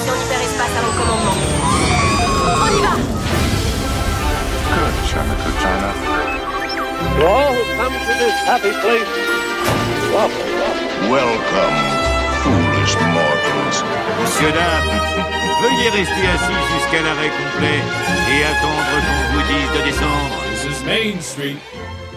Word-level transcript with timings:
station 0.00 0.14
hyperespace 0.14 0.74
à 0.76 0.82
mon 0.82 0.92
commandement. 0.98 1.36
On 2.62 2.68
y 2.68 2.80
va 2.82 2.94
Good, 4.70 4.94
China, 5.10 5.34
good 5.44 5.56
China. 5.60 5.90
To 7.00 7.26
all 7.26 7.52
who 7.52 7.62
come 7.76 7.92
to 7.92 8.12
this 8.20 8.36
happy 8.46 8.72
place, 8.80 9.10
welcome, 10.12 10.52
welcome. 10.58 10.90
Welcome, 11.10 11.76
foolish 12.42 12.94
mortals. 13.12 13.78
Monsieur, 14.20 14.52
dames, 14.52 15.00
veuillez 15.62 15.90
rester 15.90 16.26
assis 16.34 16.62
jusqu'à 16.74 17.02
l'arrêt 17.02 17.30
complet 17.30 17.80
et 18.30 18.44
attendre 18.44 18.84
qu'on 19.04 19.24
vous 19.32 19.44
dise 19.48 19.70
de 19.76 19.82
descendre. 19.84 20.36
This 20.50 20.64
is 20.64 20.84
Main 20.84 21.20
Street, 21.20 21.56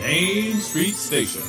Main 0.02 0.60
Street 0.60 0.94
Station. 0.96 1.42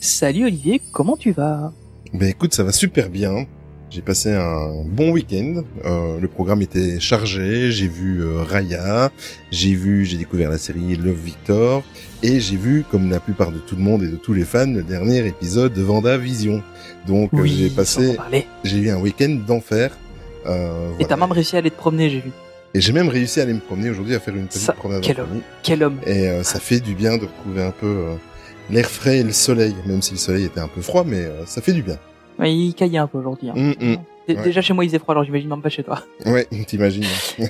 Salut 0.00 0.44
Olivier, 0.46 0.80
comment 0.92 1.16
tu 1.16 1.32
vas? 1.32 1.72
Ben 2.12 2.28
écoute, 2.28 2.54
ça 2.54 2.62
va 2.62 2.72
super 2.72 3.10
bien. 3.10 3.46
J'ai 3.90 4.02
passé 4.02 4.32
un 4.34 4.84
bon 4.84 5.10
week-end. 5.12 5.62
Euh, 5.86 6.20
le 6.20 6.28
programme 6.28 6.60
était 6.60 7.00
chargé. 7.00 7.72
J'ai 7.72 7.88
vu 7.88 8.20
euh, 8.22 8.42
Raya, 8.42 9.10
j'ai 9.50 9.74
vu, 9.74 10.04
j'ai 10.04 10.18
découvert 10.18 10.50
la 10.50 10.58
série 10.58 10.94
Love 10.96 11.16
Victor, 11.16 11.82
et 12.22 12.38
j'ai 12.38 12.56
vu, 12.56 12.84
comme 12.90 13.10
la 13.10 13.18
plupart 13.18 13.50
de 13.50 13.58
tout 13.58 13.76
le 13.76 13.82
monde 13.82 14.02
et 14.02 14.08
de 14.08 14.16
tous 14.16 14.34
les 14.34 14.44
fans, 14.44 14.66
le 14.70 14.82
dernier 14.82 15.26
épisode 15.26 15.72
de 15.72 15.82
Vendavision. 15.82 16.62
Donc 17.06 17.32
euh, 17.32 17.44
j'ai 17.46 17.70
passé, 17.70 18.16
j'ai 18.62 18.76
eu 18.78 18.90
un 18.90 18.98
week-end 18.98 19.38
d'enfer. 19.46 19.96
Euh, 20.46 20.90
Et 20.90 20.92
voilà. 20.92 21.06
t'as 21.08 21.16
même 21.16 21.32
réussi 21.32 21.56
à 21.56 21.60
aller 21.60 21.70
te 21.70 21.76
promener, 21.78 22.10
j'ai 22.10 22.20
vu. 22.20 22.30
Et 22.74 22.82
j'ai 22.82 22.92
même 22.92 23.08
réussi 23.08 23.40
à 23.40 23.44
aller 23.44 23.54
me 23.54 23.60
promener 23.60 23.88
aujourd'hui, 23.88 24.14
à 24.14 24.20
faire 24.20 24.36
une 24.36 24.46
petite 24.46 24.60
Ça, 24.62 24.74
promenade. 24.74 25.02
quel 25.02 25.18
homme. 25.20 25.40
Quel 25.62 25.82
homme 25.82 25.96
Et 26.06 26.28
euh, 26.28 26.42
ça 26.42 26.60
fait 26.60 26.80
du 26.80 26.94
bien 26.94 27.16
de 27.16 27.22
retrouver 27.24 27.62
un 27.62 27.70
peu 27.70 27.86
euh, 27.86 28.14
l'air 28.70 28.90
frais 28.90 29.18
et 29.20 29.22
le 29.22 29.32
soleil, 29.32 29.74
même 29.86 30.02
si 30.02 30.12
le 30.12 30.18
soleil 30.18 30.44
était 30.44 30.60
un 30.60 30.68
peu 30.68 30.82
froid, 30.82 31.04
mais 31.06 31.24
euh, 31.24 31.46
ça 31.46 31.62
fait 31.62 31.72
du 31.72 31.82
bien. 31.82 31.96
Ouais, 32.38 32.54
Il 32.54 32.74
caillait 32.74 32.98
un 32.98 33.06
peu 33.06 33.18
aujourd'hui. 33.18 33.50
hein. 33.50 33.54
Mm, 33.56 33.74
mm. 33.80 33.96
Ouais. 34.28 34.42
Déjà 34.44 34.60
chez 34.60 34.74
moi 34.74 34.84
il 34.84 34.88
faisait 34.88 34.98
froid, 34.98 35.14
alors 35.14 35.24
j'imagine 35.24 35.48
même 35.48 35.62
pas 35.62 35.70
chez 35.70 35.82
toi. 35.82 36.02
Ouais, 36.26 36.46
t'imagines. 36.66 37.04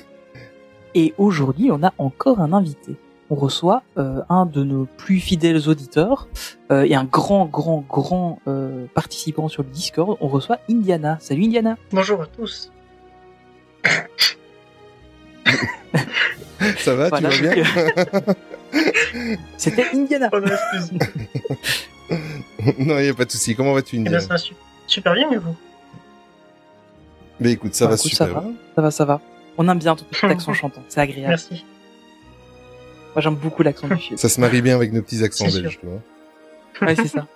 Et 0.95 1.13
aujourd'hui, 1.17 1.69
on 1.71 1.83
a 1.83 1.93
encore 1.97 2.39
un 2.39 2.53
invité. 2.53 2.95
On 3.29 3.35
reçoit 3.35 3.83
euh, 3.97 4.21
un 4.29 4.47
de 4.47 4.63
nos 4.63 4.85
plus 4.85 5.19
fidèles 5.19 5.69
auditeurs 5.69 6.27
euh, 6.71 6.83
et 6.83 6.95
un 6.95 7.03
grand, 7.03 7.45
grand, 7.45 7.85
grand 7.87 8.39
euh, 8.47 8.85
participant 8.95 9.47
sur 9.49 9.61
le 9.61 9.69
Discord. 9.69 10.17
On 10.19 10.27
reçoit 10.27 10.57
Indiana. 10.67 11.17
Salut 11.21 11.43
Indiana. 11.43 11.77
Bonjour 11.91 12.23
à 12.23 12.25
tous. 12.25 12.71
ça 16.79 16.95
va, 16.95 17.09
Voilà, 17.09 17.29
tu 17.29 17.43
vas 17.43 17.53
bien 17.53 17.63
C'était 19.57 19.85
Indiana. 19.93 20.29
Oh 20.33 20.39
non, 22.79 22.97
il 22.99 23.05
y 23.05 23.09
a 23.09 23.13
pas 23.13 23.25
de 23.25 23.31
souci. 23.31 23.55
Comment 23.55 23.73
vas-tu, 23.73 23.95
Eh 23.97 23.99
Indiana? 23.99 24.17
bien, 24.17 24.27
ça 24.27 24.33
va 24.33 24.37
su- 24.39 24.55
super 24.89 25.13
bien, 25.13 25.29
mais 25.29 25.37
vous 25.37 25.55
Mais 27.39 27.51
écoute, 27.51 27.73
ça 27.75 27.85
Bah, 27.85 27.91
va 27.91 27.95
écoute, 27.95 28.11
super. 28.11 28.27
Ça 28.27 28.33
va, 28.33 28.43
ça 28.75 28.81
va, 28.81 28.91
ça 28.91 29.05
va. 29.05 29.21
On 29.57 29.67
aime 29.69 29.79
bien 29.79 29.95
ton 29.95 30.05
petit 30.11 30.25
accent 30.25 30.53
chantant. 30.53 30.83
C'est 30.89 31.01
agréable. 31.01 31.27
Merci. 31.29 31.65
Moi 33.15 33.21
j'aime 33.21 33.35
beaucoup 33.35 33.63
l'accent 33.63 33.87
du 33.87 33.95
film. 33.97 34.17
Ça 34.17 34.29
se 34.29 34.39
marie 34.39 34.61
bien 34.61 34.75
avec 34.75 34.93
nos 34.93 35.01
petits 35.01 35.23
accents 35.23 35.45
belges, 35.47 35.79
tu 35.79 35.85
vois. 35.85 35.99
Ouais, 36.87 36.95
c'est 36.95 37.07
ça. 37.07 37.27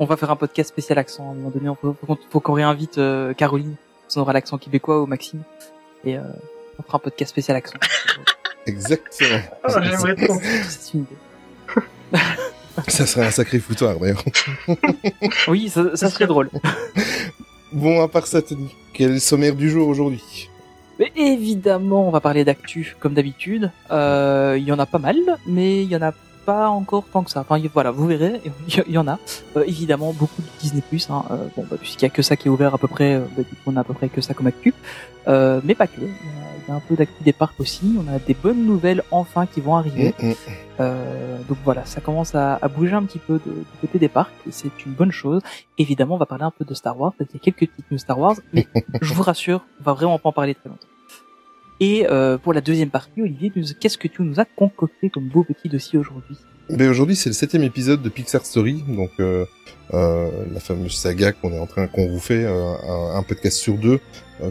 On 0.00 0.06
va 0.06 0.16
faire 0.16 0.30
un 0.30 0.36
podcast 0.36 0.70
spécial 0.70 0.98
accent. 0.98 1.28
À 1.28 1.32
un 1.32 1.34
moment 1.34 1.50
donné, 1.50 1.68
on 1.68 1.74
faut, 1.76 1.94
faut 2.30 2.40
qu'on 2.40 2.54
réinvite 2.54 2.98
euh, 2.98 3.32
Caroline. 3.34 3.76
On 4.16 4.20
aura 4.20 4.32
l'accent 4.32 4.58
québécois 4.58 5.02
ou 5.02 5.06
Maxime. 5.06 5.42
Et 6.04 6.16
euh, 6.16 6.22
on 6.78 6.82
fera 6.82 6.96
un 6.96 7.00
podcast 7.00 7.30
spécial 7.30 7.56
accent. 7.56 7.76
Exactement. 8.66 9.38
Oh, 9.64 9.72
j'aimerais 9.80 10.16
trop. 10.16 10.38
C'est 10.68 10.94
une 10.94 11.00
idée. 11.02 11.16
Ça 12.86 13.06
serait 13.06 13.26
un 13.26 13.30
sacré 13.30 13.58
foutoir, 13.58 13.98
d'ailleurs. 13.98 14.24
Oui, 15.48 15.68
ça, 15.68 15.96
ça 15.96 16.10
serait 16.10 16.26
drôle. 16.26 16.50
Bon, 17.72 18.00
à 18.02 18.08
part 18.08 18.26
ça, 18.26 18.40
Tony, 18.40 18.74
quel 18.94 19.10
est 19.10 19.14
le 19.14 19.20
sommaire 19.20 19.54
du 19.54 19.68
jour 19.68 19.88
aujourd'hui? 19.88 20.48
Mais 20.98 21.12
évidemment, 21.16 22.08
on 22.08 22.10
va 22.10 22.20
parler 22.20 22.42
d'actu 22.42 22.96
comme 22.98 23.12
d'habitude. 23.12 23.70
Euh, 23.90 24.56
Il 24.58 24.64
y 24.64 24.72
en 24.72 24.78
a 24.78 24.86
pas 24.86 24.98
mal, 24.98 25.16
mais 25.46 25.82
il 25.82 25.90
y 25.90 25.94
en 25.96 26.00
a 26.00 26.12
pas 26.48 26.68
encore 26.70 27.04
tant 27.12 27.22
que 27.24 27.30
ça. 27.30 27.40
Enfin, 27.40 27.60
voilà, 27.74 27.90
vous 27.90 28.06
verrez, 28.06 28.40
il 28.88 28.92
y, 28.94 28.96
en 28.98 29.06
a. 29.06 29.18
Euh, 29.56 29.64
évidemment, 29.66 30.14
beaucoup 30.14 30.40
de 30.40 30.46
Disney+. 30.60 30.82
Hein, 31.10 31.24
euh, 31.30 31.46
bon, 31.54 31.66
bah, 31.70 31.76
puisqu'il 31.78 32.04
y 32.04 32.06
a 32.06 32.10
que 32.10 32.22
ça 32.22 32.36
qui 32.36 32.48
est 32.48 32.50
ouvert 32.50 32.72
à 32.74 32.78
peu 32.78 32.88
près, 32.88 33.16
euh, 33.16 33.20
bah, 33.36 33.42
du 33.42 33.54
coup, 33.56 33.66
on 33.66 33.76
a 33.76 33.80
à 33.80 33.84
peu 33.84 33.92
près 33.92 34.08
que 34.08 34.22
ça 34.22 34.32
comme 34.32 34.46
actu. 34.46 34.72
Euh, 35.26 35.60
mais 35.62 35.74
pas 35.74 35.86
que. 35.86 36.00
Il 36.00 36.06
y, 36.06 36.10
a- 36.10 36.12
il 36.66 36.68
y 36.68 36.72
a 36.72 36.74
un 36.76 36.80
peu 36.80 36.96
d'actu 36.96 37.22
des 37.22 37.34
parcs 37.34 37.58
aussi. 37.60 37.98
On 38.02 38.10
a 38.14 38.18
des 38.18 38.32
bonnes 38.34 38.64
nouvelles 38.64 39.02
enfin 39.10 39.44
qui 39.46 39.60
vont 39.60 39.76
arriver. 39.76 40.14
Mm, 40.22 40.28
mm. 40.30 40.34
Euh, 40.80 41.36
donc 41.48 41.58
voilà, 41.64 41.84
ça 41.84 42.00
commence 42.00 42.34
à, 42.34 42.54
à 42.62 42.68
bouger 42.68 42.94
un 42.94 43.02
petit 43.04 43.18
peu 43.18 43.34
de- 43.34 43.52
du 43.52 43.64
côté 43.82 43.98
des 43.98 44.08
parcs, 44.08 44.32
c'est 44.50 44.70
une 44.86 44.92
bonne 44.92 45.10
chose. 45.12 45.42
Évidemment, 45.76 46.14
on 46.14 46.18
va 46.18 46.26
parler 46.26 46.44
un 46.44 46.50
peu 46.50 46.64
de 46.64 46.72
Star 46.72 46.98
Wars, 46.98 47.12
parce 47.18 47.28
qu'il 47.30 47.38
y 47.40 47.42
a 47.42 47.44
quelques 47.44 47.70
petites 47.70 47.90
news 47.90 47.98
Star 47.98 48.18
Wars, 48.18 48.36
mais 48.54 48.66
je 49.02 49.12
vous 49.12 49.22
rassure, 49.22 49.60
on 49.80 49.84
va 49.84 49.92
vraiment 49.92 50.18
pas 50.18 50.28
en 50.30 50.32
parler 50.32 50.54
très 50.54 50.68
longtemps. 50.70 50.86
Et 51.80 52.06
euh, 52.08 52.38
pour 52.38 52.52
la 52.52 52.60
deuxième 52.60 52.90
partie, 52.90 53.22
Olivier, 53.22 53.52
qu'est-ce 53.80 53.98
que 53.98 54.08
tu 54.08 54.22
nous 54.22 54.40
as 54.40 54.44
concocté 54.44 55.10
comme 55.10 55.28
beau 55.28 55.44
petit 55.44 55.68
dossier 55.68 55.98
aujourd'hui? 55.98 56.36
Ben, 56.70 56.90
aujourd'hui, 56.90 57.16
c'est 57.16 57.30
le 57.30 57.34
septième 57.34 57.62
épisode 57.62 58.02
de 58.02 58.08
Pixar 58.08 58.44
Story, 58.44 58.84
donc 58.88 59.10
euh, 59.20 59.46
euh, 59.94 60.30
la 60.52 60.60
fameuse 60.60 60.92
saga 60.92 61.32
qu'on 61.32 61.52
est 61.52 61.58
en 61.58 61.66
train, 61.66 61.86
qu'on 61.86 62.08
vous 62.08 62.18
fait, 62.18 62.44
euh, 62.44 62.74
un, 62.86 63.16
un 63.16 63.22
podcast 63.22 63.56
sur 63.56 63.78
deux 63.78 64.00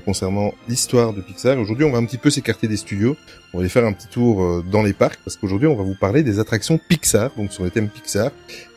concernant 0.06 0.54
l'histoire 0.68 1.14
de 1.14 1.22
Pixar. 1.22 1.58
Aujourd'hui, 1.58 1.86
on 1.86 1.92
va 1.92 1.98
un 1.98 2.06
petit 2.06 2.18
peu 2.18 2.30
s'écarter 2.30 2.68
des 2.68 2.78
studios. 2.78 3.16
On 3.54 3.58
va 3.58 3.62
aller 3.62 3.70
faire 3.70 3.86
un 3.86 3.94
petit 3.94 4.08
tour 4.08 4.44
euh, 4.44 4.64
dans 4.70 4.84
les 4.84 4.94
parcs 4.94 5.20
parce 5.24 5.38
qu'aujourd'hui, 5.38 5.68
on 5.68 5.76
va 5.76 5.84
vous 5.84 5.96
parler 5.96 6.22
des 6.22 6.40
attractions 6.40 6.78
Pixar, 6.78 7.32
donc 7.38 7.54
sur 7.54 7.64
le 7.64 7.70
thème 7.70 7.88
Pixar 7.88 8.32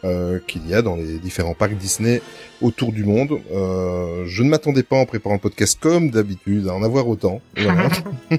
euh, 0.05 0.39
qu'il 0.47 0.67
y 0.69 0.75
a 0.75 0.81
dans 0.81 0.95
les 0.95 1.19
différents 1.19 1.55
parcs 1.55 1.75
Disney 1.75 2.23
autour 2.63 2.93
du 2.93 3.05
monde. 3.05 3.41
Euh, 3.53 4.25
je 4.27 4.43
ne 4.45 4.49
m'attendais 4.49 4.85
pas 4.85 4.97
en 4.97 5.07
préparant 5.07 5.35
le 5.35 5.41
podcast 5.41 5.77
comme 5.81 6.11
d'habitude 6.11 6.69
à 6.69 6.75
en 6.75 6.83
avoir 6.83 7.09
autant. 7.09 7.41
Voilà. 7.57 7.89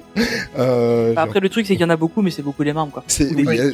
Euh, 0.58 1.14
Bah, 1.14 1.22
Après, 1.22 1.40
le 1.40 1.50
truc, 1.50 1.66
c'est 1.66 1.74
qu'il 1.74 1.82
y 1.82 1.86
en 1.86 1.90
a 1.90 1.96
beaucoup, 1.96 2.22
mais 2.22 2.30
c'est 2.30 2.42
beaucoup 2.42 2.64
les 2.64 2.74
mêmes, 2.74 2.90
quoi. 2.92 3.04
les 3.20 3.60
elles-. 3.60 3.74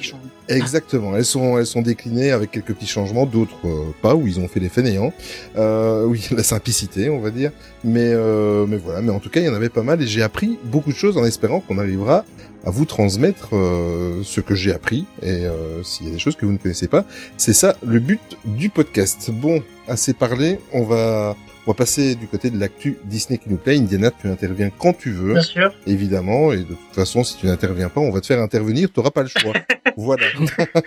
Exactement, 0.50 1.16
elles 1.16 1.26
sont 1.26 1.58
elles 1.58 1.66
sont 1.66 1.82
déclinées 1.82 2.32
avec 2.32 2.52
quelques 2.52 2.74
petits 2.74 2.88
changements, 2.88 3.26
d'autres 3.26 3.58
euh, 3.66 3.92
pas 4.02 4.16
où 4.16 4.28
ils 4.28 4.40
ont 4.40 4.48
fait 4.48 4.60
les 4.60 4.70
fainéants. 4.70 5.12
Euh, 5.58 6.06
oui, 6.06 6.28
la 6.36 6.44
simplicité, 6.44 7.10
on 7.10 7.20
va 7.20 7.32
dire. 7.32 7.52
Mais 7.84 8.12
euh, 8.14 8.66
mais 8.68 8.78
voilà, 8.78 8.87
mais 9.02 9.12
en 9.12 9.20
tout 9.20 9.30
cas, 9.30 9.40
il 9.40 9.46
y 9.46 9.50
en 9.50 9.54
avait 9.54 9.70
pas 9.70 9.84
mal 9.84 10.02
et 10.02 10.08
j'ai 10.08 10.24
appris 10.24 10.58
beaucoup 10.64 10.92
de 10.92 10.98
choses 10.98 11.18
en 11.18 11.26
espérant 11.26 11.60
qu'on 11.60 11.78
arrivera 11.78 12.26
à 12.66 12.70
vous 12.70 12.86
transmettre 12.86 13.50
euh, 13.54 14.22
ce 14.24 14.42
que 14.42 14.56
j'ai 14.56 14.74
appris 14.74 15.06
et 15.22 15.46
euh, 15.46 15.84
s'il 15.84 16.08
y 16.08 16.10
a 16.10 16.14
des 16.14 16.20
choses 16.20 16.36
que 16.36 16.46
vous 16.46 16.52
ne 16.52 16.58
connaissez 16.58 16.88
pas, 16.88 17.06
c'est 17.38 17.54
ça 17.54 17.76
le 17.86 18.00
but 18.00 18.38
du 18.46 18.70
podcast. 18.70 19.30
Bon, 19.32 19.62
assez 19.88 20.14
parlé, 20.14 20.60
on 20.74 20.84
va 20.84 21.36
on 21.68 21.72
va 21.72 21.76
passer 21.76 22.16
du 22.16 22.28
côté 22.28 22.50
de 22.50 22.58
l'actu 22.58 22.98
Disney 23.04 23.38
qui 23.38 23.50
nous 23.50 23.58
plaît. 23.58 23.78
Indiana, 23.78 24.10
tu 24.10 24.30
interviens 24.30 24.70
quand 24.70 24.94
tu 24.94 25.12
veux 25.12 25.34
Bien 25.34 25.42
sûr. 25.42 25.74
évidemment, 25.86 26.54
et 26.54 26.60
de 26.60 26.64
toute 26.64 26.96
façon, 26.96 27.26
si 27.26 27.36
tu 27.36 27.46
n'interviens 27.46 27.90
pas, 27.90 28.00
on 28.00 28.10
va 28.10 28.22
te 28.22 28.26
faire 28.28 28.42
intervenir, 28.42 28.90
tu 28.90 28.98
n'auras 29.00 29.12
pas 29.12 29.24
le 29.24 29.28
choix. 29.28 29.52
voilà. 29.98 30.28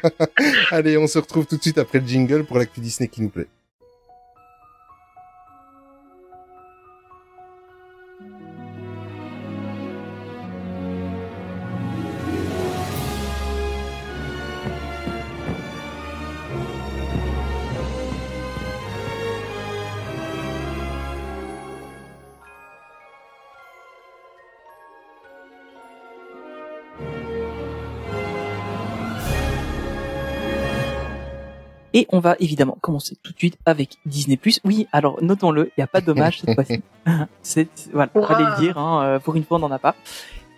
Allez, 0.70 0.96
on 0.96 1.06
se 1.06 1.18
retrouve 1.18 1.44
tout 1.44 1.58
de 1.58 1.62
suite 1.62 1.76
après 1.76 1.98
le 2.00 2.06
jingle 2.06 2.44
pour 2.44 2.56
l'actu 2.58 2.80
Disney 2.80 3.08
qui 3.08 3.20
nous 3.20 3.28
plaît. 3.28 3.48
Et 31.92 32.06
on 32.10 32.20
va 32.20 32.36
évidemment 32.38 32.76
commencer 32.80 33.16
tout 33.22 33.32
de 33.32 33.38
suite 33.38 33.58
avec 33.66 33.96
Disney+. 34.06 34.38
Oui, 34.64 34.86
alors 34.92 35.20
notons-le, 35.22 35.66
il 35.68 35.72
n'y 35.78 35.84
a 35.84 35.88
pas 35.88 36.00
de 36.00 36.06
dommage 36.06 36.40
cette 36.40 36.54
fois-ci. 36.54 36.82
c'est 37.42 37.68
voilà, 37.92 38.10
Hurrah 38.14 38.34
fallait 38.36 38.50
le 38.50 38.56
dire. 38.60 38.78
Hein, 38.78 39.02
euh, 39.04 39.18
pour 39.18 39.34
une 39.34 39.44
fois, 39.44 39.56
on 39.58 39.60
n'en 39.60 39.70
a 39.72 39.78
pas. 39.78 39.94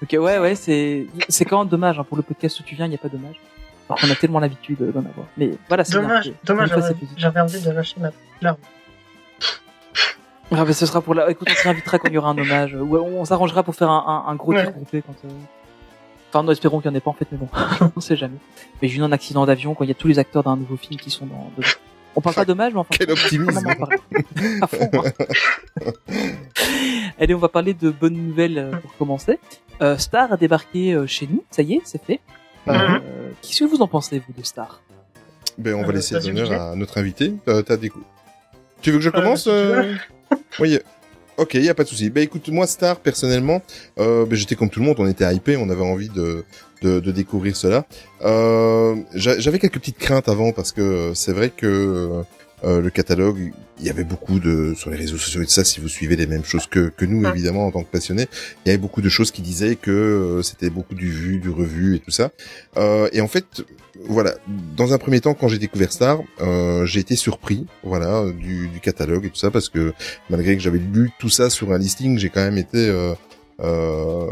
Donc 0.02 0.10
ouais, 0.12 0.38
ouais, 0.38 0.54
c'est 0.54 1.06
c'est 1.28 1.44
quand 1.44 1.60
même 1.60 1.68
dommage 1.68 1.98
hein, 1.98 2.04
pour 2.04 2.16
le 2.16 2.22
podcast 2.22 2.60
où 2.60 2.62
tu 2.64 2.74
viens, 2.74 2.86
il 2.86 2.90
n'y 2.90 2.96
a 2.96 2.98
pas 2.98 3.08
de 3.08 3.16
dommage. 3.16 3.36
Alors 3.88 4.00
qu'on 4.00 4.10
a 4.10 4.14
tellement 4.14 4.40
l'habitude 4.40 4.78
d'en 4.78 5.00
avoir. 5.00 5.26
Mais 5.36 5.50
voilà, 5.68 5.84
c'est 5.84 5.92
bien. 5.98 6.02
Dommage, 6.02 6.32
Pour 6.32 6.54
dommage, 6.54 6.70
j'avais 7.16 7.40
envie 7.40 7.60
de 7.60 7.70
lâcher 7.70 7.96
ma 8.00 8.10
larme. 8.40 8.56
Ah, 10.54 10.64
mais 10.66 10.72
ce 10.74 10.84
sera 10.84 11.00
pour 11.00 11.14
la. 11.14 11.30
Écoute, 11.30 11.48
on 11.50 11.54
se 11.54 11.62
réinvitera 11.62 11.98
quand 11.98 12.08
il 12.08 12.14
y 12.14 12.18
aura 12.18 12.30
un 12.30 12.38
hommage. 12.38 12.74
Ou 12.74 12.96
on 12.96 13.24
s'arrangera 13.24 13.62
pour 13.62 13.74
faire 13.74 13.88
un, 13.90 14.24
un, 14.26 14.30
un 14.30 14.34
gros 14.34 14.52
Ouais. 14.52 14.62
tir 14.64 14.72
groupé 14.72 15.02
quand. 15.02 15.14
euh, 15.24 15.30
Enfin, 16.34 16.42
nous 16.44 16.50
espérons 16.52 16.80
qu'il 16.80 16.90
n'y 16.90 16.94
en 16.96 16.98
ait 16.98 17.02
pas 17.02 17.10
en 17.10 17.14
fait, 17.14 17.26
mais 17.30 17.36
bon, 17.38 17.48
on 17.96 18.00
sait 18.00 18.16
jamais. 18.16 18.38
Mais 18.80 18.88
j'ai 18.88 18.98
eu 18.98 19.02
un 19.02 19.12
accident 19.12 19.44
d'avion 19.44 19.74
quand 19.74 19.84
il 19.84 19.88
y 19.88 19.90
a 19.90 19.94
tous 19.94 20.08
les 20.08 20.18
acteurs 20.18 20.42
d'un 20.42 20.56
nouveau 20.56 20.76
film 20.76 20.98
qui 20.98 21.10
sont 21.10 21.26
dans. 21.26 21.50
On 22.14 22.20
parle 22.20 22.34
pas 22.36 22.44
d'hommage, 22.44 22.74
mais 22.74 22.80
enfin. 22.80 22.90
Quel 22.98 23.10
optimisme. 23.10 23.58
on 23.66 23.70
en 23.70 23.74
parle. 23.74 23.96
À 24.60 24.66
fond, 24.66 24.90
hein. 24.92 25.92
Allez, 27.18 27.34
on 27.34 27.38
va 27.38 27.48
parler 27.48 27.72
de 27.72 27.90
bonnes 27.90 28.16
nouvelles 28.16 28.58
euh, 28.58 28.70
pour 28.76 28.94
commencer. 28.98 29.38
Euh, 29.80 29.96
Star 29.96 30.30
a 30.30 30.36
débarqué 30.36 30.92
euh, 30.92 31.06
chez 31.06 31.26
nous, 31.26 31.42
ça 31.50 31.62
y 31.62 31.74
est, 31.74 31.80
c'est 31.84 32.02
fait. 32.04 32.20
Euh, 32.68 32.72
Mhm. 32.72 33.00
Qu'est-ce 33.40 33.60
que 33.60 33.64
vous 33.64 33.80
en 33.82 33.88
pensez, 33.88 34.18
vous, 34.18 34.32
de 34.38 34.44
Star? 34.44 34.82
Ben, 35.58 35.74
on 35.74 35.84
va 35.84 35.92
laisser 35.92 36.18
l'honneur 36.20 36.52
à 36.52 36.76
notre 36.76 36.98
invité. 36.98 37.32
Euh, 37.48 37.62
t'as 37.62 37.76
des... 37.78 37.90
Tu 38.82 38.90
veux 38.90 38.98
que 38.98 39.04
je 39.04 39.08
Euh, 39.08 39.12
commence 39.12 39.44
si 39.44 39.48
tu 39.48 39.54
veux. 39.54 39.96
Oui. 40.60 40.78
Ok, 41.38 41.54
y 41.54 41.68
a 41.68 41.74
pas 41.74 41.84
de 41.84 41.88
souci. 41.88 42.10
Bah 42.10 42.20
écoute, 42.20 42.48
moi 42.48 42.66
Star 42.66 42.96
personnellement, 43.00 43.62
euh, 43.98 44.26
bah, 44.26 44.36
j'étais 44.36 44.54
comme 44.54 44.68
tout 44.70 44.80
le 44.80 44.86
monde, 44.86 44.96
on 44.98 45.06
était 45.08 45.24
hypé, 45.34 45.56
on 45.56 45.68
avait 45.70 45.82
envie 45.82 46.08
de 46.10 46.44
de, 46.82 46.98
de 47.00 47.12
découvrir 47.12 47.56
cela. 47.56 47.86
Euh, 48.24 48.96
j'a- 49.14 49.38
J'avais 49.38 49.58
quelques 49.60 49.78
petites 49.78 49.98
craintes 49.98 50.28
avant 50.28 50.50
parce 50.52 50.72
que 50.72 51.12
c'est 51.14 51.32
vrai 51.32 51.50
que 51.50 52.22
euh, 52.64 52.80
le 52.80 52.90
catalogue, 52.90 53.52
il 53.80 53.86
y 53.86 53.90
avait 53.90 54.04
beaucoup 54.04 54.38
de 54.38 54.74
sur 54.76 54.90
les 54.90 54.96
réseaux 54.96 55.16
sociaux 55.16 55.42
et 55.42 55.46
tout 55.46 55.50
ça. 55.50 55.64
Si 55.64 55.80
vous 55.80 55.88
suivez 55.88 56.16
les 56.16 56.26
mêmes 56.26 56.44
choses 56.44 56.66
que 56.66 56.88
que 56.88 57.04
nous, 57.04 57.26
évidemment 57.26 57.66
en 57.66 57.70
tant 57.70 57.82
que 57.82 57.90
passionnés, 57.90 58.26
il 58.64 58.68
y 58.68 58.70
avait 58.70 58.78
beaucoup 58.78 59.02
de 59.02 59.08
choses 59.08 59.30
qui 59.30 59.42
disaient 59.42 59.76
que 59.76 59.90
euh, 59.90 60.42
c'était 60.42 60.70
beaucoup 60.70 60.94
du 60.94 61.10
vu, 61.10 61.38
du 61.38 61.50
revu 61.50 61.96
et 61.96 61.98
tout 61.98 62.10
ça. 62.10 62.30
Euh, 62.76 63.08
et 63.12 63.20
en 63.20 63.28
fait, 63.28 63.64
voilà, 64.04 64.34
dans 64.76 64.92
un 64.92 64.98
premier 64.98 65.20
temps, 65.20 65.34
quand 65.34 65.48
j'ai 65.48 65.58
découvert 65.58 65.92
Star, 65.92 66.20
euh, 66.40 66.86
j'ai 66.86 67.00
été 67.00 67.16
surpris, 67.16 67.66
voilà, 67.82 68.24
du, 68.30 68.68
du 68.68 68.80
catalogue 68.80 69.26
et 69.26 69.30
tout 69.30 69.36
ça, 69.36 69.50
parce 69.50 69.68
que 69.68 69.92
malgré 70.30 70.56
que 70.56 70.62
j'avais 70.62 70.78
lu 70.78 71.10
tout 71.18 71.28
ça 71.28 71.50
sur 71.50 71.72
un 71.72 71.78
listing, 71.78 72.18
j'ai 72.18 72.28
quand 72.28 72.42
même 72.42 72.58
été 72.58 72.90
euh, 73.62 74.26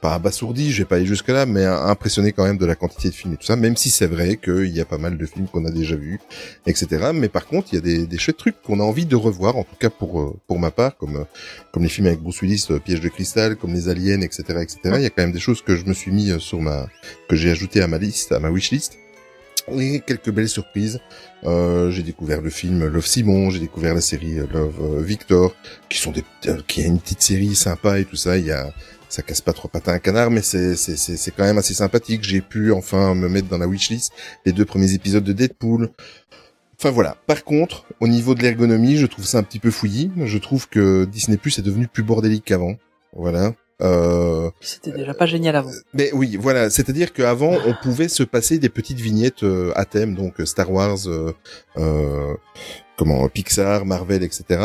pas 0.00 0.14
abasourdi, 0.14 0.72
je 0.72 0.78
vais 0.78 0.84
pas 0.84 0.96
aller 0.96 1.06
jusque 1.06 1.28
là, 1.28 1.46
mais 1.46 1.64
impressionné 1.64 2.32
quand 2.32 2.44
même 2.44 2.58
de 2.58 2.66
la 2.66 2.74
quantité 2.74 3.08
de 3.10 3.14
films 3.14 3.34
et 3.34 3.36
tout 3.36 3.46
ça, 3.46 3.56
même 3.56 3.76
si 3.76 3.90
c'est 3.90 4.06
vrai 4.06 4.36
qu'il 4.36 4.74
y 4.74 4.80
a 4.80 4.84
pas 4.84 4.98
mal 4.98 5.16
de 5.16 5.26
films 5.26 5.46
qu'on 5.46 5.64
a 5.64 5.70
déjà 5.70 5.94
vus, 5.94 6.18
etc. 6.66 7.10
Mais 7.14 7.28
par 7.28 7.46
contre, 7.46 7.68
il 7.72 7.76
y 7.76 7.78
a 7.78 7.80
des, 7.80 8.06
des 8.06 8.18
chouettes 8.18 8.38
trucs 8.38 8.60
qu'on 8.62 8.80
a 8.80 8.82
envie 8.82 9.06
de 9.06 9.16
revoir, 9.16 9.56
en 9.56 9.64
tout 9.64 9.76
cas 9.78 9.90
pour 9.90 10.20
euh, 10.20 10.36
pour 10.46 10.58
ma 10.58 10.70
part, 10.70 10.96
comme 10.96 11.16
euh, 11.16 11.24
comme 11.72 11.84
les 11.84 11.88
films 11.88 12.08
avec 12.08 12.20
Bruce 12.20 12.40
Willis, 12.42 12.66
Piège 12.84 13.00
de 13.00 13.08
cristal, 13.08 13.56
comme 13.56 13.72
les 13.72 13.88
aliens, 13.88 14.20
etc., 14.20 14.42
etc. 14.60 14.78
Il 14.96 15.02
y 15.02 15.06
a 15.06 15.10
quand 15.10 15.22
même 15.22 15.32
des 15.32 15.40
choses 15.40 15.62
que 15.62 15.76
je 15.76 15.84
me 15.84 15.92
suis 15.94 16.10
mis 16.10 16.40
sur 16.40 16.60
ma 16.60 16.86
que 17.28 17.36
j'ai 17.36 17.50
ajouté 17.50 17.82
à 17.82 17.88
ma 17.88 17.98
liste, 17.98 18.32
à 18.32 18.40
ma 18.40 18.50
wishlist. 18.50 19.01
Quelques 19.66 20.30
belles 20.30 20.48
surprises. 20.48 21.00
Euh, 21.44 21.90
j'ai 21.90 22.02
découvert 22.02 22.40
le 22.40 22.50
film 22.50 22.86
Love 22.86 23.06
Simon, 23.06 23.50
j'ai 23.50 23.60
découvert 23.60 23.94
la 23.94 24.00
série 24.00 24.36
Love 24.52 24.74
euh, 24.80 25.02
Victor, 25.02 25.54
qui 25.88 25.98
sont 25.98 26.10
des, 26.10 26.24
euh, 26.46 26.60
qui 26.66 26.80
est 26.80 26.86
une 26.86 26.98
petite 26.98 27.22
série 27.22 27.54
sympa 27.54 27.98
et 27.98 28.04
tout 28.04 28.16
ça. 28.16 28.38
Il 28.38 28.46
y 28.46 28.50
a, 28.50 28.72
ça 29.08 29.22
casse 29.22 29.40
pas 29.40 29.52
trois 29.52 29.70
pattes 29.70 29.88
à 29.88 29.92
un 29.92 29.98
canard, 29.98 30.30
mais 30.30 30.42
c'est, 30.42 30.74
c'est, 30.76 30.96
c'est, 30.96 31.16
c'est 31.16 31.30
quand 31.30 31.44
même 31.44 31.58
assez 31.58 31.74
sympathique. 31.74 32.22
J'ai 32.24 32.40
pu 32.40 32.72
enfin 32.72 33.14
me 33.14 33.28
mettre 33.28 33.48
dans 33.48 33.58
la 33.58 33.66
wishlist 33.66 34.12
les 34.44 34.52
deux 34.52 34.64
premiers 34.64 34.94
épisodes 34.94 35.24
de 35.24 35.32
Deadpool. 35.32 35.90
Enfin 36.78 36.90
voilà. 36.90 37.16
Par 37.26 37.44
contre, 37.44 37.86
au 38.00 38.08
niveau 38.08 38.34
de 38.34 38.42
l'ergonomie, 38.42 38.96
je 38.96 39.06
trouve 39.06 39.24
ça 39.24 39.38
un 39.38 39.42
petit 39.44 39.60
peu 39.60 39.70
fouillis. 39.70 40.10
Je 40.24 40.38
trouve 40.38 40.68
que 40.68 41.04
Disney 41.04 41.36
Plus 41.36 41.58
est 41.58 41.62
devenu 41.62 41.86
plus 41.86 42.02
bordélique 42.02 42.44
qu'avant. 42.44 42.76
Voilà. 43.14 43.54
Euh, 43.80 44.50
C'était 44.60 44.92
déjà 44.92 45.14
pas 45.14 45.26
génial 45.26 45.56
avant. 45.56 45.70
mais 45.94 46.10
oui, 46.12 46.36
voilà, 46.40 46.70
c'est-à-dire 46.70 47.12
qu'avant, 47.12 47.56
on 47.66 47.74
pouvait 47.74 48.08
se 48.08 48.22
passer 48.22 48.58
des 48.58 48.68
petites 48.68 49.00
vignettes 49.00 49.42
euh, 49.42 49.72
à 49.74 49.84
thème, 49.84 50.14
donc 50.14 50.40
euh, 50.40 50.46
Star 50.46 50.70
Wars, 50.70 50.98
euh, 51.06 51.32
euh, 51.78 52.34
comment, 52.96 53.28
Pixar, 53.28 53.84
Marvel, 53.84 54.22
etc. 54.22 54.60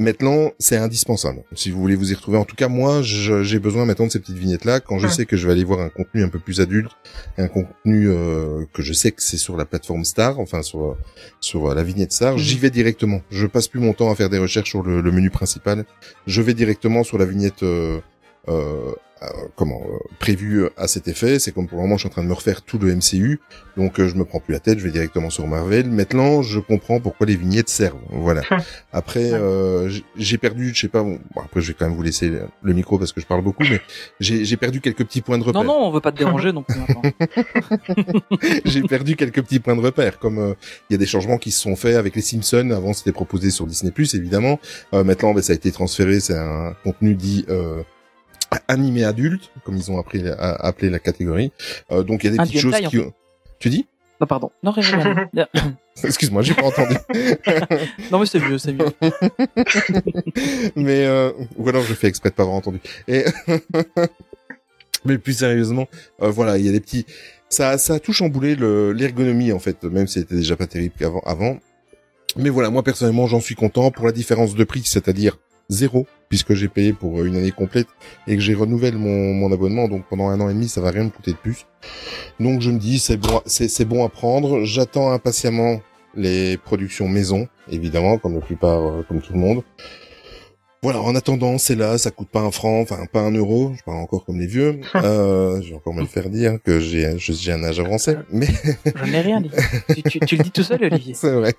Maintenant, 0.00 0.52
c'est 0.60 0.76
indispensable. 0.76 1.42
Si 1.56 1.72
vous 1.72 1.80
voulez 1.80 1.96
vous 1.96 2.12
y 2.12 2.14
retrouver, 2.14 2.38
en 2.38 2.44
tout 2.44 2.54
cas, 2.54 2.68
moi, 2.68 3.00
j'ai 3.02 3.58
besoin 3.58 3.84
maintenant 3.84 4.06
de 4.06 4.12
ces 4.12 4.20
petites 4.20 4.36
vignettes-là. 4.36 4.78
Quand 4.78 4.98
je 4.98 5.06
Ouais. 5.08 5.12
sais 5.12 5.26
que 5.26 5.36
je 5.36 5.44
vais 5.46 5.52
aller 5.54 5.64
voir 5.64 5.80
un 5.80 5.88
contenu 5.88 6.22
un 6.22 6.28
peu 6.28 6.38
plus 6.38 6.60
adulte, 6.60 6.92
un 7.36 7.48
contenu 7.48 8.08
euh, 8.08 8.64
que 8.72 8.82
je 8.82 8.92
sais 8.92 9.10
que 9.10 9.20
c'est 9.20 9.38
sur 9.38 9.56
la 9.56 9.64
plateforme 9.64 10.04
Star, 10.04 10.38
enfin 10.38 10.62
sur 10.62 10.96
sur 11.40 11.74
la 11.74 11.82
vignette 11.82 12.12
Star, 12.12 12.34
Mhm. 12.34 12.38
j'y 12.38 12.58
vais 12.58 12.70
directement. 12.70 13.22
Je 13.30 13.46
passe 13.48 13.66
plus 13.66 13.80
mon 13.80 13.92
temps 13.92 14.08
à 14.08 14.14
faire 14.14 14.30
des 14.30 14.38
recherches 14.38 14.70
sur 14.70 14.84
le, 14.84 15.00
le 15.00 15.10
menu 15.10 15.30
principal. 15.30 15.84
Je 16.28 16.42
vais 16.42 16.54
directement 16.54 17.02
sur 17.02 17.18
la 17.18 17.24
vignette. 17.24 17.62
euh, 17.64 17.98
euh, 18.48 18.92
euh, 19.20 19.26
comment 19.56 19.80
euh, 19.84 19.96
prévu 20.20 20.66
à 20.76 20.86
cet 20.86 21.08
effet. 21.08 21.40
C'est 21.40 21.50
comme 21.50 21.66
pour 21.66 21.78
le 21.78 21.82
moment, 21.82 21.96
je 21.96 22.02
suis 22.02 22.08
en 22.08 22.12
train 22.12 22.22
de 22.22 22.28
me 22.28 22.32
refaire 22.34 22.62
tout 22.62 22.78
le 22.78 22.94
MCU, 22.94 23.40
donc 23.76 23.98
euh, 23.98 24.06
je 24.08 24.14
me 24.14 24.24
prends 24.24 24.38
plus 24.38 24.52
la 24.52 24.60
tête, 24.60 24.78
je 24.78 24.84
vais 24.84 24.92
directement 24.92 25.28
sur 25.28 25.44
Marvel. 25.48 25.90
Maintenant, 25.90 26.40
je 26.42 26.60
comprends 26.60 27.00
pourquoi 27.00 27.26
les 27.26 27.34
vignettes 27.34 27.68
servent. 27.68 27.98
Voilà. 28.10 28.42
Après, 28.92 29.32
Ouais. 29.32 29.38
euh, 29.40 29.90
j'ai 30.16 30.38
perdu, 30.38 30.70
je 30.72 30.82
sais 30.82 30.88
pas. 30.88 31.02
Bon, 31.02 31.18
bon, 31.34 31.40
après, 31.42 31.60
je 31.60 31.66
vais 31.66 31.74
quand 31.76 31.86
même 31.88 31.96
vous 31.96 32.02
laisser 32.02 32.28
le- 32.62 32.72
micro 32.74 32.96
parce 32.96 33.12
que 33.12 33.20
je 33.20 33.26
parle 33.26 33.42
beaucoup, 33.42 33.64
mais 33.68 33.80
j'ai 34.20 34.44
j'ai 34.44 34.56
perdu 34.56 34.80
quelques 34.80 35.04
petits 35.04 35.20
points 35.20 35.38
de 35.38 35.42
repère. 35.42 35.64
Non, 35.64 35.66
non, 35.80 35.86
on 35.88 35.90
veut 35.90 36.00
pas 36.00 36.12
te 36.12 36.18
déranger 36.18 36.52
non 36.52 36.62
plus. 36.62 36.76
j'ai 38.64 38.82
perdu 38.82 39.16
quelques 39.16 39.42
petits 39.42 39.58
points 39.60 39.74
de 39.76 39.80
repère, 39.80 40.18
comme 40.18 40.38
euh, 40.38 40.54
il 40.88 40.92
y 40.92 40.94
a 40.94 40.98
des 40.98 41.06
changements 41.06 41.38
qui 41.38 41.50
se 41.50 41.60
sont 41.60 41.76
faits 41.76 41.96
avec 41.96 42.14
les 42.14 42.22
Simpsons. 42.22 42.70
Avant, 42.70 42.92
c'était 42.92 43.12
proposé 43.12 43.50
sur 43.50 43.66
Disney+, 43.66 43.92
évidemment. 44.14 44.60
Euh, 44.94 45.04
maintenant, 45.04 45.34
ben, 45.34 45.42
ça 45.42 45.52
a 45.52 45.56
été 45.56 45.72
transféré. 45.72 46.20
C'est 46.20 46.36
un 46.36 46.74
contenu 46.84 47.14
dit 47.14 47.44
euh, 47.48 47.82
animé 48.68 49.04
adulte, 49.04 49.50
comme 49.64 49.76
ils 49.76 49.90
ont 49.90 49.98
appelé, 49.98 50.28
a- 50.28 50.54
appelé 50.66 50.90
la 50.90 50.98
catégorie. 50.98 51.52
Euh, 51.90 52.02
donc, 52.02 52.24
il 52.24 52.26
y 52.26 52.28
a 52.28 52.32
des 52.32 52.38
Un 52.40 52.44
petites 52.44 52.60
choses 52.60 52.74
en 52.74 52.88
qui... 52.88 52.96
fait. 52.98 53.12
Tu 53.58 53.68
dis? 53.70 53.86
Non, 54.20 54.26
pardon. 54.26 54.50
Non, 54.62 54.70
rien. 54.72 55.28
Excuse-moi, 56.04 56.42
j'ai 56.42 56.54
pas 56.54 56.64
entendu. 56.66 56.94
non, 58.12 58.18
mais 58.20 58.26
c'est 58.26 58.40
mieux, 58.40 58.58
c'est 58.58 58.72
mieux. 58.72 58.86
mais 60.76 61.04
euh, 61.06 61.30
ou 61.56 61.68
alors 61.68 61.82
je 61.82 61.94
fais 61.94 62.06
exprès 62.08 62.30
de 62.30 62.34
pas 62.34 62.42
avoir 62.42 62.56
entendu. 62.56 62.78
Et 63.08 63.24
mais 65.04 65.18
plus 65.18 65.34
sérieusement, 65.38 65.88
euh, 66.22 66.30
voilà, 66.30 66.58
il 66.58 66.66
y 66.66 66.68
a 66.68 66.72
des 66.72 66.80
petits, 66.80 67.06
ça, 67.48 67.78
ça 67.78 67.94
a 67.94 67.98
tout 68.00 68.12
chamboulé 68.12 68.56
le- 68.56 68.92
l'ergonomie 68.92 69.52
en 69.52 69.58
fait, 69.58 69.84
même 69.84 70.06
si 70.06 70.20
c'était 70.20 70.34
déjà 70.36 70.56
pas 70.56 70.66
terrible 70.66 70.94
qu'avant. 70.98 71.20
Avant. 71.24 71.58
Mais 72.36 72.48
voilà, 72.50 72.70
moi 72.70 72.82
personnellement, 72.82 73.26
j'en 73.26 73.40
suis 73.40 73.54
content 73.54 73.90
pour 73.90 74.06
la 74.06 74.12
différence 74.12 74.54
de 74.54 74.64
prix, 74.64 74.82
c'est-à-dire 74.84 75.38
zéro, 75.68 76.06
puisque 76.28 76.54
j'ai 76.54 76.68
payé 76.68 76.92
pour 76.92 77.24
une 77.24 77.36
année 77.36 77.50
complète 77.50 77.88
et 78.26 78.34
que 78.36 78.40
j'ai 78.42 78.54
renouvelle 78.54 78.96
mon, 78.96 79.34
mon 79.34 79.52
abonnement, 79.52 79.88
donc 79.88 80.04
pendant 80.08 80.28
un 80.28 80.40
an 80.40 80.48
et 80.48 80.54
demi, 80.54 80.68
ça 80.68 80.80
va 80.80 80.90
rien 80.90 81.04
me 81.04 81.10
coûter 81.10 81.32
de 81.32 81.36
plus. 81.36 81.66
Donc 82.40 82.60
je 82.60 82.70
me 82.70 82.78
dis, 82.78 82.98
c'est 82.98 83.16
bon, 83.16 83.40
c'est 83.46 83.84
bon 83.84 84.04
à 84.04 84.08
prendre. 84.08 84.64
J'attends 84.64 85.10
impatiemment 85.10 85.80
les 86.14 86.56
productions 86.56 87.08
maison, 87.08 87.48
évidemment, 87.70 88.18
comme 88.18 88.34
la 88.34 88.40
plupart, 88.40 88.82
euh, 88.82 89.04
comme 89.08 89.20
tout 89.20 89.32
le 89.32 89.38
monde. 89.38 89.62
Voilà, 90.80 91.00
en 91.00 91.16
attendant, 91.16 91.58
c'est 91.58 91.74
là, 91.74 91.98
ça 91.98 92.12
coûte 92.12 92.28
pas 92.28 92.38
un 92.40 92.52
franc, 92.52 92.80
enfin 92.80 93.04
pas 93.12 93.18
un 93.20 93.32
euro, 93.32 93.72
je 93.76 93.82
parle 93.82 93.98
encore 93.98 94.24
comme 94.24 94.38
les 94.38 94.46
vieux. 94.46 94.80
Euh, 94.94 95.60
je 95.62 95.70
vais 95.70 95.74
encore 95.74 95.94
me 95.94 96.00
le 96.00 96.06
faire 96.06 96.28
dire 96.28 96.58
que 96.62 96.80
j'ai 96.80 97.14
j'ai 97.18 97.52
un 97.52 97.62
âge 97.64 97.80
avancé, 97.80 98.16
mais 98.30 98.46
Je 98.84 99.10
n'ai 99.10 99.20
rien 99.20 99.40
dit. 99.40 99.50
Tu, 99.88 100.02
tu, 100.02 100.20
tu 100.20 100.36
le 100.36 100.44
dis 100.44 100.50
tout 100.50 100.62
seul, 100.62 100.82
Olivier. 100.84 101.14
c'est 101.16 101.30
vrai. 101.30 101.54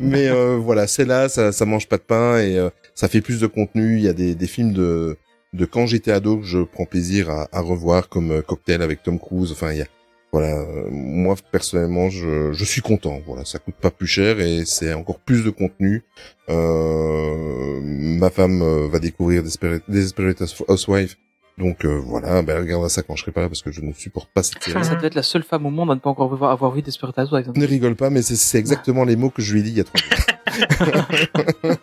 Mais 0.00 0.28
euh, 0.28 0.56
voilà, 0.56 0.86
c'est 0.86 1.04
là, 1.04 1.28
ça, 1.28 1.52
ça 1.52 1.64
mange 1.64 1.88
pas 1.88 1.96
de 1.96 2.02
pain 2.02 2.38
et 2.38 2.58
euh, 2.58 2.70
ça 2.94 3.08
fait 3.08 3.20
plus 3.20 3.40
de 3.40 3.46
contenu. 3.46 3.96
Il 3.96 4.02
y 4.02 4.08
a 4.08 4.12
des, 4.12 4.34
des 4.34 4.46
films 4.46 4.72
de, 4.72 5.16
de 5.52 5.64
quand 5.64 5.86
j'étais 5.86 6.12
ado 6.12 6.38
que 6.38 6.46
je 6.46 6.60
prends 6.60 6.86
plaisir 6.86 7.30
à, 7.30 7.48
à 7.52 7.60
revoir, 7.60 8.08
comme 8.08 8.30
euh, 8.30 8.42
Cocktail 8.42 8.82
avec 8.82 9.02
Tom 9.02 9.18
Cruise. 9.18 9.52
Enfin, 9.52 9.72
il 9.72 9.78
y 9.78 9.82
a, 9.82 9.86
voilà, 10.32 10.58
euh, 10.58 10.88
moi 10.90 11.36
personnellement, 11.52 12.10
je, 12.10 12.52
je 12.52 12.64
suis 12.64 12.80
content. 12.80 13.20
Voilà, 13.26 13.44
ça 13.44 13.58
coûte 13.58 13.76
pas 13.80 13.90
plus 13.90 14.06
cher 14.08 14.40
et 14.40 14.64
c'est 14.64 14.92
encore 14.92 15.20
plus 15.20 15.44
de 15.44 15.50
contenu. 15.50 16.02
Euh, 16.48 17.80
ma 17.82 18.30
femme 18.30 18.62
euh, 18.62 18.88
va 18.88 18.98
découvrir 18.98 19.42
Desperate, 19.42 19.82
Desperate 19.88 20.42
Housewife. 20.68 21.16
Donc 21.56 21.84
euh, 21.84 22.00
voilà, 22.04 22.42
ben, 22.42 22.56
elle 22.56 22.62
regardera 22.62 22.88
ça 22.88 23.02
quand 23.02 23.14
je 23.14 23.22
serai 23.22 23.30
pas 23.32 23.40
là 23.42 23.48
parce 23.48 23.62
que 23.62 23.70
je 23.70 23.80
ne 23.80 23.92
supporte 23.92 24.28
pas 24.32 24.42
cette 24.42 24.62
série. 24.62 24.84
Ça 24.84 24.96
doit 24.96 25.06
être 25.06 25.14
la 25.14 25.22
seule 25.22 25.44
femme 25.44 25.64
au 25.66 25.70
monde 25.70 25.90
à 25.90 25.94
ne 25.94 26.00
pas 26.00 26.10
encore 26.10 26.32
avoir, 26.32 26.50
avoir 26.50 26.72
vu 26.72 26.82
Desperate 26.82 27.16
Housewives. 27.16 27.52
Ne 27.54 27.64
rigole 27.66 27.94
pas, 27.94 28.10
mais 28.10 28.22
c'est- 28.22 28.58
exactement 28.58 29.04
les 29.04 29.14
mots 29.14 29.30
que 29.30 29.40
je 29.40 29.52
lui 29.52 29.60
ai 29.60 29.62
dit 29.62 29.70
il 29.70 29.76
y 29.76 29.80
a 29.80 29.84
trois 29.84 30.00
jours. 30.00 30.18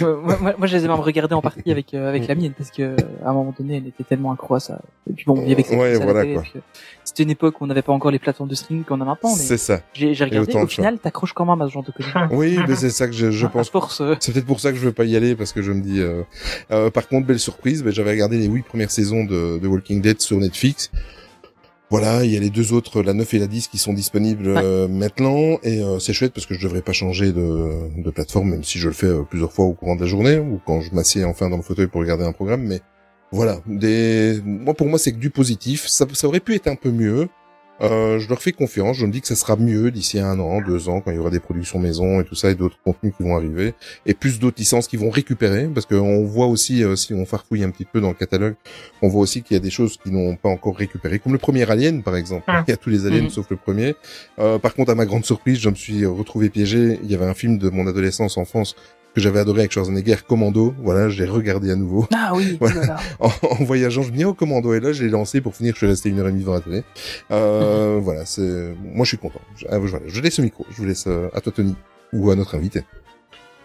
Moi, 0.00 0.36
moi, 0.40 0.54
moi, 0.58 0.66
je 0.66 0.76
les 0.76 0.84
ai 0.84 0.88
même 0.88 0.98
regardés 1.00 1.34
en 1.34 1.40
partie 1.42 1.70
avec 1.70 1.94
euh, 1.94 2.08
avec 2.08 2.26
la 2.26 2.34
mienne 2.34 2.52
parce 2.56 2.70
que 2.70 2.96
à 3.24 3.30
un 3.30 3.32
moment 3.32 3.54
donné, 3.56 3.76
elle 3.76 3.86
était 3.86 4.02
tellement 4.04 4.32
accro 4.32 4.54
à 4.56 4.60
ça. 4.60 4.80
Et 5.08 5.12
puis 5.12 5.24
bon, 5.26 5.34
que 5.34 5.48
ça 5.48 5.62
qui 5.62 5.76
Ouais, 5.76 5.96
voilà, 5.98 6.24
quoi. 6.26 6.42
puis, 6.42 6.52
euh, 6.56 6.60
C'était 7.08 7.22
une 7.22 7.30
époque 7.30 7.60
où 7.60 7.64
on 7.64 7.66
n'avait 7.68 7.82
pas 7.82 7.92
encore 7.92 8.10
les 8.10 8.18
plateformes 8.18 8.50
de 8.50 8.54
streaming 8.54 8.84
qu'on 8.84 9.00
a 9.00 9.04
maintenant. 9.04 9.30
C'est 9.30 9.56
ça. 9.56 9.80
j'ai 9.94 10.12
j'ai 10.14 10.24
regardé. 10.24 10.50
autant 10.50 10.62
Au 10.62 10.66
final, 10.66 10.98
t'accroches 10.98 11.32
quand 11.32 11.46
même 11.46 11.60
à 11.62 11.66
ce 11.68 11.72
genre 11.72 11.82
de 11.82 11.90
conneries. 11.92 12.28
Oui, 12.36 12.58
mais 12.68 12.76
c'est 12.76 12.90
ça 12.90 13.06
que 13.06 13.12
je, 13.14 13.30
je 13.30 13.46
À 13.46 13.48
pense. 13.48 13.70
force. 13.70 14.00
euh, 14.02 14.14
C'est 14.20 14.32
peut-être 14.32 14.46
pour 14.46 14.60
ça 14.60 14.72
que 14.72 14.76
je 14.78 14.84
veux 14.84 14.92
pas 14.92 15.04
y 15.04 15.16
aller 15.16 15.34
parce 15.34 15.52
que 15.52 15.62
je 15.62 15.72
me 15.72 15.80
dis. 15.80 16.00
euh, 16.00 16.22
euh, 16.70 16.90
par 16.90 17.08
contre, 17.08 17.26
belle 17.26 17.38
surprise, 17.40 17.82
ben, 17.82 17.92
j'avais 17.92 18.10
regardé 18.10 18.36
les 18.38 18.46
huit 18.46 18.62
premières 18.64 18.90
saisons 18.90 19.24
de, 19.24 19.58
de 19.58 19.66
Walking 19.68 20.02
Dead 20.02 20.20
sur 20.20 20.36
Netflix. 20.38 20.90
Voilà, 21.90 22.22
il 22.22 22.30
y 22.30 22.36
a 22.36 22.40
les 22.40 22.50
deux 22.50 22.74
autres, 22.74 23.02
la 23.02 23.14
9 23.14 23.32
et 23.32 23.38
la 23.38 23.46
10, 23.46 23.68
qui 23.68 23.78
sont 23.78 23.94
disponibles 23.94 24.48
euh, 24.48 24.86
maintenant 24.88 25.58
et 25.62 25.80
euh, 25.82 25.98
c'est 25.98 26.12
chouette 26.12 26.34
parce 26.34 26.44
que 26.44 26.52
je 26.52 26.62
devrais 26.62 26.82
pas 26.82 26.92
changer 26.92 27.32
de, 27.32 28.02
de 28.02 28.10
plateforme, 28.10 28.50
même 28.50 28.62
si 28.62 28.78
je 28.78 28.88
le 28.88 28.92
fais 28.94 29.06
euh, 29.06 29.22
plusieurs 29.22 29.52
fois 29.52 29.64
au 29.64 29.72
courant 29.72 29.96
de 29.96 30.02
la 30.02 30.06
journée 30.06 30.38
ou 30.38 30.60
quand 30.66 30.82
je 30.82 30.94
m'assieds 30.94 31.24
enfin 31.24 31.48
dans 31.48 31.56
le 31.56 31.62
fauteuil 31.62 31.86
pour 31.86 32.02
regarder 32.02 32.24
un 32.24 32.32
programme. 32.32 32.60
Mais 32.64 32.82
voilà, 33.32 33.60
des, 33.66 34.40
moi 34.44 34.74
pour 34.74 34.86
moi 34.86 34.98
c'est 34.98 35.12
que 35.12 35.18
du 35.18 35.30
positif. 35.30 35.86
Ça, 35.86 36.06
ça 36.12 36.26
aurait 36.26 36.40
pu 36.40 36.54
être 36.54 36.66
un 36.68 36.76
peu 36.76 36.90
mieux. 36.90 37.28
Euh, 37.80 38.18
je 38.18 38.28
leur 38.28 38.42
fais 38.42 38.50
confiance. 38.50 38.96
Je 38.96 39.06
me 39.06 39.12
dis 39.12 39.20
que 39.20 39.28
ça 39.28 39.36
sera 39.36 39.54
mieux 39.54 39.92
d'ici 39.92 40.18
un 40.18 40.40
an, 40.40 40.60
deux 40.60 40.88
ans, 40.88 41.00
quand 41.00 41.12
il 41.12 41.14
y 41.14 41.18
aura 41.20 41.30
des 41.30 41.38
productions 41.38 41.78
maison 41.78 42.20
et 42.20 42.24
tout 42.24 42.34
ça 42.34 42.50
et 42.50 42.56
d'autres 42.56 42.76
contenus 42.84 43.12
qui 43.16 43.22
vont 43.22 43.36
arriver 43.36 43.72
et 44.04 44.14
plus 44.14 44.40
d'autres 44.40 44.58
licences 44.58 44.88
qui 44.88 44.96
vont 44.96 45.10
récupérer 45.10 45.68
parce 45.72 45.86
qu'on 45.86 46.24
voit 46.24 46.46
aussi 46.46 46.82
euh, 46.82 46.96
si 46.96 47.14
on 47.14 47.24
farfouille 47.24 47.62
un 47.62 47.70
petit 47.70 47.84
peu 47.84 48.00
dans 48.00 48.08
le 48.08 48.14
catalogue, 48.14 48.56
on 49.00 49.06
voit 49.06 49.20
aussi 49.20 49.42
qu'il 49.42 49.54
y 49.54 49.58
a 49.58 49.62
des 49.62 49.70
choses 49.70 49.96
qui 49.96 50.10
n'ont 50.10 50.34
pas 50.34 50.48
encore 50.48 50.76
récupéré, 50.76 51.20
comme 51.20 51.30
le 51.32 51.38
premier 51.38 51.70
Alien 51.70 52.02
par 52.02 52.16
exemple. 52.16 52.42
Ah. 52.48 52.64
Il 52.66 52.70
y 52.72 52.74
a 52.74 52.76
tous 52.76 52.90
les 52.90 53.06
aliens 53.06 53.22
Mhm. 53.22 53.30
sauf 53.30 53.48
le 53.48 53.56
premier. 53.56 53.94
Euh, 54.40 54.58
par 54.58 54.74
contre, 54.74 54.90
à 54.90 54.96
ma 54.96 55.06
grande 55.06 55.24
surprise, 55.24 55.60
je 55.60 55.68
me 55.70 55.76
suis 55.76 56.04
retrouvé 56.04 56.50
piégé. 56.50 56.98
Il 57.04 57.10
y 57.12 57.14
avait 57.14 57.26
un 57.26 57.34
film 57.34 57.58
de 57.58 57.70
mon 57.70 57.86
adolescence, 57.86 58.38
enfance 58.38 58.74
que 59.14 59.20
j'avais 59.20 59.40
adoré 59.40 59.60
avec 59.60 59.72
Schwarzenegger, 59.72 60.16
Commando. 60.28 60.74
Voilà, 60.78 61.08
je 61.08 61.22
l'ai 61.22 61.28
regardé 61.28 61.70
à 61.70 61.76
nouveau. 61.76 62.06
Ah 62.14 62.32
oui. 62.34 62.56
Voilà. 62.60 62.80
là 62.82 62.86
là. 62.86 62.96
En, 63.20 63.30
en 63.50 63.64
voyageant, 63.64 64.02
je 64.02 64.12
me 64.12 64.16
dis 64.16 64.24
oh 64.24 64.34
Commando 64.34 64.72
et 64.74 64.80
là 64.80 64.92
je 64.92 65.02
l'ai 65.04 65.10
lancé 65.10 65.40
pour 65.40 65.56
finir. 65.56 65.72
Je 65.74 65.78
suis 65.78 65.86
resté 65.86 66.08
une 66.10 66.18
heure 66.20 66.28
et 66.28 66.30
demie 66.30 66.42
devant 66.42 66.54
la 66.54 66.60
télé. 66.60 66.84
Euh, 67.30 67.98
Voilà, 68.02 68.24
c'est 68.26 68.74
moi 68.82 69.04
je 69.04 69.08
suis 69.08 69.18
content. 69.18 69.40
Je, 69.56 69.66
ah, 69.68 69.78
voilà, 69.78 69.98
je 70.06 70.20
laisse 70.20 70.38
le 70.38 70.44
micro. 70.44 70.64
Je 70.70 70.76
vous 70.76 70.84
laisse 70.86 71.06
euh, 71.06 71.28
à 71.34 71.40
toi 71.40 71.52
Tony 71.54 71.74
ou 72.12 72.30
à 72.30 72.36
notre 72.36 72.54
invité. 72.54 72.84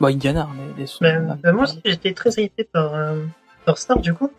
Bah, 0.02 0.08
Indiana, 0.10 0.50
mais 0.56 0.82
les 0.82 0.88
sons. 0.88 0.98
Ben, 1.02 1.38
ben, 1.42 1.52
moi 1.54 1.64
aussi, 1.66 1.80
j'étais 1.86 2.14
très 2.14 2.32
hypé 2.32 2.64
par, 2.64 2.96
euh, 2.96 3.24
par 3.66 3.78
Star 3.78 4.00
du 4.00 4.14
coup. 4.14 4.32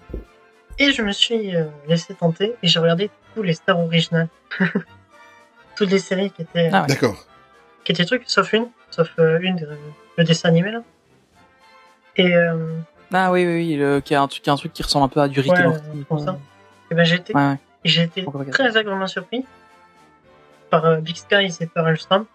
Et 0.81 0.91
je 0.93 1.03
me 1.03 1.13
suis 1.13 1.55
euh, 1.55 1.67
laissé 1.87 2.13
tenter 2.15 2.55
et 2.63 2.67
j'ai 2.67 2.81
regardé 2.81 3.09
tous 3.35 3.43
les 3.43 3.55
Stars 3.55 3.79
originales. 3.79 4.29
Toutes 5.77 5.91
les 5.91 5.99
séries 5.99 6.31
qui 6.31 6.43
étaient, 6.43 6.71
Ah 6.73 6.83
ouais. 6.83 6.87
D'accord. 6.89 7.27
qui 7.85 7.93
étaient 7.93 8.05
trucs, 8.05 8.23
sauf 8.27 8.53
une, 8.53 8.67
sauf 8.91 9.09
euh, 9.19 9.39
une, 9.41 9.57
de- 9.57 9.69
le 10.17 10.25
dessin 10.25 10.49
animé 10.49 10.71
là. 10.71 10.83
Et, 12.17 12.35
euh, 12.35 12.79
Ah 13.13 13.31
oui, 13.33 13.45
oui, 13.47 13.55
oui, 13.55 13.77
le, 13.77 14.01
qui 14.01 14.15
a 14.15 14.23
un 14.23 14.29
truc, 14.29 14.43
qui 14.43 14.51
a 14.51 14.53
un 14.53 14.57
truc 14.57 14.73
qui 14.73 14.83
ressemble 14.83 15.05
un 15.07 15.09
peu 15.09 15.21
à 15.21 15.29
du 15.29 15.41
Rick 15.41 15.53
Ouais, 15.53 15.67
et 16.01 16.05
comme 16.05 16.19
ça. 16.21 16.39
et 16.91 16.95
ben, 16.95 17.05
j'ai 17.05 17.17
été, 17.17 17.35
Ouais, 17.35 17.41
ouais. 17.51 17.59
j'ai 17.85 18.03
été 18.03 18.23
Faut 18.23 18.31
regarder. 18.31 18.51
très 18.53 18.67
agréablement 18.69 19.07
surpris 19.07 19.45
par 20.71 20.85
euh, 20.87 20.97
Big 21.01 21.17
Sky 21.17 21.47
et 21.61 21.67
par 21.67 21.87
Alstrom. 21.87 22.27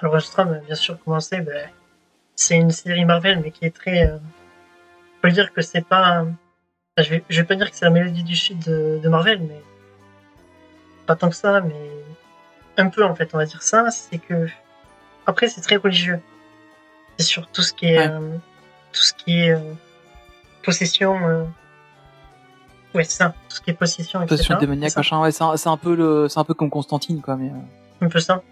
Alors 0.00 0.14
Alstrom, 0.14 0.48
euh, 0.48 0.58
bien 0.66 0.74
sûr, 0.74 0.98
commencé, 1.04 1.40
ben, 1.40 1.68
c'est 2.34 2.56
une 2.56 2.70
série 2.70 3.04
Marvel, 3.04 3.40
mais 3.40 3.50
qui 3.50 3.64
est 3.66 3.74
très. 3.74 4.06
Euh, 4.08 4.18
le 5.22 5.30
dire 5.32 5.52
que 5.52 5.60
c'est 5.60 5.86
pas. 5.86 6.22
enfin, 6.22 6.34
je, 6.98 7.10
vais, 7.10 7.24
je 7.28 7.40
vais 7.40 7.46
pas 7.46 7.54
dire 7.54 7.70
que 7.70 7.76
c'est 7.76 7.84
la 7.84 7.90
mélodie 7.90 8.22
du 8.24 8.34
sud 8.36 8.58
de, 8.60 8.98
de 9.02 9.08
Marvel, 9.08 9.40
mais 9.42 9.60
pas 11.06 11.16
tant 11.16 11.28
que 11.28 11.36
ça, 11.36 11.60
mais 11.60 11.74
un 12.78 12.88
peu 12.88 13.04
en 13.04 13.14
fait, 13.14 13.28
on 13.34 13.38
va 13.38 13.44
dire 13.44 13.62
ça. 13.62 13.90
C'est 13.90 14.18
que 14.18 14.46
après, 15.26 15.48
c'est 15.48 15.60
très 15.60 15.76
religieux. 15.76 16.20
C'est 17.20 17.26
sur 17.26 17.46
tout 17.48 17.60
ce 17.60 17.74
qui 17.74 17.84
est 17.86 17.98
Ouais. 17.98 18.08
euh, 18.08 18.36
tout 18.92 19.00
ce 19.02 19.12
qui 19.12 19.42
est 19.42 19.50
euh, 19.50 19.74
possession. 20.62 21.18
euh, 21.28 21.44
Ouais, 22.94 23.04
c'est 23.04 23.18
ça. 23.18 23.34
Tout 23.48 23.56
ce 23.56 23.60
qui 23.60 23.70
est 23.70 23.74
possession. 23.74 24.26
Possession 24.26 24.56
démoniaque, 24.58 24.96
machin. 24.96 25.20
Ouais, 25.20 25.30
c'est 25.30 25.44
un, 25.44 25.56
c'est 25.58 25.68
un 25.68 25.76
peu 25.76 25.94
le, 25.94 26.28
c'est 26.28 26.40
un 26.40 26.44
peu 26.44 26.54
comme 26.54 26.70
Constantine, 26.70 27.20
quoi, 27.20 27.36
mais, 27.36 27.50
euh, 27.50 28.06
Un 28.06 28.08
peu 28.08 28.18
ça. 28.20 28.42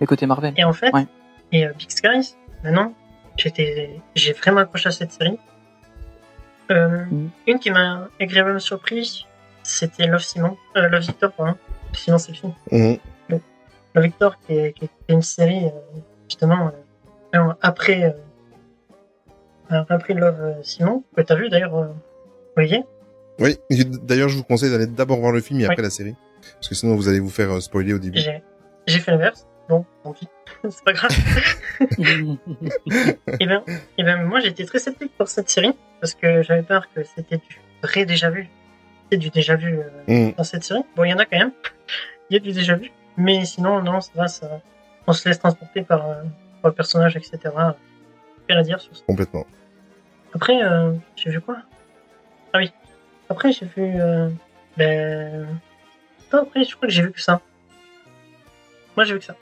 mais 0.00 0.06
côté 0.06 0.24
Marvel. 0.26 0.54
Et 0.56 0.62
en 0.64 0.72
fait, 0.72 0.92
Ouais. 0.94 1.06
et 1.52 1.66
euh, 1.66 1.72
Big 1.76 1.90
Skies, 1.90 2.36
maintenant, 2.62 2.94
j'étais, 3.36 4.00
j'ai 4.14 4.32
vraiment 4.34 4.60
accroché 4.60 4.88
à 4.88 4.92
cette 4.92 5.10
série. 5.12 5.38
Euh, 6.70 7.04
Mhm. 7.10 7.30
Une 7.48 7.58
qui 7.58 7.70
m'a 7.72 8.08
agréablement 8.20 8.60
surpris, 8.60 9.26
c'était 9.64 10.06
Love 10.06 10.22
Simon, 10.22 10.56
euh, 10.76 10.88
Love 10.88 11.02
Victor, 11.02 11.32
pardon. 11.32 11.56
Sinon, 11.92 12.18
c'est 12.18 12.32
le 12.32 12.36
film. 12.38 12.52
Mhm. 12.70 12.98
Love 13.94 14.04
Victor, 14.04 14.36
qui 14.46 14.52
est, 14.54 14.72
qui 14.74 14.84
est 14.84 15.12
une 15.12 15.22
série, 15.22 15.66
euh, 15.66 15.70
justement, 16.28 16.70
après, 17.60 18.04
euh, 19.70 19.82
après 19.88 20.14
Love 20.14 20.40
euh, 20.40 20.62
Simon, 20.62 21.04
que 21.16 21.22
t'as 21.22 21.34
vu 21.34 21.48
d'ailleurs, 21.48 21.76
euh, 21.76 21.88
Olivier? 22.56 22.84
Oui. 23.38 23.58
D'ailleurs, 24.02 24.28
je 24.28 24.36
vous 24.36 24.44
conseille 24.44 24.70
d'aller 24.70 24.86
d'abord 24.86 25.18
voir 25.20 25.32
le 25.32 25.40
film 25.40 25.60
et 25.60 25.64
Oui. 25.64 25.70
après 25.70 25.82
la 25.82 25.90
série. 25.90 26.14
Parce 26.54 26.68
que 26.68 26.74
sinon, 26.74 26.94
vous 26.94 27.08
allez 27.08 27.20
vous 27.20 27.30
faire 27.30 27.50
euh, 27.56 27.60
spoiler 27.60 27.92
au 27.92 27.98
début. 27.98 28.18
J'ai, 28.86 29.00
fait 29.00 29.10
l'inverse. 29.10 29.46
Bon, 29.68 29.84
tant 30.04 30.12
pis. 30.12 30.28
c'est 30.70 30.84
pas 30.84 30.92
grave. 30.92 31.10
Et 33.40 33.46
ben, 33.46 33.62
et 33.98 34.04
ben, 34.04 34.22
moi, 34.22 34.38
j'étais 34.40 34.64
très 34.64 34.78
sceptique 34.78 35.12
pour 35.18 35.28
cette 35.28 35.50
série 35.50 35.72
parce 36.00 36.14
que 36.14 36.42
j'avais 36.42 36.62
peur 36.62 36.86
que 36.94 37.02
c'était 37.02 37.38
du 37.38 37.60
vrai 37.82 38.06
déjà 38.06 38.30
vu. 38.30 38.48
C'est 39.10 39.18
du 39.18 39.30
déjà 39.30 39.56
vu 39.56 39.78
euh, 39.78 39.82
Mhm. 40.08 40.34
dans 40.36 40.44
cette 40.44 40.62
série. 40.64 40.84
Bon, 40.94 41.04
il 41.04 41.10
y 41.10 41.14
en 41.14 41.18
a 41.18 41.24
quand 41.24 41.38
même. 41.38 41.52
Il 42.30 42.34
y 42.34 42.36
a 42.36 42.40
du 42.40 42.52
déjà 42.52 42.74
vu. 42.76 42.90
Mais 43.16 43.44
sinon, 43.44 43.82
non, 43.82 44.00
ça 44.00 44.10
va, 44.14 44.28
ça, 44.28 44.60
on 45.06 45.12
se 45.12 45.28
laisse 45.28 45.38
transporter 45.38 45.82
par, 45.82 46.08
euh, 46.08 46.22
le 46.66 46.74
personnage, 46.74 47.16
etc. 47.16 47.38
Rien 48.48 48.58
à 48.58 48.62
dire 48.62 48.80
sur 48.80 48.96
ça. 48.96 49.02
Complètement. 49.06 49.46
Après, 50.34 50.62
euh, 50.62 50.92
j'ai 51.16 51.30
vu 51.30 51.40
quoi? 51.40 51.56
Ah 52.52 52.58
oui. 52.58 52.72
Après, 53.28 53.52
j'ai 53.52 53.66
vu. 53.66 54.00
Euh, 54.00 54.28
ben. 54.76 55.46
Non, 56.32 56.42
après, 56.42 56.64
je 56.64 56.74
crois 56.76 56.88
que 56.88 56.92
j'ai 56.94 57.02
vu 57.02 57.12
que 57.12 57.20
ça. 57.20 57.40
Moi, 58.96 59.04
j'ai 59.04 59.14
vu 59.14 59.18
que 59.20 59.24
ça. 59.24 59.34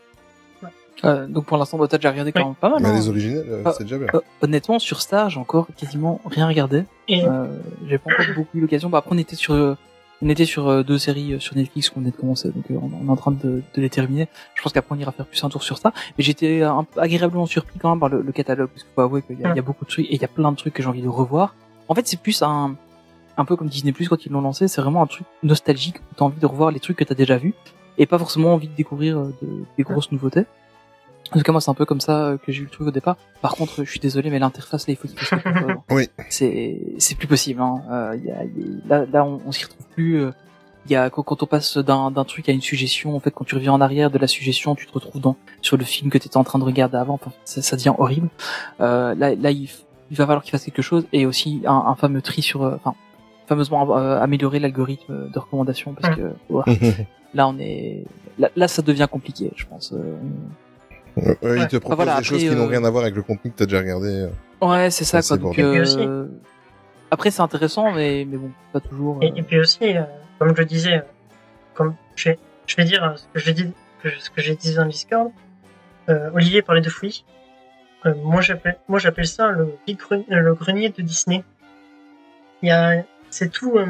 Euh, 1.04 1.26
donc 1.26 1.44
pour 1.46 1.58
l'instant, 1.58 1.84
t'as 1.86 1.98
déjà 1.98 2.10
regardé 2.12 2.32
quand 2.32 2.40
Oui. 2.40 2.46
même 2.46 2.54
pas 2.54 2.70
mal. 2.70 2.80
Mais 2.80 2.88
hein. 2.88 2.94
les 2.94 3.08
originales, 3.08 3.44
euh, 3.48 3.62
Ah. 3.66 3.72
c'est 3.76 3.82
déjà 3.84 3.98
bien. 3.98 4.06
Euh, 4.14 4.20
honnêtement, 4.40 4.78
sur 4.78 5.02
Star, 5.02 5.28
j'ai 5.28 5.38
encore 5.40 5.66
quasiment 5.76 6.20
rien 6.24 6.46
regardé. 6.46 6.84
Et 7.08 7.26
Euh, 7.26 7.46
j'ai 7.86 7.98
pas 7.98 8.10
encore 8.12 8.26
beaucoup 8.34 8.56
eu 8.56 8.60
l'occasion. 8.60 8.88
Bah, 8.88 8.98
après, 8.98 9.10
on 9.14 9.18
était 9.18 9.36
sur, 9.36 9.52
euh, 9.54 9.76
on 10.24 10.28
était 10.30 10.44
sur 10.46 10.66
euh, 10.68 10.82
deux 10.82 10.98
séries 10.98 11.34
euh, 11.34 11.38
sur 11.38 11.54
Netflix 11.56 11.90
qu'on 11.90 12.00
venait 12.00 12.10
de 12.10 12.16
commencer, 12.16 12.50
donc 12.50 12.64
euh, 12.70 12.76
on, 12.82 13.06
est 13.06 13.10
en 13.10 13.16
train 13.16 13.30
de, 13.32 13.62
de 13.74 13.80
les 13.80 13.90
terminer. 13.90 14.26
Je 14.54 14.62
pense 14.62 14.72
qu'après 14.72 14.94
on 14.96 14.98
ira 14.98 15.12
faire 15.12 15.26
plus 15.26 15.42
un 15.44 15.48
tour 15.50 15.62
sur 15.62 15.78
ça. 15.78 15.92
Mais 16.18 16.24
j'étais 16.24 16.62
un 16.62 16.84
peu 16.84 17.00
agréablement 17.00 17.46
surpris 17.46 17.78
quand 17.78 17.90
même 17.90 18.00
par 18.00 18.08
le, 18.08 18.22
le 18.22 18.32
catalogue, 18.32 18.70
parce 18.70 18.82
qu'il 18.82 18.92
faut 18.94 19.02
avouer 19.02 19.22
qu'il 19.22 19.38
y, 19.38 19.44
a- 19.44 19.50
il 19.50 19.56
y 19.56 19.58
a 19.58 19.62
beaucoup 19.62 19.84
de 19.84 19.90
trucs 19.90 20.06
et 20.06 20.14
il 20.14 20.20
y 20.20 20.24
a 20.24 20.28
plein 20.28 20.50
de 20.50 20.56
trucs 20.56 20.74
que 20.74 20.82
j'ai 20.82 20.88
envie 20.88 21.02
de 21.02 21.08
revoir. 21.08 21.54
En 21.88 21.94
fait, 21.94 22.06
c'est 22.08 22.18
plus 22.20 22.40
un, 22.42 22.74
un 23.36 23.44
peu 23.44 23.56
comme 23.56 23.68
Disney 23.68 23.92
Plus 23.92 24.08
quand 24.08 24.24
ils 24.24 24.32
l'ont 24.32 24.40
lancé, 24.40 24.66
c'est 24.68 24.80
vraiment 24.80 25.02
un 25.02 25.06
truc 25.06 25.26
nostalgique 25.42 25.96
où 25.98 26.14
t'as 26.16 26.24
envie 26.24 26.40
de 26.40 26.46
revoir 26.46 26.70
les 26.70 26.80
trucs 26.80 26.96
que 26.96 27.04
t'as 27.04 27.14
déjà 27.14 27.36
vus 27.36 27.54
et 27.98 28.06
pas 28.06 28.18
forcément 28.18 28.54
envie 28.54 28.68
de 28.68 28.74
découvrir 28.74 29.18
de- 29.20 29.34
des 29.76 29.82
grosses 29.84 30.10
nouveautés. 30.10 30.44
En 31.32 31.38
tout 31.38 31.42
cas, 31.42 31.52
moi, 31.52 31.60
c'est 31.60 31.70
un 31.70 31.74
peu 31.74 31.84
comme 31.86 32.00
ça 32.00 32.26
euh, 32.26 32.36
que 32.36 32.52
j'ai 32.52 32.60
eu 32.60 32.64
le 32.64 32.70
truc 32.70 32.86
au 32.88 32.90
départ. 32.90 33.16
Par 33.40 33.54
contre, 33.54 33.82
je 33.84 33.90
suis 33.90 33.98
désolé, 34.00 34.30
mais 34.30 34.38
l'interface, 34.38 34.86
là, 34.86 34.92
il 34.92 34.96
faut 34.96 35.08
qu'il 35.08 35.18
chose. 35.18 35.38
Oui. 35.90 36.08
C'est, 36.28 36.80
c'est 36.98 37.16
plus 37.16 37.26
possible. 37.26 37.60
Hein. 37.60 37.82
Euh, 37.90 38.16
y 38.22 38.30
a, 38.30 38.44
y 38.44 38.46
a- 38.46 38.88
là, 39.00 39.06
là, 39.12 39.24
on, 39.24 39.40
on 39.46 39.50
s'y 39.52 39.64
retrouve 39.64 39.86
plus. 39.94 40.16
euh, 40.20 40.30
Il 40.86 40.92
y 40.92 40.96
a 40.96 41.08
quand, 41.10 41.42
on 41.42 41.46
passe 41.46 41.78
d'un, 41.78 42.10
d'un 42.10 42.24
truc 42.24 42.48
à 42.48 42.52
une 42.52 42.60
suggestion, 42.60 43.16
en 43.16 43.20
fait, 43.20 43.30
quand 43.30 43.44
tu 43.44 43.54
reviens 43.54 43.72
en 43.72 43.80
arrière 43.80 44.10
de 44.10 44.18
la 44.18 44.26
suggestion, 44.28 44.74
tu 44.74 44.86
te 44.86 44.92
retrouves 44.92 45.20
dans 45.20 45.36
sur 45.62 45.76
le 45.76 45.84
film 45.84 46.10
que 46.10 46.18
tu 46.18 46.26
étais 46.28 46.36
en 46.36 46.44
train 46.44 46.58
de 46.58 46.64
regarder 46.64 46.98
avant. 46.98 47.14
Enfin, 47.14 47.32
ça, 47.44 47.62
ça 47.62 47.76
devient 47.76 47.94
horrible. 47.98 48.28
Euh, 48.80 49.14
là, 49.14 49.34
là, 49.34 49.50
il, 49.50 49.68
il 50.10 50.16
va 50.16 50.26
falloir 50.26 50.42
qu'il 50.42 50.52
fasse 50.52 50.64
quelque 50.64 50.82
chose 50.82 51.06
et 51.12 51.24
aussi 51.26 51.62
un, 51.66 51.84
un 51.88 51.94
fameux 51.96 52.20
tri 52.22 52.42
sur, 52.42 52.62
euh, 52.62 52.76
enfin, 52.76 52.94
fameusement 53.48 53.96
euh, 53.96 54.20
améliorer 54.20 54.60
l'algorithme 54.60 55.30
de 55.32 55.38
recommandation 55.38 55.94
parce 55.94 56.14
que 56.16 56.32
ouais, 56.50 57.06
là, 57.34 57.48
on 57.48 57.58
est, 57.58 58.04
là, 58.38 58.50
là, 58.54 58.68
ça 58.68 58.82
devient 58.82 59.08
compliqué, 59.10 59.50
je 59.56 59.64
pense. 59.66 59.92
Euh, 61.16 61.34
Ouais, 61.42 61.58
ils 61.60 61.66
te 61.68 61.76
proposent 61.76 61.96
voilà, 62.04 62.18
des 62.18 62.24
choses 62.24 62.40
qui 62.40 62.50
n'ont 62.50 62.64
euh, 62.64 62.68
rien 62.68 62.84
à 62.84 62.90
voir 62.90 63.04
avec 63.04 63.14
le 63.14 63.22
contenu 63.22 63.50
que 63.52 63.56
t'as 63.58 63.66
déjà 63.66 63.78
regardé. 63.78 64.08
euh. 64.08 64.28
Ouais, 64.66 64.90
c'est 64.90 65.04
ça, 65.04 65.22
Ça, 65.22 65.36
quoi. 65.38 65.50
Donc, 65.50 65.58
aussi- 65.58 65.98
euh, 66.00 66.26
après, 67.10 67.30
c'est 67.30 67.42
intéressant, 67.42 67.92
mais, 67.92 68.26
mais 68.28 68.36
bon, 68.36 68.50
pas 68.72 68.80
toujours. 68.80 69.18
Et, 69.22 69.26
euh, 69.30 69.34
et 69.36 69.42
puis 69.42 69.60
aussi, 69.60 69.96
euh, 69.96 70.02
comme 70.38 70.48
je 70.54 70.60
le 70.60 70.64
disais, 70.64 71.02
comme 71.74 71.94
je 72.16 72.30
vais, 72.30 72.38
je 72.66 72.76
vais 72.76 72.84
dire 72.84 73.14
ce 73.16 73.26
que 73.32 73.38
je 73.38 73.50
dis, 73.52 73.72
que 74.02 74.08
je- 74.08 74.18
ce 74.18 74.30
que 74.30 74.40
j'ai 74.42 74.56
dit 74.56 74.74
dans 74.74 74.84
le 74.84 74.90
Discord. 74.90 75.30
Euh, 76.08 76.30
Olivier 76.34 76.62
parlait 76.62 76.80
de 76.80 76.90
Fouilly. 76.90 77.24
Euh, 78.06 78.14
moi, 78.22 78.40
j'appelle, 78.40 78.76
moi, 78.88 78.98
j'appelle 78.98 79.26
ça 79.26 79.50
le, 79.50 79.74
le 80.28 80.54
grenier 80.54 80.88
de 80.90 81.00
Disney. 81.02 81.44
Il 82.62 82.68
y 82.68 82.72
a, 82.72 83.04
c'est 83.30 83.50
tout, 83.50 83.76
euh, 83.78 83.86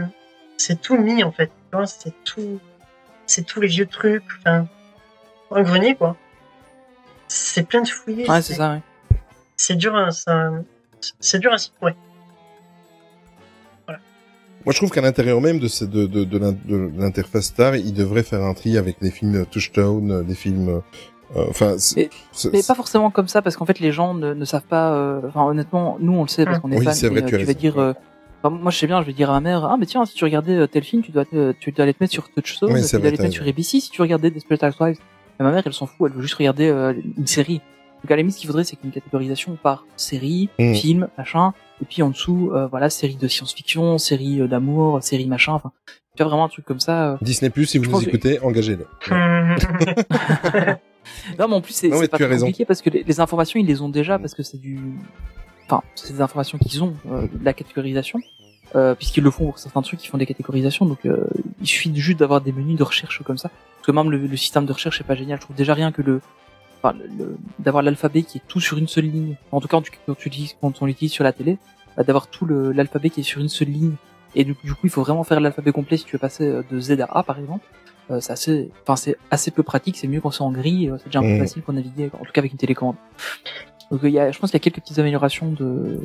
c'est 0.57 0.81
tout 0.81 0.97
mis 0.99 1.25
en 1.25 1.33
fait. 1.33 1.47
Tu 1.71 1.76
vois, 1.76 1.87
c'est 1.87 2.12
tout, 2.25 2.61
c'est 3.26 3.45
tous 3.45 3.61
les 3.61 3.69
vieux 3.69 3.87
trucs. 3.87 4.23
Enfin, 4.40 4.66
un 5.50 5.62
grenier 5.62 5.95
quoi. 5.95 6.16
C'est 7.37 7.67
plein 7.67 7.83
de 7.83 7.88
fouillis. 7.88 8.29
Ouais, 8.29 8.43
c'est 8.43 8.55
ça, 8.55 8.73
ouais. 8.75 8.81
C'est 9.57 9.75
dur, 9.76 9.97
à, 9.97 10.11
ça, 10.12 10.50
c'est 11.21 11.38
dur 11.41 11.53
à 11.53 11.59
s'y 11.59 11.71
trouver. 11.73 11.95
Moi, 13.88 14.73
je 14.73 14.79
trouve 14.79 14.91
qu'à 14.91 15.03
l'intérieur 15.03 15.41
même 15.43 15.59
de, 15.59 15.85
de, 15.85 16.07
de, 16.07 16.25
de 16.25 16.38
l'in- 16.38 16.53
de 16.64 16.91
l'interface 16.97 17.47
Star, 17.47 17.76
ils 17.76 17.93
devraient 17.93 18.23
faire 18.23 18.43
un 18.43 18.55
tri 18.55 18.79
avec 18.79 18.97
les 19.03 19.11
films 19.11 19.45
Touchdown, 19.47 20.25
des 20.25 20.35
films... 20.35 20.69
euh, 20.69 20.81
Enfin, 21.50 21.76
c'est- 21.79 22.09
Mais- 22.53 22.62
pas 22.62 22.75
forcément 22.76 23.11
comme 23.11 23.26
ça, 23.29 23.43
parce 23.43 23.57
qu'en 23.57 23.67
fait, 23.67 23.81
les 23.81 23.91
gens 23.93 24.14
ne, 24.14 24.33
ne 24.33 24.45
savent 24.45 24.62
pas. 24.62 24.93
euh, 24.95 25.21
Enfin, 25.26 25.43
honnêtement, 25.45 25.97
nous, 26.00 26.12
on 26.14 26.23
le 26.23 26.29
sait 26.29 26.45
parce 26.45 26.61
qu'on 26.61 26.71
est 26.71 26.79
Oui, 26.79 26.85
fans. 26.85 26.93
c'est 26.93 27.09
vrai, 27.09 27.21
et, 27.21 27.25
euh, 27.25 27.26
tu 27.26 27.35
as 27.35 27.45
vas 27.45 27.55
dire. 27.55 27.79
euh, 27.79 27.93
enfin, 28.43 28.55
moi, 28.57 28.71
je 28.71 28.79
sais 28.79 28.87
bien, 28.87 29.03
je 29.03 29.07
vais 29.07 29.12
dire 29.12 29.31
à 29.31 29.35
ma 29.35 29.41
mère, 29.41 29.64
ah, 29.64 29.76
mais 29.79 29.85
tiens, 29.87 30.05
si 30.07 30.14
tu 30.14 30.25
regardais 30.25 30.67
tel 30.69 30.85
film, 30.85 31.03
tu 31.03 31.11
dois, 31.11 31.25
te- 31.25 31.53
tu 31.59 31.73
dois 31.73 31.83
aller 31.83 31.93
te 31.93 32.03
mettre 32.03 32.12
sur 32.12 32.31
Touchstone, 32.31 32.73
Oui, 32.73 32.81
tu 32.81 32.87
c'est 32.87 32.93
dois 32.99 33.00
vrai, 33.00 33.09
aller 33.09 33.17
te 33.19 33.23
mettre 33.23 33.35
sur. 33.35 33.45
ABC 33.47 33.81
si 33.81 33.91
tu 33.91 34.00
regardais 34.00 34.31
Desperate 34.31 34.62
Housewives. 34.62 34.99
Mais 35.38 35.45
ma 35.45 35.53
mère, 35.53 35.62
elle 35.67 35.73
s'en 35.73 35.87
fout, 35.87 36.11
elle 36.11 36.17
veut 36.17 36.23
juste 36.23 36.35
regarder 36.35 36.69
euh, 36.69 36.93
une 37.19 37.26
série. 37.26 37.61
Donc, 38.03 38.11
à 38.11 38.17
la 38.17 38.17
limite, 38.19 38.35
ce 38.35 38.41
qu'il 38.41 38.47
faudrait, 38.49 38.64
c'est 38.64 38.76
qu'une 38.76 38.91
catégorisation 38.93 39.57
par 39.62 39.87
série, 39.97 40.49
Mm. 40.59 40.75
film, 40.75 41.09
machin, 41.19 41.53
et 41.83 41.85
puis 41.87 42.03
en 42.03 42.11
dessous, 42.11 42.50
euh, 42.55 42.67
voilà, 42.67 42.91
série 42.91 43.17
de 43.17 43.26
science-fiction, 43.29 43.99
série 43.99 44.41
euh, 44.43 44.47
d'amour, 44.47 45.03
série 45.03 45.26
machin, 45.26 45.53
enfin, 45.55 45.73
tu 46.17 46.23
as 46.23 46.26
vraiment 46.26 46.45
un 46.45 46.49
truc 46.49 46.64
comme 46.64 46.81
ça. 46.81 47.12
euh. 47.12 47.17
Disney+, 47.23 47.50
si 47.64 47.79
vous 47.79 47.91
nous 47.91 47.99
que- 48.00 48.09
écoutez, 48.09 48.38
engagez-le. 48.41 48.87
Non, 51.38 51.49
mais 51.49 51.55
en 51.55 51.61
plus, 51.61 51.73
c'est 51.75 51.88
Non, 51.88 51.97
mais 51.97 52.03
c'est 52.03 52.09
pas 52.09 52.19
très 52.19 52.26
raison. 52.26 52.47
compliqué 52.47 52.64
parce 52.64 52.81
que 52.83 52.91
les, 52.91 53.03
les 53.05 53.21
informations, 53.21 53.61
ils 53.61 53.67
les 53.67 53.81
ont 53.83 53.88
déjà 53.88 54.19
parce 54.19 54.35
que 54.35 54.43
c'est 54.43 54.57
du, 54.59 54.79
enfin, 55.67 55.83
c'est 55.95 56.12
des 56.14 56.21
informations 56.21 56.59
qu'ils 56.59 56.83
ont, 56.83 56.95
euh, 57.11 57.23
de 57.33 57.45
la 57.45 57.53
catégorisation, 57.53 58.21
euh, 58.75 58.95
puisqu'ils 58.95 59.23
le 59.25 59.31
font 59.31 59.47
pour 59.47 59.59
certains 59.59 59.83
trucs, 59.83 60.04
ils 60.04 60.09
font 60.09 60.19
des 60.19 60.26
catégorisations, 60.26 60.85
donc 60.87 61.04
euh, 61.07 61.26
il 61.61 61.66
suffit 61.66 61.95
juste 61.95 62.19
d'avoir 62.19 62.40
des 62.40 62.52
menus 62.52 62.76
de 62.78 62.83
recherche 62.83 63.23
comme 63.23 63.38
ça. 63.38 63.49
Parce 63.76 63.87
que 63.87 63.93
même 63.93 64.11
le, 64.11 64.19
le 64.19 64.37
système 64.37 64.66
de 64.66 64.73
recherche 64.73 65.00
est 65.00 65.04
pas 65.04 65.14
génial. 65.14 65.38
Je 65.38 65.45
trouve 65.45 65.57
déjà 65.57 65.75
rien 65.75 65.93
que 65.93 66.02
le, 66.02 66.21
enfin, 66.83 66.97
le- 66.99 67.25
le- 67.25 67.37
d'avoir 67.59 67.83
l'alphabet 67.83 68.23
qui 68.23 68.38
est 68.38 68.43
tout 68.49 68.61
sur 68.61 68.78
une 68.78 68.88
seule 68.88 69.04
ligne. 69.04 69.37
En 69.52 69.61
tout 69.61 69.69
cas, 69.69 69.76
quand 69.76 69.83
tu, 69.83 69.93
quand 70.07 70.14
tu 70.16 70.28
l'utilises- 70.28 70.57
quand 70.61 70.81
on 70.83 70.87
l'utilise 70.87 71.12
sur 71.12 71.23
la 71.25 71.33
télé, 71.33 71.59
bah, 71.97 72.02
d'avoir 72.02 72.26
tout 72.26 72.47
l'alphabet 72.47 73.11
qui 73.11 73.21
est 73.21 73.25
sur 73.25 73.40
une 73.40 73.49
seule 73.49 73.69
ligne. 73.69 73.93
Et 74.35 74.43
du, 74.45 74.57
du 74.64 74.73
coup, 74.73 74.81
il 74.85 74.90
faut 74.90 75.02
vraiment 75.02 75.23
faire 75.23 75.38
l'alphabet 75.38 75.71
complet 75.71 75.97
si 75.97 76.04
tu 76.04 76.12
veux 76.16 76.19
passer 76.19 76.45
euh, 76.49 76.62
de 76.71 76.81
Z 76.81 76.99
à 77.00 77.19
A, 77.19 77.23
par 77.23 77.38
exemple. 77.38 77.64
Euh, 78.11 78.21
c'est 78.21 78.33
assez, 78.33 78.71
enfin, 78.83 78.97
c'est 78.97 79.16
assez 79.31 79.50
peu 79.50 79.62
pratique. 79.62 79.97
C'est 79.97 80.09
mieux 80.09 80.21
quand 80.21 80.31
c'est 80.33 80.43
en 80.43 80.50
gris. 80.50 80.90
euh, 80.90 80.97
C'est 80.99 81.07
déjà 81.07 81.21
un 81.21 81.23
peu 81.23 81.28
Mhm. 81.28 81.38
facile 81.38 81.62
pour 81.62 81.73
naviguer, 81.75 82.11
en 82.12 82.25
tout 82.25 82.33
cas 82.33 82.40
avec 82.40 82.50
une 82.52 82.59
télécommande. 82.59 82.97
Donc, 83.90 84.00
il 84.02 84.11
y 84.11 84.19
a, 84.19 84.33
je 84.33 84.38
pense 84.38 84.50
qu'il 84.50 84.59
y 84.59 84.62
a 84.62 84.64
quelques 84.64 84.81
petites 84.83 84.99
améliorations 84.99 85.52
de, 85.52 86.00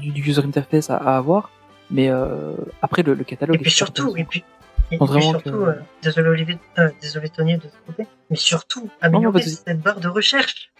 du, 0.00 0.10
du 0.10 0.22
user 0.30 0.42
interface 0.42 0.90
à, 0.90 0.96
à 0.96 1.16
avoir. 1.16 1.50
Mais 1.94 2.08
euh, 2.10 2.52
après, 2.82 3.02
le, 3.02 3.14
le 3.14 3.24
catalogue. 3.24 3.54
Et 3.56 3.58
puis 3.58 3.70
surtout, 3.70 4.14
et 4.16 4.24
puis, 4.24 4.44
et, 4.90 4.98
puis 4.98 5.22
surtout, 5.22 5.50
que- 5.50 5.54
euh, 5.54 5.72
désolé 6.02 6.28
Olivier, 6.28 6.58
euh, 6.78 6.90
désolé 7.00 7.28
Tony 7.30 7.56
de 7.56 7.62
ce 7.62 7.86
côté, 7.86 8.06
mais 8.28 8.36
surtout 8.36 8.90
améliorer 9.00 9.40
cette 9.42 9.80
barre 9.80 10.00
de 10.00 10.08
recherche. 10.08 10.70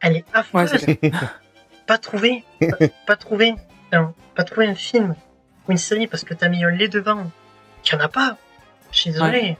elle 0.00 0.16
est 0.16 0.24
affreuse. 0.34 0.72
pas 1.86 1.98
trouvé, 1.98 2.44
pas, 2.60 2.86
pas 3.06 3.16
trouvé, 3.16 3.54
non, 3.92 4.12
pas 4.34 4.42
trouvé 4.44 4.66
un 4.66 4.74
film 4.74 5.14
ou 5.68 5.72
une 5.72 5.78
série 5.78 6.06
parce 6.08 6.24
que 6.24 6.34
t'as 6.34 6.48
mis 6.48 6.62
un 6.64 6.70
lait 6.70 6.88
devant. 6.88 7.30
Il 7.86 7.92
y 7.92 7.94
en 7.96 8.00
a 8.00 8.08
pas. 8.08 8.36
Je 8.90 8.98
suis 8.98 9.10
désolé. 9.12 9.56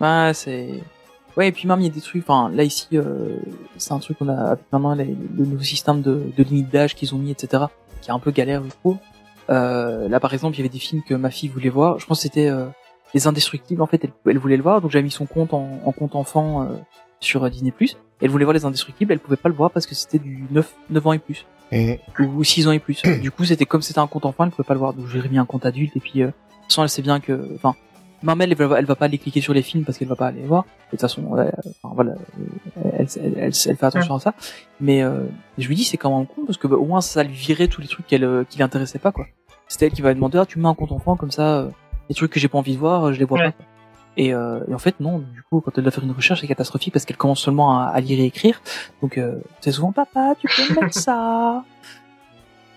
Ouais, 0.00 0.32
c'est. 0.34 0.82
Ouais, 1.36 1.48
et 1.48 1.52
puis 1.52 1.68
même 1.68 1.80
il 1.80 1.86
y 1.86 1.90
a 1.90 1.92
des 1.92 2.00
trucs. 2.00 2.22
Enfin, 2.28 2.50
là 2.52 2.62
ici, 2.64 2.88
euh, 2.94 3.36
c'est 3.76 3.92
un 3.92 3.98
truc 3.98 4.18
qu'on 4.18 4.28
a 4.28 4.50
avec 4.52 4.64
maintenant 4.72 4.94
les- 4.94 5.04
le 5.04 5.44
nouveau 5.44 5.62
système 5.62 6.00
de, 6.02 6.22
de 6.36 6.42
limite 6.42 6.70
d'âge 6.70 6.94
qu'ils 6.94 7.14
ont 7.14 7.18
mis, 7.18 7.30
etc. 7.30 7.64
Qui 8.06 8.12
est 8.12 8.14
un 8.14 8.20
peu 8.20 8.30
galère, 8.30 8.62
je 8.62 8.70
trouve. 8.70 8.98
Euh, 9.50 10.08
là, 10.08 10.20
par 10.20 10.32
exemple, 10.32 10.54
il 10.54 10.58
y 10.58 10.60
avait 10.60 10.68
des 10.68 10.78
films 10.78 11.02
que 11.02 11.12
ma 11.12 11.30
fille 11.30 11.48
voulait 11.48 11.70
voir. 11.70 11.98
Je 11.98 12.06
pense 12.06 12.18
que 12.18 12.22
c'était 12.22 12.46
euh, 12.46 12.66
les 13.14 13.26
Indestructibles. 13.26 13.82
En 13.82 13.86
fait, 13.86 14.04
elle, 14.04 14.12
elle 14.30 14.38
voulait 14.38 14.56
le 14.56 14.62
voir, 14.62 14.80
donc 14.80 14.92
j'avais 14.92 15.02
mis 15.02 15.10
son 15.10 15.26
compte 15.26 15.52
en, 15.52 15.80
en 15.84 15.90
compte 15.90 16.14
enfant 16.14 16.62
euh, 16.62 16.76
sur 17.18 17.42
euh, 17.42 17.50
Disney+. 17.50 17.72
Elle 18.20 18.30
voulait 18.30 18.44
voir 18.44 18.54
les 18.54 18.64
Indestructibles, 18.64 19.12
elle 19.12 19.18
pouvait 19.18 19.36
pas 19.36 19.48
le 19.48 19.56
voir 19.56 19.72
parce 19.72 19.86
que 19.86 19.96
c'était 19.96 20.20
du 20.20 20.44
9, 20.52 20.72
9 20.90 21.06
ans 21.08 21.12
et 21.14 21.18
plus 21.18 21.46
ou 22.20 22.44
6 22.44 22.68
ans 22.68 22.70
et 22.70 22.78
plus. 22.78 23.02
du 23.20 23.32
coup, 23.32 23.44
c'était 23.44 23.66
comme 23.66 23.82
c'était 23.82 23.98
un 23.98 24.06
compte 24.06 24.24
enfant, 24.24 24.44
elle 24.44 24.52
pouvait 24.52 24.62
pas 24.62 24.74
le 24.74 24.78
voir. 24.78 24.94
Donc 24.94 25.08
j'ai 25.08 25.18
remis 25.18 25.38
un 25.38 25.46
compte 25.46 25.66
adulte 25.66 25.96
et 25.96 26.00
puis 26.00 26.22
euh, 26.22 26.26
de 26.26 26.30
toute 26.30 26.68
façon, 26.68 26.84
elle 26.84 26.88
sait 26.88 27.02
bien 27.02 27.18
que 27.18 27.50
enfin 27.56 27.74
Marmel, 28.22 28.50
elle 28.52 28.66
va, 28.66 28.78
elle 28.78 28.86
va 28.86 28.94
pas 28.96 29.04
aller 29.06 29.18
cliquer 29.18 29.40
sur 29.40 29.52
les 29.54 29.62
films 29.62 29.84
parce 29.84 29.98
qu'elle 29.98 30.08
va 30.08 30.16
pas 30.16 30.28
aller 30.28 30.40
les 30.40 30.46
voir. 30.46 30.64
De 30.64 30.90
toute 30.90 31.00
façon, 31.00 31.36
euh, 31.36 31.50
enfin, 31.82 31.94
voilà, 31.94 32.12
euh, 32.12 32.90
elle, 32.98 33.06
elle, 33.16 33.32
elle, 33.36 33.44
elle 33.44 33.52
fait 33.76 33.84
attention 33.84 34.14
à 34.14 34.20
ça. 34.20 34.34
Mais 34.80 35.02
euh, 35.02 35.24
je 35.58 35.68
lui 35.68 35.76
dis, 35.76 35.84
c'est 35.84 35.96
quand 35.96 36.16
même 36.16 36.26
con 36.26 36.44
parce 36.46 36.58
que 36.58 36.66
bah, 36.66 36.76
au 36.76 36.84
moins 36.86 37.00
ça 37.00 37.22
lui 37.22 37.34
virait 37.34 37.68
tous 37.68 37.80
les 37.80 37.88
trucs 37.88 38.06
qu'elle, 38.06 38.24
euh, 38.24 38.44
qui 38.48 38.58
l'intéressaient 38.58 38.98
pas 38.98 39.12
quoi. 39.12 39.26
C'était 39.68 39.86
elle 39.86 39.92
qui 39.92 40.02
va 40.02 40.14
demander, 40.14 40.38
ah 40.38 40.46
tu 40.46 40.58
me 40.58 40.62
mets 40.64 40.68
un 40.68 40.74
compte 40.74 40.92
enfant 40.92 41.16
comme 41.16 41.30
ça, 41.30 41.58
euh, 41.58 41.68
les 42.08 42.14
trucs 42.14 42.30
que 42.32 42.40
j'ai 42.40 42.48
pas 42.48 42.58
envie 42.58 42.74
de 42.74 42.78
voir, 42.78 43.04
euh, 43.08 43.12
je 43.12 43.18
les 43.18 43.24
vois 43.24 43.38
Ouais. 43.38 43.50
pas. 43.50 43.64
Et, 44.16 44.32
euh, 44.32 44.60
et 44.68 44.72
en 44.74 44.78
fait 44.78 44.98
non, 45.00 45.18
du 45.18 45.42
coup 45.42 45.60
quand 45.60 45.76
elle 45.76 45.82
doit 45.84 45.90
faire 45.92 46.04
une 46.04 46.12
recherche 46.12 46.40
c'est 46.40 46.46
catastrophique 46.46 46.92
parce 46.94 47.04
qu'elle 47.04 47.18
commence 47.18 47.40
seulement 47.40 47.78
à, 47.80 47.88
à 47.88 48.00
lire 48.00 48.18
et 48.18 48.24
écrire. 48.24 48.62
Donc 49.02 49.18
euh, 49.18 49.40
c'est 49.60 49.72
souvent 49.72 49.92
papa, 49.92 50.34
tu 50.40 50.46
peux 50.48 50.74
me 50.74 50.80
mettre 50.80 50.94
ça? 50.98 51.62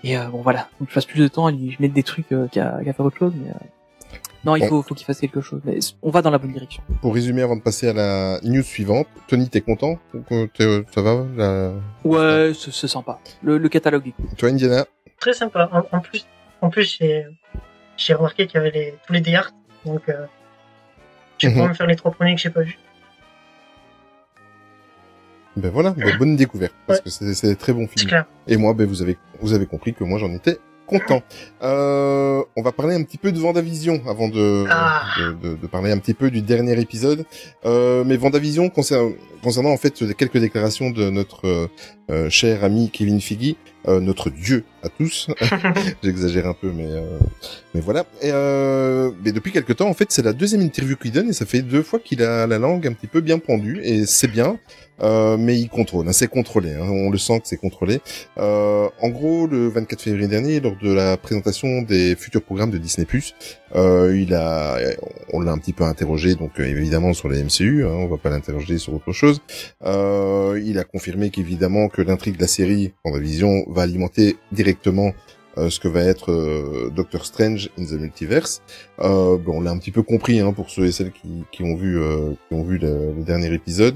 Et 0.03 0.17
euh, 0.17 0.27
bon 0.27 0.41
voilà, 0.41 0.67
donc 0.79 0.89
je 0.89 0.93
passe 0.95 1.05
plus 1.05 1.19
de 1.21 1.27
temps 1.29 1.45
à 1.45 1.51
lui 1.51 1.77
mettre 1.79 1.93
des 1.93 2.03
trucs 2.03 2.31
euh, 2.33 2.47
qu'à 2.47 2.81
faire 2.83 3.05
autre 3.05 3.17
chose. 3.17 3.33
Mais 3.41 3.49
euh, 3.51 3.53
non, 4.45 4.55
il 4.55 4.61
Bon. 4.61 4.67
faut, 4.67 4.81
faut 4.83 4.95
qu'il 4.95 5.05
fasse 5.05 5.19
quelque 5.19 5.41
chose. 5.41 5.61
Mais 5.65 5.79
on 6.01 6.09
va 6.11 6.21
dans 6.21 6.29
la 6.31 6.37
bonne 6.37 6.53
direction. 6.53 6.81
Pour 7.01 7.13
résumer, 7.13 7.41
avant 7.41 7.55
de 7.57 7.61
passer 7.61 7.89
à 7.89 7.93
la 7.93 8.39
news 8.43 8.63
suivante, 8.63 9.07
Tony, 9.27 9.49
t'es 9.49 9.61
content 9.61 9.99
euh, 10.31 10.47
t'es- 10.53 10.83
Ça 10.93 11.01
va 11.01 11.25
la- 11.35 11.71
Ouais, 12.03 12.53
c'est 12.57 12.71
c'est 12.71 12.87
sympa. 12.87 13.19
Le, 13.43 13.57
le 13.57 13.69
catalogue. 13.69 14.11
Toi, 14.37 14.49
Indiana 14.49 14.85
Très 15.19 15.33
sympa. 15.33 15.69
En, 15.73 15.97
en 15.97 15.99
plus, 15.99 16.25
en 16.61 16.69
plus, 16.69 16.97
j'ai, 16.99 17.25
j'ai 17.97 18.13
remarqué 18.13 18.47
qu'il 18.47 18.55
y 18.55 18.61
avait 18.61 18.71
les, 18.71 18.93
tous 19.05 19.11
les 19.13 19.19
D-Art, 19.21 19.51
donc 19.85 20.07
euh, 20.07 20.25
je 21.37 21.47
vais 21.47 21.49
Mhm. 21.49 21.53
pouvoir 21.53 21.69
me 21.69 21.73
faire 21.73 21.87
les 21.87 21.95
trois 21.97 22.11
premiers 22.11 22.35
que 22.35 22.41
j'ai 22.41 22.49
pas 22.49 22.61
vus. 22.61 22.79
Ben 25.57 25.71
voilà, 25.71 25.91
ben, 25.91 26.17
bonne 26.17 26.35
découverte, 26.37 26.73
parce 26.87 26.99
Ouais. 26.99 27.03
que 27.05 27.09
c'est 27.09 27.33
c'est 27.33 27.47
des 27.47 27.55
très 27.57 27.73
bons 27.73 27.87
C'est 27.89 27.99
films. 27.99 28.09
clair. 28.09 28.25
Et 28.47 28.55
moi, 28.55 28.73
ben 28.73 28.87
vous 28.87 29.01
avez 29.01 29.17
vous 29.41 29.51
avez 29.53 29.65
compris 29.65 29.93
que 29.93 30.03
moi 30.05 30.17
j'en 30.19 30.31
étais 30.31 30.57
content. 30.89 31.21
Euh, 31.63 32.41
on 32.57 32.61
va 32.61 32.71
parler 32.71 32.95
un 32.95 33.03
petit 33.03 33.17
peu 33.17 33.31
de 33.31 33.39
Vendavision 33.39 34.01
avant 34.07 34.27
de, 34.27 34.65
Ah. 34.69 35.03
de, 35.19 35.49
de, 35.49 35.55
de 35.55 35.67
parler 35.67 35.91
un 35.91 35.97
petit 35.99 36.13
peu 36.13 36.29
du 36.31 36.41
dernier 36.41 36.79
épisode. 36.79 37.25
Euh, 37.65 38.03
mais 38.05 38.17
Vendavision 38.17 38.69
concernant, 38.69 39.11
concernant 39.43 39.69
en 39.71 39.77
fait 39.77 39.93
quelques 40.17 40.37
déclarations 40.39 40.89
de 40.89 41.09
notre 41.09 41.47
euh, 41.47 41.67
euh, 42.11 42.29
cher 42.29 42.63
ami 42.63 42.89
Kevin 42.91 43.21
Feige, 43.21 43.55
euh, 43.87 43.99
notre 43.99 44.29
dieu 44.29 44.63
à 44.83 44.89
tous. 44.89 45.27
J'exagère 46.03 46.47
un 46.47 46.53
peu, 46.53 46.71
mais 46.75 46.87
euh, 46.87 47.19
mais 47.73 47.81
voilà. 47.81 48.01
Et 48.21 48.31
euh, 48.31 49.11
mais 49.23 49.31
depuis 49.31 49.51
quelque 49.51 49.73
temps, 49.73 49.87
en 49.89 49.93
fait, 49.93 50.11
c'est 50.11 50.23
la 50.23 50.33
deuxième 50.33 50.61
interview 50.61 50.95
qu'il 50.97 51.11
donne 51.11 51.29
et 51.29 51.33
ça 51.33 51.45
fait 51.45 51.61
deux 51.61 51.83
fois 51.83 51.99
qu'il 51.99 52.21
a 52.23 52.47
la 52.47 52.57
langue 52.57 52.87
un 52.87 52.93
petit 52.93 53.07
peu 53.07 53.21
bien 53.21 53.39
pendue 53.39 53.79
et 53.83 54.05
c'est 54.05 54.27
bien. 54.27 54.57
Euh, 55.01 55.37
mais 55.37 55.59
il 55.59 55.69
contrôle, 55.69 56.07
hein, 56.07 56.13
c'est 56.13 56.27
contrôlé, 56.27 56.73
hein, 56.73 56.87
on 56.89 57.09
le 57.09 57.17
sent 57.17 57.39
que 57.39 57.47
c'est 57.47 57.57
contrôlé. 57.57 58.01
Euh, 58.37 58.89
en 59.01 59.09
gros, 59.09 59.47
le 59.47 59.67
24 59.67 60.01
février 60.01 60.27
dernier, 60.27 60.59
lors 60.59 60.75
de 60.81 60.91
la 60.91 61.17
présentation 61.17 61.81
des 61.81 62.15
futurs 62.15 62.41
programmes 62.41 62.71
de 62.71 62.77
Disney+, 62.77 63.07
euh, 63.75 64.17
il 64.19 64.33
a, 64.33 64.77
on 65.33 65.41
l'a 65.41 65.51
un 65.51 65.57
petit 65.57 65.73
peu 65.73 65.83
interrogé, 65.83 66.35
donc 66.35 66.59
euh, 66.59 66.65
évidemment 66.65 67.13
sur 67.13 67.29
les 67.29 67.43
MCU, 67.43 67.85
hein, 67.85 67.91
on 67.91 68.07
va 68.07 68.17
pas 68.17 68.29
l'interroger 68.29 68.77
sur 68.77 68.93
autre 68.93 69.11
chose. 69.11 69.41
Euh, 69.83 70.61
il 70.63 70.79
a 70.79 70.83
confirmé 70.83 71.29
qu'évidemment 71.29 71.87
que 71.87 72.01
l'intrigue 72.01 72.35
de 72.35 72.41
la 72.41 72.47
série 72.47 72.93
Vision 73.05 73.65
va 73.67 73.81
alimenter 73.83 74.37
directement 74.51 75.13
ce 75.69 75.79
que 75.79 75.87
va 75.87 76.01
être 76.03 76.31
euh, 76.31 76.91
Doctor 76.95 77.25
Strange 77.25 77.69
in 77.79 77.85
the 77.85 77.93
Multiverse. 77.99 78.61
Euh, 79.01 79.37
bon, 79.37 79.57
on 79.57 79.61
l'a 79.61 79.71
un 79.71 79.77
petit 79.79 79.91
peu 79.91 80.03
compris 80.03 80.39
hein, 80.39 80.53
pour 80.53 80.69
ceux 80.69 80.85
et 80.85 80.91
celles 80.91 81.11
qui, 81.11 81.43
qui 81.51 81.63
ont 81.63 81.75
vu 81.75 81.99
euh, 81.99 82.33
qui 82.47 82.53
ont 82.53 82.63
vu 82.63 82.77
le, 82.77 83.13
le 83.17 83.23
dernier 83.23 83.51
épisode. 83.53 83.95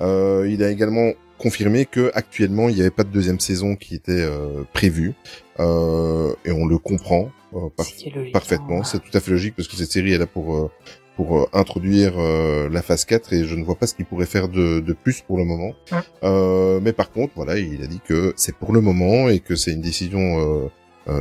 Euh, 0.00 0.48
il 0.50 0.62
a 0.62 0.70
également 0.70 1.12
confirmé 1.36 1.84
que 1.84 2.10
actuellement 2.14 2.68
il 2.70 2.76
n'y 2.76 2.80
avait 2.80 2.90
pas 2.90 3.04
de 3.04 3.10
deuxième 3.10 3.40
saison 3.40 3.76
qui 3.76 3.94
était 3.94 4.12
euh, 4.12 4.62
prévue 4.72 5.12
Euh, 5.60 6.34
et 6.44 6.50
on 6.50 6.66
le 6.66 6.78
comprend 6.78 7.30
euh, 7.54 7.68
par- 7.76 7.86
parfaitement. 8.32 8.80
hein. 8.80 8.84
C'est 8.84 8.98
tout 9.00 9.16
à 9.16 9.20
fait 9.20 9.30
logique 9.30 9.54
parce 9.56 9.68
que 9.68 9.76
cette 9.76 9.92
série 9.92 10.12
est 10.14 10.18
là 10.18 10.26
pour 10.26 10.56
euh, 10.56 10.70
pour 11.16 11.38
euh, 11.38 11.46
introduire 11.52 12.14
euh, 12.18 12.68
la 12.68 12.82
phase 12.82 13.04
4 13.04 13.32
et 13.34 13.44
je 13.44 13.54
ne 13.54 13.62
vois 13.62 13.76
pas 13.76 13.86
ce 13.86 13.94
qu'il 13.94 14.04
pourrait 14.04 14.26
faire 14.26 14.48
de, 14.48 14.80
de 14.80 14.92
plus 14.92 15.20
pour 15.20 15.36
le 15.38 15.44
moment. 15.44 15.72
Ouais. 15.92 15.98
Euh, 16.24 16.80
mais 16.82 16.92
par 16.92 17.12
contre, 17.12 17.34
voilà, 17.36 17.56
il 17.56 17.80
a 17.84 17.86
dit 17.86 18.00
que 18.04 18.32
c'est 18.36 18.56
pour 18.56 18.72
le 18.72 18.80
moment 18.80 19.28
et 19.28 19.38
que 19.38 19.54
c'est 19.54 19.70
une 19.70 19.80
décision 19.80 20.40
euh, 20.40 20.64
euh, 20.64 20.68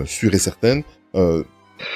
sûre 0.05 0.33
et 0.33 0.39
certaine. 0.39 0.83
Euh, 1.15 1.43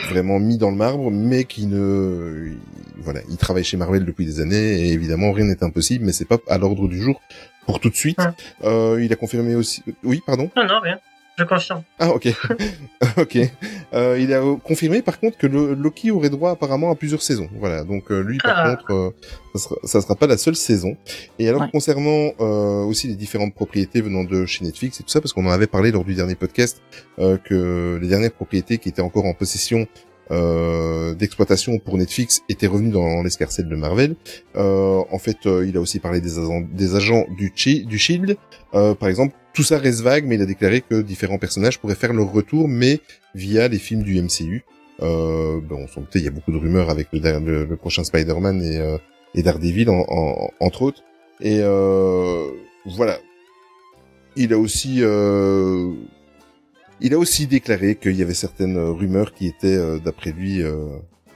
vraiment 0.09 0.39
mis 0.39 0.57
dans 0.57 0.69
le 0.71 0.75
marbre, 0.75 1.11
mais 1.11 1.45
qui 1.45 1.65
ne, 1.65 2.47
il- 2.47 2.57
voilà, 3.01 3.21
il 3.29 3.37
travaille 3.37 3.63
chez 3.63 3.77
Marvel 3.77 4.05
depuis 4.05 4.25
des 4.25 4.41
années 4.41 4.81
et 4.81 4.91
évidemment 4.91 5.31
rien 5.31 5.45
n'est 5.45 5.63
impossible, 5.63 6.03
mais 6.05 6.11
c'est 6.11 6.25
pas 6.27 6.37
à 6.47 6.57
l'ordre 6.57 6.87
du 6.87 7.01
jour 7.01 7.21
pour 7.65 7.79
tout 7.79 7.89
de 7.89 7.95
suite. 7.95 8.19
Euh, 8.63 9.01
il 9.03 9.11
a 9.13 9.15
confirmé 9.15 9.55
aussi, 9.55 9.83
oui, 10.03 10.21
pardon? 10.25 10.49
Non, 10.57 10.65
non, 10.65 10.79
rien. 10.81 10.99
Je 11.37 11.43
confirme. 11.43 11.83
Ah 11.99 12.09
ok, 12.09 12.27
ok. 13.17 13.37
Euh, 13.93 14.17
il 14.19 14.33
a 14.33 14.41
confirmé 14.63 15.01
par 15.03 15.19
contre 15.19 15.37
que 15.37 15.45
le 15.47 15.75
Loki 15.75 16.09
aurait 16.11 16.29
droit 16.31 16.49
apparemment 16.51 16.89
à 16.91 16.95
plusieurs 16.95 17.21
saisons. 17.21 17.47
Voilà, 17.59 17.83
donc 17.83 18.11
euh, 18.11 18.21
lui 18.21 18.39
par 18.39 18.57
Ah. 18.57 18.75
contre, 18.75 18.91
euh, 18.91 19.09
ça, 19.53 19.59
sera, 19.59 19.75
ça 19.83 20.01
sera 20.01 20.15
pas 20.15 20.25
la 20.27 20.37
seule 20.37 20.55
saison. 20.55 20.97
Et 21.37 21.47
alors 21.47 21.61
Ouais. 21.61 21.69
concernant 21.71 22.31
euh, 22.39 22.83
aussi 22.83 23.07
les 23.07 23.15
différentes 23.15 23.53
propriétés 23.53 24.01
venant 24.01 24.23
de 24.23 24.45
chez 24.47 24.65
Netflix 24.65 24.99
et 24.99 25.03
tout 25.03 25.09
ça, 25.09 25.21
parce 25.21 25.31
qu'on 25.33 25.45
en 25.45 25.51
avait 25.51 25.67
parlé 25.67 25.91
lors 25.91 26.03
du 26.05 26.15
dernier 26.15 26.35
podcast, 26.35 26.81
euh, 27.19 27.37
que 27.37 27.99
les 28.01 28.07
dernières 28.07 28.31
propriétés 28.31 28.77
qui 28.79 28.89
étaient 28.89 29.01
encore 29.03 29.25
en 29.25 29.33
possession 29.33 29.87
euh, 30.31 31.13
d'exploitation 31.15 31.77
pour 31.79 31.97
Netflix 31.97 32.41
étaient 32.49 32.67
revenues 32.67 32.91
dans 32.91 33.21
l'escarcelle 33.23 33.67
de 33.69 33.75
Marvel. 33.75 34.15
Euh, 34.55 35.01
en 35.11 35.19
fait, 35.19 35.37
euh, 35.45 35.65
il 35.67 35.77
a 35.77 35.81
aussi 35.81 35.99
parlé 35.99 36.21
des 36.21 36.95
agents, 36.95 37.25
du, 37.37 37.51
Chi- 37.55 37.85
du 37.85 37.97
Shield. 37.97 38.37
Euh, 38.73 38.93
par 38.93 39.09
exemple, 39.09 39.33
tout 39.53 39.63
ça 39.63 39.77
reste 39.77 40.01
vague, 40.01 40.25
mais 40.25 40.35
il 40.35 40.41
a 40.41 40.45
déclaré 40.45 40.81
que 40.81 41.01
différents 41.01 41.37
personnages 41.37 41.79
pourraient 41.79 41.95
faire 41.95 42.13
leur 42.13 42.31
retour, 42.31 42.67
mais 42.67 42.99
via 43.35 43.67
les 43.67 43.79
films 43.79 44.03
du 44.03 44.21
MCU. 44.21 44.63
Euh, 45.01 45.59
bon, 45.61 45.83
on 45.83 45.87
s'en 45.87 46.01
doutait, 46.01 46.19
il 46.19 46.25
y 46.25 46.27
a 46.27 46.31
beaucoup 46.31 46.51
de 46.51 46.57
rumeurs 46.57 46.89
avec 46.89 47.07
le, 47.13 47.65
prochain 47.75 48.03
Spider-Man 48.03 48.61
et, 48.63 48.77
euh, 48.77 48.97
Daredevil, 49.35 49.89
en, 49.89 50.03
en- 50.09 50.49
entre 50.59 50.81
autres. 50.81 51.03
Et 51.41 51.59
euh, 51.61 52.47
voilà. 52.85 53.17
Il 54.35 54.53
a 54.53 54.57
aussi... 54.57 54.99
Il 56.99 57.13
a 57.13 57.17
aussi 57.17 57.47
déclaré 57.47 57.95
qu'il 57.95 58.15
y 58.15 58.23
avait 58.23 58.33
certaines 58.33 58.77
rumeurs 58.77 59.33
qui 59.33 59.47
étaient, 59.47 59.75
euh, 59.75 59.99
d'après 59.99 60.31
lui, 60.31 60.63
euh, 60.63 60.73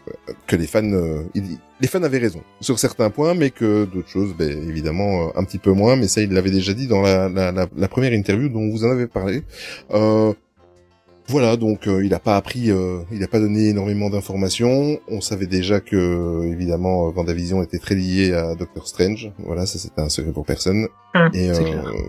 euh, 0.08 0.34
que 0.48 0.56
les 0.56 0.66
fans, 0.66 0.82
les 0.84 1.88
fans 1.88 2.04
avaient 2.04 2.18
raison 2.18 2.42
sur 2.62 2.80
certains 2.80 3.10
points, 3.10 3.36
mais 3.36 3.52
que 3.52 3.86
d'autres 3.86 4.10
choses, 4.10 4.34
ben, 4.36 4.50
évidemment, 4.70 5.36
un 5.36 5.44
petit 5.44 5.60
peu 5.60 5.72
moins. 5.72 5.96
Mais 5.96 6.08
ça, 6.08 6.22
il 6.22 6.32
l'avait 6.32 6.52
déjà 6.52 6.74
dit 6.74 6.88
dans 6.88 7.02
la, 7.02 7.88
première 7.88 8.14
interview 8.14 8.50
dont 8.50 8.70
vous 8.70 8.86
en 8.86 8.92
avez 8.92 9.08
parlé. 9.08 9.44
Voilà, 11.28 11.56
donc 11.56 11.88
euh, 11.88 12.04
il 12.04 12.10
n'a 12.10 12.20
pas 12.20 12.36
appris, 12.36 12.72
euh, 12.72 13.00
il 13.12 13.20
n'a 13.20 13.28
pas 13.28 13.40
donné 13.40 13.70
énormément 13.70 14.10
d'informations. 14.10 15.00
On 15.08 15.22
savait 15.22 15.46
déjà 15.48 15.80
que, 15.80 16.44
évidemment, 16.52 17.08
euh, 17.08 17.12
Vendavision 17.12 17.64
était 17.64 17.80
très 17.80 17.96
lié 17.96 18.34
à 18.34 18.56
Doctor 18.56 18.88
Strange. 18.88 19.32
Voilà, 19.40 19.66
ça 19.66 19.80
c'était 19.80 20.02
un 20.02 20.10
secret 20.10 20.32
pour 20.34 20.46
personne. 20.46 20.88
Hum, 21.16 21.30
Et 21.34 21.50
euh, 21.50 21.54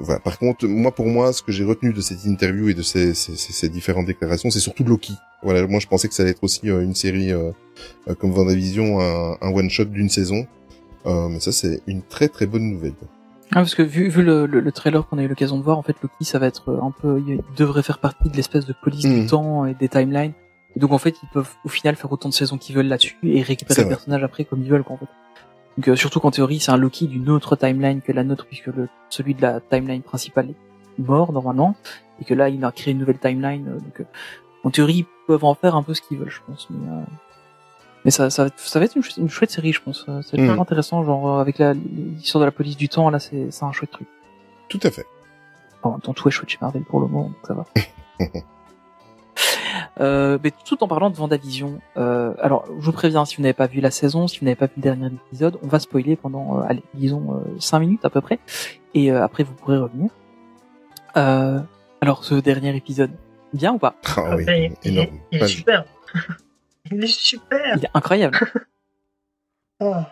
voilà. 0.03 0.19
Par 0.21 0.39
contre, 0.39 0.67
moi 0.67 0.93
pour 0.93 1.07
moi, 1.07 1.33
ce 1.33 1.43
que 1.43 1.53
j'ai 1.53 1.65
retenu 1.65 1.93
de 1.93 2.01
cette 2.01 2.25
interview 2.25 2.69
et 2.69 2.75
de 2.75 2.83
ces, 2.83 3.15
ces, 3.15 3.37
ces- 3.37 3.69
différentes 3.69 4.07
déclarations, 4.07 4.51
c'est 4.51 4.61
surtout 4.61 4.85
Loki. 4.85 5.13
Voilà, 5.43 5.67
moi 5.67 5.79
je 5.81 5.87
pensais 5.87 6.09
que 6.09 6.15
ça 6.15 6.23
allait 6.23 6.33
être 6.33 6.43
aussi 6.45 6.69
euh, 6.71 6.83
une 6.83 6.95
série 6.95 7.33
comme 8.19 8.33
Vendavision, 8.33 9.01
un, 9.01 9.37
un 9.41 9.53
one 9.53 9.71
shot 9.71 9.85
d'une 9.87 10.09
saison. 10.09 10.47
Euh, 11.07 11.29
mais 11.29 11.41
ça 11.41 11.51
c'est 11.53 11.81
une 11.89 12.03
très 12.03 12.29
très 12.29 12.47
bonne 12.47 12.71
nouvelle. 12.71 12.95
Ah, 13.55 13.57
parce 13.57 13.75
que 13.75 13.83
vu, 13.83 14.09
vu 14.09 14.23
le, 14.23 14.47
le, 14.47 14.61
le 14.61 14.73
trailer 14.73 15.07
qu'on 15.07 15.19
a 15.19 15.23
eu 15.23 15.29
l'occasion 15.29 15.59
de 15.59 15.63
voir, 15.63 15.77
en 15.79 15.83
fait, 15.83 15.97
Loki, 16.03 16.25
ça 16.25 16.39
va 16.39 16.47
être 16.47 16.71
euh, 16.71 16.81
un 16.83 16.91
peu, 16.91 17.23
il 17.27 17.41
devrait 17.57 17.83
faire 17.83 17.99
partie 17.99 18.31
de 18.31 18.37
l'espèce 18.37 18.65
de 18.67 18.73
police 18.73 19.05
Mhm. 19.05 19.21
du 19.21 19.27
temps 19.27 19.67
et 19.67 19.75
des 19.75 19.89
timelines. 19.89 20.33
Et 20.75 20.81
donc, 20.81 20.93
en 20.93 20.99
fait, 20.99 21.17
ils 21.23 21.29
peuvent, 21.29 21.51
au 21.65 21.69
final, 21.69 21.95
faire 21.97 22.11
autant 22.11 22.31
de 22.31 22.35
saisons 22.35 22.57
qu'ils 22.57 22.75
veulent 22.75 22.87
là-dessus 22.89 23.17
et 23.25 23.43
récupérer 23.43 23.75
C'est 23.75 23.83
le 23.83 23.87
vrai. 23.89 23.95
personnage 23.97 24.23
après 24.23 24.45
comme 24.45 24.63
ils 24.63 24.71
veulent, 24.71 24.85
quoi, 24.85 24.95
en 24.97 24.99
fait. 24.99 25.09
Donc, 25.77 25.89
euh, 25.89 25.97
surtout 25.97 26.19
qu'en 26.21 26.31
théorie, 26.31 26.61
c'est 26.61 26.71
un 26.71 26.79
Loki 26.79 27.07
d'une 27.09 27.29
autre 27.29 27.57
timeline 27.57 28.01
que 28.01 28.13
la 28.13 28.25
nôtre, 28.25 28.47
puisque 28.47 28.69
le, 28.69 28.89
celui 29.11 29.35
de 29.35 29.43
la 29.43 29.61
timeline 29.61 30.03
principale 30.03 30.49
est 30.51 31.03
mort, 31.03 31.33
normalement. 31.33 31.77
Et 32.21 32.25
que 32.25 32.33
là, 32.35 32.49
il 32.49 32.65
a 32.65 32.73
créé 32.73 32.93
une 32.93 33.01
nouvelle 33.01 33.19
timeline. 33.19 33.69
euh, 33.69 33.75
donc, 33.81 34.01
euh, 34.01 34.05
en 34.65 34.71
théorie, 34.71 34.99
ils 35.01 35.07
peuvent 35.27 35.45
en 35.45 35.55
faire 35.55 35.77
un 35.77 35.83
peu 35.83 35.93
ce 35.93 36.01
qu'ils 36.01 36.17
veulent, 36.19 36.31
je 36.31 36.41
pense. 36.47 36.69
Mais, 36.71 36.89
euh, 36.91 37.03
mais 38.05 38.11
ça, 38.11 38.31
ça, 38.31 38.43
va 38.45 38.47
être, 38.49 38.59
ça 38.59 38.79
va 38.79 38.85
être 38.85 38.97
une, 38.97 39.03
chou- 39.03 39.21
une 39.21 39.29
chouette 39.31 39.51
série, 39.51 39.73
je 39.73 39.81
pense. 39.83 40.05
Euh, 40.09 40.23
Ça 40.23 40.31
va 40.33 40.35
être 40.35 40.41
Mhm. 40.41 40.47
vraiment 40.47 40.63
intéressant, 40.63 41.03
genre, 41.05 41.37
euh, 41.37 41.41
avec 41.41 41.59
la, 41.59 41.75
l'histoire 41.75 42.41
de 42.41 42.47
la 42.47 42.53
police 42.53 42.77
du 42.77 42.89
temps, 42.89 43.11
là, 43.11 43.19
c'est, 43.19 43.51
c'est 43.51 43.65
un 43.65 43.73
chouette 43.73 43.91
truc. 43.91 44.09
Tout 44.69 44.81
à 44.83 44.91
fait. 44.91 45.07
En 45.83 45.91
même 45.93 46.01
temps, 46.01 46.13
tout 46.15 46.29
est 46.29 46.31
chouette 46.31 46.49
chez 46.51 46.59
Marvel 46.61 46.83
pour 46.85 47.01
le 47.01 47.07
moment, 47.07 47.29
donc 47.29 47.37
ça 47.47 47.55
va. 47.55 47.65
Euh, 50.01 50.39
mais 50.43 50.53
tout 50.65 50.83
en 50.83 50.89
parlant 50.89 51.11
de 51.11 51.17
Vendavision, 51.17 51.79
euh, 51.97 52.33
alors 52.41 52.65
je 52.79 52.85
vous 52.85 52.93
préviens, 52.93 53.25
si 53.25 53.37
vous 53.37 53.43
n'avez 53.43 53.53
pas 53.55 53.67
vu 53.67 53.81
la 53.81 53.91
saison, 53.91 54.27
si 54.27 54.39
vous 54.39 54.45
n'avez 54.47 54.57
pas 54.57 54.67
vu 54.67 54.73
le 54.77 54.83
dernier 54.83 55.07
épisode, 55.29 55.59
on 55.63 55.67
va 55.67 55.79
spoiler 55.81 56.17
pendant, 56.17 56.59
euh, 56.59 56.63
allez, 56.69 56.83
disons, 56.95 57.35
euh, 57.35 57.57
5 57.59 57.79
minutes 57.81 58.05
à 58.05 58.11
peu 58.11 58.21
près, 58.21 58.39
et 58.95 59.11
euh, 59.13 59.23
après 59.23 59.45
vous 59.45 59.53
pourrez 59.55 59.79
revenir. 59.79 60.11
Euh, 61.17 61.61
alors 62.01 62.25
ce 62.25 62.35
dernier 62.35 62.75
épisode, 62.77 63.11
bien 63.53 63.75
ou 63.75 63.79
pas? 63.79 63.95
Ah 64.17 64.35
oui, 64.37 64.45
il, 64.85 64.93
énorme. 64.93 65.07
est, 65.31 65.37
il 65.37 65.43
est 65.43 65.47
super. 65.47 65.85
Il 66.95 67.05
est 67.05 67.07
super. 67.07 67.77
Il 67.77 67.85
est 67.85 67.91
incroyable. 67.95 68.39
Ah. 69.85 70.07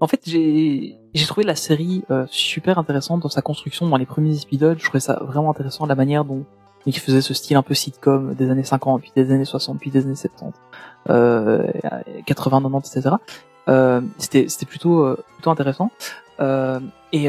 En 0.00 0.06
fait, 0.06 0.22
j'ai 0.24 0.96
trouvé 1.26 1.44
la 1.44 1.54
série 1.54 2.04
euh, 2.10 2.24
super 2.30 2.78
intéressante 2.78 3.20
dans 3.20 3.28
sa 3.28 3.42
construction 3.42 3.86
dans 3.86 3.98
les 3.98 4.06
premiers 4.06 4.40
épisodes. 4.40 4.78
Je 4.78 4.84
trouvais 4.84 5.00
ça 5.00 5.18
vraiment 5.20 5.50
intéressant 5.50 5.84
la 5.84 5.94
manière 5.94 6.24
dont 6.24 6.46
il 6.86 6.98
faisait 6.98 7.20
ce 7.20 7.34
style 7.34 7.58
un 7.58 7.62
peu 7.62 7.74
sitcom 7.74 8.34
des 8.34 8.50
années 8.50 8.64
50, 8.64 9.02
puis 9.02 9.12
des 9.14 9.30
années 9.30 9.44
60, 9.44 9.78
puis 9.78 9.90
des 9.90 10.06
années 10.06 10.14
70, 10.14 10.58
euh, 11.10 11.70
80, 12.24 12.62
90, 12.62 12.96
etc. 12.96 13.16
Euh, 13.68 14.00
c'était 14.18 14.48
c'était 14.48 14.66
plutôt 14.66 15.04
euh, 15.04 15.22
plutôt 15.34 15.50
intéressant. 15.50 15.90
Euh, 16.40 16.80
et 17.12 17.28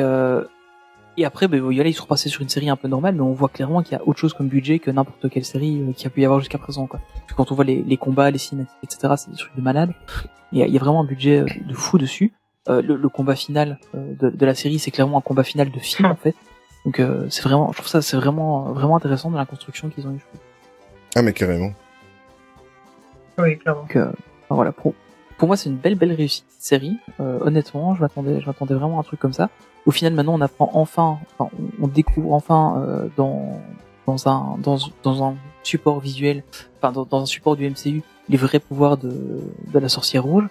et 1.18 1.26
après, 1.26 1.48
ben, 1.48 1.60
voilà, 1.60 1.88
ils 1.88 1.94
sont 1.94 2.04
repassés 2.04 2.30
sur 2.30 2.42
une 2.42 2.50
série 2.50 2.70
un 2.70 2.76
peu 2.76 2.88
normale, 2.88 3.16
mais 3.16 3.22
on 3.22 3.34
voit 3.34 3.50
clairement 3.50 3.82
qu'il 3.84 3.94
y 3.94 3.96
a 3.96 4.08
autre 4.08 4.20
chose 4.20 4.34
comme 4.34 4.48
budget 4.48 4.80
que 4.80 4.92
n'importe 4.92 5.30
quelle 5.30 5.46
série 5.46 5.82
euh, 5.82 5.94
qu'il 5.94 6.06
y 6.06 6.08
a 6.08 6.10
pu 6.10 6.22
y 6.22 6.26
avoir 6.26 6.40
jusqu'à 6.40 6.58
présent. 6.58 6.88
Quoi. 6.88 7.00
Parce 7.14 7.28
que 7.28 7.34
quand 7.36 7.52
on 7.52 7.56
voit 7.56 7.66
les, 7.66 7.82
les 7.84 7.98
combats, 7.98 8.32
les 8.32 8.38
cinématiques, 8.38 8.78
etc., 8.84 9.14
c'est 9.18 9.32
des 9.32 9.38
trucs 9.38 9.56
de 9.56 9.62
malade. 9.62 9.94
Il 10.52 10.60
y 10.60 10.64
a, 10.64 10.68
il 10.68 10.74
y 10.74 10.78
a 10.78 10.80
vraiment 10.80 11.02
un 11.02 11.06
budget 11.06 11.40
euh, 11.40 11.46
de 11.68 11.74
fou 11.74 11.98
dessus. 11.98 12.34
Euh, 12.70 12.82
le, 12.82 12.96
le 12.96 13.10
combat 13.10 13.36
final 13.36 13.80
euh, 13.96 14.14
de, 14.20 14.30
de 14.30 14.46
la 14.46 14.54
série, 14.54 14.78
c'est 14.78 14.92
clairement 14.92 15.18
un 15.18 15.22
combat 15.22 15.44
final 15.44 15.72
de 15.72 15.80
film 15.80 16.08
en 16.10 16.16
fait. 16.16 16.36
Donc 16.86 17.00
euh, 17.00 17.26
c'est 17.30 17.44
vraiment, 17.44 17.72
je 17.72 17.78
trouve 17.78 17.88
ça 17.88 18.02
c'est 18.02 18.18
vraiment 18.18 18.72
vraiment 18.72 18.96
intéressant 18.96 19.32
dans 19.32 19.38
la 19.38 19.46
construction 19.46 19.90
qu'ils 19.90 20.08
ont 20.08 20.14
eu. 20.14 20.20
Ah 21.16 21.22
mais 21.22 21.34
carrément. 21.34 21.72
Oui, 23.38 23.58
clairement. 23.58 23.82
Donc 23.82 23.96
euh, 23.96 24.12
voilà, 24.50 24.72
pour 24.72 24.94
pour 25.38 25.48
moi 25.48 25.58
c'est 25.58 25.70
une 25.70 25.78
belle 25.78 25.96
belle 25.96 26.14
réussite 26.14 26.46
de 26.46 26.64
série. 26.64 26.98
Euh, 27.20 27.40
honnêtement, 27.42 27.96
je 27.96 28.02
m'attendais 28.02 28.40
je 28.42 28.46
m'attendais 28.46 28.74
vraiment 28.76 28.98
à 28.98 29.02
un 29.02 29.04
truc 29.04 29.20
comme 29.20 29.34
ça. 29.34 29.50
Au 29.86 29.92
final, 29.92 30.14
maintenant 30.14 30.36
on 30.36 30.42
apprend 30.42 30.70
enfin, 30.74 31.20
enfin, 31.38 31.50
on, 31.82 31.88
découvre 31.88 32.34
enfin 32.34 32.76
euh, 32.78 33.08
dans 33.18 33.60
dans 34.06 34.28
un 34.28 34.58
dans 34.62 34.78
dans 35.04 35.24
un 35.24 35.36
support 35.64 36.00
visuel, 36.00 36.44
enfin 36.78 36.92
dans, 36.92 37.06
dans 37.06 37.22
un 37.22 37.26
support 37.26 37.56
du 37.56 37.70
MCU 37.70 38.04
les 38.30 38.38
vrais 38.38 38.60
pouvoirs 38.60 38.98
de 38.98 39.42
de 39.74 39.80
la 39.80 39.90
sorcière 39.90 40.24
rouge. 40.24 40.48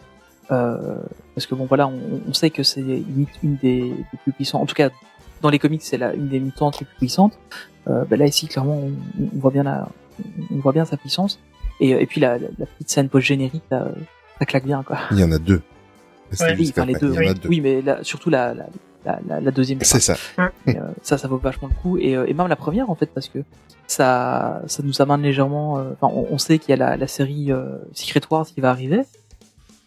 Euh, 0.51 0.99
parce 1.35 1.47
que 1.47 1.55
bon 1.55 1.67
voilà, 1.67 1.87
on, 1.87 2.21
on 2.29 2.33
sait 2.33 2.51
que 2.51 2.65
c'est 2.65 2.81
limite 2.83 3.29
une 3.45 3.57
des, 3.57 3.83
des 3.91 4.19
plus 4.25 4.33
puissantes. 4.33 4.63
En 4.63 4.67
tout 4.67 4.75
cas, 4.75 4.91
dans 5.43 5.49
les 5.49 5.61
comics, 5.61 5.83
c'est 5.83 5.97
la 5.97 6.13
une 6.15 6.29
des 6.29 6.41
mutantes 6.41 6.81
les 6.81 6.87
plus 6.87 6.97
puissantes. 6.97 7.39
Euh, 7.89 8.05
bah 8.05 8.17
là 8.17 8.27
ici, 8.27 8.49
clairement, 8.49 8.79
on, 8.79 8.93
on 9.23 9.39
voit 9.39 9.53
bien 9.53 9.63
la, 9.63 9.89
on 10.53 10.57
voit 10.59 10.73
bien 10.73 10.85
sa 10.85 10.97
puissance. 10.97 11.39
Et, 11.79 11.91
et 11.91 12.07
puis 12.07 12.21
la, 12.21 12.37
la, 12.37 12.49
la 12.59 12.67
petite 12.67 12.91
scène 12.91 13.09
post 13.09 13.27
générique, 13.27 13.63
ça, 13.71 13.89
ça 14.41 14.45
claque 14.45 14.65
bien 14.67 14.83
quoi. 14.83 14.99
Il 15.13 15.21
y 15.21 15.25
en 15.25 15.31
a 15.31 15.39
deux. 15.39 15.63
Ouais, 16.41 16.57
Oui, 16.59 16.71
enfin 16.71 16.85
les 16.85 16.95
deux. 16.95 17.13
Il 17.13 17.15
y 17.15 17.19
en 17.19 17.31
a 17.31 17.33
oui. 17.33 17.41
deux. 17.41 17.49
Oui, 17.49 17.61
mais 17.61 17.81
là, 17.81 17.99
surtout 18.03 18.29
la, 18.29 18.53
la, 18.53 18.67
la, 19.05 19.19
la, 19.27 19.41
la 19.41 19.51
deuxième. 19.51 19.79
C'est 19.83 20.01
ça. 20.01 20.17
Et, 20.67 20.77
euh, 20.77 20.81
ça, 21.03 21.19
ça 21.19 21.29
vaut 21.29 21.39
vachement 21.39 21.69
le 21.69 21.75
coup. 21.75 21.99
Et, 21.99 22.17
euh, 22.17 22.27
et 22.29 22.35
même 22.35 22.47
la 22.49 22.57
première, 22.57 22.91
en 22.91 22.95
fait, 22.95 23.07
parce 23.07 23.29
que 23.29 23.39
ça, 23.87 24.63
ça 24.67 24.83
nous 24.83 25.01
amène 25.03 25.23
légèrement. 25.23 25.79
euh, 25.79 25.93
Enfin, 26.01 26.13
on, 26.15 26.27
on 26.31 26.39
sait 26.39 26.59
qu'il 26.59 26.71
y 26.71 26.73
a 26.75 26.77
la, 26.77 26.97
la 26.97 27.07
série 27.07 27.51
euh, 27.53 27.79
Secret 27.95 28.21
Wars 28.31 28.47
qui 28.47 28.61
va 28.61 28.71
arriver. 28.71 29.03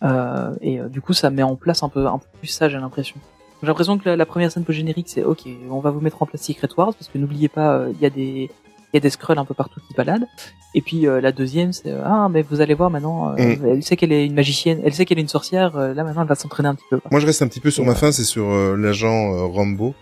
Euh, 0.03 0.53
et 0.61 0.79
euh, 0.79 0.89
du 0.89 0.99
coup, 1.01 1.13
ça 1.13 1.29
met 1.29 1.43
en 1.43 1.55
place 1.55 1.83
un 1.83 1.89
peu, 1.89 2.07
un 2.07 2.17
peu 2.17 2.25
plus 2.39 2.47
ça, 2.49 2.67
j'ai 2.69 2.77
l'impression. 2.77 3.15
J'ai 3.61 3.67
l'impression 3.67 3.97
que 3.97 4.09
la, 4.09 4.17
la 4.17 4.25
première 4.25 4.51
scène 4.51 4.65
post-générique, 4.65 5.07
c'est 5.07 5.23
OK, 5.23 5.43
on 5.71 5.79
va 5.79 5.91
vous 5.91 6.01
mettre 6.01 6.21
en 6.21 6.25
place 6.25 6.41
Secret 6.41 6.67
Wars, 6.75 6.93
parce 6.93 7.07
que 7.07 7.17
n'oubliez 7.17 7.47
pas, 7.47 7.75
euh, 7.77 7.93
il 7.93 8.01
y 8.01 8.05
a 8.05 8.09
des 8.09 8.49
il 8.93 8.97
y 8.97 8.97
a 8.97 8.99
des 9.01 9.09
scrolls 9.09 9.39
un 9.39 9.45
peu 9.45 9.53
partout 9.55 9.79
qui 9.87 9.93
baladent. 9.95 10.27
Et 10.75 10.81
puis 10.81 11.07
euh, 11.07 11.19
la 11.19 11.31
deuxième, 11.31 11.73
c'est 11.73 11.89
euh, 11.91 12.01
ah 12.05 12.29
mais 12.31 12.43
vous 12.43 12.61
allez 12.61 12.73
voir 12.75 12.89
maintenant, 12.91 13.31
euh, 13.31 13.55
Mm. 13.55 13.65
elle 13.67 13.83
sait 13.83 13.95
qu'elle 13.97 14.11
est 14.11 14.25
une 14.25 14.33
magicienne, 14.35 14.79
elle 14.85 14.93
sait 14.93 15.05
qu'elle 15.05 15.17
est 15.17 15.21
une 15.23 15.27
sorcière. 15.27 15.75
euh, 15.75 15.93
là 15.93 16.03
maintenant, 16.03 16.21
elle 16.21 16.27
va 16.27 16.35
s'entraîner 16.35 16.69
un 16.69 16.75
petit 16.75 16.85
peu. 16.89 16.99
quoi. 16.99 17.09
Moi, 17.11 17.19
je 17.19 17.25
reste 17.25 17.41
un 17.41 17.47
petit 17.47 17.59
peu 17.59 17.71
sur 17.71 17.83
Et 17.83 17.87
ma 17.87 17.95
fin, 17.95 18.11
c'est 18.11 18.23
sur 18.23 18.45
euh, 18.49 18.75
l'agent 18.77 19.33
euh, 19.33 19.45
Rambo. 19.45 19.93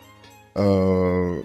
Euh, 0.58 1.40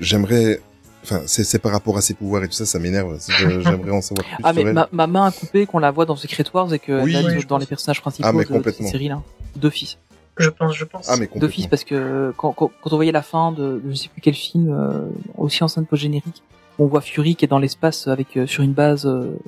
j'aimerais, 0.00 0.60
enfin, 1.04 1.20
c'est 1.26 1.58
par 1.58 1.72
rapport 1.72 1.96
à 1.96 2.00
ses 2.00 2.14
pouvoirs 2.14 2.42
et 2.44 2.48
tout 2.48 2.54
ça, 2.54 2.66
ça 2.66 2.78
m'énerve. 2.78 3.18
J'aimerais 3.28 3.90
en 3.90 4.00
savoir 4.00 4.26
plus 4.26 4.36
Ah 4.42 4.52
mais 4.52 4.60
sur 4.60 4.68
elle. 4.68 4.74
ma, 4.74 4.88
ma 4.92 5.06
main 5.06 5.26
a 5.26 5.30
coupé 5.32 5.66
qu'on 5.66 5.78
la 5.78 5.90
voit 5.90 6.06
dans 6.06 6.16
Secret 6.16 6.44
Wars 6.52 6.72
et 6.72 6.78
que 6.78 7.02
Oui. 7.02 7.12
dans 7.12 7.46
pense. 7.48 7.60
les 7.60 7.66
personnages 7.66 8.00
principaux 8.00 8.28
Ah, 8.28 8.32
mais 8.32 8.44
de, 8.44 8.58
de 8.58 8.70
cette 8.70 8.86
série 8.86 9.08
là, 9.08 9.20
d'office. 9.56 9.98
Je 10.38 10.50
pense, 10.50 10.74
je 10.74 10.84
pense. 10.84 11.08
Ah, 11.08 11.16
mais 11.18 11.26
D'office 11.34 11.64
complètement. 11.64 11.68
parce 11.70 11.84
que 11.84 12.34
quand, 12.36 12.52
quand, 12.52 12.70
quand 12.82 12.92
on 12.92 12.96
voyait 12.96 13.12
la 13.12 13.22
fin 13.22 13.52
de, 13.52 13.80
je 13.88 13.94
sais 13.94 14.08
plus 14.08 14.20
quel 14.20 14.34
film, 14.34 14.68
euh, 14.70 15.08
aussi 15.38 15.64
en 15.64 15.68
scène 15.68 15.86
post-générique, 15.86 16.42
on 16.78 16.86
voit 16.86 17.00
Fury 17.00 17.36
qui 17.36 17.44
est 17.44 17.48
dans 17.48 17.58
l'espace 17.58 18.08
avec 18.08 18.36
euh, 18.36 18.46
sur 18.46 18.62
une 18.62 18.72
base, 18.72 19.06
euh, 19.06 19.38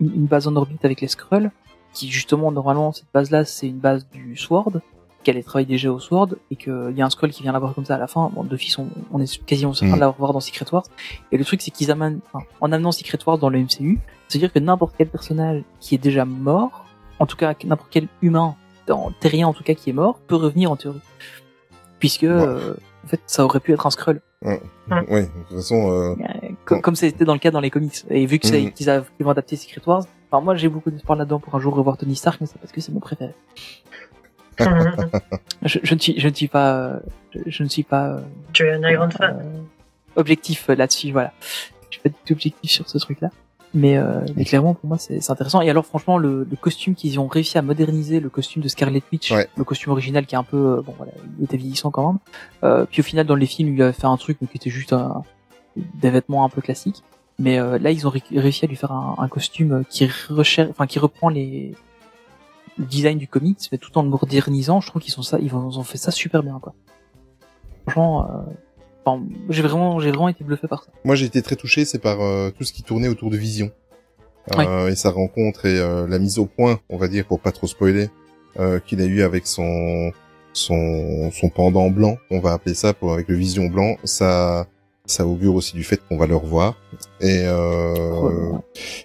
une, 0.00 0.26
base 0.26 0.46
en 0.46 0.56
orbite 0.56 0.84
avec 0.84 1.00
les 1.00 1.08
Skrulls, 1.08 1.50
qui 1.92 2.10
justement 2.10 2.52
normalement 2.52 2.92
cette 2.92 3.12
base 3.12 3.30
là 3.30 3.44
c'est 3.44 3.68
une 3.68 3.78
base 3.78 4.06
du 4.10 4.36
Sword, 4.36 4.80
qu'elle 5.22 5.42
travaille 5.42 5.66
déjà 5.66 5.90
au 5.90 5.98
Sword 5.98 6.36
et 6.50 6.56
qu'il 6.56 6.94
y 6.96 7.02
a 7.02 7.06
un 7.06 7.10
Skrull 7.10 7.30
qui 7.30 7.42
vient 7.42 7.52
la 7.52 7.58
voir 7.58 7.74
comme 7.74 7.84
ça 7.84 7.94
à 7.94 7.98
la 7.98 8.06
fin. 8.06 8.30
Bon, 8.34 8.44
d'office 8.44 8.78
on, 8.78 8.88
on 9.10 9.20
est 9.20 9.44
quasiment 9.44 9.72
certain 9.72 9.94
Mm. 9.94 9.96
de 9.96 10.00
la 10.00 10.08
revoir 10.08 10.32
dans 10.32 10.40
Secret 10.40 10.66
Wars. 10.70 10.84
Et 11.32 11.38
le 11.38 11.44
truc 11.44 11.62
c'est 11.62 11.70
qu'ils 11.70 11.90
amènent, 11.90 12.20
enfin, 12.26 12.44
en 12.60 12.70
amenant 12.72 12.92
Secret 12.92 13.18
Wars 13.26 13.38
dans 13.38 13.48
le 13.48 13.58
MCU, 13.58 13.98
c'est-à-dire 14.28 14.52
que 14.52 14.58
n'importe 14.58 14.94
quel 14.96 15.08
personnage 15.08 15.62
qui 15.80 15.94
est 15.94 15.98
déjà 15.98 16.24
mort, 16.24 16.86
en 17.18 17.26
tout 17.26 17.36
cas 17.36 17.54
n'importe 17.64 17.90
quel 17.90 18.08
humain, 18.22 18.56
terrien 19.20 19.48
en 19.48 19.52
tout 19.52 19.64
cas 19.64 19.74
qui 19.74 19.90
est 19.90 19.94
mort, 19.94 20.18
peut 20.26 20.36
revenir 20.36 20.70
en 20.70 20.76
théorie. 20.76 21.00
Puisque, 21.98 22.24
euh, 22.24 22.74
en 23.04 23.08
fait, 23.08 23.20
ça 23.26 23.44
aurait 23.44 23.60
pu 23.60 23.72
être 23.72 23.86
un 23.86 23.90
Skrull, 23.90 24.20
Oui, 24.42 24.54
de 24.88 25.26
toute 25.48 25.56
façon, 25.56 25.90
euh, 25.92 26.14
euh, 26.20 26.48
co- 26.64 26.80
comme 26.80 26.96
c'était 26.96 27.24
dans 27.24 27.32
le 27.34 27.38
cas 27.38 27.50
dans 27.50 27.60
les 27.60 27.70
comics. 27.70 28.04
Et 28.10 28.24
vu 28.26 28.38
qu'ils 28.38 28.54
a- 28.90 29.00
qu'ils 29.02 29.24
vont 29.24 29.30
adapter 29.30 29.56
Secret 29.56 29.82
Wars, 29.86 30.04
enfin 30.30 30.42
moi 30.42 30.54
j'ai 30.56 30.68
beaucoup 30.68 30.90
d'espoir 30.90 31.16
là-dedans 31.18 31.38
pour 31.40 31.54
un 31.54 31.60
jour 31.60 31.74
revoir 31.74 31.96
Tony 31.96 32.16
Stark, 32.16 32.40
mais 32.40 32.46
c'est 32.46 32.58
parce 32.58 32.72
que 32.72 32.80
c'est 32.80 32.92
mon 32.92 33.00
préféré. 33.00 33.34
Je, 35.62 35.78
je 35.82 35.94
ne 35.94 35.98
suis, 36.00 36.20
je 36.20 36.28
ne 36.28 36.34
suis 36.34 36.46
pas, 36.48 36.76
euh, 36.76 37.00
je, 37.34 37.40
je 37.46 37.62
ne 37.62 37.68
suis 37.68 37.82
pas 37.82 38.06
euh, 38.08 38.20
tu 38.52 38.64
es 38.66 38.72
un 38.72 38.82
Iron 38.88 39.10
fan. 39.10 39.64
objectif 40.16 40.68
là-dessus, 40.68 41.10
voilà. 41.10 41.32
Je 41.90 41.94
suis 41.96 42.02
pas 42.02 42.08
du 42.10 42.14
tout 42.24 42.32
objectif 42.34 42.70
sur 42.70 42.88
ce 42.88 42.98
truc-là. 42.98 43.30
Mais, 43.76 43.96
euh, 43.96 44.20
mais 44.36 44.44
clairement, 44.44 44.74
pour 44.74 44.86
moi, 44.88 44.98
c'est 44.98 45.30
intéressant. 45.30 45.60
Et 45.60 45.68
alors, 45.68 45.84
franchement, 45.84 46.16
le, 46.16 46.46
le 46.48 46.56
costume 46.56 46.94
qu'ils 46.94 47.18
ont 47.18 47.26
réussi 47.26 47.58
à 47.58 47.62
moderniser, 47.62 48.20
le 48.20 48.30
costume 48.30 48.62
de 48.62 48.68
Scarlet 48.68 49.02
Witch, 49.10 49.32
Ouais. 49.32 49.48
le 49.56 49.64
costume 49.64 49.90
original 49.90 50.26
qui 50.26 50.36
est 50.36 50.38
un 50.38 50.44
peu, 50.44 50.76
euh, 50.78 50.82
bon, 50.82 50.94
voilà, 50.96 51.10
il 51.38 51.44
était 51.44 51.56
vieillissant 51.56 51.90
quand 51.90 52.06
même. 52.12 52.18
Euh, 52.62 52.86
puis 52.88 53.00
au 53.00 53.02
final, 53.04 53.26
dans 53.26 53.34
les 53.34 53.46
films, 53.46 53.70
il 53.70 53.74
lui 53.74 53.82
avait 53.82 53.92
fait 53.92 54.06
un 54.06 54.16
truc 54.16 54.38
mais 54.40 54.46
qui 54.46 54.56
était 54.58 54.70
juste 54.70 54.92
un, 54.92 55.22
des 55.76 56.10
vêtements 56.10 56.44
un 56.44 56.48
peu 56.48 56.60
classiques. 56.60 57.02
Mais 57.40 57.58
euh, 57.58 57.78
là, 57.80 57.90
ils 57.90 58.06
ont 58.06 58.10
ré- 58.10 58.22
réussi 58.32 58.64
à 58.64 58.68
lui 58.68 58.76
faire 58.76 58.92
un, 58.92 59.16
un 59.18 59.26
costume 59.26 59.82
qui 59.88 60.08
recherche, 60.30 60.70
enfin, 60.70 60.86
qui 60.86 61.00
reprend 61.00 61.28
les 61.28 61.74
le 62.78 62.84
design 62.86 63.18
du 63.18 63.26
comics, 63.28 63.58
mais 63.72 63.78
tout 63.78 63.96
en 63.98 64.02
le 64.04 64.08
modernisant. 64.08 64.80
Je 64.80 64.88
trouve 64.88 65.00
qu'ils 65.02 65.12
sont 65.12 65.22
ça, 65.22 65.38
ils 65.40 65.52
ont, 65.54 65.68
ils 65.70 65.78
ont 65.78 65.84
fait 65.84 65.98
ça 65.98 66.10
super 66.12 66.42
bien, 66.44 66.58
quoi. 66.60 66.74
Franchement, 67.86 68.24
euh, 68.30 68.52
enfin, 69.04 69.22
j'ai 69.48 69.62
vraiment, 69.62 70.00
j'ai 70.00 70.10
vraiment 70.10 70.28
été 70.28 70.44
bluffé 70.44 70.66
par 70.68 70.84
ça. 70.84 70.90
moi 71.04 71.14
j'ai 71.14 71.26
été 71.26 71.42
très 71.42 71.56
touché, 71.56 71.84
c'est 71.84 71.98
par 71.98 72.20
euh, 72.20 72.50
tout 72.50 72.64
ce 72.64 72.72
qui 72.72 72.82
tournait 72.82 73.08
autour 73.08 73.30
de 73.30 73.36
Vision. 73.36 73.70
Euh, 74.58 74.88
et 74.88 74.94
sa 74.94 75.10
rencontre 75.10 75.64
et 75.64 75.78
euh, 75.78 76.06
la 76.06 76.18
mise 76.18 76.38
au 76.38 76.44
point, 76.44 76.78
on 76.90 76.98
va 76.98 77.08
dire, 77.08 77.24
pour 77.24 77.40
pas 77.40 77.50
trop 77.50 77.66
spoiler, 77.66 78.10
euh, 78.60 78.78
qu'il 78.78 79.00
a 79.00 79.06
eu 79.06 79.22
avec 79.22 79.46
son 79.46 80.12
son 80.52 81.30
son 81.32 81.48
pendant 81.48 81.88
blanc, 81.90 82.18
on 82.30 82.40
va 82.40 82.52
appeler 82.52 82.74
ça, 82.74 82.92
pour 82.92 83.14
avec 83.14 83.28
le 83.28 83.36
Vision 83.36 83.66
blanc, 83.66 83.96
ça 84.04 84.66
ça 85.06 85.26
augure 85.26 85.54
aussi 85.54 85.74
du 85.76 85.82
fait 85.84 86.00
qu'on 86.08 86.16
va 86.18 86.26
le 86.26 86.36
revoir. 86.36 86.76
Et 87.20 87.40
euh, 87.44 88.52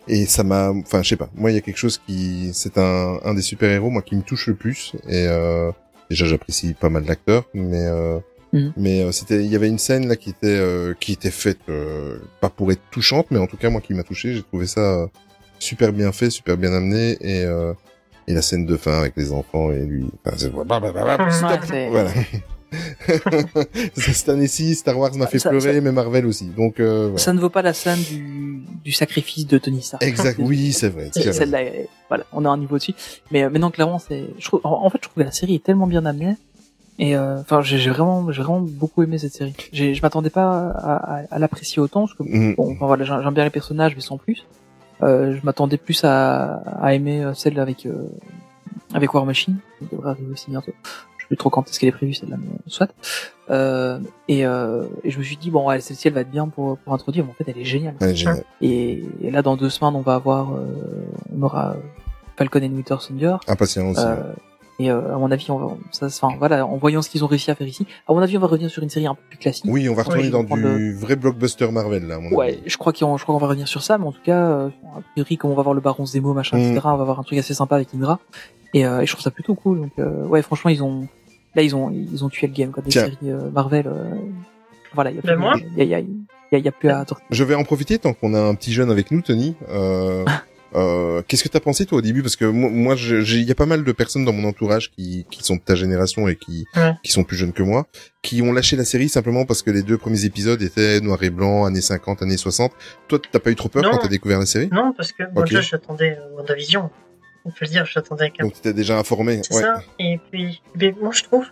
et 0.09 0.25
ça 0.25 0.43
m'a, 0.43 0.71
enfin 0.71 1.01
je 1.03 1.09
sais 1.09 1.15
pas, 1.15 1.29
moi 1.35 1.51
il 1.51 1.55
y 1.55 1.57
a 1.57 1.61
quelque 1.61 1.77
chose 1.77 2.01
qui, 2.05 2.51
c'est 2.53 2.77
un 2.77 3.19
un 3.23 3.33
des 3.33 3.41
super 3.41 3.69
héros 3.71 3.89
moi 3.89 4.01
qui 4.01 4.15
me 4.17 4.21
touche 4.21 4.47
le 4.47 4.55
plus. 4.55 4.93
Et 5.07 5.25
euh, 5.27 5.71
déjà 6.09 6.25
j'apprécie 6.25 6.73
pas 6.73 6.89
mal 6.89 7.05
l'acteur, 7.05 7.45
mais 7.53 7.85
euh, 7.85 8.19
Mhm. 8.51 8.73
mais 8.77 9.01
euh, 9.03 9.11
c'était, 9.11 9.43
il 9.45 9.51
y 9.51 9.55
avait 9.55 9.67
une 9.67 9.77
scène 9.77 10.07
là 10.07 10.15
qui 10.15 10.31
était 10.31 10.47
euh, 10.47 10.93
qui 10.99 11.11
était 11.13 11.29
faite 11.29 11.59
euh, 11.69 12.17
pas 12.41 12.49
pour 12.49 12.71
être 12.71 12.81
touchante, 12.91 13.27
mais 13.29 13.37
en 13.39 13.45
tout 13.47 13.57
cas 13.57 13.69
moi 13.69 13.79
qui 13.81 13.93
m'a 13.93 14.03
touché, 14.03 14.33
j'ai 14.33 14.41
trouvé 14.43 14.65
ça 14.65 14.81
euh, 14.81 15.07
super 15.59 15.93
bien 15.93 16.11
fait, 16.11 16.29
super 16.31 16.57
bien 16.57 16.73
amené 16.73 17.17
et 17.21 17.43
euh, 17.45 17.73
et 18.27 18.33
la 18.33 18.41
scène 18.41 18.65
de 18.65 18.75
fin 18.77 18.99
avec 18.99 19.13
les 19.17 19.31
enfants 19.31 19.71
et 19.71 19.85
lui, 19.85 20.05
enfin, 20.25 20.35
c'est 20.37 20.51
bah, 20.53 20.63
bah, 20.65 20.79
bah, 20.79 20.91
bah. 20.93 21.59
Ouais, 21.71 21.89
voilà. 21.89 22.11
Cette 23.95 24.29
année-ci, 24.29 24.75
Star 24.75 24.97
Wars 24.97 25.13
m'a 25.15 25.27
fait 25.27 25.39
Ça- 25.39 25.49
pleurer, 25.49 25.73
ça- 25.75 25.81
mais 25.81 25.91
Marvel 25.91 26.25
aussi. 26.25 26.45
Donc 26.45 26.79
euh, 26.79 27.03
voilà. 27.05 27.17
Ça 27.17 27.33
ne 27.33 27.39
vaut 27.39 27.49
pas 27.49 27.61
la 27.61 27.73
scène 27.73 27.99
du, 28.01 28.61
du 28.83 28.91
sacrifice 28.91 29.47
de 29.47 29.57
Tony 29.57 29.81
Stark. 29.81 30.03
Exact, 30.03 30.37
oui, 30.39 30.71
c'est 30.73 30.89
vrai. 30.89 31.09
Celle-là, 31.13 31.63
est- 31.63 31.89
voilà, 32.07 32.25
on 32.33 32.45
a 32.45 32.49
un 32.49 32.57
niveau 32.57 32.77
dessus. 32.77 32.93
Mais 33.31 33.43
euh, 33.43 33.49
maintenant, 33.49 33.71
clairement, 33.71 33.99
c'est, 33.99 34.25
je 34.37 34.45
trouve, 34.45 34.61
en, 34.63 34.85
en 34.85 34.89
fait, 34.89 34.99
je 35.01 35.09
trouve 35.09 35.23
que 35.23 35.27
la 35.27 35.31
série 35.31 35.55
est 35.55 35.63
tellement 35.63 35.87
bien 35.87 36.05
amenée. 36.05 36.35
Et 37.01 37.15
euh, 37.15 37.39
enfin, 37.39 37.61
j'ai 37.61 37.77
j'ai 37.77 37.89
vraiment, 37.89 38.29
j'ai 38.31 38.41
vraiment 38.43 38.59
beaucoup 38.59 39.01
aimé 39.03 39.17
cette 39.17 39.33
série. 39.33 39.55
J'ai- 39.71 39.93
Je 39.95 40.01
m'attendais 40.01 40.29
pas 40.29 40.69
à, 40.69 40.95
à, 41.21 41.21
à 41.31 41.39
l'apprécier 41.39 41.81
autant, 41.81 42.01
parce 42.01 42.13
que 42.13 42.23
Mhm. 42.23 42.55
bon, 42.55 42.73
enfin, 42.73 42.85
voilà, 42.87 43.03
j'aime 43.05 43.33
bien 43.33 43.45
les 43.45 43.49
personnages, 43.49 43.95
mais 43.95 44.01
sans 44.01 44.17
plus. 44.17 44.45
Euh, 45.01 45.37
je 45.39 45.45
m'attendais 45.45 45.77
plus 45.77 46.03
à, 46.03 46.55
à 46.81 46.93
aimer 46.93 47.23
euh, 47.23 47.33
celle 47.33 47.57
avec 47.59 47.85
euh, 47.85 48.09
avec 48.93 49.13
War 49.13 49.25
Machine. 49.25 49.57
qui 49.79 49.85
devrait 49.95 50.09
arriver 50.11 50.33
aussi 50.33 50.49
bientôt. 50.51 50.73
Je, 51.19 51.25
plus 51.27 51.37
trop 51.37 51.49
quand 51.49 51.69
est-ce 51.69 51.79
qu'elle 51.79 51.89
est 51.89 51.93
prévue 51.93 52.13
celle-là, 52.13 52.35
mais 52.37 52.49
soit. 52.67 52.91
Euh, 53.49 53.99
et, 54.27 54.45
euh, 54.45 54.83
et 55.05 55.09
je 55.11 55.19
me 55.19 55.23
suis 55.23 55.37
dit 55.37 55.51
bon, 55.51 55.67
ouais, 55.69 55.79
celle-ci 55.79 56.07
elle 56.09 56.13
va 56.15 56.21
être 56.21 56.29
bien 56.31 56.47
pour 56.49 56.77
pour 56.79 56.93
introduire, 56.93 57.23
mais 57.23 57.31
en 57.31 57.33
fait 57.35 57.45
elle 57.49 57.57
est 57.59 57.63
géniale. 57.65 57.95
Elle 58.01 58.09
est 58.09 58.15
géniale. 58.15 58.43
Et, 58.61 59.03
et 59.21 59.31
là 59.31 59.41
dans 59.41 59.55
deux 59.55 59.69
semaines 59.69 59.95
on 59.95 60.01
va 60.01 60.15
avoir, 60.15 60.53
euh, 60.53 60.65
on 61.33 61.41
aura 61.43 61.75
Falcon 62.35 62.59
and 62.59 62.73
Winter 62.75 62.97
Soldier. 62.99 63.35
Impatient 63.47 63.87
aussi. 63.89 64.01
Euh, 64.05 64.33
et 64.79 64.89
euh, 64.89 65.13
à 65.13 65.17
mon 65.17 65.29
avis, 65.29 65.51
on 65.51 65.57
va, 65.57 65.67
ça, 65.91 66.05
enfin 66.07 66.29
voilà, 66.39 66.65
en 66.65 66.77
voyant 66.77 67.01
ce 67.01 67.09
qu'ils 67.09 67.23
ont 67.23 67.27
réussi 67.27 67.51
à 67.51 67.55
faire 67.55 67.67
ici, 67.67 67.85
à 68.07 68.13
mon 68.13 68.19
avis, 68.19 68.37
on 68.37 68.39
va 68.41 68.47
revenir 68.47 68.69
sur 68.69 68.81
une 68.81 68.89
série 68.89 69.07
un 69.07 69.15
peu 69.15 69.21
plus 69.29 69.37
classique. 69.37 69.65
Oui, 69.67 69.87
on 69.89 69.93
va 69.93 70.03
retourner 70.03 70.23
Oui, 70.23 70.29
dans 70.31 70.43
du 70.43 70.55
le- 70.59 70.93
vrai 70.95 71.15
blockbuster 71.15 71.69
Marvel 71.71 72.07
là. 72.07 72.15
à 72.15 72.19
mon 72.19 72.29
Ouais, 72.35 72.53
avis. 72.53 72.61
je 72.65 72.77
crois 72.77 72.93
qu'on, 72.93 73.17
je 73.17 73.23
crois 73.23 73.35
qu'on 73.35 73.41
va 73.41 73.47
revenir 73.47 73.67
sur 73.67 73.83
ça, 73.83 73.97
mais 73.97 74.05
en 74.05 74.11
tout 74.13 74.21
cas, 74.23 74.41
euh, 74.49 74.69
a 74.97 75.01
priori, 75.11 75.37
comme 75.37 75.51
on 75.51 75.55
va 75.55 75.63
voir 75.63 75.75
le 75.75 75.81
Baron 75.81 76.05
Zemo, 76.05 76.33
machin, 76.33 76.57
Mm. 76.57 76.61
etc., 76.61 76.79
on 76.85 76.97
va 76.97 77.03
voir 77.03 77.19
un 77.19 77.23
truc 77.23 77.37
assez 77.39 77.53
sympa 77.53 77.75
avec 77.75 77.93
Indra. 77.93 78.19
Et, 78.73 78.85
euh, 78.85 79.01
et 79.01 79.05
je 79.05 79.11
trouve 79.11 79.23
ça 79.23 79.31
plutôt 79.31 79.55
cool. 79.55 79.81
Donc, 79.81 79.91
euh, 79.99 80.25
ouais, 80.27 80.41
franchement, 80.41 80.69
ils 80.69 80.81
ont, 80.83 81.07
là, 81.55 81.61
ils 81.63 81.75
ont, 81.75 81.89
ils 81.91 82.23
ont 82.23 82.29
tué 82.29 82.47
le 82.47 82.53
game, 82.53 82.71
quoi, 82.71 82.81
des 82.83 82.89
Tiens. 82.91 83.05
séries 83.05 83.17
euh, 83.31 83.49
Marvel. 83.51 83.87
euh, 83.87 84.13
voilà, 84.93 85.11
il 85.11 85.17
y 85.17 85.19
a 85.19 85.21
plus, 85.21 85.35
moi 85.35 85.55
y 85.77 85.81
a, 85.81 85.83
il 85.83 85.89
y 85.89 85.93
a, 85.95 85.99
il 85.99 86.07
y 86.51 86.55
a, 86.55 86.57
il 86.57 86.65
y 86.65 86.67
a 86.67 86.71
plus 86.71 86.89
à 86.89 87.03
tortiller. 87.05 87.27
Je 87.31 87.43
vais 87.43 87.53
en 87.55 87.63
profiter 87.63 87.99
tant 87.99 88.13
qu'on 88.13 88.33
a 88.33 88.39
un 88.41 88.55
petit 88.55 88.71
jeune 88.73 88.89
avec 88.89 89.11
nous, 89.11 89.21
Tony. 89.21 89.55
Euh, 89.69 90.25
euh, 90.75 91.21
Qu'est-ce 91.27 91.43
que 91.43 91.49
t'as 91.49 91.59
pensé 91.59 91.85
toi 91.85 91.97
au 91.97 92.01
début? 92.01 92.21
Parce 92.21 92.35
que 92.35 92.45
moi, 92.45 92.95
il 92.97 93.43
y 93.43 93.51
a 93.51 93.55
pas 93.55 93.65
mal 93.65 93.83
de 93.83 93.91
personnes 93.91 94.25
dans 94.25 94.33
mon 94.33 94.47
entourage 94.47 94.91
qui, 94.91 95.25
qui 95.31 95.43
sont 95.43 95.55
de 95.55 95.61
ta 95.61 95.75
génération 95.75 96.27
et 96.27 96.35
qui, 96.35 96.65
Ouais. 96.75 96.93
qui 97.03 97.11
sont 97.11 97.23
plus 97.23 97.37
jeunes 97.37 97.53
que 97.53 97.63
moi, 97.63 97.87
qui 98.21 98.41
ont 98.41 98.51
lâché 98.53 98.75
la 98.75 98.85
série 98.85 99.09
simplement 99.09 99.45
parce 99.45 99.61
que 99.63 99.71
les 99.71 99.81
deux 99.83 99.97
premiers 99.97 100.25
épisodes 100.25 100.61
étaient 100.61 100.99
noir 101.01 101.21
et 101.23 101.29
blanc, 101.29 101.65
années 101.65 101.81
50, 101.81 102.21
années 102.21 102.37
60. 102.37 102.71
Toi, 103.07 103.19
t'as 103.31 103.39
pas 103.39 103.51
eu 103.51 103.55
trop 103.55 103.69
peur 103.69 103.83
Non. 103.83 103.91
quand 103.91 103.97
t'as 103.99 104.07
découvert 104.07 104.39
la 104.39 104.45
série? 104.45 104.69
Non, 104.71 104.93
parce 104.95 105.11
que 105.11 105.23
moi 105.33 105.43
Ok. 105.43 105.49
déjà 105.49 105.61
j'attendais 105.61 106.17
euh, 106.19 106.35
WandaVision. 106.37 106.89
On 107.45 107.49
peut 107.51 107.57
le 107.61 107.67
dire, 107.67 107.85
j'attendais 107.85 108.31
Donc 108.39 108.53
t'étais 108.53 108.73
déjà 108.73 108.97
informé. 108.99 109.41
C'est 109.43 109.55
Ouais. 109.55 109.61
ça. 109.61 109.81
Et 109.97 110.19
puis, 110.31 110.61
mais 110.75 110.93
moi, 111.01 111.11
je 111.13 111.23
trouve 111.23 111.45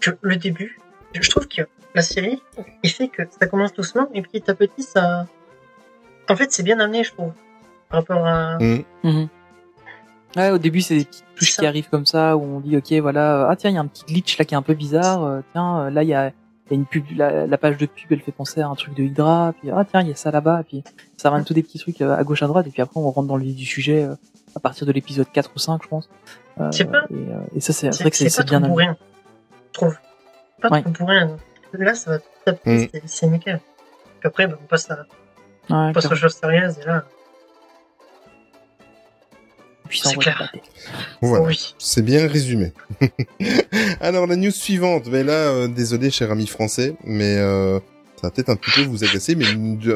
que 0.00 0.10
le 0.20 0.36
début, 0.36 0.78
je 1.18 1.30
trouve 1.30 1.46
que 1.48 1.62
la 1.94 2.02
série, 2.02 2.42
il 2.82 2.90
fait 2.90 3.08
que 3.08 3.22
ça 3.40 3.46
commence 3.46 3.72
doucement 3.72 4.08
et 4.14 4.20
petit 4.22 4.42
à 4.50 4.54
petit, 4.54 4.82
ça. 4.82 5.26
En 6.28 6.36
fait, 6.36 6.52
c'est 6.52 6.62
bien 6.62 6.78
amené, 6.80 7.04
je 7.04 7.12
trouve. 7.12 7.32
Par 7.88 8.00
rapport 8.00 8.26
à. 8.26 8.58
Mm. 8.58 8.84
Mhm. 9.04 9.28
Ouais, 10.36 10.50
au 10.50 10.58
début, 10.58 10.82
c'est 10.82 10.96
des 10.98 11.04
petites 11.04 11.24
touches 11.36 11.56
qui 11.56 11.66
arrivent 11.66 11.88
comme 11.88 12.04
ça, 12.06 12.36
où 12.36 12.42
on 12.42 12.60
dit, 12.60 12.76
ok, 12.76 12.92
voilà, 13.00 13.44
euh, 13.44 13.46
ah 13.48 13.56
tiens, 13.56 13.70
il 13.70 13.74
y 13.74 13.76
a 13.78 13.80
un 13.80 13.86
petit 13.86 14.04
glitch 14.04 14.38
là 14.38 14.44
qui 14.44 14.54
est 14.54 14.58
un 14.58 14.62
peu 14.62 14.74
bizarre, 14.74 15.24
euh, 15.24 15.40
tiens, 15.52 15.80
euh, 15.80 15.90
là, 15.90 16.02
il 16.02 16.08
y 16.10 16.14
a, 16.14 16.28
il 16.28 16.72
y 16.72 16.74
a 16.74 16.74
une 16.74 16.84
pub, 16.84 17.04
la, 17.16 17.46
la 17.46 17.58
page 17.58 17.78
de 17.78 17.86
pub, 17.86 18.12
elle 18.12 18.20
fait 18.20 18.30
penser 18.32 18.60
à 18.60 18.68
un 18.68 18.74
truc 18.74 18.94
de 18.94 19.02
Hydra, 19.04 19.54
puis 19.58 19.70
ah 19.70 19.84
tiens, 19.90 20.02
il 20.02 20.08
y 20.08 20.12
a 20.12 20.14
ça 20.16 20.30
là-bas, 20.30 20.64
puis 20.68 20.84
ça 21.16 21.30
ramène 21.30 21.46
tous 21.46 21.54
des 21.54 21.62
petits 21.62 21.78
trucs 21.78 22.02
euh, 22.02 22.14
à 22.14 22.22
gauche, 22.24 22.42
à 22.42 22.46
droite, 22.46 22.66
et 22.66 22.70
puis 22.70 22.82
après, 22.82 23.00
on 23.00 23.10
rentre 23.10 23.26
dans 23.26 23.36
le 23.38 23.42
vif 23.44 23.56
du 23.56 23.64
sujet 23.64 24.04
euh, 24.04 24.14
à 24.54 24.60
partir 24.60 24.86
de 24.86 24.92
l'épisode 24.92 25.26
4 25.32 25.50
ou 25.56 25.58
5, 25.58 25.82
je 25.82 25.88
pense. 25.88 26.10
Euh, 26.60 26.68
pas- 26.70 27.06
Et, 27.10 27.14
euh, 27.14 27.40
et 27.56 27.60
ça, 27.60 27.72
c'est 27.72 27.88
vrai 27.88 28.10
que 28.10 28.16
c'est 28.16 28.24
c'est 28.24 28.30
c'est 28.30 28.42
pas 28.44 28.50
bien 28.50 28.60
trop 28.60 28.68
bourrin, 28.70 28.96
je 29.68 29.72
trouve. 29.72 29.96
Pas 30.60 30.68
Ouais. 30.68 30.82
trop 30.82 30.90
bourrin. 30.90 31.36
Là, 31.72 31.94
ça 31.94 32.10
va 32.12 32.52
Mm. 32.52 32.56
c'est- 32.64 33.02
c'est 33.06 33.26
nickel. 33.28 33.60
Puis 34.20 34.26
après, 34.26 34.46
bah, 34.46 34.58
on 34.62 34.66
passe, 34.66 34.90
à, 34.90 34.94
Ouais, 34.94 35.04
on 35.70 35.92
passe 35.92 36.06
aux 36.10 36.14
choses 36.14 36.34
sérieuses 36.34 36.78
et 36.78 36.84
là, 36.86 37.04
Puis 39.88 40.00
clair. 40.18 40.52
Voilà. 41.22 41.44
oui. 41.44 41.74
C'est 41.78 42.02
bien 42.02 42.26
résumé. 42.26 42.72
Alors 44.00 44.26
la 44.26 44.36
news 44.36 44.50
suivante, 44.50 45.08
mais 45.10 45.22
là, 45.24 45.32
euh, 45.32 45.68
désolé 45.68 46.10
cher 46.10 46.30
ami 46.30 46.46
français, 46.46 46.94
mais 47.04 47.36
euh, 47.38 47.78
ça 48.20 48.26
va 48.26 48.30
peut-être 48.30 48.48
un 48.50 48.56
petit 48.56 48.70
peu 48.72 48.82
vous 48.82 49.04
agacer, 49.04 49.34
mais 49.36 49.44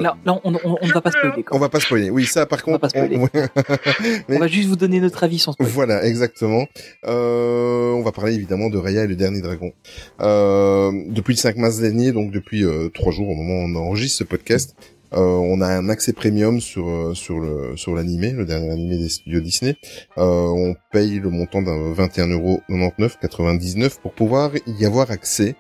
là, 0.00 0.16
on, 0.26 0.40
on, 0.44 0.78
on 0.80 0.86
ne 0.86 0.92
va 0.92 1.00
pas 1.00 1.10
spoiler, 1.10 1.42
quoi. 1.42 1.56
on 1.56 1.60
va 1.60 1.68
pas 1.68 1.80
spoiler. 1.80 2.10
Oui, 2.10 2.24
ça 2.24 2.46
par 2.46 2.60
On 2.66 2.72
va 2.72 2.78
contre, 2.78 2.80
pas 2.80 2.88
spoiler. 2.88 3.18
mais- 4.28 4.36
On 4.36 4.38
va 4.40 4.46
juste 4.46 4.68
vous 4.68 4.76
donner 4.76 5.00
notre 5.00 5.24
avis 5.24 5.38
sans 5.40 5.52
spoiler. 5.52 5.70
Voilà, 5.72 6.04
exactement. 6.04 6.66
Euh, 7.06 7.92
on 7.92 8.02
va 8.02 8.12
parler 8.12 8.34
évidemment 8.34 8.70
de 8.70 8.78
Raya 8.78 9.04
et 9.04 9.06
le 9.08 9.16
dernier 9.16 9.40
dragon. 9.40 9.72
Euh, 10.20 10.92
depuis 11.08 11.32
le 11.34 11.38
5 11.38 11.56
mars 11.56 11.78
dernier, 11.78 12.12
donc 12.12 12.30
depuis 12.30 12.64
euh, 12.64 12.88
trois 12.90 13.12
jours 13.12 13.28
au 13.28 13.34
moment 13.34 13.64
où 13.64 13.68
on 13.68 13.74
enregistre 13.88 14.18
ce 14.18 14.24
podcast, 14.24 14.76
on 15.18 15.60
a 15.60 15.66
un 15.66 15.88
accès 15.88 16.12
premium 16.12 16.60
sur 16.60 16.88
euh, 16.88 17.14
sur 17.14 17.40
le 17.40 17.76
sur 17.76 17.94
l'animé, 17.94 18.32
le 18.32 18.44
dernier 18.44 18.70
animé 18.70 18.98
des 18.98 19.08
studios 19.08 19.40
Disney. 19.40 19.76
Euh, 20.18 20.22
on 20.22 20.74
paye 20.92 21.18
le 21.18 21.30
montant 21.30 21.62
d'un 21.62 21.92
21,99€ 21.92 24.00
pour 24.00 24.12
pouvoir 24.12 24.52
y 24.66 24.84
avoir 24.84 25.10
accès. 25.10 25.56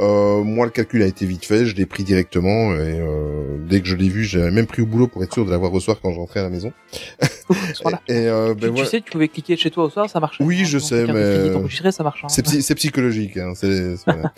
Euh, 0.00 0.42
moi, 0.42 0.64
le 0.64 0.72
calcul 0.72 1.02
a 1.02 1.06
été 1.06 1.26
vite 1.26 1.44
fait, 1.44 1.66
je 1.66 1.76
l'ai 1.76 1.84
pris 1.84 2.04
directement 2.04 2.72
et 2.72 2.98
euh, 3.00 3.58
dès 3.68 3.80
que 3.82 3.86
je 3.86 3.94
l'ai 3.96 4.08
vu, 4.08 4.24
j'avais 4.24 4.50
même 4.50 4.66
pris 4.66 4.80
au 4.80 4.86
boulot 4.86 5.08
pour 5.08 5.22
être 5.22 5.32
sûr 5.34 5.44
de 5.44 5.50
l'avoir 5.50 5.74
au 5.74 5.80
soir 5.80 5.98
quand 6.02 6.10
je 6.10 6.16
rentrais 6.18 6.40
à 6.40 6.44
la 6.44 6.48
maison. 6.48 6.72
Voilà. 7.82 8.00
Et, 8.08 8.14
euh, 8.26 8.54
Tu, 8.54 8.60
ben 8.60 8.66
tu 8.68 8.72
voilà. 8.72 8.88
sais, 8.88 9.00
tu 9.02 9.10
pouvais 9.10 9.28
cliquer 9.28 9.56
chez 9.58 9.70
toi 9.70 9.84
au 9.84 9.90
soir, 9.90 10.08
ça 10.08 10.18
marche. 10.18 10.38
Oui, 10.40 10.64
je 10.64 10.78
sais, 10.78 11.06
mais- 11.06 11.90
ça 11.92 12.02
marche. 12.02 12.24
hein. 12.24 12.28
C'est 12.28 12.42
psy- 12.42 12.62
c'est 12.62 12.74
psychologique, 12.76 13.36
hein, 13.36 13.52
voilà. 14.06 14.32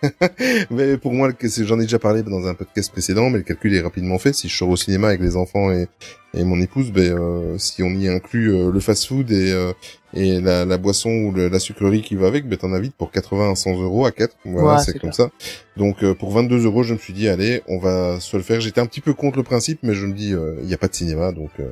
mais 0.70 0.96
pour 0.98 1.12
moi, 1.12 1.30
j'en 1.40 1.78
ai 1.78 1.82
déjà 1.82 1.98
parlé 1.98 2.22
dans 2.22 2.46
un 2.46 2.54
podcast 2.54 2.90
précédent, 2.90 3.30
mais 3.30 3.38
le 3.38 3.44
calcul 3.44 3.74
est 3.74 3.80
rapidement 3.80 4.18
fait. 4.18 4.32
Si 4.32 4.48
je 4.48 4.56
sors 4.56 4.68
au 4.68 4.76
cinéma 4.76 5.08
avec 5.08 5.20
les 5.20 5.36
enfants 5.36 5.70
et, 5.70 5.86
et 6.34 6.44
mon 6.44 6.60
épouse, 6.60 6.90
ben 6.90 7.12
euh, 7.16 7.58
si 7.58 7.82
on 7.82 7.90
y 7.90 8.08
inclut 8.08 8.52
euh, 8.54 8.70
le 8.72 8.80
fast-food 8.80 9.30
et 9.30 9.52
euh, 9.52 9.72
et 10.14 10.40
la, 10.40 10.64
la 10.64 10.78
boisson 10.78 11.10
ou 11.10 11.32
le- 11.32 11.48
la 11.48 11.58
sucrerie 11.58 12.02
qui 12.02 12.14
va 12.14 12.26
avec, 12.28 12.48
ben 12.48 12.56
t'en 12.56 12.72
as 12.72 12.80
vite 12.80 12.94
pour 12.96 13.10
80 13.10 13.50
à 13.52 13.54
100 13.54 13.80
euros 13.82 14.06
à 14.06 14.12
4. 14.12 14.36
Voilà, 14.44 14.68
Ouais, 14.76 14.82
c'est 14.84 14.98
comme 14.98 15.12
ça. 15.12 15.30
Donc 15.76 16.02
euh, 16.02 16.14
pour 16.14 16.30
22 16.30 16.64
euros, 16.64 16.82
je 16.82 16.94
me 16.94 16.98
suis 16.98 17.12
dit 17.12 17.28
allez, 17.28 17.62
on 17.68 17.78
va 17.78 18.18
se 18.20 18.36
le 18.36 18.42
faire. 18.42 18.60
J'étais 18.60 18.80
un 18.80 18.86
petit 18.86 19.00
peu 19.00 19.12
contre 19.14 19.36
le 19.36 19.42
principe, 19.42 19.80
mais 19.82 19.94
je 19.94 20.06
me 20.06 20.12
dis 20.14 20.32
il 20.62 20.68
y 20.70 20.74
a 20.74 20.78
pas 20.78 20.88
de 20.88 20.94
cinéma, 20.94 21.32
donc 21.32 21.50
euh, 21.60 21.68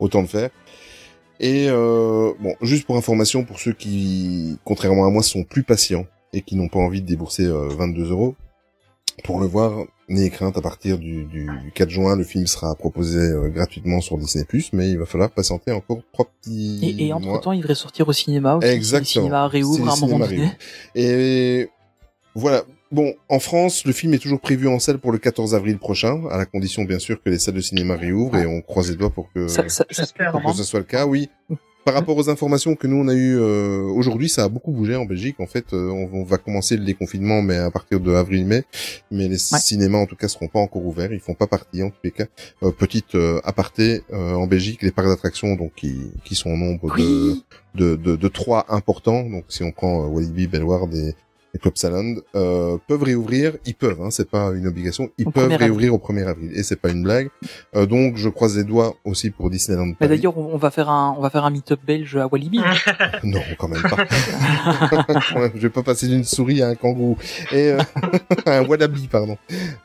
autant 0.00 0.20
le 0.20 0.26
faire. 0.26 0.50
Et 1.38 1.66
euh, 1.68 2.32
bon, 2.40 2.54
juste 2.62 2.86
pour 2.86 2.96
information, 2.96 3.44
pour 3.44 3.58
ceux 3.60 3.72
qui, 3.74 4.58
contrairement 4.64 5.06
à 5.06 5.10
moi, 5.10 5.22
sont 5.22 5.44
plus 5.44 5.62
patients 5.64 6.06
et 6.32 6.40
qui 6.40 6.56
n'ont 6.56 6.68
pas 6.68 6.78
envie 6.78 7.02
de 7.02 7.06
débourser 7.06 7.44
euh, 7.44 7.68
22 7.68 8.10
euros, 8.10 8.34
pour 9.22 9.38
le 9.40 9.46
voir, 9.46 9.84
n'ayez 10.08 10.30
crainte, 10.30 10.56
à 10.56 10.60
partir 10.60 10.98
du, 10.98 11.24
du, 11.24 11.46
du 11.46 11.72
4 11.74 11.90
juin, 11.90 12.16
le 12.16 12.24
film 12.24 12.46
sera 12.46 12.74
proposé 12.74 13.18
euh, 13.18 13.48
gratuitement 13.48 14.00
sur 14.00 14.18
Disney+, 14.18 14.44
mais 14.72 14.90
il 14.90 14.98
va 14.98 15.06
falloir 15.06 15.30
patienter 15.30 15.72
encore 15.72 16.00
trois 16.12 16.26
petits 16.40 16.80
Et, 16.82 17.06
et 17.06 17.12
entre 17.12 17.26
mois. 17.26 17.38
temps, 17.40 17.52
il 17.52 17.60
devrait 17.60 17.74
sortir 17.74 18.06
au 18.08 18.12
cinéma 18.12 18.56
aussi. 18.56 18.68
Exactement. 18.68 19.24
Le 19.24 19.28
cinéma 19.28 19.48
réouvre 19.48 19.84
le 19.84 19.90
à 19.90 19.94
un 19.94 19.96
moment 19.96 20.18
donné. 20.18 20.50
Et 20.94 21.68
voilà. 22.34 22.62
Bon, 22.92 23.12
en 23.28 23.40
France, 23.40 23.84
le 23.84 23.92
film 23.92 24.14
est 24.14 24.18
toujours 24.18 24.40
prévu 24.40 24.68
en 24.68 24.78
salle 24.78 24.98
pour 24.98 25.10
le 25.10 25.18
14 25.18 25.56
avril 25.56 25.76
prochain, 25.76 26.22
à 26.30 26.38
la 26.38 26.46
condition 26.46 26.84
bien 26.84 27.00
sûr 27.00 27.20
que 27.20 27.28
les 27.30 27.38
salles 27.40 27.54
de 27.54 27.60
cinéma 27.60 27.96
réouvrent 27.96 28.36
et 28.36 28.46
on 28.46 28.60
croise 28.60 28.90
les 28.90 28.96
doigts 28.96 29.10
pour 29.10 29.28
que 29.32 29.48
Ça, 29.48 29.68
ça, 29.68 29.84
ça 29.90 30.04
quand 30.30 30.52
que 30.52 30.56
ce 30.56 30.62
soit 30.62 30.78
le 30.78 30.84
cas, 30.84 31.04
oui. 31.04 31.28
Par 31.86 31.94
rapport 31.94 32.16
aux 32.16 32.28
informations 32.28 32.74
que 32.74 32.88
nous 32.88 32.96
on 32.96 33.06
a 33.06 33.14
eues 33.14 33.38
euh, 33.38 33.82
aujourd'hui, 33.82 34.28
ça 34.28 34.42
a 34.42 34.48
beaucoup 34.48 34.72
bougé 34.72 34.96
en 34.96 35.04
Belgique. 35.04 35.36
En 35.38 35.46
fait, 35.46 35.72
euh, 35.72 35.88
on, 35.88 36.10
on 36.20 36.24
va 36.24 36.36
commencer 36.36 36.76
le 36.76 36.84
déconfinement, 36.84 37.42
mais 37.42 37.56
à 37.58 37.70
partir 37.70 38.00
de 38.00 38.12
avril-mai. 38.12 38.64
Mais 39.12 39.28
les 39.28 39.38
cinémas, 39.38 39.98
en 39.98 40.06
tout 40.06 40.16
cas, 40.16 40.26
seront 40.26 40.48
pas 40.48 40.58
encore 40.58 40.84
ouverts. 40.84 41.12
Ils 41.12 41.20
font 41.20 41.34
pas 41.34 41.46
partie, 41.46 41.84
en 41.84 41.90
tous 41.90 42.00
les 42.02 42.10
cas. 42.10 42.26
Euh, 42.64 42.72
petite 42.72 43.14
euh, 43.14 43.40
aparté 43.44 44.02
euh, 44.12 44.34
en 44.34 44.48
Belgique, 44.48 44.82
les 44.82 44.90
parcs 44.90 45.06
d'attractions, 45.06 45.54
donc 45.54 45.74
qui, 45.76 45.94
qui 46.24 46.34
sont 46.34 46.50
au 46.50 46.56
nombre 46.56 46.92
Oui. 46.96 47.44
de, 47.76 47.94
de, 47.94 47.94
de, 47.94 48.16
de 48.16 48.28
trois 48.28 48.66
importants. 48.68 49.22
Donc, 49.22 49.44
si 49.48 49.62
on 49.62 49.70
prend 49.70 50.02
euh, 50.02 50.08
Walibi, 50.08 50.48
Bellward 50.48 50.92
et, 50.92 51.14
et 51.56 51.58
Club 51.58 51.76
Salon, 51.76 52.16
euh, 52.34 52.76
peuvent 52.86 53.02
réouvrir. 53.02 53.54
Ils 53.64 53.74
peuvent, 53.74 54.00
hein, 54.02 54.10
c'est 54.10 54.28
pas 54.28 54.50
une 54.54 54.66
obligation. 54.66 55.08
Ils 55.16 55.26
Au 55.26 55.30
peuvent 55.30 55.48
1er 55.48 55.54
avril. 55.54 55.64
réouvrir 55.66 55.94
au 55.94 55.98
1er 55.98 56.26
avril, 56.26 56.50
et 56.54 56.62
c'est 56.62 56.76
pas 56.80 56.90
une 56.90 57.02
blague. 57.02 57.28
Euh, 57.74 57.86
donc, 57.86 58.16
je 58.16 58.28
croise 58.28 58.56
les 58.56 58.64
doigts 58.64 58.94
aussi 59.04 59.30
pour 59.30 59.48
Disneyland. 59.48 59.86
Mais 59.86 59.94
Paris. 59.94 60.10
d'ailleurs, 60.10 60.36
on 60.36 60.56
va 60.58 60.70
faire 60.70 60.90
un, 60.90 61.14
on 61.16 61.22
va 61.22 61.30
faire 61.30 61.44
un 61.44 61.50
meet-up 61.50 61.80
belge 61.86 62.16
à 62.16 62.26
Walibi. 62.26 62.60
Non, 63.24 63.40
quand 63.58 63.68
même 63.68 63.82
pas. 63.82 64.06
Je 65.54 65.60
vais 65.60 65.70
pas 65.70 65.82
passer 65.82 66.06
d'une 66.08 66.24
souris 66.24 66.62
à 66.62 66.68
un 66.68 66.74
kangourou 66.74 67.16
et 67.52 67.72
euh, 67.72 67.78
à 68.46 68.58
un 68.58 68.64
wallaby, 68.66 69.08
pardon. 69.08 69.36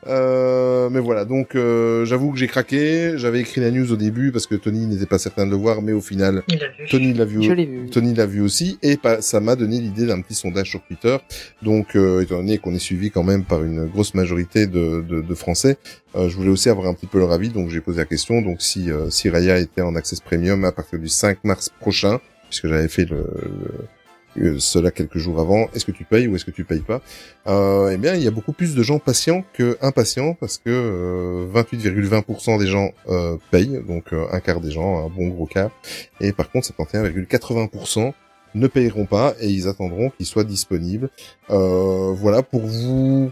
Euh, 0.06 0.90
mais 0.90 1.00
voilà, 1.00 1.24
donc 1.24 1.54
euh, 1.54 2.04
j'avoue 2.04 2.32
que 2.32 2.38
j'ai 2.38 2.46
craqué. 2.48 3.14
J'avais 3.16 3.40
écrit 3.40 3.60
la 3.60 3.70
news 3.70 3.90
au 3.92 3.96
début 3.96 4.32
parce 4.32 4.46
que 4.46 4.54
Tony 4.54 4.86
n'était 4.86 5.06
pas 5.06 5.18
certain 5.18 5.46
de 5.46 5.50
le 5.50 5.56
voir, 5.56 5.82
mais 5.82 5.92
au 5.92 6.00
final, 6.00 6.42
Il. 6.48 6.60
Tony 6.90 7.14
l'a 7.14 7.24
vu. 7.24 7.42
Je 7.42 7.52
l'ai 7.52 7.66
vu. 7.66 7.90
Tony 7.90 8.14
l'a 8.14 8.26
vu 8.26 8.40
aussi 8.42 8.78
et 8.82 8.98
ça 9.20 9.40
m'a 9.40 9.56
donné 9.56 9.80
l'idée 9.80 10.06
d'un 10.06 10.20
petit 10.20 10.34
sondage 10.34 10.70
sur 10.70 10.82
Twitter. 10.82 11.16
Donc, 11.62 11.94
euh, 11.96 12.22
étant 12.22 12.36
donné 12.38 12.58
qu'on 12.58 12.74
est 12.74 12.78
suivi 12.80 13.10
quand 13.10 13.22
même 13.22 13.44
par 13.44 13.62
une 13.62 13.86
grosse 13.86 14.14
majorité 14.14 14.66
de, 14.66 15.00
de, 15.08 15.20
de 15.20 15.34
Français, 15.34 15.76
euh, 16.16 16.28
je 16.28 16.36
voulais 16.36 16.50
aussi 16.50 16.68
avoir 16.68 16.88
un 16.88 16.94
petit 16.94 17.06
peu 17.06 17.18
leur 17.18 17.30
avis. 17.32 17.50
Donc, 17.50 17.70
j'ai 17.70 17.80
posé 17.80 17.98
la 17.98 18.04
question. 18.06 18.42
Donc, 18.42 18.60
si 18.60 18.90
euh, 18.90 19.10
si 19.10 19.30
Raya 19.30 19.58
était 19.58 19.82
en 19.82 19.94
access 19.94 20.20
premium 20.20 20.64
à 20.64 20.72
partir 20.72 20.98
du 20.98 21.08
5 21.08 21.44
mars 21.44 21.70
prochain, 21.80 22.20
puisque 22.48 22.66
j'avais 22.68 22.88
fait 22.88 23.04
le, 23.04 23.18
le- 23.18 23.88
euh, 24.38 24.58
cela 24.58 24.90
quelques 24.90 25.18
jours 25.18 25.38
avant, 25.40 25.68
est-ce 25.74 25.84
que 25.84 25.92
tu 25.92 26.04
payes 26.04 26.26
ou 26.26 26.34
est-ce 26.36 26.46
que 26.46 26.50
tu 26.50 26.64
payes 26.64 26.80
pas? 26.80 27.02
Euh, 27.46 27.90
Eh 27.92 27.98
bien, 27.98 28.14
il 28.14 28.22
y 28.22 28.26
a 28.26 28.30
beaucoup 28.30 28.54
plus 28.54 28.74
de 28.74 28.82
gens 28.82 28.98
patients 28.98 29.44
que 29.52 29.76
impatients 29.82 30.32
parce 30.40 30.56
que 30.56 30.70
euh, 30.70 31.46
28,20% 31.54 32.58
des 32.58 32.66
gens 32.66 32.92
euh, 33.10 33.36
payent, 33.50 33.80
donc 33.86 34.12
euh, 34.14 34.24
un 34.32 34.40
quart 34.40 34.60
des 34.62 34.70
gens, 34.70 35.04
un 35.04 35.10
bon 35.10 35.28
gros 35.28 35.44
quart, 35.46 35.70
et 36.20 36.32
par 36.32 36.50
contre 36.50 36.66
71,80% 36.72 38.14
ne 38.54 38.66
payeront 38.66 39.06
pas 39.06 39.34
et 39.40 39.48
ils 39.48 39.68
attendront 39.68 40.10
qu'il 40.10 40.26
soit 40.26 40.44
disponible. 40.44 41.08
Euh, 41.50 42.12
voilà 42.14 42.42
pour 42.42 42.60
vous, 42.62 43.30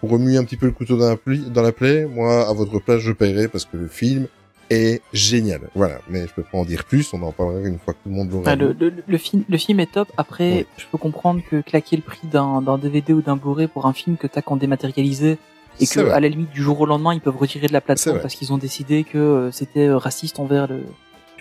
pour 0.00 0.10
remuer 0.10 0.36
un 0.36 0.44
petit 0.44 0.56
peu 0.56 0.66
le 0.66 0.72
couteau 0.72 0.96
dans 0.96 1.08
la, 1.08 1.16
pli- 1.16 1.50
dans 1.50 1.62
la 1.62 1.72
plaie. 1.72 2.06
Moi, 2.06 2.48
à 2.48 2.52
votre 2.52 2.78
place, 2.78 3.00
je 3.00 3.12
paierai 3.12 3.48
parce 3.48 3.64
que 3.64 3.76
le 3.76 3.88
film 3.88 4.26
est 4.70 5.02
génial. 5.12 5.60
Voilà, 5.74 5.98
mais 6.08 6.26
je 6.26 6.32
peux 6.32 6.42
pas 6.42 6.56
en 6.58 6.64
dire 6.64 6.84
plus, 6.84 7.12
on 7.12 7.22
en 7.22 7.32
parlera 7.32 7.68
une 7.68 7.78
fois 7.78 7.92
que 7.92 7.98
tout 8.02 8.08
le 8.08 8.14
monde 8.14 8.30
l'aura 8.30 8.50
Ah, 8.50 8.56
le, 8.56 8.72
le, 8.78 8.92
le 9.06 9.18
film, 9.18 9.44
le 9.48 9.58
film 9.58 9.78
est 9.80 9.92
top. 9.92 10.08
Après, 10.16 10.52
Oui. 10.52 10.66
je 10.78 10.84
peux 10.90 10.96
comprendre 10.98 11.42
que 11.50 11.60
claquer 11.60 11.96
le 11.96 12.02
prix 12.02 12.26
d'un 12.32 12.62
DVD 12.78 13.12
ou 13.12 13.20
d'un 13.20 13.36
Blu-ray 13.36 13.66
pour 13.68 13.84
un 13.86 13.92
film 13.92 14.16
que 14.16 14.26
t'as 14.26 14.40
qu'en 14.40 14.56
dématérialisé 14.56 15.36
et 15.80 15.86
que 15.88 16.00
vrai. 16.00 16.12
à 16.12 16.20
la 16.20 16.28
limite 16.28 16.50
du 16.52 16.62
jour 16.62 16.80
au 16.80 16.86
lendemain 16.86 17.12
ils 17.12 17.20
peuvent 17.20 17.36
retirer 17.36 17.66
de 17.66 17.72
la 17.72 17.80
plateforme 17.80 18.20
parce 18.20 18.36
qu'ils 18.36 18.52
ont 18.52 18.58
décidé 18.58 19.02
que 19.02 19.18
euh, 19.18 19.50
c'était 19.50 19.88
euh, 19.88 19.98
raciste 19.98 20.38
envers 20.38 20.68
le, 20.68 20.84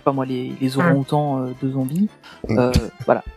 sais 0.04 0.06
pas 0.06 0.12
moi, 0.14 0.26
les, 0.26 0.54
les 0.62 0.78
orang-outans 0.78 1.40
euh, 1.42 1.52
de 1.62 1.72
zombies. 1.72 2.10
Mm. 2.50 2.58
Euh, 2.60 2.72
voilà. 3.06 3.24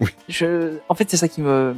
Oui. 0.00 0.08
Je, 0.28 0.78
en 0.88 0.94
fait, 0.94 1.08
c'est 1.10 1.16
ça 1.16 1.28
qui 1.28 1.40
me, 1.40 1.74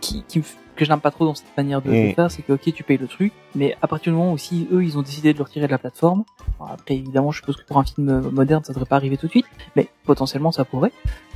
qui, 0.00 0.22
qui 0.28 0.38
me 0.38 0.44
que 0.76 0.84
je 0.86 0.90
n'aime 0.90 1.00
pas 1.00 1.10
trop 1.10 1.26
dans 1.26 1.34
cette 1.34 1.54
manière 1.58 1.82
de, 1.82 1.90
de 1.90 2.10
Mm. 2.10 2.14
faire, 2.14 2.30
c'est 2.30 2.40
que 2.40 2.52
ok, 2.54 2.72
tu 2.72 2.82
payes 2.84 2.96
le 2.96 3.06
truc, 3.06 3.32
mais 3.54 3.76
à 3.82 3.86
partir 3.86 4.12
du 4.12 4.18
moment 4.18 4.32
où 4.32 4.38
si 4.38 4.66
eux 4.72 4.82
ils 4.82 4.96
ont 4.96 5.02
décidé 5.02 5.32
de 5.34 5.38
le 5.38 5.44
retirer 5.44 5.66
de 5.66 5.70
la 5.70 5.76
plateforme, 5.78 6.24
après 6.58 6.94
évidemment, 6.96 7.30
je 7.32 7.40
suppose 7.40 7.56
que 7.56 7.64
pour 7.64 7.76
un 7.78 7.84
film 7.84 8.08
euh, 8.08 8.30
moderne, 8.30 8.64
ça 8.64 8.72
devrait 8.72 8.86
pas 8.88 8.96
arriver 8.96 9.18
tout 9.18 9.26
de 9.26 9.30
suite, 9.30 9.46
mais 9.76 9.88
potentiellement 10.04 10.52
ça 10.52 10.64
pourrait. 10.64 10.92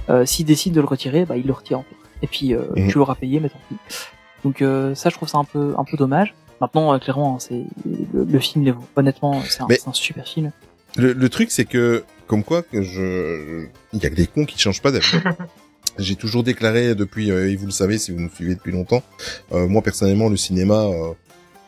Euh, 0.08 0.24
s'ils 0.24 0.46
décident 0.46 0.76
de 0.76 0.80
le 0.80 0.86
retirer, 0.86 1.26
bah 1.26 1.36
ils 1.36 1.46
le 1.46 1.52
retirent 1.52 1.80
en 1.80 1.82
fait. 1.82 1.96
Et 2.22 2.26
puis 2.26 2.54
euh, 2.54 2.62
Mhm. 2.76 2.88
tu 2.88 2.96
l'auras 2.98 3.16
payé, 3.16 3.38
mais 3.40 3.50
tant 3.50 3.58
pis. 3.68 3.76
Donc 4.44 4.62
euh, 4.62 4.94
ça, 4.94 5.10
je 5.10 5.14
trouve 5.16 5.28
ça 5.28 5.36
un 5.38 5.44
peu 5.44 5.74
un 5.76 5.84
peu 5.84 5.98
dommage. 5.98 6.34
Maintenant, 6.62 6.94
euh, 6.94 6.98
clairement, 6.98 7.38
c'est 7.38 7.64
le, 8.14 8.24
le 8.24 8.38
film. 8.38 8.74
Honnêtement, 8.96 9.42
c'est 9.42 9.60
un, 9.62 9.66
Mais- 9.68 9.76
c'est 9.76 9.88
un 9.88 9.92
super 9.92 10.26
film. 10.26 10.52
Le, 10.96 11.12
le 11.12 11.28
truc, 11.28 11.50
c'est 11.50 11.64
que, 11.64 12.04
comme 12.26 12.44
quoi, 12.44 12.62
que 12.62 12.83
je, 12.83 13.66
il 13.92 14.02
y 14.02 14.07
a 14.07 14.11
que 14.11 14.14
des 14.14 14.26
cons 14.26 14.44
qui 14.44 14.59
changent 14.59 14.83
pas 14.83 14.90
d'avis. 14.92 15.07
J'ai 15.98 16.16
toujours 16.16 16.42
déclaré 16.42 16.94
depuis, 16.96 17.30
euh, 17.30 17.48
et 17.50 17.57
vous 17.57 17.66
le 17.66 17.72
savez 17.72 17.98
si 17.98 18.11
vous 18.11 18.18
me 18.18 18.28
suivez 18.28 18.54
depuis 18.57 18.72
longtemps, 18.72 19.02
euh, 19.52 19.68
moi 19.68 19.80
personnellement, 19.80 20.28
le 20.28 20.37
cinéma, 20.37 20.87
euh, 20.87 21.12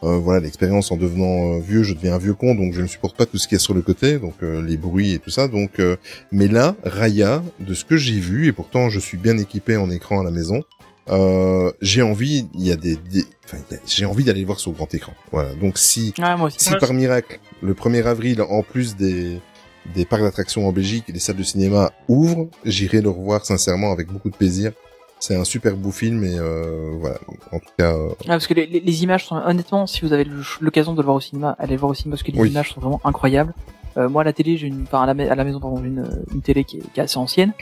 euh, 0.02 0.16
voilà, 0.18 0.40
l'expérience 0.40 0.90
en 0.90 0.96
devenant 0.96 1.54
euh, 1.54 1.60
vieux, 1.60 1.84
je 1.84 1.94
deviens 1.94 2.14
un 2.14 2.18
vieux 2.18 2.34
con, 2.34 2.54
donc 2.56 2.72
je 2.72 2.80
ne 2.80 2.88
supporte 2.88 3.16
pas 3.16 3.24
tout 3.26 3.38
ce 3.38 3.46
qu'il 3.46 3.54
y 3.54 3.60
a 3.60 3.60
sur 3.60 3.72
le 3.74 3.82
côté, 3.82 4.18
donc 4.18 4.34
euh, 4.42 4.60
les 4.62 4.76
bruits 4.76 5.12
et 5.12 5.18
tout 5.20 5.30
ça. 5.30 5.46
Donc, 5.46 5.78
euh, 5.78 5.96
mais 6.32 6.48
là, 6.48 6.74
Raya, 6.82 7.42
de 7.60 7.72
ce 7.72 7.84
que 7.84 7.96
j'ai 7.96 8.18
vu, 8.18 8.48
et 8.48 8.52
pourtant 8.52 8.90
je 8.90 8.98
suis 8.98 9.16
bien 9.16 9.38
équipé 9.38 9.76
en 9.76 9.90
écran 9.90 10.20
à 10.20 10.24
la 10.24 10.32
maison, 10.32 10.64
euh, 11.08 11.70
j'ai 11.80 12.02
envie, 12.02 12.48
il 12.54 12.66
y 12.66 12.72
a 12.72 12.76
des, 12.76 12.96
des- 12.96 13.24
j'ai 13.86 14.06
envie 14.06 14.24
d'aller 14.24 14.40
le 14.40 14.46
voir 14.46 14.58
sur 14.58 14.72
grand 14.72 14.92
écran. 14.92 15.12
Voilà. 15.30 15.54
Donc 15.54 15.78
si 15.78 16.12
Ouais, 16.18 16.50
si 16.58 16.70
par 16.80 16.92
miracle, 16.94 17.38
le 17.62 17.74
1er 17.74 18.04
avril, 18.04 18.42
en 18.42 18.62
plus 18.62 18.96
des, 18.96 19.40
des 19.94 20.04
parcs 20.04 20.22
d'attractions 20.22 20.66
en 20.68 20.72
Belgique, 20.72 21.04
les 21.08 21.18
salles 21.18 21.36
de 21.36 21.42
cinéma 21.42 21.90
ouvrent, 22.08 22.48
j'irai 22.64 23.00
le 23.00 23.10
revoir 23.10 23.44
sincèrement 23.44 23.92
avec 23.92 24.08
beaucoup 24.08 24.30
de 24.30 24.36
plaisir. 24.36 24.72
C'est 25.18 25.34
un 25.34 25.44
super 25.44 25.74
beau 25.76 25.90
film 25.92 26.24
et 26.24 26.36
euh, 26.38 26.90
voilà. 27.00 27.16
En 27.50 27.58
tout 27.58 27.70
cas, 27.78 27.94
euh, 27.94 28.08
Ouais, 28.08 28.14
parce 28.26 28.46
que 28.46 28.52
les, 28.52 28.66
les- 28.66 28.80
les 28.80 29.02
images 29.02 29.24
sont 29.24 29.36
honnêtement, 29.36 29.86
si 29.86 30.02
vous 30.02 30.12
avez 30.12 30.26
l'occasion 30.60 30.92
de 30.92 30.98
le 31.00 31.04
voir 31.04 31.16
au 31.16 31.20
cinéma, 31.20 31.56
allez 31.58 31.72
le 31.72 31.78
voir 31.80 31.90
au 31.92 31.94
cinéma 31.94 32.16
parce 32.16 32.22
que 32.22 32.32
les 32.32 32.38
Oui. 32.40 32.50
images 32.50 32.74
sont 32.74 32.80
vraiment 32.80 33.00
incroyables. 33.02 33.54
Euh, 33.96 34.10
moi 34.10 34.20
à 34.20 34.24
la 34.26 34.34
télé, 34.34 34.58
j'ai 34.58 34.66
une, 34.66 34.82
enfin 34.82 35.02
à 35.02 35.06
la, 35.06 35.14
ma- 35.14 35.22
à 35.30 35.34
la 35.34 35.42
maison 35.44 35.58
pardon, 35.58 35.78
j'ai 35.80 35.88
une, 35.88 36.06
une 36.34 36.42
télé 36.42 36.64
qui 36.64 36.76
est, 36.76 36.82
qui 36.92 37.00
est 37.00 37.02
assez 37.04 37.16
ancienne. 37.16 37.52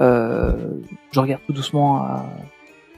Euh, 0.00 0.52
je 1.12 1.18
regarde 1.18 1.42
tout 1.48 1.52
doucement 1.52 1.96
à, 1.96 2.24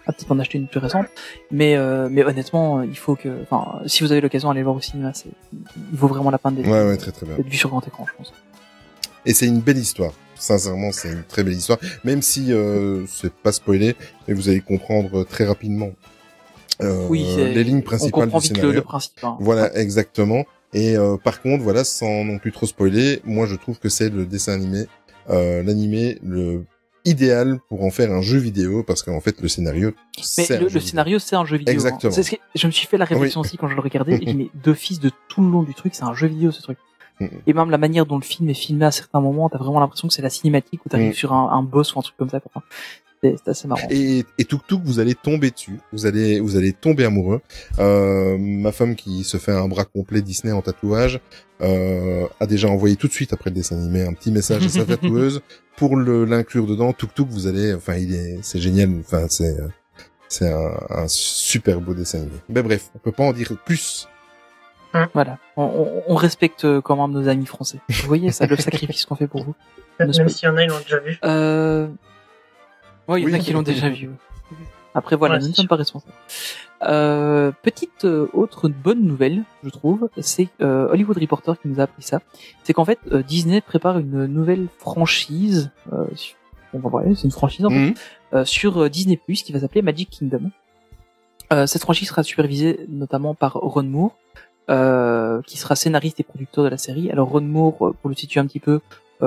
à 0.07 0.12
peut-être 0.12 0.31
en 0.33 0.38
acheter 0.38 0.59
une 0.59 0.67
plus 0.69 0.81
récente, 0.81 1.07
mais 1.51 1.77
euh, 1.77 2.09
mais 2.11 2.25
honnêtement, 2.25 2.83
il 2.83 2.97
faut 2.97 3.15
que, 3.17 3.43
enfin, 3.43 3.81
si 3.87 4.03
vous 4.03 4.12
avez 4.12 4.21
l'occasion, 4.21 4.53
le 4.53 4.62
voir 4.62 4.77
au 4.77 4.81
cinéma. 4.81 5.12
C'est, 5.15 5.29
il 5.53 5.97
vaut 5.99 6.09
vraiment 6.09 6.31
la 6.31 6.38
peine 6.38 6.55
d'être, 6.57 6.69
ouais, 6.69 6.85
ouais, 6.87 6.97
très 6.97 7.12
très 7.12 7.27
bien. 7.27 7.37
d'être 7.37 7.49
vu 7.49 7.57
sur 7.57 7.69
grand 7.71 7.87
écran, 7.87 8.05
je 8.11 8.17
pense. 8.17 8.33
Et 9.27 9.35
c'est 9.35 9.47
une 9.47 9.61
belle 9.61 9.79
histoire. 9.79 10.12
Sincèrement, 10.35 10.91
c'est 10.91 11.11
une 11.12 11.23
très 11.23 11.45
belle 11.45 11.55
histoire. 11.55 11.79
Même 12.03 12.23
si 12.23 12.53
euh, 12.53 13.07
c'est 13.07 13.33
pas 13.33 13.53
spoilé, 13.53 13.95
mais 14.27 14.35
vous 14.35 14.49
allez 14.49 14.61
comprendre 14.61 15.23
très 15.25 15.45
rapidement 15.45 15.91
euh, 16.81 17.07
Oui, 17.09 17.25
les 17.37 17.62
lignes 17.62 17.79
On 17.79 17.83
principales 17.83 18.25
comprend 18.25 18.38
du 18.38 18.45
vite 18.45 18.53
le, 18.57 18.61
scénario. 18.61 18.77
le 18.81 18.83
principe. 18.83 19.12
hein. 19.23 19.37
Voilà, 19.38 19.73
exactement. 19.79 20.45
Et 20.75 20.97
euh, 20.97 21.17
par 21.17 21.41
contre, 21.43 21.62
voilà, 21.62 21.85
sans 21.85 22.25
non 22.25 22.38
plus 22.38 22.51
trop 22.51 22.67
spoiler, 22.67 23.21
moi 23.25 23.47
je 23.47 23.55
trouve 23.55 23.79
que 23.79 23.88
c'est 23.88 24.09
le 24.09 24.25
dessin 24.27 24.55
animé, 24.55 24.87
euh, 25.31 25.62
l'animé 25.62 26.19
le 26.25 26.65
idéal 27.05 27.59
pour 27.69 27.85
en 27.85 27.91
faire 27.91 28.11
un 28.12 28.23
jeu 28.23 28.38
vidéo 28.38 28.83
parce 28.83 29.03
qu'en 29.03 29.21
fait 29.21 29.41
le 29.41 29.49
scénario. 29.49 29.93
Mais 30.17 30.23
c'est 30.23 30.55
un 30.57 30.61
le, 30.61 30.69
jeu 30.69 30.75
le 30.75 30.81
vidéo. 30.81 30.81
scénario, 30.88 31.19
c'est 31.19 31.37
un 31.37 31.45
jeu 31.45 31.57
vidéo. 31.57 31.73
hein. 31.73 31.75
Exactement. 31.75 32.12
C'est 32.12 32.23
ce 32.23 32.31
que- 32.33 32.37
je 32.55 32.67
me 32.67 32.73
suis 32.73 32.87
fait 32.87 32.99
la 32.99 33.05
réflexion 33.05 33.41
aussi 33.41 33.57
quand 33.57 33.69
je 33.69 33.75
le 33.75 33.81
regardais. 33.81 34.19
et 34.23 34.35
mais 34.35 34.49
d'office 34.62 35.01
de 35.01 35.11
tout 35.29 35.43
le 35.43 35.51
long 35.51 35.62
du 35.62 35.75
truc, 35.75 35.95
c'est 35.95 36.05
un 36.05 36.15
jeu 36.15 36.27
vidéo 36.29 36.51
ce 36.53 36.62
truc. 36.62 36.79
Mhm. 37.21 37.29
Et 37.47 37.53
même 37.53 37.71
la 37.71 37.79
manière 37.79 38.07
dont 38.07 38.17
le 38.17 38.23
film 38.23 38.49
est 38.49 38.55
filmé 38.55 38.85
à 38.87 38.91
certains 38.91 39.21
moments, 39.21 39.49
t'as 39.49 39.59
vraiment 39.59 39.81
l'impression 39.81 40.09
que 40.09 40.15
c'est 40.15 40.23
la 40.23 40.31
cinématique 40.31 40.85
où 40.85 40.88
t'arrives 40.88 41.09
Mhm. 41.09 41.12
sur 41.15 41.33
un, 41.33 41.51
un 41.53 41.62
boss 41.62 41.95
ou 41.95 41.99
un 41.99 42.03
truc 42.03 42.17
comme 42.17 42.31
ça. 42.31 42.41
Enfin, 42.47 42.62
c'est 43.23 43.37
c'est 43.45 43.51
assez 43.51 43.69
marrant. 43.69 43.87
Et, 43.91 44.25
et 44.39 44.45
Tuk 44.45 44.67
Tuk, 44.67 44.81
vous 44.85 44.99
allez 45.01 45.15
tomber 45.15 45.51
dessus, 45.51 45.79
vous 45.93 46.07
allez, 46.07 46.41
vous 46.41 46.57
allez 46.57 46.73
tomber 46.73 47.05
amoureux. 47.05 47.41
Euh, 47.79 48.37
ma 48.39 48.73
femme 48.73 48.97
qui 48.97 49.25
se 49.25 49.37
fait 49.37 49.53
un 49.53 49.69
bras 49.69 49.85
complet 49.85 50.23
Disney 50.23 50.53
en 50.53 50.63
tatouage 50.63 51.21
euh, 51.61 52.27
a 52.41 52.47
déjà 52.47 52.69
envoyé 52.69 52.97
tout 52.97 53.07
de 53.09 53.13
suite 53.13 53.33
après 53.33 53.51
le 53.51 53.55
dessin 53.57 53.77
animé 53.77 54.03
un 54.05 54.13
petit 54.13 54.33
message 54.33 54.65
à 54.67 54.69
sa 54.69 54.85
tatoueuse 54.87 55.43
pour 55.77 55.97
le 55.97 56.25
l'inclure 56.25 56.67
dedans. 56.67 56.93
Tuk 56.93 57.15
Tuk, 57.15 57.29
vous 57.29 57.47
allez, 57.47 57.73
enfin, 57.75 57.95
il 57.95 58.15
est, 58.15 58.39
c'est 58.43 58.59
génial. 58.61 58.91
Enfin, 59.01 59.27
c'est, 59.29 59.57
c'est 60.29 60.49
un, 60.51 60.73
un 60.91 61.07
super 61.09 61.81
beau 61.81 61.95
dessin 61.95 62.19
animé. 62.19 62.33
Mais 62.49 62.63
bref, 62.63 62.91
on 62.95 62.99
peut 62.99 63.13
pas 63.13 63.25
en 63.25 63.33
dire 63.33 63.53
plus. 63.65 64.09
Voilà. 65.15 65.39
On, 65.57 65.63
on- 65.65 66.03
on 66.09 66.15
respecte 66.17 66.65
euh, 66.67 66.81
quand 66.83 66.97
même 66.97 67.19
nos 67.19 67.27
amis 67.29 67.47
français. 67.47 67.79
Vous 67.89 68.07
voyez 68.09 68.31
ça, 68.31 68.47
le 68.47 68.57
sacrifice 68.57 69.07
qu'on 69.07 69.15
fait 69.15 69.27
pour 69.27 69.43
vous. 69.45 69.55
Même 70.01 70.13
s'il 70.29 70.47
y 70.47 70.51
en 70.51 70.57
a, 70.57 70.65
ils 70.65 70.69
l'ont 70.69 70.81
déjà 70.81 70.99
vu. 70.99 71.19
Euh... 71.25 71.87
Ouais, 73.12 73.22
il 73.22 73.29
y 73.29 73.31
en 73.31 73.35
a 73.35 73.38
qui 73.38 73.53
l'ont 73.53 73.62
déjà 73.62 73.88
vu. 73.88 74.11
Après, 74.94 75.16
voilà, 75.16 75.37
Ouais, 75.37 75.40
nous 75.40 75.48
ne 75.48 75.53
sommes 75.55 75.68
pas 75.68 75.77
responsables. 75.77 76.12
Euh, 76.85 77.53
petite 77.62 78.05
euh, 78.05 78.27
autre 78.33 78.68
bonne 78.68 79.03
nouvelle, 79.03 79.44
je 79.64 79.70
trouve, 79.70 80.09
c'est 80.20 80.48
euh, 80.61 80.88
Hollywood 80.90 81.16
Reporter 81.16 81.59
qui 81.61 81.68
nous 81.68 81.81
a 81.81 81.85
appris 81.85 82.03
ça. 82.03 82.20
C'est 82.64 82.72
qu'en 82.72 82.85
fait, 82.85 82.98
euh, 83.12 83.22
Disney 83.22 83.61
prépare 83.61 83.98
une 83.98 84.27
nouvelle 84.27 84.66
franchise. 84.79 85.70
Euh, 85.92 86.05
sur- 86.14 86.37
on 86.75 86.79
va 86.81 86.88
voir, 86.90 87.05
c'est 87.14 87.25
une 87.25 87.31
franchise 87.31 87.64
en 87.66 87.70
fait, 87.70 87.77
Mhm. 87.77 87.94
euh, 88.35 88.44
sur 88.44 88.83
euh, 88.83 88.88
Disney 88.90 89.16
Plus 89.16 89.42
qui 89.42 89.53
va 89.53 89.61
s'appeler 89.61 89.81
Magic 89.83 90.11
Kingdom. 90.11 90.51
Euh, 91.53 91.66
cette 91.66 91.83
franchise 91.83 92.09
sera 92.09 92.22
supervisée 92.22 92.81
notamment 92.88 93.35
par 93.35 93.53
Ron 93.55 93.83
Moore, 93.85 94.16
euh, 94.70 95.40
qui 95.46 95.59
sera 95.59 95.77
scénariste 95.77 96.18
et 96.20 96.22
producteur 96.25 96.64
de 96.64 96.68
la 96.68 96.79
série. 96.79 97.11
Alors 97.11 97.29
Ron 97.29 97.42
Moore, 97.42 97.77
pour 97.77 98.09
le 98.09 98.14
situer 98.14 98.40
un 98.40 98.46
petit 98.46 98.61
peu, 98.61 98.81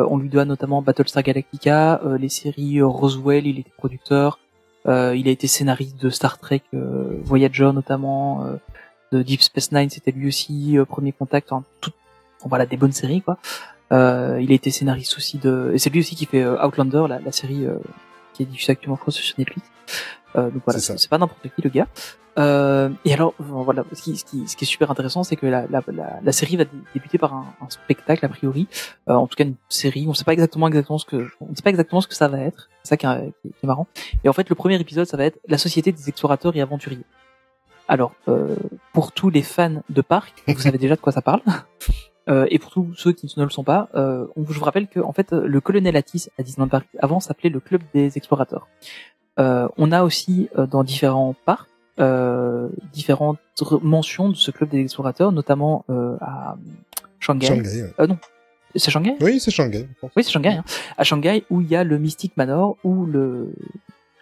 on 0.10 0.18
lui 0.18 0.30
doit 0.30 0.46
notamment 0.46 0.82
Battlestar 0.82 1.24
Galactica, 1.24 2.02
euh, 2.04 2.18
les 2.18 2.30
séries 2.30 2.80
euh, 2.80 2.88
Roswell, 2.88 3.48
il 3.48 3.60
était 3.60 3.72
producteur. 3.78 4.40
Euh, 4.88 5.16
il 5.16 5.28
a 5.28 5.32
été 5.32 5.48
scénariste 5.48 6.00
de 6.02 6.10
Star 6.10 6.38
Trek 6.38 6.62
euh, 6.74 7.20
Voyager 7.24 7.72
notamment, 7.74 8.46
euh, 8.46 8.56
de 9.12 9.24
Deep 9.24 9.42
Space 9.42 9.72
Nine, 9.72 9.90
c'était 9.90 10.12
lui 10.12 10.28
aussi 10.28 10.78
euh, 10.78 10.86
Premier 10.86 11.12
Contact, 11.12 11.52
enfin, 11.52 11.64
tout, 11.82 11.92
voilà 12.44 12.66
des 12.66 12.78
bonnes 12.78 12.92
séries 12.92 13.22
quoi. 13.22 13.38
Euh, 13.92 14.40
il 14.42 14.52
a 14.52 14.56
été 14.56 14.72
scénariste 14.72 15.16
aussi 15.18 15.38
de, 15.38 15.72
et 15.74 15.80
c'est 15.80 15.90
lui 15.90 16.00
aussi 16.00 16.16
qui 16.16 16.26
fait 16.26 16.44
euh, 16.44 16.64
Outlander, 16.64 17.06
la, 17.08 17.20
la 17.20 17.32
série 17.32 17.66
euh, 17.66 17.78
qui 18.34 18.44
est 18.44 18.46
diffusée 18.46 18.74
actuellement 18.74 18.96
je 18.96 19.02
crois, 19.02 19.14
sur 19.14 19.36
Netflix. 19.40 19.68
Euh, 20.36 20.52
donc 20.52 20.62
voilà, 20.66 20.80
c'est 20.80 21.10
pas 21.10 21.18
n'importe 21.18 21.42
qui 21.44 21.62
le 21.62 21.70
gars. 21.70 21.88
Euh, 22.38 22.90
et 23.06 23.14
alors 23.14 23.34
voilà, 23.40 23.86
ce 23.94 24.02
qui, 24.02 24.18
ce 24.18 24.26
qui, 24.26 24.48
ce 24.48 24.56
qui 24.58 24.66
est 24.66 24.68
super 24.68 24.92
intéressant, 24.92 25.24
c'est 25.24 25.36
que 25.38 25.46
la, 25.46 25.68
la, 25.68 25.82
la, 25.88 26.20
la 26.22 26.32
série 26.34 26.58
va 26.58 26.66
dé- 26.66 26.72
débuter 26.94 27.18
par 27.18 27.34
un, 27.34 27.46
un 27.62 27.70
spectacle 27.70 28.26
a 28.26 28.30
priori, 28.30 28.68
euh, 29.10 29.14
en 29.14 29.28
tout 29.28 29.36
cas 29.36 29.46
une 29.46 29.56
série. 29.70 30.06
On 30.10 30.14
sait 30.14 30.26
pas 30.26 30.34
exactement 30.34 30.68
exactement 30.68 30.98
ce 30.98 31.06
que, 31.06 31.28
on 31.40 31.56
sait 31.56 31.62
pas 31.64 31.70
exactement 31.70 32.02
ce 32.02 32.08
que 32.08 32.16
ça 32.16 32.28
va 32.28 32.40
être. 32.40 32.70
C'est 32.84 32.90
ça 32.90 32.98
qui 32.98 33.06
est, 33.06 33.32
qui 33.42 33.48
est- 33.64 33.68
marrant. 33.68 33.88
Et 34.24 34.30
en 34.30 34.34
fait, 34.34 34.50
le 34.50 34.56
premier 34.56 34.80
épisode, 34.80 35.08
ça 35.08 35.16
va 35.18 35.26
être 35.26 35.40
la 35.48 35.58
société 35.58 35.92
des 35.92 36.10
explorateurs 36.10 36.56
et 36.56 36.62
aventuriers. 36.62 37.06
Alors, 37.88 38.14
euh, 38.28 38.56
pour 38.94 39.12
tous 39.12 39.30
les 39.30 39.42
fans 39.44 39.82
de 39.90 40.02
parc, 40.02 40.44
vous 40.48 40.60
savez 40.60 40.78
déjà 40.78 40.96
de 40.96 41.02
quoi 41.02 41.14
ça 41.14 41.22
parle. 41.22 41.42
Euh, 42.28 42.48
et 42.50 42.58
pour 42.60 42.72
tous 42.72 42.92
ceux 42.96 43.12
qui 43.14 43.32
ne 43.38 43.44
le 43.44 43.50
sont 43.52 43.64
pas, 43.64 43.88
euh, 43.96 44.26
je 44.50 44.58
vous 44.58 44.66
rappelle 44.66 44.88
que 44.88 45.00
en 45.00 45.14
fait, 45.14 45.32
le 45.32 45.62
colonel 45.62 45.96
Atis 45.96 46.28
à 46.40 46.44
Disneyland 46.44 46.68
Park 46.70 46.88
avant 47.00 47.20
s'appelait 47.20 47.52
le 47.52 47.60
club 47.60 47.82
des 47.94 48.18
explorateurs. 48.18 48.68
Euh, 49.40 49.68
on 49.78 49.92
a 49.92 50.04
aussi 50.04 50.50
euh, 50.58 50.66
dans 50.66 50.84
différents 50.84 51.36
parcs 51.46 51.70
euh, 51.70 51.75
différentes 52.94 53.40
re- 53.58 53.82
mentions 53.82 54.30
de 54.30 54.36
ce 54.36 54.52
club 54.52 54.70
des 54.70 54.80
explorateurs, 54.82 55.32
notamment 55.32 55.86
euh, 55.90 56.18
à 56.22 56.58
Shanghai. 57.20 57.48
Shanghai. 57.48 57.84
ouais. 57.84 57.94
Euh, 58.00 58.08
non, 58.08 58.18
c'est 58.76 58.92
Shanghai? 58.92 59.16
Oui, 59.22 59.40
c'est 59.40 59.52
Shanghai. 59.52 59.88
Oui, 60.16 60.24
c'est 60.24 60.32
Shanghai. 60.32 60.50
Hein. 60.50 60.64
À 60.98 61.04
Shanghai, 61.04 61.44
où 61.50 61.62
il 61.62 61.68
y 61.68 61.76
a 61.76 61.84
le 61.84 61.98
Mystic 61.98 62.36
Manor, 62.38 62.78
où 62.84 63.06
le 63.06 63.54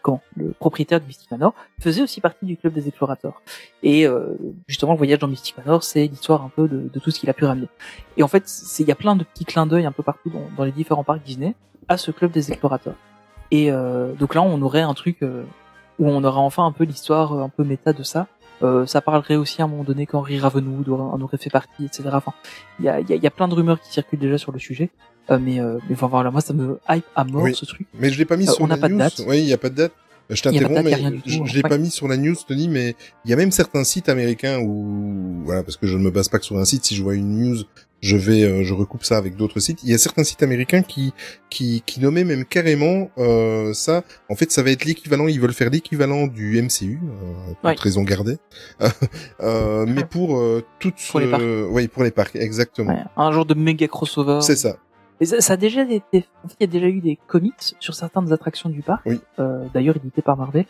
comment 0.04 0.22
le 0.36 0.52
propriétaire 0.52 1.00
du 1.00 1.08
Mystic 1.08 1.32
Manor 1.32 1.54
faisait 1.80 2.02
aussi 2.02 2.20
partie 2.20 2.46
du 2.46 2.58
club 2.58 2.74
des 2.74 2.88
explorateurs. 2.90 3.42
Et 3.84 4.06
euh, 4.06 4.36
justement, 4.68 4.92
le 4.92 4.98
voyage 4.98 5.20
dans 5.20 5.30
Mystic 5.30 5.58
Manor, 5.58 5.84
c'est 5.84 6.06
l'histoire 6.08 6.44
un 6.44 6.52
peu 6.54 6.68
de, 6.68 6.90
de 6.94 7.00
tout 7.00 7.10
ce 7.10 7.20
qu'il 7.20 7.30
a 7.30 7.34
pu 7.34 7.46
ramener. 7.46 7.70
Et 8.18 8.24
en 8.24 8.28
fait, 8.28 8.44
il 8.80 8.88
y 8.88 8.92
a 8.92 8.96
plein 8.96 9.16
de 9.16 9.24
petits 9.24 9.46
clins 9.46 9.66
d'œil 9.66 9.86
un 9.86 9.94
peu 9.94 10.04
partout 10.04 10.30
dans, 10.30 10.44
dans 10.58 10.66
les 10.66 10.74
différents 10.74 11.06
parcs 11.06 11.24
Disney 11.24 11.56
à 11.88 11.98
ce 11.98 12.12
club 12.12 12.32
des 12.32 12.52
explorateurs. 12.52 12.96
Et 13.50 13.72
euh, 13.72 14.12
donc 14.14 14.36
là, 14.36 14.42
on 14.42 14.62
aurait 14.62 14.82
un 14.82 14.94
truc 14.94 15.24
euh, 15.24 15.44
où 16.00 16.08
on 16.10 16.24
aura 16.24 16.40
enfin 16.40 16.66
un 16.66 16.72
peu 16.72 16.84
l'histoire 16.84 17.34
euh, 17.34 17.44
un 17.44 17.50
peu 17.50 17.64
méta 17.64 17.94
de 17.94 18.04
ça. 18.04 18.28
Euh, 18.62 18.86
ça 18.86 19.02
parlerait 19.02 19.36
aussi 19.36 19.62
à 19.62 19.66
un 19.66 19.68
moment 19.68 19.84
donné 19.84 20.06
qu'Henri 20.06 20.40
Ravenou 20.40 20.84
en 20.94 21.20
aurait 21.22 21.38
fait 21.38 21.50
partie, 21.50 21.86
etc. 21.86 22.04
Enfin, 22.14 22.34
il 22.80 22.86
y 22.86 22.90
a, 22.90 23.02
y, 23.02 23.12
a, 23.14 23.16
y 23.18 23.28
a 23.28 23.32
plein 23.32 23.48
de 23.50 23.54
rumeurs 23.56 23.80
qui 23.82 23.92
circulent 23.92 24.20
déjà 24.20 24.38
sur 24.38 24.52
le 24.52 24.60
sujet. 24.60 24.90
Euh, 25.32 25.40
mais, 25.42 25.60
euh, 25.60 25.80
mais 25.90 25.96
enfin, 25.96 26.08
voilà, 26.08 26.32
moi 26.32 26.40
ça 26.42 26.54
me 26.54 26.80
hype 26.90 27.04
à 27.16 27.24
mort 27.26 27.44
Oui. 27.44 27.56
ce 27.56 27.66
truc. 27.66 27.88
Mais 28.00 28.10
je 28.10 28.18
l'ai 28.18 28.26
pas 28.26 28.38
mis 28.38 28.48
Euh, 28.48 28.52
sur 28.52 28.64
on 28.64 28.68
la 28.68 28.78
pas 28.78 28.88
de 28.88 28.94
news. 28.94 29.00
date. 29.00 29.22
Oui, 29.28 29.40
il 29.40 29.46
y 29.48 29.54
a 29.54 29.58
pas 29.58 29.70
de 29.70 29.76
date. 29.76 29.92
Je 30.30 30.42
Il 30.50 30.56
y 30.56 30.60
a 30.60 30.62
pas 30.62 30.68
de 30.70 30.74
t'interromps, 30.76 30.90
date, 30.92 31.02
y 31.02 31.06
a 31.06 31.10
mais 31.10 31.18
je, 31.26 31.38
tout, 31.40 31.46
je 31.46 31.56
l'ai 31.56 31.62
pas 31.64 31.78
mis 31.78 31.92
sur 31.92 32.08
la 32.08 32.16
news, 32.16 32.36
Tony, 32.48 32.70
mais 32.70 32.96
il 33.26 33.32
y 33.32 33.34
a 33.34 33.38
même 33.38 33.52
certains 33.52 33.84
sites 33.84 34.08
américains 34.08 34.60
où, 34.62 35.42
voilà, 35.44 35.64
parce 35.64 35.76
que 35.76 35.86
je 35.86 35.98
ne 35.98 36.04
me 36.04 36.12
base 36.12 36.30
pas 36.30 36.40
que 36.40 36.46
sur 36.46 36.58
un 36.58 36.64
site. 36.66 36.86
Si 36.86 36.96
je 36.96 37.04
vois 37.04 37.16
une 37.16 37.38
news, 37.38 37.58
je 38.04 38.18
vais, 38.18 38.44
euh, 38.44 38.64
je 38.64 38.74
recoupe 38.74 39.04
ça 39.06 39.16
avec 39.18 39.36
d'autres 39.38 39.60
sites. 39.62 39.80
Il 39.84 39.90
y 39.90 39.94
a 39.94 39.98
certains 39.98 40.24
sites 40.26 40.44
américains 40.44 40.82
qui 40.84 41.14
qui, 41.50 41.82
qui 41.86 42.00
nommaient 42.02 42.24
même 42.26 42.44
carrément 42.46 43.10
euh, 43.18 43.74
ça. 43.74 44.04
En 44.30 44.36
fait, 44.36 44.52
ça 44.52 44.62
va 44.62 44.72
être 44.72 44.84
l'équivalent. 44.86 45.28
Ils 45.28 45.40
veulent 45.40 45.54
faire 45.54 45.70
l'équivalent 45.70 46.28
du 46.28 46.62
MCU, 46.62 47.00
euh, 47.02 47.54
pour 47.62 47.70
Ouais. 47.70 47.76
raison 47.80 48.04
gardée, 48.04 48.38
euh, 49.42 49.86
mais 49.88 50.04
pour 50.04 50.38
euh, 50.38 50.64
toutes, 50.80 50.96
Pour 51.10 51.20
les 51.20 51.28
parcs. 51.32 51.42
euh, 51.42 51.68
oui, 51.70 51.88
pour 51.88 52.04
les 52.04 52.12
parcs, 52.12 52.36
exactement. 52.36 52.92
Ouais, 52.94 53.04
un 53.18 53.32
genre 53.32 53.46
de 53.46 53.54
méga 53.54 53.88
crossover. 53.88 54.40
C'est 54.42 54.56
ça. 54.58 54.78
Ça, 55.26 55.42
ça 55.42 55.54
a 55.54 55.58
déjà 55.58 55.82
été, 55.84 56.26
en 56.44 56.48
fait, 56.48 56.56
il 56.60 56.64
y 56.64 56.70
a 56.70 56.72
déjà 56.72 56.88
eu 56.88 57.00
des 57.02 57.18
comics 57.28 57.76
sur 57.80 57.94
certaines 57.94 58.32
attractions 58.34 58.70
du 58.70 58.82
parc. 58.82 59.04
Oui. 59.06 59.20
Euh, 59.40 59.66
D'ailleurs, 59.74 59.96
édité 59.98 60.22
par 60.22 60.38
Marvel, 60.38 60.66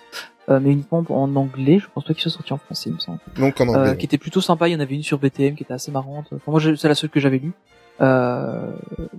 euh, 0.50 0.60
mais 0.62 0.72
uniquement 0.72 1.04
en 1.10 1.36
anglais. 1.36 1.80
Je 1.80 1.88
pense 1.94 2.04
pas 2.04 2.14
qu'ils 2.14 2.24
soient 2.24 2.32
sortis 2.32 2.54
en 2.54 2.58
français, 2.58 2.90
il 2.90 2.94
me 2.96 3.00
semble. 3.00 3.20
Donc 3.38 3.60
en 3.62 3.68
anglais. 3.68 3.90
Euh, 3.92 3.94
qui 3.96 4.06
était 4.06 4.18
plutôt 4.18 4.42
sympa. 4.42 4.68
Il 4.68 4.72
y 4.72 4.76
en 4.76 4.80
avait 4.80 4.96
une 4.96 5.04
sur 5.04 5.18
BTM 5.20 5.56
qui 5.56 5.64
était 5.64 5.74
assez 5.74 5.92
marrante. 5.92 6.28
Enfin, 6.34 6.52
moi, 6.52 6.60
c'est 6.76 6.88
la 6.88 6.96
seule 6.96 7.10
que 7.10 7.20
j'avais 7.20 7.40
lue. 7.40 7.54
Euh, 8.02 8.72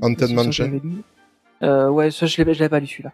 Haunted 0.02 0.32
Mansion. 0.32 0.80
Euh, 1.62 1.88
ouais, 1.88 2.10
ça, 2.10 2.26
je 2.26 2.36
l'avais, 2.38 2.54
je 2.54 2.58
l'avais 2.60 2.68
pas 2.70 2.80
lu 2.80 2.86
celui-là. 2.86 3.12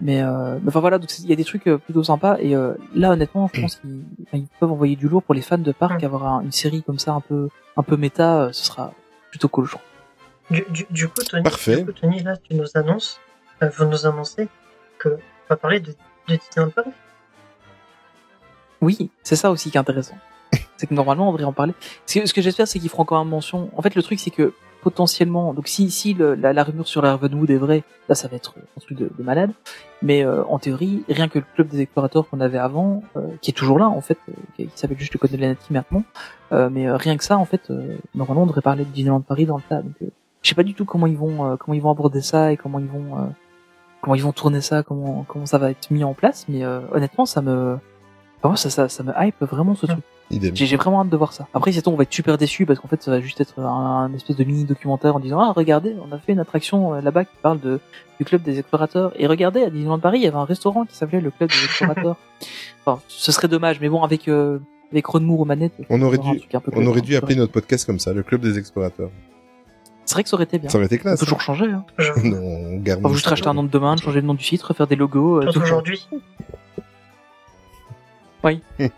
Mais, 0.00 0.22
euh, 0.22 0.58
mais 0.62 0.68
enfin 0.68 0.78
voilà, 0.78 0.98
donc 0.98 1.10
il 1.18 1.26
y 1.28 1.32
a 1.32 1.36
des 1.36 1.44
trucs 1.44 1.66
euh, 1.66 1.78
plutôt 1.78 2.04
sympas. 2.04 2.36
Et 2.38 2.54
euh, 2.54 2.74
là, 2.94 3.10
honnêtement, 3.10 3.50
je 3.52 3.60
pense 3.60 3.76
qu'ils 3.80 4.02
enfin, 4.32 4.44
peuvent 4.60 4.70
envoyer 4.70 4.94
du 4.94 5.08
lourd 5.08 5.22
pour 5.22 5.34
les 5.34 5.40
fans 5.42 5.58
de 5.58 5.72
parc. 5.72 6.04
Avoir 6.04 6.26
un- 6.26 6.42
une 6.42 6.52
série 6.52 6.82
comme 6.84 6.98
ça, 7.00 7.12
un 7.14 7.20
peu, 7.20 7.48
un 7.76 7.82
peu 7.82 7.96
méta, 7.96 8.42
euh, 8.42 8.52
ce 8.52 8.64
sera 8.66 8.92
plutôt 9.30 9.48
cool, 9.48 9.64
je 9.64 9.70
trouve. 9.72 9.82
Du, 10.50 10.64
du, 10.70 10.86
du 10.90 11.08
coup, 11.08 11.22
Tony, 11.28 11.42
Parfait. 11.42 11.76
du 11.78 11.86
coup, 11.86 11.92
Tony, 11.92 12.22
là, 12.22 12.36
tu 12.36 12.54
nous 12.54 12.66
annonces, 12.74 13.20
euh, 13.62 13.68
vous 13.76 13.84
nous 13.84 14.06
annoncez 14.06 14.48
que 14.98 15.08
on 15.10 15.18
va 15.50 15.56
parler 15.56 15.80
de, 15.80 15.92
de 16.28 16.36
Disneyland 16.36 16.70
Paris. 16.70 16.90
Oui, 18.80 19.10
c'est 19.22 19.36
ça 19.36 19.50
aussi 19.50 19.70
qui 19.70 19.76
est 19.76 19.80
intéressant. 19.80 20.16
c'est 20.76 20.86
que 20.86 20.94
normalement 20.94 21.28
on 21.28 21.32
devrait 21.32 21.44
en 21.44 21.52
parler. 21.52 21.74
Ce 22.06 22.18
que, 22.20 22.26
ce 22.26 22.32
que 22.32 22.40
j'espère, 22.42 22.68
c'est 22.68 22.78
qu'ils 22.78 22.88
feront 22.90 23.04
quand 23.04 23.18
même 23.18 23.28
mention. 23.30 23.70
En 23.76 23.82
fait, 23.82 23.94
le 23.94 24.02
truc, 24.02 24.20
c'est 24.20 24.30
que 24.30 24.52
potentiellement, 24.80 25.52
donc 25.54 25.66
si 25.66 25.90
si 25.90 26.14
le, 26.14 26.34
la, 26.36 26.52
la 26.52 26.62
rumeur 26.62 26.86
sur 26.86 27.02
Ravenwood 27.02 27.50
est 27.50 27.56
vraie, 27.56 27.82
là, 28.08 28.14
ça 28.14 28.28
va 28.28 28.36
être 28.36 28.54
un 28.76 28.80
truc 28.80 28.96
de, 28.96 29.10
de 29.18 29.22
malade. 29.22 29.50
Mais 30.02 30.24
euh, 30.24 30.44
en 30.44 30.58
théorie, 30.60 31.02
rien 31.08 31.28
que 31.28 31.40
le 31.40 31.44
club 31.56 31.68
des 31.68 31.80
explorateurs 31.80 32.28
qu'on 32.28 32.40
avait 32.40 32.58
avant, 32.58 33.02
euh, 33.16 33.26
qui 33.42 33.50
est 33.50 33.54
toujours 33.54 33.78
là 33.80 33.88
en 33.88 34.00
fait, 34.00 34.18
euh, 34.28 34.32
qui, 34.56 34.66
qui 34.68 34.78
s'appelle 34.78 34.98
juste 34.98 35.12
le 35.12 35.18
Code 35.18 35.32
de 35.32 35.36
la 35.36 35.48
Nati 35.48 35.72
maintenant, 35.72 36.04
euh, 36.52 36.70
mais 36.70 36.86
euh, 36.86 36.96
rien 36.96 37.16
que 37.16 37.24
ça, 37.24 37.36
en 37.36 37.44
fait, 37.44 37.62
euh, 37.70 37.96
normalement, 38.14 38.44
on 38.44 38.46
devrait 38.46 38.62
parler 38.62 38.84
de 38.84 38.90
Disneyland 38.90 39.20
Paris 39.20 39.46
dans 39.46 39.56
le 39.56 39.62
tas. 39.68 39.82
Donc, 39.82 39.94
euh, 40.02 40.06
je 40.42 40.48
sais 40.48 40.54
pas 40.54 40.62
du 40.62 40.74
tout 40.74 40.84
comment 40.84 41.06
ils 41.06 41.16
vont 41.16 41.44
euh, 41.44 41.56
comment 41.56 41.74
ils 41.74 41.82
vont 41.82 41.90
aborder 41.90 42.20
ça 42.20 42.52
et 42.52 42.56
comment 42.56 42.78
ils 42.78 42.86
vont 42.86 43.18
euh, 43.18 43.26
comment 44.00 44.14
ils 44.14 44.22
vont 44.22 44.32
tourner 44.32 44.60
ça, 44.60 44.82
comment 44.82 45.24
comment 45.28 45.46
ça 45.46 45.58
va 45.58 45.70
être 45.70 45.90
mis 45.90 46.04
en 46.04 46.14
place. 46.14 46.46
Mais 46.48 46.64
euh, 46.64 46.80
honnêtement, 46.92 47.26
ça 47.26 47.42
me 47.42 47.78
Enfin, 48.40 48.54
ça, 48.54 48.70
ça, 48.70 48.88
ça 48.88 49.02
me 49.02 49.12
hype 49.18 49.42
vraiment 49.42 49.74
ce 49.74 49.86
truc. 49.86 50.04
Idem. 50.30 50.54
J'ai 50.54 50.76
vraiment 50.76 51.00
hâte 51.00 51.08
de 51.08 51.16
voir 51.16 51.32
ça. 51.32 51.48
Après, 51.54 51.72
c'est 51.72 51.88
on 51.88 51.96
va 51.96 52.04
être 52.04 52.12
super 52.12 52.38
déçu 52.38 52.66
parce 52.66 52.78
qu'en 52.78 52.86
fait, 52.86 53.02
ça 53.02 53.10
va 53.10 53.20
juste 53.20 53.40
être 53.40 53.58
un, 53.58 53.64
un 54.04 54.14
espèce 54.14 54.36
de 54.36 54.44
mini 54.44 54.64
documentaire 54.64 55.16
en 55.16 55.20
disant 55.20 55.40
ah 55.40 55.52
regardez, 55.52 55.96
on 56.08 56.14
a 56.14 56.18
fait 56.18 56.32
une 56.32 56.38
attraction 56.38 56.92
là-bas 57.00 57.24
qui 57.24 57.34
parle 57.42 57.58
de 57.58 57.80
du 58.18 58.24
club 58.24 58.42
des 58.42 58.58
explorateurs 58.58 59.12
et 59.16 59.26
regardez 59.26 59.62
à 59.62 59.70
Disneyland 59.70 59.98
Paris, 59.98 60.18
il 60.18 60.24
y 60.24 60.26
avait 60.26 60.36
un 60.36 60.44
restaurant 60.44 60.84
qui 60.84 60.94
s'appelait 60.94 61.20
le 61.20 61.30
club 61.30 61.50
des 61.50 61.64
explorateurs. 61.64 62.16
enfin, 62.84 63.00
ce 63.08 63.32
serait 63.32 63.48
dommage, 63.48 63.80
mais 63.80 63.88
bon, 63.88 64.02
avec 64.04 64.28
euh, 64.28 64.60
avec 64.92 65.06
Ron 65.06 65.20
Moore 65.20 65.40
aux 65.40 65.44
manettes, 65.44 65.72
On 65.90 66.00
aurait 66.02 66.18
dû, 66.18 66.40
on 66.72 66.86
aurait 66.86 67.00
dû 67.00 67.16
appeler 67.16 67.34
notre 67.34 67.52
podcast 67.52 67.84
comme 67.84 67.98
ça, 67.98 68.12
le 68.12 68.22
club 68.22 68.40
des 68.40 68.58
explorateurs. 68.58 69.10
C'est 70.08 70.14
vrai 70.14 70.22
que 70.22 70.30
ça 70.30 70.36
aurait 70.36 70.44
été 70.44 70.58
bien. 70.58 70.70
Ça 70.70 70.78
aurait 70.78 70.86
été 70.86 70.94
On 70.94 70.98
peut 70.98 71.02
classe. 71.02 71.20
toujours 71.20 71.42
changer. 71.42 71.66
Hein. 71.66 71.84
Je 71.98 72.10
hein. 72.10 72.14
non, 72.24 72.38
on 72.38 72.76
garde. 72.78 73.00
On 73.04 73.08
peut 73.10 73.14
juste 73.14 73.26
racheter 73.26 73.46
un 73.48 73.52
nom 73.54 73.62
de 73.62 73.68
domaine, 73.68 73.98
changer 73.98 74.22
le 74.22 74.26
nom 74.26 74.32
du 74.32 74.42
site, 74.42 74.62
refaire 74.62 74.86
des 74.86 74.96
logos. 74.96 75.42
euh, 75.42 75.50
aujourd'hui. 75.54 76.08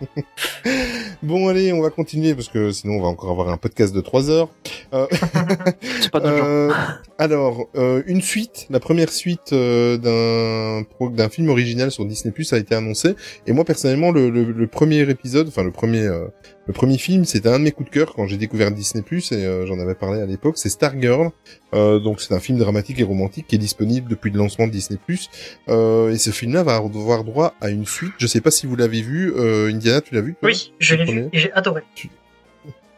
Bon, 1.22 1.48
allez, 1.48 1.72
on 1.72 1.82
va 1.82 1.90
continuer 1.90 2.34
parce 2.34 2.48
que 2.48 2.70
sinon 2.72 2.94
on 2.98 3.02
va 3.02 3.08
encore 3.08 3.30
avoir 3.30 3.48
un 3.48 3.56
podcast 3.56 3.94
de 3.94 4.00
3 4.00 4.30
heures. 4.30 4.48
Euh, 4.94 5.06
C'est 5.10 6.10
pas 6.10 6.20
notre 6.20 6.36
genre. 6.36 6.46
euh, 6.46 6.70
alors, 7.18 7.66
euh, 7.76 8.02
une 8.06 8.20
suite, 8.22 8.66
la 8.70 8.80
première 8.80 9.10
suite 9.10 9.52
euh, 9.52 9.96
d'un 9.98 11.08
d'un 11.10 11.28
film 11.28 11.48
original 11.48 11.90
sur 11.90 12.04
Disney 12.06 12.32
Plus 12.32 12.52
a 12.52 12.58
été 12.58 12.74
annoncée. 12.74 13.16
Et 13.46 13.52
moi 13.52 13.64
personnellement, 13.64 14.12
le, 14.12 14.30
le, 14.30 14.44
le 14.44 14.66
premier 14.66 15.00
épisode, 15.10 15.48
enfin 15.48 15.62
le 15.64 15.72
premier 15.72 16.02
euh, 16.06 16.26
le 16.66 16.72
premier 16.72 16.98
film, 16.98 17.24
c'était 17.24 17.48
un 17.48 17.58
de 17.58 17.64
mes 17.64 17.72
coups 17.72 17.90
de 17.90 17.94
cœur 17.94 18.14
quand 18.14 18.26
j'ai 18.26 18.36
découvert 18.36 18.70
Disney 18.70 19.02
et 19.10 19.34
euh, 19.34 19.66
j'en 19.66 19.80
avais 19.80 19.94
parlé 19.94 20.20
à 20.20 20.26
l'époque. 20.26 20.56
C'est 20.56 20.68
Stargirl. 20.68 21.30
Euh, 21.74 21.98
donc 21.98 22.20
c'est 22.20 22.34
un 22.34 22.38
film 22.38 22.58
dramatique 22.58 23.00
et 23.00 23.02
romantique 23.02 23.46
qui 23.48 23.56
est 23.56 23.58
disponible 23.58 24.08
depuis 24.08 24.30
le 24.30 24.38
lancement 24.38 24.66
de 24.66 24.72
Disney 24.72 24.98
Plus. 25.04 25.30
Euh, 25.68 26.10
et 26.10 26.18
ce 26.18 26.30
film-là 26.30 26.62
va 26.62 26.76
avoir 26.76 27.24
droit 27.24 27.54
à 27.60 27.70
une 27.70 27.86
suite. 27.86 28.12
Je 28.18 28.26
sais 28.26 28.40
pas 28.40 28.50
si 28.50 28.66
vous 28.66 28.76
l'avez 28.76 29.02
vu. 29.02 29.32
Euh, 29.34 29.72
Indiana, 29.72 30.00
tu 30.00 30.14
l'as 30.14 30.20
vu 30.20 30.34
toi? 30.34 30.50
Oui, 30.50 30.72
je 30.78 30.94
l'ai 30.94 31.04
vu 31.04 31.28
et 31.32 31.38
j'ai 31.38 31.52
adoré. 31.54 31.82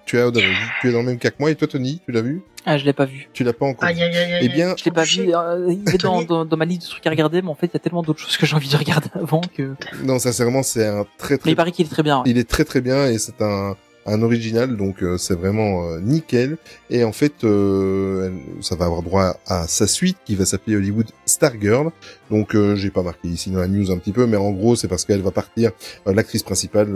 Tu 0.05 0.19
as 0.19 0.27
adoré. 0.27 0.53
Tu 0.81 0.89
es 0.89 0.93
dans 0.93 1.01
le 1.01 1.07
même 1.07 1.19
cas 1.19 1.31
que 1.31 1.37
moi. 1.39 1.51
Et 1.51 1.55
toi, 1.55 1.69
Tony, 1.69 2.03
tu 2.05 2.13
l'as 2.13 2.23
vu? 2.23 2.43
Ah, 2.65 2.79
je 2.79 2.85
l'ai 2.85 2.93
pas 2.93 3.05
vu. 3.07 3.29
Tu 3.33 3.43
l'as 3.45 3.53
pas 3.53 3.67
encore 3.67 3.85
Aïe, 3.89 3.97
vu 3.97 4.03
aïe, 4.03 4.17
aïe, 4.17 4.33
aïe. 4.35 4.41
Eh 4.43 4.49
bien, 4.49 4.75
Je 4.79 4.85
l'ai 4.85 4.91
pas 4.93 5.03
vu. 5.05 5.35
euh, 5.35 5.67
il 5.73 5.95
est 5.95 6.01
dans, 6.03 6.23
dans, 6.23 6.45
dans 6.45 6.57
ma 6.57 6.65
liste 6.65 6.83
de 6.83 6.87
trucs 6.89 7.07
à 7.07 7.11
regarder, 7.11 7.43
mais 7.43 7.49
en 7.49 7.55
fait, 7.57 7.67
il 7.67 7.75
y 7.75 7.77
a 7.77 7.81
tellement 7.81 8.03
d'autres 8.03 8.21
choses 8.21 8.37
que 8.37 8.47
j'ai 8.47 8.55
envie 8.55 8.69
de 8.69 8.77
regarder 8.77 9.09
avant 9.15 9.41
que. 9.41 9.75
Non, 10.05 10.19
sincèrement, 10.19 10.63
c'est 10.63 10.87
un 10.87 11.05
très 11.19 11.35
Mais 11.35 11.39
très. 11.39 11.51
il 11.51 11.57
paraît 11.57 11.73
qu'il 11.73 11.87
est 11.87 11.91
très 11.91 12.03
bien. 12.03 12.19
ouais. 12.19 12.25
Il 12.31 12.39
est 12.39 12.49
très 12.49 12.65
très 12.65 12.81
bien 12.81 13.07
et 13.07 13.19
c'est 13.19 13.41
un 13.43 13.77
un 14.05 14.21
original, 14.23 14.77
donc 14.77 15.01
euh, 15.05 15.17
c'est 15.17 15.35
vraiment 15.39 15.89
euh, 15.89 16.01
nickel. 16.01 16.57
Et 16.91 17.05
en 17.05 17.13
fait, 17.13 17.45
euh, 17.45 18.27
elle- 18.57 18.63
ça 18.63 18.75
va 18.75 18.87
avoir 18.87 19.03
droit 19.03 19.37
à 19.47 19.69
sa 19.69 19.87
suite 19.87 20.17
qui 20.25 20.35
va 20.35 20.45
s'appeler 20.45 20.75
Hollywood 20.75 21.07
Stargirl. 21.25 21.91
Donc, 22.29 22.57
euh, 22.57 22.75
j'ai 22.75 22.91
pas 22.91 23.03
marqué 23.05 23.29
ici 23.29 23.51
dans 23.51 23.61
la 23.61 23.69
news 23.69 23.93
un 23.93 23.99
petit 23.99 24.11
peu, 24.11 24.27
mais 24.27 24.37
en 24.37 24.51
gros, 24.51 24.75
c'est 24.75 24.89
parce 24.89 25.05
qu'elle 25.05 25.23
va 25.23 25.31
partir. 25.31 25.71
euh, 26.09 26.15
L'actrice 26.15 26.43
principale. 26.43 26.93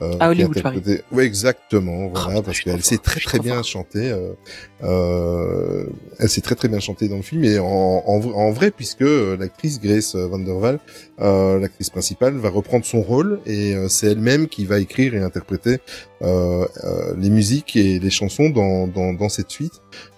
Euh, 0.00 0.06
euh, 0.06 0.16
Ah, 0.20 0.34
qui 0.34 0.42
Hollywood, 0.44 1.02
Ouais, 1.12 1.24
exactement. 1.26 2.06
Oh, 2.06 2.10
Voilà, 2.14 2.42
parce 2.42 2.60
qu'elle 2.60 2.82
sait 2.82 2.98
très 2.98 3.20
très 3.20 3.38
bien 3.38 3.62
chanter. 3.62 4.10
Euh, 4.10 4.32
euh, 4.82 5.84
elle 6.18 6.28
sait 6.28 6.40
très 6.40 6.54
très 6.54 6.68
bien 6.68 6.80
chanter 6.80 7.08
dans 7.08 7.16
le 7.16 7.22
film 7.22 7.44
et 7.44 7.58
en, 7.58 7.64
en, 7.66 8.20
en 8.24 8.50
vrai, 8.50 8.70
puisque 8.70 9.02
euh, 9.02 9.36
l'actrice 9.36 9.80
Grace 9.80 10.14
Van 10.16 10.38
der 10.38 10.56
Waal, 10.56 10.78
euh, 11.20 11.58
l'actrice 11.60 11.90
principale, 11.90 12.34
va 12.36 12.48
reprendre 12.48 12.84
son 12.84 13.02
rôle 13.02 13.40
et 13.46 13.74
euh, 13.74 13.88
c'est 13.88 14.08
elle-même 14.08 14.48
qui 14.48 14.64
va 14.64 14.78
écrire 14.80 15.14
et 15.14 15.20
interpréter 15.20 15.78
euh, 16.22 16.66
euh, 16.84 17.14
les 17.18 17.30
musiques 17.30 17.76
et 17.76 17.98
les 17.98 18.10
chansons 18.10 18.50
dans, 18.50 18.86
dans, 18.86 19.12
dans 19.12 19.28
cette 19.28 19.50
suite. 19.50 19.74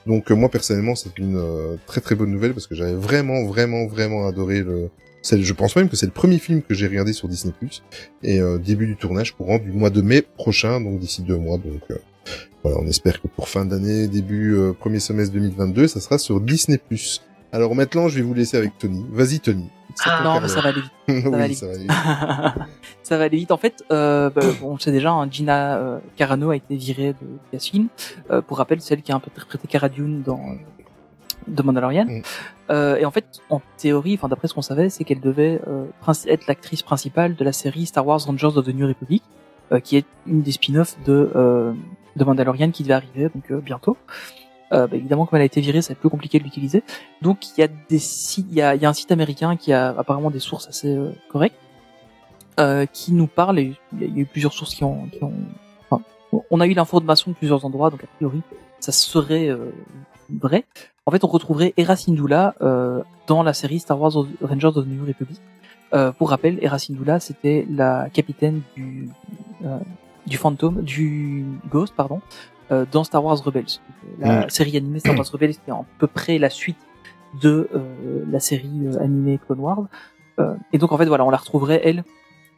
Donc 0.07 0.31
euh, 0.31 0.35
moi 0.35 0.49
personnellement, 0.51 0.95
c'est 0.95 1.19
une 1.19 1.37
euh, 1.37 1.77
très 1.87 2.01
très 2.01 2.15
bonne 2.15 2.31
nouvelle 2.31 2.55
parce 2.55 2.67
que 2.67 2.75
j'avais 2.75 2.95
vraiment 2.95 3.45
vraiment 3.45 3.87
vraiment 3.87 4.27
adoré 4.27 4.61
le. 4.61 4.89
C'est- 5.25 5.41
Je 5.43 5.53
pense 5.53 5.75
même 5.75 5.89
que 5.89 5.97
c'est 5.97 6.07
le 6.07 6.13
premier 6.13 6.39
film 6.39 6.63
que 6.63 6.75
j'ai 6.75 6.87
regardé 6.87 7.13
sur 7.13 7.29
Disney 7.29 7.53
et 8.23 8.41
euh, 8.41 8.59
début 8.59 8.87
du 8.87 8.97
tournage 8.97 9.35
courant 9.35 9.59
du 9.59 9.73
mois 9.73 9.91
de 9.91 10.03
mai 10.03 10.23
prochain, 10.23 10.81
donc 10.81 11.01
d'ici 11.01 11.23
deux 11.23 11.37
mois. 11.39 11.57
Donc 11.59 11.83
euh, 11.91 11.97
voilà, 12.63 12.79
on 12.81 12.87
espère 12.87 13.21
que 13.21 13.29
pour 13.29 13.49
fin 13.49 13.65
d'année, 13.65 14.07
début 14.07 14.55
euh, 14.55 14.73
premier 14.73 15.01
semestre 15.01 15.33
2022, 15.35 15.89
ça 15.89 16.01
sera 16.01 16.19
sur 16.19 16.41
Disney 16.41 16.81
Alors 17.53 17.75
maintenant, 17.75 18.09
je 18.09 18.17
vais 18.17 18.23
vous 18.23 18.35
laisser 18.35 18.57
avec 18.57 18.79
Tony. 18.79 19.05
Vas-y 19.11 19.41
Tony. 19.41 19.69
Ah, 20.05 20.23
Non, 20.25 20.41
mais 20.41 20.49
ça 20.49 20.61
va 20.61 20.71
aller 20.71 20.81
vite. 20.81 20.93
va 21.25 21.31
oui, 21.31 21.43
aller 21.43 21.55
ça 21.55 21.67
va 21.67 21.73
aller 21.73 21.83
vite. 21.83 21.91
ça 23.03 23.19
va 23.19 23.25
aller 23.25 23.37
vite. 23.39 23.51
En 23.53 23.57
fait, 23.57 23.85
euh, 23.93 24.29
bah, 24.31 24.43
bon, 24.61 24.73
on 24.73 24.79
sait 24.79 24.93
déjà, 24.93 25.13
hein, 25.13 25.29
Gina 25.31 25.79
euh, 25.79 25.99
Carano 26.17 26.51
a 26.51 26.57
été 26.57 26.77
virée 26.77 27.13
de 27.13 27.27
Lucasfilm. 27.45 27.89
Euh, 28.31 28.43
pour 28.43 28.59
rappel, 28.59 28.81
celle 28.81 29.03
qui 29.03 29.13
a 29.13 29.15
un 29.15 29.21
peu 29.21 29.31
interprété 29.31 29.69
Cara 29.69 29.89
Dune 29.89 30.23
dans 30.23 30.41
euh, 30.41 31.53
The 31.55 31.63
Mandalorian. 31.63 32.07
Mm. 32.07 32.23
Euh, 32.71 32.97
et 32.97 33.05
en 33.05 33.11
fait, 33.11 33.41
en 33.51 33.61
théorie, 33.77 34.15
enfin 34.15 34.29
d'après 34.29 34.49
ce 34.49 34.55
qu'on 34.55 34.63
savait, 34.63 34.89
c'est 34.89 35.05
qu'elle 35.05 35.21
devait 35.21 35.61
euh, 35.69 35.85
être 36.27 36.47
l'actrice 36.47 36.83
principale 36.83 37.37
de 37.37 37.45
la 37.45 37.53
série 37.53 37.85
Star 37.87 38.07
Wars 38.07 38.21
Rangers 38.25 38.57
of 38.57 38.65
the 38.65 38.75
New 38.75 38.87
Republic, 38.87 39.23
euh, 39.73 39.81
qui 39.81 39.97
est 39.97 40.07
une 40.27 40.41
des 40.43 40.53
spin-offs 40.53 40.97
de 41.05 41.31
euh, 41.37 41.73
de 42.17 42.25
Mandalorian 42.25 42.71
qui 42.71 42.83
devait 42.85 42.95
arriver 42.95 43.29
donc 43.35 43.51
euh, 43.51 43.61
bientôt. 43.61 43.97
Euh, 44.73 44.87
bah, 44.87 44.97
évidemment, 44.97 45.27
comme 45.27 45.37
elle 45.37 45.43
a 45.43 45.47
été 45.47 45.61
virée, 45.61 45.83
ça 45.83 45.89
va 45.89 45.93
être 45.93 46.01
plus 46.01 46.09
compliqué 46.09 46.39
de 46.39 46.45
l'utiliser. 46.45 46.83
Donc, 47.23 47.47
il 47.57 47.61
y 47.61 47.65
a 47.65 47.69
des 47.69 47.99
sites, 47.99 48.47
il 48.51 48.57
y 48.57 48.63
a, 48.63 48.75
y 48.75 48.87
a 48.87 48.89
un 48.89 48.93
site 48.95 49.13
américain 49.13 49.57
qui 49.57 49.73
a 49.73 49.89
apparemment 49.99 50.31
des 50.31 50.39
sources 50.41 50.67
assez 50.69 50.97
correctes, 51.29 51.59
qui 52.93 53.13
nous 53.13 53.27
parle. 53.27 53.59
Et 53.59 53.75
il 53.93 54.01
y 54.17 54.21
a- 54.21 54.23
eu 54.23 54.27
plusieurs 54.27 54.53
sources 54.53 54.75
qui 54.75 54.83
ont, 54.85 55.07
qui 55.13 55.23
ont. 55.23 55.33
enfin, 55.91 56.03
on 56.51 56.61
a 56.61 56.67
eu 56.67 56.73
l'information 56.73 57.31
de 57.31 57.37
plusieurs 57.37 57.65
endroits, 57.65 57.91
donc 57.91 58.03
a 58.05 58.07
priori, 58.17 58.41
ça 58.81 58.91
serait 58.91 59.51
vrai. 60.31 60.65
En 61.07 61.11
fait, 61.11 61.25
on 61.25 61.29
retrouverait 61.29 61.75
Hera 61.77 61.97
Syndulla 61.97 62.55
euh, 62.63 63.03
dans 63.27 63.43
la 63.43 63.53
série 63.53 63.79
Star 63.79 64.01
Wars 64.01 64.13
Rangers 64.43 64.67
of 64.67 64.85
the 64.85 64.89
New 64.89 65.05
Republic. 65.05 65.41
Euh, 65.93 66.13
pour 66.13 66.31
rappel, 66.31 66.59
Hera 66.63 66.79
Syndulla, 66.79 67.21
c'était 67.21 67.67
la 67.71 68.09
capitaine 68.11 68.63
du 68.75 69.09
euh, 69.65 69.79
du 70.27 70.39
fantôme, 70.39 70.83
du 70.83 71.45
Ghost, 71.71 71.95
pardon, 71.95 72.21
euh, 72.73 72.87
dans 72.91 73.05
Star 73.05 73.23
Wars 73.23 73.39
Rebels. 73.45 73.81
La 74.19 74.49
série 74.49 74.77
animée 74.77 74.99
Star 74.99 75.15
Wars 75.15 75.27
Rebels, 75.31 75.53
qui 75.53 75.69
est 75.69 75.73
à 75.73 75.85
peu 75.99 76.07
près 76.07 76.39
la 76.39 76.51
suite 76.51 76.79
de 77.43 77.69
euh, 77.75 78.25
la 78.31 78.41
série 78.41 78.87
euh, 78.87 79.03
animée 79.03 79.39
Clone 79.45 79.61
Wars. 79.61 79.85
Euh, 80.39 80.55
et 80.73 80.79
donc 80.79 80.93
en 80.93 80.97
fait, 80.99 81.05
voilà, 81.07 81.25
on 81.25 81.31
la 81.31 81.37
retrouverait 81.37 81.81
elle 81.85 82.05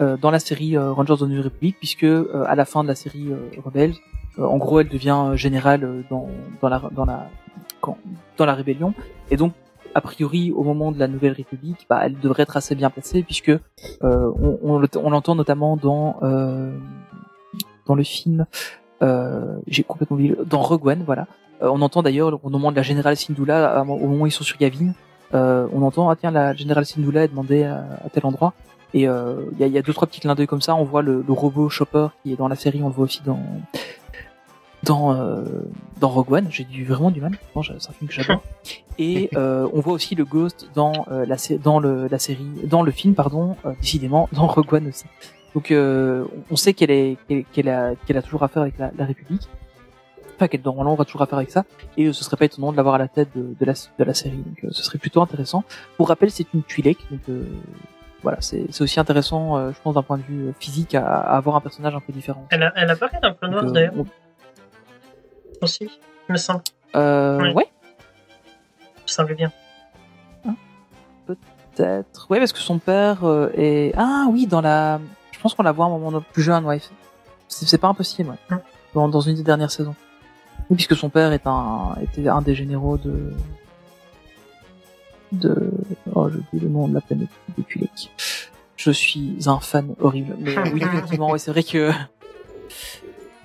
euh, 0.00 0.16
dans 0.16 0.30
la 0.30 0.38
série 0.38 0.78
Rangers 0.78 1.14
of 1.14 1.20
the 1.20 1.28
New 1.28 1.42
Republic, 1.42 1.76
puisque 1.78 2.04
euh, 2.04 2.44
à 2.46 2.54
la 2.54 2.64
fin 2.64 2.82
de 2.84 2.88
la 2.88 2.94
série 2.94 3.30
Rebels, 3.64 3.94
euh, 4.38 4.44
en 4.44 4.58
gros, 4.58 4.80
elle 4.80 4.88
devient 4.88 5.32
générale 5.34 5.84
euh, 5.84 6.02
dans 6.10 6.28
dans 6.60 6.68
la 6.68 6.82
dans 6.92 7.04
la 7.04 7.28
dans 8.36 8.46
la 8.46 8.54
rébellion, 8.54 8.94
et 9.30 9.36
donc 9.36 9.52
a 9.94 10.00
priori, 10.02 10.52
au 10.52 10.62
moment 10.62 10.92
de 10.92 10.98
la 10.98 11.08
Nouvelle 11.08 11.32
République, 11.32 11.86
bah, 11.88 12.00
elle 12.04 12.18
devrait 12.18 12.42
être 12.42 12.56
assez 12.58 12.74
bien 12.74 12.90
placée 12.90 13.22
puisque 13.22 13.48
euh, 13.48 13.60
on, 14.02 14.58
on, 14.62 14.78
le- 14.78 14.88
on 15.02 15.08
l'entend 15.08 15.34
notamment 15.34 15.76
dans 15.76 16.16
euh, 16.22 16.76
dans 17.86 17.94
le 17.94 18.02
film. 18.02 18.44
Euh, 19.02 19.56
j'ai 19.66 19.82
complètement 19.84 20.16
oublié 20.16 20.36
dans 20.44 20.60
Rogue 20.60 20.86
One, 20.86 21.02
voilà. 21.06 21.26
On 21.60 21.80
entend 21.80 22.02
d'ailleurs 22.02 22.38
au 22.44 22.50
moment 22.50 22.70
de 22.70 22.76
la 22.76 22.82
générale 22.82 23.16
Syndulla, 23.16 23.80
au 23.82 23.84
moment 23.84 24.24
où 24.24 24.26
ils 24.26 24.30
sont 24.30 24.44
sur 24.44 24.60
Yavin, 24.60 24.92
on 25.32 25.82
entend 25.82 26.10
ah 26.10 26.16
tiens 26.16 26.30
la 26.30 26.52
générale 26.54 26.84
Syndulla 26.84 27.24
est 27.24 27.28
demandée 27.28 27.64
à, 27.64 27.84
tel 28.12 28.26
endroit. 28.26 28.52
Et 28.92 29.00
il 29.00 29.58
y, 29.58 29.64
a, 29.64 29.66
il 29.66 29.72
y 29.72 29.78
a 29.78 29.82
deux 29.82 29.92
trois 29.94 30.06
petits 30.06 30.20
clins 30.20 30.34
d'œil 30.34 30.46
comme 30.46 30.60
ça. 30.60 30.74
On 30.74 30.84
voit 30.84 31.00
le, 31.02 31.24
le 31.26 31.32
robot 31.32 31.68
Chopper 31.70 32.08
qui 32.22 32.32
est 32.32 32.36
dans 32.36 32.48
la 32.48 32.56
série, 32.56 32.82
on 32.82 32.88
le 32.88 32.94
voit 32.94 33.04
aussi 33.04 33.22
dans 33.24 33.40
dans 34.82 35.14
euh, 35.14 35.44
dans 36.00 36.08
Rogue 36.08 36.32
One. 36.32 36.46
J'ai 36.50 36.64
du 36.64 36.84
vraiment 36.84 37.10
du 37.10 37.20
mal. 37.20 37.32
Bon, 37.54 37.62
c'est 37.62 37.72
un 37.74 37.92
film 37.92 38.08
que 38.08 38.14
j'adore. 38.14 38.42
Et 38.98 39.28
euh, 39.36 39.68
on 39.72 39.80
voit 39.80 39.92
aussi 39.92 40.14
le 40.14 40.24
Ghost 40.24 40.70
dans 40.74 41.06
euh, 41.10 41.26
la 41.26 41.36
dans 41.62 41.80
le 41.80 42.08
la 42.08 42.18
série 42.18 42.48
dans 42.64 42.82
le 42.82 42.90
film 42.90 43.14
pardon 43.14 43.56
euh, 43.66 43.72
décidément 43.80 44.28
dans 44.32 44.46
Rogue 44.46 44.72
One 44.72 44.88
aussi. 44.88 45.04
Donc 45.54 45.70
euh, 45.70 46.24
on 46.50 46.56
sait 46.56 46.74
qu'elle 46.74 46.90
est 46.90 47.16
qu'elle 47.28 47.44
qu'elle 47.46 47.68
a 47.68 47.94
qu'elle 48.06 48.16
a 48.16 48.22
toujours 48.22 48.42
affaire 48.42 48.62
avec 48.62 48.78
la, 48.78 48.90
la 48.96 49.04
République. 49.04 49.48
Enfin 50.34 50.48
qu'elle 50.48 50.60
normalement 50.62 50.92
aura 50.92 51.04
toujours 51.06 51.22
affaire 51.22 51.38
avec 51.38 51.50
ça. 51.50 51.64
Et 51.96 52.06
euh, 52.06 52.12
ce 52.12 52.22
serait 52.22 52.36
pas 52.36 52.44
étonnant 52.44 52.70
de 52.72 52.76
l'avoir 52.76 52.94
à 52.96 52.98
la 52.98 53.08
tête 53.08 53.28
de, 53.34 53.54
de 53.58 53.64
la 53.64 53.72
de 53.72 54.04
la 54.04 54.14
série. 54.14 54.36
Donc 54.36 54.64
euh, 54.64 54.68
ce 54.70 54.82
serait 54.82 54.98
plutôt 54.98 55.22
intéressant. 55.22 55.64
Pour 55.96 56.08
rappel, 56.08 56.30
c'est 56.30 56.46
une 56.52 56.62
Twi'lek 56.62 56.98
donc 57.10 57.20
euh, 57.28 57.44
voilà, 58.22 58.40
c'est 58.40 58.66
c'est 58.70 58.82
aussi 58.82 58.98
intéressant, 58.98 59.56
euh, 59.56 59.70
je 59.72 59.80
pense, 59.82 59.94
d'un 59.94 60.02
point 60.02 60.18
de 60.18 60.22
vue 60.22 60.52
physique, 60.58 60.94
à, 60.94 61.06
à 61.06 61.36
avoir 61.36 61.54
un 61.54 61.60
personnage 61.60 61.94
un 61.94 62.00
peu 62.00 62.12
différent. 62.12 62.44
Elle, 62.50 62.62
a, 62.64 62.72
elle 62.74 62.90
apparaît 62.90 63.20
dans 63.22 63.32
Clone 63.34 63.54
Wars 63.54 63.62
Donc, 63.62 63.70
euh, 63.70 63.74
d'ailleurs, 63.74 63.94
aussi, 65.62 65.88
il 66.28 66.32
me 66.32 66.36
semble. 66.36 66.62
euh, 66.94 67.40
Oui. 67.40 67.52
ouais, 67.52 67.66
Il 68.96 69.02
me 69.02 69.08
semblait 69.08 69.34
bien. 69.34 69.52
peut-être. 71.26 72.26
Ouais, 72.30 72.38
parce 72.38 72.52
que 72.52 72.58
son 72.58 72.78
père 72.78 73.24
euh, 73.24 73.50
est. 73.54 73.92
Ah 73.96 74.26
oui, 74.30 74.46
dans 74.46 74.60
la. 74.60 75.00
Je 75.32 75.40
pense 75.40 75.54
qu'on 75.54 75.62
la 75.62 75.72
voit 75.72 75.86
à 75.86 75.88
un 75.88 75.98
moment 75.98 76.20
plus 76.32 76.42
jeune, 76.42 76.64
ouais. 76.64 76.80
C'est 77.48 77.78
pas 77.78 77.88
impossible, 77.88 78.30
ouais. 78.30 78.56
Hmm. 78.56 79.10
Dans, 79.10 79.20
une 79.20 79.34
des 79.34 79.42
dernières 79.42 79.70
saisons. 79.70 79.94
Oui, 80.70 80.76
puisque 80.76 80.96
son 80.96 81.10
père 81.10 81.32
est 81.32 81.46
un 81.46 81.94
était 82.02 82.28
un 82.28 82.40
des 82.40 82.54
généraux 82.54 82.96
de 82.96 83.32
de 85.32 85.70
oh 86.14 86.28
j'ai 86.30 86.38
oublié 86.38 86.60
le 86.62 86.68
nom 86.68 86.88
de 86.88 86.94
la 86.94 87.00
planète 87.00 87.28
de 87.56 87.62
Kulek. 87.62 88.10
Je 88.76 88.90
suis 88.90 89.36
un 89.46 89.60
fan 89.60 89.94
horrible, 90.00 90.36
mais 90.38 90.56
oui 90.70 90.82
effectivement, 90.82 91.30
ouais, 91.30 91.38
c'est 91.38 91.50
vrai 91.50 91.62
que 91.62 91.90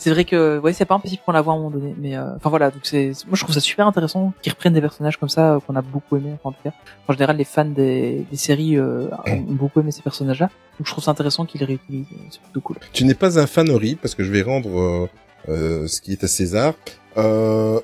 c'est 0.02 0.10
vrai 0.10 0.26
que 0.26 0.58
ouais 0.58 0.74
c'est 0.74 0.86
pas 0.86 0.96
impossible 0.96 1.22
qu'on 1.24 1.32
la 1.32 1.42
voit 1.42 1.54
à 1.54 1.56
un 1.56 1.60
moment 1.60 1.70
donné, 1.70 1.94
mais 1.98 2.18
euh, 2.18 2.36
enfin 2.36 2.50
voilà 2.50 2.72
donc 2.72 2.82
c'est 2.84 3.12
moi 3.28 3.36
je 3.36 3.44
trouve 3.44 3.54
ça 3.54 3.62
super 3.62 3.86
intéressant 3.86 4.34
qu'ils 4.42 4.52
reprennent 4.52 4.74
des 4.74 4.82
personnages 4.82 5.18
comme 5.18 5.30
ça 5.30 5.54
euh, 5.54 5.60
qu'on 5.60 5.76
a 5.76 5.82
beaucoup 5.84 6.18
aimé 6.18 6.34
en 6.44 6.52
tout 6.52 6.58
cas 6.64 6.72
en 7.08 7.14
général 7.14 7.38
les 7.38 7.44
fans 7.44 7.66
des, 7.66 8.26
des 8.32 8.38
séries 8.38 8.78
euh, 8.78 9.10
ont 9.28 9.42
beaucoup 9.42 9.80
aimé 9.80 9.92
ces 9.92 10.02
personnages 10.02 10.40
là 10.40 10.50
donc 10.80 10.88
je 10.88 10.92
trouve 10.92 11.04
ça 11.04 11.12
intéressant 11.12 11.46
qu'ils 11.46 11.62
les 11.62 11.68
réutilisent 11.68 12.08
c'est 12.32 12.42
plutôt 12.42 12.62
cool. 12.62 12.78
Tu 12.94 13.06
n'es 13.06 13.14
pas 13.14 13.38
un 13.38 13.46
fan 13.46 13.70
horrible 13.70 14.00
parce 14.02 14.16
que 14.16 14.24
je 14.24 14.32
vais 14.32 14.42
rendre 14.42 15.08
euh, 15.50 15.88
ce 15.88 16.02
qui 16.02 16.12
est 16.12 16.24
à 16.24 16.28
César. 16.28 16.74
Euh, 17.18 17.80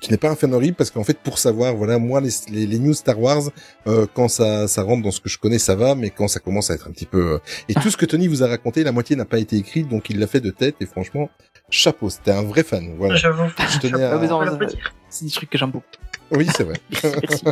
tu 0.00 0.10
n'es 0.10 0.16
pas 0.16 0.30
un 0.30 0.36
fan 0.36 0.52
horrible 0.54 0.76
parce 0.76 0.90
qu'en 0.90 1.04
fait, 1.04 1.18
pour 1.18 1.38
savoir, 1.38 1.74
voilà, 1.74 1.98
moi, 1.98 2.20
les, 2.20 2.30
les, 2.50 2.66
les 2.66 2.78
news 2.78 2.94
Star 2.94 3.18
Wars, 3.20 3.42
euh, 3.86 4.06
quand 4.14 4.28
ça, 4.28 4.68
ça 4.68 4.82
rentre 4.82 5.02
dans 5.02 5.10
ce 5.10 5.20
que 5.20 5.28
je 5.28 5.38
connais, 5.38 5.58
ça 5.58 5.74
va, 5.74 5.94
mais 5.94 6.10
quand 6.10 6.28
ça 6.28 6.40
commence 6.40 6.70
à 6.70 6.74
être 6.74 6.86
un 6.88 6.90
petit 6.92 7.06
peu... 7.06 7.32
euh, 7.34 7.38
Et 7.68 7.74
tout 7.74 7.90
ce 7.90 7.96
que 7.96 8.06
Tony 8.06 8.28
vous 8.28 8.42
a 8.42 8.46
raconté, 8.48 8.84
la 8.84 8.92
moitié 8.92 9.16
n'a 9.16 9.24
pas 9.24 9.38
été 9.38 9.56
écrit, 9.56 9.84
donc 9.84 10.10
il 10.10 10.18
l'a 10.18 10.26
fait 10.26 10.40
de 10.40 10.50
tête, 10.50 10.76
et 10.80 10.86
franchement, 10.86 11.30
chapeau, 11.70 12.10
c'était 12.10 12.30
un 12.32 12.42
vrai 12.42 12.62
fan. 12.62 12.94
Voilà. 12.98 13.16
J'avoue. 13.16 13.48
Je 13.58 13.78
tenais 13.78 14.02
à- 14.02 14.18
Ah, 14.20 14.68
c'est 15.08 15.24
des 15.24 15.30
trucs 15.30 15.50
que 15.50 15.56
j'aime 15.58 15.70
beaucoup. 15.70 15.86
Oui, 16.32 16.46
c'est 16.56 16.64
vrai. 16.64 16.74
Merci. 17.22 17.44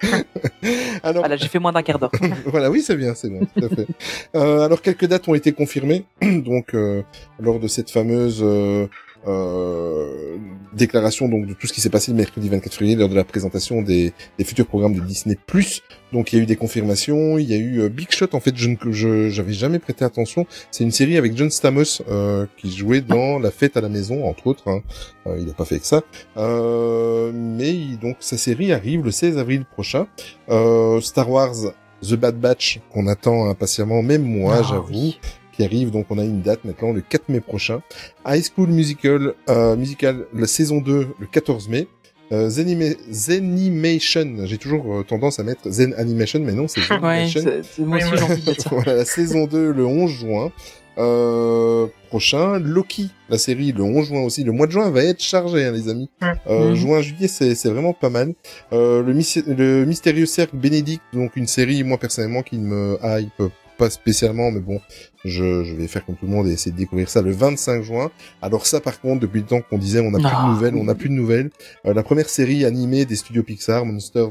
Alors, 1.02 1.22
Voilà, 1.22 1.36
j'ai 1.36 1.48
fait 1.48 1.58
moins 1.58 1.72
d'un 1.72 1.82
quart 1.82 1.98
d'heure. 1.98 2.10
voilà, 2.46 2.70
oui, 2.70 2.82
c'est 2.82 2.96
bien, 2.96 3.14
c'est 3.14 3.28
bon, 3.28 3.40
tout 3.54 3.64
à 3.64 3.68
fait. 3.68 3.86
Euh, 4.34 4.60
alors, 4.64 4.80
quelques 4.82 5.04
dates 5.06 5.28
ont 5.28 5.34
été 5.34 5.52
confirmées, 5.52 6.04
donc 6.22 6.74
euh, 6.74 7.02
lors 7.38 7.58
de 7.60 7.68
cette 7.68 7.90
fameuse 7.90 8.40
euh, 8.42 8.86
euh, 9.26 10.36
déclaration 10.72 11.28
donc 11.28 11.46
de 11.46 11.54
tout 11.54 11.66
ce 11.66 11.72
qui 11.72 11.80
s'est 11.80 11.90
passé 11.90 12.10
le 12.12 12.16
mercredi 12.16 12.48
24 12.48 12.72
février 12.74 12.96
lors 12.96 13.08
de 13.08 13.14
la 13.14 13.24
présentation 13.24 13.82
des, 13.82 14.12
des 14.38 14.44
futurs 14.44 14.66
programmes 14.66 14.94
de 14.94 15.00
Disney+. 15.00 15.36
Donc, 16.12 16.32
il 16.32 16.36
y 16.36 16.38
a 16.40 16.42
eu 16.42 16.46
des 16.46 16.56
confirmations, 16.56 17.38
il 17.38 17.48
y 17.48 17.54
a 17.54 17.56
eu 17.56 17.80
euh, 17.80 17.88
Big 17.88 18.10
Shot. 18.10 18.28
En 18.32 18.40
fait, 18.40 18.56
je 18.56 18.68
ne 18.68 18.76
je 18.90 19.28
j'avais 19.30 19.52
jamais 19.52 19.78
prêté 19.78 20.04
attention. 20.04 20.46
C'est 20.70 20.82
une 20.84 20.90
série 20.90 21.16
avec 21.16 21.36
John 21.36 21.50
Stamos 21.50 22.02
euh, 22.08 22.46
qui 22.56 22.76
jouait 22.76 23.00
dans 23.00 23.38
La 23.38 23.50
Fête 23.50 23.76
à 23.76 23.80
la 23.80 23.88
maison, 23.88 24.24
entre 24.26 24.46
autres. 24.48 24.68
hein. 24.68 24.82
Euh, 25.26 25.36
il 25.38 25.46
n'a 25.46 25.52
pas 25.52 25.64
fait 25.64 25.78
que 25.78 25.86
ça. 25.86 26.02
Euh, 26.36 27.30
mais 27.34 27.70
il- 27.74 27.98
donc 27.98 28.16
sa 28.20 28.38
série 28.38 28.72
arrive 28.72 29.04
le 29.04 29.10
16 29.10 29.38
avril 29.38 29.64
prochain. 29.64 30.06
Euh, 30.48 31.00
Star 31.00 31.30
Wars 31.30 31.54
The 32.02 32.14
Bad 32.14 32.40
Batch 32.40 32.80
qu'on 32.92 33.06
attend 33.06 33.48
impatiemment, 33.50 34.02
même 34.02 34.22
moi, 34.22 34.56
Ah, 34.58 34.62
j'avoue, 34.62 34.86
oui. 34.90 35.20
Qui 35.60 35.64
arrive. 35.66 35.90
Donc 35.90 36.06
on 36.10 36.18
a 36.18 36.24
une 36.24 36.40
date 36.42 36.64
maintenant 36.64 36.92
le 36.92 37.00
4 37.02 37.28
mai 37.28 37.40
prochain. 37.40 37.82
High 38.26 38.42
School 38.44 38.68
Musical, 38.70 39.34
euh, 39.48 39.76
musical, 39.76 40.26
la 40.34 40.46
saison 40.46 40.80
2 40.80 41.08
le 41.18 41.26
14 41.26 41.68
mai. 41.68 41.86
Euh, 42.32 42.48
Zenima- 42.48 42.94
Zenimation, 43.10 44.36
j'ai 44.44 44.56
toujours 44.58 45.00
euh, 45.00 45.02
tendance 45.02 45.40
à 45.40 45.42
mettre 45.42 45.68
Zen 45.68 45.94
Animation, 45.98 46.40
mais 46.40 46.52
non, 46.52 46.68
c'est 46.68 46.80
Zenimation. 46.88 47.42
c'est- 47.42 47.78
moi 47.82 47.98
aussi 47.98 48.22
envie 48.22 48.42
de 48.44 48.54
voilà, 48.70 48.94
la 48.94 49.04
saison 49.04 49.46
2 49.46 49.72
le 49.72 49.84
11 49.84 50.10
juin. 50.10 50.52
Euh, 50.98 51.86
prochain, 52.08 52.58
Loki, 52.58 53.10
la 53.30 53.38
série 53.38 53.72
le 53.72 53.82
11 53.82 54.08
juin 54.08 54.20
aussi. 54.22 54.44
Le 54.44 54.52
mois 54.52 54.66
de 54.66 54.72
juin 54.72 54.90
va 54.90 55.02
être 55.02 55.22
chargé, 55.22 55.64
hein, 55.64 55.72
les 55.72 55.88
amis. 55.88 56.10
Mm. 56.20 56.26
Euh, 56.48 56.70
Mm. 56.70 56.74
Juin, 56.74 57.00
juillet, 57.00 57.28
c'est 57.28 57.68
vraiment 57.70 57.94
pas 57.94 58.10
mal. 58.10 58.34
Euh, 58.72 59.02
le, 59.02 59.12
mysté- 59.14 59.42
le 59.46 59.84
mystérieux 59.86 60.26
cercle 60.26 60.56
Bénédicte, 60.56 61.02
donc 61.12 61.36
une 61.36 61.46
série, 61.46 61.82
moi 61.84 61.96
personnellement, 61.98 62.42
qui 62.42 62.58
ne 62.58 62.66
me 62.66 62.98
hype 63.02 63.42
pas 63.80 63.90
spécialement, 63.90 64.50
mais 64.50 64.60
bon, 64.60 64.78
je, 65.24 65.64
je 65.64 65.74
vais 65.74 65.88
faire 65.88 66.04
comme 66.04 66.16
tout 66.16 66.26
le 66.26 66.32
monde 66.32 66.46
et 66.46 66.52
essayer 66.52 66.70
de 66.70 66.76
découvrir 66.76 67.08
ça 67.08 67.22
le 67.22 67.32
25 67.32 67.82
juin. 67.82 68.10
Alors 68.42 68.66
ça, 68.66 68.80
par 68.80 69.00
contre, 69.00 69.20
depuis 69.20 69.40
le 69.40 69.46
temps 69.46 69.62
qu'on 69.62 69.78
disait, 69.78 70.00
on 70.00 70.10
n'a 70.10 70.18
plus 70.18 70.28
Ah, 70.30 70.44
de 70.46 70.52
nouvelles, 70.54 70.74
oui. 70.74 70.80
on 70.82 70.84
n'a 70.84 70.94
plus 70.94 71.08
de 71.08 71.14
nouvelles. 71.14 71.50
Euh, 71.86 71.94
la 71.94 72.02
première 72.02 72.28
série 72.28 72.64
animée 72.66 73.06
des 73.06 73.16
studios 73.16 73.42
Pixar, 73.42 73.84
Monsters 73.86 74.28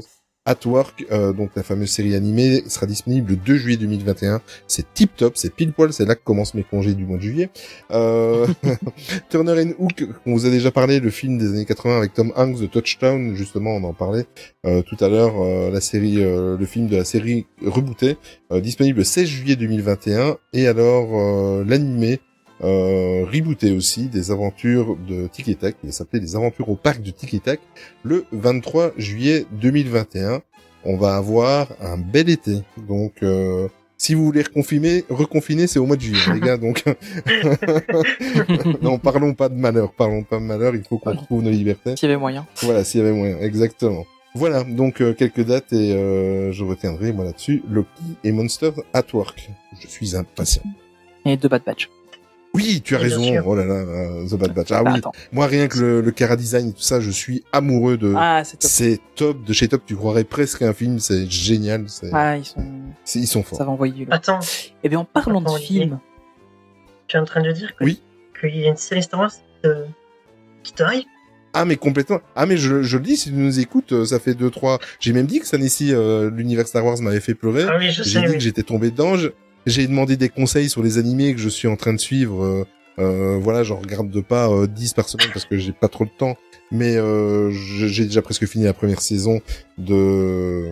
at 0.50 0.66
Work, 0.66 1.06
euh, 1.12 1.32
donc 1.32 1.50
la 1.54 1.62
fameuse 1.62 1.90
série 1.90 2.14
animée, 2.14 2.64
sera 2.68 2.86
disponible 2.86 3.30
le 3.30 3.36
2 3.36 3.56
juillet 3.56 3.76
2021. 3.76 4.40
C'est 4.66 4.92
tip 4.92 5.14
top, 5.16 5.36
c'est 5.36 5.54
pile 5.54 5.72
poil, 5.72 5.92
c'est 5.92 6.04
là 6.04 6.14
que 6.14 6.22
commencent 6.24 6.54
mes 6.54 6.64
congés 6.64 6.94
du 6.94 7.04
mois 7.04 7.18
de 7.18 7.22
juillet. 7.22 7.50
Euh, 7.92 8.46
Turner 9.30 9.62
and 9.62 9.72
Hook, 9.78 10.04
on 10.26 10.32
vous 10.32 10.46
a 10.46 10.50
déjà 10.50 10.70
parlé, 10.70 11.00
le 11.00 11.10
film 11.10 11.38
des 11.38 11.48
années 11.50 11.64
80 11.64 11.98
avec 11.98 12.14
Tom 12.14 12.32
Hanks 12.36 12.60
de 12.60 12.66
Touchdown, 12.66 13.34
justement, 13.36 13.70
on 13.70 13.84
en 13.84 13.94
parlait 13.94 14.26
euh, 14.66 14.82
tout 14.82 14.96
à 15.02 15.08
l'heure, 15.08 15.40
euh, 15.40 15.70
la 15.70 15.80
série, 15.80 16.22
euh, 16.22 16.56
le 16.58 16.66
film 16.66 16.88
de 16.88 16.96
la 16.96 17.04
série 17.04 17.46
rebootée, 17.64 18.16
euh, 18.52 18.60
disponible 18.60 18.98
le 18.98 19.04
16 19.04 19.28
juillet 19.28 19.56
2021. 19.56 20.36
Et 20.52 20.66
alors 20.66 21.08
euh, 21.12 21.64
l'animé 21.66 22.20
euh, 22.62 23.24
rebooté 23.24 23.72
aussi 23.72 24.06
des 24.06 24.30
aventures 24.30 24.96
de 24.96 25.26
Tic 25.28 25.48
et 25.48 25.54
Tac, 25.54 25.76
il 25.82 25.86
va 25.86 25.92
s'appeler 25.92 26.20
les 26.20 26.36
aventures 26.36 26.68
au 26.68 26.76
parc 26.76 27.02
de 27.02 27.10
Tic 27.10 27.34
et 27.34 27.40
Tac, 27.40 27.60
le 28.02 28.24
23 28.32 28.92
juillet 28.96 29.46
2021. 29.52 30.42
On 30.84 30.96
va 30.96 31.16
avoir 31.16 31.68
un 31.80 31.98
bel 31.98 32.28
été, 32.28 32.62
donc. 32.88 33.22
Euh, 33.22 33.68
si 33.96 34.14
vous 34.14 34.24
voulez 34.24 34.40
reconfiner, 34.40 35.04
reconfiner, 35.10 35.66
c'est 35.66 35.78
au 35.78 35.84
mois 35.84 35.96
de 35.96 36.00
juillet, 36.00 36.32
les 36.32 36.40
gars. 36.40 36.56
Donc, 36.56 36.84
non, 38.80 38.98
parlons 38.98 39.34
pas 39.34 39.50
de 39.50 39.54
malheur, 39.54 39.92
parlons 39.92 40.22
pas 40.22 40.38
de 40.38 40.44
malheur. 40.44 40.74
Il 40.74 40.82
faut 40.84 40.96
qu'on 40.96 41.10
retrouve 41.10 41.42
nos 41.42 41.50
libertés. 41.50 41.96
S'il 41.96 42.08
y 42.08 42.12
avait 42.12 42.18
moyen. 42.18 42.46
Voilà, 42.62 42.82
s'il 42.82 43.02
y 43.02 43.04
avait 43.04 43.12
moyen, 43.12 43.38
exactement. 43.40 44.06
Voilà, 44.34 44.62
donc 44.62 45.00
euh, 45.00 45.12
quelques 45.12 45.44
dates 45.44 45.72
et 45.72 45.92
euh, 45.92 46.52
je 46.52 46.64
retiendrai 46.64 47.12
moi 47.12 47.24
là-dessus 47.24 47.62
Loki 47.68 47.88
et 48.22 48.30
Monsters 48.30 48.74
at 48.92 49.04
Work. 49.12 49.50
Je 49.80 49.88
suis 49.88 50.14
impatient. 50.16 50.62
Et 51.24 51.36
deux 51.36 51.48
Bad 51.48 51.64
Batch. 51.64 51.90
Oui, 52.52 52.80
tu 52.84 52.96
as 52.96 52.98
raison. 52.98 53.22
sûr. 53.22 53.46
Oh 53.46 53.54
là 53.54 53.64
là, 53.64 53.74
euh, 53.74 54.26
The 54.28 54.34
Bad 54.34 54.52
Batch. 54.54 54.72
Ah 54.72 54.82
Bah, 54.82 54.90
oui, 54.92 54.98
attends. 54.98 55.12
moi 55.32 55.46
rien 55.46 55.68
que 55.68 55.78
le, 55.78 56.00
le 56.00 56.10
Cara 56.10 56.34
Design 56.36 56.70
et 56.70 56.72
tout 56.72 56.80
ça, 56.82 56.98
je 57.00 57.10
suis 57.10 57.44
amoureux 57.52 57.96
de. 57.96 58.12
Ah, 58.16 58.42
c'est 58.44 58.56
top. 58.58 58.70
C'est 58.70 59.00
top 59.14 59.44
de 59.44 59.52
chez 59.52 59.68
top. 59.68 59.82
Tu 59.86 59.94
croirais 59.94 60.24
presque 60.24 60.62
un 60.62 60.72
film. 60.72 60.98
C'est 60.98 61.30
génial. 61.30 61.84
C'est, 61.88 62.10
Ah, 62.12 62.36
ils 62.36 62.44
sont, 62.44 62.64
c'est- 63.04 63.20
ils 63.20 63.26
sont 63.28 63.42
forts. 63.44 63.58
ça 63.58 63.64
va 63.64 63.70
envoyer 63.70 63.92
du 63.94 64.04
lourd. 64.04 64.14
Attends, 64.14 64.40
Eh 64.82 64.88
bien, 64.88 64.98
en 64.98 65.04
parlant 65.04 65.40
de 65.40 65.46
Attends, 65.46 65.54
Olivier. 65.54 65.80
films, 65.82 66.00
tu 67.06 67.16
es 67.16 67.20
en 67.20 67.24
train 67.24 67.42
de 67.42 67.52
dire 67.52 67.76
que- 67.76 67.84
Oui. 67.84 68.02
qu'il 68.40 68.56
y 68.56 68.64
a 68.64 68.68
une 68.70 68.76
série 68.76 69.02
Star 69.04 69.20
Wars 69.20 69.30
qui 69.30 69.38
te, 69.62 69.68
qui 70.64 70.72
te 70.72 70.82
hype 70.82 71.06
Ah 71.52 71.64
mais 71.64 71.76
complètement. 71.76 72.20
Ah 72.36 72.46
mais 72.46 72.56
je, 72.56 72.82
je 72.82 72.96
le 72.96 73.02
dis, 73.04 73.16
si 73.16 73.30
tu 73.30 73.34
nous 73.36 73.60
écoutes, 73.60 73.92
euh, 73.92 74.04
ça 74.04 74.18
fait 74.20 74.34
deux 74.34 74.50
trois. 74.50 74.78
J'ai 75.00 75.12
même 75.12 75.26
dit 75.26 75.38
que 75.40 75.46
ça 75.46 75.56
ici, 75.56 75.92
euh, 75.92 76.30
l'univers 76.30 76.66
Star 76.66 76.84
Wars 76.84 77.00
m'avait 77.00 77.20
fait 77.20 77.34
pleurer. 77.34 77.64
Ah 77.68 77.76
oui, 77.78 77.90
je 77.90 78.02
J'ai 78.02 78.10
sais, 78.10 78.20
dit 78.22 78.26
oui. 78.28 78.32
que 78.34 78.40
j'étais 78.40 78.62
tombé 78.64 78.90
dedans. 78.90 79.16
je- 79.16 79.28
J'ai 79.66 79.86
demandé 79.86 80.16
des 80.16 80.28
conseils 80.28 80.68
sur 80.68 80.82
les 80.82 80.98
animés 80.98 81.34
que 81.34 81.40
je 81.40 81.48
suis 81.48 81.68
en 81.68 81.76
train 81.76 81.92
de 81.92 81.98
suivre. 82.00 82.42
euh, 82.42 82.64
euh, 82.98 83.38
voilà, 83.40 83.62
j'en 83.62 83.76
regarde 83.76 84.10
de 84.10 84.20
pas 84.20 84.48
euh, 84.50 84.66
10 84.66 84.92
par 84.94 85.08
semaine 85.08 85.28
parce 85.32 85.44
que 85.46 85.56
j'ai 85.56 85.72
pas 85.72 85.88
trop 85.88 86.04
de 86.04 86.10
temps. 86.16 86.36
Mais 86.72 86.96
euh, 86.96 87.50
j'ai 87.50 88.04
déjà 88.04 88.22
presque 88.22 88.46
fini 88.46 88.64
la 88.64 88.72
première 88.72 89.00
saison 89.00 89.40
de 89.78 90.70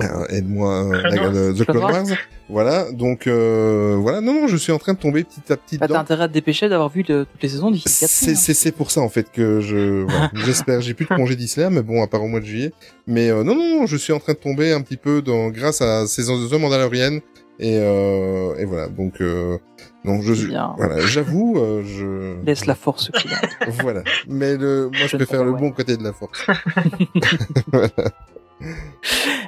euh, 0.00 0.26
aide-moi 0.28 0.84
euh, 0.84 1.00
Clone 1.00 1.14
la- 1.14 1.22
Wars. 1.22 1.32
le- 1.32 1.54
The 1.54 1.64
Clone 1.64 1.78
Wars. 1.82 2.04
Voilà, 2.50 2.90
donc 2.92 3.26
euh, 3.26 3.96
voilà. 3.98 4.20
Non, 4.20 4.32
non, 4.34 4.46
je 4.48 4.56
suis 4.56 4.72
en 4.72 4.78
train 4.78 4.94
de 4.94 4.98
tomber 4.98 5.24
petit 5.24 5.52
à 5.52 5.56
petit 5.56 5.76
bah, 5.78 5.86
t'as 5.88 5.98
intérêt 6.00 6.24
à 6.24 6.28
te 6.28 6.32
dépêcher 6.34 6.68
d'avoir 6.68 6.88
vu 6.88 7.04
le- 7.08 7.24
toutes 7.24 7.42
les 7.42 7.48
saisons 7.48 7.70
d'ici 7.70 7.84
4 8.00 8.08
C'est 8.10 8.34
c'est 8.34 8.54
c'est 8.54 8.72
pour 8.72 8.90
ça 8.90 9.00
en 9.00 9.08
fait 9.08 9.30
que 9.32 9.60
je 9.60 10.02
voilà, 10.04 10.30
j'espère 10.46 10.80
j'ai 10.80 10.94
plus 10.94 11.04
de 11.06 11.14
congé 11.14 11.36
d'Islam 11.36 11.74
mais 11.74 11.82
bon 11.82 12.02
à 12.02 12.06
part 12.06 12.22
au 12.22 12.28
mois 12.28 12.40
de 12.40 12.44
juillet 12.46 12.72
mais 13.06 13.28
euh, 13.30 13.44
non 13.44 13.54
non 13.54 13.80
non 13.80 13.86
je 13.86 13.96
suis 13.96 14.12
en 14.14 14.18
train 14.18 14.32
de 14.34 14.38
tomber 14.38 14.72
un 14.72 14.80
petit 14.82 14.96
peu 14.96 15.20
dans 15.20 15.48
grâce 15.50 15.82
à 15.82 16.06
saison 16.06 16.38
2 16.48 16.56
Mandalorian 16.58 17.18
Et, 17.60 17.76
euh, 17.78 18.54
et 18.56 18.64
voilà, 18.64 18.88
donc, 18.88 19.20
euh, 19.20 19.58
donc 20.04 20.22
je, 20.22 20.46
bien. 20.46 20.74
voilà, 20.76 21.00
j'avoue, 21.00 21.56
euh, 21.58 21.82
je, 21.84 22.44
Laisse 22.44 22.66
la 22.66 22.76
force 22.76 23.10
voilà. 23.80 24.04
Mais 24.28 24.56
le, 24.56 24.90
moi, 24.90 25.06
je 25.06 25.16
préfère 25.16 25.44
le 25.44 25.52
bon 25.52 25.72
côté 25.72 25.96
de 25.96 26.04
la 26.04 26.12
force. 26.12 26.46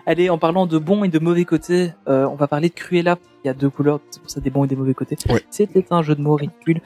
Allez, 0.07 0.31
en 0.31 0.39
parlant 0.39 0.67
de 0.67 0.79
bons 0.79 1.05
et 1.05 1.09
de 1.09 1.19
mauvais 1.19 1.45
côtés, 1.45 1.93
euh, 2.09 2.27
on 2.27 2.35
va 2.35 2.49
parler 2.49 2.69
de 2.69 2.75
Cruella. 2.75 3.19
Il 3.45 3.47
y 3.47 3.51
a 3.51 3.55
deux 3.55 3.71
couleurs, 3.71 4.01
c'est 4.11 4.21
pour 4.21 4.31
ça 4.31 4.41
des 4.41 4.51
bons 4.51 4.65
et 4.65 4.67
des 4.67 4.77
mauvais 4.77 4.95
côtés. 4.95 5.17
Ouais. 5.29 5.45
C'était 5.51 5.85
un 5.91 6.03
jeu 6.03 6.15
de 6.15 6.21
mots 6.21 6.37
ridicule. 6.37 6.81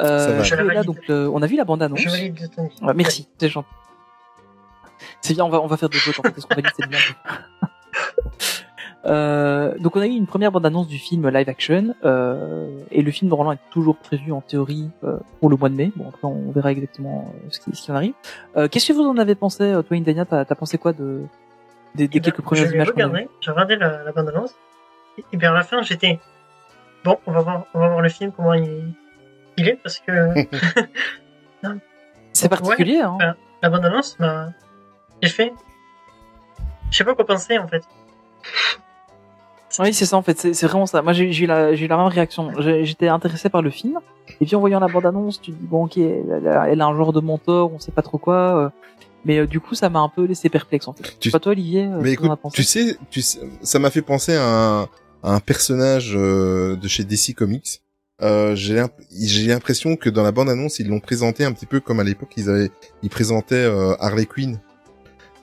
Euh, 0.00 0.42
Cruella, 0.42 0.84
donc 0.84 0.98
euh, 1.10 1.28
on 1.32 1.42
a 1.42 1.46
vu 1.46 1.56
la 1.56 1.64
bande 1.64 1.82
annonce. 1.82 2.04
Ouais, 2.04 2.94
merci, 2.94 3.28
c'est 3.38 3.48
gentil. 3.48 3.68
C'est 5.20 5.34
bien, 5.34 5.44
on 5.44 5.50
va 5.50 5.60
on 5.60 5.66
va 5.66 5.76
faire 5.76 5.88
des 5.88 5.98
votes 5.98 6.18
en 6.18 6.22
fait, 6.22 6.30
parce 6.30 6.46
qu'on 6.46 6.54
valide 6.54 6.70
c'est 6.78 6.88
bien. 6.88 6.98
Euh, 9.08 9.74
donc 9.78 9.96
on 9.96 10.00
a 10.00 10.06
eu 10.06 10.10
une 10.10 10.26
première 10.26 10.52
bande-annonce 10.52 10.86
du 10.86 10.98
film 10.98 11.28
live 11.28 11.48
action 11.48 11.94
euh, 12.04 12.68
et 12.90 13.02
le 13.02 13.10
film 13.10 13.30
normalement 13.30 13.52
est 13.52 13.70
toujours 13.70 13.96
prévu 13.96 14.32
en 14.32 14.40
théorie 14.40 14.90
euh, 15.04 15.18
pour 15.40 15.48
le 15.48 15.56
mois 15.56 15.68
de 15.68 15.74
mai. 15.74 15.92
Bon 15.96 16.08
après 16.08 16.26
on 16.26 16.50
verra 16.50 16.70
exactement 16.72 17.32
ce 17.50 17.58
qui, 17.60 17.74
ce 17.74 17.82
qui 17.82 17.92
en 17.92 17.94
arrive. 17.96 18.12
Euh, 18.56 18.68
Qu'est-ce 18.68 18.88
que 18.88 18.92
vous 18.92 19.02
en 19.04 19.16
avez 19.16 19.34
pensé, 19.34 19.72
toi 19.86 19.96
Indania? 19.96 20.24
T'as 20.24 20.40
as 20.40 20.54
pensé 20.54 20.78
quoi 20.78 20.92
de 20.92 21.22
des, 21.94 22.06
des 22.06 22.16
Eh 22.16 22.20
ben, 22.20 22.24
quelques 22.24 22.42
premières 22.42 22.72
images 22.72 22.88
regardé, 22.88 23.28
j'ai 23.40 23.50
regardé 23.50 23.76
la, 23.76 24.02
la 24.04 24.12
bande 24.12 24.28
annonce. 24.28 24.54
Et, 25.16 25.24
et 25.32 25.36
bien 25.36 25.52
à 25.52 25.54
la 25.54 25.62
fin, 25.62 25.80
j'étais 25.82 26.20
bon, 27.04 27.18
on 27.26 27.32
va 27.32 27.40
voir, 27.40 27.64
on 27.74 27.78
va 27.78 27.88
voir 27.88 28.02
le 28.02 28.08
film 28.10 28.30
comment 28.32 28.54
il, 28.54 28.92
il 29.56 29.68
est 29.68 29.76
parce 29.82 30.00
que 30.00 30.12
C'est 32.32 32.48
particulier, 32.48 33.00
hein. 33.00 33.16
La 33.62 33.70
bande 33.70 33.84
annonce 33.84 34.18
m'a, 34.20 34.50
j'ai 35.22 35.30
fait, 35.30 35.52
je 36.90 36.96
sais 36.96 37.04
pas 37.04 37.14
quoi 37.14 37.26
penser 37.26 37.58
en 37.58 37.66
fait. 37.66 37.82
Oui, 39.78 39.92
c'est 39.92 40.06
ça 40.06 40.16
en 40.16 40.22
fait, 40.22 40.38
c'est 40.54 40.66
vraiment 40.66 40.86
ça. 40.86 41.02
Moi, 41.02 41.12
j'ai 41.12 41.24
eu 41.44 41.46
la, 41.46 41.74
j'ai 41.74 41.84
eu 41.84 41.88
la 41.88 41.96
même 41.96 42.06
réaction. 42.06 42.50
J'étais 42.60 43.08
intéressé 43.08 43.48
par 43.50 43.62
le 43.62 43.70
film, 43.70 43.98
et 44.40 44.46
puis 44.46 44.56
en 44.56 44.60
voyant 44.60 44.80
la 44.80 44.88
bande-annonce, 44.88 45.40
tu 45.40 45.52
te 45.52 45.56
dis 45.56 45.66
bon, 45.66 45.84
ok, 45.84 45.96
elle 45.98 46.48
a, 46.48 46.68
elle 46.68 46.80
a 46.80 46.86
un 46.86 46.96
genre 46.96 47.12
de 47.12 47.20
mentor, 47.20 47.72
on 47.72 47.78
sait 47.78 47.92
pas 47.92 48.02
trop 48.02 48.18
quoi, 48.18 48.64
euh, 48.64 48.68
mais 49.24 49.38
euh, 49.38 49.46
du 49.46 49.60
coup, 49.60 49.74
ça 49.74 49.90
m'a 49.90 50.00
un 50.00 50.08
peu 50.08 50.24
laissé 50.24 50.48
perplexe 50.48 50.88
en 50.88 50.94
fait. 50.94 51.16
Tu- 51.20 51.30
Pas 51.30 51.38
toi, 51.38 51.52
Olivier 51.52 51.84
euh, 51.86 51.98
Mais 52.00 52.12
écoute, 52.12 52.30
tu 52.52 52.62
sais, 52.62 52.96
tu 53.10 53.20
sais, 53.20 53.40
ça 53.62 53.78
m'a 53.78 53.90
fait 53.90 54.02
penser 54.02 54.34
à 54.36 54.42
un, 54.44 54.82
à 55.22 55.34
un 55.34 55.40
personnage 55.40 56.12
euh, 56.16 56.76
de 56.76 56.88
chez 56.88 57.04
DC 57.04 57.34
Comics. 57.36 57.82
Euh, 58.20 58.56
j'ai 58.56 58.74
l'imp- 58.74 58.92
j'ai 59.16 59.46
l'impression 59.46 59.94
que 59.96 60.10
dans 60.10 60.24
la 60.24 60.32
bande 60.32 60.48
annonce 60.48 60.80
ils 60.80 60.88
l'ont 60.88 60.98
présenté 60.98 61.44
un 61.44 61.52
petit 61.52 61.66
peu 61.66 61.78
comme 61.78 62.00
à 62.00 62.02
l'époque 62.04 62.32
ils 62.36 62.50
avaient 62.50 62.70
ils 63.04 63.10
présentaient 63.10 63.54
euh, 63.54 63.94
Harley 64.00 64.26
Quinn. 64.26 64.58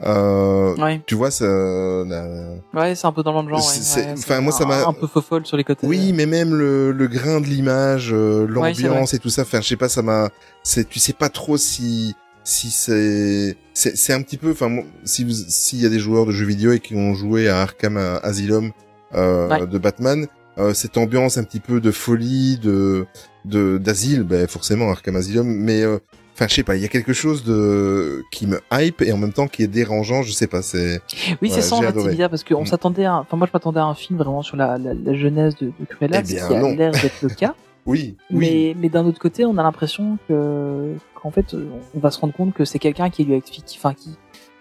Euh, 0.04 0.76
Ouais, 0.76 1.02
tu 1.06 1.16
vois 1.16 1.32
ça. 1.32 1.46
la- 1.46 2.28
ouais, 2.74 2.96
c'est 2.96 3.08
un 3.08 3.12
peu 3.12 3.24
dans 3.24 3.32
le 3.32 3.40
même 3.48 3.50
genre. 3.50 3.60
Ouais, 3.66 4.14
enfin, 4.14 4.42
moi, 4.42 4.52
ça 4.52 4.66
m'a- 4.66 4.86
un 4.88 4.94
peu 4.94 5.08
fofolle 5.08 5.46
sur 5.46 5.58
les 5.58 5.64
côtés. 5.64 5.88
Oui, 5.88 6.12
mais 6.14 6.26
même 6.26 6.54
le, 6.54 6.92
le 6.92 7.08
grain 7.08 7.40
de 7.42 7.46
l'image, 7.46 8.12
euh, 8.14 8.46
Ouais, 8.46 8.74
l'ambiance 8.74 9.14
et 9.14 9.20
tout 9.20 9.30
ça. 9.30 9.44
Enfin, 9.44 9.62
je 9.62 9.68
sais 9.70 9.78
pas, 9.78 9.90
ça 9.90 10.02
m'a. 10.02 10.30
C'est, 10.64 10.88
tu 10.90 11.00
sais 11.00 11.14
pas 11.14 11.30
trop 11.30 11.58
si 11.58 12.14
si 12.44 12.70
c'est 12.70 13.58
c'est 13.74 14.14
un 14.14 14.22
petit 14.22 14.38
peu. 14.38 14.52
Enfin, 14.52 14.70
si 15.04 15.24
vous 15.24 15.32
s'il 15.34 15.82
y 15.82 15.86
a 15.86 15.90
des 15.90 16.00
joueurs 16.00 16.26
de 16.26 16.32
jeux 16.32 16.46
vidéo 16.46 16.74
et 16.74 16.80
qui 16.80 16.96
ont 16.96 17.14
joué 17.16 17.48
à 17.50 17.62
Arkham 17.62 17.98
Asylum 18.22 18.72
euh, 19.16 19.66
de 19.66 19.78
Batman, 19.78 20.28
euh, 20.58 20.74
cette 20.74 20.98
ambiance 20.98 21.38
un 21.38 21.44
petit 21.44 21.60
peu 21.60 21.80
de 21.80 21.92
folie, 21.92 22.58
de 22.60 23.06
de 23.46 23.78
d'asile, 23.78 24.24
ben 24.24 24.48
forcément 24.48 24.90
Arkham 24.92 25.16
Asylum, 25.16 25.48
mais 25.48 25.82
euh, 25.84 25.98
Enfin, 26.36 26.48
je 26.50 26.54
sais 26.56 26.64
pas, 26.64 26.76
il 26.76 26.82
y 26.82 26.86
a 26.86 26.90
quelque 26.90 27.14
chose 27.14 27.46
de 27.46 28.24
qui 28.30 28.46
me 28.46 28.60
hype 28.74 29.02
et 29.02 29.14
en 29.14 29.18
même 29.18 29.32
temps 29.32 29.48
qui 29.48 29.64
est 29.64 29.68
dérangeant. 29.68 30.22
Je 30.22 30.34
sais 30.34 30.48
pas, 30.48 30.62
c'est 30.62 31.02
Oui, 31.42 31.50
c'est 31.50 31.62
ça 31.62 31.76
en 31.78 31.82
fait, 31.82 31.98
c'est 31.98 32.10
bizarre 32.10 32.30
parce 32.30 32.44
qu'on 32.44 32.64
Mm. 32.64 32.66
s'attendait 32.68 33.06
à, 33.06 33.20
enfin 33.20 33.38
moi 33.38 33.48
je 33.48 33.52
m'attendais 33.54 33.80
à 33.80 33.86
un 33.86 33.96
film 33.96 34.20
vraiment 34.20 34.42
sur 34.42 34.58
la, 34.58 34.78
la, 34.78 34.94
la 34.94 35.14
jeunesse 35.14 35.56
de, 35.56 35.68
de 35.68 35.86
Cruella, 35.88 36.20
Eh 36.22 36.26
ce 36.26 36.34
bien, 36.36 36.48
qui 36.48 36.54
a 36.54 36.76
l'air 36.76 36.92
d'être 36.92 37.22
le 37.22 37.30
cas. 37.30 37.56
oui, 37.86 38.18
oui. 38.32 38.38
Mais, 38.38 38.76
mais 38.82 38.90
d'un 38.90 39.06
autre 39.06 39.20
côté, 39.20 39.46
on 39.46 39.58
a 39.58 39.64
l'impression 39.64 40.18
que 40.28 40.94
qu'en 41.22 41.32
fait, 41.32 41.56
on 41.96 42.00
va 42.00 42.12
se 42.12 42.20
rendre 42.20 42.34
compte 42.34 42.54
que 42.54 42.66
c'est 42.66 42.80
quelqu'un 42.80 43.10
qui 43.10 43.24
lui 43.24 43.34
explique, 43.34 43.74
enfin 43.78 43.94
qui, 43.94 44.10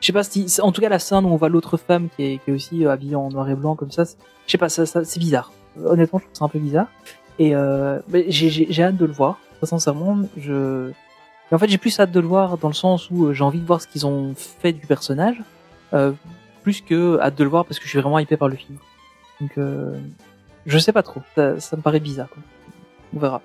je 0.00 0.06
sais 0.06 0.12
pas 0.12 0.22
si, 0.22 0.46
en 0.62 0.70
tout 0.70 0.80
cas 0.80 0.88
la 0.88 1.00
scène 1.00 1.24
où 1.24 1.28
on 1.28 1.36
voit 1.36 1.48
l'autre 1.48 1.76
femme 1.76 2.08
qui 2.16 2.22
est, 2.24 2.38
qui 2.44 2.50
est 2.50 2.54
aussi 2.54 2.84
euh, 2.86 2.90
habillée 2.92 3.16
en 3.16 3.30
noir 3.30 3.50
et 3.50 3.56
blanc 3.56 3.74
comme 3.74 3.90
ça, 3.90 4.04
je 4.46 4.50
sais 4.52 4.58
pas, 4.58 4.68
ça, 4.68 4.86
ça 4.86 5.04
c'est 5.04 5.18
bizarre. 5.18 5.52
Honnêtement, 5.84 6.20
je 6.20 6.24
trouve 6.26 6.36
ça 6.38 6.44
un 6.44 6.48
peu 6.48 6.60
bizarre. 6.60 6.86
Et 7.40 7.56
euh, 7.56 7.98
mais 8.08 8.26
j'ai 8.28 8.48
j'ai 8.48 8.68
j'ai 8.70 8.82
hâte 8.84 8.96
de 8.96 9.06
le 9.06 9.12
voir. 9.12 9.40
Très 9.58 9.66
sincèrement, 9.66 10.18
je 10.36 10.92
en 11.52 11.58
fait 11.58 11.68
j'ai 11.68 11.78
plus 11.78 11.98
hâte 12.00 12.10
de 12.10 12.20
le 12.20 12.26
voir 12.26 12.58
dans 12.58 12.68
le 12.68 12.74
sens 12.74 13.10
où 13.10 13.26
euh, 13.26 13.32
j'ai 13.32 13.44
envie 13.44 13.60
de 13.60 13.66
voir 13.66 13.80
ce 13.80 13.86
qu'ils 13.86 14.06
ont 14.06 14.34
fait 14.34 14.72
du 14.72 14.86
personnage, 14.86 15.36
euh, 15.92 16.12
plus 16.62 16.80
que 16.80 17.18
hâte 17.20 17.36
de 17.36 17.44
le 17.44 17.50
voir 17.50 17.64
parce 17.64 17.78
que 17.78 17.84
je 17.84 17.90
suis 17.90 18.00
vraiment 18.00 18.18
hypé 18.18 18.36
par 18.36 18.48
le 18.48 18.56
film. 18.56 18.78
Donc 19.40 19.52
euh, 19.58 19.98
je 20.66 20.78
sais 20.78 20.92
pas 20.92 21.02
trop, 21.02 21.22
ça, 21.36 21.76
me 21.76 21.82
paraît 21.82 22.00
bizarre. 22.00 22.28
quoi. 22.28 22.42
On 23.14 23.18
verra. 23.18 23.42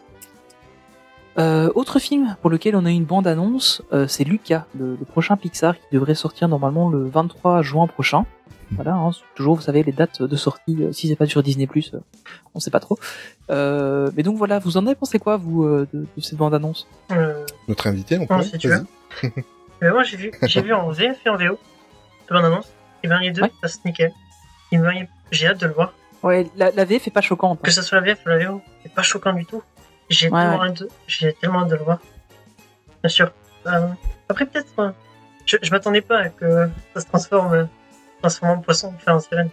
Euh, 1.37 1.69
autre 1.75 1.99
film 1.99 2.35
pour 2.41 2.49
lequel 2.49 2.75
on 2.75 2.85
a 2.85 2.89
une 2.89 3.05
bande 3.05 3.27
annonce, 3.27 3.81
euh, 3.93 4.07
c'est 4.07 4.23
Lucas, 4.23 4.65
le, 4.77 4.97
le 4.99 5.05
prochain 5.05 5.37
Pixar 5.37 5.75
qui 5.75 5.85
devrait 5.93 6.15
sortir 6.15 6.47
normalement 6.47 6.89
le 6.89 7.05
23 7.05 7.61
juin 7.61 7.87
prochain. 7.87 8.25
Voilà, 8.71 8.93
hein, 8.93 9.09
toujours 9.35 9.55
vous 9.55 9.61
savez 9.61 9.81
les 9.83 9.91
dates 9.91 10.21
de 10.21 10.35
sortie. 10.35 10.77
euh, 10.83 10.91
si 10.91 11.07
c'est 11.07 11.15
pas 11.15 11.25
sur 11.25 11.41
Disney 11.43 11.65
Plus, 11.67 11.91
on 12.53 12.59
sait 12.59 12.69
pas 12.71 12.79
trop. 12.79 12.99
Euh, 13.49 14.11
mais 14.15 14.23
donc 14.23 14.37
voilà, 14.37 14.59
vous 14.59 14.77
en 14.77 14.85
avez 14.85 14.95
pensé 14.95 15.17
quoi 15.19 15.37
vous 15.37 15.63
euh, 15.63 15.87
de, 15.93 16.05
de 16.15 16.21
cette 16.21 16.37
bande 16.37 16.53
annonce 16.53 16.87
Euh, 17.11 17.45
Notre 17.67 17.87
invité, 17.87 18.17
on 18.19 18.27
peut. 18.27 18.41
si 18.43 18.57
tu 18.57 18.69
vas-y. 18.69 18.83
mais 19.81 19.89
moi, 19.89 20.03
j'ai 20.03 20.17
vu, 20.17 20.31
j'ai 20.43 20.61
vu 20.61 20.73
en 20.73 20.89
VF 20.91 21.17
et 21.25 21.29
en 21.29 21.35
VO, 21.37 21.57
de 22.29 22.33
bande 22.33 22.45
annonce. 22.45 22.71
Et 23.03 23.07
ben, 23.07 23.19
les 23.19 23.31
deux, 23.31 23.41
Ouais. 23.43 23.51
ça 23.61 23.67
se 23.69 23.77
nickel. 23.85 24.11
Il 24.71 24.81
m'a- 24.81 24.91
J'ai 25.31 25.47
hâte 25.47 25.59
de 25.61 25.67
le 25.67 25.73
voir. 25.73 25.93
Ouais, 26.21 26.47
la, 26.55 26.69
la 26.71 26.85
VF 26.85 27.07
est 27.07 27.11
pas 27.11 27.21
choquante. 27.21 27.61
Que 27.61 27.69
hein. 27.69 27.73
ce 27.73 27.81
soit 27.81 27.99
la 27.99 28.03
VF 28.13 28.19
ou 28.25 28.29
la 28.29 28.37
VO, 28.45 28.61
c'est 28.83 28.93
pas 28.93 29.01
choquant 29.03 29.33
du 29.33 29.45
tout. 29.45 29.63
J'ai 30.09 30.29
Ouais, 30.29 30.39
tellement, 30.41 30.59
ouais. 30.59 30.67
hâte 30.69 30.79
de- 30.83 30.89
j'ai 31.07 31.33
tellement 31.33 31.61
hâte 31.61 31.69
de 31.69 31.75
le 31.75 31.83
voir. 31.83 31.99
Bien 33.03 33.09
sûr. 33.09 33.31
Euh, 33.67 33.87
après, 34.27 34.45
peut-être, 34.45 34.67
euh, 34.79 34.91
je, 35.45 35.57
je 35.61 35.71
m'attendais 35.71 36.01
pas 36.01 36.17
à 36.19 36.29
que 36.29 36.69
ça 36.93 37.01
se 37.01 37.05
transforme, 37.07 37.67
en 38.23 38.57
poisson, 38.59 38.93
sirène. 39.21 39.49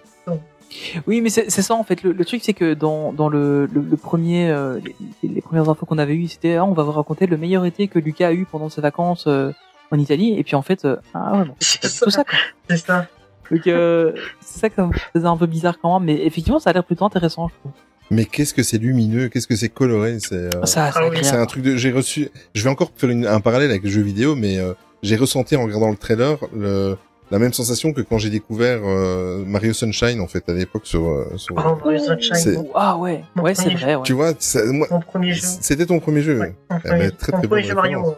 Oui, 1.06 1.20
mais 1.20 1.30
c'est 1.30 1.48
ça 1.50 1.74
en 1.74 1.84
fait. 1.84 2.02
Le, 2.02 2.12
le 2.12 2.24
truc 2.24 2.42
c'est 2.44 2.52
que 2.52 2.74
dans, 2.74 3.12
dans 3.12 3.28
le, 3.28 3.66
le, 3.66 3.80
le 3.80 3.96
premier, 3.96 4.50
euh, 4.50 4.78
les, 5.22 5.28
les 5.28 5.40
premières 5.40 5.68
infos 5.68 5.86
qu'on 5.86 5.98
avait 5.98 6.14
eues, 6.16 6.26
c'était 6.28 6.56
ah, 6.56 6.64
on 6.64 6.72
va 6.72 6.82
vous 6.82 6.92
raconter 6.92 7.26
le 7.26 7.36
meilleur 7.36 7.64
été 7.64 7.86
que 7.88 7.98
Lucas 7.98 8.28
a 8.28 8.32
eu 8.32 8.44
pendant 8.44 8.68
ses 8.68 8.80
vacances 8.80 9.26
euh, 9.28 9.52
en 9.92 9.98
Italie. 9.98 10.34
Et 10.38 10.42
puis 10.42 10.56
en 10.56 10.62
fait, 10.62 10.84
euh, 10.84 10.96
ah 11.14 11.38
ouais, 11.38 11.44
bon, 11.44 11.54
C'est 11.60 11.80
tout 12.00 12.10
ça. 12.10 12.24
C'est 12.68 12.78
ça. 12.78 13.06
Donc 13.50 13.64
euh, 13.68 14.12
c'est 14.40 14.58
ça 14.58 14.68
que 14.68 14.74
ça 14.74 14.86
me 14.86 14.92
faisait 15.12 15.26
un 15.26 15.36
peu 15.36 15.46
bizarre 15.46 15.78
quand 15.80 16.00
même, 16.00 16.06
mais 16.06 16.26
effectivement 16.26 16.58
ça 16.58 16.70
a 16.70 16.72
l'air 16.72 16.82
plutôt 16.84 17.04
intéressant. 17.04 17.46
Je 17.48 17.54
trouve. 17.60 17.72
Mais 18.10 18.24
qu'est-ce 18.24 18.52
que 18.52 18.64
c'est 18.64 18.78
lumineux, 18.78 19.28
qu'est-ce 19.28 19.46
que 19.46 19.54
c'est 19.56 19.68
coloré, 19.68 20.18
c'est. 20.18 20.34
euh, 20.34 20.64
Ça, 20.64 20.90
ça 20.90 21.00
Ah 21.00 21.08
C'est 21.22 21.36
un 21.36 21.46
truc 21.46 21.62
de. 21.62 21.76
J'ai 21.76 21.92
reçu. 21.92 22.28
Je 22.56 22.64
vais 22.64 22.70
encore 22.70 22.90
faire 22.96 23.10
une- 23.10 23.26
un 23.26 23.40
parallèle 23.40 23.70
avec 23.70 23.84
le 23.84 23.88
jeu 23.90 24.02
vidéo, 24.02 24.34
mais 24.34 24.58
euh, 24.58 24.74
j'ai 25.04 25.14
ressenti 25.16 25.54
en 25.54 25.62
regardant 25.62 25.90
le 25.90 25.96
trailer 25.96 26.38
le, 26.54 26.96
la 27.30 27.38
même 27.38 27.52
sensation 27.52 27.92
que 27.92 28.00
quand 28.00 28.18
j'ai 28.18 28.30
découvert 28.30 28.80
euh, 28.84 29.44
Mario 29.46 29.72
Sunshine 29.72 30.20
en 30.20 30.26
fait 30.26 30.48
à 30.48 30.52
l'époque 30.52 30.86
sur. 30.86 31.06
euh, 31.08 31.32
sur... 31.36 31.54
Oh, 31.56 31.76
Mario 31.84 31.98
Sunshine, 32.04 32.64
Ah 32.74 32.96
ouais, 32.96 33.24
Mon 33.34 33.42
ouais 33.44 33.54
c'est 33.54 33.70
vrai. 33.74 33.94
Ouais. 33.96 34.02
Tu 34.04 34.12
vois, 34.12 34.32
ça- 34.38 34.64
moi, 34.66 34.86
mon 34.90 35.00
premier 35.00 35.32
jeu. 35.32 35.40
c'était 35.60 35.86
ton 35.86 35.98
premier 36.00 36.22
jeu. 36.22 36.38
Ouais, 36.38 36.54
mon 36.70 36.78
premier, 36.80 37.10
très, 37.10 37.32
mon 37.32 37.38
très 37.38 37.48
premier 37.48 37.62
jeu 37.62 37.74
Mario. 37.74 38.14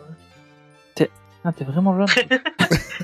Ah, 1.44 1.52
t'es 1.56 1.64
vraiment 1.64 1.96
jeune. 1.96 2.08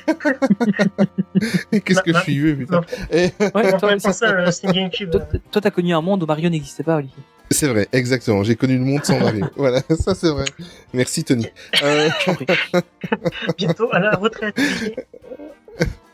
Qu'est-ce 1.84 2.02
que 2.02 2.12
je 2.12 2.18
suis 2.20 2.38
vieux, 2.38 2.56
putain. 2.56 2.80
Et 3.10 3.30
Ouais, 3.54 3.78
toi, 3.78 3.90
euh, 3.92 4.50
GameCube. 4.72 5.10
toi, 5.50 5.60
t'as 5.62 5.70
connu 5.70 5.94
un 5.94 6.00
monde 6.00 6.22
où 6.22 6.26
Mario 6.26 6.50
n'existait 6.50 6.82
pas, 6.82 6.96
Olivier. 6.96 7.22
c'est 7.50 7.68
vrai, 7.68 7.88
exactement. 7.92 8.42
J'ai 8.42 8.56
connu 8.56 8.76
le 8.76 8.84
monde 8.84 9.04
sans 9.04 9.18
Mario. 9.20 9.46
voilà, 9.56 9.80
ça 10.00 10.14
c'est 10.14 10.28
vrai. 10.30 10.44
Merci 10.92 11.22
Tony. 11.24 11.46
Euh, 11.82 12.08
Je 12.20 12.24
t'en 12.26 12.34
prie. 12.34 12.46
Bientôt 13.56 13.88
à 13.92 14.00
la 14.00 14.10
retraite. 14.16 14.56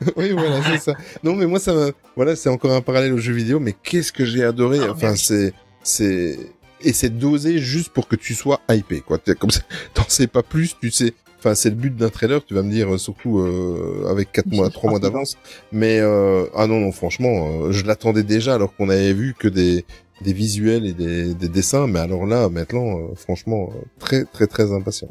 oui, 0.17 0.31
voilà, 0.33 0.63
c'est 0.63 0.79
ça. 0.79 0.95
Non, 1.23 1.35
mais 1.35 1.47
moi, 1.47 1.59
ça 1.59 1.91
voilà, 2.17 2.37
c'est 2.37 2.49
encore 2.49 2.73
un 2.73 2.81
parallèle 2.81 3.13
au 3.13 3.19
jeu 3.19 3.33
vidéo, 3.33 3.61
mais 3.61 3.75
qu'est-ce 3.83 4.13
que 4.13 4.25
j'ai 4.25 4.45
adoré. 4.45 4.79
Ah, 4.83 4.93
enfin, 4.93 5.15
c'est, 5.17 5.53
c'est, 5.83 6.39
et 6.83 6.93
c'est 6.93 7.19
dosé 7.19 7.59
juste 7.59 7.91
pour 7.91 8.09
que 8.09 8.17
tu 8.17 8.35
sois 8.35 8.61
hypé, 8.71 9.01
quoi. 9.01 9.19
T'es 9.19 9.35
comme 9.35 9.51
ça, 9.51 9.61
t'en 9.95 10.09
sais 10.09 10.27
pas 10.27 10.43
plus, 10.43 10.77
tu 10.81 10.91
sais. 10.91 11.13
Enfin, 11.39 11.55
c'est 11.55 11.71
le 11.71 11.77
but 11.77 11.97
d'un 11.97 12.11
trailer, 12.11 12.45
tu 12.45 12.53
vas 12.53 12.63
me 12.63 12.71
dire, 12.71 12.93
euh, 12.95 12.99
surtout 12.99 13.39
euh, 13.39 14.07
avec 14.11 14.31
quatre 14.31 14.47
Oui, 14.51 14.57
mois, 14.59 14.67
c'est 14.67 14.73
trois 14.73 14.91
mois 14.91 15.01
parti, 15.01 15.13
d'avance. 15.13 15.39
Mais 15.73 15.99
euh, 16.01 16.45
ah 16.55 16.67
non, 16.67 16.81
non, 16.81 16.93
franchement, 16.93 17.49
euh, 17.65 17.73
je 17.73 17.85
l'attendais 17.87 18.23
déjà 18.25 18.55
alors 18.55 18.75
qu'on 18.77 18.91
avait 18.91 19.15
vu 19.15 19.35
que 19.39 19.49
des 19.49 19.85
des 20.21 20.35
visuels 20.35 20.85
et 20.85 20.93
des, 20.93 21.33
des 21.35 21.49
dessins, 21.49 21.87
mais 21.87 21.99
alors 21.99 22.27
là, 22.27 22.51
maintenant, 22.51 22.99
euh, 22.99 23.15
franchement, 23.17 23.71
très 23.99 24.25
très 24.27 24.47
très 24.47 24.71
impatient. 24.71 25.09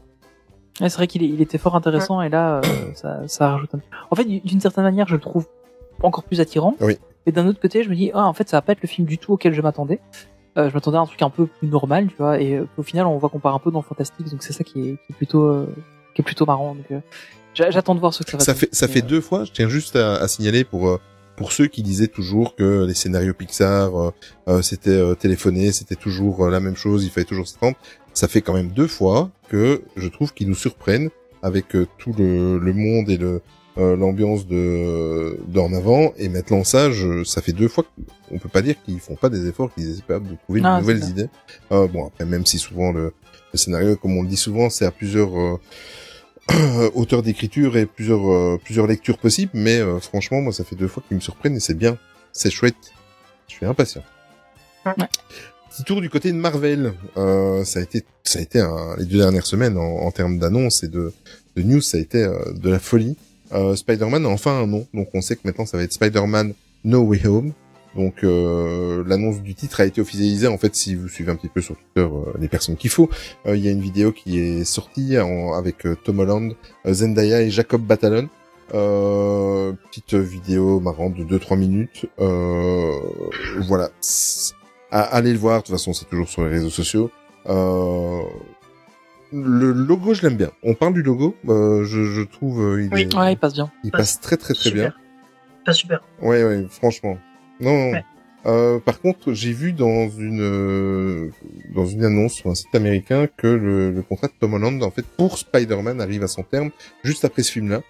Ouais, 0.82 0.90
c'est 0.90 0.96
vrai 0.98 1.08
qu'il 1.08 1.24
il 1.24 1.42
était 1.42 1.58
fort 1.58 1.76
intéressant 1.76 2.22
et 2.22 2.30
là, 2.30 2.58
euh, 2.58 2.62
ça, 2.96 3.22
ça 3.28 3.50
rajoute 3.52 3.74
un... 3.76 3.80
En 4.12 4.16
fait, 4.16 4.24
d'une 4.24 4.62
certaine 4.62 4.84
manière, 4.86 5.08
je 5.08 5.16
le 5.16 5.20
trouve 5.22 5.46
encore 6.02 6.24
plus 6.24 6.40
attirant. 6.40 6.76
Oui. 6.80 6.98
Et 7.26 7.32
d'un 7.32 7.46
autre 7.48 7.60
côté, 7.60 7.84
je 7.84 7.90
me 7.90 7.96
dis, 7.96 8.12
ah, 8.14 8.26
en 8.26 8.34
fait, 8.34 8.48
ça 8.48 8.58
va 8.58 8.62
pas 8.62 8.72
être 8.72 8.82
le 8.82 8.88
film 8.88 9.06
du 9.08 9.18
tout 9.18 9.34
auquel 9.34 9.54
je 9.54 9.62
m'attendais. 9.62 10.00
Euh, 10.58 10.70
je 10.70 10.74
m'attendais 10.74 10.98
à 10.98 11.02
un 11.02 11.06
truc 11.06 11.22
un 11.22 11.30
peu 11.30 11.46
plus 11.48 11.68
normal, 11.68 12.08
tu 12.08 12.16
vois. 12.18 12.40
Et 12.42 12.56
euh, 12.56 12.66
au 12.78 12.84
final, 12.84 13.06
on 13.08 13.18
voit 13.18 13.30
qu'on 13.30 13.40
part 13.40 13.54
un 13.54 13.60
peu 13.60 13.72
dans 13.72 13.80
le 13.80 13.84
fantastique, 13.86 14.30
donc 14.32 14.42
c'est 14.42 14.54
ça 14.54 14.64
qui 14.64 14.80
est, 14.80 14.94
qui 14.94 15.12
est 15.12 15.16
plutôt, 15.16 15.44
euh, 15.44 15.68
qui 16.16 16.22
est 16.22 16.24
plutôt 16.24 16.46
marrant. 16.46 16.76
Donc, 16.76 16.86
euh, 16.92 17.00
j'a- 17.54 17.70
j'attends 17.72 17.94
de 17.94 18.00
voir 18.00 18.14
ce 18.14 18.24
que 18.24 18.32
ça 18.32 18.38
va. 18.38 18.44
Ça 18.44 18.56
fait 18.56 18.70
ça 18.74 18.88
fait 18.88 19.02
deux 19.02 19.22
fois. 19.22 19.44
Je 19.44 19.52
tiens 19.52 19.68
juste 19.68 19.96
à, 19.98 20.16
à 20.16 20.28
signaler 20.28 20.64
pour 20.64 20.98
pour 21.36 21.54
ceux 21.54 21.68
qui 21.68 21.84
disaient 21.84 22.08
toujours 22.08 22.54
que 22.56 22.86
les 22.86 22.94
scénarios 22.94 23.34
Pixar 23.34 23.96
euh, 23.96 24.12
euh, 24.50 24.62
c'était 24.62 24.90
euh, 24.90 25.16
téléphoné, 25.16 25.72
c'était 25.72 25.96
toujours 25.96 26.50
la 26.50 26.60
même 26.60 26.76
chose, 26.76 27.06
il 27.06 27.10
fallait 27.12 27.24
toujours 27.26 27.48
se 27.48 27.56
prendre. 27.58 27.78
Ça 28.14 28.28
fait 28.28 28.42
quand 28.42 28.54
même 28.54 28.70
deux 28.70 28.88
fois 28.88 29.30
que 29.50 29.84
je 29.96 30.08
trouve 30.08 30.34
qu'ils 30.34 30.48
nous 30.50 30.56
surprennent 30.56 31.10
avec 31.42 31.76
euh, 31.76 31.88
tout 31.98 32.14
le, 32.18 32.58
le 32.58 32.74
monde 32.74 33.10
et 33.10 33.18
le 33.18 33.42
euh, 33.78 33.96
l'ambiance 33.96 34.46
de 34.46 35.40
d'en 35.48 35.72
avant. 35.74 36.14
Et 36.18 36.28
maintenant 36.28 36.64
ça 36.64 36.92
je, 36.92 37.24
ça 37.24 37.42
fait 37.42 37.54
deux 37.54 37.68
fois 37.68 37.86
qu'on 38.28 38.38
peut 38.38 38.50
pas 38.50 38.62
dire 38.62 38.76
qu'ils 38.84 39.00
font 39.00 39.16
pas 39.16 39.30
des 39.30 39.48
efforts 39.48 39.74
qu'ils 39.74 39.90
essaient 39.90 40.02
pas 40.02 40.20
de 40.20 40.36
trouver 40.44 40.62
de 40.62 40.68
nouvelles 40.80 41.04
c'est 41.04 41.10
idées. 41.10 41.30
Euh, 41.72 41.88
bon 41.88 42.08
après 42.08 42.26
même 42.26 42.46
si 42.46 42.58
souvent 42.60 42.92
le, 42.92 43.14
le 43.54 43.58
scénario 43.58 43.96
comme 43.96 44.18
on 44.18 44.24
le 44.24 44.28
dit 44.28 44.38
souvent 44.38 44.70
c'est 44.70 44.86
à 44.86 44.92
plusieurs 44.92 45.32
euh, 45.40 45.60
auteurs 46.96 47.22
d'écriture 47.22 47.78
et 47.78 47.86
plusieurs 47.86 48.30
euh, 48.30 48.60
plusieurs 48.64 48.88
lectures 48.88 49.18
possibles. 49.18 49.52
Mais 49.54 49.78
euh, 49.80 50.00
franchement 50.00 50.42
moi 50.42 50.52
ça 50.52 50.64
fait 50.64 50.76
deux 50.76 50.88
fois 50.88 51.04
qu'ils 51.08 51.16
me 51.16 51.22
surprennent 51.22 51.56
et 51.56 51.62
c'est 51.62 51.78
bien. 51.78 51.98
C'est 52.34 52.52
chouette. 52.52 52.76
Je 53.48 53.54
suis 53.56 53.66
impatient. 53.66 54.04
Ouais. 54.86 54.94
Petit 55.70 55.84
tour 55.84 56.02
du 56.02 56.10
côté 56.10 56.32
de 56.32 56.38
Marvel. 56.38 56.94
Euh, 57.18 57.64
ça 57.64 57.80
a 57.80 57.82
été 57.84 58.04
ça 58.24 58.40
a 58.40 58.42
été 58.42 58.60
un- 58.60 58.96
les 58.98 59.06
deux 59.06 59.18
dernières 59.18 59.46
semaines 59.46 59.78
en, 59.78 59.82
en 60.06 60.12
termes 60.12 60.38
d'annonces 60.40 60.84
et 60.84 60.88
de, 60.88 61.12
de 61.56 61.62
news 61.64 61.82
ça 61.82 61.98
a 61.98 62.00
été 62.02 62.24
euh, 62.24 62.38
de 62.54 62.70
la 62.70 62.80
folie. 62.80 63.18
Euh, 63.54 63.76
Spider-Man 63.76 64.26
a 64.26 64.30
enfin 64.30 64.62
un 64.62 64.68
nom. 64.68 64.86
Donc 64.94 65.10
on 65.14 65.22
sait 65.22 65.36
que 65.36 65.42
maintenant 65.46 65.66
ça 65.66 65.78
va 65.78 65.84
être 65.84 65.94
Spider-Man 65.94 66.54
No 66.84 67.02
Way 67.02 67.26
Home. 67.28 67.54
Donc 67.96 68.24
euh, 68.24 69.04
l'annonce 69.08 69.42
du 69.42 69.56
titre 69.56 69.80
a 69.82 69.86
été 69.86 70.00
officialisée. 70.02 70.48
En 70.48 70.58
fait 70.58 70.76
si 70.76 70.94
vous 70.96 71.08
suivez 71.08 71.32
un 71.32 71.36
petit 71.36 71.48
peu 71.50 71.62
sur 71.62 71.76
Twitter 71.76 72.08
euh, 72.08 72.32
les 72.40 72.48
personnes 72.48 72.76
qu'il 72.78 72.92
faut 72.92 73.10
il 73.48 73.58
y 73.58 73.68
a 73.68 73.72
une 73.72 73.82
vidéo 73.82 74.12
qui 74.12 74.40
est 74.40 74.64
sortie 74.64 75.18
en- 75.20 75.54
avec 75.54 75.88
Tom 76.04 76.20
Holland 76.20 76.54
Zendaya 76.88 77.42
et 77.42 77.50
Jacob 77.50 77.82
Batalon. 77.82 78.28
Euh, 78.76 79.74
petite 79.90 80.14
vidéo 80.14 80.80
marrante 80.80 81.16
de 81.16 81.24
2-3 81.24 81.58
minutes. 81.58 82.06
Euh, 82.20 82.92
voilà 83.68 83.90
allez 84.92 85.32
le 85.34 85.40
voir 85.40 85.62
de 85.62 85.66
toute 85.68 85.76
façon 85.76 85.94
c'est 85.94 86.06
toujours 86.10 86.28
sur 86.30 86.44
les 86.44 86.50
réseaux 86.50 86.70
sociaux 86.70 87.12
euh, 87.48 88.22
le 89.32 89.72
logo 89.72 90.14
je 90.14 90.24
l'aime 90.24 90.38
bien 90.38 90.52
on 90.64 90.74
parle 90.74 90.94
du 90.94 91.04
logo 91.04 91.36
euh, 91.48 91.84
je, 91.86 92.04
je 92.06 92.22
trouve 92.22 92.62
euh, 92.62 92.82
il, 92.84 92.94
Oui. 92.94 93.02
est- 93.02 93.16
Ouais, 93.16 93.34
il 93.34 93.38
passe 93.38 93.54
bien. 93.54 93.72
il 93.84 93.92
passe 93.92 94.20
très 94.20 94.38
très 94.38 94.54
très 94.54 94.72
bien 94.72 94.86
super. 94.86 95.00
Pas 95.66 95.74
super. 95.74 96.02
Ouais, 96.22 96.42
ouais, 96.44 96.66
franchement. 96.72 97.18
Non, 97.60 97.72
non. 97.74 97.92
Ouais. 97.92 98.04
Euh, 98.46 98.80
par 98.80 99.02
contre, 99.02 99.34
j'ai 99.34 99.52
vu 99.52 99.74
dans 99.74 100.08
une 100.10 100.40
euh, 100.42 101.30
dans 101.76 101.86
une 101.86 102.06
annonce 102.06 102.32
sur 102.34 102.50
un 102.50 102.56
site 102.56 102.74
américain 102.74 103.28
que 103.36 103.46
le, 103.48 103.92
le 103.92 104.02
contrat 104.02 104.28
de 104.28 104.34
Tom 104.40 104.54
Holland, 104.54 104.82
en 104.82 104.90
fait, 104.90 105.06
pour 105.06 105.38
Spider-Man, 105.38 106.00
arrive 106.00 106.24
à 106.24 106.28
son 106.30 106.44
terme 106.44 106.70
juste 107.04 107.26
après 107.26 107.44
ce 107.44 107.52
film-là. 107.52 107.82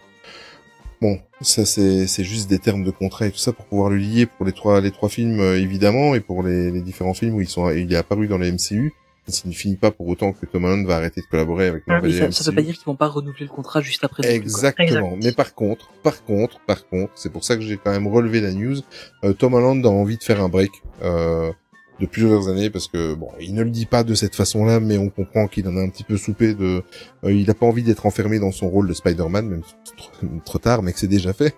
Bon, 1.01 1.17
ça 1.41 1.65
c'est 1.65 2.23
juste 2.23 2.49
des 2.49 2.59
termes 2.59 2.83
de 2.83 2.91
contrat 2.91 3.27
et 3.27 3.31
tout 3.31 3.37
ça 3.37 3.53
pour 3.53 3.65
pouvoir 3.65 3.89
le 3.89 3.97
lier 3.97 4.25
pour 4.25 4.45
les 4.45 4.51
trois 4.51 4.81
les 4.81 4.91
trois 4.91 5.07
films 5.07 5.39
euh, 5.39 5.57
évidemment 5.57 6.13
et 6.13 6.19
pour 6.19 6.43
les, 6.43 6.71
les 6.71 6.81
différents 6.81 7.13
films 7.13 7.35
où 7.35 7.41
ils 7.41 7.47
sont 7.47 7.69
il 7.71 7.91
est 7.93 7.95
apparu 7.95 8.27
dans 8.27 8.37
les 8.37 8.51
MCU. 8.51 8.93
Ça 9.27 9.47
ne 9.47 9.53
finit 9.53 9.75
pas 9.75 9.91
pour 9.91 10.07
autant 10.07 10.33
que 10.33 10.45
Tom 10.47 10.65
Holland 10.65 10.87
va 10.87 10.95
arrêter 10.95 11.21
de 11.21 11.25
collaborer 11.27 11.67
avec 11.67 11.83
Ah 11.87 11.93
Marvel 11.93 12.33
ça, 12.33 12.43
ça 12.43 12.49
veut 12.49 12.55
pas 12.55 12.63
dire 12.63 12.73
qu'ils 12.73 12.85
vont 12.85 12.95
pas 12.95 13.07
renouveler 13.07 13.45
le 13.45 13.51
contrat 13.51 13.79
juste 13.79 14.03
après. 14.03 14.27
Exactement. 14.33 15.11
Exact. 15.13 15.23
Mais 15.23 15.31
par 15.31 15.53
contre, 15.53 15.91
par 16.01 16.23
contre, 16.25 16.59
par 16.61 16.87
contre, 16.87 17.11
c'est 17.15 17.31
pour 17.31 17.43
ça 17.43 17.55
que 17.55 17.61
j'ai 17.61 17.77
quand 17.77 17.91
même 17.91 18.07
relevé 18.07 18.41
la 18.41 18.51
news. 18.51 18.77
euh, 19.23 19.33
Tom 19.33 19.53
Holland 19.53 19.85
a 19.85 19.89
envie 19.89 20.17
de 20.17 20.23
faire 20.23 20.41
un 20.41 20.49
break 20.49 20.71
euh, 21.03 21.51
de 21.99 22.05
plusieurs 22.05 22.47
années 22.47 22.69
parce 22.69 22.87
que 22.87 23.13
bon, 23.13 23.29
il 23.39 23.53
ne 23.53 23.63
le 23.63 23.69
dit 23.69 23.85
pas 23.85 24.03
de 24.03 24.13
cette 24.15 24.35
façon-là, 24.35 24.79
mais 24.79 24.97
on 24.97 25.09
comprend 25.09 25.47
qu'il 25.47 25.67
en 25.67 25.75
a 25.77 25.81
un 25.81 25.89
petit 25.89 26.03
peu 26.03 26.17
soupé 26.17 26.53
de. 26.53 26.81
euh, 27.23 27.31
il 27.31 27.49
a 27.49 27.53
pas 27.53 27.65
envie 27.65 27.83
d'être 27.83 28.05
enfermé 28.05 28.39
dans 28.39 28.51
son 28.51 28.69
rôle 28.69 28.87
de 28.87 28.93
Spider-Man, 28.93 29.47
même 29.47 29.61
trop, 29.97 30.27
trop 30.45 30.59
tard, 30.59 30.81
mais 30.81 30.93
que 30.93 30.99
c'est 30.99 31.07
déjà 31.07 31.33
fait. 31.33 31.55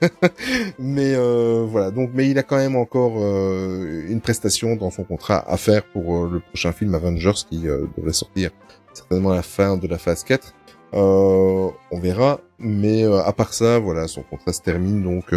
mais 0.78 1.14
euh, 1.14 1.64
voilà. 1.68 1.90
Donc, 1.90 2.10
mais 2.14 2.28
il 2.30 2.38
a 2.38 2.42
quand 2.42 2.56
même 2.56 2.76
encore 2.76 3.14
euh, 3.18 4.06
une 4.08 4.20
prestation 4.20 4.76
dans 4.76 4.90
son 4.90 5.04
contrat 5.04 5.44
à 5.50 5.56
faire 5.56 5.82
pour 5.84 6.16
euh, 6.16 6.30
le 6.34 6.40
prochain 6.40 6.72
film 6.72 6.94
Avengers 6.94 7.32
qui 7.50 7.68
euh, 7.68 7.86
devrait 7.96 8.12
sortir 8.12 8.50
certainement 8.92 9.30
à 9.30 9.36
la 9.36 9.42
fin 9.42 9.76
de 9.76 9.86
la 9.88 9.98
phase 9.98 10.22
4. 10.24 10.54
Euh, 10.94 11.70
on 11.90 12.00
verra, 12.00 12.40
mais 12.58 13.04
à 13.04 13.32
part 13.32 13.54
ça, 13.54 13.78
voilà, 13.78 14.06
son 14.08 14.22
contrat 14.22 14.52
se 14.52 14.60
termine, 14.60 15.02
donc 15.02 15.32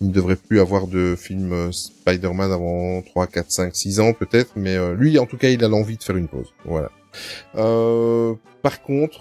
il 0.00 0.08
ne 0.08 0.12
devrait 0.12 0.36
plus 0.36 0.60
avoir 0.60 0.86
de 0.86 1.16
film 1.16 1.52
euh, 1.52 1.72
Spider-Man 1.72 2.52
avant 2.52 3.02
3, 3.02 3.26
4, 3.26 3.50
5, 3.50 3.76
6 3.76 4.00
ans 4.00 4.12
peut-être, 4.12 4.52
mais 4.56 4.76
euh, 4.76 4.94
lui, 4.94 5.18
en 5.18 5.26
tout 5.26 5.36
cas, 5.36 5.48
il 5.48 5.64
a 5.64 5.68
l'envie 5.68 5.96
de 5.96 6.02
faire 6.02 6.16
une 6.16 6.28
pause. 6.28 6.52
Voilà. 6.64 6.90
Euh, 7.56 8.34
par 8.62 8.82
contre, 8.82 9.20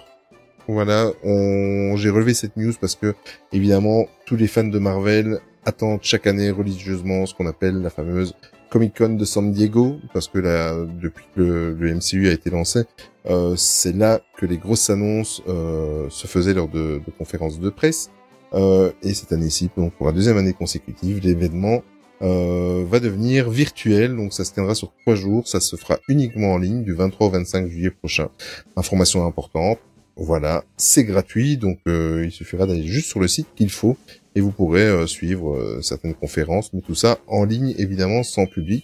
voilà, 0.68 1.12
on... 1.24 1.96
j'ai 1.96 2.10
relevé 2.10 2.34
cette 2.34 2.58
news 2.58 2.74
parce 2.80 2.96
que, 2.96 3.16
évidemment, 3.54 4.06
tous 4.26 4.36
les 4.36 4.48
fans 4.48 4.64
de 4.64 4.80
Marvel 4.80 5.40
attendent 5.66 6.00
chaque 6.02 6.28
année 6.28 6.52
religieusement 6.52 7.26
ce 7.26 7.34
qu'on 7.34 7.48
appelle 7.48 7.82
la 7.82 7.90
fameuse 7.90 8.36
Comic 8.70 8.98
Con 8.98 9.16
de 9.16 9.26
San 9.26 9.52
Diego, 9.52 9.98
parce 10.14 10.28
que 10.28 10.40
là, 10.40 10.76
depuis 11.02 11.26
que 11.36 11.76
le, 11.80 11.96
MCU 11.96 12.28
a 12.28 12.32
été 12.34 12.50
lancé, 12.50 12.82
euh, 13.30 13.56
c'est 13.56 13.96
là 13.96 14.20
que 14.38 14.46
les 14.46 14.58
grosses 14.58 14.90
annonces 14.90 15.42
euh, 15.48 16.10
se 16.10 16.28
faisaient 16.28 16.54
lors 16.54 16.68
de, 16.68 17.02
de 17.06 17.12
conférences 17.18 17.60
de 17.60 17.70
presse. 17.70 18.12
Euh, 18.54 18.92
et 19.02 19.14
cette 19.14 19.32
année-ci, 19.32 19.70
donc 19.76 19.94
pour 19.94 20.06
la 20.06 20.12
deuxième 20.12 20.38
année 20.38 20.54
consécutive, 20.54 21.20
l'événement 21.24 21.84
euh, 22.22 22.86
va 22.90 23.00
devenir 23.00 23.50
virtuel. 23.50 24.16
Donc 24.16 24.34
ça 24.34 24.46
se 24.46 24.54
tiendra 24.54 24.76
sur 24.76 24.94
trois 25.02 25.16
jours. 25.16 25.48
Ça 25.48 25.60
se 25.60 25.76
fera 25.76 26.00
uniquement 26.08 26.54
en 26.54 26.58
ligne 26.58 26.84
du 26.84 26.94
23 26.94 27.28
au 27.28 27.30
25 27.30 27.68
juillet 27.68 27.92
prochain. 27.92 28.30
Information 28.76 29.26
importante. 29.26 29.80
Voilà, 30.20 30.64
c'est 30.78 31.04
gratuit, 31.04 31.58
donc 31.58 31.78
euh, 31.88 32.24
il 32.26 32.32
suffira 32.32 32.66
d'aller 32.66 32.88
juste 32.88 33.08
sur 33.08 33.20
le 33.20 33.28
site 33.28 33.46
qu'il 33.56 33.70
faut 33.70 33.98
et 34.34 34.42
vous 34.42 34.52
pourrez 34.52 34.82
euh, 34.82 35.06
suivre 35.06 35.56
euh, 35.56 35.82
certaines 35.84 36.16
conférences, 36.16 36.74
mais 36.74 36.82
tout 36.82 36.96
ça 36.96 37.20
en 37.28 37.44
ligne 37.44 37.76
évidemment 37.78 38.24
sans 38.24 38.48
public. 38.48 38.84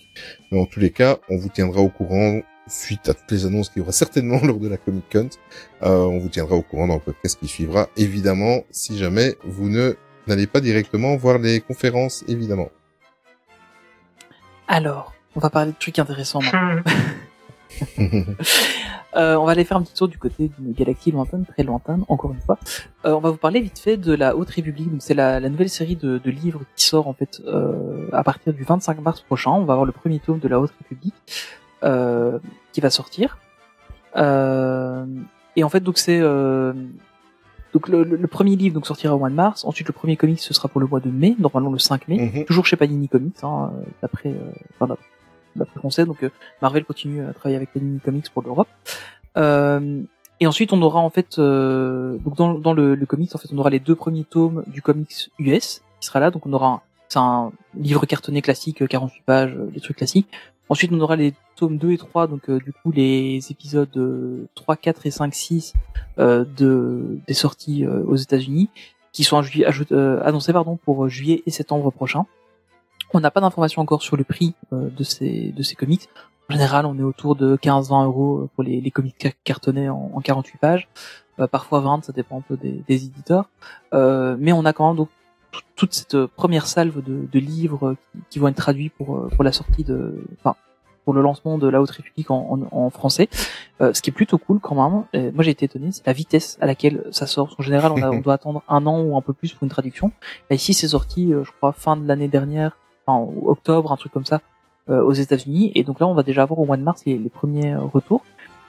Mais 0.51 0.59
en 0.59 0.67
tous 0.67 0.79
les 0.79 0.91
cas, 0.91 1.17
on 1.29 1.37
vous 1.37 1.49
tiendra 1.49 1.81
au 1.81 1.89
courant 1.89 2.41
suite 2.67 3.09
à 3.09 3.13
toutes 3.13 3.31
les 3.31 3.45
annonces 3.45 3.69
qu'il 3.69 3.79
y 3.79 3.81
aura 3.81 3.91
certainement 4.03 4.39
lors 4.43 4.57
de 4.57 4.67
la 4.67 4.77
Comic 4.77 5.05
Con. 5.11 5.29
Euh, 5.83 6.03
on 6.05 6.19
vous 6.19 6.29
tiendra 6.29 6.55
au 6.55 6.61
courant 6.61 6.87
dans 6.87 6.95
le 6.95 6.99
podcast 6.99 7.39
qui 7.39 7.47
suivra, 7.47 7.89
évidemment, 7.97 8.63
si 8.71 8.97
jamais 8.97 9.35
vous 9.43 9.69
ne 9.69 9.95
n'allez 10.27 10.47
pas 10.47 10.61
directement 10.61 11.15
voir 11.15 11.37
les 11.37 11.59
conférences, 11.59 12.23
évidemment. 12.27 12.69
Alors, 14.67 15.13
on 15.35 15.39
va 15.39 15.49
parler 15.49 15.71
de 15.71 15.77
trucs 15.77 15.99
intéressants 15.99 16.41
maintenant. 16.41 16.81
Euh, 19.15 19.35
on 19.35 19.45
va 19.45 19.51
aller 19.51 19.63
faire 19.63 19.77
un 19.77 19.83
petit 19.83 19.93
tour 19.93 20.07
du 20.07 20.17
côté 20.17 20.49
d'une 20.57 20.73
galaxie 20.73 21.11
lointaine, 21.11 21.45
très 21.45 21.61
lointaine, 21.61 22.03
encore 22.07 22.33
une 22.33 22.41
fois. 22.41 22.57
Euh, 23.05 23.11
on 23.13 23.19
va 23.19 23.29
vous 23.29 23.37
parler 23.37 23.61
vite 23.61 23.77
fait 23.77 23.95
de 23.95 24.11
la 24.11 24.35
Haute 24.35 24.49
République. 24.49 24.89
Donc 24.89 25.03
c'est 25.03 25.13
la, 25.13 25.39
la 25.39 25.49
nouvelle 25.49 25.69
série 25.69 25.95
de, 25.95 26.17
de 26.17 26.31
livres 26.31 26.61
qui 26.75 26.85
sort 26.85 27.07
en 27.07 27.13
fait 27.13 27.39
euh, 27.45 28.07
à 28.11 28.23
partir 28.23 28.53
du 28.53 28.63
25 28.63 29.01
mars 29.01 29.21
prochain. 29.21 29.51
On 29.51 29.65
va 29.65 29.73
avoir 29.73 29.85
le 29.85 29.91
premier 29.91 30.19
tome 30.19 30.39
de 30.39 30.47
la 30.47 30.59
Haute 30.59 30.73
République 30.79 31.13
euh, 31.83 32.39
qui 32.71 32.81
va 32.81 32.89
sortir. 32.89 33.37
Euh, 34.15 35.05
et 35.55 35.63
en 35.63 35.69
fait 35.69 35.79
donc 35.81 35.97
c'est 35.97 36.19
euh, 36.21 36.73
donc 37.73 37.87
le, 37.87 38.03
le- 38.03 38.15
le 38.17 38.27
premier 38.27 38.55
livre 38.55 38.75
donc 38.75 38.85
sortira 38.85 39.15
au 39.15 39.19
mois 39.19 39.29
de 39.29 39.35
mars. 39.35 39.65
Ensuite 39.65 39.87
le 39.87 39.93
premier 39.93 40.17
comic 40.17 40.39
ce 40.39 40.53
sera 40.53 40.67
pour 40.67 40.79
le 40.81 40.87
mois 40.87 40.99
de 40.99 41.09
mai, 41.09 41.35
normalement 41.39 41.71
le 41.71 41.79
5 41.79 42.07
mai. 42.07 42.31
Mhm. 42.33 42.45
Toujours 42.45 42.65
chez 42.65 42.75
Panini 42.75 43.07
Comics, 43.09 43.35
hein, 43.43 43.71
euh, 43.75 43.83
d'après 44.01 44.29
euh, 44.29 44.51
enfin, 44.79 44.95
d'après- 45.55 45.79
qu'on 45.81 45.89
sait. 45.89 46.05
Donc 46.05 46.23
euh, 46.23 46.29
Marvel 46.61 46.85
continue 46.85 47.21
à 47.23 47.33
travailler 47.33 47.55
avec 47.57 47.73
Panini 47.73 47.99
Comics 47.99 48.29
pour 48.31 48.43
l'Europe. 48.43 48.67
Euh, 49.37 50.01
et 50.39 50.47
ensuite, 50.47 50.73
on 50.73 50.81
aura 50.81 50.99
en 50.99 51.09
fait, 51.09 51.39
euh, 51.39 52.17
donc 52.17 52.35
dans, 52.35 52.53
dans 52.55 52.73
le, 52.73 52.95
le 52.95 53.05
comics, 53.05 53.33
en 53.33 53.37
fait, 53.37 53.47
on 53.53 53.57
aura 53.59 53.69
les 53.69 53.79
deux 53.79 53.95
premiers 53.95 54.25
tomes 54.25 54.63
du 54.67 54.81
comics 54.81 55.29
US 55.39 55.81
qui 55.99 56.07
sera 56.07 56.19
là. 56.19 56.31
Donc, 56.31 56.45
on 56.45 56.51
aura 56.53 56.67
un, 56.67 56.81
c'est 57.07 57.19
un 57.19 57.51
livre 57.75 58.05
cartonné 58.05 58.41
classique, 58.41 58.81
euh, 58.81 58.87
48 58.87 59.23
pages, 59.25 59.55
les 59.73 59.79
trucs 59.79 59.97
classiques. 59.97 60.27
Ensuite, 60.69 60.91
on 60.93 60.99
aura 61.01 61.15
les 61.15 61.33
tomes 61.55 61.77
2 61.77 61.91
et 61.91 61.97
3, 61.97 62.27
donc 62.27 62.49
euh, 62.49 62.57
du 62.59 62.73
coup 62.73 62.91
les 62.91 63.39
épisodes 63.51 63.95
euh, 63.97 64.47
3, 64.55 64.75
4 64.77 65.05
et 65.05 65.11
5, 65.11 65.33
6 65.33 65.73
euh, 66.19 66.45
de 66.57 67.19
des 67.27 67.33
sorties 67.33 67.85
euh, 67.85 68.03
aux 68.05 68.15
États-Unis, 68.15 68.69
qui 69.11 69.23
sont 69.23 69.41
euh, 69.91 70.21
annoncés 70.23 70.53
pardon 70.53 70.77
pour 70.77 71.07
juillet 71.09 71.43
et 71.45 71.51
septembre 71.51 71.91
prochain. 71.91 72.25
On 73.13 73.19
n'a 73.19 73.29
pas 73.29 73.41
d'informations 73.41 73.81
encore 73.81 74.01
sur 74.01 74.17
le 74.17 74.23
prix 74.23 74.55
euh, 74.71 74.89
de 74.89 75.03
ces 75.03 75.51
de 75.51 75.61
ces 75.63 75.75
comics. 75.75 76.09
En 76.49 76.53
général, 76.53 76.85
on 76.85 76.97
est 76.97 77.03
autour 77.03 77.35
de 77.35 77.55
15-20 77.57 78.05
euros 78.05 78.49
pour 78.55 78.63
les, 78.63 78.89
comics 78.91 79.15
ca- 79.21 79.31
cartonnés 79.43 79.89
en, 79.89 80.11
en 80.13 80.21
48 80.21 80.57
pages, 80.59 80.87
Euh, 81.39 81.47
parfois 81.47 81.79
20, 81.81 82.03
ça 82.05 82.13
dépend 82.13 82.37
un 82.37 82.41
peu 82.41 82.57
des, 82.57 82.83
des 82.87 83.05
éditeurs. 83.05 83.49
Euh, 83.93 84.35
mais 84.39 84.51
on 84.53 84.65
a 84.65 84.73
quand 84.73 84.87
même 84.93 84.97
toute 85.75 85.93
cette 85.93 86.15
euh, 86.15 86.27
première 86.35 86.67
salve 86.67 87.03
de, 87.03 87.27
de 87.31 87.39
livres 87.39 87.95
qui, 88.11 88.19
qui 88.31 88.39
vont 88.39 88.47
être 88.47 88.55
traduits 88.57 88.89
pour 88.89 89.15
euh, 89.17 89.29
pour 89.35 89.43
la 89.43 89.51
sortie 89.51 89.83
de, 89.83 90.23
enfin 90.39 90.55
pour 91.05 91.13
le 91.13 91.21
lancement 91.21 91.57
de 91.57 91.67
la 91.67 91.81
Haute 91.81 91.89
République 91.91 92.31
en, 92.31 92.59
en, 92.71 92.77
en 92.85 92.89
français. 92.89 93.27
Euh, 93.81 93.93
ce 93.93 94.01
qui 94.01 94.09
est 94.09 94.13
plutôt 94.13 94.37
cool 94.37 94.59
quand 94.61 94.75
même. 94.75 95.03
Et 95.11 95.31
moi 95.31 95.43
j'ai 95.43 95.51
été 95.51 95.65
étonné, 95.65 95.91
c'est 95.91 96.05
la 96.07 96.13
vitesse 96.13 96.57
à 96.61 96.65
laquelle 96.65 97.03
ça 97.11 97.27
sort. 97.27 97.47
Parce 97.47 97.57
qu'en 97.57 97.63
général, 97.63 97.91
on, 97.91 98.01
a- 98.01 98.09
on 98.11 98.19
doit 98.25 98.35
attendre 98.35 98.63
un 98.69 98.85
an 98.87 99.01
ou 99.01 99.17
un 99.17 99.21
peu 99.21 99.33
plus 99.33 99.51
pour 99.53 99.63
une 99.63 99.69
traduction. 99.69 100.11
Là, 100.49 100.55
ici, 100.55 100.73
c'est 100.73 100.87
sorti, 100.87 101.33
euh, 101.33 101.43
je 101.43 101.51
crois, 101.51 101.73
fin 101.73 101.97
de 101.97 102.07
l'année 102.07 102.29
dernière, 102.29 102.77
enfin 103.05 103.29
octobre, 103.45 103.91
un 103.91 103.97
truc 103.97 104.13
comme 104.13 104.25
ça, 104.25 104.39
euh, 104.89 105.03
aux 105.03 105.11
États-Unis. 105.11 105.73
Et 105.75 105.83
donc 105.83 105.99
là, 105.99 106.07
on 106.07 106.13
va 106.13 106.23
déjà 106.23 106.43
avoir 106.43 106.59
au 106.59 106.65
mois 106.65 106.77
de 106.77 106.83
mars 106.83 107.03
les, 107.05 107.17
les 107.17 107.29
premiers 107.29 107.73
euh, 107.73 107.79
retours. 107.81 108.23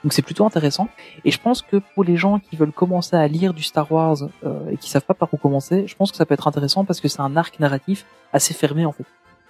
Donc 0.05 0.13
c'est 0.13 0.23
plutôt 0.23 0.45
intéressant. 0.45 0.89
Et 1.25 1.31
je 1.31 1.41
pense 1.41 1.63
que 1.63 1.79
pour 1.95 2.05
les 2.05 2.17
gens 2.17 2.39
qui 2.39 2.57
veulent 2.57 2.73
commencer 2.73 3.17
à 3.17 3.27
lire 3.27 3.55
du 3.55 3.63
Star 3.63 3.91
Wars 3.91 4.19
euh, 4.45 4.71
et 4.71 4.77
qui 4.77 4.91
savent 4.91 5.05
pas 5.07 5.15
par 5.15 5.33
où 5.33 5.39
commencer, 5.39 5.87
je 5.87 5.97
pense 5.97 6.11
que 6.11 6.19
ça 6.19 6.27
peut 6.27 6.35
être 6.35 6.47
intéressant 6.47 6.85
parce 6.85 7.01
que 7.01 7.09
c'est 7.09 7.23
un 7.23 7.37
arc 7.37 7.59
narratif 7.59 8.05
assez 8.33 8.53
fermé 8.53 8.85
en 8.85 8.93
fait. 8.93 9.07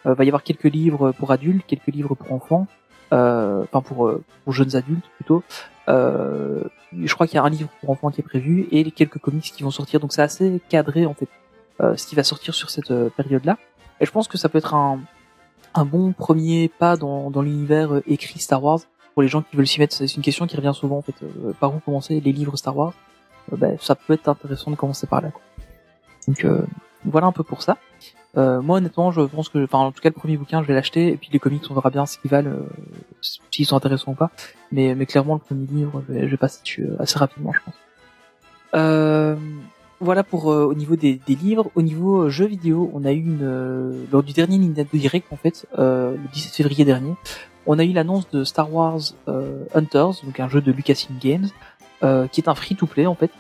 Euh, 0.07 0.15
va 0.15 0.25
y 0.25 0.29
avoir 0.29 0.45
quelques 0.45 0.73
livres 0.73 1.11
pour 1.11 1.33
adultes, 1.33 1.67
quelques 1.67 1.89
livres 1.89 2.15
pour 2.15 2.33
enfants, 2.33 2.69
euh, 3.13 3.65
enfin 3.65 3.81
pour, 3.81 4.07
euh, 4.07 4.23
pour 4.45 4.53
jeunes 4.53 4.77
adultes 4.77 5.05
plutôt. 5.17 5.43
Euh, 5.89 6.63
je 6.97 7.13
crois 7.15 7.27
qu'il 7.27 7.35
y 7.35 7.39
a 7.39 7.43
un 7.43 7.51
livre 7.51 7.69
pour 7.81 7.91
enfants 7.91 8.11
qui 8.11 8.21
est 8.21 8.25
prévu 8.25 8.69
et 8.71 8.89
quelques 8.93 9.19
comics 9.19 9.43
qui 9.43 9.65
vont 9.65 9.73
sortir. 9.73 9.99
Donc 9.99 10.13
c'est 10.13 10.23
assez 10.23 10.61
cadré 10.69 11.05
en 11.05 11.15
fait 11.15 11.29
euh, 11.81 11.97
ce 11.97 12.07
qui 12.07 12.15
va 12.15 12.23
sortir 12.23 12.55
sur 12.55 12.71
cette 12.71 12.95
période-là. 13.17 13.59
Et 14.01 14.07
je 14.07 14.11
pense 14.13 14.29
que 14.29 14.39
ça 14.39 14.49
peut 14.49 14.59
être 14.59 14.75
un, 14.75 15.01
un 15.75 15.85
bon 15.85 16.13
premier 16.13 16.69
pas 16.69 16.97
dans, 16.97 17.31
dans 17.33 17.43
l'univers 17.43 18.01
écrit 18.07 18.39
Star 18.39 18.63
Wars 18.63 18.81
pour 19.15 19.23
les 19.23 19.29
gens 19.29 19.43
qui 19.43 19.57
veulent 19.57 19.67
s'y 19.67 19.81
mettre. 19.81 19.95
C'est 19.95 20.15
une 20.15 20.23
question 20.23 20.47
qui 20.47 20.57
revient 20.57 20.73
souvent 20.75 20.99
en 20.99 21.03
fait. 21.03 21.15
euh, 21.23 21.53
par 21.59 21.75
où 21.75 21.79
commencer 21.81 22.21
les 22.21 22.33
livres 22.33 22.57
Star 22.57 22.77
Wars? 22.77 22.93
Euh, 23.53 23.57
ben, 23.57 23.77
Ça 23.81 23.95
peut 23.95 24.13
être 24.13 24.29
intéressant 24.29 24.71
de 24.71 24.77
commencer 24.77 25.07
par 25.07 25.21
là. 25.23 25.31
Quoi. 25.31 25.41
Donc 26.29 26.45
euh, 26.45 26.63
voilà 27.05 27.27
un 27.27 27.33
peu 27.33 27.43
pour 27.45 27.63
ça. 27.63 27.77
Euh, 28.37 28.61
moi 28.61 28.79
honnêtement, 28.79 29.13
je 29.13 29.21
pense 29.21 29.49
que, 29.49 29.63
enfin 29.63 29.79
en 29.79 29.93
tout 29.93 30.01
cas 30.01 30.09
le 30.09 30.15
premier 30.15 30.37
bouquin, 30.37 30.61
je 30.63 30.67
vais 30.67 30.75
l'acheter 30.75 31.09
et 31.09 31.17
puis 31.17 31.29
les 31.33 31.39
comics, 31.39 31.63
on 31.71 31.75
verra 31.75 31.91
bien 31.91 32.05
ce 32.05 32.19
qu'ils 32.19 32.33
valent, 32.33 32.51
euh, 32.51 32.67
s'ils 33.53 33.65
sont 33.67 33.77
intéressants 33.77 34.11
ou 34.13 34.15
pas. 34.17 34.31
Mais, 34.73 34.97
mais 34.97 35.07
clairement 35.07 35.35
le 35.35 35.41
premier 35.41 35.67
livre, 35.67 36.03
je 36.09 36.13
vais, 36.15 36.23
je 36.23 36.31
vais 36.33 36.37
passer 36.37 36.61
dessus 36.63 36.83
euh, 36.85 36.97
assez 37.01 37.17
rapidement, 37.19 37.53
je 37.53 37.61
pense. 37.65 37.75
Voilà 40.01 40.25
pour 40.25 40.47
au 40.47 40.75
niveau 40.75 40.97
des, 40.97 41.21
des 41.27 41.35
livres. 41.37 41.71
Au 41.77 41.81
niveau 41.81 42.29
jeux 42.29 42.47
vidéo, 42.47 42.91
on 42.93 43.05
a 43.05 43.13
eu 43.13 43.21
une 43.21 44.07
lors 44.13 44.23
du 44.25 44.33
dernier 44.33 44.59
Nintendo 44.59 44.89
Direct 44.93 45.33
en 45.33 45.37
fait, 45.37 45.67
le 45.79 46.19
17 46.33 46.53
février 46.57 46.85
dernier, 46.85 47.15
on 47.67 47.79
a 47.79 47.85
eu 47.85 47.93
l'annonce 47.93 48.29
de 48.31 48.45
Star 48.45 48.73
Wars 48.73 49.01
euh, 49.29 49.65
Hunters, 49.75 50.23
donc 50.25 50.39
un 50.41 50.49
jeu 50.49 50.61
de 50.61 50.73
Lucasfilm 50.73 51.19
Games, 51.19 51.49
euh, 52.03 52.27
qui 52.27 52.41
est 52.41 52.49
un 52.49 52.55
free-to-play 52.55 53.07
en 53.07 53.15
fait, 53.15 53.31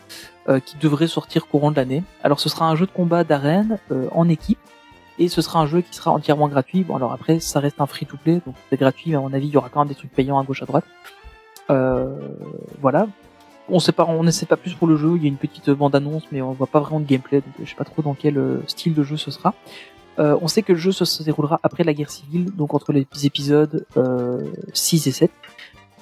euh, 0.48 0.60
qui 0.60 0.76
devrait 0.78 1.06
sortir 1.06 1.46
courant 1.46 1.70
de 1.70 1.76
l'année. 1.76 2.02
Alors 2.22 2.40
ce 2.40 2.48
sera 2.48 2.68
un 2.68 2.76
jeu 2.76 2.86
de 2.86 2.90
combat 2.90 3.24
d'arène 3.24 3.78
en 4.12 4.28
équipe. 4.28 4.58
Et 5.16 5.28
ce 5.28 5.42
sera 5.42 5.60
un 5.60 5.66
jeu 5.66 5.80
qui 5.80 5.94
sera 5.94 6.10
entièrement 6.10 6.48
gratuit. 6.48 6.82
Bon 6.82 6.96
alors 6.96 7.12
après 7.12 7.38
ça 7.38 7.60
reste 7.60 7.80
un 7.80 7.86
free-to-play, 7.86 8.40
donc 8.44 8.56
c'est 8.70 8.78
gratuit, 8.78 9.10
mais 9.10 9.16
à 9.16 9.20
mon 9.20 9.32
avis 9.32 9.46
il 9.46 9.52
y 9.52 9.56
aura 9.56 9.68
quand 9.68 9.80
même 9.80 9.88
des 9.88 9.94
trucs 9.94 10.10
payants 10.10 10.38
à 10.38 10.44
gauche 10.44 10.62
à 10.62 10.66
droite. 10.66 10.84
Voilà. 12.80 13.06
On 13.70 13.78
sait 13.78 13.92
pas, 13.92 14.04
on 14.04 14.22
ne 14.22 14.30
sait 14.30 14.44
pas 14.44 14.58
plus 14.58 14.74
pour 14.74 14.86
le 14.86 14.96
jeu. 14.96 15.12
Il 15.16 15.22
y 15.22 15.24
a 15.24 15.28
une 15.28 15.36
petite 15.36 15.70
bande-annonce, 15.70 16.24
mais 16.32 16.42
on 16.42 16.52
voit 16.52 16.66
pas 16.66 16.80
vraiment 16.80 17.00
de 17.00 17.06
gameplay, 17.06 17.40
donc 17.40 17.54
je 17.62 17.70
sais 17.70 17.76
pas 17.76 17.84
trop 17.84 18.02
dans 18.02 18.12
quel 18.14 18.60
style 18.66 18.92
de 18.92 19.02
jeu 19.02 19.16
ce 19.16 19.30
sera. 19.30 19.54
Euh, 20.18 20.36
on 20.40 20.48
sait 20.48 20.62
que 20.62 20.72
le 20.72 20.78
jeu 20.78 20.92
se, 20.92 21.04
se 21.04 21.22
déroulera 21.22 21.58
après 21.62 21.84
la 21.84 21.92
guerre 21.94 22.10
civile, 22.10 22.46
donc 22.54 22.72
entre 22.74 22.92
les 22.92 23.06
épisodes 23.24 23.84
euh, 23.96 24.44
6 24.72 25.06
et 25.06 25.12
7. 25.12 25.30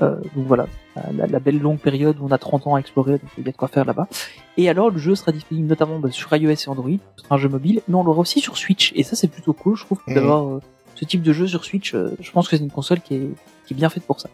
Euh, 0.00 0.16
donc 0.34 0.46
voilà, 0.46 0.66
la, 1.14 1.26
la 1.26 1.38
belle 1.38 1.60
longue 1.60 1.78
période 1.78 2.16
où 2.20 2.26
on 2.26 2.30
a 2.32 2.38
30 2.38 2.66
ans 2.66 2.74
à 2.74 2.80
explorer, 2.80 3.12
donc 3.12 3.30
il 3.38 3.44
y 3.44 3.48
a 3.48 3.52
de 3.52 3.56
quoi 3.56 3.68
faire 3.68 3.84
là-bas. 3.84 4.08
Et 4.56 4.68
alors 4.68 4.90
le 4.90 4.98
jeu 4.98 5.14
sera 5.14 5.32
disponible 5.32 5.66
notamment 5.68 5.98
bah, 5.98 6.10
sur 6.10 6.34
iOS 6.34 6.50
et 6.50 6.68
Android, 6.68 6.90
ce 7.16 7.24
sera 7.24 7.34
un 7.36 7.38
jeu 7.38 7.48
mobile, 7.48 7.82
mais 7.88 7.94
on 7.94 8.02
l'aura 8.02 8.20
aussi 8.20 8.40
sur 8.40 8.56
Switch, 8.56 8.92
et 8.96 9.02
ça 9.02 9.16
c'est 9.16 9.28
plutôt 9.28 9.52
cool, 9.52 9.76
je 9.76 9.84
trouve, 9.84 10.00
Mhm. 10.06 10.14
d'avoir 10.14 10.44
euh, 10.46 10.60
ce 10.94 11.04
type 11.04 11.22
de 11.22 11.32
jeu 11.32 11.46
sur 11.46 11.64
Switch. 11.64 11.94
euh, 11.94 12.10
je 12.20 12.30
pense 12.32 12.48
que 12.48 12.56
c'est 12.56 12.62
une 12.62 12.70
console 12.70 13.00
qui 13.00 13.14
est, 13.14 13.28
qui 13.66 13.74
est 13.74 13.76
bien 13.76 13.90
faite 13.90 14.04
pour 14.04 14.20
ça. 14.20 14.28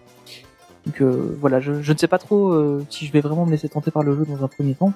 Donc 0.89 1.03
euh, 1.03 1.37
voilà, 1.39 1.61
je, 1.61 1.83
je 1.83 1.93
ne 1.93 1.99
sais 1.99 2.09
pas 2.09 2.17
trop 2.17 2.49
euh, 2.49 2.83
si 2.89 3.07
je 3.07 3.13
vais 3.13 3.21
vraiment 3.21 3.45
me 3.45 3.51
laisser 3.51 3.69
tenter 3.69 3.91
par 3.91 4.03
le 4.03 4.17
jeu 4.17 4.25
dans 4.25 4.43
un 4.43 4.49
premier 4.49 4.75
temps. 4.75 4.95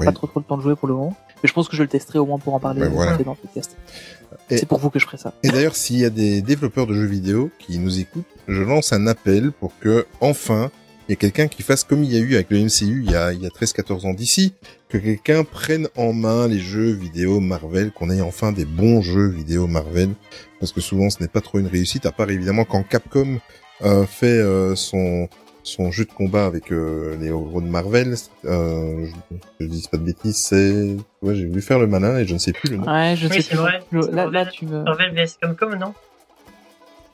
Oui. 0.00 0.06
Pas 0.06 0.12
trop 0.12 0.26
trop 0.26 0.40
le 0.40 0.44
temps 0.44 0.56
de 0.56 0.62
jouer 0.62 0.74
pour 0.74 0.88
le 0.88 0.94
moment, 0.94 1.16
mais 1.42 1.48
je 1.48 1.52
pense 1.52 1.68
que 1.68 1.76
je 1.76 1.82
le 1.82 1.88
testerai 1.88 2.18
au 2.18 2.26
moins 2.26 2.38
pour 2.38 2.54
en 2.54 2.58
parler 2.58 2.80
Ben 2.80 2.88
voilà. 2.88 3.16
dans 3.18 3.32
le 3.32 3.36
podcast. 3.36 3.76
C'est 4.48 4.66
pour 4.66 4.78
vous 4.78 4.90
que 4.90 4.98
je 4.98 5.04
ferai 5.04 5.18
ça. 5.18 5.32
Et 5.44 5.50
d'ailleurs, 5.50 5.76
s'il 5.76 5.98
y 5.98 6.04
a 6.04 6.10
des 6.10 6.42
développeurs 6.42 6.88
de 6.88 6.94
jeux 6.94 7.06
vidéo 7.06 7.50
qui 7.60 7.78
nous 7.78 8.00
écoutent, 8.00 8.24
je 8.48 8.62
lance 8.62 8.92
un 8.92 9.06
appel 9.06 9.52
pour 9.52 9.72
que, 9.78 10.06
enfin, 10.20 10.70
il 11.08 11.12
y 11.12 11.14
ait 11.14 11.16
quelqu'un 11.16 11.46
qui 11.46 11.62
fasse 11.62 11.84
comme 11.84 12.02
il 12.02 12.12
y 12.12 12.16
a 12.16 12.20
eu 12.20 12.34
avec 12.34 12.50
le 12.50 12.58
MCU 12.58 13.04
il 13.04 13.10
y 13.10 13.14
a, 13.14 13.32
il 13.32 13.42
y 13.42 13.46
a 13.46 13.50
13-14 13.50 14.06
ans 14.06 14.14
d'ici, 14.14 14.54
que 14.88 14.98
quelqu'un 14.98 15.44
prenne 15.44 15.88
en 15.96 16.12
main 16.12 16.48
les 16.48 16.58
jeux 16.58 16.92
vidéo 16.92 17.38
Marvel, 17.40 17.92
qu'on 17.92 18.10
ait 18.10 18.20
enfin 18.20 18.50
des 18.50 18.64
bons 18.64 19.02
jeux 19.02 19.28
vidéo 19.28 19.66
Marvel, 19.66 20.10
parce 20.58 20.72
que 20.72 20.80
souvent 20.80 21.10
ce 21.10 21.20
n'est 21.20 21.28
pas 21.28 21.40
trop 21.40 21.58
une 21.58 21.66
réussite, 21.66 22.06
à 22.06 22.12
part 22.12 22.30
évidemment 22.30 22.64
quand 22.64 22.82
Capcom 22.82 23.38
fait 24.06 24.26
euh, 24.38 24.74
son 24.74 25.28
son 25.62 25.90
jeu 25.90 26.04
de 26.06 26.10
combat 26.12 26.46
avec 26.46 26.72
euh, 26.72 27.16
les 27.20 27.26
héros 27.26 27.60
de 27.60 27.66
Marvel, 27.66 28.14
euh, 28.46 29.06
je, 29.30 29.36
je 29.60 29.66
dis 29.66 29.86
pas 29.92 29.98
de 29.98 30.02
bêtises, 30.04 30.38
c'est... 30.38 30.96
Ouais, 31.22 31.34
j'ai 31.34 31.46
voulu 31.46 31.60
faire 31.60 31.78
le 31.78 31.86
malin 31.86 32.16
et 32.18 32.26
je 32.26 32.32
ne 32.32 32.38
sais 32.38 32.52
plus 32.54 32.70
le 32.70 32.78
nom. 32.78 32.86
Ouais, 32.90 33.14
je 33.14 33.28
Oui, 33.28 33.34
sais 33.36 33.42
c'est 33.42 33.48
plus. 33.50 33.58
vrai. 33.58 33.80
Je- 33.92 33.98
là, 33.98 34.10
Marvel. 34.24 34.32
là, 34.32 34.46
tu 34.46 34.64
me. 34.64 34.82
Marvel 34.82 35.14
vs 35.14 35.36
Capcom, 35.40 35.76
non? 35.76 35.92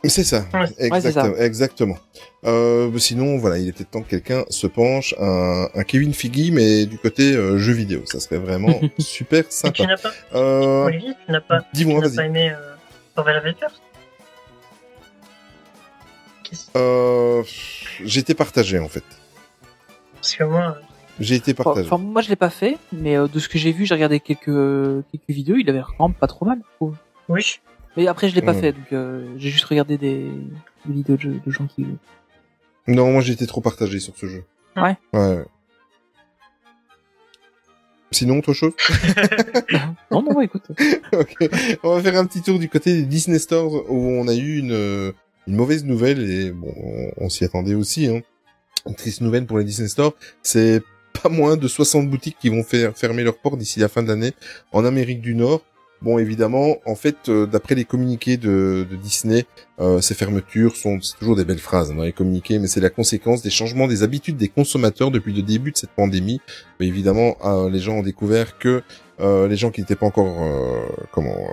C'est 0.04 0.22
ça, 0.22 0.44
Ouais. 0.54 0.68
exactement. 0.78 1.34
exactement. 1.36 1.98
Euh, 2.44 2.96
sinon, 2.98 3.38
voilà, 3.38 3.58
il 3.58 3.72
peut-être 3.72 3.90
temps 3.90 4.02
que 4.02 4.10
quelqu'un 4.10 4.44
se 4.48 4.68
penche 4.68 5.12
un, 5.18 5.66
un 5.74 5.82
Kevin 5.82 6.14
Figgy, 6.14 6.52
mais 6.52 6.86
du 6.86 6.96
côté 6.98 7.34
euh, 7.34 7.58
jeu 7.58 7.72
vidéo. 7.72 8.02
Ça 8.04 8.20
serait 8.20 8.38
vraiment 8.38 8.80
super 9.00 9.40
Et 9.40 9.48
tu 9.48 9.52
sympa. 9.52 9.86
n'as 9.86 9.96
pas, 9.96 10.12
Euh, 10.34 10.84
Olivier, 10.84 11.12
tu 11.26 11.32
n'as 11.32 11.40
pas, 11.40 11.62
tu 11.62 11.66
Dis-moi, 11.74 12.00
n'as 12.00 12.14
pas 12.14 12.24
aimé 12.26 12.50
euh, 12.52 12.74
Marvel 13.16 13.36
Avengers? 13.36 13.74
Euh, 16.76 17.42
j'ai 18.04 18.20
été 18.20 18.34
partagé 18.34 18.78
en 18.78 18.88
fait. 18.88 19.04
Parce 20.14 20.34
que 20.34 20.44
moi, 20.44 20.76
J'ai 21.20 21.36
été 21.36 21.54
partagé. 21.54 21.86
Enfin, 21.86 21.98
moi, 22.02 22.20
je 22.22 22.28
l'ai 22.28 22.36
pas 22.36 22.50
fait, 22.50 22.78
mais 22.92 23.16
euh, 23.16 23.26
de 23.28 23.38
ce 23.38 23.48
que 23.48 23.58
j'ai 23.58 23.72
vu, 23.72 23.86
j'ai 23.86 23.94
regardé 23.94 24.20
quelques 24.20 24.44
quelques 25.10 25.28
vidéos. 25.30 25.56
Il 25.56 25.68
avait 25.70 25.80
vraiment 25.80 26.10
pas 26.10 26.26
trop 26.26 26.44
mal. 26.44 26.58
je 26.58 26.76
trouve. 26.76 26.96
oui, 27.28 27.60
Mais 27.96 28.06
après, 28.06 28.28
je 28.28 28.34
l'ai 28.34 28.42
pas 28.42 28.52
Ouais. 28.52 28.60
fait, 28.60 28.72
donc 28.72 28.92
euh, 28.92 29.26
j'ai 29.36 29.50
juste 29.50 29.64
regardé 29.64 29.96
des, 29.98 30.30
des 30.84 30.92
vidéos 30.92 31.16
de, 31.16 31.40
gens 31.50 31.66
qui. 31.66 31.86
Non, 32.86 33.12
moi 33.12 33.20
j'ai 33.22 33.32
été 33.32 33.46
trop 33.46 33.60
partagé 33.60 33.98
sur 34.00 34.16
ce 34.16 34.26
jeu. 34.26 34.44
Ouais. 34.76 34.96
Ouais. 35.12 35.44
Sinon, 38.12 38.38
autre 38.38 38.52
chose 38.52 38.72
non, 40.10 40.22
non, 40.22 40.40
écoute. 40.40 40.62
Ok. 41.12 41.36
On 41.82 41.96
va 41.96 42.02
faire 42.02 42.16
un 42.18 42.24
petit 42.26 42.40
tour 42.40 42.58
du 42.58 42.68
côté 42.68 42.94
des 42.94 43.02
Disney 43.02 43.38
Stores 43.38 43.90
où 43.90 43.96
on 43.96 44.28
a 44.28 44.34
eu 44.34 44.58
une, 44.58 44.72
euh, 44.72 45.12
une 45.46 45.54
mauvaise 45.54 45.84
nouvelle 45.84 46.28
et 46.30 46.50
bon, 46.50 46.72
on, 47.18 47.28
s'y 47.28 47.44
attendait 47.44 47.74
aussi. 47.74 48.06
Hein. 48.06 48.20
Une 48.86 48.94
triste 48.94 49.20
nouvelle 49.20 49.46
pour 49.46 49.58
les 49.58 49.64
Disney 49.64 49.88
Stores, 49.88 50.14
c'est 50.42 50.82
pas 51.22 51.28
moins 51.28 51.56
de 51.56 51.66
60 51.68 52.08
boutiques 52.08 52.36
qui 52.40 52.48
vont 52.48 52.62
faire 52.62 52.96
fermer 52.96 53.22
leurs 53.22 53.38
portes 53.38 53.58
d'ici 53.58 53.80
la 53.80 53.88
fin 53.88 54.02
de 54.02 54.08
l'année 54.08 54.32
en 54.72 54.84
Amérique 54.84 55.20
du 55.20 55.34
Nord. 55.34 55.62
Bon, 56.02 56.18
évidemment, 56.18 56.76
en 56.84 56.94
fait, 56.94 57.30
euh, 57.30 57.46
d'après 57.46 57.74
les 57.74 57.86
communiqués 57.86 58.36
de, 58.36 58.86
Disney, 59.02 59.46
euh, 59.80 60.02
ces 60.02 60.14
fermetures 60.14 60.76
sont 60.76 60.98
toujours 61.18 61.36
des 61.36 61.44
belles 61.46 61.58
phrases 61.58 61.88
dans 61.94 62.02
les 62.02 62.12
communiqués, 62.12 62.58
mais 62.58 62.66
c'est 62.66 62.80
la 62.82 62.90
conséquence 62.90 63.40
des 63.40 63.48
changements 63.48 63.86
des 63.86 64.02
habitudes 64.02 64.36
des 64.36 64.48
consommateurs 64.48 65.10
depuis 65.10 65.32
le 65.32 65.40
début 65.40 65.72
de 65.72 65.76
cette 65.78 65.90
pandémie. 65.90 66.40
Mais 66.78 66.86
évidemment, 66.86 67.38
euh, 67.44 67.70
les 67.70 67.78
gens 67.78 67.94
ont 67.94 68.02
découvert 68.02 68.58
que 68.58 68.82
les 69.18 69.56
gens 69.56 69.70
qui 69.70 69.80
n'étaient 69.80 69.96
pas 69.96 70.04
encore 70.04 70.36
comment 71.10 71.48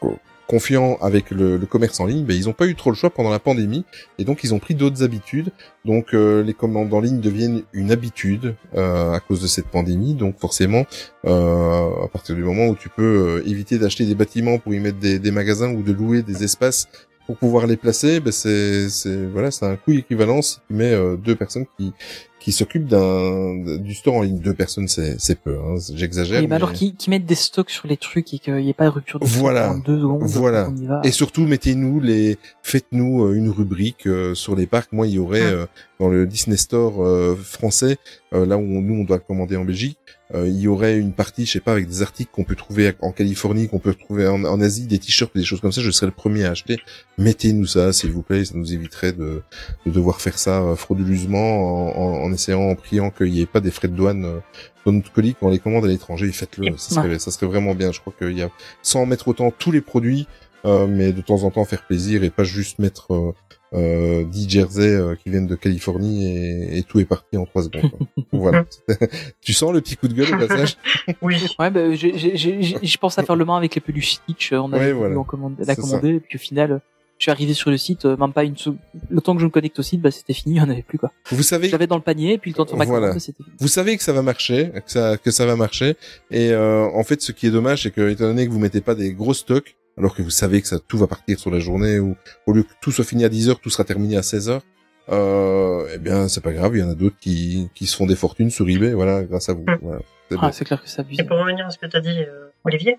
co- 0.00 0.18
confiants 0.46 0.98
avec 1.00 1.30
le, 1.30 1.58
commerce 1.58 2.00
en 2.00 2.06
ligne, 2.06 2.24
ben, 2.24 2.36
ils 2.36 2.46
n'ont 2.46 2.52
pas 2.52 2.66
eu 2.66 2.74
trop 2.74 2.90
le 2.90 2.96
choix 2.96 3.10
pendant 3.10 3.30
la 3.30 3.38
pandémie 3.38 3.84
et 4.18 4.24
donc 4.24 4.44
ils 4.44 4.54
ont 4.54 4.58
pris 4.58 4.74
d'autres 4.74 5.02
habitudes. 5.02 5.50
Donc 5.84 6.14
euh, 6.14 6.42
les 6.42 6.54
commandes 6.54 6.92
en 6.92 7.00
ligne 7.00 7.20
deviennent 7.20 7.62
une 7.72 7.90
habitude 7.90 8.54
euh, 8.76 9.12
à 9.12 9.20
cause 9.20 9.40
de 9.40 9.46
cette 9.46 9.66
pandémie. 9.66 10.14
Donc 10.14 10.38
forcément, 10.38 10.86
euh, 11.24 12.04
à 12.04 12.08
partir 12.08 12.34
du 12.34 12.42
moment 12.42 12.66
où 12.66 12.76
tu 12.76 12.88
peux 12.88 13.42
éviter 13.46 13.78
d'acheter 13.78 14.04
des 14.04 14.14
bâtiments 14.14 14.58
pour 14.58 14.74
y 14.74 14.80
mettre 14.80 14.98
des 14.98 15.30
magasins 15.30 15.72
ou 15.72 15.82
de 15.82 15.92
louer 15.92 16.22
des 16.22 16.44
espaces 16.44 16.88
pour 17.26 17.36
pouvoir 17.36 17.66
les 17.66 17.76
placer, 17.76 18.20
ben 18.20 18.32
c'est 18.32 18.88
c'est 18.90 19.26
voilà, 19.26 19.50
c'est 19.50 19.64
un 19.66 19.76
coût 19.76 19.92
équivalent 19.92 20.42
si 20.42 20.56
tu 20.68 20.74
mets 20.74 20.92
euh, 20.92 21.16
deux 21.16 21.34
personnes 21.36 21.64
qui 21.78 21.92
qui 22.38 22.52
s'occupent 22.52 22.86
d'un 22.88 23.56
du 23.78 23.94
store 23.94 24.16
en 24.16 24.22
ligne. 24.22 24.38
Deux 24.38 24.52
personnes, 24.52 24.86
c'est 24.88 25.16
c'est 25.18 25.38
peu. 25.40 25.56
Hein, 25.58 25.76
J'exagère. 25.94 26.42
Mais 26.46 26.54
alors 26.54 26.70
mais- 26.70 26.74
qu'ils 26.76 26.94
qu'ils 26.94 27.10
mettent 27.10 27.24
des 27.24 27.34
stocks 27.34 27.70
sur 27.70 27.88
les 27.88 27.96
trucs 27.96 28.34
et 28.34 28.38
qu'il 28.38 28.54
n'y 28.56 28.68
ait 28.68 28.74
pas 28.74 28.84
de 28.84 28.90
rupture 28.90 29.18
de 29.18 29.24
stock 29.24 29.38
Voilà. 29.40 29.72
en 29.72 29.78
deux 29.78 29.98
secondes. 29.98 30.22
Voilà. 30.24 30.68
on 30.70 30.76
y 30.76 30.86
va. 30.86 31.00
Et 31.04 31.10
surtout, 31.10 31.46
mettez-nous 31.46 32.00
les, 32.00 32.36
faites-nous 32.62 33.24
euh, 33.24 33.32
une 33.34 33.48
rubrique 33.48 34.06
euh, 34.06 34.34
sur 34.34 34.54
les 34.56 34.66
parcs. 34.66 34.92
Moi, 34.92 35.06
il 35.06 35.14
y 35.14 35.18
aurait 35.18 35.40
Ah. 35.40 35.44
euh, 35.52 35.66
dans 36.00 36.08
le 36.10 36.26
Disney 36.26 36.58
Store 36.58 37.02
euh, 37.02 37.34
français, 37.34 37.96
euh, 38.34 38.44
là 38.44 38.58
où 38.58 38.60
on- 38.60 38.82
nous 38.82 39.00
on 39.00 39.04
doit 39.04 39.20
commander 39.20 39.56
en 39.56 39.64
Belgique, 39.64 39.96
il 40.34 40.60
y 40.60 40.68
aurait 40.68 40.96
une 40.98 41.12
partie, 41.12 41.46
je 41.46 41.52
sais 41.52 41.60
pas, 41.60 41.72
avec 41.72 41.86
des 41.86 42.02
articles 42.02 42.30
qu'on 42.32 42.44
peut 42.44 42.56
trouver 42.56 42.92
en 43.00 43.12
Californie, 43.12 43.68
qu'on 43.68 43.78
peut 43.78 43.94
trouver 43.94 44.26
en, 44.26 44.44
en 44.44 44.60
Asie, 44.60 44.86
des 44.86 44.98
t-shirts, 44.98 45.34
des 45.36 45.44
choses 45.44 45.60
comme 45.60 45.72
ça. 45.72 45.80
Je 45.80 45.90
serais 45.90 46.06
le 46.06 46.12
premier 46.12 46.44
à 46.44 46.50
acheter. 46.50 46.78
Mettez-nous 47.18 47.66
ça, 47.66 47.92
s'il 47.92 48.10
vous 48.10 48.22
plaît. 48.22 48.44
Ça 48.44 48.54
nous 48.56 48.72
éviterait 48.72 49.12
de, 49.12 49.42
de 49.86 49.90
devoir 49.90 50.20
faire 50.20 50.38
ça 50.38 50.60
euh, 50.62 50.74
frauduleusement 50.76 51.92
en, 51.96 52.02
en, 52.02 52.24
en 52.24 52.32
essayant, 52.32 52.62
en 52.70 52.74
priant 52.74 53.10
qu'il 53.10 53.30
n'y 53.30 53.40
ait 53.42 53.46
pas 53.46 53.60
des 53.60 53.70
frais 53.70 53.88
de 53.88 53.94
douane. 53.94 54.24
euh, 54.24 54.40
dans 54.84 54.92
notre 54.92 55.12
colis, 55.12 55.34
quand 55.38 55.46
on 55.46 55.50
les 55.50 55.58
commande 55.58 55.84
à 55.84 55.88
l'étranger, 55.88 56.30
faites-le. 56.30 56.76
Ça 56.76 56.96
serait, 56.96 57.18
ça 57.18 57.30
serait 57.30 57.46
vraiment 57.46 57.74
bien. 57.74 57.90
Je 57.92 58.00
crois 58.00 58.12
qu'il 58.18 58.36
y 58.36 58.42
a, 58.42 58.50
sans 58.82 59.06
mettre 59.06 59.28
autant 59.28 59.50
tous 59.50 59.72
les 59.72 59.80
produits, 59.80 60.26
euh, 60.66 60.86
mais 60.86 61.12
de 61.12 61.20
temps 61.22 61.44
en 61.44 61.50
temps 61.50 61.64
faire 61.64 61.86
plaisir 61.86 62.22
et 62.24 62.30
pas 62.30 62.44
juste 62.44 62.78
mettre 62.78 63.14
euh, 63.14 63.32
euh, 63.74 64.24
10 64.24 64.48
jerseys 64.48 64.94
euh, 64.94 65.14
qui 65.16 65.30
viennent 65.30 65.46
de 65.46 65.54
Californie 65.56 66.26
et, 66.26 66.78
et 66.78 66.82
tout 66.84 67.00
est 67.00 67.04
parti 67.04 67.36
en 67.36 67.44
trois 67.44 67.62
secondes. 67.64 67.90
quoi. 67.90 68.06
voilà. 68.32 68.64
tu 69.40 69.52
sens 69.52 69.72
le 69.72 69.80
petit 69.80 69.96
coup 69.96 70.08
de 70.08 70.14
gueule 70.14 70.34
au 70.34 70.46
passage? 70.46 70.76
Oui. 71.22 71.36
Ouais, 71.58 71.70
bah, 71.70 71.92
j'ai- 71.94 72.16
j'ai- 72.16 72.36
j'ai- 72.36 72.62
j'ai- 72.62 72.78
je 72.82 72.98
pense 72.98 73.18
à 73.18 73.22
faire 73.22 73.36
le 73.36 73.44
main 73.44 73.56
avec 73.56 73.74
les 73.74 73.80
peluches 73.80 74.14
Stitch. 74.14 74.52
euh, 74.52 74.58
On 74.58 74.72
avait 74.72 74.86
Ouais, 74.86 74.92
voilà. 74.92 75.18
en 75.18 75.24
commander- 75.24 75.64
la 75.64 75.72
et 75.74 76.20
puis 76.20 76.36
au 76.36 76.38
final, 76.38 76.72
euh, 76.72 76.78
suis 77.18 77.30
arrivé 77.30 77.54
sur 77.54 77.70
le 77.70 77.78
site, 77.78 78.04
euh, 78.04 78.16
même 78.18 78.32
pas 78.34 78.44
une 78.44 78.56
sou- 78.56 78.76
le 79.08 79.20
temps 79.22 79.34
que 79.34 79.40
je 79.40 79.46
me 79.46 79.50
connecte 79.50 79.78
au 79.78 79.82
site, 79.82 80.00
bah 80.02 80.10
c'était 80.10 80.34
fini, 80.34 80.56
il 80.56 80.58
y 80.58 80.60
en 80.60 80.68
avait 80.68 80.82
plus 80.82 80.98
quoi. 80.98 81.10
Vous 81.30 81.42
savez, 81.42 81.68
J'avais 81.70 81.86
dans 81.86 81.96
le 81.96 82.02
panier, 82.02 82.36
puis 82.38 82.50
le 82.50 82.56
temps 82.56 82.64
de 82.64 82.68
faire 82.70 82.78
ma 82.78 82.84
Voilà. 82.84 83.06
commande, 83.08 83.20
c'était 83.20 83.42
fini. 83.42 83.56
vous 83.58 83.68
savez 83.68 83.96
que 83.96 84.02
ça 84.02 84.12
va 84.12 84.20
marcher, 84.20 84.70
que 84.84 84.90
ça, 84.90 85.16
que 85.16 85.30
ça 85.30 85.46
va 85.46 85.56
marcher. 85.56 85.96
Et 86.30 86.50
euh, 86.50 86.86
en 86.92 87.02
fait, 87.02 87.22
ce 87.22 87.32
qui 87.32 87.46
est 87.46 87.50
dommage, 87.50 87.84
c'est 87.84 87.90
que 87.92 88.10
étant 88.10 88.24
donné 88.24 88.46
que 88.46 88.52
vous 88.52 88.58
mettez 88.58 88.82
pas 88.82 88.94
des 88.94 89.12
gros 89.14 89.32
stocks, 89.32 89.74
alors 89.98 90.14
que 90.14 90.22
vous 90.22 90.30
savez 90.30 90.60
que 90.60 90.68
ça 90.68 90.78
tout 90.78 90.98
va 90.98 91.06
partir 91.06 91.38
sur 91.38 91.50
la 91.50 91.58
journée, 91.58 91.98
ou 92.00 92.16
au 92.46 92.52
lieu 92.52 92.62
que 92.62 92.72
tout 92.80 92.90
soit 92.92 93.04
fini 93.04 93.24
à 93.24 93.28
10 93.28 93.48
heures, 93.50 93.60
tout 93.60 93.70
sera 93.70 93.84
terminé 93.84 94.16
à 94.16 94.22
16 94.22 94.48
heures. 94.50 94.62
Euh, 95.10 95.86
eh 95.94 95.98
bien, 95.98 96.28
c'est 96.28 96.40
pas 96.40 96.52
grave. 96.52 96.76
Il 96.76 96.80
y 96.80 96.82
en 96.82 96.88
a 96.90 96.94
d'autres 96.94 97.18
qui, 97.20 97.68
qui 97.74 97.86
se 97.86 97.96
font 97.96 98.06
des 98.06 98.16
fortunes 98.16 98.50
sur 98.50 98.68
eBay, 98.68 98.92
voilà, 98.94 99.22
grâce 99.24 99.48
à 99.48 99.52
vous. 99.52 99.64
Voilà. 99.82 100.00
C'est 100.30 100.36
Ah, 100.40 100.52
c'est 100.52 100.64
clair 100.64 100.82
que 100.82 100.88
ça 100.88 101.02
abuse. 101.02 101.20
Et 101.20 101.24
pour 101.24 101.38
revenir 101.38 101.66
à 101.66 101.70
ce 101.70 101.78
que 101.78 101.86
tu 101.86 101.96
as 101.96 102.00
dit, 102.00 102.20
euh, 102.26 102.48
Olivier, 102.64 102.98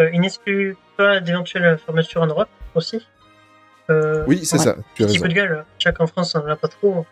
euh, 0.00 0.08
il 0.14 0.20
n'exclut 0.20 0.76
pas 0.96 1.20
d'éventuelles 1.20 1.78
fermetures 1.84 2.22
en 2.22 2.26
Europe 2.26 2.48
aussi. 2.74 3.06
Euh, 3.90 4.24
Oui, 4.26 4.44
c'est 4.46 4.56
Ouais. 4.56 4.64
ça. 4.64 4.76
Tu 4.94 5.02
as 5.02 5.06
Petit 5.06 5.12
raison. 5.18 5.22
coup 5.22 5.28
de 5.28 5.34
gueule, 5.34 5.64
chaque 5.78 6.00
en 6.00 6.06
France, 6.06 6.34
on 6.34 6.40
n'en 6.40 6.48
a 6.52 6.56
pas 6.56 6.68
trop. 6.68 7.04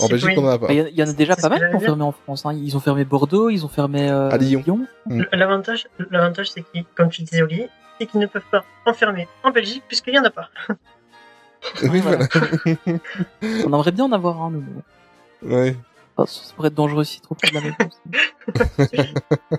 En 0.00 0.08
Belgique, 0.08 0.36
on 0.36 0.44
en 0.44 0.48
a 0.48 0.58
pas. 0.58 0.66
Bah, 0.68 0.72
Il 0.74 0.78
y, 0.78 0.82
en 0.82 0.86
a- 0.86 0.88
il 0.88 0.96
y 0.98 1.02
en 1.02 1.08
a 1.08 1.12
déjà 1.12 1.36
pas 1.36 1.48
mal 1.48 1.70
qui 1.70 1.76
ont 1.76 1.80
fermé 1.80 2.02
en 2.02 2.12
France. 2.12 2.44
Hein. 2.46 2.52
Ils 2.54 2.76
ont 2.76 2.80
fermé 2.80 3.04
Bordeaux, 3.04 3.48
ils 3.50 3.64
ont 3.64 3.68
fermé 3.68 4.10
euh, 4.10 4.28
À 4.30 4.36
Lyon. 4.38 4.86
voulez- 5.06 5.24
L'avantage, 5.32 5.86
l'avantage, 6.10 6.50
c'est 6.50 6.62
qu'ils, 6.62 6.84
comme 6.96 7.10
tu 7.10 7.22
disais, 7.22 7.42
Olivier, 7.42 7.68
c'est 8.00 8.06
qu'ils 8.06 8.20
ne 8.20 8.26
peuvent 8.26 8.42
pas 8.50 8.64
enfermer 8.86 9.28
en 9.44 9.50
Belgique 9.50 9.84
puisqu'il 9.86 10.12
n'y 10.12 10.18
en 10.18 10.24
a 10.24 10.30
pas. 10.30 10.48
Oui, 11.82 12.00
voilà. 12.00 12.26
On 13.64 13.72
aimerait 13.72 13.92
bien 13.92 14.04
en 14.04 14.12
avoir 14.12 14.42
un, 14.42 14.50
nous. 14.50 14.64
ouais. 15.42 15.74
Enfin, 16.16 16.30
ça 16.30 16.52
pourrait 16.54 16.68
être 16.68 16.74
dangereux 16.74 17.04
si 17.04 17.22
trop 17.22 17.34
près 17.34 17.48
de 17.48 17.54
la 17.54 17.60
maison. 17.62 17.74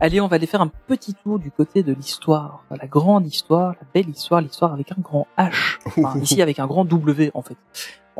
Allez, 0.00 0.20
on 0.20 0.28
va 0.28 0.36
aller 0.36 0.46
faire 0.46 0.60
un 0.60 0.68
petit 0.86 1.14
tour 1.14 1.38
du 1.38 1.50
côté 1.50 1.82
de 1.82 1.92
l'histoire, 1.92 2.64
la 2.70 2.86
grande 2.86 3.26
histoire, 3.26 3.72
la 3.72 3.86
belle 3.94 4.08
histoire, 4.10 4.40
l'histoire 4.40 4.72
avec 4.72 4.92
un 4.92 5.00
grand 5.00 5.26
H, 5.38 5.78
enfin, 5.86 6.18
ici 6.22 6.40
avec 6.42 6.58
un 6.58 6.66
grand 6.66 6.84
W 6.84 7.30
en 7.34 7.42
fait. 7.42 7.56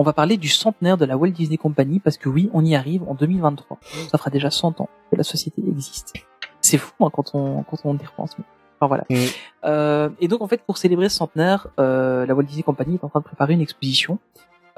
On 0.00 0.04
va 0.04 0.12
parler 0.12 0.36
du 0.36 0.48
centenaire 0.48 0.96
de 0.96 1.04
la 1.04 1.16
Walt 1.16 1.30
Disney 1.32 1.56
Company 1.58 1.98
parce 1.98 2.16
que 2.16 2.28
oui, 2.28 2.48
on 2.54 2.64
y 2.64 2.74
arrive 2.76 3.02
en 3.08 3.14
2023. 3.14 3.78
Ça 4.10 4.16
fera 4.16 4.30
déjà 4.30 4.48
100 4.50 4.80
ans 4.80 4.88
que 5.10 5.16
la 5.16 5.24
société 5.24 5.60
existe. 5.68 6.14
C'est 6.60 6.78
fou 6.78 6.92
hein, 7.04 7.10
quand 7.12 7.34
on 7.34 7.62
quand 7.64 7.78
on 7.84 7.94
y 7.96 8.04
repense. 8.06 8.38
mais- 8.38 8.44
Enfin 8.80 8.86
voilà. 8.86 9.04
Mm. 9.10 9.16
Euh, 9.64 10.08
et 10.20 10.28
donc 10.28 10.40
en 10.40 10.46
fait, 10.46 10.62
pour 10.62 10.78
célébrer 10.78 11.08
ce 11.08 11.16
centenaire, 11.16 11.66
euh, 11.80 12.24
la 12.26 12.34
Walt 12.34 12.44
Disney 12.44 12.62
Company 12.62 12.94
est 12.94 13.04
en 13.04 13.08
train 13.08 13.18
de 13.20 13.24
préparer 13.24 13.54
une 13.54 13.60
exposition 13.60 14.18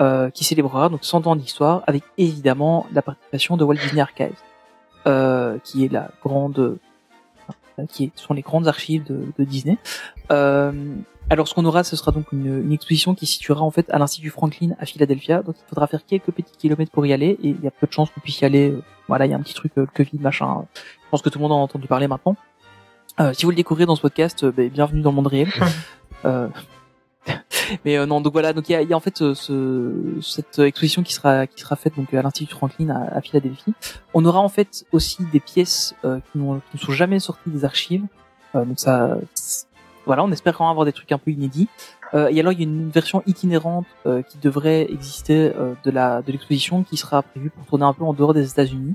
euh, 0.00 0.30
qui 0.30 0.44
célébrera 0.44 0.88
donc 0.88 1.04
100 1.04 1.26
ans 1.26 1.36
d'histoire 1.36 1.82
avec 1.86 2.02
évidemment 2.16 2.86
la 2.94 3.02
participation 3.02 3.58
de 3.58 3.64
Walt 3.64 3.76
Disney 3.76 4.00
Archives, 4.00 4.32
euh, 5.06 5.58
qui 5.62 5.84
est 5.84 5.92
la 5.92 6.10
grande, 6.24 6.78
qui 7.90 8.10
sont 8.14 8.32
les 8.32 8.40
grandes 8.40 8.68
archives 8.68 9.04
de, 9.04 9.26
de 9.38 9.44
Disney. 9.44 9.76
Euh, 11.30 11.34
alors 11.34 11.46
ce 11.48 11.54
qu'on 11.54 11.64
aura, 11.64 11.84
ce 11.84 11.96
sera 11.96 12.10
donc 12.12 12.26
une, 12.32 12.62
une 12.64 12.72
exposition 12.72 13.14
qui 13.14 13.26
se 13.26 13.34
situera 13.34 13.62
en 13.62 13.70
fait 13.70 13.88
à 13.90 13.98
l'Institut 13.98 14.30
Franklin 14.30 14.70
à 14.78 14.86
Philadelphia. 14.86 15.42
Donc 15.42 15.54
il 15.58 15.68
faudra 15.68 15.86
faire 15.86 16.04
quelques 16.06 16.30
petits 16.32 16.56
kilomètres 16.58 16.90
pour 16.92 17.06
y 17.06 17.12
aller 17.12 17.38
et 17.42 17.48
il 17.50 17.60
y 17.62 17.66
a 17.66 17.70
peu 17.70 17.86
de 17.86 17.92
chances 17.92 18.10
qu'on 18.10 18.20
puisse 18.20 18.40
y 18.40 18.44
aller. 18.44 18.70
euh, 18.70 18.82
Voilà, 19.08 19.26
il 19.26 19.30
y 19.30 19.34
a 19.34 19.36
un 19.36 19.42
petit 19.42 19.54
truc 19.54 19.72
euh, 19.78 19.82
le 19.82 19.86
Covid 19.86 20.18
machin. 20.20 20.64
Je 20.74 21.08
pense 21.10 21.22
que 21.22 21.28
tout 21.28 21.38
le 21.38 21.42
monde 21.42 21.52
en 21.52 21.58
a 21.60 21.62
entendu 21.62 21.86
parler 21.86 22.08
maintenant. 22.08 22.36
Euh, 23.20 23.32
si 23.32 23.44
vous 23.44 23.50
le 23.50 23.56
découvrez 23.56 23.86
dans 23.86 23.96
ce 23.96 24.00
podcast, 24.00 24.44
euh, 24.44 24.52
ben, 24.52 24.68
bienvenue 24.70 25.02
dans 25.02 25.10
le 25.10 25.16
monde 25.16 25.26
réel. 25.28 25.48
Euh, 26.26 26.48
mais 27.86 27.96
euh, 27.96 28.04
non, 28.04 28.20
donc 28.20 28.34
voilà, 28.34 28.52
donc 28.52 28.68
il 28.68 28.72
y 28.72 28.74
a, 28.74 28.82
y 28.82 28.92
a 28.92 28.96
en 28.96 29.00
fait 29.00 29.22
euh, 29.22 29.34
ce, 29.34 30.18
cette 30.20 30.58
exposition 30.58 31.02
qui 31.02 31.14
sera 31.14 31.46
qui 31.46 31.58
sera 31.62 31.76
faite 31.76 31.96
donc 31.96 32.12
à 32.12 32.20
l'Institut 32.20 32.52
Franklin 32.54 32.90
à, 32.90 33.16
à 33.16 33.20
Philadelphie. 33.22 33.72
On 34.12 34.22
aura 34.26 34.40
en 34.40 34.50
fait 34.50 34.84
aussi 34.92 35.24
des 35.32 35.40
pièces 35.40 35.94
euh, 36.04 36.18
qui, 36.30 36.32
qui 36.32 36.38
ne 36.40 36.78
sont 36.78 36.92
jamais 36.92 37.18
sorties 37.20 37.48
des 37.48 37.64
archives. 37.64 38.04
Euh, 38.54 38.66
donc 38.66 38.78
ça, 38.78 39.16
voilà, 40.10 40.22
on 40.24 40.32
espère 40.32 40.56
quand 40.56 40.64
même 40.64 40.70
avoir 40.76 40.86
des 40.86 40.92
trucs 40.92 41.12
un 41.12 41.18
peu 41.18 41.30
inédits. 41.30 41.68
Euh, 42.14 42.28
et 42.32 42.40
alors 42.40 42.52
il 42.52 42.58
y 42.58 42.62
a 42.62 42.68
une 42.68 42.90
version 42.90 43.22
itinérante 43.32 43.86
euh, 44.06 44.22
qui 44.28 44.36
devrait 44.38 44.82
exister 44.96 45.38
euh, 45.56 45.74
de 45.86 45.90
la 45.98 46.22
de 46.22 46.30
l'exposition 46.32 46.82
qui 46.88 46.96
sera 46.96 47.22
prévue 47.22 47.50
pour 47.50 47.64
tourner 47.66 47.84
un 47.84 47.92
peu 47.98 48.04
en 48.04 48.12
dehors 48.12 48.34
des 48.34 48.46
États-Unis. 48.50 48.94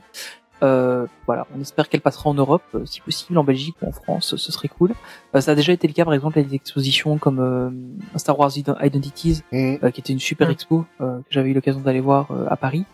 Euh, 0.64 1.06
voilà, 1.28 1.48
on 1.56 1.60
espère 1.62 1.90
qu'elle 1.90 2.02
passera 2.10 2.30
en 2.30 2.34
Europe, 2.34 2.64
euh, 2.76 2.86
si 2.86 3.02
possible 3.02 3.38
en 3.38 3.44
Belgique 3.44 3.76
ou 3.82 3.88
en 3.88 3.92
France, 3.92 4.36
ce 4.38 4.52
serait 4.52 4.70
cool. 4.70 4.92
Euh, 5.34 5.42
ça 5.42 5.52
a 5.52 5.56
déjà 5.56 5.74
été 5.74 5.86
le 5.88 5.94
cas 5.94 6.06
par 6.06 6.14
exemple 6.14 6.38
avec 6.40 6.50
des 6.50 6.56
expositions 6.56 7.18
comme 7.18 7.40
euh, 7.40 8.18
Star 8.18 8.38
Wars 8.40 8.52
Iden- 8.52 8.78
Identities, 8.82 9.42
Mm. 9.52 9.76
euh, 9.84 9.92
qui 9.92 10.00
était 10.02 10.14
une 10.14 10.20
super 10.32 10.48
Mm. 10.48 10.52
expo 10.52 10.86
euh, 11.02 11.18
que 11.20 11.32
j'avais 11.36 11.50
eu 11.50 11.54
l'occasion 11.54 11.82
d'aller 11.82 12.00
voir 12.00 12.32
euh, 12.32 12.46
à 12.50 12.56
Paris, 12.56 12.86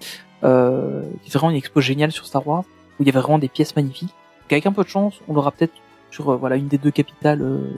euh, 0.43 1.01
qui 1.21 1.29
était 1.29 1.37
vraiment 1.37 1.51
une 1.51 1.57
expo 1.57 1.81
géniale 1.81 2.11
sur 2.11 2.25
Star 2.25 2.45
Wars, 2.47 2.63
où 2.99 3.03
il 3.03 3.05
y 3.05 3.09
avait 3.09 3.19
vraiment 3.21 3.39
des 3.39 3.47
pièces 3.49 3.75
magnifiques. 3.75 4.13
Qu'avec 4.47 4.65
un 4.65 4.71
peu 4.73 4.83
de 4.83 4.89
chance, 4.89 5.15
on 5.27 5.33
l'aura 5.35 5.51
peut-être 5.51 5.73
sur 6.11 6.29
euh, 6.29 6.35
voilà 6.35 6.55
une 6.57 6.67
des 6.67 6.77
deux 6.77 6.91
capitales 6.91 7.41
euh, 7.41 7.71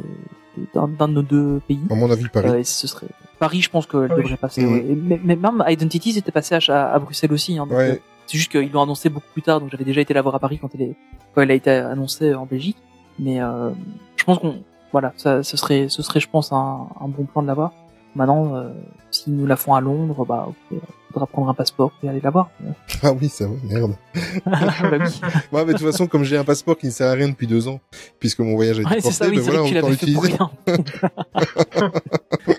d'un 0.73 0.87
d'un 0.89 1.07
de 1.07 1.13
nos 1.13 1.21
deux 1.21 1.61
pays. 1.67 1.79
À 1.89 1.95
mon 1.95 2.11
avis, 2.11 2.27
Paris. 2.27 2.49
Euh, 2.49 2.59
et 2.59 2.63
ce 2.65 2.87
serait 2.87 3.07
Paris, 3.39 3.61
je 3.61 3.69
pense 3.69 3.85
qu'elle 3.87 4.09
devrait 4.09 4.35
passer. 4.37 4.65
Ouais. 4.65 4.85
Et 4.89 4.95
mais, 4.95 5.19
mais 5.23 5.35
même 5.37 5.63
Identities 5.67 6.17
était 6.17 6.31
passé 6.31 6.55
à, 6.69 6.93
à 6.93 6.99
Bruxelles 6.99 7.31
aussi. 7.33 7.57
Hein, 7.57 7.65
donc, 7.67 7.77
Ouais. 7.77 8.01
c'est 8.27 8.37
juste 8.37 8.51
qu'ils 8.51 8.71
l'ont 8.71 8.83
annoncé 8.83 9.09
beaucoup 9.09 9.27
plus 9.33 9.41
tard, 9.41 9.59
donc 9.61 9.69
j'avais 9.71 9.83
déjà 9.85 10.01
été 10.01 10.13
la 10.13 10.21
voir 10.21 10.35
à 10.35 10.39
Paris 10.39 10.59
quand 10.59 10.69
elle, 10.75 10.81
est, 10.81 10.95
quand 11.33 11.41
elle 11.41 11.51
a 11.51 11.55
été 11.55 11.69
annoncée 11.71 12.33
en 12.33 12.45
Belgique. 12.45 12.77
Mais 13.19 13.41
euh, 13.41 13.69
je 14.15 14.23
pense 14.23 14.39
qu'on, 14.39 14.55
voilà, 14.91 15.13
ça, 15.17 15.43
ce 15.43 15.57
serait, 15.57 15.87
ce 15.89 16.01
serait, 16.01 16.19
je 16.19 16.29
pense, 16.29 16.51
un, 16.51 16.87
un 16.99 17.07
bon 17.07 17.23
plan 17.25 17.41
de 17.41 17.47
la 17.47 17.53
voir. 17.53 17.71
Maintenant, 18.15 18.55
euh, 18.55 18.69
s'ils 19.11 19.35
nous 19.35 19.45
la 19.47 19.55
font 19.55 19.73
à 19.73 19.81
Londres, 19.81 20.23
bah, 20.25 20.47
ok, 20.49 20.79
faudra 21.13 21.27
prendre 21.27 21.49
un 21.49 21.53
passeport 21.53 21.91
et 22.03 22.09
aller 22.09 22.21
la 22.21 22.29
voir. 22.31 22.49
Ah 23.05 23.11
oui, 23.11 23.27
ça 23.27 23.45
va, 23.47 23.53
merde. 23.63 23.95
bah 24.45 24.59
oui. 24.91 25.21
Ouais, 25.51 25.65
mais 25.65 25.73
de 25.73 25.77
toute 25.77 25.91
façon, 25.91 26.07
comme 26.07 26.23
j'ai 26.23 26.37
un 26.37 26.45
passeport 26.45 26.77
qui 26.77 26.85
ne 26.85 26.91
sert 26.91 27.09
à 27.09 27.13
rien 27.13 27.27
depuis 27.27 27.47
deux 27.47 27.67
ans, 27.67 27.81
puisque 28.19 28.39
mon 28.39 28.55
voyage 28.55 28.79
a 28.79 28.81
été 28.81 28.89
Ouais, 28.89 29.01
porté, 29.01 29.11
ça, 29.11 29.27
oui, 29.27 29.35
ben 29.37 29.43
c'est 29.43 29.51
voilà, 29.51 29.67
fait 29.67 29.79
pour 29.81 29.89
l'utiliser. 29.89 30.33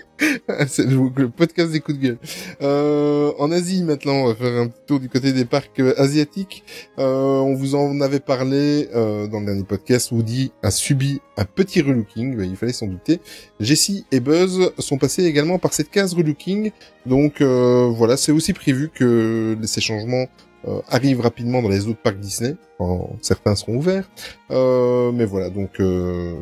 c'est 0.67 0.85
le, 0.85 1.29
podcast 1.29 1.71
des 1.71 1.79
coups 1.79 1.97
de 1.97 2.03
gueule. 2.03 2.17
Euh, 2.61 3.31
en 3.39 3.51
Asie 3.51 3.83
maintenant, 3.83 4.13
on 4.13 4.27
va 4.27 4.35
faire 4.35 4.61
un 4.61 4.67
petit 4.67 4.81
tour 4.85 4.99
du 4.99 5.09
côté 5.09 5.33
des 5.33 5.45
parcs 5.45 5.79
euh, 5.79 5.93
asiatiques. 5.99 6.63
Euh, 6.99 7.39
on 7.39 7.55
vous 7.55 7.75
en 7.75 8.01
avait 8.01 8.19
parlé 8.19 8.89
euh, 8.95 9.27
dans 9.27 9.39
le 9.39 9.45
dernier 9.47 9.63
podcast. 9.63 10.11
Woody 10.11 10.51
a 10.63 10.71
subi 10.71 11.21
un 11.37 11.45
petit 11.45 11.81
relooking, 11.81 12.41
il 12.41 12.55
fallait 12.55 12.73
s'en 12.73 12.87
douter. 12.87 13.19
Jessie 13.59 14.05
et 14.11 14.19
Buzz 14.19 14.71
sont 14.79 14.97
passés 14.97 15.25
également 15.25 15.59
par 15.59 15.73
cette 15.73 15.89
case 15.89 16.13
relooking. 16.13 16.71
Donc 17.05 17.41
euh, 17.41 17.91
voilà, 17.93 18.17
c'est 18.17 18.31
aussi 18.31 18.53
prévu 18.53 18.89
que 18.93 19.57
ces 19.63 19.81
changements 19.81 20.25
euh, 20.67 20.81
arrivent 20.89 21.21
rapidement 21.21 21.61
dans 21.61 21.69
les 21.69 21.87
autres 21.87 22.01
parcs 22.01 22.19
Disney, 22.19 22.55
quand 22.77 23.09
certains 23.21 23.55
seront 23.55 23.75
ouverts. 23.75 24.09
Euh, 24.51 25.11
mais 25.11 25.25
voilà, 25.25 25.49
donc 25.49 25.79
euh, 25.79 26.35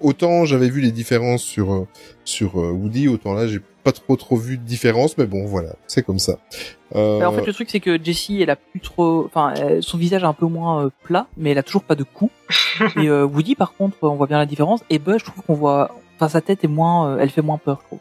autant 0.00 0.44
j'avais 0.44 0.68
vu 0.68 0.80
les 0.80 0.92
différences 0.92 1.42
sur 1.42 1.72
euh, 1.72 1.88
sur 2.24 2.60
euh, 2.60 2.70
Woody, 2.70 3.08
autant 3.08 3.32
là 3.32 3.46
j'ai 3.46 3.60
pas 3.82 3.92
trop 3.92 4.16
trop 4.16 4.36
vu 4.36 4.58
de 4.58 4.62
différence, 4.62 5.16
mais 5.16 5.26
bon 5.26 5.46
voilà, 5.46 5.70
c'est 5.86 6.02
comme 6.02 6.18
ça. 6.18 6.38
Euh, 6.94 7.24
en 7.24 7.32
fait, 7.32 7.46
le 7.46 7.52
truc, 7.52 7.70
c'est 7.70 7.80
que 7.80 8.02
Jessie, 8.02 8.42
elle 8.42 8.50
a 8.50 8.56
plus 8.56 8.80
trop, 8.80 9.24
enfin, 9.24 9.54
son 9.80 9.96
visage 9.96 10.22
est 10.22 10.26
un 10.26 10.32
peu 10.32 10.46
moins 10.46 10.84
euh, 10.84 10.90
plat, 11.04 11.26
mais 11.36 11.50
elle 11.50 11.58
a 11.58 11.62
toujours 11.62 11.84
pas 11.84 11.94
de 11.94 12.02
cou. 12.04 12.30
et 12.96 13.08
euh, 13.08 13.24
Woody, 13.24 13.54
par 13.54 13.74
contre, 13.74 13.96
on 14.02 14.16
voit 14.16 14.26
bien 14.26 14.38
la 14.38 14.46
différence. 14.46 14.80
Et 14.90 14.98
Buzz, 14.98 15.18
je 15.18 15.24
trouve 15.24 15.44
qu'on 15.44 15.54
voit, 15.54 15.94
enfin, 16.16 16.28
sa 16.28 16.40
tête 16.40 16.64
est 16.64 16.68
moins, 16.68 17.10
euh, 17.10 17.18
elle 17.20 17.30
fait 17.30 17.42
moins 17.42 17.58
peur, 17.58 17.78
je 17.82 17.86
trouve. 17.86 17.98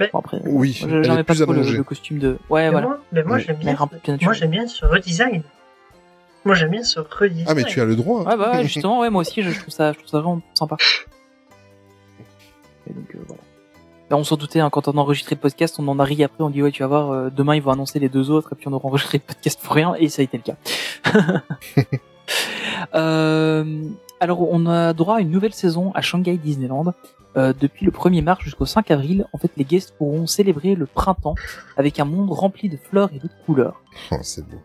Mais- 0.00 0.10
Bon, 0.12 0.18
après, 0.18 0.40
oui, 0.44 0.72
j'aimais 0.72 1.22
pas 1.22 1.34
plus 1.34 1.42
trop 1.42 1.52
le, 1.52 1.62
le 1.62 1.82
costume 1.84 2.18
de. 2.18 2.38
Ouais, 2.50 2.64
mais 2.64 2.70
voilà. 2.70 2.86
moi, 2.88 2.98
mais 3.12 3.22
moi 3.22 3.36
Oui. 3.36 3.44
j'aime 3.46 3.56
bien, 3.56 3.76
plus 3.76 4.24
moi 4.24 4.32
j'aime 4.32 4.50
bien 4.50 4.66
ce 4.66 4.84
redesign. 4.84 5.42
Moi 6.44 6.54
j'aime 6.56 6.70
bien 6.70 6.82
ce 6.82 6.98
redesign. 7.00 7.44
Ah 7.48 7.54
mais 7.54 7.64
tu 7.64 7.80
as 7.80 7.84
le 7.84 7.94
droit. 7.96 8.22
Ouais, 8.24 8.36
bah, 8.36 8.52
ouais, 8.54 8.62
justement, 8.68 9.00
ouais, 9.00 9.10
moi 9.10 9.20
aussi, 9.20 9.42
je, 9.42 9.50
je 9.50 9.60
trouve 9.60 9.72
ça, 9.72 9.92
je 9.92 9.98
trouve 9.98 10.08
ça 10.10 10.18
vraiment 10.18 10.42
sympa. 10.54 10.76
Et 12.88 12.92
donc, 12.92 13.14
euh, 13.14 13.18
voilà. 13.26 13.42
Là, 14.10 14.16
on 14.18 14.24
s'en 14.24 14.36
doutait, 14.36 14.60
hein, 14.60 14.68
quand 14.68 14.86
on 14.88 14.92
a 14.92 15.00
enregistré 15.00 15.34
le 15.36 15.40
podcast, 15.40 15.76
on 15.78 15.88
en 15.88 15.98
a 15.98 16.04
ri 16.04 16.22
après, 16.22 16.44
on 16.44 16.50
dit, 16.50 16.62
ouais, 16.62 16.70
tu 16.72 16.82
vas 16.82 16.88
voir, 16.88 17.10
euh, 17.12 17.30
demain, 17.30 17.54
ils 17.56 17.62
vont 17.62 17.70
annoncer 17.70 17.98
les 17.98 18.10
deux 18.10 18.30
autres, 18.30 18.50
et 18.52 18.56
puis 18.56 18.68
on 18.68 18.72
aura 18.74 18.86
enregistré 18.88 19.16
le 19.18 19.22
podcast 19.26 19.58
pour 19.62 19.74
rien, 19.74 19.94
et 19.94 20.08
ça 20.10 20.20
a 20.20 20.24
été 20.24 20.36
le 20.36 20.42
cas. 20.42 20.56
euh, 22.94 23.64
alors, 24.20 24.40
on 24.50 24.66
a 24.66 24.92
droit 24.92 25.16
à 25.16 25.20
une 25.20 25.30
nouvelle 25.30 25.54
saison 25.54 25.92
à 25.94 26.00
Shanghai 26.00 26.36
Disneyland. 26.36 26.94
Euh, 27.36 27.52
depuis 27.58 27.84
le 27.84 27.90
1er 27.90 28.22
mars 28.22 28.42
jusqu'au 28.44 28.64
5 28.64 28.90
avril, 28.92 29.26
en 29.32 29.38
fait, 29.38 29.50
les 29.56 29.64
guests 29.64 29.92
pourront 29.98 30.26
célébrer 30.26 30.76
le 30.76 30.86
printemps 30.86 31.34
avec 31.76 31.98
un 31.98 32.04
monde 32.04 32.30
rempli 32.30 32.68
de 32.68 32.76
fleurs 32.76 33.10
et 33.12 33.18
de 33.18 33.28
couleurs. 33.44 33.82
Oh, 34.12 34.16
c'est 34.22 34.46
beau. 34.48 34.58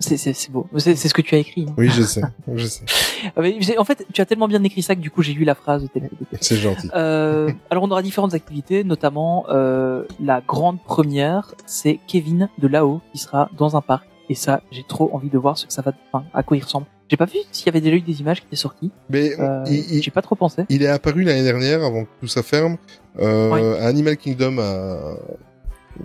C'est, 0.00 0.16
c'est, 0.16 0.32
c'est 0.32 0.50
beau. 0.50 0.66
C'est, 0.78 0.96
c'est 0.96 1.06
ce 1.08 1.14
que 1.14 1.22
tu 1.22 1.36
as 1.36 1.38
écrit. 1.38 1.64
hein. 1.68 1.74
Oui, 1.78 1.88
je 1.88 2.02
sais, 2.02 2.22
je 2.54 2.66
sais. 2.66 2.84
Ah, 3.36 3.40
en 3.78 3.84
fait, 3.84 4.04
tu 4.12 4.20
as 4.20 4.26
tellement 4.26 4.48
bien 4.48 4.64
écrit 4.64 4.82
ça 4.82 4.96
que 4.96 5.00
du 5.00 5.12
coup, 5.12 5.22
j'ai 5.22 5.32
lu 5.32 5.44
la 5.44 5.54
phrase. 5.54 5.86
C'est 6.40 6.56
gentil. 6.56 6.90
Euh, 6.92 7.52
alors, 7.70 7.84
on 7.84 7.90
aura 7.92 8.02
différentes 8.02 8.34
activités, 8.34 8.82
notamment 8.82 9.44
euh, 9.48 10.02
la 10.18 10.40
grande 10.40 10.82
première, 10.82 11.54
c'est 11.66 12.00
Kevin 12.08 12.48
de 12.58 12.66
là-haut 12.66 13.00
qui 13.12 13.18
sera 13.18 13.48
dans 13.56 13.76
un 13.76 13.80
parc. 13.80 14.08
Et 14.28 14.34
ça, 14.34 14.60
j'ai 14.72 14.82
trop 14.82 15.08
envie 15.12 15.30
de 15.30 15.38
voir 15.38 15.56
ce 15.56 15.66
que 15.66 15.72
ça 15.72 15.82
va, 15.82 15.92
enfin, 16.12 16.24
à 16.34 16.42
quoi 16.42 16.56
il 16.56 16.64
ressemble. 16.64 16.86
J'ai 17.12 17.18
pas 17.18 17.26
vu 17.26 17.40
s'il 17.52 17.66
y 17.66 17.68
avait 17.68 17.82
déjà 17.82 17.94
eu 17.96 18.00
des 18.00 18.22
images 18.22 18.40
qui 18.40 18.46
étaient 18.46 18.56
sorties. 18.56 18.90
Mais 19.10 19.38
Euh, 19.38 19.66
J'ai 19.66 20.10
pas 20.10 20.22
trop 20.22 20.34
pensé. 20.34 20.64
il 20.70 20.82
est 20.82 20.86
apparu 20.88 21.24
l'année 21.24 21.42
dernière 21.42 21.84
avant 21.84 22.04
que 22.04 22.08
tout 22.22 22.26
ça 22.26 22.42
ferme 22.42 22.78
euh, 23.18 23.50
Ouais. 23.50 23.80
à 23.80 23.86
Animal 23.88 24.16
Kingdom 24.16 24.56
à 24.58 25.16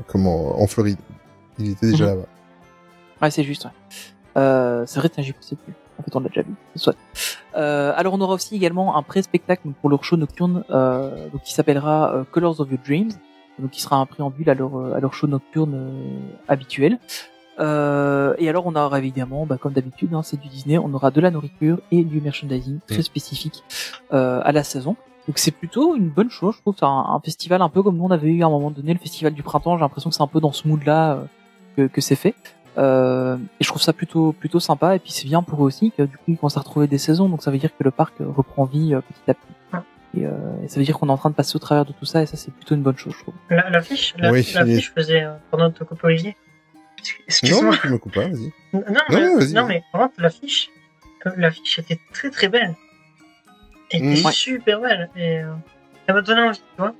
comment 0.07 0.61
en 0.61 0.67
Floride. 0.67 0.97
Il 1.59 1.71
était 1.71 1.91
déjà 1.91 2.03
Mhm. 2.07 2.09
là-bas. 2.09 2.27
Ouais, 3.21 3.31
c'est 3.31 3.43
juste. 3.45 3.63
Ouais. 3.63 3.71
Euh, 4.35 4.83
c'est 4.85 4.99
vrai, 4.99 5.09
j'y 5.19 5.31
pensais 5.31 5.55
plus. 5.55 5.73
En 5.97 6.03
fait, 6.03 6.13
on 6.13 6.19
l'a 6.19 6.27
déjà 6.27 6.41
vu. 6.41 6.53
Soit. 6.75 6.93
Euh, 7.55 7.93
alors, 7.95 8.13
on 8.13 8.19
aura 8.19 8.33
aussi 8.33 8.53
également 8.57 8.97
un 8.97 9.01
pré-spectacle 9.01 9.69
pour 9.79 9.89
leur 9.89 10.03
show 10.03 10.17
nocturne, 10.17 10.65
euh, 10.71 11.29
donc 11.29 11.41
qui 11.43 11.53
s'appellera 11.53 12.13
euh, 12.15 12.23
Colors 12.29 12.59
of 12.59 12.69
Your 12.69 12.79
Dreams, 12.85 13.11
donc 13.59 13.71
qui 13.71 13.81
sera 13.81 13.95
un 13.95 14.05
préambule 14.05 14.49
à 14.49 14.55
leur 14.55 14.93
à 14.93 14.99
leur 14.99 15.13
show 15.13 15.25
nocturne 15.25 16.19
habituel. 16.49 16.99
Euh, 17.59 18.35
et 18.37 18.49
alors, 18.49 18.65
on 18.67 18.75
aura 18.75 18.99
évidemment, 18.99 19.45
bah, 19.45 19.57
comme 19.57 19.73
d'habitude, 19.73 20.13
hein, 20.13 20.21
c'est 20.23 20.39
du 20.39 20.47
Disney, 20.47 20.77
on 20.77 20.93
aura 20.93 21.11
de 21.11 21.21
la 21.21 21.31
nourriture 21.31 21.79
et 21.91 22.03
du 22.03 22.21
merchandising 22.21 22.79
très 22.87 23.01
spécifique 23.01 23.63
euh, 24.13 24.41
à 24.43 24.51
la 24.51 24.63
saison. 24.63 24.95
Donc 25.27 25.39
c'est 25.39 25.51
plutôt 25.51 25.95
une 25.95 26.09
bonne 26.09 26.29
chose, 26.29 26.55
je 26.55 26.61
trouve. 26.61 26.75
C'est 26.79 26.85
un, 26.85 27.05
un 27.09 27.19
festival 27.19 27.61
un 27.61 27.67
peu 27.67 27.83
comme 27.83 27.97
nous 27.97 28.05
on 28.05 28.11
avait 28.11 28.29
eu 28.29 28.43
à 28.43 28.45
un 28.45 28.49
moment 28.49 28.71
donné 28.71 28.93
le 28.93 28.99
festival 28.99 29.33
du 29.33 29.43
printemps. 29.43 29.75
J'ai 29.75 29.81
l'impression 29.81 30.09
que 30.09 30.15
c'est 30.15 30.23
un 30.23 30.27
peu 30.27 30.39
dans 30.39 30.53
ce 30.53 30.65
mood-là 30.69 31.15
euh, 31.15 31.25
que, 31.75 31.87
que 31.93 31.99
c'est 31.99 32.15
fait. 32.15 32.33
Euh, 32.77 33.35
et 33.59 33.63
je 33.63 33.67
trouve 33.67 33.81
ça 33.81 33.91
plutôt 33.91 34.31
plutôt 34.31 34.61
sympa. 34.61 34.95
Et 34.95 34.99
puis 34.99 35.11
c'est 35.11 35.25
bien 35.25 35.43
pour 35.43 35.63
eux 35.63 35.65
aussi 35.65 35.91
que 35.91 36.03
du 36.03 36.15
coup 36.15 36.23
ils 36.29 36.37
commencent 36.37 36.55
à 36.55 36.61
retrouver 36.61 36.87
des 36.87 36.97
saisons. 36.97 37.27
Donc 37.27 37.43
ça 37.43 37.51
veut 37.51 37.57
dire 37.57 37.71
que 37.77 37.83
le 37.83 37.91
parc 37.91 38.13
reprend 38.19 38.63
vie 38.63 38.93
euh, 38.93 39.01
petit 39.01 39.31
à 39.31 39.33
petit. 39.33 39.83
Et, 40.17 40.25
euh, 40.25 40.31
et 40.63 40.69
ça 40.69 40.79
veut 40.79 40.85
dire 40.85 40.97
qu'on 40.97 41.09
est 41.09 41.11
en 41.11 41.17
train 41.17 41.29
de 41.29 41.35
passer 41.35 41.57
au 41.57 41.59
travers 41.59 41.83
de 41.83 41.91
tout 41.91 42.05
ça. 42.05 42.21
Et 42.21 42.25
ça 42.25 42.37
c'est 42.37 42.53
plutôt 42.53 42.75
une 42.75 42.81
bonne 42.81 42.95
chose, 42.95 43.13
je 43.17 43.23
trouve. 43.23 43.33
La, 43.49 43.69
la 43.69 43.81
fiche, 43.81 44.15
la, 44.17 44.31
Oui, 44.31 44.49
la 44.55 44.65
fiche 44.65 44.93
faisait, 44.93 45.25
euh, 45.25 45.33
pendant 45.51 45.69
te 45.71 45.83
couper 45.83 46.07
Non, 47.51 47.63
mais 47.71 47.77
tu 47.77 47.89
me 47.89 47.97
coupes 47.97 48.13
pas, 48.13 48.27
vas-y. 48.27 48.51
Non, 48.73 48.83
Non, 48.89 49.01
mais, 49.09 49.19
non, 49.21 49.37
vas-y, 49.39 49.53
non, 49.53 49.61
vas-y. 49.63 49.67
mais 49.75 49.83
par 49.91 50.01
contre, 50.01 50.13
l'affiche, 50.19 50.69
euh, 51.25 51.31
l'affiche 51.37 51.79
était 51.79 51.99
très 52.13 52.29
très 52.29 52.47
belle. 52.49 52.75
Elle 53.91 54.03
était 54.13 54.21
Mhm. 54.23 54.31
Super 54.31 54.81
belle. 54.81 55.09
Et 55.15 55.39
euh, 55.39 55.53
elle 56.07 56.15
m'a 56.15 56.21
donné 56.21 56.41
envie, 56.41 56.57
tu 56.57 56.63
vois. 56.77 56.93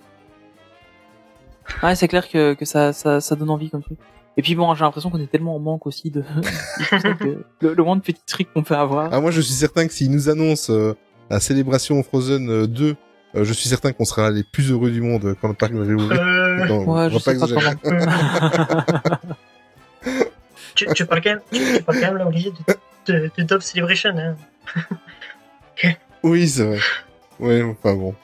Ouais, 1.84 1.95
c'est 1.95 2.08
clair 2.08 2.28
que, 2.30 2.53
que 2.53 2.64
ça, 2.66 2.93
ça, 2.93 3.20
ça 3.20 3.36
donne 3.36 3.49
envie 3.49 3.70
comme 3.70 3.84
truc. 3.84 3.97
Et 4.38 4.41
puis 4.41 4.55
bon, 4.55 4.74
j'ai 4.76 4.84
l'impression 4.86 5.10
qu'on 5.10 5.20
est 5.20 5.30
tellement 5.32 5.55
en 5.55 5.60
manque 5.60 5.86
aussi 5.88 6.12
de, 6.12 6.22
que 7.20 7.43
le, 7.62 7.74
le 7.74 7.84
moins 7.84 7.95
de 7.95 8.01
petits 8.01 8.22
trucs 8.26 8.53
qu'on 8.53 8.64
peut 8.64 8.76
avoir. 8.76 9.10
Ah, 9.12 9.20
moi, 9.20 9.32
je 9.32 9.41
suis 9.41 9.53
certain 9.53 9.88
que 9.88 9.93
s'ils 9.93 10.12
nous 10.12 10.30
annoncent 10.30 10.72
euh, 10.72 10.93
la 11.30 11.39
célébration 11.39 12.01
Frozen 12.03 12.49
euh, 12.49 12.68
2, 12.68 12.95
euh, 13.36 13.43
je 13.43 13.51
suis 13.53 13.68
certain 13.68 13.91
qu'on 13.93 14.05
sera 14.05 14.30
les 14.32 14.43
plus 14.43 14.72
heureux 14.72 14.91
du 14.91 15.01
monde 15.01 15.36
quand 15.41 15.47
le 15.49 15.53
parc 15.55 15.74
va 15.74 15.84
réouvrir. 15.84 16.22
Euh, 16.22 16.68
ouais, 16.86 17.10
je 17.10 17.18
sais 17.18 17.38
pas 17.38 17.47
comment. 17.47 17.97
tu, 20.76 21.06
parles 21.06 21.22
quand 21.22 21.30
même, 21.30 21.41
tu, 21.52 21.84
parles 21.84 22.00
quand 22.00 22.08
même 22.08 22.18
là, 22.18 22.28
Olivier, 22.28 22.54
de, 23.08 23.32
de, 23.38 23.43
Dove 23.43 23.62
Celebration. 23.62 24.16
Hein. 24.18 24.36
Oui, 26.24 26.50
c'est 26.50 26.64
vrai. 26.64 26.80
Ouais, 27.39 27.62
enfin 27.62 27.93
bon. 27.93 28.16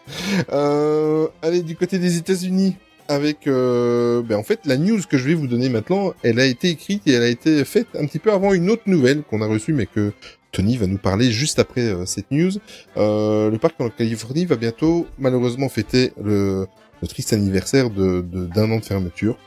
Euh, 0.51 1.27
allez, 1.43 1.61
du 1.61 1.75
côté 1.75 1.99
des 1.99 2.17
États-Unis, 2.17 2.75
avec, 3.07 3.47
euh, 3.47 4.21
ben 4.21 4.37
en 4.37 4.43
fait, 4.43 4.61
la 4.65 4.77
news 4.77 4.99
que 5.07 5.17
je 5.17 5.27
vais 5.27 5.33
vous 5.33 5.47
donner 5.47 5.69
maintenant, 5.69 6.13
elle 6.23 6.39
a 6.39 6.45
été 6.45 6.69
écrite 6.69 7.03
et 7.07 7.13
elle 7.13 7.23
a 7.23 7.27
été 7.27 7.63
faite 7.65 7.87
un 7.95 8.05
petit 8.05 8.19
peu 8.19 8.31
avant 8.31 8.53
une 8.53 8.69
autre 8.69 8.83
nouvelle 8.87 9.23
qu'on 9.23 9.41
a 9.41 9.47
reçue, 9.47 9.73
mais 9.73 9.85
que 9.85 10.13
Tony 10.51 10.77
va 10.77 10.87
nous 10.87 10.97
parler 10.97 11.31
juste 11.31 11.59
après 11.59 11.81
euh, 11.81 12.05
cette 12.05 12.31
news. 12.31 12.51
Euh, 12.97 13.49
le 13.49 13.57
parc 13.57 13.79
en 13.81 13.89
Californie 13.89 14.45
va 14.45 14.55
bientôt, 14.55 15.07
malheureusement, 15.17 15.69
fêter 15.69 16.13
le, 16.23 16.67
triste 17.09 17.33
anniversaire 17.33 17.89
d'un 17.89 18.71
an 18.71 18.77
de 18.77 18.85
fermeture. 18.85 19.37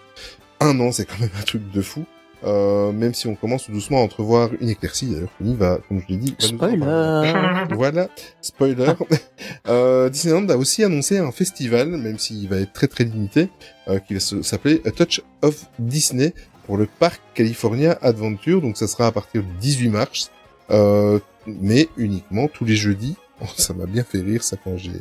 Un 0.61 0.79
an, 0.81 0.93
c'est 0.93 1.07
quand 1.07 1.18
même 1.18 1.31
un 1.39 1.43
truc 1.43 1.70
de 1.70 1.81
fou. 1.81 2.05
Euh, 2.47 2.92
même 2.92 3.12
si 3.12 3.26
on 3.26 3.34
commence 3.34 3.68
doucement 3.68 3.99
à 3.99 4.03
entrevoir 4.03 4.51
une 4.61 4.68
éclaircie, 4.68 5.07
d'ailleurs, 5.07 5.30
Tony 5.38 5.57
va, 5.57 5.78
comme 5.88 6.01
je 6.01 6.07
l'ai 6.09 6.16
dit. 6.16 6.34
Spoiler. 6.38 7.66
Voilà, 7.74 8.09
spoiler. 8.40 8.92
euh, 9.68 10.09
Disneyland 10.09 10.49
a 10.51 10.57
aussi 10.57 10.84
annoncé 10.84 11.18
un 11.18 11.32
festival, 11.32 11.88
même 11.88 12.18
s'il 12.18 12.49
va 12.49 12.59
être 12.59 12.72
très 12.72 12.86
très 12.86 13.05
limité, 13.05 13.49
euh, 13.88 13.99
qui 13.99 14.14
va 14.14 14.20
s'appeler 14.20 14.80
A 14.84 14.92
Touch 14.92 15.20
of 15.42 15.66
Disney 15.80 16.34
pour 16.66 16.76
le 16.76 16.86
parc 16.86 17.20
California 17.34 17.99
Adventure. 18.01 18.61
Donc 18.61 18.76
ça 18.76 18.86
sera 18.86 19.07
à 19.09 19.12
partir 19.12 19.42
du 19.42 19.53
18 19.61 19.88
mars, 19.88 20.30
euh, 20.70 21.18
mais 21.47 21.88
uniquement 21.97 22.47
tous 22.49 22.64
les 22.64 22.76
jeudis. 22.76 23.16
Oh, 23.42 23.44
ça 23.59 23.74
m'a 23.74 23.84
bien 23.84 24.03
fait 24.03 24.22
rire 24.22 24.42
ça 24.42 24.57
quand 24.64 24.78
j'ai 24.78 24.92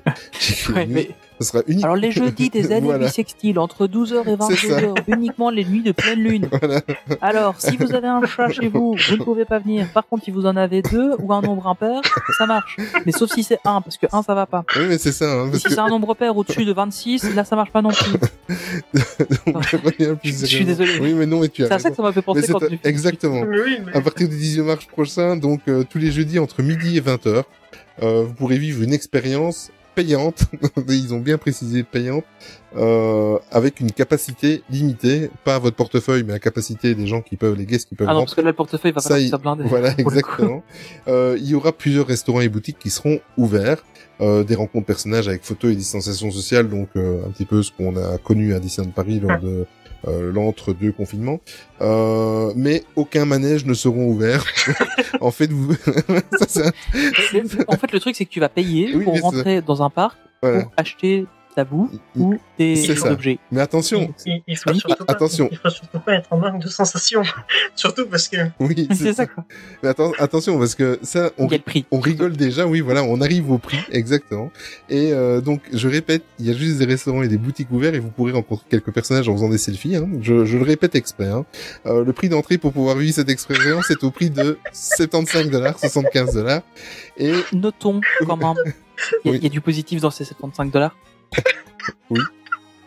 Ouais, 0.73 0.85
mais- 0.87 1.11
Ça 1.39 1.47
sera 1.47 1.63
uniquement. 1.67 1.85
Alors 1.85 1.95
les 1.97 2.11
jeudis 2.19 2.49
des 2.49 2.71
années 2.71 2.85
Voilà. 2.87 3.05
bissextiles, 3.05 3.59
entre 3.59 3.87
12h 3.87 4.21
et 4.27 4.55
C'est 4.55 4.67
ça. 4.67 4.79
22h, 4.81 4.95
uniquement 5.07 5.49
les 5.49 5.65
nuits 5.65 5.83
de 5.83 5.91
pleine 5.91 6.19
lune. 6.19 6.49
Voilà. 6.61 6.81
Alors, 7.21 7.55
si 7.59 7.75
vous 7.77 7.93
avez 7.93 8.07
un 8.07 8.25
chat 8.25 8.49
chez 8.49 8.67
vous, 8.69 8.95
vous 8.95 9.17
ne 9.17 9.23
pouvez 9.23 9.45
pas 9.45 9.59
venir. 9.59 9.87
Par 9.93 10.07
contre, 10.07 10.23
si 10.25 10.31
vous 10.31 10.45
en 10.45 10.55
avez 10.55 10.81
deux 10.81 11.13
ou 11.19 11.33
un 11.33 11.41
nombre 11.41 11.67
impair, 11.67 12.01
ça 12.37 12.45
marche. 12.45 12.77
Mais 13.05 13.11
sauf 13.11 13.31
si 13.31 13.43
c'est 13.43 13.59
un, 13.65 13.81
parce 13.81 13.97
que 13.97 14.07
un, 14.11 14.21
ça 14.23 14.33
va 14.33 14.45
pas. 14.45 14.63
Oui, 14.75 14.83
mais 14.87 14.97
c'est 14.97 15.11
ça. 15.11 15.25
Hein, 15.31 15.47
parce 15.51 15.59
si 15.59 15.63
que 15.65 15.69
c'est 15.73 15.79
un 15.79 15.89
nombre 15.89 16.13
pair 16.15 16.35
au-dessus 16.35 16.65
de 16.65 16.73
26, 16.73 17.35
là, 17.35 17.43
ça 17.43 17.55
marche 17.55 17.71
pas 17.71 17.81
non 17.81 17.89
plus. 17.89 18.13
Je 20.23 20.45
suis 20.45 20.65
désolé. 20.65 20.99
Oui, 20.99 21.13
mais 21.13 21.25
non, 21.25 21.39
mais 21.41 21.49
tu 21.49 21.63
as 21.63 21.67
C'est 21.67 21.73
à 21.73 21.79
ça 21.79 21.89
que 21.89 21.95
ça 21.95 22.03
m'a 22.03 22.11
fait 22.11 22.21
penser 22.21 22.51
quand 22.51 22.59
tu 22.59 22.79
Exactement. 22.83 23.41
Oui, 23.41 23.79
mais... 23.85 23.95
à 23.95 24.01
partir 24.01 24.27
du 24.29 24.35
18 24.37 24.61
mars 24.61 24.85
prochain, 24.85 25.35
donc 25.35 25.61
euh, 25.67 25.83
tous 25.89 25.97
les 25.97 26.11
jeudis 26.11 26.39
entre 26.39 26.61
midi 26.61 26.97
et 26.97 27.01
20h, 27.01 27.43
euh, 28.03 28.23
vous 28.23 28.33
pourrez 28.33 28.57
vivre 28.57 28.83
une 28.83 28.93
expérience 28.93 29.71
payante, 29.95 30.43
ils 30.87 31.13
ont 31.13 31.19
bien 31.19 31.37
précisé 31.37 31.83
payante, 31.83 32.25
euh, 32.75 33.39
avec 33.51 33.79
une 33.79 33.91
capacité 33.91 34.63
limitée, 34.69 35.29
pas 35.43 35.55
à 35.55 35.59
votre 35.59 35.75
portefeuille, 35.75 36.23
mais 36.23 36.33
à 36.33 36.35
la 36.35 36.39
capacité 36.39 36.93
des 36.93 37.07
gens 37.07 37.21
qui 37.21 37.37
peuvent, 37.37 37.55
les 37.55 37.65
guests 37.65 37.89
qui 37.89 37.95
peuvent 37.95 38.07
Ah 38.09 38.13
non, 38.13 38.21
parce 38.21 38.35
que 38.35 38.41
là, 38.41 38.49
le 38.49 38.55
portefeuille 38.55 38.91
va 38.91 39.01
que 39.01 39.27
ça 39.27 39.37
blinde. 39.37 39.63
Voilà, 39.65 39.93
exactement. 39.97 40.63
Euh, 41.07 41.37
il 41.39 41.47
y 41.47 41.55
aura 41.55 41.71
plusieurs 41.71 42.07
restaurants 42.07 42.41
et 42.41 42.49
boutiques 42.49 42.79
qui 42.79 42.89
seront 42.89 43.19
ouverts. 43.37 43.83
Euh, 44.21 44.45
des 44.45 44.55
rencontres 44.55 44.85
personnages 44.85 45.27
avec 45.27 45.43
photos 45.43 45.73
et 45.73 45.75
distanciation 45.75 46.31
sociale, 46.31 46.69
donc 46.69 46.87
euh, 46.95 47.25
un 47.25 47.31
petit 47.31 47.43
peu 47.43 47.61
ce 47.61 47.73
qu'on 47.73 47.97
a 47.97 48.17
connu 48.17 48.53
à 48.53 48.61
Disneyland 48.61 48.91
Paris 48.91 49.19
lors 49.19 49.37
de 49.41 49.47
euh, 49.49 49.65
l'entre-deux 50.07 50.91
confinements. 50.91 51.39
Euh, 51.81 52.51
mais 52.55 52.83
aucun 52.95 53.25
manège 53.25 53.65
ne 53.65 53.73
seront 53.73 54.05
ouverts. 54.07 54.45
en 55.21 55.31
fait, 55.31 55.51
vous... 55.51 55.73
ça, 56.47 56.67
un- 56.67 57.63
En 57.67 57.77
fait, 57.77 57.91
le 57.91 57.99
truc, 57.99 58.15
c'est 58.15 58.25
que 58.25 58.29
tu 58.31 58.39
vas 58.39 58.49
payer 58.49 58.95
Oui, 58.95 59.03
pour 59.03 59.19
rentrer 59.21 59.61
dans 59.61 59.83
un 59.83 59.89
parc 59.89 60.17
voilà. 60.41 60.63
pour 60.63 60.71
acheter 60.77 61.25
ta 61.55 61.63
bouffe 61.63 61.91
ou 62.17 62.35
des 62.59 63.05
objets. 63.05 63.39
Mais 63.51 63.61
attention, 63.61 64.13
Il, 64.25 64.41
il 64.47 64.57
faut 64.57 64.71
Oui. 64.71 64.79
surtout 64.79 65.05
pas, 65.05 65.13
Attention. 65.13 65.47
il 65.51 65.57
faut 65.57 65.69
surtout 65.69 65.99
pas 65.99 66.13
être 66.13 66.31
en 66.33 66.37
manque 66.37 66.61
de 66.61 66.67
sensations. 66.67 67.23
surtout 67.75 68.05
parce 68.07 68.27
que 68.27 68.37
oui, 68.59 68.87
C'est 68.93 69.13
ça, 69.13 69.25
quoi. 69.25 69.43
Mais 69.81 69.89
atten- 69.89 70.13
attention, 70.19 70.57
parce 70.59 70.75
que 70.75 70.99
ça, 71.01 71.31
on, 71.37 71.47
prix. 71.47 71.85
rigole 71.91 72.33
déjà, 72.35 72.67
oui, 72.67 72.81
voilà, 72.81 73.03
on 73.03 73.21
arrive 73.21 73.49
au 73.51 73.57
prix, 73.57 73.79
exactement. 73.91 74.51
Et 74.89 75.11
euh, 75.13 75.41
donc, 75.41 75.61
je 75.71 75.87
répète, 75.87 76.23
il 76.39 76.45
y 76.47 76.51
a 76.51 76.53
juste 76.53 76.77
des 76.77 76.85
restaurants 76.85 77.23
et 77.23 77.27
des 77.27 77.37
boutiques 77.37 77.71
ouverts 77.71 77.95
et 77.95 77.99
vous 77.99 78.09
pourrez 78.09 78.33
rencontrer 78.33 78.65
quelques 78.69 78.91
personnages 78.91 79.29
en 79.29 79.33
faisant 79.33 79.49
des 79.49 79.57
selfies. 79.57 79.95
Hein. 79.95 80.09
Je, 80.21 80.45
je 80.45 80.57
le 80.57 80.63
répète 80.63 80.95
exprès. 80.95 81.27
Hein. 81.29 81.45
Euh, 81.85 82.03
le 82.03 82.13
prix 82.13 82.29
d'entrée 82.29 82.57
pour 82.57 82.73
pouvoir 82.73 82.95
vivre 82.97 83.13
cette 83.13 83.29
expérience 83.29 83.89
est 83.91 84.03
au 84.03 84.11
prix 84.11 84.29
de 84.29 84.57
75 84.73 85.49
dollars, 85.49 85.79
75 85.79 86.33
dollars. 86.33 86.61
Et 87.17 87.33
Notons 87.53 88.01
quand 88.25 88.37
même. 88.37 88.53
Il 89.25 89.27
y, 89.27 89.29
a- 89.29 89.31
Oui. 89.33 89.37
il 89.39 89.43
y 89.43 89.47
a 89.47 89.49
du 89.49 89.59
positif 89.61 89.99
dans 90.01 90.09
ces 90.09 90.23
75 90.23 90.71
dollars. 90.71 90.95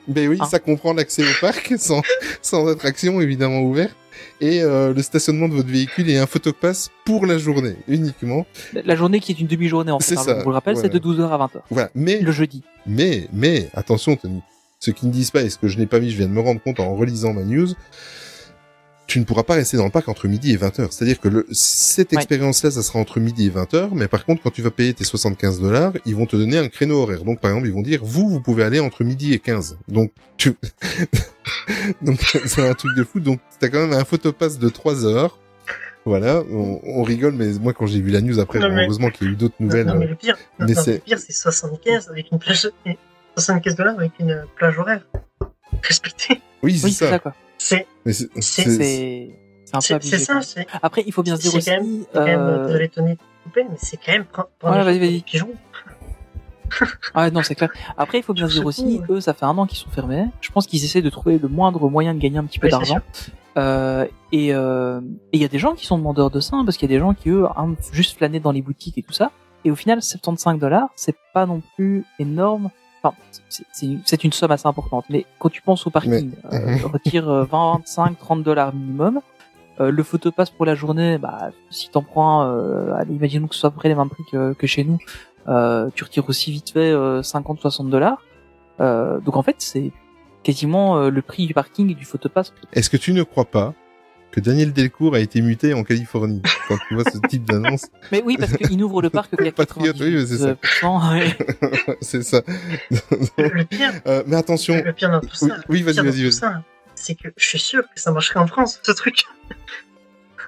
ben 0.08 0.28
oui, 0.28 0.38
Ah. 0.40 0.46
ça 0.46 0.58
comprend 0.58 0.92
l'accès 0.92 1.22
au 1.22 1.40
parc 1.40 1.74
sans, 1.78 2.02
sans 2.42 2.66
attraction 2.68 3.20
évidemment 3.20 3.60
ouverte. 3.60 3.94
Et 4.40 4.62
euh, 4.62 4.92
le 4.92 5.02
stationnement 5.02 5.48
de 5.48 5.54
votre 5.54 5.68
véhicule 5.68 6.08
et 6.10 6.18
un 6.18 6.26
photopass 6.26 6.90
pour 7.04 7.26
la 7.26 7.38
journée 7.38 7.76
uniquement. 7.86 8.46
La 8.72 8.96
journée 8.96 9.20
qui 9.20 9.32
est 9.32 9.38
une 9.40 9.46
demi-journée 9.46 9.92
en 9.92 10.00
fait. 10.00 10.14
C'est 10.14 10.18
hein, 10.18 10.24
ça, 10.24 10.38
je 10.38 10.44
vous 10.44 10.50
le 10.50 10.54
rappelle, 10.54 10.74
voilà. 10.74 10.88
c'est 10.90 10.98
de 10.98 11.04
12h 11.04 11.28
à 11.28 11.38
20h. 11.38 11.60
Voilà. 11.70 11.90
Mais 11.94 12.20
Le 12.20 12.32
jeudi. 12.32 12.62
Mais, 12.86 13.28
mais, 13.32 13.68
attention, 13.74 14.16
Tony. 14.16 14.40
Ce 14.80 14.90
qu'ils 14.92 15.08
ne 15.08 15.12
disent 15.12 15.30
pas 15.32 15.42
et 15.42 15.50
ce 15.50 15.58
que 15.58 15.68
je 15.68 15.76
n'ai 15.78 15.86
pas 15.86 15.98
mis, 16.00 16.10
je 16.10 16.16
viens 16.16 16.26
de 16.28 16.32
me 16.32 16.40
rendre 16.40 16.60
compte 16.62 16.78
en 16.80 16.94
relisant 16.94 17.32
ma 17.32 17.42
news. 17.42 17.68
Tu 19.08 19.18
ne 19.20 19.24
pourras 19.24 19.42
pas 19.42 19.54
rester 19.54 19.76
dans 19.78 19.86
le 19.86 19.90
parc 19.90 20.06
entre 20.08 20.28
midi 20.28 20.52
et 20.52 20.56
20h. 20.58 20.88
C'est-à-dire 20.92 21.18
que 21.18 21.28
le, 21.28 21.46
cette 21.50 22.12
Ouais. 22.12 22.18
expérience-là, 22.18 22.70
ça 22.70 22.82
sera 22.82 22.98
entre 22.98 23.18
midi 23.20 23.46
et 23.46 23.50
20h. 23.50 23.88
Mais 23.94 24.06
par 24.06 24.24
contre, 24.26 24.42
quand 24.42 24.50
tu 24.50 24.60
vas 24.62 24.70
payer 24.70 24.92
tes 24.92 25.02
75 25.04 25.60
dollars, 25.60 25.94
ils 26.04 26.14
vont 26.14 26.26
te 26.26 26.36
donner 26.36 26.58
un 26.58 26.68
créneau 26.68 27.02
horaire. 27.02 27.24
Donc, 27.24 27.40
par 27.40 27.50
exemple, 27.50 27.66
ils 27.68 27.72
vont 27.72 27.80
dire, 27.82 28.00
vous, 28.04 28.28
vous 28.28 28.40
pouvez 28.40 28.64
aller 28.64 28.80
entre 28.80 29.04
midi 29.04 29.32
et 29.32 29.38
15. 29.38 29.78
Donc, 29.88 30.12
tu, 30.36 30.52
donc, 32.02 32.20
c'est 32.44 32.68
un 32.68 32.74
truc 32.74 32.94
de 32.96 33.02
fou. 33.04 33.18
Donc, 33.20 33.40
t'as 33.58 33.68
quand 33.70 33.80
même 33.80 33.92
un 33.94 34.04
photopass 34.04 34.58
de 34.58 34.68
3 34.68 35.06
heures. 35.06 35.38
Voilà. 36.04 36.42
On, 36.50 36.80
on 36.84 37.02
rigole, 37.02 37.32
mais 37.32 37.52
moi, 37.54 37.72
quand 37.72 37.86
j'ai 37.86 38.00
vu 38.00 38.10
la 38.10 38.20
news 38.20 38.38
après, 38.38 38.58
Non, 38.58 38.68
mais- 38.70 38.84
heureusement 38.84 39.10
qu'il 39.10 39.26
y 39.26 39.30
a 39.30 39.32
eu 39.32 39.36
d'autres 39.36 39.56
nouvelles. 39.60 39.86
non, 39.86 39.96
mais 39.98 40.06
le 40.06 40.14
pire, 40.16 40.36
mais 40.58 40.66
non, 40.74 40.82
c'est- 40.82 40.92
le 40.92 40.98
pire, 40.98 41.18
c'est 41.18 41.32
75 41.32 42.08
avec 42.10 42.30
une 42.30 42.38
plage, 42.38 42.68
75 43.36 43.74
dollars 43.74 43.98
avec 43.98 44.12
une 44.20 44.44
plage 44.56 44.78
horaire. 44.78 45.02
Respectée. 45.82 46.40
Oui, 46.62 46.78
c'est 46.78 46.86
Oui, 46.86 46.92
c'est 46.92 47.04
ça. 47.06 47.10
ça 47.12 47.18
quoi. 47.18 47.34
C'est, 47.58 47.86
c'est, 48.06 49.30
ça, 49.64 50.40
Après, 50.82 51.02
il 51.06 51.12
faut 51.12 51.22
bien 51.22 51.36
se 51.36 51.42
dire 51.42 51.54
aussi. 51.54 51.68
quand 51.68 51.76
même, 51.76 52.04
c'est 52.12 52.18
quand 52.18 52.24
même, 52.24 52.66
désolé 52.66 52.88
Tony 52.88 53.12
de 53.12 53.18
couper, 53.44 53.64
mais 53.68 53.76
c'est 53.76 53.98
quand 53.98 54.12
même 54.12 54.24
vas-y, 54.62 54.98
vas-y. 54.98 55.20
pigeons. 55.22 55.50
Ah 57.14 57.22
ouais, 57.22 57.30
non, 57.30 57.42
c'est 57.42 57.54
clair. 57.54 57.70
Après, 57.96 58.18
il 58.18 58.22
faut 58.22 58.34
bien 58.34 58.46
se 58.48 58.54
dire 58.54 58.66
aussi, 58.66 59.00
ouais. 59.00 59.14
eux, 59.16 59.20
ça 59.20 59.32
fait 59.32 59.46
un 59.46 59.56
an 59.56 59.66
qu'ils 59.66 59.78
sont 59.78 59.90
fermés. 59.90 60.26
Je 60.40 60.50
pense 60.50 60.66
qu'ils 60.66 60.84
essaient 60.84 61.02
de 61.02 61.10
trouver 61.10 61.38
le 61.38 61.48
moindre 61.48 61.88
moyen 61.88 62.14
de 62.14 62.18
gagner 62.18 62.38
un 62.38 62.44
petit 62.44 62.58
peu 62.58 62.66
Oui, 62.66 62.70
d'argent. 62.70 62.98
Euh, 63.56 64.06
et 64.32 64.54
euh, 64.54 65.00
et 65.32 65.38
il 65.38 65.40
y 65.40 65.44
a 65.44 65.48
des 65.48 65.58
gens 65.58 65.74
qui 65.74 65.86
sont 65.86 65.96
demandeurs 65.98 66.30
de 66.30 66.40
ça, 66.40 66.56
hein, 66.56 66.64
parce 66.64 66.76
qu'il 66.76 66.88
y 66.90 66.94
a 66.94 66.96
des 66.96 67.00
gens 67.00 67.14
qui, 67.14 67.30
eux, 67.30 67.46
aiment 67.56 67.76
juste 67.92 68.18
flâner 68.18 68.38
dans 68.38 68.52
les 68.52 68.62
boutiques 68.62 68.98
et 68.98 69.02
tout 69.02 69.12
ça. 69.12 69.30
Et 69.64 69.70
au 69.70 69.76
final, 69.76 70.02
75 70.02 70.58
dollars, 70.58 70.88
c'est 70.94 71.16
pas 71.32 71.46
non 71.46 71.62
plus 71.76 72.04
énorme. 72.18 72.70
Enfin, 73.02 73.14
c'est- 73.48 74.24
une, 74.24 74.32
somme 74.32 74.50
assez 74.50 74.66
importante. 74.66 75.04
Mais 75.10 75.26
quand 75.38 75.48
tu 75.48 75.62
penses 75.62 75.86
au 75.86 75.90
parking, 75.90 76.32
euh, 76.52 76.76
retire 76.92 77.28
euh, 77.28 77.44
20, 77.44 77.78
25, 77.78 78.18
30 78.18 78.42
dollars 78.42 78.74
minimum. 78.74 79.20
Euh, 79.80 79.92
le 79.92 80.02
photopass 80.02 80.50
pour 80.50 80.66
la 80.66 80.74
journée, 80.74 81.18
bah, 81.18 81.50
si 81.70 81.88
t'en 81.88 82.02
prends, 82.02 82.42
euh, 82.44 82.92
allez, 82.94 83.14
imaginons 83.14 83.46
que 83.46 83.54
ce 83.54 83.60
soit 83.60 83.68
à 83.68 83.70
peu 83.70 83.78
près 83.78 83.88
les 83.88 83.94
mêmes 83.94 84.08
prix 84.08 84.24
que, 84.30 84.52
que 84.52 84.66
chez 84.66 84.82
nous, 84.82 84.98
euh, 85.46 85.88
tu 85.94 86.02
retires 86.02 86.28
aussi 86.28 86.50
vite 86.50 86.70
fait 86.70 86.90
euh, 86.90 87.22
50-60 87.22 87.88
dollars. 87.88 88.24
Euh, 88.80 89.20
donc 89.20 89.36
en 89.36 89.42
fait, 89.42 89.56
c'est 89.58 89.92
quasiment 90.42 91.08
le 91.08 91.22
prix 91.22 91.46
du 91.46 91.54
parking 91.54 91.90
et 91.90 91.94
du 91.94 92.04
photopass. 92.04 92.52
Est-ce 92.72 92.90
que 92.90 92.96
tu 92.96 93.12
ne 93.12 93.22
crois 93.22 93.44
pas 93.44 93.74
que 94.30 94.40
Daniel 94.40 94.72
Delcourt 94.72 95.14
a 95.14 95.20
été 95.20 95.40
muté 95.40 95.72
en 95.74 95.84
Californie 95.84 96.42
quand 96.68 96.76
tu 96.86 96.94
vois 96.94 97.04
ce 97.04 97.18
type 97.28 97.44
d'annonce 97.44 97.86
Mais 98.12 98.22
oui, 98.24 98.36
parce 98.38 98.52
qu'il 98.52 98.82
ouvre 98.82 99.00
le 99.02 99.10
parc 99.10 99.34
qu'à 99.36 99.52
Patriote, 99.52 99.96
oui, 100.00 100.14
mais 100.14 100.26
c'est 100.26 100.36
ça. 100.38 100.52
98%, 100.82 101.12
ouais. 101.12 101.96
C'est 102.00 102.22
ça. 102.22 102.42
Le, 103.38 103.64
pire, 103.64 103.92
Euh, 104.06 104.22
mais 104.26 104.36
attention. 104.36 104.82
le 104.84 104.92
pire 104.92 105.10
dans 105.10 105.20
tout 105.20 105.34
ça, 105.34 105.56
Oui, 105.68 105.82
vas-y, 105.82 106.04
vas-y, 106.04 106.30
c'est 106.94 107.14
que 107.14 107.28
je 107.36 107.46
suis 107.46 107.58
sûr 107.60 107.82
que 107.84 108.00
ça 108.00 108.10
marcherait 108.10 108.40
en 108.40 108.46
France, 108.48 108.80
ce 108.82 108.90
truc. 108.92 109.24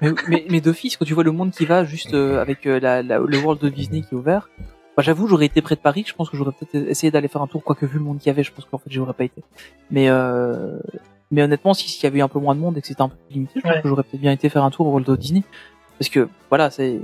Mais, 0.01 0.11
mais, 0.27 0.45
mais 0.49 0.61
d'office, 0.61 0.97
quand 0.97 1.05
tu 1.05 1.13
vois 1.13 1.23
le 1.23 1.31
monde 1.31 1.51
qui 1.51 1.65
va 1.65 1.83
juste 1.85 2.13
euh, 2.13 2.41
avec 2.41 2.65
euh, 2.65 2.79
la, 2.79 3.01
la- 3.03 3.19
le 3.19 3.37
World 3.37 3.61
de 3.61 3.69
Disney 3.69 4.01
qui 4.01 4.15
est 4.15 4.17
ouvert, 4.17 4.49
bah, 4.97 5.03
j'avoue, 5.03 5.27
j'aurais 5.27 5.45
été 5.45 5.61
près 5.61 5.75
de 5.75 5.79
Paris, 5.79 6.03
je 6.07 6.13
pense 6.13 6.29
que 6.29 6.35
j'aurais 6.37 6.51
peut-être 6.51 6.75
essayé 6.89 7.09
d'aller 7.11 7.27
faire 7.29 7.41
un 7.41 7.47
tour, 7.47 7.63
quoique 7.63 7.85
vu 7.85 7.99
le 7.99 8.03
monde 8.03 8.17
qu'il 8.19 8.27
y 8.27 8.31
avait, 8.31 8.43
je 8.43 8.51
pense 8.51 8.65
qu'en 8.65 8.79
fait, 8.79 8.89
j'aurais 8.89 9.13
pas 9.13 9.23
été. 9.23 9.43
Mais, 9.91 10.09
euh, 10.09 10.77
mais 11.31 11.41
honnêtement, 11.43 11.73
si- 11.73 11.89
s'il 11.89 12.03
y 12.03 12.07
avait 12.07 12.19
eu 12.19 12.21
un 12.21 12.27
peu 12.27 12.39
moins 12.39 12.55
de 12.55 12.59
monde 12.59 12.77
et 12.77 12.81
que 12.81 12.87
c'était 12.87 13.01
un 13.01 13.09
peu 13.09 13.15
plus 13.27 13.33
limité, 13.35 13.53
je 13.55 13.61
pense 13.61 13.81
que 13.81 13.87
j'aurais 13.87 14.03
peut-être 14.03 14.21
bien 14.21 14.31
été 14.31 14.49
faire 14.49 14.63
un 14.63 14.69
tour 14.71 14.85
au 14.87 14.89
World 14.91 15.07
of 15.09 15.17
Disney. 15.19 15.43
Parce 15.97 16.09
que, 16.09 16.27
voilà, 16.49 16.69
c'est, 16.71 16.99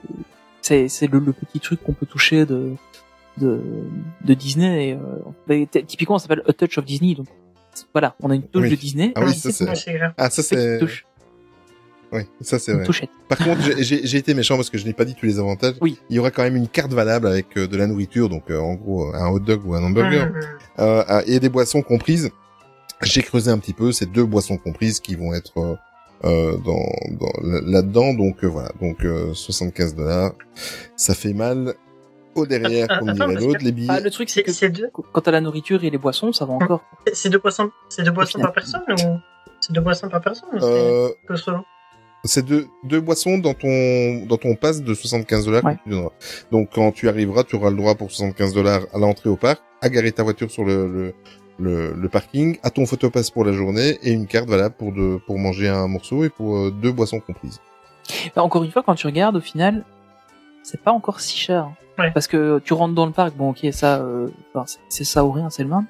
c'est, 0.61 0.87
c'est 0.87 1.07
le, 1.07 1.19
le 1.19 1.31
petit 1.33 1.59
truc 1.59 1.81
qu'on 1.83 1.93
peut 1.93 2.05
toucher 2.05 2.45
de, 2.45 2.71
de, 3.37 3.61
de 4.25 4.33
Disney. 4.33 4.89
Et, 4.89 4.93
euh, 5.53 5.65
typiquement, 5.85 6.17
ça 6.19 6.27
s'appelle 6.27 6.43
A 6.47 6.53
Touch 6.53 6.77
of 6.77 6.85
Disney, 6.85 7.15
donc, 7.15 7.27
voilà, 7.93 8.15
on 8.21 8.31
a 8.31 8.35
une 8.35 8.41
touche 8.43 8.63
Oui. 8.63 8.69
de 8.71 8.75
Disney. 8.75 9.11
Ah 9.15 9.21
oui, 9.23 9.33
ça, 9.35 9.51
c'est. 9.51 9.67
Ah, 10.17 10.29
ça 10.31 10.41
c'est. 10.43 10.79
Oui, 12.11 12.21
ça 12.39 12.57
c'est 12.57 12.71
vrai. 12.73 12.85
touchette. 12.85 13.09
Par 13.27 13.37
contre, 13.37 13.59
j'ai- 13.79 14.17
été 14.17 14.33
méchant 14.33 14.55
parce 14.55 14.69
que 14.69 14.77
je 14.77 14.85
n'ai 14.85 14.93
pas 14.93 15.03
dit 15.03 15.13
tous 15.13 15.25
les 15.25 15.39
avantages. 15.39 15.75
Oui. 15.81 15.99
Il 16.09 16.15
y 16.15 16.19
aura 16.19 16.31
quand 16.31 16.41
même 16.43 16.55
une 16.55 16.69
carte 16.69 16.93
valable 16.93 17.27
avec 17.27 17.57
euh, 17.57 17.67
de 17.67 17.75
la 17.75 17.85
nourriture, 17.85 18.29
donc 18.29 18.49
euh, 18.49 18.57
en 18.59 18.75
gros 18.75 19.13
un 19.13 19.27
hot 19.29 19.39
dog 19.39 19.65
ou 19.65 19.75
un 19.75 19.83
hamburger, 19.83 20.31
euh, 20.79 21.03
euh, 21.09 21.21
et 21.27 21.41
des 21.41 21.49
boissons 21.49 21.81
comprises. 21.81 22.31
J'ai 23.01 23.21
creusé 23.21 23.51
un 23.51 23.59
petit 23.59 23.73
peu, 23.73 23.91
c'est 23.91 24.11
deux 24.11 24.25
boissons 24.25 24.57
comprises 24.57 24.99
qui 24.99 25.15
vont 25.15 25.33
être 25.33 25.57
euh, 25.59 25.75
euh, 26.25 26.57
dans, 26.57 27.17
dans 27.19 27.31
là-dedans, 27.43 28.13
donc 28.13 28.43
euh, 28.43 28.47
voilà, 28.47 28.71
donc 28.81 29.05
euh, 29.05 29.33
75 29.33 29.95
dollars, 29.95 30.33
ça 30.95 31.13
fait 31.13 31.33
mal 31.33 31.75
au 32.33 32.45
derrière, 32.47 32.87
comme 32.99 33.11
dirait 33.13 33.35
l'autre, 33.35 33.59
les 33.63 33.71
billets. 33.71 33.87
Ah, 33.91 33.99
le 33.99 34.09
truc, 34.11 34.29
c'est 34.29 34.43
que 34.43 34.51
c'est 34.51 34.69
deux, 34.69 34.89
quand 34.93 35.21
t'as 35.21 35.31
la 35.31 35.41
nourriture 35.41 35.83
et 35.83 35.89
les 35.91 35.97
boissons, 35.97 36.31
ça 36.33 36.45
va 36.45 36.53
encore. 36.53 36.81
c'est- 37.13 37.29
deux 37.29 37.37
boissons, 37.39 37.69
c'est 37.89 38.03
deux 38.03 38.11
boissons 38.11 38.39
par 38.39 38.53
personne 38.53 38.81
ou 38.89 39.17
c'est 39.59 39.73
deux 39.73 39.81
boissons 39.81 40.09
par 40.09 40.21
personne 40.21 40.49
ou 40.53 40.59
c'est 40.59 40.65
Euh, 40.65 41.09
c'est 42.23 42.43
deux, 42.45 42.67
deux 42.83 42.99
boissons 42.99 43.37
dans 43.37 43.53
ton 43.53 44.25
dans 44.25 44.37
ton 44.37 44.55
pass 44.55 44.81
de 44.81 44.93
75 44.93 45.45
dollars 45.45 45.63
Ouais. 45.63 45.77
Donc 46.51 46.69
quand 46.73 46.91
tu 46.91 47.07
arriveras, 47.09 47.43
tu 47.43 47.55
auras 47.55 47.69
le 47.69 47.75
droit 47.77 47.95
pour 47.95 48.09
75 48.11 48.53
dollars 48.53 48.81
à 48.93 48.97
l'entrée 48.97 49.29
au 49.29 49.35
parc, 49.37 49.61
à 49.81 49.89
garer 49.89 50.11
ta 50.11 50.23
voiture 50.23 50.49
sur 50.51 50.65
le, 50.65 50.87
le 50.91 51.13
le, 51.59 51.93
le 51.93 52.09
parking, 52.09 52.57
à 52.63 52.69
ton 52.69 52.85
photopass 52.85 53.29
pour 53.31 53.43
la 53.45 53.51
journée 53.53 53.97
et 54.03 54.11
une 54.11 54.27
carte 54.27 54.47
valable 54.49 54.75
pour 54.77 54.91
de 54.91 55.17
pour 55.25 55.39
manger 55.39 55.67
un 55.69 55.87
morceau 55.87 56.23
et 56.23 56.29
pour 56.29 56.57
euh, 56.57 56.71
deux 56.71 56.91
boissons 56.91 57.19
comprises. 57.19 57.59
Bah, 58.35 58.43
encore 58.43 58.63
une 58.63 58.71
fois, 58.71 58.83
quand 58.83 58.95
tu 58.95 59.07
regardes, 59.07 59.35
au 59.37 59.41
final, 59.41 59.83
c'est 60.63 60.81
pas 60.81 60.91
encore 60.91 61.19
si 61.19 61.37
cher. 61.37 61.65
hein. 61.65 61.73
Ouais. 61.99 62.11
Parce 62.11 62.27
que 62.27 62.59
tu 62.59 62.73
rentres 62.73 62.93
dans 62.93 63.07
le 63.07 63.11
parc, 63.11 63.35
bon, 63.35 63.49
ok, 63.49 63.65
ça, 63.71 63.97
euh, 64.01 64.27
c'est- 64.87 65.03
ça 65.03 65.25
ou 65.25 65.31
rien, 65.31 65.49
c'est 65.49 65.63
le 65.63 65.69
même. 65.69 65.85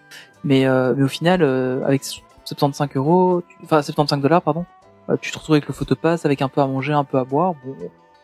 Mais, 0.46 0.66
euh, 0.66 0.94
mais 0.96 1.04
au 1.04 1.08
final, 1.10 1.42
euh, 1.44 1.84
avec 1.86 2.02
75 2.46 2.90
euros, 2.96 3.44
tu- 3.48 3.58
enfin 3.64 3.82
75 3.82 4.22
dollars, 4.22 4.42
pardon, 4.42 4.66
euh, 5.10 5.18
tu 5.20 5.32
te 5.32 5.38
retrouves 5.38 5.56
avec 5.56 5.68
le 5.68 5.74
photopass, 5.74 6.26
avec 6.26 6.42
un 6.42 6.48
peu 6.48 6.62
à 6.62 6.68
manger, 6.68 6.94
un 6.94 7.04
peu 7.04 7.18
à 7.18 7.26
boire. 7.26 7.56
Bon, 7.66 7.76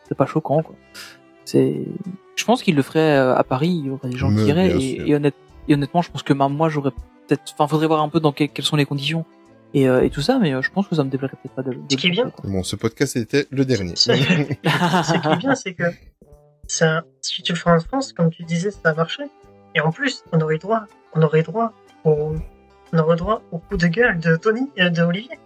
c'est 0.08 0.16
pas 0.16 0.24
choquant, 0.24 0.62
quoi. 0.62 0.74
C'est, 1.44 1.82
je 2.36 2.44
pense 2.46 2.62
qu'il 2.62 2.74
le 2.74 2.80
ferait 2.82 3.00
euh, 3.18 3.36
à 3.36 3.44
Paris, 3.44 3.68
il 3.68 3.86
y 3.86 3.90
aurait 3.90 4.08
des 4.08 4.16
gens 4.16 4.30
Mais 4.30 4.42
qui 4.44 4.48
iraient. 4.48 4.76
Et, 4.78 4.96
sûr. 4.96 5.06
et 5.06 5.14
honnête- 5.16 5.34
et 5.68 5.74
honnêtement, 5.74 6.00
je 6.00 6.10
pense 6.10 6.22
que 6.22 6.32
même 6.32 6.54
moi, 6.54 6.70
j'aurais 6.70 6.92
peut-être, 7.26 7.42
enfin, 7.52 7.66
faudrait 7.68 7.86
voir 7.86 8.02
un 8.02 8.08
peu 8.08 8.20
dans 8.20 8.32
que- 8.32 8.44
quelles 8.44 8.64
sont 8.64 8.76
les 8.76 8.86
conditions 8.86 9.24
et, 9.74 9.88
euh, 9.88 10.02
et 10.04 10.10
tout 10.10 10.20
ça, 10.20 10.38
mais 10.38 10.52
euh, 10.54 10.62
je 10.62 10.70
pense 10.70 10.86
que 10.86 10.94
ça 10.94 11.02
me 11.04 11.10
déplairait 11.10 11.34
peut-être 11.42 11.54
pas 11.54 11.62
de. 11.62 11.72
de 11.74 11.80
Ce 11.90 11.96
qui 11.96 12.06
est 12.06 12.10
le 12.10 12.14
bien. 12.14 12.30
quoi. 12.30 12.48
Bon, 12.48 12.62
ce 12.62 12.76
podcast 12.76 13.16
était 13.16 13.46
le 13.50 13.64
dernier. 13.64 13.94
C'est- 13.96 14.14
Ce 14.16 14.22
qui 15.20 15.28
est 15.28 15.36
bien, 15.36 15.54
c'est 15.56 15.74
que 15.74 15.84
ça, 16.66 17.02
si 17.20 17.42
tu 17.42 17.52
le 17.52 17.58
fais 17.58 17.70
en 17.70 17.80
France, 17.80 18.12
comme 18.12 18.30
tu 18.30 18.44
disais, 18.44 18.70
ça 18.70 18.78
a 18.90 18.94
marché. 18.94 19.24
Et 19.74 19.80
en 19.80 19.90
plus, 19.90 20.22
on 20.32 20.40
aurait 20.40 20.58
droit, 20.58 20.84
on 21.14 21.22
aurait 21.22 21.42
droit 21.42 21.72
au, 22.04 22.34
on 22.92 22.98
aurait 22.98 23.16
droit 23.16 23.42
au 23.50 23.58
coup 23.58 23.76
de 23.76 23.86
gueule 23.88 24.18
de 24.20 24.36
Tony 24.36 24.70
et 24.76 24.88
de 24.90 25.02
Olivier. 25.02 25.38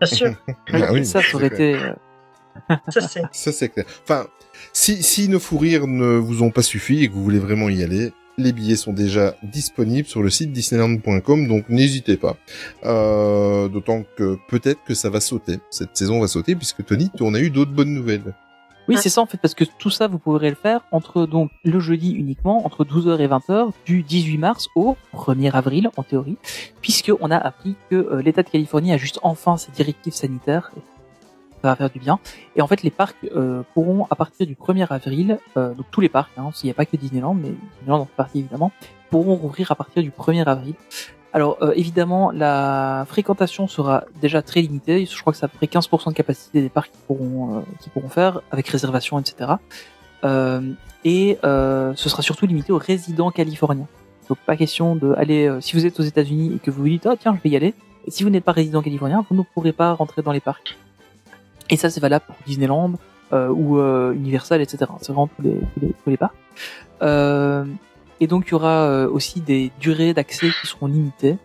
Bien 0.00 0.06
sûr, 0.08 0.34
Ah 0.72 0.92
oui, 0.92 1.04
ça, 1.04 1.20
ça 1.22 1.34
aurait 1.36 1.46
été. 1.48 1.74
euh, 1.74 1.92
ça 2.88 3.00
c'est. 3.00 3.22
Ça 3.32 3.50
c'est 3.52 3.68
clair. 3.70 3.84
Enfin, 4.04 4.26
si, 4.72 5.02
si 5.02 5.28
nos 5.28 5.40
fous 5.40 5.58
rires 5.58 5.86
ne 5.86 6.16
vous 6.16 6.42
ont 6.42 6.50
pas 6.50 6.62
suffi 6.62 7.02
et 7.02 7.08
que 7.08 7.14
vous 7.14 7.22
voulez 7.24 7.38
vraiment 7.38 7.68
y 7.68 7.82
aller, 7.82 8.12
les 8.38 8.52
billets 8.52 8.76
sont 8.76 8.92
déjà 8.92 9.34
disponibles 9.42 10.08
sur 10.08 10.22
le 10.22 10.30
site 10.30 10.52
disneyland.com, 10.52 11.48
donc 11.48 11.68
n'hésitez 11.68 12.16
pas. 12.16 12.36
Euh, 12.84 13.68
D'autant 13.68 14.04
que 14.16 14.36
peut-être 14.48 14.82
que 14.84 14.94
ça 14.94 15.10
va 15.10 15.20
sauter. 15.20 15.58
Cette 15.70 15.96
saison 15.96 16.20
va 16.20 16.28
sauter 16.28 16.54
puisque 16.54 16.84
Tony, 16.84 17.10
on 17.20 17.34
a 17.34 17.40
eu 17.40 17.50
d'autres 17.50 17.72
bonnes 17.72 17.92
nouvelles. 17.92 18.34
Oui, 18.88 18.96
c'est 18.98 19.08
ça 19.08 19.20
en 19.20 19.26
fait, 19.26 19.38
parce 19.38 19.54
que 19.54 19.64
tout 19.64 19.90
ça, 19.90 20.06
vous 20.06 20.18
pourrez 20.18 20.48
le 20.48 20.54
faire 20.54 20.82
entre 20.92 21.26
donc 21.26 21.50
le 21.64 21.80
jeudi 21.80 22.12
uniquement, 22.12 22.64
entre 22.64 22.84
12h 22.84 23.18
et 23.18 23.26
20h, 23.26 23.72
du 23.84 24.02
18 24.02 24.38
mars 24.38 24.68
au 24.76 24.96
1er 25.12 25.50
avril, 25.50 25.90
en 25.96 26.04
théorie, 26.04 26.36
puisque 26.80 27.12
on 27.20 27.32
a 27.32 27.36
appris 27.36 27.74
que 27.90 27.96
euh, 27.96 28.22
l'État 28.22 28.44
de 28.44 28.48
Californie 28.48 28.92
a 28.92 28.96
juste 28.96 29.18
enfin 29.22 29.56
ses 29.56 29.72
directives 29.72 30.14
sanitaires. 30.14 30.70
Va 31.66 31.74
faire 31.74 31.90
du 31.90 31.98
bien. 31.98 32.20
Et 32.54 32.62
en 32.62 32.68
fait, 32.68 32.84
les 32.84 32.92
parcs 32.92 33.16
euh, 33.34 33.62
pourront, 33.74 34.06
à 34.08 34.14
partir 34.14 34.46
du 34.46 34.54
1er 34.54 34.86
avril, 34.88 35.40
euh, 35.56 35.74
donc 35.74 35.86
tous 35.90 36.00
les 36.00 36.08
parcs, 36.08 36.30
hein, 36.36 36.50
s'il 36.54 36.68
n'y 36.68 36.70
a 36.70 36.74
pas 36.74 36.86
que 36.86 36.96
Disneyland, 36.96 37.34
mais 37.34 37.48
Disneyland 37.78 38.02
en 38.02 38.04
partie 38.04 38.38
évidemment, 38.38 38.70
pourront 39.10 39.34
rouvrir 39.34 39.72
à 39.72 39.74
partir 39.74 40.04
du 40.04 40.12
1er 40.12 40.44
avril. 40.44 40.74
Alors 41.32 41.58
euh, 41.62 41.72
évidemment, 41.74 42.30
la 42.30 43.04
fréquentation 43.08 43.66
sera 43.66 44.04
déjà 44.20 44.42
très 44.42 44.60
limitée. 44.62 45.06
Je 45.06 45.20
crois 45.20 45.32
que 45.32 45.40
c'est 45.40 45.44
à 45.44 45.48
peu 45.48 45.56
près 45.56 45.66
15% 45.66 46.10
de 46.10 46.14
capacité 46.14 46.62
des 46.62 46.68
parcs 46.68 46.92
qui 46.92 46.98
pourront, 47.08 47.64
faire, 48.10 48.42
avec 48.52 48.68
réservation, 48.68 49.18
etc. 49.18 49.54
Et 50.22 51.36
ce 51.42 51.94
sera 51.96 52.22
surtout 52.22 52.46
limité 52.46 52.72
aux 52.72 52.78
résidents 52.78 53.32
californiens. 53.32 53.88
Donc 54.28 54.38
pas 54.46 54.56
question 54.56 54.94
de 54.94 55.14
aller, 55.14 55.52
si 55.60 55.74
vous 55.74 55.84
êtes 55.84 55.98
aux 55.98 56.04
États-Unis 56.04 56.54
et 56.54 56.58
que 56.60 56.70
vous 56.70 56.82
vous 56.82 56.88
dites, 56.88 57.06
ah 57.06 57.16
tiens, 57.18 57.34
je 57.36 57.42
vais 57.42 57.50
y 57.50 57.56
aller. 57.56 57.74
Si 58.06 58.22
vous 58.22 58.30
n'êtes 58.30 58.44
pas 58.44 58.52
résident 58.52 58.82
californien, 58.82 59.26
vous 59.28 59.36
ne 59.36 59.42
pourrez 59.42 59.72
pas 59.72 59.92
rentrer 59.92 60.22
dans 60.22 60.32
les 60.32 60.40
parcs. 60.40 60.76
Et 61.70 61.76
ça, 61.76 61.90
c'est 61.90 62.00
valable 62.00 62.24
pour 62.26 62.36
Disneyland 62.46 62.92
euh, 63.32 63.48
ou 63.48 63.78
euh, 63.78 64.12
Universal, 64.12 64.60
etc. 64.60 64.90
C'est 65.00 65.08
vraiment 65.08 65.28
tous 65.28 65.42
les, 65.42 65.58
tous 65.74 65.80
les, 65.80 65.88
tous 65.88 66.10
les 66.10 66.16
parcs. 66.16 66.34
Euh, 67.02 67.64
et 68.20 68.26
donc 68.26 68.44
il 68.46 68.52
y 68.52 68.54
aura 68.54 68.84
euh, 68.84 69.08
aussi 69.10 69.40
des 69.40 69.70
durées 69.80 70.14
d'accès 70.14 70.48
qui 70.60 70.66
seront 70.66 70.86
limitées. 70.86 71.36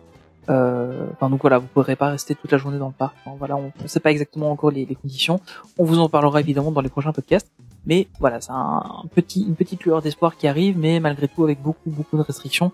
Euh, 0.48 1.06
Enfin 1.12 1.30
donc 1.30 1.42
voilà, 1.42 1.58
vous 1.58 1.66
pourrez 1.66 1.96
pas 1.96 2.08
rester 2.08 2.34
toute 2.34 2.50
la 2.50 2.58
journée 2.58 2.78
dans 2.78 2.88
le 2.88 2.94
parc. 2.94 3.14
Voilà, 3.38 3.56
on 3.56 3.72
ne 3.80 3.88
sait 3.88 4.00
pas 4.00 4.10
exactement 4.10 4.50
encore 4.50 4.70
les, 4.70 4.86
les 4.86 4.94
conditions. 4.94 5.40
On 5.78 5.84
vous 5.84 5.98
en 5.98 6.08
parlera 6.08 6.40
évidemment 6.40 6.72
dans 6.72 6.80
les 6.80 6.88
prochains 6.88 7.12
podcasts. 7.12 7.50
Mais 7.84 8.06
voilà, 8.20 8.40
c'est 8.40 8.52
un 8.52 9.02
petit, 9.14 9.42
une 9.42 9.56
petite 9.56 9.84
lueur 9.84 10.02
d'espoir 10.02 10.36
qui 10.36 10.46
arrive, 10.46 10.78
mais 10.78 11.00
malgré 11.00 11.26
tout 11.28 11.44
avec 11.44 11.60
beaucoup 11.60 11.90
beaucoup 11.90 12.16
de 12.16 12.22
restrictions. 12.22 12.72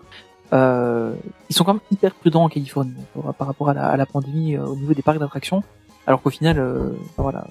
Euh, 0.51 1.13
ils 1.49 1.55
sont 1.55 1.63
quand 1.63 1.73
même 1.73 1.81
hyper 1.91 2.13
prudents 2.15 2.43
en 2.43 2.49
Californie 2.49 2.93
par 3.37 3.47
rapport 3.47 3.69
à 3.69 3.73
la, 3.73 3.85
à 3.87 3.97
la 3.97 4.05
pandémie 4.07 4.55
euh, 4.55 4.65
au 4.65 4.75
niveau 4.75 4.93
des 4.93 5.01
parcs 5.03 5.19
d'attractions. 5.19 5.63
Alors 6.09 6.21
qu'au 6.23 6.31
final, 6.31 6.57
euh, 6.59 6.89
voilà, 7.17 7.45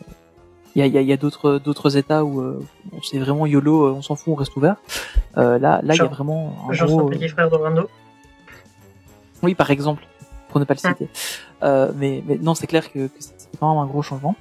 il 0.75 0.81
y 0.81 0.83
a, 0.83 0.87
il 0.87 0.93
y 0.93 0.99
a, 0.99 1.01
il 1.01 1.07
y 1.07 1.13
a 1.13 1.17
d'autres 1.17 1.59
d'autres 1.59 1.97
États 1.97 2.25
où 2.25 2.41
euh, 2.41 2.61
on 2.93 3.01
c'est 3.03 3.19
vraiment 3.21 3.47
yolo, 3.47 3.85
euh, 3.87 3.93
on 3.93 4.03
s'en 4.03 4.17
fout, 4.17 4.33
on 4.33 4.35
reste 4.35 4.55
ouvert. 4.57 4.75
Euh, 5.37 5.59
là, 5.61 5.81
là, 5.85 5.95
il 5.95 5.99
y 5.99 6.01
a 6.01 6.07
vraiment 6.07 6.53
un 6.69 6.73
Genre 6.73 6.89
gros. 6.89 7.09
d'Orlando. 7.51 7.89
Oui, 9.45 9.55
par 9.55 9.71
exemple, 9.71 10.05
pour 10.49 10.59
ne 10.59 10.65
pas 10.65 10.75
le 10.75 10.81
Hum. 10.89 10.93
citer. 10.97 11.09
Euh, 11.63 11.93
mais, 11.97 12.23
mais 12.27 12.37
non, 12.37 12.55
c'est 12.57 12.67
clair 12.67 12.91
que, 12.93 13.07
que 13.07 13.13
c'est 13.21 13.33
quand 13.61 13.73
même 13.73 13.83
un 13.83 13.87
gros 13.87 14.03
changement. 14.03 14.35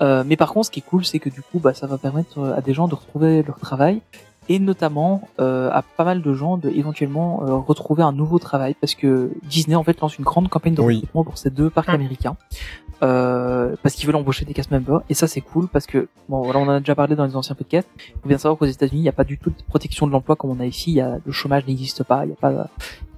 Euh, 0.00 0.24
mais 0.26 0.36
par 0.36 0.52
contre, 0.52 0.66
ce 0.66 0.70
qui 0.72 0.80
est 0.80 0.82
cool, 0.82 1.04
c'est 1.04 1.20
que 1.20 1.30
du 1.30 1.40
coup, 1.40 1.60
bah, 1.60 1.72
ça 1.74 1.86
va 1.86 1.96
permettre 1.98 2.40
à 2.56 2.60
des 2.60 2.74
gens 2.74 2.88
de 2.88 2.96
retrouver 2.96 3.44
leur 3.44 3.60
travail 3.60 4.02
et 4.50 4.58
notamment 4.58 5.22
euh, 5.40 5.70
à 5.72 5.80
pas 5.80 6.04
mal 6.04 6.20
de 6.20 6.34
gens 6.34 6.58
de 6.58 6.68
éventuellement 6.68 7.42
euh, 7.46 7.54
retrouver 7.54 8.02
un 8.02 8.12
nouveau 8.12 8.38
travail 8.38 8.74
parce 8.78 8.94
que 8.94 9.30
Disney 9.44 9.74
en 9.74 9.82
fait 9.84 9.98
lance 10.02 10.18
une 10.18 10.24
grande 10.24 10.50
campagne 10.50 10.74
de 10.74 10.82
Oui. 10.82 10.96
recrutement 10.96 11.24
pour 11.24 11.38
ces 11.38 11.48
deux 11.48 11.70
parcs 11.70 11.88
Hum. 11.88 11.94
américains 11.94 12.36
euh, 13.04 13.76
parce 13.82 13.94
qu'ils 13.94 14.06
veulent 14.06 14.16
embaucher 14.16 14.44
des 14.44 14.54
cast 14.54 14.70
members 14.70 15.02
et 15.10 15.14
ça 15.14 15.26
c'est 15.28 15.42
cool 15.42 15.68
parce 15.68 15.86
que 15.86 16.08
bon 16.28 16.40
voilà 16.42 16.58
on 16.60 16.64
en 16.64 16.70
a 16.70 16.78
déjà 16.80 16.94
parlé 16.94 17.14
dans 17.14 17.26
les 17.26 17.36
anciens 17.36 17.54
podcasts. 17.54 17.88
Il 18.08 18.20
faut 18.22 18.28
bien 18.28 18.38
savoir 18.38 18.58
qu'aux 18.58 18.64
États-Unis 18.64 19.00
il 19.00 19.02
n'y 19.02 19.08
a 19.08 19.12
pas 19.12 19.24
du 19.24 19.36
tout 19.38 19.50
de 19.50 19.62
protection 19.68 20.06
de 20.06 20.12
l'emploi 20.12 20.36
comme 20.36 20.50
on 20.50 20.60
a 20.60 20.66
ici. 20.66 21.00
Le 21.24 21.32
chômage 21.32 21.66
n'existe 21.66 22.02
pas 22.02 22.24
il 22.24 22.30
y 22.30 22.32
a 22.32 22.36
pas 22.36 22.68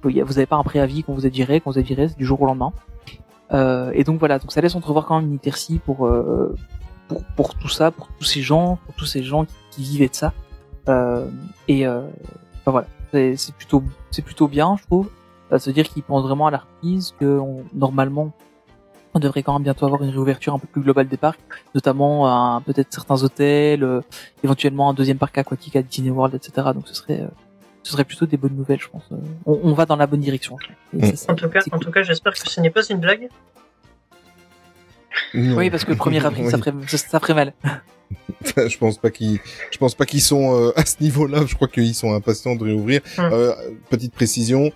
vous 0.03 0.11
n'avez 0.11 0.45
pas 0.45 0.57
un 0.57 0.63
préavis 0.63 1.03
qu'on 1.03 1.13
vous 1.13 1.25
a 1.25 1.29
viré 1.29 1.61
qu'on 1.61 1.71
vous 1.71 1.79
a 1.79 1.81
viré 1.81 2.07
du 2.17 2.25
jour 2.25 2.41
au 2.41 2.45
lendemain. 2.45 2.73
Euh, 3.53 3.91
et 3.93 4.03
donc 4.03 4.19
voilà 4.19 4.39
donc 4.39 4.51
ça 4.51 4.59
laisse 4.59 4.75
entrevoir 4.75 5.05
quand 5.05 5.21
même 5.21 5.29
une 5.29 5.39
inertie 5.41 5.79
pour 5.79 6.05
euh, 6.05 6.53
pour 7.37 7.55
tout 7.55 7.69
ça 7.69 7.91
pour 7.91 8.09
tous 8.19 8.25
ces 8.25 8.41
gens 8.41 8.77
pour 8.85 8.95
tous 8.95 9.05
ces 9.05 9.23
gens 9.23 9.45
qui, 9.71 9.83
vivaient 9.83 10.09
de 10.09 10.15
ça. 10.15 10.33
Euh, 10.89 11.27
et 11.67 11.85
euh, 11.87 12.01
enfin, 12.61 12.71
voilà. 12.71 12.87
C'est 13.13 13.55
plutôt 13.55 13.83
c'est 14.11 14.21
plutôt 14.21 14.47
bien 14.47 14.75
je 14.77 14.83
trouve 14.83 15.09
se 15.57 15.69
dire 15.69 15.87
qu'ils 15.87 16.03
pensent 16.03 16.23
vraiment 16.23 16.47
à 16.47 16.51
la 16.51 16.57
reprise 16.57 17.13
que 17.17 17.39
on- 17.39 17.63
normalement 17.73 18.33
on 19.17 19.19
devrait 19.19 19.43
quand 19.43 19.53
même 19.53 19.63
bientôt 19.63 19.85
avoir 19.85 20.03
une 20.03 20.09
réouverture 20.11 20.53
un 20.53 20.59
peu 20.59 20.67
plus 20.67 20.81
globale 20.81 21.07
des 21.07 21.17
parcs, 21.17 21.39
notamment 21.75 22.61
peut-être 22.61 22.87
certains 22.93 23.21
hôtels, 23.23 23.83
euh, 23.83 24.01
éventuellement 24.43 24.89
un 24.89 24.93
deuxième 24.93 25.17
parc 25.17 25.37
aquatique 25.37 25.75
à 25.75 25.81
Disney 25.81 26.09
World, 26.11 26.35
etc. 26.35 26.69
Donc 26.73 26.87
ce 26.87 26.93
serait, 26.93 27.21
euh, 27.21 27.27
ce 27.83 27.91
serait 27.93 28.03
plutôt 28.03 28.25
des 28.25 28.37
bonnes 28.37 28.55
nouvelles, 28.55 28.79
je 28.81 28.89
pense. 28.89 29.03
Euh, 29.11 29.15
On, 29.45 29.59
on 29.63 29.73
va 29.73 29.85
dans 29.85 29.95
la 29.95 30.07
bonne 30.07 30.19
direction. 30.21 30.57
Et 30.97 31.11
Mm. 31.11 31.15
ça, 31.15 31.31
En 31.31 31.35
tout 31.35 31.49
cas, 31.49 31.59
en 31.71 31.79
tout 31.79 31.91
j'espère 32.01 32.33
que 32.33 32.39
ce 32.49 32.61
n'est 32.61 32.69
pas 32.69 32.83
une 32.85 32.99
blague. 32.99 33.29
Non. 35.33 35.57
Oui, 35.57 35.69
parce 35.69 35.83
que 35.83 35.91
le 35.91 35.97
1er 35.97 36.23
avril, 36.25 36.49
ça, 36.49 36.57
ferait, 36.61 36.73
ça, 36.87 36.97
ça 36.97 37.19
ferait 37.19 37.33
mal. 37.33 37.53
je 38.55 38.77
pense 38.77 38.97
pas 38.97 39.09
qu'ils, 39.09 39.39
je 39.71 39.77
pense 39.77 39.95
pas 39.95 40.05
qu'ils 40.05 40.21
sont 40.21 40.55
euh, 40.55 40.71
à 40.75 40.85
ce 40.85 40.95
niveau-là. 41.01 41.45
Je 41.45 41.55
crois 41.55 41.67
qu'ils 41.67 41.95
sont 41.95 42.13
impatients 42.13 42.55
de 42.55 42.63
réouvrir. 42.63 43.01
Euh, 43.19 43.53
petite 43.89 44.13
précision. 44.13 44.71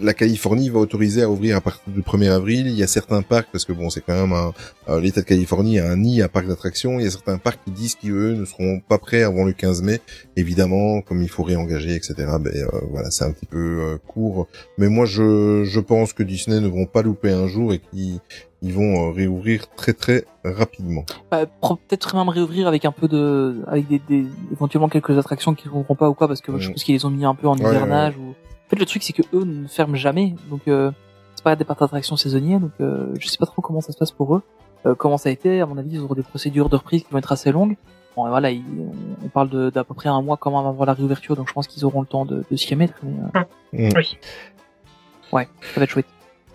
La 0.00 0.14
Californie 0.14 0.68
va 0.70 0.78
autoriser 0.80 1.22
à 1.22 1.30
ouvrir 1.30 1.56
à 1.56 1.60
partir 1.60 1.92
du 1.92 2.00
1er 2.00 2.30
avril. 2.30 2.66
Il 2.66 2.74
y 2.74 2.82
a 2.82 2.86
certains 2.86 3.22
parcs, 3.22 3.48
parce 3.52 3.64
que 3.64 3.72
bon, 3.72 3.90
c'est 3.90 4.00
quand 4.00 4.14
même 4.14 4.32
un, 4.32 4.52
euh, 4.88 5.00
l'État 5.00 5.20
de 5.20 5.26
Californie 5.26 5.78
a 5.78 5.90
un 5.90 5.96
nid 5.96 6.22
à 6.22 6.28
parcs 6.28 6.46
d'attractions. 6.48 6.98
Il 6.98 7.04
y 7.04 7.06
a 7.06 7.10
certains 7.10 7.38
parcs 7.38 7.60
qui 7.64 7.70
disent 7.70 7.94
qu'eux 7.96 8.34
ne 8.34 8.44
seront 8.44 8.80
pas 8.80 8.98
prêts 8.98 9.22
avant 9.22 9.44
le 9.44 9.52
15 9.52 9.82
mai. 9.82 10.00
Évidemment, 10.36 11.00
comme 11.02 11.22
il 11.22 11.28
faut 11.28 11.42
réengager, 11.42 11.94
etc. 11.94 12.14
Ben 12.40 12.52
euh, 12.54 12.66
voilà, 12.90 13.10
c'est 13.10 13.24
un 13.24 13.32
petit 13.32 13.46
peu 13.46 13.58
euh, 13.58 13.98
court. 14.06 14.48
Mais 14.78 14.88
moi, 14.88 15.04
je, 15.06 15.64
je 15.64 15.80
pense 15.80 16.12
que 16.12 16.22
Disney 16.22 16.60
ne 16.60 16.68
vont 16.68 16.86
pas 16.86 17.02
louper 17.02 17.30
un 17.30 17.46
jour 17.46 17.72
et 17.72 17.78
qu'ils 17.78 18.18
ils 18.64 18.72
vont 18.72 19.08
euh, 19.08 19.12
réouvrir 19.12 19.66
très 19.74 19.92
très 19.92 20.24
rapidement. 20.44 21.04
Bah, 21.32 21.46
peut-être 21.46 22.14
même 22.16 22.28
réouvrir 22.28 22.68
avec 22.68 22.84
un 22.84 22.92
peu 22.92 23.08
de, 23.08 23.60
avec 23.66 23.88
des, 23.88 24.00
des 24.08 24.24
éventuellement 24.52 24.88
quelques 24.88 25.18
attractions 25.18 25.54
qui 25.54 25.68
ne 25.68 25.94
pas 25.94 26.08
ou 26.08 26.14
quoi, 26.14 26.28
parce 26.28 26.40
que 26.40 26.56
je 26.58 26.68
Mm. 26.68 26.72
pense 26.72 26.84
qu'ils 26.84 26.94
les 26.94 27.04
ont 27.04 27.10
mis 27.10 27.24
un 27.24 27.34
peu 27.34 27.48
en 27.48 27.56
Ouais, 27.58 27.60
hivernage. 27.68 28.14
Ou... 28.18 28.34
En 28.72 28.76
fait, 28.76 28.80
le 28.80 28.86
truc 28.86 29.02
c'est 29.02 29.12
que 29.12 29.22
eux 29.34 29.44
ne 29.44 29.66
ferment 29.68 29.96
jamais, 29.96 30.34
donc 30.48 30.62
euh, 30.68 30.90
c'est 31.34 31.44
pas 31.44 31.56
des 31.56 31.64
parcs 31.64 31.80
d'attractions 31.80 32.16
saisonniers, 32.16 32.58
donc 32.58 32.70
euh, 32.80 33.12
je 33.20 33.28
sais 33.28 33.36
pas 33.36 33.44
trop 33.46 33.60
comment 33.60 33.80
ça 33.82 33.92
se 33.92 33.98
passe 33.98 34.10
pour 34.12 34.34
eux. 34.36 34.42
Euh, 34.86 34.94
comment 34.94 35.18
ça 35.18 35.28
a 35.28 35.32
été 35.32 35.60
À 35.60 35.66
mon 35.66 35.76
avis, 35.76 35.90
ils 35.92 36.00
auront 36.00 36.14
des 36.14 36.22
procédures 36.22 36.68
de 36.70 36.76
reprise 36.76 37.02
qui 37.04 37.10
vont 37.12 37.18
être 37.18 37.32
assez 37.32 37.52
longues. 37.52 37.76
Bon, 38.16 38.26
et 38.26 38.30
voilà, 38.30 38.50
ils- 38.50 38.62
on 39.24 39.28
parle 39.28 39.48
de- 39.50 39.70
d'à 39.70 39.84
peu 39.84 39.94
près 39.94 40.08
un 40.08 40.20
mois 40.22 40.36
quand 40.38 40.50
même 40.50 40.66
avant 40.66 40.84
la 40.84 40.92
réouverture, 40.94 41.36
donc 41.36 41.48
je 41.48 41.52
pense 41.52 41.66
qu'ils 41.66 41.84
auront 41.84 42.00
le 42.00 42.06
temps 42.06 42.24
de, 42.24 42.44
de 42.50 42.56
s'y 42.56 42.72
remettre. 42.72 42.94
Mais, 43.02 43.12
euh, 43.36 43.88
Mm. 43.90 43.90
Oui. 43.96 44.18
ouais, 45.32 45.48
ça 45.74 45.80
va 45.80 45.84
être 45.84 45.90
chouette. 45.90 46.06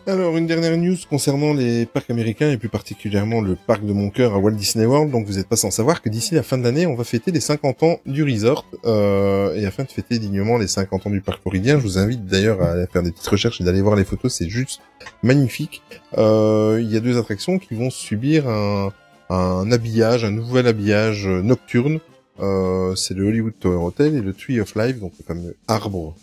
Alors, 0.10 0.38
une 0.38 0.48
dernière 0.48 0.78
news 0.78 0.96
concernant 1.10 1.54
les 1.54 1.86
parcs 1.86 2.10
américains 2.10 2.50
et 2.50 2.56
plus 2.56 2.70
particulièrement 2.70 3.42
le 3.42 3.58
parc 3.58 3.86
de 3.86 3.92
mon 3.92 4.10
cœur 4.10 4.36
à 4.36 4.38
Walt 4.38 4.52
Disney 4.52 4.86
World. 4.86 5.12
Donc, 5.12 5.26
vous 5.26 5.34
n'êtes 5.34 5.50
pas 5.50 5.58
sans 5.58 5.70
savoir 5.70 6.02
que 6.02 6.08
d'ici 6.08 6.34
la 6.34 6.44
fin 6.44 6.58
de 6.58 6.64
l'année, 6.64 6.88
on 6.88 6.96
va 6.96 7.04
fêter 7.04 7.30
les 7.30 7.42
50 7.42 7.84
ans 7.84 8.00
du 8.06 8.24
resort. 8.24 8.66
Euh, 8.86 9.54
et 9.56 9.66
afin 9.66 9.84
de 9.84 9.92
fêter 9.92 10.18
dignement 10.18 10.58
les 10.58 10.68
50 10.68 11.08
ans 11.08 11.10
du 11.10 11.20
parc 11.20 11.42
floridien, 11.42 11.78
je 11.78 11.84
vous 11.84 11.98
invite 11.98 12.26
d'ailleurs 12.26 12.62
à 12.62 12.88
faire 12.88 13.04
des 13.04 13.12
petites 13.12 13.28
recherches 13.28 13.60
et 13.60 13.66
d'aller 13.66 13.82
voir 13.82 13.98
les 13.98 14.06
photos. 14.06 14.34
C'est 14.34 14.48
juste 14.48 14.80
magnifique. 15.24 15.82
Euh, 16.18 16.80
il 16.82 16.90
y 16.90 16.96
a 16.96 17.02
deux 17.02 17.18
attractions 17.18 17.60
qui 17.60 17.76
vont 17.76 17.90
subir 17.90 18.48
un, 18.48 18.94
habillage, 19.30 20.24
un 20.24 20.32
nouvel 20.32 20.68
habillage 20.68 21.28
nocturne. 21.28 22.00
Euh, 22.40 22.96
c'est 22.96 23.14
le 23.14 23.28
Hollywood 23.28 23.56
Tower 23.60 23.84
Hotel 23.84 24.16
et 24.16 24.22
le 24.22 24.32
Tree 24.32 24.62
of 24.62 24.74
Life, 24.76 25.02
donc 25.02 25.12
le 25.20 25.26
fameux 25.26 25.58
arbre, 25.68 26.16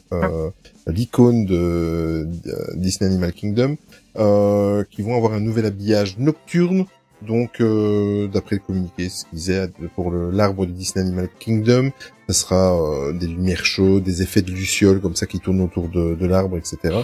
l'icône 0.87 1.47
de, 1.47 2.29
Disney 2.75 3.11
Animal 3.11 3.33
Kingdom, 3.33 3.77
euh, 4.17 4.85
qui 4.91 5.03
vont 5.03 5.17
avoir 5.17 5.33
un 5.33 5.41
nouvel 5.41 5.67
habillage 5.67 6.19
nocturne. 6.19 6.87
Donc, 7.23 7.61
euh, 7.61 8.29
d'après 8.29 8.57
le 8.57 8.61
communiqué, 8.61 9.09
ce 9.09 9.25
qu'ils 9.25 9.39
disait 9.39 9.71
pour 9.95 10.13
l'arbre 10.13 10.67
de 10.67 10.73
Disney 10.73 11.07
Animal 11.07 11.29
Kingdom, 11.39 11.91
ce 12.29 12.35
sera 12.35 12.79
euh, 12.79 13.13
des 13.13 13.27
lumières 13.27 13.65
chaudes, 13.65 14.03
des 14.03 14.21
effets 14.21 14.43
de 14.43 14.51
luciole 14.51 15.01
comme 15.01 15.17
ça 15.17 15.27
qui 15.27 15.41
tournent 15.41 15.63
autour 15.63 15.89
de, 15.89 16.15
de 16.15 16.27
l'arbre, 16.27 16.59
etc. 16.59 16.99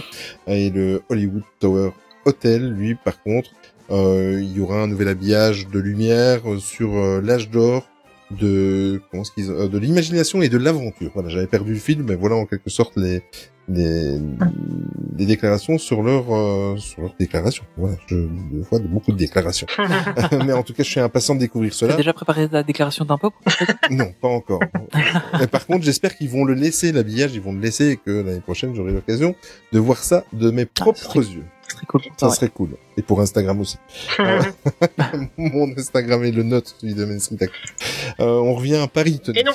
Et 0.45 0.69
le 0.69 1.01
Hollywood 1.09 1.43
Tower 1.59 1.91
Hotel, 2.25 2.71
lui, 2.71 2.93
par 2.93 3.21
contre, 3.23 3.49
euh, 3.91 4.39
il 4.41 4.55
y 4.55 4.61
aura 4.61 4.81
un 4.81 4.87
nouvel 4.87 5.09
habillage 5.09 5.67
de 5.67 5.79
lumière 5.79 6.41
sur 6.59 6.95
euh, 6.95 7.21
l'âge 7.21 7.49
d'or 7.49 7.87
de 8.31 9.01
comment 9.11 9.23
euh, 9.37 9.67
de 9.67 9.77
l'imagination 9.77 10.41
et 10.41 10.47
de 10.47 10.57
l'aventure. 10.57 11.11
Voilà, 11.13 11.27
j'avais 11.27 11.47
perdu 11.47 11.73
le 11.73 11.79
fil, 11.79 12.01
mais 12.03 12.15
voilà 12.15 12.35
en 12.35 12.45
quelque 12.45 12.69
sorte 12.69 12.95
les 12.95 13.21
les 13.75 15.25
déclarations 15.25 15.77
sur 15.77 16.01
leur 16.03 16.25
euh, 16.33 16.77
sur 16.77 17.01
leur 17.01 17.13
déclaration. 17.19 17.63
Voilà, 17.77 17.95
je 18.07 18.15
vois 18.69 18.79
beaucoup 18.79 19.11
de 19.11 19.17
déclarations. 19.17 19.67
mais 20.45 20.53
en 20.53 20.63
tout 20.63 20.73
cas, 20.73 20.83
je 20.83 20.89
suis 20.89 20.99
impatient 20.99 21.35
de 21.35 21.39
découvrir 21.39 21.71
T'as 21.71 21.77
cela. 21.77 21.95
déjà 21.95 22.13
préparé 22.13 22.47
ta 22.49 22.63
déclaration 22.63 23.05
d'impôt 23.05 23.31
Non, 23.89 24.13
pas 24.19 24.27
encore. 24.27 24.61
Mais 25.39 25.47
par 25.47 25.65
contre, 25.65 25.83
j'espère 25.85 26.15
qu'ils 26.17 26.29
vont 26.29 26.43
le 26.45 26.53
laisser 26.53 26.91
l'habillage, 26.91 27.33
ils 27.33 27.41
vont 27.41 27.53
le 27.53 27.59
laisser 27.61 27.89
et 27.91 27.97
que 27.97 28.11
l'année 28.11 28.41
prochaine, 28.41 28.73
j'aurai 28.75 28.91
l'occasion 28.93 29.35
de 29.71 29.79
voir 29.79 29.97
ça 29.97 30.23
de 30.33 30.51
mes 30.51 30.65
propres 30.65 30.97
serait- 30.99 31.25
yeux. 31.35 31.45
Très 31.69 31.85
cool. 31.85 32.01
Ça 32.17 32.27
Ouais. 32.27 32.35
serait 32.35 32.49
cool. 32.49 32.69
Et 32.97 33.01
pour 33.01 33.21
Instagram 33.21 33.59
aussi. 33.61 33.77
Mon 35.37 35.71
Instagram 35.77 36.23
est 36.25 36.31
le 36.31 36.43
note, 36.43 36.75
celui 36.79 36.93
de 36.93 37.05
Main 37.05 37.19
Street 37.19 37.37
Actu. 37.41 37.63
Euh, 38.19 38.25
on 38.41 38.53
revient 38.55 38.75
à 38.75 38.87
Paris, 38.87 39.19
Tony. 39.23 39.39
Et 39.39 39.43
non. 39.43 39.51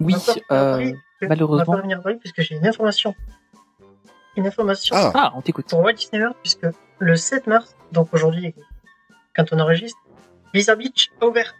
Oui, 0.00 0.14
On 0.14 0.18
va 0.18 0.20
pas 0.20 0.32
revenir 0.32 0.44
à 0.50 0.54
euh, 0.54 0.72
Paris, 0.76 0.92
parce 0.92 1.20
que- 1.20 1.26
malheureusement. 1.26 1.54
On 1.54 1.58
va 1.58 1.64
pas 1.64 1.76
revenir 1.78 1.98
à 1.98 2.02
Paris 2.02 2.16
puisque 2.20 2.40
j'ai 2.42 2.54
une 2.56 2.66
information. 2.66 3.14
Une 4.38 4.46
information 4.46 4.94
Ah, 4.96 5.10
ah, 5.14 5.32
on 5.36 5.42
t'écoute. 5.42 5.66
pour 5.68 5.80
Walt 5.80 5.92
Disney 5.94 6.20
World 6.20 6.36
puisque 6.42 6.66
le 7.00 7.16
7 7.16 7.46
mars, 7.48 7.74
donc 7.92 8.08
aujourd'hui, 8.14 8.54
quand 9.34 9.44
on 9.52 9.58
enregistre, 9.58 9.98
Lisa 10.54 10.76
Beach 10.76 11.10
a 11.20 11.26
ouvert. 11.26 11.54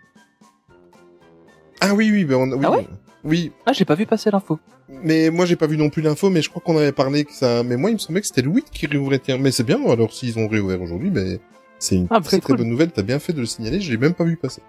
ah 1.80 1.92
oui, 1.94 2.10
oui, 2.12 2.24
ben 2.24 2.36
on, 2.36 2.52
oui, 2.52 2.64
Ah 2.64 2.70
ouais? 2.70 2.88
Oui. 3.24 3.52
Ah, 3.66 3.72
j'ai 3.72 3.84
pas 3.84 3.94
vu 3.96 4.06
passer 4.06 4.30
l'info. 4.30 4.58
Mais 4.88 5.30
moi, 5.30 5.44
j'ai 5.44 5.56
pas 5.56 5.66
vu 5.66 5.76
non 5.76 5.90
plus 5.90 6.02
l'info, 6.02 6.30
mais 6.30 6.40
je 6.40 6.48
crois 6.48 6.62
qu'on 6.64 6.76
avait 6.78 6.92
parlé 6.92 7.24
que 7.24 7.32
ça, 7.32 7.62
mais 7.64 7.76
moi, 7.76 7.90
il 7.90 7.94
me 7.94 7.98
semblait 7.98 8.20
que 8.20 8.26
c'était 8.28 8.42
le 8.42 8.50
8 8.50 8.70
qui 8.70 8.86
réouvrait. 8.86 9.20
Mais 9.40 9.50
c'est 9.50 9.64
bien, 9.64 9.84
alors 9.90 10.12
s'ils 10.12 10.38
ont 10.38 10.46
réouvert 10.48 10.80
aujourd'hui, 10.80 11.10
mais 11.10 11.40
c'est 11.80 11.96
une 11.96 12.06
Ah, 12.10 12.20
bah, 12.20 12.24
très 12.24 12.38
très 12.38 12.46
cool. 12.52 12.58
bonne 12.58 12.68
nouvelle. 12.68 12.90
T'as 12.92 13.02
bien 13.02 13.18
fait 13.18 13.32
de 13.32 13.40
le 13.40 13.46
signaler, 13.46 13.80
je 13.80 13.90
l'ai 13.90 13.98
même 13.98 14.14
pas 14.14 14.24
vu 14.24 14.36
passer. 14.36 14.62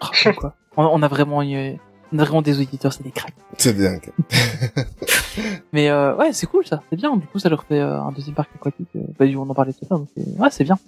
Ah, 0.00 0.10
quoi. 0.32 0.54
On, 0.76 0.84
on 0.86 1.02
a 1.02 1.08
vraiment, 1.08 1.42
eu- 1.42 1.76
vraiment 2.12 2.42
des 2.42 2.60
auditeurs, 2.60 2.92
c'est 2.92 3.02
des 3.02 3.10
cracks. 3.10 3.34
C'est 3.58 3.72
dingue. 3.72 4.10
Mais 5.72 5.88
euh, 5.90 6.14
ouais, 6.16 6.32
c'est 6.32 6.46
cool 6.46 6.66
ça, 6.66 6.82
c'est 6.90 6.96
bien. 6.96 7.16
Du 7.16 7.26
coup, 7.26 7.38
ça 7.38 7.48
leur 7.48 7.64
fait 7.64 7.80
euh, 7.80 8.00
un 8.00 8.12
deuxième 8.12 8.34
parc 8.34 8.50
aquatique. 8.54 8.88
Euh, 8.96 9.00
bah, 9.18 9.26
on 9.36 9.48
en 9.48 9.54
parlait 9.54 9.72
tout 9.72 9.84
à 9.84 9.86
l'heure, 9.90 9.98
donc 10.00 10.08
ouais, 10.16 10.48
c'est 10.50 10.64
bien. 10.64 10.78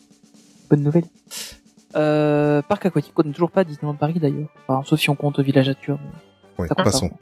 Bonne 0.71 0.83
nouvelle. 0.83 1.05
Euh, 1.95 2.63
parc 2.63 2.87
aquatique, 2.87 3.13
on 3.17 3.23
n'est 3.23 3.33
toujours 3.33 3.51
pas 3.51 3.61
à 3.61 3.65
Disneyland 3.65 3.95
Paris 3.95 4.19
d'ailleurs. 4.19 4.49
Enfin, 4.67 4.83
sauf 4.87 4.99
si 4.99 5.11
on 5.11 5.15
compte 5.15 5.39
Village 5.41 5.69
Nature. 5.69 5.99
Ouais, 6.59 6.69
passons. 6.77 7.11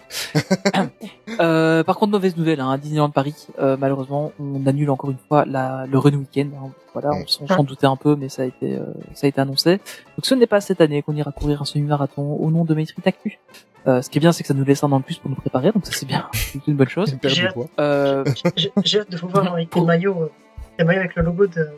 Euh, 1.39 1.85
par 1.85 1.97
contre, 1.97 2.13
mauvaise 2.13 2.37
nouvelle, 2.37 2.61
hein, 2.61 2.71
à 2.71 2.77
Disneyland 2.77 3.09
Paris, 3.09 3.47
euh, 3.61 3.77
malheureusement, 3.79 4.33
on 4.39 4.67
annule 4.67 4.91
encore 4.91 5.11
une 5.11 5.17
fois 5.29 5.47
la, 5.47 5.87
le 5.87 5.97
Run 5.97 6.15
Weekend. 6.15 6.53
hein. 6.55 6.71
Voilà, 6.93 7.11
on 7.13 7.47
s'en 7.47 7.63
doutait 7.65 7.87
un 7.87 7.97
peu, 7.97 8.15
mais 8.17 8.29
ça 8.29 8.43
a 8.43 8.45
été, 8.47 8.75
euh, 8.77 8.85
ça 9.15 9.27
a 9.27 9.29
été 9.29 9.41
annoncé. 9.41 9.77
Donc, 9.77 10.25
ce 10.27 10.35
n'est 10.35 10.49
pas 10.49 10.61
cette 10.61 10.81
année 10.83 11.03
qu'on 11.03 11.15
ira 11.15 11.31
courir 11.33 11.63
un 11.63 11.65
semi-marathon 11.65 12.35
au 12.35 12.51
nom 12.51 12.65
de 12.65 12.75
Main 12.75 12.85
Street 12.85 13.03
Actu. 13.07 13.39
Euh, 13.87 14.03
ce 14.03 14.11
qui 14.11 14.19
est 14.19 14.21
bien, 14.21 14.33
c'est 14.33 14.43
que 14.43 14.49
ça 14.49 14.55
nous 14.55 14.65
laisse 14.65 14.85
un 14.85 14.93
an 14.93 14.99
de 15.01 15.05
plus 15.05 15.17
pour 15.19 15.31
nous 15.31 15.37
préparer, 15.37 15.73
donc 15.73 15.87
ça 15.87 15.93
c'est 15.93 16.07
bien, 16.07 16.29
c'est 16.35 16.67
une 16.67 16.77
bonne 16.77 16.89
chose. 16.89 17.17
J'ai- 17.25 17.49
poids. 17.49 17.67
Euh, 17.81 18.25
hâte 18.27 19.11
de 19.11 19.17
vous 19.17 19.29
voir 19.29 19.53
avec 19.55 19.71
Pour- 19.71 19.83
les 19.83 19.87
maillots, 19.87 20.23
euh, 20.25 20.31
les 20.79 20.85
maillots 20.85 21.01
avec 21.01 21.15
le 21.17 21.23
logo 21.23 21.47
de, 21.47 21.69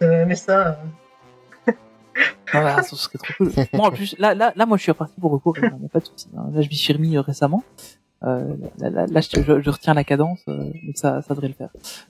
de 0.00 0.24
MSA. 0.24 0.68
euh. 1.66 1.72
Ah 2.52 2.62
bah, 2.62 2.82
ça 2.82 2.96
serait 2.96 3.18
trop 3.18 3.32
cool. 3.36 3.52
Moi, 3.74 3.86
en 3.86 3.90
plus, 3.90 4.16
là, 4.18 4.34
là, 4.34 4.52
là, 4.56 4.66
moi, 4.66 4.76
je 4.76 4.82
suis 4.82 4.90
reparti 4.92 5.20
pour 5.20 5.30
recourir. 5.30 5.70
Il 5.74 5.80
n'y 5.80 5.86
a 5.86 5.88
pas 5.88 6.00
de 6.00 6.06
souci. 6.06 6.26
hein. 6.36 6.46
Là, 6.52 6.62
je 6.62 6.68
m'y 6.68 6.74
suis 6.74 6.92
remis 6.92 7.16
euh, 7.16 7.20
récemment. 7.20 7.62
Euh, 8.24 8.54
là, 8.78 8.90
là, 8.90 9.06
là, 9.08 9.20
je, 9.20 9.40
je- 9.42 9.60
je 9.60 9.70
retiens 9.70 9.94
la 9.94 10.02
cadence, 10.02 10.40
euh, 10.48 10.56
donc 10.64 10.96
ça, 10.96 11.22
ça 11.22 11.34
devrait 11.34 11.48
le 11.48 11.54
faire. 11.54 11.68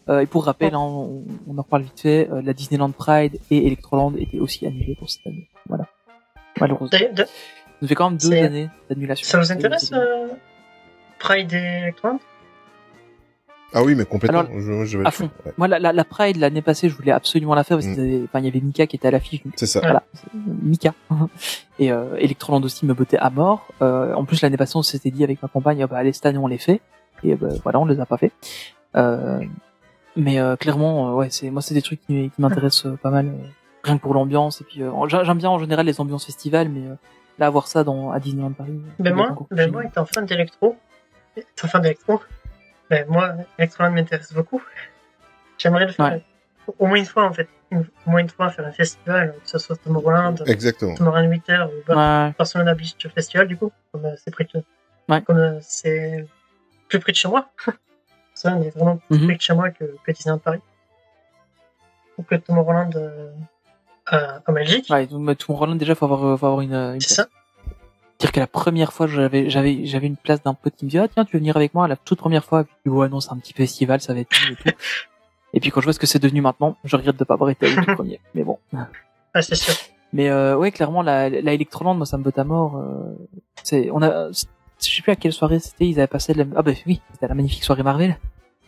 Euh, 0.09 0.20
et 0.20 0.26
pour 0.26 0.44
rappel, 0.47 0.74
hein, 0.74 0.78
on, 0.80 1.24
on 1.48 1.59
en 1.59 1.62
reparle 1.62 1.82
vite 1.82 2.01
fait. 2.01 2.28
euh, 2.30 2.40
la 2.40 2.55
Disneyland 2.55 2.90
Pride 2.93 3.39
et 3.51 3.66
Electroland 3.66 4.14
étaient 4.16 4.39
aussi 4.39 4.64
annulés 4.66 4.94
pour 4.98 5.10
cette 5.10 5.26
année. 5.26 5.48
Voilà. 5.68 5.86
Malheureusement. 6.60 6.98
Ça 7.80 7.82
nous 7.82 7.88
fait 7.88 7.94
quand 7.94 8.10
même 8.10 8.18
deux 8.18 8.32
années 8.32 8.70
d'annulation. 8.88 9.26
Ça 9.26 9.38
vous 9.38 9.52
intéresse, 9.52 9.90
euh, 9.92 10.28
Pride 11.18 11.52
et 11.52 11.56
Electron 11.82 12.18
Ah 13.72 13.82
oui, 13.84 13.94
mais 13.94 14.05
complètement. 14.05 14.40
Alors, 14.40 14.52
je, 14.60 14.84
je 14.84 14.98
vais 14.98 15.06
à 15.06 15.10
fond. 15.10 15.30
ouais. 15.46 15.52
Moi, 15.59 15.68
la, 15.68 15.78
la, 15.78 15.92
la 15.92 16.05
Pride 16.05 16.36
l'année 16.38 16.62
passée, 16.62 16.88
je 16.88 16.94
voulais 16.96 17.12
absolument 17.12 17.55
la 17.55 17.62
faire 17.64 17.76
parce 17.76 17.86
Mm. 17.86 17.94
qu'il 17.94 18.05
y 18.05 18.14
avait- 18.16 18.24
enfin, 18.24 18.38
il 18.40 18.44
y 18.46 18.48
avait 18.48 18.60
Mika 18.60 18.86
qui 18.86 18.96
était 18.96 19.09
à 19.09 19.10
l'affiche. 19.12 19.42
C'est 19.56 19.66
ça. 19.66 19.80
Voilà, 19.80 20.02
Mika. 20.62 20.94
Et 21.78 21.92
euh, 21.92 22.16
Electroland 22.16 22.62
aussi 22.62 22.84
me 22.86 22.94
bottait 22.94 23.18
à 23.18 23.30
mort. 23.30 23.68
Euh, 23.82 24.12
en 24.14 24.24
plus, 24.24 24.42
l'année 24.42 24.56
passée, 24.56 24.76
on 24.76 24.82
s'était 24.82 25.10
dit 25.12 25.22
avec 25.22 25.40
ma 25.42 25.48
compagne, 25.48 25.80
ah 25.82 25.86
bah, 25.86 25.98
allez, 25.98 26.12
cette 26.12 26.26
année, 26.26 26.38
on 26.38 26.46
les 26.48 26.59
fait. 26.59 26.80
Et 27.22 27.34
bah, 27.36 27.48
voilà, 27.62 27.78
on 27.78 27.84
les 27.84 28.00
a 28.00 28.06
pas 28.06 28.16
fait. 28.16 28.32
Euh, 28.96 29.40
mais 30.16 30.40
euh, 30.40 30.56
clairement, 30.56 31.10
euh, 31.10 31.12
ouais, 31.14 31.28
c'est 31.30 31.50
moi, 31.50 31.62
c'est 31.62 31.74
des 31.74 31.82
trucs 31.82 32.00
qui, 32.06 32.30
qui 32.34 32.40
m'intéressent 32.42 32.86
euh, 32.86 32.96
pas 33.00 33.10
mal, 33.10 33.26
euh, 33.26 33.46
rien 33.84 33.96
que 33.98 34.02
pour 34.02 34.14
l'ambiance. 34.14 34.60
Et 34.60 34.64
puis, 34.64 34.82
euh, 34.82 34.90
j'a- 35.09 35.22
j'aime 35.24 35.38
bien 35.38 35.50
en 35.50 35.59
général 35.59 35.86
les 35.86 36.00
ambiances 36.00 36.24
festivals, 36.26 36.68
mais 36.68 36.82
euh, 37.39 37.40
là, 37.40 37.47
avoir 37.47 37.66
ça 37.66 37.85
dans 37.85 38.10
à 38.10 38.19
Disneyland 38.20 38.52
Paris. 38.52 38.81
Ben 38.98 39.15
moi, 39.15 39.36
ben 39.51 39.70
moi, 39.70 39.85
étant 39.85 40.05
fan 40.06 40.27
d'électro, 40.27 40.77
étant 41.36 41.69
fan 41.69 41.82
d'électro, 41.82 42.20
ben 42.90 43.06
moi, 43.09 43.35
Electroland 43.59 43.93
m'intéresse 43.93 44.32
beaucoup. 44.32 44.62
J'aimerais 45.59 45.86
le 45.86 45.93
faire 45.93 46.12
Ouais. 46.12 46.23
au 46.78 46.86
moins 46.86 46.98
une 46.98 47.06
fois, 47.06 47.24
en 47.27 47.32
fait. 47.32 47.48
Une- 47.70 47.85
au 48.06 48.10
moins 48.10 48.20
une 48.20 48.28
fois, 48.31 48.48
faire 48.51 48.66
un 48.66 48.73
festival, 48.73 49.35
que 49.44 49.48
ce 49.51 49.59
soit 49.59 49.77
Tomorrowland, 49.77 50.36
Exactement. 50.47 50.94
Tomorrowland 50.94 51.28
8 51.31 51.51
heures, 51.51 51.69
ou 51.70 51.82
Bar- 51.86 52.27
Ouais, 52.28 52.35
Barcelona 52.39 52.74
Beach 52.74 53.06
Festival, 53.15 53.47
du 53.47 53.56
coup, 53.59 53.70
comme 53.93 54.06
euh, 54.06 54.15
c'est 54.16 54.31
près 54.31 54.44
de, 54.55 54.62
Ouais. 55.09 55.20
comme 55.23 55.36
euh, 55.36 55.59
c'est 55.60 56.27
plus 56.89 56.98
près 56.98 57.12
de 57.12 57.16
chez 57.16 57.28
moi. 57.28 57.51
ça, 58.35 58.55
on 58.55 58.62
est 58.62 58.70
vraiment 58.70 58.97
plus 58.97 59.19
Mhm. 59.19 59.27
près 59.27 59.35
de 59.36 59.40
chez 59.43 59.52
moi 59.55 59.70
que, 59.70 59.85
que 60.02 60.12
Disneyland 60.12 60.39
Paris. 60.39 60.60
ou 62.16 62.23
que 62.23 62.35
Tom 62.36 62.59
Holland 62.59 62.97
euh, 62.97 63.31
à- 64.10 64.43
en 64.47 64.52
Belgique. 64.52 64.86
Ouais, 64.90 65.06
donc 65.06 65.24
bah, 65.24 65.35
tout 65.35 65.52
mon 65.52 65.59
Roland 65.59 65.74
déjà 65.74 65.94
faut 65.94 66.05
avoir, 66.06 66.24
euh, 66.24 66.36
faut 66.36 66.47
avoir 66.47 66.60
une, 66.62 66.74
une 66.74 67.01
c'est 67.01 67.14
ça. 67.14 67.26
dire 68.18 68.32
que 68.32 68.40
la 68.40 68.47
première 68.47 68.93
fois 68.93 69.06
j'avais 69.06 69.48
j'avais 69.51 69.85
j'avais 69.86 70.06
une 70.06 70.16
place 70.16 70.43
d'un 70.43 70.55
pote 70.55 70.74
qui 70.76 70.85
me 70.85 70.90
dit 70.90 70.98
ah 70.98 71.06
tiens 71.09 71.24
tu 71.24 71.32
veux 71.32 71.39
venir 71.39 71.56
avec 71.56 71.74
moi? 71.74 71.86
La 71.89 71.97
toute 71.97 72.18
première 72.18 72.44
fois 72.44 72.62
et 72.62 72.64
puis 72.82 72.90
ouais 72.93 73.09
non 73.09 73.20
c'est 73.20 73.30
un 73.32 73.36
petit 73.36 73.52
festival 73.52 74.01
ça 74.01 74.12
va 74.14 74.20
être 74.20 74.30
nul 74.48 74.56
et 74.64 74.70
tout 74.70 74.76
et 75.55 75.60
puis 75.60 75.70
quand 75.70 75.80
je 75.80 75.86
vois 75.86 75.93
ce 75.93 75.98
que 75.98 76.06
c'est 76.06 76.18
devenu 76.18 76.40
maintenant 76.40 76.76
je 76.85 76.97
regrette 76.97 77.16
de 77.16 77.24
pas 77.24 77.35
avoir 77.35 77.51
été 77.51 77.72
tout 77.74 77.94
premier 77.94 78.20
mais 78.35 78.44
bon 78.44 78.59
Ah, 79.35 79.43
c'est 79.43 79.55
sûr. 79.55 79.74
mais 80.12 80.30
euh, 80.30 80.56
ouais 80.56 80.72
clairement 80.72 81.02
la 81.02 81.28
la 81.28 81.52
Electroland 81.52 81.94
moi 81.94 82.06
ça 82.06 82.16
me 82.18 82.22
botte 82.24 82.39
à 82.39 82.44
mort 82.44 82.76
euh, 82.76 83.14
c'est 83.62 83.90
on 83.93 84.02
a 84.02 84.30
je 84.32 84.44
sais 84.90 85.02
plus 85.02 85.12
à 85.12 85.16
quelle 85.16 85.32
soirée 85.32 85.59
c'était 85.60 85.86
ils 85.86 85.98
avaient 85.98 86.06
passé 86.09 86.32
la... 86.35 86.44
ah 86.56 86.62
bah 86.62 86.72
oui 86.86 87.01
c'était 87.12 87.28
la 87.28 87.35
magnifique 87.35 87.62
soirée 87.62 87.82
Marvel 87.82 88.16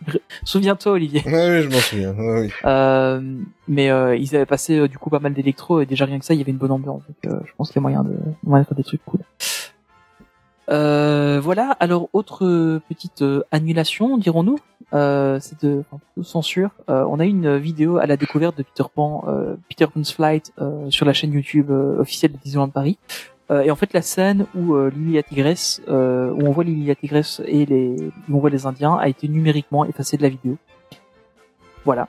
souviens-toi 0.44 0.92
Olivier. 0.92 1.22
Ouais, 1.26 1.32
ouais, 1.32 1.62
je 1.62 1.68
m'en 1.68 1.78
souviens. 1.78 2.14
Ouais, 2.14 2.40
oui. 2.42 2.50
euh, 2.64 3.20
mais 3.68 3.90
euh, 3.90 4.16
ils 4.16 4.34
avaient 4.34 4.46
passé 4.46 4.78
euh, 4.78 4.88
du 4.88 4.98
coup 4.98 5.10
pas 5.10 5.18
mal 5.20 5.34
d'électro 5.34 5.80
et 5.80 5.86
déjà 5.86 6.04
rien 6.04 6.18
que 6.18 6.24
ça 6.24 6.34
il 6.34 6.38
y 6.38 6.42
avait 6.42 6.52
une 6.52 6.58
bonne 6.58 6.72
ambiance. 6.72 7.02
Donc 7.06 7.32
euh, 7.32 7.40
je 7.46 7.52
pense 7.56 7.68
qu'il 7.68 7.76
y 7.76 7.78
a 7.78 7.82
moyen 7.82 8.02
de 8.04 8.16
moyen 8.44 8.62
de 8.62 8.68
faire 8.68 8.76
des 8.76 8.84
trucs 8.84 9.04
cool. 9.04 9.20
Euh, 10.70 11.40
voilà. 11.42 11.76
Alors 11.80 12.08
autre 12.12 12.80
petite 12.88 13.24
annulation 13.50 14.18
dirons-nous 14.18 14.58
euh, 14.92 15.38
c'est 15.40 15.62
de, 15.64 15.84
enfin, 15.92 16.02
censure. 16.22 16.70
Euh, 16.88 17.04
on 17.08 17.20
a 17.20 17.24
eu 17.24 17.28
une 17.28 17.56
vidéo 17.58 17.98
à 17.98 18.06
la 18.06 18.16
découverte 18.16 18.58
de 18.58 18.64
Peter 18.64 18.88
Pan 18.92 19.24
euh, 19.28 19.54
Peter 19.68 19.86
Pan's 19.86 20.12
Flight 20.12 20.52
euh, 20.60 20.90
sur 20.90 21.06
la 21.06 21.12
chaîne 21.12 21.32
YouTube 21.32 21.70
officielle 21.70 22.32
de 22.32 22.38
Disneyland 22.38 22.68
Paris 22.70 22.98
euh, 23.50 23.62
et 23.62 23.70
en 23.70 23.76
fait 23.76 23.92
la 23.92 24.02
scène 24.02 24.46
où 24.54 24.74
euh, 24.74 24.90
tigresse 25.28 25.80
euh, 25.88 26.30
où 26.30 26.46
on 26.46 26.52
voit 26.52 26.64
Lily 26.64 26.86
la 26.86 26.94
tigresse 26.94 27.42
et 27.46 27.66
les 27.66 27.96
où 28.28 28.36
on 28.36 28.40
voit 28.40 28.50
les 28.50 28.66
Indiens 28.66 28.96
a 28.96 29.08
été 29.08 29.26
numériquement 29.28 29.84
effacée 29.84 30.16
de 30.16 30.22
la 30.22 30.28
vidéo 30.28 30.56
voilà 31.84 32.08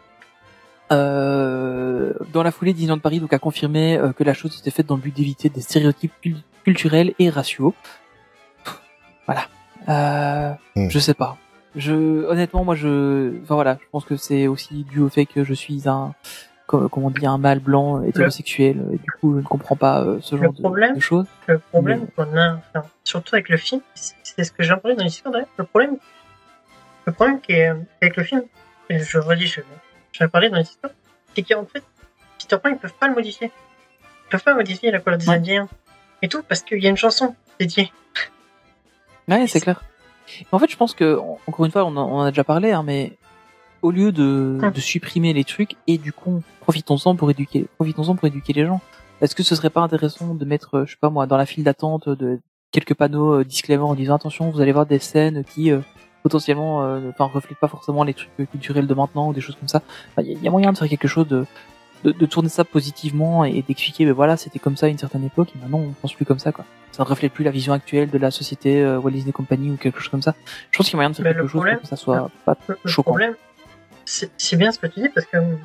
euh, 0.91 2.13
dans 2.33 2.43
la 2.43 2.51
foulée, 2.51 2.73
Disneyland 2.73 2.99
Paris 2.99 3.19
donc 3.19 3.31
a 3.33 3.39
confirmé 3.39 3.97
que 4.17 4.23
la 4.23 4.33
chose 4.33 4.57
était 4.59 4.71
faite 4.71 4.87
dans 4.87 4.95
le 4.95 5.01
but 5.01 5.15
d'éviter 5.15 5.47
des 5.49 5.61
stéréotypes 5.61 6.11
cul- 6.21 6.35
culturels 6.65 7.13
et 7.17 7.29
raciaux. 7.29 7.73
Pff, 8.63 8.81
Voilà. 9.25 9.45
Euh, 9.89 10.53
Hmm. 10.75 10.89
Je 10.89 10.99
sais 10.99 11.13
pas. 11.13 11.37
Je 11.75 12.25
honnêtement, 12.25 12.63
moi, 12.65 12.75
je, 12.75 13.41
enfin 13.43 13.55
voilà, 13.55 13.77
je 13.81 13.87
pense 13.91 14.03
que 14.05 14.15
c'est 14.17 14.47
aussi 14.47 14.83
dû 14.83 14.99
au 14.99 15.07
fait 15.09 15.25
que 15.25 15.43
je 15.45 15.53
suis 15.53 15.87
un, 15.87 16.13
comment 16.77 17.09
dit, 17.11 17.25
un 17.25 17.37
mâle 17.37 17.59
blanc 17.59 18.03
hétérosexuel 18.03 18.77
et 18.93 18.97
du 18.97 19.11
coup, 19.19 19.33
je 19.33 19.37
ne 19.39 19.43
comprends 19.43 19.75
pas 19.75 20.01
euh, 20.01 20.19
ce 20.21 20.35
Le 20.35 20.43
genre 20.43 20.53
de, 20.53 20.59
problème, 20.61 20.95
de 20.95 20.99
choses. 20.99 21.25
Le 21.47 21.59
problème 21.59 22.07
qu'on 22.15 22.35
a, 22.37 22.55
enfin, 22.73 22.85
surtout 23.03 23.35
avec 23.35 23.49
le 23.49 23.57
film, 23.57 23.81
c'est 23.95 24.43
ce 24.43 24.51
que 24.51 24.63
j'ai 24.63 24.75
parlé 24.77 24.95
dans 24.95 25.03
l'histoire 25.03 25.31
d'ailleurs. 25.33 25.47
Le 25.57 25.63
problème, 25.65 25.97
le 27.05 27.11
problème 27.13 27.41
qui 27.41 27.53
est 27.53 27.69
euh, 27.69 27.75
avec 28.01 28.15
le 28.17 28.23
film, 28.23 28.43
et 28.89 28.99
je 28.99 29.17
redis, 29.17 29.47
je, 29.47 29.61
j'en 30.13 30.25
ai 30.25 30.27
parlé 30.27 30.49
dans 30.49 30.57
l'histoire, 30.57 30.93
c'est 31.35 31.43
qu'en 31.43 31.65
fait, 31.65 31.83
Peter 32.39 32.57
Pan, 32.61 32.69
ils 32.69 32.77
peuvent 32.77 32.93
pas 32.93 33.07
le 33.07 33.13
modifier. 33.15 33.51
Ils 34.27 34.29
peuvent 34.31 34.43
pas 34.43 34.53
modifier 34.55 34.91
la 34.91 34.99
couleur 34.99 35.17
des 35.17 35.27
Ouais. 35.29 35.35
Indiens 35.35 35.67
et 36.21 36.27
tout 36.27 36.41
parce 36.43 36.61
qu'il 36.61 36.81
y 36.81 36.87
a 36.87 36.89
une 36.89 36.97
chanson 36.97 37.35
dédiée. 37.59 37.91
Ouais, 39.27 39.47
c'est 39.47 39.59
clair. 39.61 39.81
En 40.51 40.59
fait, 40.59 40.69
je 40.69 40.77
pense 40.77 40.93
que, 40.93 41.17
en- 41.17 41.39
encore 41.47 41.65
une 41.65 41.71
fois, 41.71 41.85
on 41.85 41.95
en 41.97 42.21
a 42.21 42.29
déjà 42.31 42.43
parlé, 42.43 42.71
hein, 42.71 42.83
mais 42.83 43.13
au 43.81 43.91
lieu 43.91 44.11
de, 44.11 44.59
Hum. 44.61 44.71
de 44.71 44.79
supprimer 44.79 45.33
les 45.33 45.43
trucs, 45.43 45.75
et 45.87 45.97
du 45.97 46.13
coup, 46.13 46.41
profitons-en 46.61 47.15
pour 47.15 47.29
éduquer, 47.31 47.65
profitons-en 47.77 48.15
pour 48.15 48.27
éduquer 48.27 48.53
les 48.53 48.65
gens. 48.65 48.81
Est-ce 49.21 49.35
que 49.35 49.43
ce 49.43 49.55
serait 49.55 49.69
pas 49.69 49.81
intéressant 49.81 50.33
de 50.33 50.45
mettre, 50.45 50.75
euh, 50.79 50.85
je 50.85 50.91
sais 50.91 50.97
pas 50.99 51.09
moi, 51.09 51.27
dans 51.27 51.37
la 51.37 51.45
file 51.45 51.63
d'attente 51.63 52.09
de 52.09 52.39
quelques 52.71 52.93
panneaux 52.95 53.39
euh, 53.39 53.43
disclaimer 53.45 53.83
en 53.83 53.93
disant 53.95 54.15
attention, 54.15 54.49
vous 54.49 54.61
allez 54.61 54.71
voir 54.71 54.85
des 54.85 54.99
scènes 54.99 55.43
qui 55.43 55.71
euh, 55.71 55.79
potentiellement, 56.23 56.83
euh, 56.83 57.09
enfin, 57.09 57.25
reflètent 57.25 57.59
pas 57.59 57.67
forcément 57.67 58.03
les 58.03 58.13
trucs 58.13 58.29
euh, 58.39 58.45
culturels 58.45 58.87
de 58.87 58.93
maintenant 58.93 59.29
ou 59.29 59.33
des 59.33 59.41
choses 59.41 59.55
comme 59.55 59.67
ça. 59.67 59.81
Il 60.19 60.25
y, 60.27 60.29
a- 60.29 60.37
il 60.37 60.43
y 60.43 60.47
a 60.47 60.51
moyen 60.51 60.71
de 60.71 60.77
faire 60.77 60.87
quelque 60.89 61.07
chose 61.07 61.27
de 61.27 61.45
de, 62.03 62.11
de 62.11 62.25
tourner 62.25 62.49
ça 62.49 62.65
positivement 62.65 63.45
et 63.45 63.61
d'expliquer, 63.61 64.05
mais 64.05 64.11
voilà, 64.11 64.35
c'était 64.35 64.57
comme 64.57 64.75
ça 64.75 64.87
à 64.87 64.89
une 64.89 64.97
certaine 64.97 65.23
époque, 65.23 65.49
et 65.55 65.59
maintenant 65.59 65.77
on 65.87 65.91
pense 65.91 66.15
plus 66.15 66.25
comme 66.25 66.39
ça, 66.39 66.51
quoi. 66.51 66.65
Ça 66.91 67.03
ne 67.03 67.07
reflète 67.07 67.31
plus 67.31 67.43
la 67.43 67.51
vision 67.51 67.73
actuelle 67.73 68.09
de 68.09 68.17
la 68.17 68.31
société 68.31 68.83
Walt 68.97 69.11
Disney 69.11 69.31
Company 69.31 69.69
ou 69.69 69.77
quelque 69.77 69.99
chose 69.99 70.09
comme 70.09 70.23
ça. 70.23 70.33
Je 70.71 70.77
pense 70.79 70.87
qu'il 70.87 70.93
y 70.93 70.95
a 70.95 70.97
moyen 70.97 71.11
de 71.11 71.15
faire 71.15 71.23
Mais 71.25 71.33
quelque 71.33 71.43
chose 71.43 71.51
problème- 71.61 71.75
pour 71.75 71.83
que 71.83 71.87
ça 71.89 71.95
soit 71.97 72.31
pas 72.43 72.57
Le, 72.67 72.75
le 72.83 72.89
choquant. 72.89 73.11
problème, 73.11 73.35
c'est 74.05 74.55
bien 74.57 74.71
ce 74.71 74.79
que 74.79 74.87
tu 74.87 75.01
dis 75.01 75.09
parce 75.09 75.27
que 75.27 75.37
euh, 75.37 75.55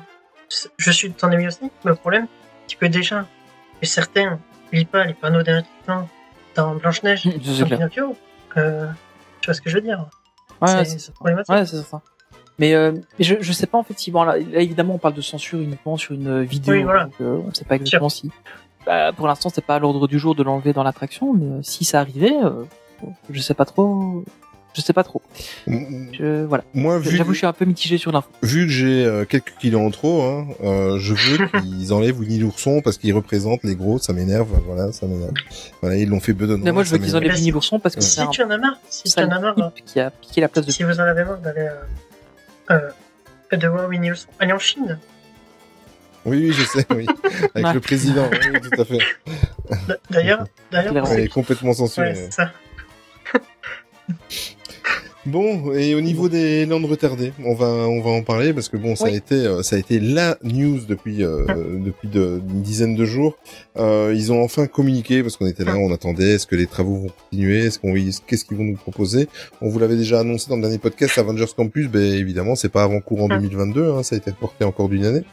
je 0.77 0.91
suis 0.91 1.09
de 1.09 1.13
ton 1.13 1.31
avis 1.31 1.47
aussi. 1.47 1.59
mais 1.63 1.91
Le 1.91 1.95
problème, 1.95 2.27
c'est 2.67 2.77
que 2.77 2.85
déjà, 2.85 3.25
certains 3.81 4.39
lisent 4.71 4.85
pas 4.85 5.03
les 5.05 5.13
panneaux 5.13 5.43
d'avertissement 5.43 6.07
dans 6.55 6.75
Blanche-Neige, 6.75 7.25
dans. 7.59 7.65
Pinocchio. 7.65 8.15
Euh, 8.57 8.87
tu 9.41 9.47
vois 9.47 9.53
ce 9.53 9.61
que 9.61 9.69
je 9.69 9.75
veux 9.75 9.81
dire 9.81 10.05
Ouais, 10.61 10.85
C'est-. 10.85 11.11
Ouais, 11.21 11.65
ça. 11.65 12.01
Mais 12.59 12.73
euh, 12.73 12.91
mais 13.19 13.25
je 13.25 13.35
je 13.39 13.51
sais 13.53 13.67
pas 13.67 13.77
en 13.77 13.83
fait 13.83 13.97
si 13.99 14.09
bon 14.09 14.23
là, 14.23 14.35
là, 14.37 14.59
évidemment 14.61 14.95
on 14.95 14.97
parle 14.97 15.13
de 15.13 15.21
censure 15.21 15.59
uniquement 15.59 15.95
sur 15.95 16.15
une 16.15 16.41
vidéo, 16.41 16.73
Oui, 16.73 16.81
voilà. 16.83 17.03
donc 17.03 17.13
euh, 17.21 17.39
on 17.45 17.53
sait 17.53 17.65
pas 17.65 17.75
exactement 17.75 18.09
si. 18.09 18.31
Bah, 18.87 19.11
pour 19.13 19.27
l'instant 19.27 19.49
c'est 19.49 19.63
pas 19.63 19.75
à 19.75 19.79
l'ordre 19.79 20.07
du 20.07 20.17
jour 20.17 20.33
de 20.33 20.41
l'enlever 20.41 20.73
dans 20.73 20.81
l'attraction, 20.81 21.33
mais 21.35 21.45
euh, 21.45 21.61
si 21.61 21.85
ça 21.85 21.99
arrivait, 21.99 22.35
euh, 22.43 22.63
je 23.29 23.39
sais 23.41 23.53
pas 23.53 23.65
trop. 23.65 24.23
Je 24.73 24.81
sais 24.81 24.93
pas 24.93 25.03
trop. 25.03 25.21
Je, 25.65 26.43
voilà. 26.45 26.63
Moi, 26.75 26.99
vu, 26.99 27.17
J'avoue, 27.17 27.33
je 27.33 27.39
suis 27.39 27.47
un 27.47 27.53
peu 27.53 27.65
mitigé 27.65 27.97
sur 27.97 28.11
l'info. 28.11 28.29
vu 28.43 28.67
que 28.67 28.71
j'ai 28.71 29.03
euh, 29.05 29.25
quelques 29.25 29.53
kilos 29.59 29.81
en 29.81 29.89
trop, 29.89 30.21
hein, 30.21 30.47
euh, 30.63 30.99
je 30.99 31.15
veux 31.15 31.47
qu'ils 31.61 31.93
enlèvent 31.93 32.19
Winnie 32.19 32.37
l'ourson 32.37 32.81
parce 32.81 32.97
qu'ils 32.99 33.13
représentent 33.15 33.63
les 33.63 33.75
gros, 33.75 33.97
ça 33.97 34.13
m'énerve, 34.13 34.47
voilà, 34.67 34.91
ça 34.91 35.07
m'énerve. 35.07 35.31
Voilà, 35.81 35.95
ils 35.97 36.07
l'ont 36.07 36.19
fait 36.19 36.33
bedonnant. 36.33 36.63
Mais 36.63 36.71
moi, 36.71 36.83
je 36.83 36.91
veux 36.91 36.99
qu'ils 36.99 37.15
enlèvent 37.15 37.33
Winnie 37.33 37.49
l'ourson 37.51 37.79
parce 37.79 37.95
que 37.95 38.01
c'est 38.01 38.11
Si 38.15 38.21
un 38.21 38.27
tu 38.27 38.43
en 38.43 38.49
as 38.51 38.57
marre, 38.59 38.79
si 38.89 39.03
tu 39.11 39.19
en 39.19 39.29
as 39.31 39.39
marre, 39.39 39.55
qui 39.85 39.99
a 39.99 40.11
piqué 40.11 40.41
la 40.41 40.47
place 40.47 40.65
de 40.65 40.71
si 40.71 40.83
vous 40.83 40.99
en 40.99 41.03
avez 41.03 41.23
marre 41.23 41.39
d'aller 41.39 41.69
euh, 42.69 42.79
euh, 43.51 43.57
de 43.57 43.67
voir 43.67 43.89
Winnie 43.89 44.09
l'ourson, 44.09 44.27
allez 44.39 44.53
en 44.53 44.59
Chine. 44.59 44.99
Oui, 46.25 46.37
oui, 46.49 46.51
je 46.53 46.63
sais, 46.65 46.85
oui. 46.91 47.07
Avec 47.55 47.65
Ouais. 47.67 47.73
le 47.73 47.79
président, 47.79 48.27
oui, 48.31 48.37
oui, 48.53 48.59
tout 48.69 48.81
à 48.81 48.85
fait. 48.85 48.99
D'ailleurs, 50.11 50.45
d'ailleurs, 50.71 51.11
est 51.13 51.29
complètement 51.29 51.73
censurée. 51.73 52.09
ouais, 52.09 52.15
c'est 52.15 52.33
ça. 52.33 52.51
Bon, 55.27 55.73
et 55.73 55.93
au 55.93 55.99
niveau 55.99 56.29
des 56.29 56.65
landes 56.65 56.85
retardées, 56.85 57.33
on 57.43 57.53
va 57.53 57.67
on 57.67 57.99
va 57.99 58.11
en 58.11 58.23
parler 58.23 58.53
parce 58.53 58.69
que 58.69 58.77
bon, 58.77 58.95
ça 58.95 59.07
a 59.07 59.11
été 59.11 59.35
euh, 59.35 59.61
ça 59.61 59.75
a 59.75 59.79
été 59.79 59.99
la 59.99 60.37
news 60.41 60.79
depuis 60.87 61.21
euh, 61.21 61.45
depuis 61.85 62.07
de, 62.07 62.41
une 62.49 62.61
dizaine 62.61 62.95
de 62.95 63.03
jours. 63.03 63.37
Euh, 63.75 64.13
ils 64.15 64.31
ont 64.31 64.41
enfin 64.41 64.67
communiqué 64.67 65.23
parce 65.23 65.35
qu'on 65.35 65.47
était 65.47 65.65
là, 65.65 65.75
on 65.75 65.91
attendait. 65.91 66.35
Est-ce 66.35 66.47
que 66.47 66.55
les 66.55 66.65
travaux 66.65 66.95
vont 66.95 67.09
continuer 67.09 67.65
Est-ce 67.65 67.77
qu'on 67.77 67.93
qu'est-ce 68.25 68.45
qu'ils 68.45 68.55
vont 68.55 68.63
nous 68.63 68.77
proposer? 68.77 69.27
On 69.61 69.67
vous 69.67 69.79
l'avait 69.79 69.97
déjà 69.97 70.21
annoncé 70.21 70.49
dans 70.49 70.55
le 70.55 70.61
dernier 70.61 70.77
podcast 70.77 71.17
Avengers 71.17 71.53
Campus. 71.57 71.89
Ben 71.89 72.01
évidemment, 72.01 72.55
c'est 72.55 72.69
pas 72.69 72.83
avant 72.83 73.01
courant 73.01 73.27
2022. 73.27 73.91
Hein, 73.91 74.03
ça 74.03 74.15
a 74.15 74.19
été 74.19 74.31
reporté 74.31 74.63
encore 74.63 74.87
d'une 74.87 75.03
année. 75.03 75.23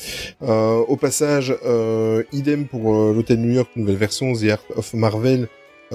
Euh, 0.42 0.78
au 0.88 0.96
passage, 0.96 1.54
euh, 1.64 2.24
idem 2.32 2.66
pour 2.66 2.96
euh, 2.96 3.14
l'hôtel 3.14 3.38
New 3.38 3.52
York, 3.52 3.70
nouvelle 3.76 3.94
version 3.94 4.32
The 4.32 4.50
Art 4.50 4.64
of 4.76 4.92
Marvel 4.94 5.46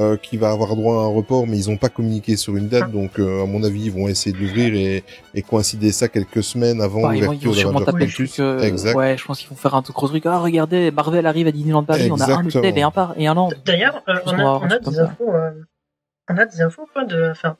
euh, 0.01 0.17
qui 0.17 0.37
va 0.37 0.51
avoir 0.51 0.75
droit 0.75 0.95
à 1.01 1.05
un 1.05 1.07
report, 1.13 1.47
mais 1.47 1.57
ils 1.57 1.69
n'ont 1.69 1.77
pas 1.77 1.89
communiqué 1.89 2.35
sur 2.35 2.55
une 2.55 2.67
date, 2.67 2.91
donc 2.91 3.19
euh, 3.19 3.43
à 3.43 3.45
mon 3.45 3.63
avis 3.63 3.85
ils 3.85 3.91
vont 3.91 4.07
essayer 4.07 4.31
de 4.35 4.41
l'ouvrir 4.41 4.73
et, 4.73 5.03
et 5.33 5.41
coïncider 5.41 5.91
ça 5.91 6.07
quelques 6.07 6.43
semaines 6.43 6.81
avant 6.81 7.01
Bah, 7.01 7.13
l'ouverture 7.13 7.51
de 7.53 8.41
euh, 8.41 8.59
exact. 8.59 8.95
Ouais, 8.95 9.17
je 9.17 9.25
pense 9.25 9.39
qu'ils 9.39 9.49
vont 9.49 9.55
faire 9.55 9.75
un 9.75 9.81
tout 9.81 9.93
gros 9.93 10.07
truc. 10.07 10.25
Ah, 10.25 10.39
regardez, 10.39 10.91
Marvel 10.91 11.25
arrive 11.25 11.47
à 11.47 11.51
Disneyland 11.51 11.83
Paris. 11.83 12.09
On 12.11 12.19
a 12.19 12.23
un 12.23 12.27
Exactement. 12.43 12.59
hôtel 12.59 12.77
et 12.77 12.81
un 12.81 12.91
par 12.91 13.13
et 13.17 13.27
un 13.27 13.33
land. 13.33 13.49
D'ailleurs, 13.65 14.01
euh, 14.07 14.15
on, 14.25 14.31
a, 14.39 14.43
on 14.43 14.67
des 14.89 14.99
infos. 14.99 15.31
on 16.29 16.37
a 16.37 16.45
des 16.45 16.61
infos 16.61 16.87
pas 16.93 17.05
de. 17.05 17.29
Enfin, 17.31 17.57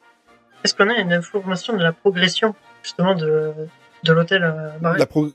est-ce 0.63 0.75
qu'on 0.75 0.89
a 0.89 0.95
une 0.97 1.13
information 1.13 1.75
de 1.77 1.83
la 1.83 1.91
progression 1.93 2.53
justement 2.83 3.15
de 3.15 3.53
de 4.03 4.13
l'hôtel 4.13 4.43
euh, 4.43 4.69
Marvel? 4.81 4.99
La, 4.99 5.05
pro- 5.05 5.29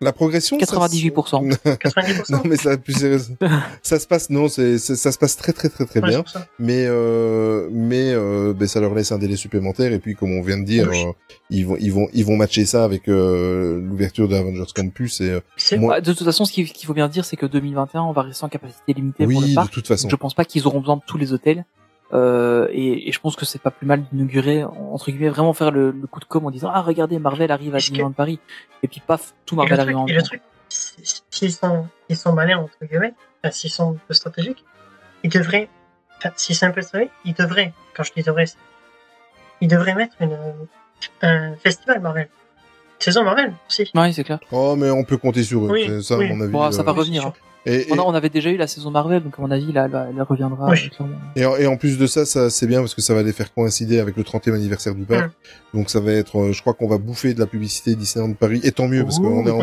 la 0.00 0.12
progression 0.12 0.58
ça, 0.60 0.66
98%. 0.66 1.50
c'est- 1.64 1.78
90% 1.78 2.32
non 2.32 2.42
mais 2.44 2.56
ça, 2.56 2.76
plus 2.76 2.92
sérieusement, 2.94 3.36
ça 3.82 3.98
se 3.98 4.06
passe 4.06 4.30
non, 4.30 4.48
c'est 4.48 4.78
ça 4.78 5.10
se 5.12 5.18
passe 5.18 5.36
très 5.36 5.52
très 5.52 5.68
très 5.68 5.84
très 5.86 6.00
bien. 6.00 6.22
mais 6.58 6.84
euh, 6.86 7.68
mais 7.72 8.12
euh, 8.12 8.52
ben, 8.52 8.68
ça 8.68 8.80
leur 8.80 8.94
laisse 8.94 9.12
un 9.12 9.18
délai 9.18 9.36
supplémentaire 9.36 9.92
et 9.92 9.98
puis 9.98 10.14
comme 10.14 10.32
on 10.32 10.42
vient 10.42 10.58
de 10.58 10.64
dire 10.64 10.88
Oui. 10.90 11.02
euh, 11.06 11.12
ils 11.50 11.66
vont 11.66 11.76
ils 11.80 11.92
vont 11.92 12.08
ils 12.12 12.24
vont 12.24 12.36
matcher 12.36 12.66
ça 12.66 12.84
avec 12.84 13.08
euh, 13.08 13.80
l'ouverture 13.80 14.28
de 14.28 14.34
Avengers 14.34 14.64
Campus 14.74 15.20
et 15.20 15.30
euh, 15.30 15.40
Moi- 15.78 15.94
Bah, 15.94 16.00
de 16.00 16.12
toute 16.12 16.24
façon, 16.24 16.44
ce 16.44 16.52
qu'il 16.52 16.66
faut 16.86 16.94
bien 16.94 17.08
dire, 17.08 17.24
c'est 17.24 17.36
que 17.36 17.46
2021, 17.46 18.02
on 18.02 18.12
va 18.12 18.22
rester 18.22 18.44
en 18.44 18.48
capacité 18.48 18.92
limitée 18.92 19.24
pour 19.24 19.32
le 19.40 19.46
oui 19.46 19.50
de 19.50 19.54
parc. 19.54 19.72
toute 19.72 19.86
façon 19.86 20.08
Je 20.08 20.16
pense 20.16 20.34
pas 20.34 20.44
qu'ils 20.44 20.66
auront 20.66 20.80
besoin 20.80 20.96
de 20.96 21.02
tous 21.06 21.18
les 21.18 21.32
hôtels. 21.32 21.64
Euh, 22.12 22.68
et, 22.70 23.08
et 23.08 23.12
je 23.12 23.18
pense 23.20 23.34
que 23.34 23.44
c'est 23.44 23.60
pas 23.60 23.70
plus 23.72 23.86
mal 23.86 24.04
d'inaugurer, 24.04 24.62
entre 24.64 25.10
guillemets, 25.10 25.28
vraiment 25.28 25.52
faire 25.54 25.72
le, 25.72 25.90
le 25.90 26.06
coup 26.06 26.20
de 26.20 26.24
com 26.24 26.46
en 26.46 26.50
disant 26.52 26.70
ah 26.72 26.80
regardez 26.80 27.18
Marvel 27.18 27.50
arrive 27.50 27.74
à 27.74 27.78
Est-ce 27.78 27.86
que- 27.86 27.90
Disneyland 27.94 28.12
Paris 28.12 28.38
et 28.84 28.88
puis 28.88 29.02
paf 29.04 29.34
tout 29.44 29.56
Marvel 29.56 29.80
arrive 29.80 29.96
en 29.96 30.06
et 30.06 30.12
le 30.12 30.22
truc, 30.22 30.40
si- 30.68 30.94
si- 31.02 31.22
s'ils 31.30 31.52
sont, 31.52 31.86
s'ils 32.06 32.16
sont 32.16 32.32
malins, 32.32 32.58
entre 32.58 32.76
guillemets, 32.88 33.14
enfin, 33.42 33.50
s'ils 33.50 33.70
sont 33.70 33.94
un 33.94 33.98
peu 34.06 34.14
stratégiques, 34.14 34.64
ils 35.24 35.30
devraient, 35.30 35.68
enfin, 36.18 36.30
si 36.36 36.54
c'est 36.54 36.66
un 36.66 36.70
peu 36.70 36.82
stratégique, 36.82 37.12
ils 37.24 37.34
devraient, 37.34 37.72
quand 37.96 38.04
je 38.04 38.12
dis 38.12 38.22
devraient, 38.22 38.44
ils 39.60 39.68
devraient 39.68 39.94
mettre 39.96 40.14
une, 40.20 40.38
un 41.22 41.56
festival 41.56 42.00
Marvel. 42.00 42.28
Saison 42.98 43.24
Marvel, 43.24 43.52
aussi. 43.68 43.90
Ouais, 43.94 44.12
c'est 44.12 44.24
clair. 44.24 44.38
oh 44.52 44.74
mais 44.76 44.90
on 44.90 45.04
peut 45.04 45.18
compter 45.18 45.42
sur 45.42 45.66
eux 45.66 45.70
Oui, 45.70 45.84
c'est 45.86 46.02
ça 46.02 46.16
oui. 46.16 46.26
à 46.30 46.34
mon 46.34 46.40
avis 46.40 46.52
Bon, 46.52 46.70
ça 46.70 46.82
va 46.82 46.92
euh, 46.92 46.94
revenir. 46.94 47.32
Et, 47.66 47.88
et- 47.88 47.92
On, 47.92 47.98
a- 47.98 48.02
on 48.02 48.14
avait 48.14 48.28
déjà 48.30 48.50
eu 48.50 48.56
la 48.56 48.66
saison 48.66 48.90
Marvel, 48.90 49.22
donc 49.22 49.34
à 49.38 49.42
mon 49.42 49.50
avis, 49.50 49.72
là, 49.72 49.88
là, 49.88 50.06
elle 50.10 50.22
reviendra 50.22 50.70
Oui. 50.70 50.88
euh. 51.00 51.04
Et 51.34 51.44
en, 51.44 51.56
et 51.56 51.66
en 51.66 51.76
plus 51.76 51.98
de 51.98 52.06
ça, 52.06 52.24
ça 52.24 52.48
c'est 52.48 52.66
bien 52.66 52.78
parce 52.80 52.94
que 52.94 53.02
ça 53.02 53.12
va 53.14 53.22
les 53.22 53.32
faire 53.32 53.52
coïncider 53.52 53.98
avec 53.98 54.16
le 54.16 54.22
30e 54.22 54.54
anniversaire 54.54 54.94
du 54.94 55.04
parc. 55.04 55.30
Donc 55.74 55.90
ça 55.90 56.00
va 56.00 56.12
être, 56.12 56.38
euh, 56.38 56.52
je 56.52 56.60
crois 56.62 56.74
qu'on 56.74 56.88
va 56.88 56.98
bouffer 56.98 57.34
de 57.34 57.40
la 57.40 57.46
publicité 57.46 57.94
Disneyland 57.94 58.32
Paris, 58.34 58.60
et 58.62 58.72
tant 58.72 58.88
mieux 58.88 59.02
parce 59.04 59.18
qu'on 59.18 59.46
est 59.46 59.50
en. 59.50 59.58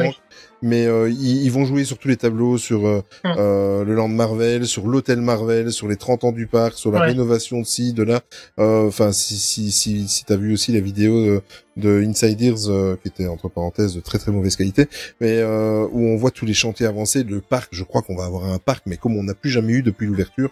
Mais 0.62 0.86
euh, 0.86 1.10
ils, 1.10 1.44
ils 1.44 1.52
vont 1.52 1.66
jouer 1.66 1.84
sur 1.84 1.98
tous 1.98 2.08
les 2.08 2.18
tableaux, 2.18 2.58
sur 2.58 2.86
euh, 2.88 3.02
Mm. 3.24 3.34
euh, 3.38 3.84
le 3.84 3.96
land 3.96 4.08
Marvel, 4.08 4.66
sur 4.66 4.88
l'hôtel 4.88 5.20
Marvel, 5.22 5.72
sur 5.72 5.88
les 5.88 5.96
30 5.98 6.24
ans 6.24 6.32
du 6.32 6.48
parc, 6.48 6.74
sur 6.74 6.92
la 6.92 7.00
Ouais. 7.02 7.08
rénovation 7.08 7.60
de 7.60 7.66
ci, 7.66 7.94
de 7.94 8.04
là. 8.04 8.22
Euh, 8.60 8.88
Enfin, 8.88 9.12
si 9.12 9.36
si 9.38 9.72
si 9.72 10.08
si 10.08 10.26
t'as 10.26 10.36
vu 10.38 10.54
aussi 10.54 10.72
la 10.72 10.80
vidéo 10.80 11.26
de, 11.26 11.42
de 11.78 12.04
Inside 12.04 12.42
Ears, 12.42 12.70
euh, 12.70 12.96
qui 13.02 13.08
était 13.10 13.28
entre 13.28 13.50
parenthèses 13.50 13.96
de 13.96 14.00
très 14.02 14.18
très 14.20 14.32
mauvaise 14.32 14.56
qualité, 14.56 14.88
mais 15.20 15.38
euh, 15.40 15.88
où 15.92 16.06
on 16.08 16.16
voit 16.18 16.32
tous 16.32 16.46
les 16.46 16.54
chantiers 16.54 16.86
avancés, 16.86 17.24
le 17.24 17.42
parc. 17.42 17.70
Je 17.74 17.84
crois 17.84 18.02
qu'on 18.02 18.16
va 18.16 18.26
avoir 18.26 18.46
un 18.46 18.58
parc, 18.60 18.84
mais 18.86 18.98
comme 18.98 19.16
on 19.18 19.24
n'a 19.24 19.34
plus 19.34 19.50
jamais 19.50 19.74
eu 19.74 19.82
depuis 19.84 20.06
l'ouverture, 20.08 20.52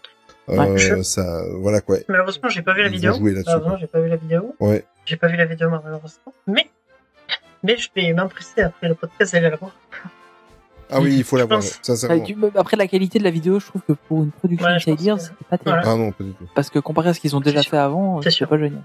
euh, 0.49 0.57
Ouais. 0.73 1.03
ça, 1.03 1.43
voilà 1.59 1.81
quoi. 1.81 1.97
Malheureusement, 2.09 2.49
j'ai 2.49 2.61
pas 2.63 2.73
vu 2.73 2.81
la 2.81 2.89
vidéo. 2.89 3.13
Malheureusement, 3.19 3.77
j'ai 3.79 3.87
pas 3.87 4.01
vu 4.01 4.09
la 4.09 4.15
vidéo. 4.17 4.55
Ouais. 4.59 4.83
J'ai 5.05 5.15
pas 5.17 5.27
vu 5.27 5.37
la 5.37 5.45
vidéo 5.45 5.69
malheureusement. 5.69 6.33
Mais, 6.47 6.67
mais 7.63 7.77
je 7.77 7.89
vais 7.95 8.13
m'impresser 8.13 8.61
après 8.61 8.87
le 8.87 8.95
podcast 8.95 9.33
d'aller 9.33 9.49
la 9.49 9.55
voir. 9.55 9.71
Ah 10.93 10.99
oui, 10.99 11.15
il 11.17 11.23
faut 11.23 11.37
sincèrement. 11.81 12.21
tu- 12.23 12.35
après 12.55 12.75
la 12.75 12.85
qualité 12.85 13.17
de 13.17 13.23
la 13.23 13.29
vidéo, 13.31 13.59
je 13.61 13.67
trouve 13.67 13.81
que 13.87 13.93
pour 13.93 14.23
une 14.23 14.31
production 14.31 14.67
Ouais, 14.67 14.79
je 14.79 14.89
Inside 14.91 14.97
pense 14.97 15.05
Ears, 15.05 15.17
que- 15.17 15.23
c'était 15.23 15.45
pas 15.49 15.57
terrible. 15.57 15.83
Ah 15.85 15.95
non, 15.95 16.11
pas 16.11 16.23
du 16.25 16.33
tout. 16.33 16.47
Parce 16.53 16.69
que 16.69 16.79
comparé 16.79 17.09
à 17.09 17.13
ce 17.13 17.21
qu'ils 17.21 17.33
ont 17.35 17.39
déjà 17.39 17.61
sûr. 17.61 17.71
fait 17.71 17.77
avant, 17.77 18.17
C'est 18.21 18.29
c'était 18.29 18.37
sûr. 18.39 18.49
pas 18.49 18.57
génial. 18.57 18.81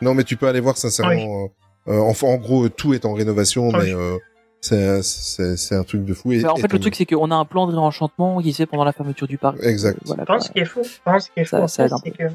Non, 0.00 0.14
mais 0.14 0.22
tu 0.24 0.36
peux 0.36 0.46
aller 0.46 0.60
voir 0.60 0.76
sincèrement. 0.76 1.46
euh, 1.88 1.92
euh, 1.92 1.98
enfin, 2.02 2.28
en 2.28 2.36
gros, 2.36 2.68
tout 2.68 2.94
est 2.94 3.04
en 3.04 3.14
rénovation, 3.14 3.72
mais 3.72 3.78
oui. 3.78 3.92
euh, 3.94 4.18
c'est 4.60 5.02
c'est 5.02 5.56
c'est 5.56 5.74
un 5.74 5.82
truc 5.82 6.04
de 6.04 6.14
fou. 6.14 6.30
Et, 6.32 6.46
en 6.46 6.54
fait, 6.54 6.72
le 6.72 6.78
truc, 6.78 6.94
c'est 6.94 7.06
qu'on 7.06 7.32
a 7.32 7.34
un 7.34 7.44
plan 7.44 7.66
de 7.66 7.72
réenchantement 7.72 8.40
qui 8.40 8.52
se 8.52 8.58
fait 8.58 8.66
pendant 8.66 8.84
la 8.84 8.92
fermeture 8.92 9.26
du 9.26 9.38
parc. 9.38 9.58
Exact. 9.60 9.96
Euh, 9.96 10.00
Voilà, 10.06 10.22
Je 10.22 10.26
pense 10.26 10.48
qu'il 10.50 10.62
est 10.62 10.66
fou. 10.66 10.82
Je 10.84 10.98
pense 11.04 11.28
qu'il 11.30 11.42
est 11.42 11.46
Ça- 11.46 11.60
fou. 11.62 11.66
ça 11.68 11.88
fait, 11.88 11.94
c'est 12.04 12.10
que, 12.12 12.32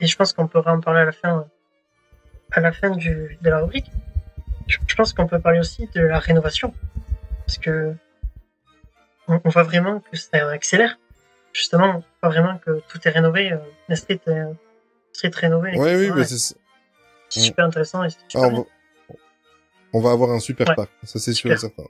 et 0.00 0.06
je 0.06 0.16
pense 0.16 0.32
qu'on 0.32 0.48
pourra 0.48 0.72
en 0.74 0.80
parler 0.80 1.00
à 1.02 1.04
la 1.04 1.12
fin, 1.12 1.38
euh, 1.38 1.42
à 2.50 2.60
la 2.60 2.72
fin 2.72 2.90
du, 2.90 3.38
de 3.40 3.48
la 3.50 3.60
rubrique. 3.60 3.92
Je, 4.86 4.94
pense 4.96 5.12
qu'on 5.12 5.26
peut 5.26 5.40
parler 5.40 5.58
aussi 5.58 5.88
de 5.94 6.00
la 6.02 6.18
rénovation. 6.18 6.72
Parce 7.46 7.58
que, 7.58 7.94
on, 9.28 9.40
on 9.44 9.48
voit 9.48 9.62
vraiment 9.62 10.00
que 10.00 10.16
ça 10.16 10.48
accélère. 10.50 10.98
Justement, 11.52 11.96
on 11.96 12.26
voit 12.26 12.30
vraiment 12.34 12.58
que 12.58 12.80
tout 12.88 12.98
est 13.04 13.10
rénové, 13.10 13.52
euh, 13.52 13.58
la 13.88 13.96
street, 13.96 14.20
euh, 14.28 14.52
street 15.12 15.32
rénové. 15.34 15.76
Ouais, 15.78 16.10
oui, 16.10 16.24
c'est. 16.24 16.56
super 17.28 17.66
intéressant 17.66 18.04
et 18.04 18.08
Ah, 18.34 18.38
on, 18.40 18.50
va... 18.50 18.62
on 19.92 20.00
va 20.00 20.10
avoir 20.12 20.30
un 20.30 20.40
super 20.40 20.68
Ouais. 20.68 20.74
parc, 20.74 20.90
ça 21.02 21.18
c'est 21.18 21.34
sûr 21.34 21.52
et 21.52 21.56
certain. 21.56 21.84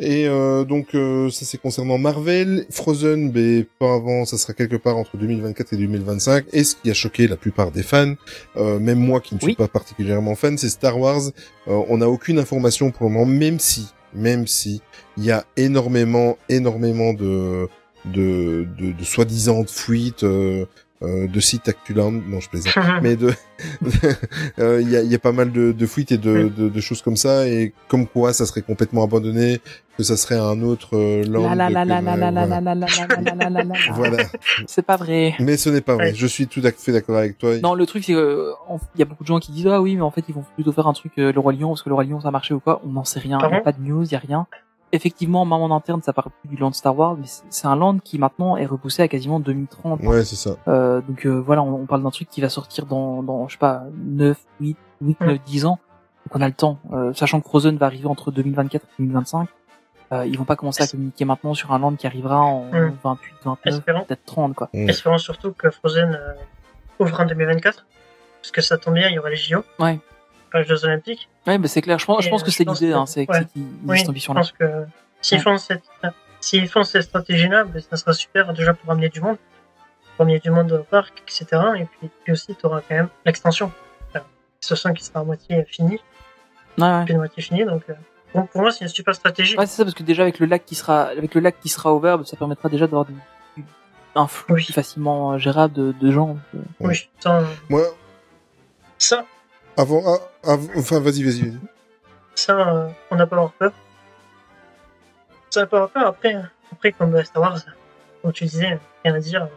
Et 0.00 0.26
euh, 0.26 0.64
donc 0.64 0.94
euh, 0.94 1.30
ça 1.30 1.44
c'est 1.44 1.58
concernant 1.58 1.98
Marvel, 1.98 2.66
Frozen, 2.70 3.30
mais 3.32 3.64
pas 3.78 3.94
avant, 3.94 4.24
ça 4.24 4.36
sera 4.38 4.52
quelque 4.52 4.76
part 4.76 4.96
entre 4.96 5.16
2024 5.16 5.72
et 5.72 5.76
2025. 5.76 6.46
Et 6.52 6.64
ce 6.64 6.74
qui 6.74 6.90
a 6.90 6.94
choqué 6.94 7.28
la 7.28 7.36
plupart 7.36 7.70
des 7.70 7.82
fans, 7.84 8.14
euh, 8.56 8.78
même 8.80 8.98
moi 8.98 9.20
qui 9.20 9.34
ne 9.36 9.40
suis 9.40 9.48
Oui. 9.50 9.54
pas 9.54 9.68
particulièrement 9.68 10.34
fan, 10.34 10.58
c'est 10.58 10.68
Star 10.68 10.98
Wars. 10.98 11.22
Euh, 11.68 11.80
on 11.88 11.98
n'a 11.98 12.08
aucune 12.08 12.38
information 12.38 12.90
pour 12.90 13.06
le 13.06 13.12
moment, 13.12 13.26
même 13.26 13.60
si, 13.60 13.86
même 14.14 14.46
si 14.48 14.82
il 15.16 15.24
y 15.24 15.30
a 15.30 15.44
énormément, 15.56 16.38
énormément 16.48 17.12
de 17.12 17.68
de, 18.04 18.66
de, 18.78 18.92
de 18.92 19.04
soi-disant 19.04 19.62
de 19.62 19.70
fuites, 19.70 20.26
euh, 21.02 21.26
de 21.26 21.40
sites 21.40 21.68
Actuland, 21.68 22.12
non 22.12 22.38
je 22.40 22.48
plaisante, 22.48 22.74
mais 23.02 23.16
de, 23.16 23.32
euh, 24.60 24.80
il 24.80 24.88
y, 24.88 24.96
a, 24.96 25.02
y, 25.02 25.14
a, 25.14 25.18
pas 25.18 25.32
mal 25.32 25.50
de, 25.50 25.72
de 25.72 25.86
fuites 25.86 26.12
et 26.12 26.18
de, 26.18 26.44
mm. 26.44 26.50
de, 26.50 26.68
de, 26.68 26.80
choses 26.80 27.02
comme 27.02 27.16
ça 27.16 27.48
et 27.48 27.74
comme 27.88 28.06
quoi 28.06 28.32
ça 28.32 28.46
serait 28.46 28.62
complètement 28.62 29.02
abandonné, 29.02 29.60
que 29.96 30.02
ça 30.02 30.16
serait 30.16 30.38
un 30.38 30.62
autre 30.62 30.96
euh, 30.96 31.24
Voilà. 33.92 34.24
C'est 34.66 34.86
pas 34.86 34.96
vrai. 34.96 35.34
Mais 35.40 35.56
ce 35.56 35.68
n'est 35.70 35.80
pas 35.80 35.94
vrai. 35.94 36.14
Je 36.14 36.26
suis 36.26 36.46
tout 36.46 36.62
à 36.64 36.70
fait 36.70 36.92
d'accord 36.92 37.16
avec 37.16 37.38
toi. 37.38 37.58
Non, 37.58 37.74
le 37.74 37.86
truc 37.86 38.04
c'est 38.04 38.12
il 38.12 38.98
y 38.98 39.02
a 39.02 39.04
beaucoup 39.04 39.24
de 39.24 39.28
gens 39.28 39.40
qui 39.40 39.52
disent 39.52 39.66
ah 39.66 39.80
oui 39.80 39.96
mais 39.96 40.02
en 40.02 40.10
fait 40.10 40.24
ils 40.28 40.34
vont 40.34 40.44
plutôt 40.54 40.72
faire 40.72 40.86
un 40.86 40.92
truc 40.92 41.12
euh, 41.18 41.32
le 41.32 41.40
roi 41.40 41.52
lion 41.52 41.70
parce 41.70 41.82
que 41.82 41.88
le 41.88 41.94
roi 41.94 42.04
lion 42.04 42.20
ça 42.20 42.28
a 42.28 42.30
marché 42.30 42.54
ou 42.54 42.60
quoi. 42.60 42.80
On 42.84 42.92
n'en 42.92 43.04
sait 43.04 43.20
rien. 43.20 43.38
Il 43.42 43.48
n'y 43.48 43.54
a 43.56 43.60
pas 43.60 43.72
de 43.72 43.80
news, 43.80 44.04
il 44.04 44.12
y 44.12 44.16
a 44.16 44.20
rien. 44.20 44.46
Effectivement, 44.94 45.44
même 45.44 45.54
en 45.60 45.74
interne, 45.74 46.00
ça 46.02 46.12
parle 46.12 46.30
plus 46.40 46.48
du 46.48 46.56
land 46.56 46.72
Star 46.72 46.96
Wars, 46.96 47.16
mais 47.18 47.26
c'est- 47.50 47.66
un 47.66 47.74
land 47.76 47.98
qui 47.98 48.18
maintenant 48.18 48.56
est 48.56 48.64
repoussé 48.66 49.02
à 49.02 49.08
quasiment 49.08 49.40
2030. 49.40 50.00
ouais 50.02 50.24
c'est 50.24 50.36
ça 50.36 50.56
Euh, 50.68 51.00
donc 51.00 51.26
euh, 51.26 51.30
voilà, 51.40 51.62
on, 51.62 51.74
on 51.82 51.86
parle 51.86 52.02
d'un 52.02 52.10
truc 52.10 52.28
qui 52.30 52.40
va 52.40 52.48
sortir 52.48 52.86
dans, 52.86 53.22
dans 53.22 53.48
je 53.48 53.52
sais 53.54 53.58
pas 53.58 53.82
9, 53.96 54.38
8, 54.60 54.76
8, 55.00 55.20
Mm. 55.20 55.26
9, 55.26 55.38
10 55.44 55.66
ans. 55.66 55.78
Donc 56.26 56.36
on 56.36 56.40
a 56.40 56.46
le 56.46 56.54
temps. 56.54 56.78
Euh, 56.92 57.12
sachant 57.12 57.40
que 57.40 57.48
Frozen 57.48 57.76
va 57.76 57.86
arriver 57.86 58.06
entre 58.06 58.30
2024 58.30 58.84
et 58.84 58.88
2025. 59.00 59.48
Euh, 60.12 60.26
ils 60.26 60.38
vont 60.38 60.44
pas 60.44 60.54
commencer 60.56 60.82
à 60.82 60.86
communiquer 60.86 61.24
maintenant 61.24 61.54
sur 61.54 61.72
un 61.72 61.78
land 61.78 61.96
qui 61.96 62.06
arrivera 62.06 62.40
en 62.40 62.66
Mm. 62.66 62.92
28, 63.02 63.34
29, 63.44 63.58
Espérons. 63.64 64.04
peut-être 64.04 64.24
30 64.24 64.54
quoi. 64.54 64.68
Mm. 64.72 64.88
Espérons 64.88 65.18
surtout 65.18 65.52
que 65.52 65.70
Frozen 65.70 66.14
euh, 66.14 66.34
ouvre 67.04 67.20
en 67.20 67.24
2024. 67.26 67.84
Parce 68.40 68.52
que 68.52 68.60
ça 68.60 68.78
tombe 68.78 68.94
bien, 68.94 69.08
il 69.08 69.14
y 69.14 69.18
aura 69.18 69.30
les 69.30 69.36
JO. 69.36 69.64
Ouais. 69.80 69.98
Pas 70.52 70.60
les 70.60 70.66
Jeux 70.66 70.84
Olympiques. 70.84 71.28
Ouais, 71.46 71.58
mais 71.58 71.68
c'est 71.68 71.82
clair. 71.82 71.98
Je 71.98 72.06
pense, 72.06 72.24
je 72.24 72.30
pense 72.30 72.42
euh, 72.42 72.44
que 72.46 72.50
je 72.50 72.56
c'est 72.56 72.64
l'idée, 72.64 72.92
hein, 72.92 73.06
c'est 73.06 73.28
ouais. 73.28 73.46
Oui, 73.86 73.98
cette 73.98 74.06
je 74.06 74.10
ambition-là. 74.10 74.40
pense 74.40 74.52
que 74.52 74.84
s'ils 75.20 75.40
font 75.42 75.56
cette, 75.58 75.82
s'ils 76.40 76.68
font 76.68 76.82
cette 76.84 77.02
stratégie-là, 77.02 77.64
ben, 77.64 77.82
ça 77.82 77.96
sera 77.96 78.12
super 78.14 78.52
déjà 78.54 78.72
pour 78.74 78.90
amener 78.90 79.08
du 79.10 79.20
monde, 79.20 79.36
pour 80.16 80.22
amener 80.24 80.38
du 80.38 80.50
monde 80.50 80.72
au 80.72 80.82
parc, 80.84 81.22
etc. 81.22 81.46
Et 81.76 81.84
puis, 81.84 82.10
puis 82.22 82.32
aussi, 82.32 82.54
tu 82.54 82.64
auras 82.66 82.80
quand 82.80 82.94
même 82.94 83.08
l'extension. 83.26 83.70
Enfin, 84.10 84.24
ce 84.60 84.74
son 84.74 84.92
qui 84.94 85.04
sera 85.04 85.20
à 85.20 85.24
moitié 85.24 85.64
fini, 85.64 86.00
Ouais, 86.78 86.84
ouais. 86.84 87.04
puis 87.04 87.14
à 87.14 87.18
moitié 87.18 87.42
fini. 87.42 87.64
Donc, 87.64 87.82
euh, 87.90 87.94
pour, 88.32 88.48
pour 88.48 88.60
moi, 88.62 88.72
c'est 88.72 88.84
une 88.84 88.90
super 88.90 89.14
stratégie. 89.14 89.56
Ouais, 89.56 89.66
c'est 89.66 89.76
ça, 89.76 89.84
parce 89.84 89.94
que 89.94 90.02
déjà 90.02 90.22
avec 90.22 90.38
le 90.38 90.46
lac 90.46 90.64
qui 90.64 90.74
sera, 90.74 91.02
avec 91.04 91.34
le 91.34 91.40
lac 91.42 91.60
qui 91.60 91.68
sera 91.68 91.92
ouvert, 91.94 92.18
bah, 92.18 92.24
ça 92.24 92.36
permettra 92.36 92.68
déjà 92.70 92.86
d'avoir 92.86 93.04
du, 93.04 93.12
du- 93.56 93.64
un 94.14 94.26
flux 94.26 94.54
Oui. 94.54 94.64
facilement 94.72 95.32
euh, 95.34 95.38
gérable 95.38 95.74
de, 95.74 95.92
de 96.00 96.10
gens. 96.10 96.36
euh. 96.54 96.58
Oui, 96.80 97.08
ça, 97.20 97.42
moi 97.68 97.82
ça, 98.98 99.24
avant 99.76 100.02
ah, 100.06 100.50
av- 100.52 100.70
enfin 100.76 101.00
vas-y 101.00 101.22
vas-y 101.22 101.40
vas-y 101.42 101.58
ça 102.34 102.52
euh, 102.58 102.88
on 103.10 103.16
n'a 103.16 103.26
pas 103.26 103.36
avoir 103.36 103.52
peur. 103.52 103.72
Ça 105.50 105.60
n'a 105.60 105.66
pas 105.66 105.76
avoir 105.76 105.90
peur. 105.90 106.06
Après, 106.08 106.36
après 106.72 106.92
comme 106.92 107.22
Star 107.24 107.42
Wars, 107.42 107.60
comme 108.22 108.32
tu 108.32 108.44
disais, 108.44 108.78
rien 109.04 109.14
à 109.14 109.20
dire. 109.20 109.48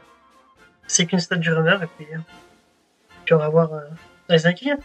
C'est 0.87 1.05
qu'une 1.05 1.19
stade 1.19 1.39
du 1.39 1.51
rumeur, 1.51 1.81
et 1.83 1.87
puis, 1.97 2.05
euh, 2.13 2.17
puis 3.25 3.33
on 3.33 3.39
va 3.39 3.49
voir 3.49 3.73
euh, 3.73 3.81
les 4.29 4.37
viennent. 4.61 4.77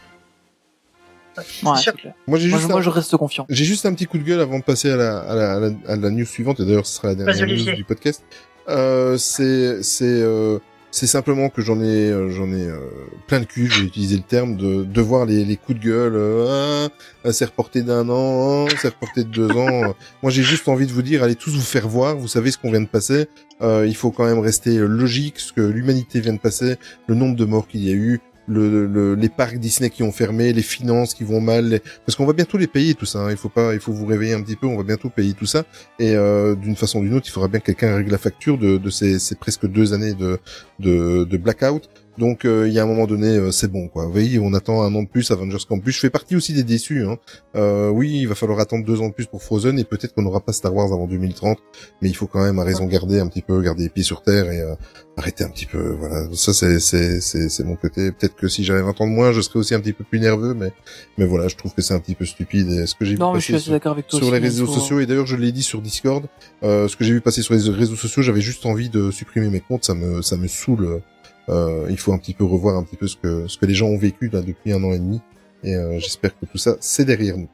Ouais, 1.62 1.76
sûr. 1.78 1.92
moi 2.26 2.38
j'ai 2.38 2.48
juste 2.50 2.62
je, 2.62 2.68
moi, 2.68 2.78
un- 2.78 2.82
je 2.82 2.90
reste 2.90 3.16
confiant. 3.16 3.46
J'ai 3.48 3.64
juste 3.64 3.86
un 3.86 3.94
petit 3.94 4.06
coup 4.06 4.18
de 4.18 4.22
gueule 4.22 4.40
avant 4.40 4.58
de 4.58 4.64
passer 4.64 4.90
à 4.90 4.96
la, 4.96 5.18
à 5.20 5.34
la, 5.34 5.52
à 5.54 5.60
la, 5.60 5.70
à 5.88 5.96
la 5.96 6.10
news 6.10 6.26
suivante, 6.26 6.60
et 6.60 6.64
d'ailleurs 6.64 6.86
ce 6.86 6.96
sera 6.96 7.08
la 7.08 7.14
dernière 7.14 7.46
news 7.46 7.72
du 7.76 7.84
podcast. 7.84 8.22
Euh, 8.68 9.16
c'est 9.18 9.82
c'est 9.82 10.04
euh, 10.22 10.58
c'est 10.92 11.06
simplement 11.06 11.48
que 11.48 11.62
j'en 11.62 11.80
ai 11.80 12.10
euh, 12.10 12.30
j'en 12.30 12.48
ai 12.48 12.66
euh, 12.66 12.78
plein 13.26 13.38
le 13.40 13.46
cul, 13.46 13.68
j'ai 13.68 13.82
utilisé 13.82 14.16
le 14.16 14.22
terme 14.22 14.56
de 14.56 14.84
de 14.84 15.00
voir 15.00 15.24
les, 15.24 15.56
coups 15.56 15.80
de 15.80 15.84
gueule. 15.84 16.12
Euh, 16.14 16.88
ah, 17.24 17.32
c'est 17.32 17.46
reporté 17.46 17.82
d'un 17.82 18.08
an, 18.10 18.68
c'est 18.80 18.88
reporté 18.88 19.24
de 19.24 19.30
deux 19.30 19.50
ans. 19.52 19.94
Moi 20.22 20.30
j'ai 20.30 20.42
juste 20.42 20.68
envie 20.68 20.86
de 20.86 20.92
vous 20.92 21.00
dire, 21.00 21.22
allez 21.22 21.34
tous 21.34 21.50
vous 21.50 21.60
faire 21.62 21.88
voir. 21.88 22.16
Vous 22.16 22.28
savez 22.28 22.50
ce 22.50 22.58
qu'on 22.58 22.70
vient 22.70 22.82
de 22.82 22.86
passer. 22.86 23.26
Il 23.62 23.94
faut 23.94 24.10
quand 24.10 24.24
même 24.24 24.40
rester 24.40 24.76
logique, 24.76 25.38
ce 25.38 25.52
que 25.52 25.60
l'humanité 25.60 26.20
vient 26.20 26.32
de 26.32 26.40
passer, 26.40 26.76
le 27.06 27.14
nombre 27.14 27.36
de 27.36 27.44
morts 27.44 27.68
qu'il 27.68 27.84
y 27.84 27.90
a 27.90 27.94
eu. 27.94 28.20
Le, 28.48 28.86
le- 28.86 29.14
les 29.14 29.28
parcs 29.28 29.56
Disney 29.58 29.88
qui 29.88 30.02
ont 30.02 30.10
fermé, 30.10 30.52
les 30.52 30.62
finances 30.62 31.14
qui 31.14 31.22
vont 31.22 31.40
mal, 31.40 31.68
les- 31.68 31.78
parce 32.04 32.16
qu'on 32.16 32.26
va 32.26 32.32
bientôt 32.32 32.58
les 32.58 32.66
payer 32.66 32.94
tout 32.94 33.06
ça. 33.06 33.20
hein. 33.20 33.30
Il 33.30 33.36
faut 33.36 33.48
pas, 33.48 33.72
il 33.72 33.78
faut 33.80 33.92
vous 33.92 34.04
réveiller 34.06 34.34
un 34.34 34.42
petit 34.42 34.56
peu. 34.56 34.66
On 34.66 34.76
va 34.76 34.82
bientôt 34.82 35.10
payer 35.10 35.32
tout 35.34 35.46
ça. 35.46 35.64
Et 36.00 36.16
euh, 36.16 36.54
d'une 36.56 36.74
façon 36.76 36.98
ou 36.98 37.02
d'une 37.04 37.14
autre, 37.14 37.26
il 37.28 37.30
faudra 37.32 37.48
bien 37.48 37.60
que 37.60 37.66
quelqu'un 37.66 37.94
règle 37.94 38.10
la 38.10 38.18
facture 38.18 38.58
de, 38.58 38.78
de 38.78 38.90
ces, 38.90 39.18
ces 39.20 39.36
presque 39.36 39.66
deux 39.66 39.92
années 39.94 40.14
de, 40.14 40.38
de, 40.80 41.24
de 41.24 41.36
blackout. 41.36 41.88
Donc 42.18 42.44
euh, 42.44 42.68
il 42.68 42.74
y 42.74 42.78
a 42.78 42.82
un 42.82 42.86
moment 42.86 43.06
donné, 43.06 43.28
euh, 43.28 43.50
c'est 43.50 43.68
bon 43.72 43.88
quoi. 43.88 44.04
Vous 44.04 44.12
voyez, 44.12 44.38
on 44.38 44.52
attend 44.52 44.82
un 44.82 44.94
an 44.94 45.02
de 45.02 45.08
plus 45.08 45.30
Avengers 45.30 45.56
Campus. 45.66 45.94
Je 45.94 46.00
fais 46.00 46.10
partie 46.10 46.36
aussi 46.36 46.52
des 46.52 46.62
déçus. 46.62 47.04
Hein. 47.06 47.16
Euh, 47.56 47.88
oui, 47.88 48.18
il 48.20 48.28
va 48.28 48.34
falloir 48.34 48.60
attendre 48.60 48.84
deux 48.84 49.00
ans 49.00 49.08
de 49.08 49.14
plus 49.14 49.26
pour 49.26 49.42
Frozen 49.42 49.78
et 49.78 49.84
peut-être 49.84 50.14
qu'on 50.14 50.22
n'aura 50.22 50.40
pas 50.40 50.52
Star 50.52 50.74
Wars 50.74 50.92
avant 50.92 51.06
2030. 51.06 51.58
Mais 52.02 52.08
il 52.10 52.14
faut 52.14 52.26
quand 52.26 52.42
même 52.44 52.58
à 52.58 52.64
raison 52.64 52.84
garder 52.86 53.18
un 53.18 53.26
petit 53.28 53.40
peu, 53.42 53.60
garder 53.62 53.84
les 53.84 53.88
pieds 53.88 54.02
sur 54.04 54.22
terre 54.22 54.50
et 54.52 54.60
euh, 54.60 54.74
arrêter 55.16 55.44
un 55.44 55.48
petit 55.48 55.64
peu. 55.66 55.96
Voilà, 55.98 56.26
ça 56.34 56.52
c'est 56.52 56.80
c'est 56.80 57.20
c'est 57.20 57.48
c'est 57.48 57.64
mon 57.64 57.76
côté. 57.76 58.12
Peut-être 58.12 58.36
que 58.36 58.46
si 58.48 58.62
j'avais 58.62 58.82
20 58.82 59.00
ans 59.00 59.06
de 59.06 59.12
moins, 59.12 59.32
je 59.32 59.40
serais 59.40 59.58
aussi 59.58 59.74
un 59.74 59.80
petit 59.80 59.94
peu 59.94 60.04
plus 60.04 60.20
nerveux. 60.20 60.52
Mais 60.52 60.72
mais 61.16 61.24
voilà, 61.24 61.48
je 61.48 61.56
trouve 61.56 61.72
que 61.74 61.80
c'est 61.80 61.94
un 61.94 62.00
petit 62.00 62.14
peu 62.14 62.26
stupide. 62.26 62.70
Et 62.70 62.86
ce 62.86 62.94
que 62.94 63.04
j'ai 63.06 63.14
vu 63.14 63.20
je 63.36 63.40
suis 63.40 63.52
passer 63.54 63.64
sur- 63.64 63.72
d'accord 63.72 63.92
avec 63.92 64.06
toi. 64.08 64.18
sur 64.18 64.28
aussi, 64.28 64.36
les 64.36 64.42
réseaux 64.46 64.66
faut- 64.66 64.74
sociaux 64.74 65.00
et 65.00 65.06
d'ailleurs 65.06 65.26
je 65.26 65.36
l'ai 65.36 65.50
dit 65.52 65.62
sur 65.62 65.80
Discord 65.80 66.26
euh, 66.62 66.88
ce 66.88 66.96
que 66.96 67.04
j'ai 67.04 67.12
vu 67.12 67.20
passer 67.22 67.40
sur 67.42 67.54
les 67.54 67.70
réseaux 67.70 67.96
sociaux 67.96 68.22
j'avais 68.22 68.40
juste 68.42 68.66
envie 68.66 68.88
de 68.90 69.10
supprimer 69.10 69.48
mes 69.48 69.60
comptes 69.60 69.84
ça 69.84 69.94
me 69.94 70.20
ça 70.22 70.36
me 70.36 70.46
saoule 70.46 71.00
euh, 71.48 71.86
il 71.90 71.98
faut 71.98 72.12
un 72.12 72.18
petit 72.18 72.34
peu 72.34 72.44
revoir 72.44 72.76
un 72.76 72.84
petit 72.84 72.96
peu 72.96 73.08
ce 73.08 73.16
que 73.16 73.46
ce 73.48 73.58
que 73.58 73.66
les 73.66 73.74
gens 73.74 73.86
ont 73.86 73.98
vécu 73.98 74.28
là 74.28 74.42
depuis 74.42 74.72
un 74.72 74.82
an 74.84 74.92
et 74.92 74.98
demi 74.98 75.20
et 75.64 75.74
euh, 75.74 75.98
j'espère 75.98 76.38
que 76.38 76.46
tout 76.46 76.58
ça 76.58 76.76
c'est 76.80 77.04
derrière 77.04 77.36
nous 77.36 77.48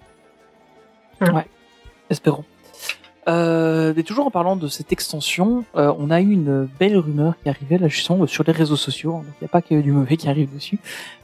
Espérons. 2.11 2.45
Euh, 3.29 3.93
mais 3.95 4.05
toujours 4.05 4.27
en 4.27 4.31
parlant 4.31 4.57
de 4.57 4.69
cette 4.69 4.91
extension, 4.91 5.65
euh, 5.77 5.93
on 5.99 6.11
a 6.11 6.21
eu 6.21 6.31
une 6.31 6.67
belle 6.81 6.97
rumeur 6.97 7.35
qui 7.43 7.51
arrivait 7.51 7.77
là 7.77 7.87
justement 7.87 8.27
sur 8.27 8.43
les 8.45 8.53
réseaux 8.53 8.77
sociaux. 8.77 9.13
donc 9.13 9.35
il 9.41 9.45
n'y 9.45 9.47
a 9.47 9.51
pas 9.51 9.61
que 9.61 9.79
du 9.83 9.93
mauvais 9.93 10.17
qui 10.17 10.31
arrive 10.31 10.55
dessus. 10.55 10.79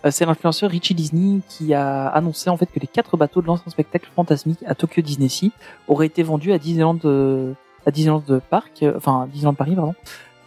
Euh, 0.04 0.10
c'est 0.10 0.26
l'influenceur 0.26 0.70
Richie 0.70 0.94
Disney 0.94 1.40
qui 1.48 1.72
a 1.72 2.08
annoncé 2.08 2.50
en 2.50 2.58
fait 2.58 2.66
que 2.66 2.78
les 2.78 2.86
quatre 2.86 3.16
bateaux 3.16 3.40
de 3.40 3.46
l'ancien 3.46 3.70
spectacle 3.70 4.10
fantasmique 4.14 4.58
à 4.66 4.74
Tokyo 4.74 5.00
Disney 5.00 5.30
Sea 5.30 5.52
auraient 5.88 6.06
été 6.06 6.22
vendus 6.22 6.52
à 6.52 6.58
Disneyland 6.58 6.98
euh, 7.06 7.54
à 7.86 7.90
Disneyland 7.90 8.22
de 8.26 8.38
Parc, 8.38 8.82
euh, 8.82 8.92
enfin 8.96 9.26
Disneyland 9.32 9.54
Paris 9.54 9.74
pardon, 9.74 9.94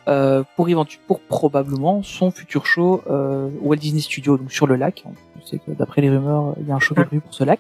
euh, 0.08 0.44
pour 0.56 0.68
éventu- 0.68 1.00
pour 1.08 1.20
probablement 1.22 2.02
son 2.04 2.32
futur 2.32 2.66
show 2.66 3.02
euh, 3.10 3.50
Walt 3.62 3.76
Disney 3.78 4.02
Studio 4.02 4.38
donc 4.38 4.52
sur 4.52 4.66
le 4.68 4.76
lac. 4.76 5.04
On 5.42 5.46
sait 5.46 5.58
que 5.60 5.72
d'après 5.72 6.02
les 6.02 6.10
rumeurs, 6.10 6.56
il 6.60 6.68
y 6.68 6.72
a 6.72 6.76
un 6.76 6.80
show 6.80 6.96
de 6.96 7.02
rue 7.02 7.20
pour 7.20 7.34
ce 7.34 7.44
lac. 7.44 7.60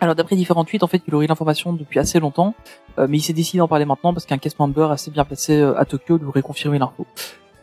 Alors 0.00 0.14
d'après 0.14 0.36
différents 0.36 0.64
tweets, 0.64 0.82
en 0.82 0.86
fait, 0.86 1.00
il 1.06 1.14
aurait 1.14 1.24
eu 1.24 1.28
l'information 1.28 1.72
depuis 1.72 1.98
assez 1.98 2.20
longtemps, 2.20 2.54
euh, 2.98 3.06
mais 3.08 3.18
il 3.18 3.22
s'est 3.22 3.32
décidé 3.32 3.58
d'en 3.58 3.68
parler 3.68 3.84
maintenant 3.86 4.12
parce 4.12 4.26
qu'un 4.26 4.38
cast 4.38 4.58
member 4.58 4.90
assez 4.90 5.10
bien 5.10 5.24
placé 5.24 5.60
euh, 5.60 5.78
à 5.78 5.84
Tokyo 5.84 6.18
lui 6.18 6.26
aurait 6.26 6.42
confirmé 6.42 6.78
l'info. 6.78 7.06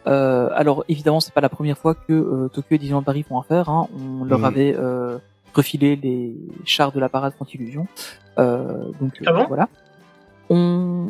Euh, 0.08 0.50
alors 0.56 0.84
évidemment, 0.90 1.20
c'est 1.20 1.34
pas 1.34 1.42
la 1.42 1.50
première 1.50 1.78
fois 1.78 1.94
que 1.94 2.14
euh, 2.14 2.48
Tokyo 2.48 2.68
et 2.76 2.78
Disneyland 2.80 3.04
Paris 3.04 3.24
font 3.24 3.40
affaire. 3.40 3.70
Hein. 3.70 3.88
On 3.96 4.24
leur 4.26 4.40
Mhm. 4.40 4.46
avait 4.46 4.76
euh, 4.76 5.18
refilé 5.54 5.96
les 5.98 6.36
chars 6.66 6.92
de 6.92 7.00
la 7.00 7.10
parade 7.10 7.34
Fantillusion. 7.38 7.86
Euh, 8.40 8.86
donc 9.00 9.14
Ah 9.26 9.30
euh, 9.30 9.34
bon? 9.34 9.46
voilà. 9.48 9.68
On... 10.50 11.08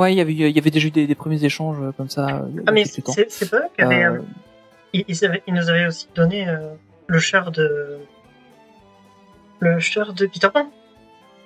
Ouais, 0.00 0.14
il 0.14 0.16
y 0.16 0.20
avait, 0.20 0.32
il 0.32 0.56
y 0.56 0.58
avait 0.58 0.70
déjà 0.70 0.88
eu 0.88 0.90
des, 0.90 1.06
des 1.06 1.14
premiers 1.14 1.44
échanges 1.44 1.76
euh, 1.80 1.92
comme 1.96 2.08
ça. 2.08 2.26
euh, 2.26 2.62
Ah, 2.66 2.72
mais 2.72 2.84
c'est 2.86 3.02
pas 3.04 3.12
avaient, 3.78 4.04
Euh, 4.04 4.20
nous 5.48 5.68
avaient 5.68 5.86
aussi 5.86 6.08
donné 6.14 6.48
euh, 6.48 6.74
le 7.06 7.18
char 7.18 7.50
de. 7.50 7.98
Le 9.58 9.78
char 9.78 10.14
de 10.14 10.24
Peter 10.26 10.48
Pan 10.52 10.70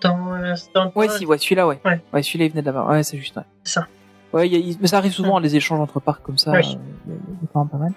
dans, 0.00 0.34
euh, 0.34 0.54
dans 0.74 0.92
Ouais, 0.94 1.08
si, 1.08 1.26
ouais, 1.26 1.38
celui-là, 1.38 1.66
ouais. 1.66 1.80
Ouais. 1.84 2.00
Ouais, 2.12 2.22
celui-là, 2.22 2.44
il 2.44 2.50
venait 2.52 2.62
de 2.62 2.66
là-bas. 2.66 2.86
Ouais, 2.86 3.02
c'est 3.02 3.18
juste, 3.18 3.36
ouais. 3.36 3.42
Ça. 3.64 3.88
Ouais, 4.32 4.48
y 4.48 4.72
a- 4.72 4.76
mais 4.80 4.86
ça 4.86 4.98
arrive 4.98 5.12
souvent, 5.12 5.38
les 5.40 5.56
échanges 5.56 5.80
entre 5.80 5.98
parcs 6.00 6.22
comme 6.22 6.38
ça. 6.38 6.52
Oui. 6.52 6.78
pas 7.52 7.66
mal. 7.76 7.92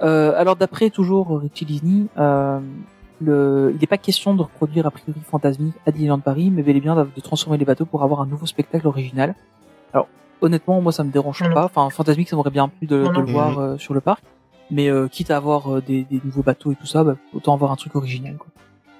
Alors, 0.00 0.56
d'après 0.56 0.90
toujours 0.90 1.40
Richie 1.40 1.64
Disney, 1.64 2.06
le, 2.16 3.70
il 3.74 3.80
n'est 3.80 3.86
pas 3.86 3.98
question 3.98 4.34
de 4.34 4.42
reproduire 4.42 4.86
a 4.86 4.90
priori 4.90 5.20
Fantasmique 5.30 5.74
à 5.86 5.92
Disneyland 5.92 6.18
Paris, 6.18 6.50
mais 6.50 6.62
bel 6.62 6.76
et 6.76 6.80
bien 6.80 6.96
de 6.96 7.20
transformer 7.20 7.56
les 7.58 7.64
bateaux 7.64 7.84
pour 7.84 8.02
avoir 8.02 8.20
un 8.20 8.26
nouveau 8.26 8.46
spectacle 8.46 8.86
original. 8.88 9.34
Alors, 9.92 10.08
honnêtement, 10.40 10.80
moi, 10.80 10.92
ça 10.92 11.04
me 11.04 11.10
dérange 11.10 11.40
Non, 11.42 11.48
non. 11.48 11.54
pas. 11.54 11.64
Enfin, 11.64 11.88
Fantasmique, 11.90 12.28
ça 12.28 12.36
m'aurait 12.36 12.50
bien 12.50 12.68
plu 12.68 12.86
de, 12.86 12.96
Non, 13.02 13.10
de 13.10 13.14
non. 13.14 13.20
le 13.20 13.32
voir 13.32 13.58
euh, 13.58 13.78
sur 13.78 13.94
le 13.94 14.00
parc. 14.00 14.22
Mais 14.70 14.88
euh, 14.88 15.06
quitte 15.08 15.30
à 15.30 15.36
avoir 15.36 15.70
euh, 15.76 15.80
des, 15.82 16.04
des 16.04 16.20
nouveaux 16.24 16.42
bateaux 16.42 16.72
et 16.72 16.76
tout 16.76 16.86
ça, 16.86 17.04
bah, 17.04 17.16
autant 17.34 17.52
avoir 17.54 17.72
un 17.72 17.76
truc 17.76 17.94
original. 17.94 18.36
Quoi. 18.36 18.46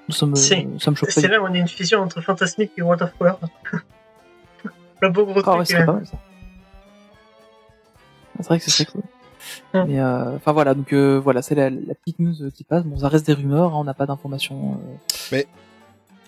Ça 0.09 0.25
me, 0.25 0.35
C'est- 0.35 0.67
ça 0.79 0.91
me 0.91 0.95
choque 0.95 1.13
pas. 1.13 1.21
C'est 1.21 1.27
là 1.27 1.41
où 1.41 1.45
on 1.45 1.53
a 1.53 1.57
une 1.57 1.67
fusion 1.67 1.99
entre 1.99 2.21
Fantasmic 2.21 2.71
et 2.77 2.81
World 2.81 3.01
of 3.01 3.11
War. 3.19 3.39
le 5.01 5.09
beau 5.09 5.25
gros 5.25 5.41
Ah 5.45 5.51
ouais, 5.51 5.55
truc. 5.63 5.67
serait 5.67 5.81
euh, 5.81 5.85
pas 5.85 5.93
mal 5.93 6.05
ça. 6.05 6.17
C'est 8.39 8.47
vrai 8.47 8.59
que 8.59 8.65
ce 8.65 8.71
serait 8.71 8.85
cool. 8.91 9.01
Ouais. 9.73 9.85
Mais 9.85 9.99
euh, 9.99 10.35
enfin 10.35 10.51
voilà, 10.53 10.73
donc 10.73 10.93
euh, 10.93 11.19
voilà, 11.19 11.41
c'est 11.41 11.55
la, 11.55 11.69
la 11.69 11.95
petite 11.95 12.19
news 12.19 12.33
qui 12.53 12.63
passe. 12.63 12.83
Bon, 12.83 12.97
ça 12.97 13.09
reste 13.09 13.25
des 13.25 13.33
rumeurs, 13.33 13.73
hein, 13.73 13.77
on 13.77 13.83
n'a 13.83 13.93
pas 13.93 14.05
d'informations. 14.05 14.77
euh. 15.33 15.41
En, 15.41 15.41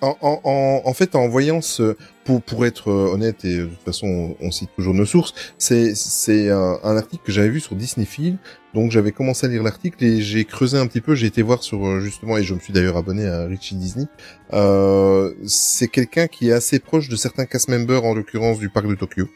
en, 0.06 0.42
en, 0.44 0.82
en 0.84 0.94
fait, 0.94 1.16
en 1.16 1.28
voyant 1.28 1.62
ce, 1.62 1.96
pour, 2.26 2.42
pour 2.42 2.66
être 2.66 2.90
euh, 2.90 3.14
honnête 3.14 3.46
et 3.46 3.58
de 3.60 3.66
toute 3.66 3.84
façon, 3.86 4.36
on, 4.42 4.52
cite 4.52 4.70
toujours 4.76 4.94
nos 4.94 5.06
sources, 5.06 5.34
c'est, 5.58 5.96
c'est 5.96 6.50
un, 6.50 6.98
article 6.98 7.24
que 7.24 7.32
j'avais 7.32 7.50
vu 7.50 7.60
sur 7.60 7.76
Disney 7.76 8.06
Film. 8.06 8.38
Donc, 8.74 8.92
j'avais 8.92 9.12
commencé 9.12 9.46
à 9.46 9.50
lire 9.50 9.64
l'article 9.64 10.04
et 10.04 10.22
j'ai 10.22 10.44
creusé 10.44 10.78
un 10.78 10.88
petit 10.88 11.00
peu. 11.00 11.16
J'ai 11.16 11.28
été 11.28 11.42
voir 11.42 11.64
sur 11.64 11.86
euh, 11.88 12.00
justement, 12.02 12.38
et 12.38 12.44
je 12.44 12.54
me 12.54 12.60
suis 12.60 12.74
d'ailleurs 12.74 12.98
abonné 12.98 13.26
à 13.26 13.46
Richie 13.46 13.76
Disney. 13.76 14.08
Euh, 14.54 15.34
c'est 15.46 15.88
quelqu'un 15.88 16.28
qui 16.28 16.50
est 16.50 16.54
assez 16.54 16.80
proche 16.80 17.08
de 17.08 17.16
certains 17.16 17.46
cast 17.46 17.70
members, 17.70 18.04
en 18.04 18.14
l'occurrence 18.14 18.60
du 18.60 18.70
parc 18.70 18.88
de 18.88 18.96
Tokyo. 18.96 19.28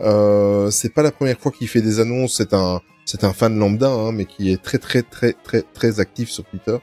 Euh, 0.00 0.70
c'est 0.70 0.92
pas 0.92 1.02
la 1.02 1.10
première 1.10 1.38
fois 1.38 1.50
qu'il 1.50 1.68
fait 1.68 1.82
des 1.82 1.98
annonces. 1.98 2.36
C'est 2.36 2.54
un, 2.54 2.80
c'est 3.06 3.24
un 3.24 3.32
fan 3.32 3.58
lambda, 3.58 3.90
hein, 3.90 4.12
mais 4.12 4.26
qui 4.26 4.52
est 4.52 4.62
très, 4.62 4.78
très, 4.78 5.02
très, 5.02 5.32
très, 5.32 5.62
très 5.62 5.98
actif 6.00 6.28
sur 6.28 6.44
Twitter. 6.44 6.76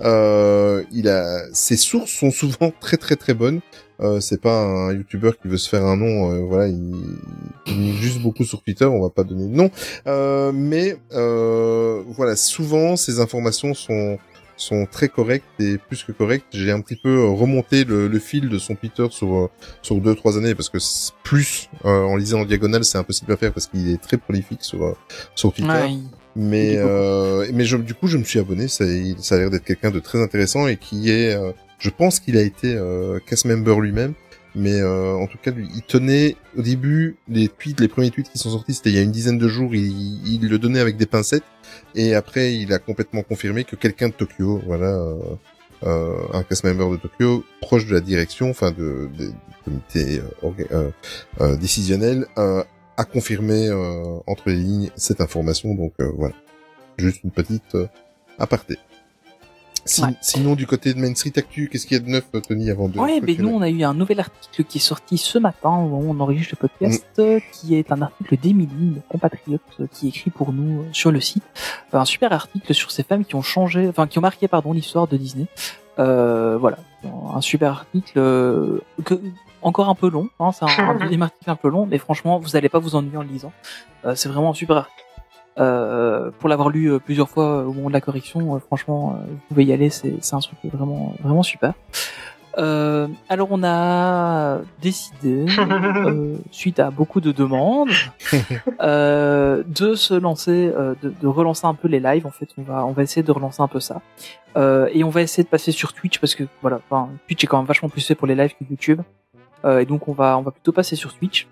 Euh, 0.00 0.82
il 0.92 1.08
a 1.08 1.42
ses 1.52 1.76
sources 1.76 2.10
sont 2.12 2.30
souvent 2.30 2.72
très 2.80 2.96
très 2.96 3.16
très 3.16 3.34
bonnes. 3.34 3.60
Euh, 4.00 4.20
c'est 4.20 4.40
pas 4.40 4.62
un 4.62 4.92
youtubeur 4.92 5.36
qui 5.40 5.48
veut 5.48 5.56
se 5.58 5.68
faire 5.68 5.84
un 5.84 5.96
nom. 5.96 6.30
euh, 6.32 6.38
voilà, 6.46 6.68
il, 6.68 6.94
il 7.66 7.94
juste 7.96 8.20
beaucoup 8.20 8.44
sur 8.44 8.62
Twitter. 8.62 8.84
On 8.84 9.02
va 9.02 9.10
pas 9.10 9.24
donner 9.24 9.46
de 9.48 9.54
nom, 9.56 9.70
Euh, 10.06 10.52
mais 10.54 10.96
euh, 11.12 12.02
voilà, 12.16 12.36
souvent 12.36 12.96
ces 12.96 13.18
informations 13.20 13.74
sont 13.74 14.18
sont 14.56 14.86
très 14.90 15.08
correctes 15.08 15.46
et 15.60 15.78
plus 15.78 16.02
que 16.02 16.10
correctes. 16.10 16.46
J'ai 16.50 16.72
un 16.72 16.80
petit 16.80 16.96
peu 16.96 17.28
remonté 17.28 17.84
le, 17.84 18.08
le 18.08 18.18
fil 18.18 18.48
de 18.48 18.58
son 18.58 18.74
Twitter 18.74 19.06
sur 19.10 19.32
euh, 19.36 19.50
sur 19.82 19.96
deux 20.00 20.14
trois 20.16 20.36
années 20.36 20.54
parce 20.54 20.68
que 20.68 20.78
plus 21.22 21.68
euh, 21.84 22.02
en 22.02 22.16
lisant 22.16 22.40
en 22.40 22.44
diagonale, 22.44 22.84
c'est 22.84 22.98
impossible 22.98 23.32
à 23.32 23.36
faire 23.36 23.52
parce 23.52 23.66
qu'il 23.68 23.88
est 23.90 24.02
très 24.02 24.16
prolifique 24.16 24.62
sur 24.62 24.82
euh, 24.84 24.94
sur 25.34 25.52
Twitter. 25.52 25.68
Mais 26.40 26.74
euh, 26.76 27.46
mais 27.52 27.64
je, 27.64 27.76
du 27.76 27.94
coup, 27.94 28.06
je 28.06 28.16
me 28.16 28.22
suis 28.24 28.38
abonné. 28.38 28.68
Ça, 28.68 28.84
il- 28.84 29.16
ça 29.18 29.34
a 29.34 29.38
l'air 29.38 29.50
d'être 29.50 29.64
quelqu'un 29.64 29.90
de 29.90 29.98
très 29.98 30.22
intéressant 30.22 30.68
et 30.68 30.76
qui 30.76 31.10
est, 31.10 31.34
euh, 31.34 31.50
je 31.80 31.90
pense 31.90 32.20
qu'il 32.20 32.36
a 32.36 32.42
été 32.42 32.74
euh, 32.76 33.18
cast 33.26 33.44
member 33.44 33.80
lui-même. 33.80 34.14
Mais 34.54 34.80
euh, 34.80 35.12
en 35.14 35.26
tout 35.26 35.36
cas, 35.42 35.50
lui, 35.50 35.68
il 35.74 35.82
tenait 35.82 36.36
au 36.56 36.62
début 36.62 37.16
les 37.28 37.48
tweets, 37.48 37.80
les 37.80 37.88
premiers 37.88 38.10
tweets 38.10 38.30
qui 38.30 38.38
sont 38.38 38.50
sortis, 38.50 38.74
c'était 38.74 38.90
il 38.90 38.96
y 38.96 38.98
a 38.98 39.02
une 39.02 39.10
dizaine 39.12 39.38
de 39.38 39.48
jours. 39.48 39.74
Il, 39.74 40.26
il 40.26 40.48
le 40.48 40.58
donnait 40.58 40.80
avec 40.80 40.96
des 40.96 41.06
pincettes 41.06 41.44
et 41.94 42.14
après, 42.14 42.54
il 42.54 42.72
a 42.72 42.78
complètement 42.78 43.22
confirmé 43.22 43.64
que 43.64 43.76
quelqu'un 43.76 44.08
de 44.08 44.14
Tokyo, 44.14 44.60
voilà, 44.66 44.86
euh, 44.96 45.14
euh, 45.84 46.16
un 46.32 46.42
cast 46.44 46.64
member 46.64 46.90
de 46.90 46.96
Tokyo, 46.96 47.44
proche 47.60 47.86
de 47.86 47.94
la 47.94 48.00
direction, 48.00 48.48
enfin 48.50 48.70
de, 48.70 49.08
de- 49.18 49.26
du 49.26 49.32
comité 49.64 50.20
euh, 50.44 50.50
euh, 50.72 50.90
euh, 51.40 51.56
décisionnel, 51.56 52.26
a 52.98 53.04
confirmé 53.04 53.68
euh, 53.68 54.18
entre 54.26 54.50
les 54.50 54.56
lignes 54.56 54.90
cette 54.96 55.22
information. 55.22 55.74
Donc 55.74 55.92
euh, 56.00 56.10
voilà, 56.18 56.34
juste 56.98 57.24
une 57.24 57.30
petite 57.30 57.74
euh, 57.74 57.86
aparté. 58.38 58.76
Si- 59.84 60.02
Ouais. 60.02 60.08
Sinon, 60.20 60.54
du 60.54 60.66
côté 60.66 60.92
de 60.92 60.98
Main 60.98 61.14
Street 61.14 61.32
Actu, 61.36 61.70
qu'est-ce 61.72 61.86
qu'il 61.86 61.96
y 61.96 62.00
a 62.00 62.04
de 62.04 62.10
neuf, 62.10 62.24
Tony, 62.46 62.70
avant 62.70 62.88
de... 62.88 62.98
Ouais, 62.98 63.20
ben 63.20 63.26
clôturer 63.34 63.42
nous 63.42 63.56
on 63.56 63.62
a 63.62 63.70
eu 63.70 63.82
un 63.84 63.94
nouvel 63.94 64.20
article 64.20 64.64
qui 64.64 64.76
est 64.76 64.82
sorti 64.82 65.16
ce 65.16 65.38
matin 65.38 65.70
on 65.70 66.20
enregistre 66.20 66.56
le 66.60 66.68
podcast, 66.68 67.06
Mm. 67.16 67.38
qui 67.52 67.74
est 67.74 67.90
un 67.90 68.02
article 68.02 68.36
d'Emily, 68.36 68.68
une 68.78 69.00
compatriote, 69.08 69.62
qui 69.92 70.08
écrit 70.08 70.30
pour 70.30 70.52
nous 70.52 70.84
sur 70.92 71.10
le 71.10 71.20
site. 71.22 71.42
Un 71.94 72.04
super 72.04 72.32
article 72.34 72.74
sur 72.74 72.90
ces 72.90 73.02
femmes 73.02 73.24
qui 73.24 73.34
ont 73.34 73.40
changé, 73.42 73.88
enfin 73.88 74.06
qui 74.06 74.18
ont 74.18 74.22
marqué 74.22 74.46
pardon 74.46 74.74
l'histoire 74.74 75.06
de 75.08 75.16
Disney. 75.16 75.46
Euh, 75.98 76.58
voilà, 76.58 76.78
un 77.34 77.40
super 77.40 77.70
article 77.72 78.12
que 79.04 79.14
encore 79.62 79.88
un 79.88 79.94
peu 79.94 80.08
long, 80.10 80.28
hein, 80.40 80.50
c'est 80.52 80.64
un, 80.64 80.88
un 80.90 80.94
deuxième 80.94 81.22
article 81.22 81.50
un 81.50 81.56
peu 81.56 81.68
long, 81.68 81.86
mais 81.86 81.98
franchement 81.98 82.38
vous 82.38 82.56
allez 82.56 82.68
pas 82.68 82.78
vous 82.78 82.94
ennuyer 82.96 83.16
en 83.16 83.22
le 83.22 83.28
lisant. 83.28 83.52
Euh, 84.04 84.14
c'est 84.14 84.28
vraiment 84.28 84.50
un 84.50 84.54
super 84.54 84.76
article. 84.78 85.02
Euh, 85.58 86.30
pour 86.38 86.48
l'avoir 86.48 86.68
lu 86.68 86.86
euh, 86.92 87.00
plusieurs 87.00 87.28
fois 87.28 87.44
euh, 87.44 87.64
au 87.64 87.72
moment 87.72 87.88
de 87.88 87.92
la 87.92 88.00
correction, 88.00 88.54
euh, 88.54 88.58
franchement, 88.60 89.18
vous 89.28 89.38
pouvez 89.48 89.64
y 89.64 89.72
aller, 89.72 89.90
c'est 89.90 90.14
c'est 90.20 90.36
un 90.36 90.38
truc 90.38 90.56
vraiment 90.72 91.14
vraiment 91.20 91.42
super. 91.42 91.72
Euh, 92.58 93.06
alors 93.28 93.48
on 93.50 93.62
a 93.64 94.58
décidé, 94.80 95.46
euh, 95.58 96.36
suite 96.50 96.78
à 96.80 96.90
beaucoup 96.90 97.20
de 97.20 97.30
demandes, 97.32 97.90
euh, 98.80 99.62
de 99.66 99.94
se 99.94 100.14
lancer, 100.14 100.72
euh, 100.76 100.94
de, 101.02 101.12
de 101.20 101.26
relancer 101.26 101.66
un 101.66 101.74
peu 101.74 101.88
les 101.88 102.00
lives. 102.00 102.26
En 102.26 102.30
fait, 102.30 102.48
on 102.58 102.62
va 102.62 102.84
on 102.86 102.92
va 102.92 103.02
essayer 103.02 103.22
de 103.22 103.32
relancer 103.32 103.60
un 103.62 103.68
peu 103.68 103.80
ça, 103.80 104.00
Euh, 104.56 104.88
et 104.92 105.04
on 105.04 105.10
va 105.10 105.22
essayer 105.22 105.44
de 105.44 105.48
passer 105.48 105.72
sur 105.72 105.92
Twitch 105.92 106.18
parce 106.20 106.34
que 106.34 106.44
voilà, 106.62 106.80
Twitch 107.26 107.44
est 107.44 107.46
quand 107.46 107.58
même 107.58 107.66
vachement 107.66 107.88
plus 107.88 108.04
fait 108.04 108.14
pour 108.16 108.26
les 108.26 108.34
lives 108.34 108.54
que 108.58 108.64
YouTube, 108.68 109.02
et 109.64 109.86
donc 109.86 110.08
on 110.08 110.12
va 110.12 110.38
on 110.38 110.42
va 110.42 110.50
plutôt 110.50 110.72
passer 110.72 110.96
sur 110.96 111.14
Twitch 111.14 111.48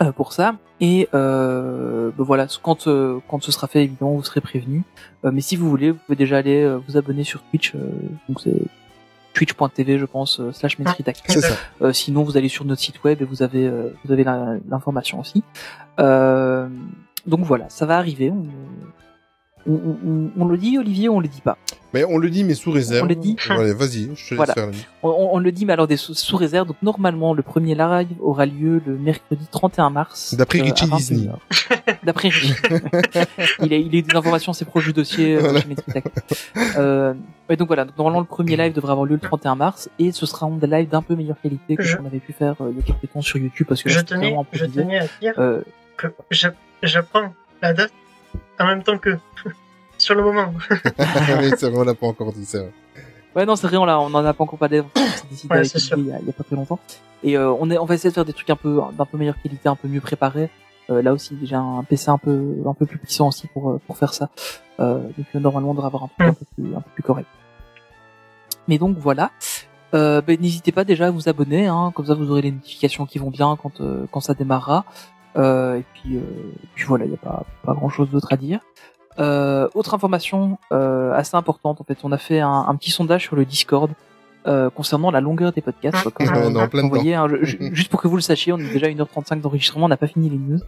euh, 0.00 0.12
pour 0.12 0.32
ça. 0.32 0.56
Et 0.80 1.08
euh, 1.14 2.10
ben 2.16 2.24
voilà, 2.24 2.46
quand 2.62 2.88
euh, 2.88 3.20
quand 3.28 3.42
ce 3.42 3.52
sera 3.52 3.68
fait, 3.68 3.84
évidemment, 3.84 4.14
vous 4.14 4.24
serez 4.24 4.40
prévenus. 4.40 4.82
Euh, 5.24 5.30
mais 5.32 5.40
si 5.40 5.54
vous 5.56 5.70
voulez, 5.70 5.92
vous 5.92 5.98
pouvez 6.04 6.16
déjà 6.16 6.38
aller 6.38 6.62
euh, 6.62 6.78
vous 6.86 6.96
abonner 6.96 7.22
sur 7.24 7.42
Twitch. 7.44 7.74
euh, 7.74 7.78
donc 8.28 8.40
c'est 8.40 8.60
twitch.tv, 9.34 9.98
je 9.98 10.04
pense, 10.04 10.40
euh, 10.40 10.52
slash. 10.52 10.76
C'est 11.26 11.40
ça. 11.40 11.54
Euh, 11.82 11.92
sinon, 11.92 12.22
vous 12.24 12.36
allez 12.36 12.48
sur 12.48 12.64
notre 12.64 12.80
site 12.80 13.02
web 13.04 13.22
et 13.22 13.24
vous 13.24 13.42
avez 13.42 13.66
euh, 13.66 13.90
vous 14.04 14.12
avez 14.12 14.24
l'information 14.24 15.20
aussi. 15.20 15.44
Euh, 16.00 16.68
donc 17.26 17.40
voilà, 17.40 17.68
ça 17.68 17.86
va 17.86 17.96
arriver. 17.96 18.30
On, 18.30 18.46
on, 19.66 19.72
on- 20.06 20.30
on 20.36 20.44
le 20.46 20.56
dit, 20.58 20.78
Olivier, 20.78 21.08
ou 21.08 21.16
on 21.16 21.20
le 21.20 21.28
dit 21.28 21.40
pas. 21.40 21.56
Mais 21.92 22.04
on 22.04 22.18
le 22.18 22.28
dit, 22.28 22.42
mais 22.42 22.54
sous 22.54 22.72
réserve. 22.72 23.04
On 23.04 23.08
le 23.08 23.14
dit 23.14 23.36
Allez, 23.48 23.72
vas-y, 23.72 24.10
je 24.16 24.28
te 24.30 24.30
laisse 24.30 24.32
Voilà. 24.32 24.52
faire. 24.54 24.68
On, 25.04 25.10
on- 25.10 25.34
on 25.34 25.38
le 25.38 25.52
dit, 25.52 25.64
mais 25.64 25.72
alors 25.74 25.86
des 25.86 25.96
sous, 25.96 26.14
sous 26.14 26.36
réserve. 26.36 26.66
Donc 26.66 26.76
normalement, 26.82 27.34
le 27.34 27.42
premier 27.42 27.76
live 27.76 28.08
aura 28.20 28.46
lieu 28.46 28.82
le 28.84 28.96
mercredi 28.98 29.46
31 29.50 29.90
mars. 29.90 30.34
D'après 30.34 30.58
euh, 30.60 30.64
Richie 30.64 30.90
Disney. 30.90 31.28
21h. 31.28 31.94
D'après 32.02 32.28
Richie. 32.30 32.52
il 33.62 33.72
a 33.72 33.76
il 33.76 33.94
a 33.94 33.98
eu 33.98 34.02
des 34.02 34.16
informations 34.16 34.50
assez 34.50 34.64
proches 34.64 34.86
du 34.86 34.92
dossier. 34.92 35.36
euh, 35.36 35.40
Voilà. 35.40 35.60
Euh, 36.78 37.14
ouais, 37.48 37.56
donc 37.56 37.68
voilà. 37.68 37.84
Donc, 37.84 37.96
normalement, 37.96 38.20
le 38.20 38.26
premier 38.26 38.56
live 38.56 38.72
devrait 38.72 38.92
avoir 38.92 39.06
lieu 39.06 39.14
le 39.14 39.20
31 39.20 39.54
mars 39.54 39.88
et 40.00 40.12
ce 40.12 40.26
sera 40.26 40.46
un 40.46 40.50
des 40.56 40.66
lives 40.66 40.88
d'un 40.88 41.02
peu 41.02 41.14
meilleure 41.14 41.40
qualité 41.40 41.76
que 41.76 41.82
Je- 41.82 41.92
ce 41.92 41.96
qu'on 41.96 42.06
avait 42.06 42.18
pu 42.18 42.32
faire 42.32 42.56
euh, 42.60 42.70
il 42.72 42.76
y 42.76 42.80
a 42.80 42.82
quelques 42.82 43.12
temps 43.12 43.22
sur 43.22 43.38
YouTube 43.38 43.66
parce 43.68 43.82
que 43.82 43.88
je 43.90 44.00
tenais, 44.00 44.34
je 44.52 44.64
tenais 44.66 44.98
à 44.98 45.06
dire 45.20 45.34
Euh, 45.38 45.60
que 45.96 46.08
j'a- 46.30 46.52
j'apprends 46.82 47.32
la 47.62 47.72
date 47.72 47.92
en 48.58 48.66
même 48.66 48.82
temps 48.82 48.98
que 48.98 49.18
sur 49.98 50.14
le 50.14 50.22
moment. 50.22 50.52
Mais 50.98 51.50
c'est 51.56 51.68
vrai, 51.70 51.78
on 51.78 51.84
l'a 51.84 51.94
pas 51.94 52.06
encore 52.06 52.32
dit 52.32 52.44
ça. 52.44 52.60
Ouais, 53.36 53.44
non, 53.46 53.56
c'est 53.56 53.66
vrai, 53.66 53.76
on, 53.76 53.84
l'a- 53.84 53.98
on 53.98 54.06
en 54.14 54.24
a 54.24 54.32
pas 54.32 54.44
encore 54.44 54.58
parlé. 54.58 54.80
On 54.80 55.00
s'est 55.00 55.24
décidé 55.30 55.54
Ouais, 55.54 55.64
c'est 55.64 55.78
il 55.96 56.06
y, 56.06 56.12
a, 56.12 56.18
il 56.20 56.26
y 56.26 56.30
a 56.30 56.32
pas 56.32 56.44
très 56.44 56.54
longtemps. 56.56 56.78
Et 57.24 57.36
euh, 57.36 57.50
on, 57.58 57.70
est, 57.70 57.78
on 57.78 57.84
va 57.84 57.94
essayer 57.94 58.10
de 58.10 58.14
faire 58.14 58.24
des 58.24 58.32
trucs 58.32 58.50
un 58.50 58.56
peu 58.56 58.80
d'un 58.96 59.04
peu 59.06 59.18
meilleure 59.18 59.40
qualité, 59.42 59.68
un 59.68 59.74
peu 59.76 59.88
mieux 59.88 60.00
préparés. 60.00 60.50
Euh, 60.90 61.00
là 61.02 61.12
aussi, 61.12 61.36
j'ai 61.42 61.56
un 61.56 61.82
PC 61.88 62.10
un 62.10 62.18
peu 62.18 62.56
un 62.66 62.74
peu 62.74 62.84
plus 62.86 62.98
puissant 62.98 63.28
aussi 63.28 63.46
pour 63.48 63.70
euh, 63.70 63.80
pour 63.86 63.96
faire 63.96 64.12
ça. 64.12 64.28
Euh, 64.80 64.98
donc 65.16 65.42
normalement, 65.42 65.70
on 65.70 65.74
devrait 65.74 65.86
avoir 65.86 66.02
un 66.04 66.08
truc 66.08 66.28
un 66.28 66.34
peu 66.34 66.44
plus 66.54 66.76
un 66.76 66.80
peu 66.80 66.90
plus 66.94 67.02
correct. 67.02 67.28
Mais 68.68 68.78
donc 68.78 68.96
voilà. 68.98 69.30
Euh, 69.94 70.20
ben, 70.20 70.38
n'hésitez 70.40 70.72
pas 70.72 70.84
déjà 70.84 71.06
à 71.06 71.10
vous 71.10 71.28
abonner, 71.28 71.66
hein, 71.68 71.92
comme 71.94 72.06
ça 72.06 72.14
vous 72.14 72.30
aurez 72.30 72.42
les 72.42 72.50
notifications 72.50 73.06
qui 73.06 73.18
vont 73.18 73.30
bien 73.30 73.56
quand 73.60 73.80
euh, 73.80 74.06
quand 74.10 74.20
ça 74.20 74.34
démarrera. 74.34 74.84
Euh, 75.36 75.76
et 75.78 75.84
puis, 75.94 76.16
euh, 76.16 76.20
puis 76.74 76.84
voilà, 76.84 77.04
il 77.04 77.08
n'y 77.10 77.14
a 77.16 77.18
pas 77.18 77.44
pas 77.64 77.72
grand 77.74 77.88
chose 77.88 78.10
d'autre 78.10 78.28
à 78.32 78.36
dire. 78.36 78.60
Euh, 79.18 79.68
autre 79.74 79.94
information 79.94 80.58
euh, 80.72 81.12
assez 81.12 81.36
importante, 81.36 81.80
en 81.80 81.84
fait, 81.84 81.98
on 82.04 82.12
a 82.12 82.18
fait 82.18 82.40
un, 82.40 82.66
un 82.68 82.74
petit 82.76 82.90
sondage 82.90 83.22
sur 83.22 83.36
le 83.36 83.44
Discord 83.44 83.90
euh, 84.46 84.70
concernant 84.70 85.10
la 85.10 85.20
longueur 85.20 85.52
des 85.52 85.60
podcasts. 85.60 85.96
Ah, 86.06 86.10
Comme 86.10 86.26
vous- 86.26 86.50
on 86.50 86.56
en 86.56 86.68
plein 86.68 86.82
hein, 87.14 87.28
je- 87.42 87.56
juste 87.72 87.90
pour 87.90 88.00
que 88.02 88.08
vous 88.08 88.16
le 88.16 88.22
sachiez, 88.22 88.52
on 88.52 88.58
est 88.58 88.72
déjà 88.72 88.86
à 88.86 88.90
1h35 88.90 89.40
d'enregistrement, 89.40 89.86
on 89.86 89.88
n'a 89.88 89.96
pas 89.96 90.06
fini 90.08 90.28
les 90.30 90.36
news. 90.38 90.58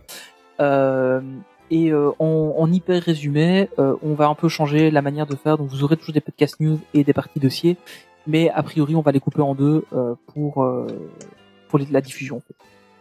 Euh, 0.60 1.20
et 1.70 1.90
euh, 1.92 2.10
en, 2.20 2.54
en 2.56 2.72
hyper 2.72 3.02
résumé, 3.02 3.68
euh, 3.78 3.94
on 4.02 4.14
va 4.14 4.28
un 4.28 4.34
peu 4.34 4.48
changer 4.48 4.90
la 4.90 5.02
manière 5.02 5.26
de 5.26 5.34
faire. 5.36 5.58
Donc 5.58 5.68
vous 5.68 5.82
aurez 5.84 5.96
toujours 5.96 6.14
des 6.14 6.20
podcasts 6.20 6.60
news 6.60 6.78
et 6.94 7.02
des 7.04 7.12
parties 7.12 7.40
dossiers, 7.40 7.76
mais 8.26 8.50
a 8.50 8.62
priori 8.62 8.94
on 8.94 9.00
va 9.02 9.10
les 9.12 9.20
couper 9.20 9.42
en 9.42 9.54
deux 9.54 9.84
euh, 9.92 10.14
pour 10.32 10.62
euh, 10.62 10.86
pour 11.68 11.80
la 11.90 12.00
diffusion. 12.00 12.36
En, 12.36 12.40
fait. 12.40 12.54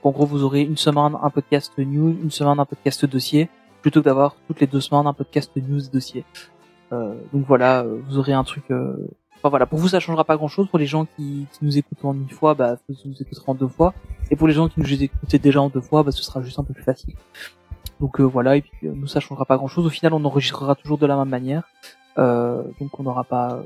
En 0.05 0.11
gros, 0.11 0.27
vous 0.27 0.43
aurez 0.43 0.61
une 0.61 0.77
semaine 0.77 1.17
un 1.19 1.29
podcast 1.31 1.73
news, 1.79 2.15
une 2.21 2.29
semaine 2.29 2.59
un 2.59 2.65
podcast 2.65 3.05
dossier, 3.07 3.49
plutôt 3.81 4.01
que 4.01 4.05
d'avoir 4.05 4.35
toutes 4.45 4.59
les 4.59 4.67
deux 4.67 4.79
semaines 4.79 5.07
un 5.07 5.13
podcast 5.13 5.51
news 5.55 5.81
dossier. 5.91 6.23
Euh, 6.93 7.15
donc 7.33 7.43
voilà, 7.47 7.81
euh, 7.81 8.01
vous 8.07 8.19
aurez 8.19 8.33
un 8.33 8.43
truc. 8.43 8.69
euh, 8.69 8.95
Enfin 9.37 9.49
voilà, 9.49 9.65
pour 9.65 9.79
vous 9.79 9.87
ça 9.87 9.99
changera 9.99 10.23
pas 10.23 10.37
grand 10.37 10.47
chose. 10.47 10.67
Pour 10.69 10.77
les 10.77 10.85
gens 10.85 11.05
qui, 11.15 11.47
nous 11.63 11.75
écoutent 11.79 12.05
en 12.05 12.13
une 12.13 12.29
fois, 12.29 12.53
bah 12.53 12.77
vous 12.87 12.95
nous 13.03 13.19
écouterez 13.19 13.45
en 13.47 13.55
deux 13.55 13.67
fois. 13.67 13.95
Et 14.29 14.35
pour 14.35 14.47
les 14.47 14.53
gens 14.53 14.69
qui 14.69 14.79
nous 14.79 14.93
écoutaient 14.93 15.39
déjà 15.39 15.59
en 15.59 15.69
deux 15.69 15.81
fois, 15.81 16.03
bah 16.03 16.11
ce 16.11 16.21
sera 16.21 16.39
juste 16.43 16.59
un 16.59 16.63
peu 16.63 16.75
plus 16.75 16.83
facile. 16.83 17.15
Donc 17.99 18.21
voilà, 18.21 18.57
et 18.57 18.61
puis 18.61 18.71
nous 18.83 19.07
ça 19.07 19.19
changera 19.19 19.45
pas 19.45 19.57
grand 19.57 19.67
chose. 19.67 19.87
Au 19.87 19.89
final, 19.89 20.13
on 20.13 20.23
enregistrera 20.23 20.75
toujours 20.75 20.99
de 20.99 21.07
la 21.07 21.17
même 21.17 21.29
manière. 21.29 21.63
Donc 22.15 22.99
on 22.99 23.01
n'aura 23.01 23.23
pas. 23.23 23.59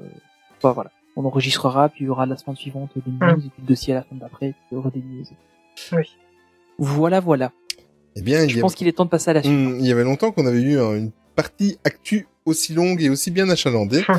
Enfin, 0.57 0.71
voilà, 0.71 0.91
on 1.17 1.25
enregistrera, 1.25 1.89
puis 1.89 2.05
il 2.05 2.07
y 2.07 2.09
aura 2.09 2.25
la 2.25 2.37
semaine 2.37 2.55
suivante 2.55 2.91
des 2.95 3.11
news, 3.11 3.39
et 3.45 3.49
puis 3.49 3.61
le 3.61 3.67
dossier 3.67 3.93
à 3.93 3.97
la 3.97 4.03
semaine 4.03 4.19
d'après, 4.19 4.51
puis 4.51 4.61
il 4.71 4.75
y 4.75 4.77
aura 4.77 4.89
des 4.89 5.01
news. 5.01 5.25
Oui. 5.91 6.09
Voilà, 6.79 7.19
voilà. 7.19 7.51
Eh 8.15 8.21
bien, 8.21 8.47
Je 8.47 8.59
pense 8.59 8.73
qu'il 8.75 8.87
est 8.87 8.93
temps 8.93 9.05
de 9.05 9.09
passer 9.09 9.29
à 9.29 9.33
la 9.33 9.43
suite. 9.43 9.53
Hum, 9.53 9.77
il 9.79 9.85
y 9.85 9.91
avait 9.91 10.03
longtemps 10.03 10.31
qu'on 10.31 10.45
avait 10.47 10.61
eu 10.61 10.79
hein, 10.79 10.95
une 10.95 11.11
partie 11.35 11.77
actu 11.83 12.27
aussi 12.45 12.73
longue 12.73 13.01
et 13.03 13.09
aussi 13.09 13.29
bien 13.31 13.47
achalandée. 13.49 13.99
C'est 14.07 14.13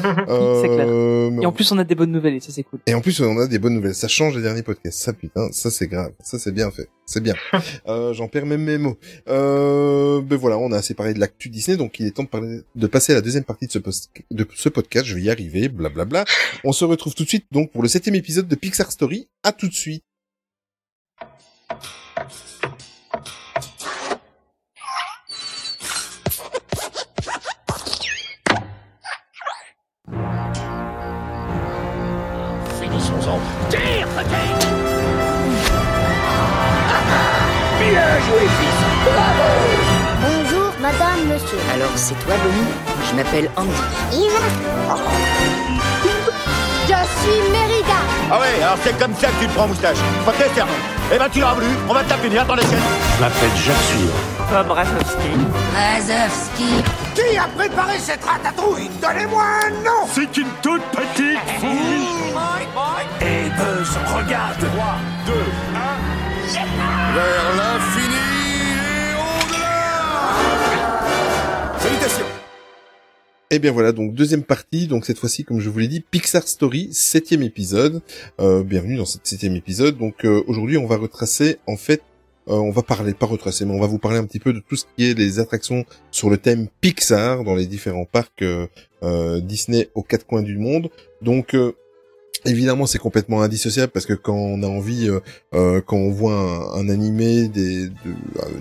clair. 0.69 0.87
Euh, 0.89 1.31
mais 1.31 1.43
Et 1.43 1.47
en 1.47 1.53
plus, 1.53 1.71
on 1.73 1.79
a 1.79 1.85
des 1.85 1.95
bonnes 1.97 2.13
nouvelles, 2.13 2.35
et 2.35 2.41
ça 2.41 2.53
c'est 2.53 2.63
cool. 2.63 2.79
Et 2.87 2.95
en 2.95 3.01
plus, 3.01 3.21
on 3.21 3.39
a 3.39 3.47
des 3.49 3.59
bonnes 3.59 3.75
nouvelles. 3.75 3.95
Ça 3.95 4.07
change 4.09 4.37
les 4.37 4.43
derniers 4.43 4.63
podcasts. 4.63 5.01
Ça, 5.01 5.13
putain, 5.13 5.49
ça 5.51 5.71
c'est 5.71 5.89
grave. 5.89 6.13
Ça 6.23 6.39
c'est 6.39 6.53
bien 6.53 6.71
fait. 6.71 6.89
C'est 7.07 7.21
bien. 7.21 7.35
euh, 7.89 8.13
J'en 8.15 8.29
perds 8.29 8.47
même 8.47 8.63
mes 8.63 8.79
mots. 8.79 8.97
Euh, 9.29 10.21
ben 10.23 10.37
voilà, 10.37 10.59
on 10.59 10.71
a 10.71 10.77
assez 10.77 10.95
parlé 10.95 11.13
de 11.13 11.19
l'actu 11.19 11.49
Disney, 11.49 11.77
donc 11.77 11.99
il 11.99 12.07
est 12.07 12.13
temps 12.13 12.23
de, 12.23 12.29
parler, 12.29 12.61
de 12.77 12.87
passer 12.87 13.13
à 13.13 13.17
la 13.17 13.21
deuxième 13.21 13.45
partie 13.45 13.67
de 13.67 13.73
ce, 13.73 13.79
post- 13.81 14.11
de 14.31 14.47
ce 14.55 14.69
podcast. 14.69 15.07
Je 15.07 15.15
vais 15.17 15.23
y 15.23 15.31
arriver, 15.31 15.69
blablabla. 15.69 16.25
On 16.65 16.73
se 16.73 16.85
retrouve 16.85 17.15
tout 17.15 17.25
de 17.25 17.29
suite 17.29 17.47
donc 17.51 17.73
pour 17.73 17.83
le 17.83 17.89
septième 17.89 18.15
épisode 18.15 18.47
de 18.47 18.55
Pixar 18.55 18.93
Story. 18.93 19.29
À 19.43 19.51
tout 19.53 19.67
de 19.69 19.75
suite. 19.75 20.05
Bonjour, 40.23 40.73
madame, 40.81 41.27
monsieur. 41.27 41.59
Alors, 41.75 41.91
c'est 41.97 42.15
toi, 42.25 42.35
Bonnie 42.43 42.69
Je 43.11 43.17
m'appelle 43.17 43.51
Andy. 43.57 43.71
Je 46.87 46.95
suis 47.21 47.41
Mérida. 47.51 47.99
Ah 48.31 48.39
ouais, 48.39 48.63
alors 48.63 48.79
c'est 48.83 48.97
comme 48.99 49.15
ça 49.15 49.29
que 49.29 49.41
tu 49.41 49.47
te 49.49 49.55
prends 49.55 49.67
moustache. 49.67 49.97
Ok, 50.27 50.37
serment. 50.55 50.73
Eh 51.13 51.19
ben 51.19 51.29
tu 51.29 51.41
l'auras 51.41 51.55
voulu, 51.55 51.67
on 51.89 51.93
va 51.93 52.05
te 52.05 52.11
la 52.11 52.17
punir 52.17 52.47
dans 52.47 52.55
l'assiette. 52.55 52.79
Je 53.17 53.21
m'appelle 53.21 53.51
Jacques 53.57 53.77
Suivre. 53.91 54.15
Razovski. 55.75 56.83
Qui 57.15 57.37
a 57.37 57.49
préparé 57.57 57.99
cette 57.99 58.25
ratatouille? 58.25 58.91
Donnez-moi 59.03 59.43
un 59.43 59.71
nom 59.85 60.07
C'est 60.13 60.37
une 60.37 60.49
toute 60.63 60.83
petite 60.93 61.49
fille. 61.61 62.07
Et 63.21 63.51
Buzz, 63.51 63.99
regarde 64.15 64.59
3, 64.59 64.69
2, 65.27 65.33
1... 65.33 66.21
Vers 67.15 67.57
l'infini 67.57 68.20
Et 73.53 73.59
bien 73.59 73.73
voilà, 73.73 73.91
donc 73.91 74.15
deuxième 74.15 74.45
partie, 74.45 74.87
donc 74.87 75.05
cette 75.05 75.19
fois-ci, 75.19 75.43
comme 75.43 75.59
je 75.59 75.69
vous 75.71 75.81
l'ai 75.81 75.89
dit, 75.89 76.05
Pixar 76.09 76.47
Story, 76.47 76.89
septième 76.93 77.43
épisode. 77.43 78.01
Euh, 78.41 78.63
bienvenue 78.63 78.97
dans 78.97 79.05
cet 79.05 79.27
septième 79.27 79.57
épisode. 79.57 79.99
Donc 79.99 80.25
euh, 80.25 80.45
aujourd'hui, 80.47 80.79
on 80.79 80.87
va 80.87 80.97
retracer, 80.97 81.59
en 81.67 81.77
fait, 81.77 82.01
euh, 82.47 82.55
on 82.55 82.71
va 82.71 82.83
parler, 82.83 83.13
pas 83.13 83.27
retracer, 83.27 83.65
mais 83.65 83.75
on 83.75 83.81
va 83.81 83.89
vous 83.89 83.99
parler 83.99 84.19
un 84.19 84.25
petit 84.25 84.39
peu 84.39 84.53
de 84.53 84.61
tout 84.61 84.77
ce 84.77 84.85
qui 84.97 85.11
est 85.11 85.19
les 85.19 85.41
attractions 85.41 85.85
sur 86.13 86.31
le 86.31 86.37
thème 86.37 86.69
Pixar 86.81 87.43
dans 87.43 87.57
les 87.57 87.67
différents 87.67 88.05
parcs 88.05 88.45
Disney 89.43 89.89
aux 89.97 90.05
quatre 90.05 90.27
coins 90.27 90.43
du 90.43 90.57
monde. 90.57 90.89
Donc 91.21 91.57
Évidemment, 92.47 92.87
c'est 92.87 92.99
complètement 92.99 93.43
indissociable 93.43 93.93
parce 93.93 94.07
que 94.07 94.15
quand 94.15 94.35
on 94.35 94.63
a 94.63 94.67
envie, 94.67 95.09
euh, 95.09 95.21
euh, 95.55 95.81
quand 95.85 95.97
on 95.97 96.11
voit 96.11 96.33
un, 96.33 96.81
un 96.81 96.89
animé 96.89 97.51
euh, 97.55 97.89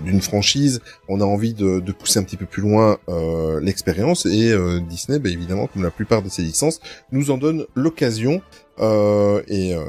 d'une 0.04 0.20
franchise, 0.20 0.80
on 1.08 1.20
a 1.20 1.24
envie 1.24 1.54
de, 1.54 1.80
de 1.80 1.92
pousser 1.92 2.18
un 2.18 2.22
petit 2.22 2.36
peu 2.36 2.44
plus 2.44 2.60
loin 2.62 2.98
euh, 3.08 3.58
l'expérience 3.60 4.26
et 4.26 4.52
euh, 4.52 4.80
Disney, 4.80 5.18
bah, 5.18 5.30
évidemment, 5.30 5.66
comme 5.66 5.82
la 5.82 5.90
plupart 5.90 6.22
de 6.22 6.28
ses 6.28 6.42
licences, 6.42 6.80
nous 7.10 7.30
en 7.30 7.38
donne 7.38 7.64
l'occasion 7.74 8.42
euh, 8.80 9.42
et 9.48 9.74
euh, 9.74 9.84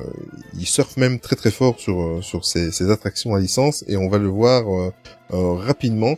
il 0.57 0.65
surfe 0.65 0.95
même 0.95 1.19
très 1.19 1.35
très 1.35 1.51
fort 1.51 1.79
sur 1.79 2.23
sur 2.23 2.45
ces, 2.45 2.71
ces 2.71 2.91
attractions 2.91 3.35
à 3.35 3.39
licence 3.39 3.83
et 3.87 3.97
on 3.97 4.09
va 4.09 4.17
le 4.17 4.27
voir 4.27 4.63
rapidement. 5.31 6.17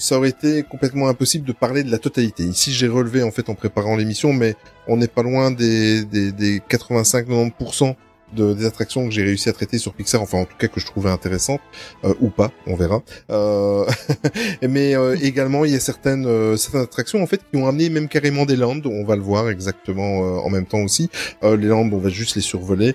Ça 0.00 0.16
aurait 0.16 0.30
été 0.30 0.62
complètement 0.62 1.08
impossible 1.08 1.46
de 1.46 1.52
parler 1.52 1.84
de 1.84 1.90
la 1.90 1.98
totalité. 1.98 2.42
Ici, 2.44 2.72
j'ai 2.72 2.88
relevé 2.88 3.22
en 3.22 3.30
fait 3.30 3.50
en 3.50 3.54
préparant 3.54 3.96
l'émission, 3.96 4.32
mais 4.32 4.56
on 4.88 4.96
n'est 4.96 5.08
pas 5.08 5.22
loin 5.22 5.50
des, 5.50 6.06
des, 6.06 6.32
des 6.32 6.60
85-90% 6.60 7.94
de, 8.34 8.54
des 8.54 8.66
attractions 8.66 9.04
que 9.06 9.10
j'ai 9.10 9.22
réussi 9.22 9.48
à 9.48 9.52
traiter 9.52 9.78
sur 9.78 9.92
Pixar, 9.92 10.22
enfin 10.22 10.38
en 10.38 10.44
tout 10.44 10.56
cas 10.58 10.68
que 10.68 10.80
je 10.80 10.86
trouvais 10.86 11.10
intéressantes, 11.10 11.60
euh, 12.04 12.14
ou 12.20 12.30
pas, 12.30 12.50
on 12.66 12.74
verra. 12.74 13.02
Euh, 13.30 13.84
mais 14.62 14.94
euh, 14.94 15.16
également, 15.20 15.64
il 15.64 15.72
y 15.72 15.76
a 15.76 15.80
certaines, 15.80 16.26
euh, 16.26 16.56
certaines 16.56 16.82
attractions 16.82 17.22
en 17.22 17.26
fait 17.26 17.40
qui 17.50 17.56
ont 17.56 17.66
amené 17.66 17.90
même 17.90 18.08
carrément 18.08 18.44
des 18.46 18.56
landes, 18.56 18.86
on 18.86 19.04
va 19.04 19.16
le 19.16 19.22
voir 19.22 19.50
exactement 19.50 20.22
euh, 20.22 20.38
en 20.38 20.50
même 20.50 20.66
temps 20.66 20.80
aussi. 20.80 21.10
Euh, 21.42 21.56
les 21.56 21.68
landes, 21.68 21.92
on 21.92 21.98
va 21.98 22.08
juste 22.08 22.36
les 22.36 22.42
survoler 22.42 22.94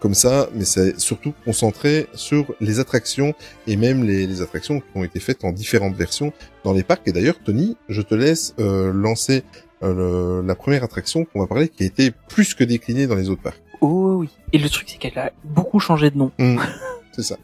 comme 0.00 0.14
ça, 0.14 0.48
mais 0.54 0.64
c'est 0.64 0.98
surtout 0.98 1.34
concentré 1.44 2.08
sur 2.14 2.54
les 2.58 2.80
attractions 2.80 3.34
et 3.66 3.76
même 3.76 4.02
les, 4.02 4.26
les 4.26 4.42
attractions 4.42 4.80
qui 4.80 4.86
ont 4.94 5.04
été 5.04 5.20
faites 5.20 5.44
en 5.44 5.52
différentes 5.52 5.94
versions 5.94 6.32
dans 6.64 6.72
les 6.72 6.82
parcs. 6.82 7.06
Et 7.06 7.12
d'ailleurs, 7.12 7.38
Tony, 7.44 7.76
je 7.88 8.00
te 8.00 8.14
laisse 8.14 8.54
lancer 8.58 9.44
la 9.82 10.54
première 10.54 10.84
attraction 10.84 11.26
qu'on 11.26 11.40
va 11.40 11.46
parler 11.46 11.68
qui 11.68 11.84
a 11.84 11.86
été 11.86 12.12
plus 12.28 12.54
que 12.54 12.64
déclinée 12.64 13.06
dans 13.06 13.14
les 13.14 13.28
autres 13.28 13.42
parcs. 13.42 13.60
Oh 13.80 14.16
oui. 14.18 14.28
Et 14.52 14.58
le 14.58 14.68
truc, 14.68 14.88
c'est 14.88 14.98
qu'elle 14.98 15.18
a 15.18 15.32
beaucoup 15.44 15.80
changé 15.80 16.10
de 16.10 16.18
nom. 16.18 16.32
Mm. 16.38 16.58
C'est 17.18 17.34
ça. 17.34 17.36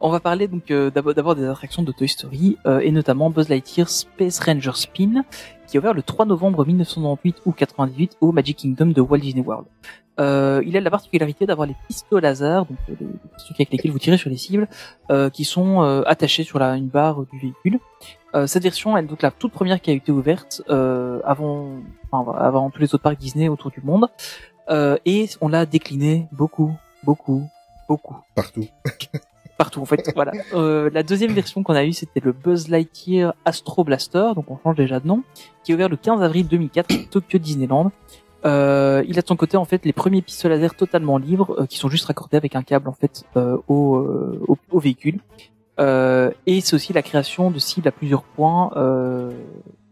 On 0.00 0.10
va 0.10 0.20
parler 0.20 0.48
donc 0.48 0.70
euh, 0.70 0.90
d'abord 0.90 1.34
des 1.34 1.46
attractions 1.46 1.82
de 1.82 1.92
Toy 1.92 2.08
Story 2.08 2.58
euh, 2.66 2.80
et 2.80 2.92
notamment 2.92 3.30
Buzz 3.30 3.48
Lightyear 3.48 3.88
Space 3.88 4.38
Ranger 4.38 4.72
Spin 4.74 5.24
qui 5.66 5.78
a 5.78 5.80
ouvert 5.80 5.94
le 5.94 6.02
3 6.02 6.26
novembre 6.26 6.66
1998 6.66 7.42
ou 7.46 7.52
98 7.52 8.18
au 8.20 8.32
Magic 8.32 8.58
Kingdom 8.58 8.86
de 8.86 9.00
Walt 9.00 9.20
Disney 9.20 9.42
World. 9.42 9.66
Euh, 10.20 10.62
il 10.66 10.76
a 10.76 10.80
la 10.80 10.90
particularité 10.90 11.46
d'avoir 11.46 11.66
les 11.66 11.76
pistolets 11.86 12.28
laser, 12.28 12.66
donc 12.66 12.76
euh, 12.90 12.94
les, 13.00 13.06
trucs 13.38 13.60
avec 13.60 13.70
lesquels 13.70 13.92
vous 13.92 13.98
tirez 13.98 14.18
sur 14.18 14.28
les 14.28 14.36
cibles, 14.36 14.68
qui 15.32 15.44
sont 15.44 15.80
attachés 16.06 16.44
sur 16.44 16.58
la, 16.58 16.76
une 16.76 16.88
barre 16.88 17.24
du 17.32 17.38
véhicule. 17.38 17.78
Cette 18.46 18.62
version 18.62 18.96
est 18.96 19.02
donc 19.04 19.22
la 19.22 19.30
toute 19.30 19.52
première 19.52 19.80
qui 19.80 19.90
a 19.90 19.94
été 19.94 20.12
ouverte 20.12 20.62
avant, 20.68 21.76
enfin, 22.10 22.32
avant 22.38 22.68
tous 22.68 22.80
les 22.80 22.94
autres 22.94 23.02
parcs 23.02 23.18
Disney 23.18 23.48
autour 23.48 23.70
du 23.70 23.80
monde. 23.80 24.08
Euh, 24.70 24.96
et 25.04 25.28
on 25.40 25.48
l'a 25.48 25.66
décliné 25.66 26.26
beaucoup, 26.32 26.74
beaucoup, 27.04 27.48
beaucoup 27.88 28.16
Partout. 28.34 28.66
partout 29.56 29.80
en 29.80 29.84
fait. 29.84 30.10
voilà. 30.14 30.32
Euh, 30.54 30.90
la 30.92 31.02
deuxième 31.02 31.32
version 31.32 31.62
qu'on 31.62 31.74
a 31.74 31.84
eue, 31.84 31.92
c'était 31.92 32.20
le 32.20 32.32
Buzz 32.32 32.68
Lightyear 32.68 33.34
Astro 33.44 33.84
Blaster, 33.84 34.32
donc 34.34 34.50
on 34.50 34.58
change 34.58 34.76
déjà 34.76 35.00
de 35.00 35.06
nom, 35.06 35.22
qui 35.64 35.72
est 35.72 35.74
ouvert 35.74 35.88
le 35.88 35.96
15 35.96 36.22
avril 36.22 36.46
2004 36.48 36.94
à 36.94 36.98
Tokyo 37.10 37.38
Disneyland. 37.38 37.90
Euh, 38.44 39.02
il 39.08 39.18
a 39.18 39.22
de 39.22 39.26
son 39.26 39.34
côté 39.36 39.56
en 39.56 39.64
fait 39.64 39.84
les 39.84 39.92
premiers 39.92 40.22
pistolets 40.22 40.54
laser 40.54 40.76
totalement 40.76 41.18
libres 41.18 41.56
euh, 41.58 41.66
qui 41.66 41.76
sont 41.76 41.88
juste 41.88 42.04
raccordés 42.04 42.36
avec 42.36 42.54
un 42.54 42.62
câble 42.62 42.88
en 42.88 42.92
fait 42.92 43.24
euh, 43.36 43.56
au, 43.66 43.96
au, 44.46 44.56
au 44.70 44.78
véhicule. 44.78 45.18
Et 45.80 46.60
c'est 46.60 46.74
aussi 46.74 46.92
la 46.92 47.02
création 47.02 47.50
de 47.50 47.58
cibles 47.58 47.86
à 47.88 47.92
plusieurs 47.92 48.22
points 48.22 48.70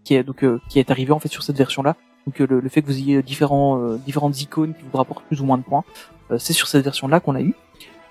qui 0.04 0.14
est 0.14 0.24
donc 0.24 0.44
qui 0.68 0.78
est 0.80 0.90
arrivé 0.90 1.12
en 1.12 1.20
fait 1.20 1.28
sur 1.28 1.42
cette 1.42 1.56
version 1.56 1.82
là. 1.82 1.96
Donc 2.26 2.40
euh, 2.40 2.46
le, 2.48 2.60
le 2.60 2.68
fait 2.68 2.82
que 2.82 2.86
vous 2.86 2.98
ayez 2.98 3.22
différents 3.22 3.78
euh, 3.80 3.98
différentes 3.98 4.40
icônes 4.40 4.74
qui 4.74 4.82
vous 4.90 4.98
rapportent 4.98 5.24
plus 5.24 5.40
ou 5.40 5.44
moins 5.44 5.58
de 5.58 5.62
points, 5.62 5.84
euh, 6.30 6.38
c'est 6.38 6.52
sur 6.52 6.68
cette 6.68 6.84
version 6.84 7.08
là 7.08 7.20
qu'on 7.20 7.34
a 7.34 7.40
eu. 7.40 7.54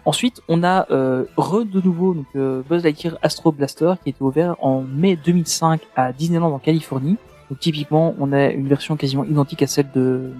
Ensuite, 0.06 0.42
on 0.48 0.64
a 0.64 0.86
euh, 0.92 1.26
re 1.36 1.66
de 1.66 1.82
nouveau 1.82 2.14
donc 2.14 2.28
euh, 2.36 2.62
Buzz 2.70 2.84
Lightyear 2.84 3.18
Astro 3.24 3.52
Blaster 3.52 3.94
qui 4.04 4.10
a 4.10 4.12
été 4.12 4.22
ouvert 4.22 4.56
en 4.60 4.82
mai 4.82 5.16
2005 5.16 5.82
à 5.96 6.14
Disneyland 6.14 6.52
en 6.52 6.60
Californie. 6.60 7.18
Donc 7.50 7.60
typiquement, 7.60 8.16
on 8.20 8.32
a 8.32 8.50
une 8.50 8.68
version 8.68 8.96
quasiment 8.98 9.24
identique 9.26 9.64
à 9.64 9.68
celle 9.68 9.92
de 9.92 10.32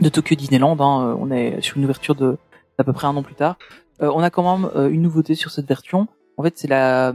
de 0.00 0.08
Tokyo 0.08 0.34
Disneyland. 0.36 0.76
Hein. 0.80 1.16
On 1.20 1.30
est 1.30 1.60
sur 1.60 1.76
une 1.76 1.84
ouverture 1.84 2.14
de 2.14 2.38
d'à 2.78 2.84
peu 2.84 2.94
près 2.94 3.06
un 3.06 3.16
an 3.16 3.22
plus 3.22 3.34
tard. 3.34 3.56
Euh, 4.02 4.10
on 4.14 4.22
a 4.22 4.30
quand 4.30 4.58
même 4.58 4.70
euh, 4.74 4.88
une 4.88 5.02
nouveauté 5.02 5.34
sur 5.34 5.50
cette 5.50 5.66
version. 5.66 6.08
En 6.38 6.42
fait, 6.42 6.56
c'est 6.56 6.68
la 6.68 7.14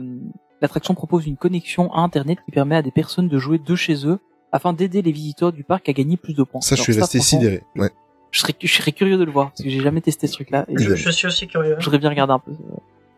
l'attraction 0.62 0.96
propose 0.96 1.28
une 1.28 1.38
connexion 1.38 1.92
à 1.94 2.02
Internet 2.02 2.40
qui 2.46 2.52
permet 2.52 2.76
à 2.76 2.82
des 2.82 2.92
personnes 2.92 3.28
de 3.28 3.38
jouer 3.38 3.60
de 3.60 3.76
chez 3.76 4.08
eux 4.08 4.20
afin 4.52 4.74
d'aider 4.74 5.02
les 5.02 5.12
visiteurs 5.12 5.52
du 5.52 5.64
parc 5.64 5.90
à 5.90 5.94
gagner 5.94 6.18
plus 6.18 6.34
de 6.34 6.44
points. 6.44 6.62
Ça, 6.62 6.76
je 6.76 6.82
suis 6.82 6.94
resté 6.94 7.20
sidéré. 7.20 7.64
Ouais. 7.76 7.92
je 8.32 8.40
serais, 8.40 8.56
je 8.60 8.74
serais 8.74 8.92
curieux 8.92 9.18
de 9.18 9.24
le 9.24 9.32
voir 9.32 9.50
parce 9.50 9.62
que 9.62 9.70
j'ai 9.70 9.82
jamais 9.82 10.02
testé 10.02 10.28
ce 10.28 10.34
truc-là. 10.34 10.66
Et 10.70 10.78
Je, 10.78 11.12
suis 11.12 11.28
aussi 11.28 11.48
curieux. 11.48 11.76
je 11.80 11.86
voudrais 11.86 12.00
bien 12.00 12.10
regarder 12.10 12.34
un 12.34 12.40
peu 12.40 12.52
euh, 12.52 12.78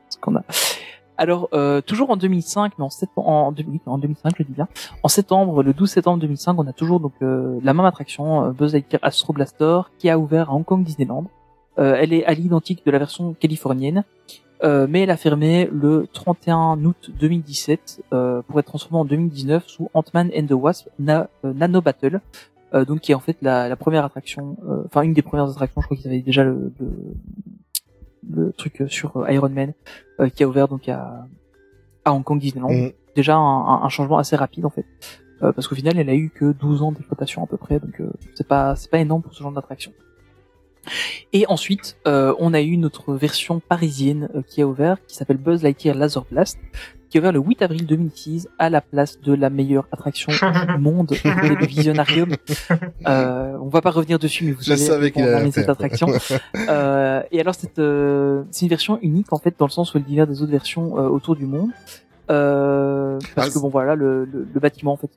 ce 0.09 0.17
qu'on 0.17 0.35
a. 0.35 0.43
Alors, 1.19 1.49
euh, 1.51 1.81
toujours 1.81 2.11
en 2.11 2.15
2005, 2.15 2.73
mais 2.77 2.85
en, 2.85 2.89
septembre, 2.89 3.27
en, 3.27 3.51
2000 3.51 3.81
en 3.87 3.97
2005, 3.97 4.35
je 4.37 4.43
le 4.43 4.45
dis 4.45 4.53
bien, 4.53 4.69
en 5.03 5.09
septembre, 5.09 5.63
le 5.63 5.73
12 5.73 5.89
septembre 5.89 6.17
2005, 6.21 6.55
on 6.57 6.65
a 6.65 6.71
toujours 6.71 7.01
donc 7.01 7.11
euh, 7.21 7.59
la 7.61 7.73
même 7.73 7.85
attraction, 7.85 8.45
euh, 8.45 8.51
Buzz 8.51 8.71
Lightyear 8.71 9.01
Astro 9.03 9.33
Blaster, 9.33 9.81
qui 9.97 10.09
a 10.09 10.17
ouvert 10.17 10.49
à 10.49 10.53
Hong 10.53 10.63
Kong 10.63 10.81
Disneyland. 10.81 11.25
Euh, 11.77 11.97
elle 11.99 12.13
est 12.13 12.23
à 12.23 12.33
l'identique 12.33 12.85
de 12.85 12.91
la 12.91 12.99
version 12.99 13.33
californienne, 13.33 14.05
euh, 14.63 14.87
mais 14.89 15.01
elle 15.01 15.09
a 15.11 15.17
fermé 15.17 15.69
le 15.71 16.07
31 16.11 16.83
août 16.83 17.11
2017 17.19 18.03
euh, 18.13 18.41
pour 18.41 18.59
être 18.59 18.65
transformée 18.67 18.99
en 18.99 19.05
2019 19.05 19.67
sous 19.67 19.89
Ant-Man 19.93 20.29
and 20.35 20.45
the 20.47 20.51
Wasp 20.51 20.89
Na- 20.99 21.29
euh, 21.45 21.53
Nano 21.53 21.81
Battle, 21.81 22.19
euh, 22.73 22.85
donc 22.85 22.99
qui 23.01 23.11
est 23.11 23.15
en 23.15 23.19
fait 23.19 23.37
la, 23.41 23.69
la 23.69 23.75
première 23.75 24.03
attraction, 24.05 24.57
euh, 24.67 24.83
enfin 24.85 25.01
une 25.03 25.13
des 25.13 25.21
premières 25.21 25.49
attractions, 25.49 25.81
je 25.81 25.85
crois 25.87 25.97
qu'ils 25.97 26.07
avaient 26.07 26.21
déjà 26.21 26.43
le, 26.43 26.71
le, 26.79 26.89
le 28.29 28.51
truc 28.53 28.83
sur 28.87 29.29
Iron 29.29 29.49
Man 29.49 29.73
euh, 30.19 30.29
qui 30.29 30.43
a 30.43 30.47
ouvert 30.47 30.67
donc 30.67 30.87
à, 30.89 31.25
à 32.05 32.13
Hong 32.13 32.23
Kong 32.23 32.39
Disneyland. 32.39 32.69
Mm. 32.71 32.91
Déjà 33.15 33.35
un, 33.35 33.83
un- 33.83 33.89
changement 33.89 34.17
assez 34.19 34.35
rapide 34.35 34.65
en 34.65 34.69
fait, 34.69 34.85
Euh, 35.41 35.53
parce 35.53 35.67
qu'au 35.69 35.75
final 35.75 35.97
elle 35.97 36.09
a 36.09 36.15
eu 36.15 36.29
que 36.29 36.51
12 36.51 36.81
ans 36.83 36.91
d'exploitation 36.91 37.41
à 37.43 37.47
peu 37.47 37.55
près, 37.57 37.79
donc 37.79 37.99
euh, 38.01 38.11
c'est 38.35 38.45
pas 38.47 38.75
c'est 38.75 38.91
pas 38.91 38.99
énorme 38.99 39.21
pour 39.21 39.33
ce 39.33 39.41
genre 39.41 39.53
d'attraction. 39.53 39.91
Et 41.33 41.45
ensuite, 41.47 41.97
euh, 42.07 42.33
on 42.39 42.53
a 42.53 42.61
eu 42.61 42.77
notre 42.77 43.13
version 43.13 43.59
parisienne 43.59 44.29
euh, 44.35 44.41
qui 44.47 44.61
a 44.61 44.67
ouvert, 44.67 44.97
qui 45.07 45.15
s'appelle 45.15 45.37
Buzz 45.37 45.63
Lightyear 45.63 45.95
Laser 45.95 46.23
Blast, 46.31 46.57
qui 47.09 47.17
a 47.17 47.21
ouvert 47.21 47.31
le 47.31 47.39
8 47.39 47.61
avril 47.63 47.85
2006 47.87 48.47
à 48.59 48.69
la 48.69 48.81
place 48.81 49.19
de 49.19 49.33
la 49.33 49.49
meilleure 49.49 49.87
attraction 49.91 50.31
du 50.75 50.77
monde, 50.79 51.11
le 51.23 51.65
Visionarium. 51.65 52.35
Euh, 53.07 53.57
on 53.59 53.67
va 53.69 53.81
pas 53.81 53.89
revenir 53.89 54.19
dessus, 54.19 54.45
mais 54.45 54.51
vous 54.51 54.61
Je 54.61 54.75
savez 54.75 54.85
savais 54.85 55.11
qu'il 55.11 55.23
on 55.23 55.27
a 55.27 55.45
cette 55.45 55.65
faire. 55.65 55.69
attraction. 55.71 56.07
Euh, 56.69 57.21
et 57.31 57.39
alors 57.39 57.55
c'est 57.55 57.79
euh, 57.79 58.43
c'est 58.51 58.65
une 58.65 58.69
version 58.69 58.99
unique 59.01 59.33
en 59.33 59.37
fait 59.37 59.55
dans 59.57 59.65
le 59.65 59.71
sens 59.71 59.93
où 59.93 59.97
elle 59.97 60.03
diffère 60.03 60.27
des 60.27 60.41
autres 60.43 60.51
versions 60.51 60.97
euh, 60.99 61.07
autour 61.09 61.35
du 61.35 61.45
monde. 61.45 61.69
Euh, 62.31 63.17
parce 63.33 63.47
Ah, 63.49 63.51
que 63.53 63.59
bon 63.59 63.69
voilà 63.69 63.95
le, 63.95 64.23
le, 64.25 64.47
le 64.53 64.59
bâtiment 64.59 64.91
en 64.93 64.97
fait 64.97 65.09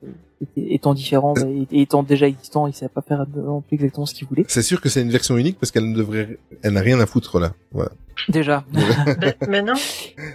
étant 0.57 0.95
différent 0.95 1.33
bah, 1.33 1.43
et 1.47 1.81
étant 1.81 2.01
déjà 2.01 2.27
existant 2.27 2.65
il 2.65 2.73
savait 2.73 2.89
pas 2.89 3.03
faire 3.03 3.25
non 3.35 3.61
plus 3.61 3.75
exactement 3.75 4.07
ce 4.07 4.15
qu'il 4.15 4.27
voulait 4.27 4.45
C'est 4.47 4.63
sûr 4.63 4.81
que 4.81 4.89
c'est 4.89 5.01
une 5.03 5.11
version 5.11 5.37
unique 5.37 5.59
parce 5.59 5.69
qu'elle 5.71 5.89
ne 5.91 5.95
devrait, 5.95 6.39
elle 6.63 6.73
n'a 6.73 6.81
rien 6.81 6.99
à 6.99 7.05
foutre 7.05 7.39
là. 7.39 7.53
Voilà. 7.71 7.91
déjà 8.29 8.63
Mais, 9.21 9.37
mais 9.47 9.61
non, 9.61 9.73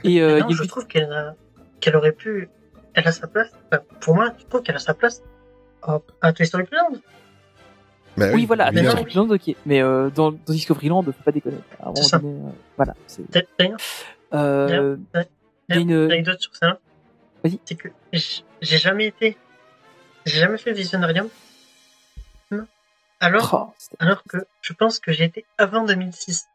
et 0.05 0.23
euh, 0.23 0.35
mais 0.35 0.41
non, 0.41 0.47
il 0.51 0.57
je 0.57 0.63
trouve 0.65 0.87
qu'elle 0.87 1.13
a, 1.13 1.35
qu'elle 1.81 1.97
aurait 1.97 2.13
pu, 2.13 2.49
elle 2.95 3.09
a 3.09 3.13
sa 3.13 3.27
place. 3.27 3.49
Enfin, 3.73 3.83
pour 4.01 4.15
moi, 4.15 4.33
je 4.39 4.45
trouve 4.47 4.63
qu'elle 4.63 4.77
a 4.77 4.81
sa 4.81 4.95
place 4.95 5.21
à, 5.83 5.99
à 6.21 6.33
Toy 6.33 6.47
Story 6.47 6.65
Land. 6.71 6.99
Bah 8.17 8.27
oui 8.35 8.47
voilà 8.47 8.67
à 8.67 8.69
évidemment. 8.73 8.95
Discoveryland 9.05 9.35
ok 9.35 9.55
mais 9.65 9.81
euh, 9.81 10.11
dans, 10.11 10.33
dans 10.33 10.39
Discoveryland 10.53 11.03
faut 11.05 11.13
pas 11.25 11.31
déconner 11.31 11.59
C'est 11.95 12.03
ça. 12.03 12.21
euh, 12.25 12.51
voilà 12.77 12.95
c'est 13.07 13.23
D'ailleurs, 13.59 13.77
euh, 14.35 14.97
il 15.69 15.74
y 15.74 15.78
a 15.78 15.81
une 15.81 16.07
l'anecdote 16.07 16.40
sur 16.40 16.55
ça, 16.57 16.78
Vas-y. 17.45 17.59
c'est 17.65 17.74
que 17.77 17.89
j'ai 18.12 18.78
jamais 18.78 19.07
été, 19.07 19.36
j'ai 20.27 20.40
jamais 20.40 20.59
fait 20.59 20.70
le 20.70 20.77
Visionarium. 20.77 21.28
Non. 22.51 22.66
Alors, 23.20 23.51
oh, 23.53 23.74
alors 23.99 24.23
que 24.24 24.39
je 24.62 24.73
pense 24.73 24.99
que 24.99 25.12
j'ai 25.12 25.24
été 25.24 25.45
avant 25.59 25.85
2006, 25.85 26.47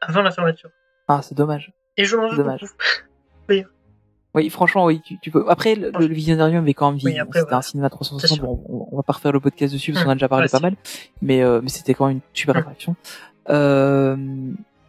avant 0.00 0.22
la 0.22 0.30
fermeture. 0.30 0.70
ah 1.08 1.20
c'est 1.22 1.34
dommage 1.34 1.72
Et 1.96 2.04
je 2.04 2.16
mange 2.16 2.36
Dommage. 2.36 2.60
beaucoup. 2.60 3.64
Oui, 4.36 4.50
franchement, 4.50 4.86
oui, 4.86 5.00
tu, 5.00 5.16
tu 5.20 5.30
peux. 5.30 5.44
Après, 5.48 5.76
le, 5.76 5.92
le 5.92 6.06
Visionarium 6.06 6.64
avait 6.64 6.74
quand 6.74 6.86
même 6.90 6.96
Oui, 6.96 7.02
vieilli. 7.12 7.20
après, 7.20 7.38
c'était 7.38 7.52
un 7.54 7.62
cinéma 7.62 7.88
360. 7.88 8.28
C'est 8.28 8.34
sûr. 8.34 8.42
Bon, 8.44 8.64
on, 8.68 8.88
on 8.90 8.96
va 8.96 9.04
pas 9.04 9.12
refaire 9.12 9.30
le 9.30 9.38
podcast 9.38 9.72
dessus 9.72 9.92
parce 9.92 10.04
qu'on 10.04 10.10
a 10.10 10.14
déjà 10.16 10.28
parlé 10.28 10.46
Ouais, 10.46 10.50
pas 10.50 10.58
mal. 10.58 10.74
Mais, 11.22 11.40
euh, 11.40 11.60
mais 11.62 11.68
c'était 11.68 11.94
quand 11.94 12.08
même 12.08 12.16
une 12.16 12.22
super 12.32 12.56
Hum. 12.56 12.62
attraction. 12.62 12.96
Euh, 13.50 14.16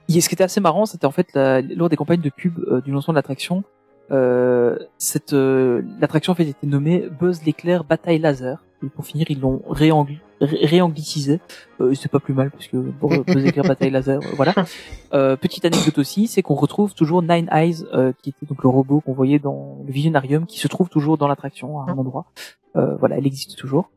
et 0.10 0.22
ce 0.22 0.30
qui 0.30 0.36
était 0.36 0.44
assez 0.44 0.60
marrant, 0.62 0.86
c'était 0.86 1.06
en 1.06 1.12
fait 1.12 1.28
la- 1.34 1.62
lors 1.62 1.90
des 1.90 1.96
campagnes 1.96 2.22
de 2.22 2.30
pub 2.30 2.60
euh, 2.68 2.82
du 2.82 2.92
lancement 2.92 3.14
de 3.14 3.18
l'attraction. 3.18 3.64
Euh, 4.12 4.78
cette 5.00 5.34
euh, 5.34 5.82
l'attraction 6.00 6.32
en 6.34 6.36
fait 6.36 6.46
était 6.48 6.68
nommée 6.68 7.10
Buzz 7.20 7.42
l'éclair 7.44 7.84
bataille 7.84 8.20
laser 8.20 8.64
et 8.84 8.88
pour 8.90 9.04
finir 9.04 9.26
ils 9.32 9.40
l'ont 9.40 9.64
réangli 9.68 10.20
ré- 10.40 10.64
réanglicisé 10.68 11.40
euh, 11.82 11.92
c'est 11.96 12.12
pas 12.12 12.20
plus 12.20 12.36
mal 12.36 12.52
parce 12.52 12.68
que 12.68 12.78
bon, 12.78 13.24
Buzz 13.26 13.44
l'éclair 13.44 13.66
bataille 13.66 13.90
laser 13.90 14.20
euh, 14.20 14.28
voilà 14.36 14.54
euh, 15.16 15.36
petite 15.38 15.66
anecdote 15.66 15.98
aussi, 15.98 16.28
c'est 16.28 16.44
qu'on 16.44 16.54
retrouve 16.54 16.94
toujours 16.94 17.24
Nine 17.24 17.50
Eyes, 17.52 17.84
euh, 17.96 18.14
qui 18.22 18.30
était 18.30 18.46
donc 18.46 18.62
le 18.62 18.70
robot 18.70 19.00
qu'on 19.02 19.14
voyait 19.14 19.40
dans 19.40 19.80
le 19.88 19.92
Visionarium, 19.92 20.46
qui 20.46 20.60
se 20.60 20.68
trouve 20.68 20.88
toujours 20.90 21.18
dans 21.18 21.28
l'attraction 21.28 21.80
à 21.82 21.90
un 21.90 21.98
endroit. 21.98 22.26
Euh, 22.76 22.96
voilà, 22.98 23.18
elle 23.18 23.26
existe 23.26 23.58
toujours. 23.58 23.90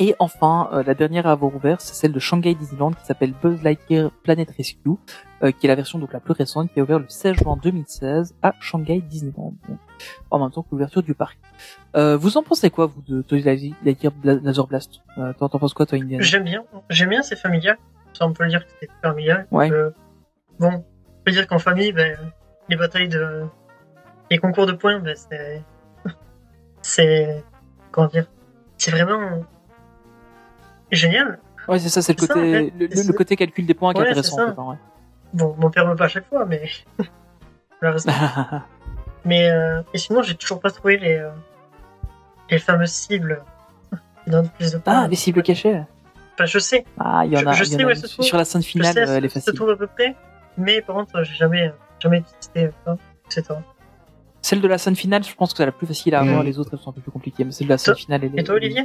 Et 0.00 0.14
enfin, 0.20 0.70
euh, 0.72 0.82
la 0.84 0.94
dernière 0.94 1.26
à 1.26 1.32
avoir 1.32 1.54
ouvert, 1.54 1.80
c'est 1.80 1.94
celle 1.94 2.12
de 2.12 2.20
Shanghai 2.20 2.54
Disneyland 2.54 2.92
qui 2.92 3.04
s'appelle 3.04 3.32
Buzz 3.42 3.62
Lightyear 3.62 4.12
Planet 4.22 4.48
Rescue, 4.56 4.90
euh, 5.42 5.50
qui 5.50 5.66
est 5.66 5.68
la 5.68 5.74
version 5.74 5.98
donc 5.98 6.12
la 6.12 6.20
plus 6.20 6.34
récente, 6.34 6.72
qui 6.72 6.78
a 6.78 6.84
ouvert 6.84 7.00
le 7.00 7.08
16 7.08 7.36
juin 7.36 7.58
2016 7.60 8.36
à 8.42 8.54
Shanghai 8.60 9.00
Disneyland, 9.00 9.54
donc, 9.68 9.78
en 10.30 10.38
même 10.38 10.50
temps 10.52 10.62
que 10.62 10.68
l'ouverture 10.70 11.02
du 11.02 11.14
parc. 11.14 11.38
Euh, 11.96 12.16
vous 12.16 12.36
en 12.36 12.42
pensez 12.44 12.70
quoi, 12.70 12.86
vous, 12.86 13.02
de 13.02 13.22
Toy 13.22 13.42
Lightyear 13.42 14.12
Laser 14.22 14.66
Blast? 14.68 15.00
Euh, 15.18 15.32
T'en 15.32 15.48
t'en 15.48 15.58
penses 15.58 15.74
quoi, 15.74 15.84
toi, 15.84 15.98
Indiana? 15.98 16.22
J'aime 16.22 16.44
bien, 16.44 16.64
j'aime 16.90 17.08
bien, 17.08 17.22
c'est 17.22 17.36
familial. 17.36 17.76
Ça, 18.12 18.26
on 18.26 18.32
peut 18.32 18.44
le 18.44 18.50
dire 18.50 18.64
que 18.64 18.70
c'est 18.80 18.90
familial. 19.02 19.46
Ouais. 19.50 19.70
Euh, 19.72 19.90
bon, 20.60 20.72
on 20.72 21.24
peut 21.24 21.32
dire 21.32 21.46
qu'en 21.48 21.58
famille, 21.58 21.92
ben, 21.92 22.16
les 22.68 22.76
batailles 22.76 23.08
de, 23.08 23.44
les 24.30 24.38
concours 24.38 24.66
de 24.66 24.72
points, 24.72 25.00
ben, 25.00 25.16
c'est, 25.16 25.62
c'est, 26.82 27.44
comment 27.90 28.06
dire, 28.06 28.26
c'est 28.76 28.92
vraiment 28.92 29.44
génial. 30.90 31.38
Ouais, 31.68 31.78
c'est 31.78 31.88
ça, 31.90 32.00
c'est 32.02 32.12
le 32.14 32.20
C'est 32.20 32.26
ça, 32.26 32.32
en 32.34 32.36
côté, 32.36 32.52
fait. 32.52 32.72
le, 32.78 32.88
C'est- 32.96 33.12
côté 33.12 33.36
calcul 33.36 33.66
des 33.66 33.74
points 33.74 33.92
qui 33.92 34.00
est 34.00 34.02
intéressant, 34.04 34.36
c'est 34.36 34.42
en 34.42 34.46
ça. 34.46 34.52
fait, 34.54 34.58
en 34.60 34.64
vrai. 34.66 34.76
Bon, 35.34 35.54
mon 35.58 35.70
père 35.70 35.86
me 35.86 35.94
pas 35.94 36.06
à 36.06 36.08
chaque 36.08 36.26
fois, 36.28 36.46
mais, 36.46 36.62
mais, 39.24 39.50
euh, 39.50 39.82
et 39.92 39.98
sinon, 39.98 40.22
j'ai 40.22 40.34
toujours 40.34 40.60
pas 40.60 40.70
trouvé 40.70 40.96
les, 40.96 41.16
euh, 41.16 41.30
les 42.50 42.58
fameuses 42.58 42.90
cibles 42.92 43.42
qui 44.24 44.30
donnent 44.30 44.48
plus 44.48 44.72
de 44.72 44.78
points. 44.78 45.02
Ah, 45.04 45.08
les 45.08 45.16
cibles 45.16 45.42
cachées. 45.42 45.82
Enfin, 46.34 46.46
je 46.46 46.58
sais, 46.58 46.84
Ah, 46.98 47.22
il 47.24 47.32
y 47.32 47.36
en 47.36 47.40
Je- 47.40 47.46
a. 47.46 47.52
je 47.52 47.64
il 47.64 47.72
y 47.72 47.74
en 47.74 47.78
sais 47.78 47.84
a 47.84 47.86
où 47.88 47.94
se 47.94 48.06
trouve. 48.06 48.24
Sur 48.24 48.36
la 48.38 48.44
scène 48.44 48.62
je 48.62 48.68
finale, 48.68 48.94
sais, 48.94 49.08
euh, 49.08 49.16
elle 49.16 49.24
est 49.24 49.28
ça 49.28 49.40
se 49.40 49.44
facile. 49.46 49.54
trouve 49.58 49.70
à 49.70 49.76
peu 49.76 49.86
près, 49.88 50.16
mais 50.56 50.80
par 50.82 50.96
contre, 50.96 51.22
j'ai 51.24 51.34
jamais, 51.34 51.72
jamais 52.00 52.22
testé 52.22 52.70
ça, 52.84 52.96
etc. 53.26 53.54
Celle 54.40 54.60
de 54.60 54.68
la 54.68 54.78
scène 54.78 54.94
finale, 54.96 55.24
je 55.24 55.34
pense 55.34 55.52
que 55.52 55.58
c'est 55.58 55.66
la 55.66 55.72
plus 55.72 55.86
facile 55.86 56.14
à 56.14 56.20
avoir. 56.20 56.42
Mm. 56.42 56.46
Les 56.46 56.58
autres, 56.58 56.70
elles 56.72 56.78
sont 56.78 56.90
un 56.90 56.92
peu 56.92 57.00
plus 57.00 57.10
compliquées. 57.10 57.44
Mais 57.44 57.50
celle 57.50 57.66
de 57.66 57.72
la 57.72 57.78
scène 57.78 57.94
Toi- 57.94 58.00
finale, 58.02 58.20
elle 58.24 58.38
est. 58.38 58.40
et 58.40 58.44
toi, 58.44 58.54
Olivier? 58.54 58.84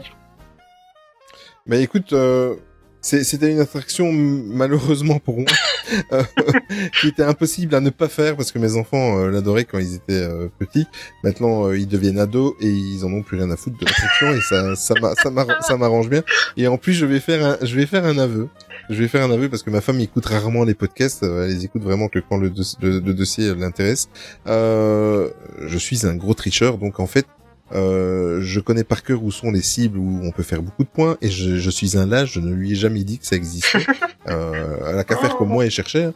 Bah 1.66 1.78
écoute, 1.78 2.12
euh, 2.12 2.56
c'était 3.02 3.50
une 3.52 3.60
attraction 3.62 4.12
malheureusement 4.12 5.20
pour 5.20 5.38
moi 5.38 5.46
euh, 6.12 6.22
qui 7.00 7.08
était 7.08 7.24
impossible 7.24 7.74
à 7.76 7.80
ne 7.80 7.90
pas 7.90 8.10
faire 8.10 8.36
parce 8.36 8.52
que 8.52 8.60
mes 8.60 8.76
enfants 8.76 9.18
euh, 9.20 9.30
l'adoraient 9.30 9.64
quand 9.64 9.80
ils 9.80 9.96
étaient 9.96 10.12
euh, 10.24 10.50
petits. 10.60 10.86
Maintenant, 11.24 11.72
ils 11.72 11.88
deviennent 11.88 12.20
ados 12.20 12.54
et 12.60 12.68
ils 12.68 13.06
en 13.06 13.14
ont 13.14 13.22
plus 13.24 13.38
rien 13.38 13.50
à 13.50 13.56
foutre 13.56 13.78
de 13.78 13.86
l'attraction 13.86 14.34
et 14.34 14.42
ça, 14.42 14.76
ça, 14.76 14.94
m'a- 15.02 15.16
ça, 15.16 15.30
m'arr- 15.30 15.62
ça 15.66 15.78
m'arrange 15.78 16.10
bien. 16.10 16.24
Et 16.58 16.68
en 16.68 16.78
plus, 16.78 16.94
je 16.94 17.06
vais 17.06 17.22
faire 17.22 17.46
un, 17.46 17.58
je 17.66 17.76
vais 17.78 17.86
faire 17.86 18.06
un 18.06 18.18
aveu. 18.18 18.50
Je 18.90 19.02
vais 19.02 19.08
faire 19.08 19.24
un 19.24 19.32
aveu 19.32 19.48
parce 19.48 19.64
que 19.64 19.70
ma 19.70 19.80
femme 19.80 20.02
écoute 20.02 20.26
rarement 20.26 20.66
les 20.66 20.74
podcasts. 20.74 21.24
Elle 21.24 21.48
les 21.48 21.64
écoute 21.64 21.84
vraiment 21.84 22.10
que 22.10 22.20
quand 22.20 22.36
le, 22.36 22.52
le- 22.82 23.14
dossier 23.14 23.56
l'intéresse. 23.56 24.10
Je 24.46 25.78
suis 25.78 26.06
un 26.06 26.16
gros 26.16 26.34
tricheur, 26.34 26.78
donc 26.78 27.00
en 27.00 27.08
fait. 27.08 27.26
Euh, 27.74 28.40
je 28.42 28.60
connais 28.60 28.84
par 28.84 29.02
cœur 29.04 29.24
où 29.24 29.32
sont 29.32 29.50
les 29.52 29.62
cibles 29.64 29.98
où 29.98 30.20
on 30.24 30.32
peut 30.32 30.44
faire 30.44 30.62
beaucoup 30.62 30.84
de 30.84 30.90
points 30.90 31.18
et 31.22 31.30
je, 31.32 31.58
je 31.58 31.70
suis 31.72 31.98
un 31.98 32.06
lâche, 32.06 32.34
je 32.34 32.40
ne 32.40 32.54
lui 32.54 32.74
ai 32.74 32.76
jamais 32.76 33.04
dit 33.04 33.18
que 33.18 33.26
ça 33.26 33.36
existait. 33.36 33.80
euh, 34.30 34.78
elle 34.90 35.00
a 35.00 35.04
qu'à 35.04 35.18
faire 35.18 35.36
comme 35.38 35.50
moi 35.50 35.66
et 35.66 35.70
chercher. 35.72 36.04
hein. 36.04 36.14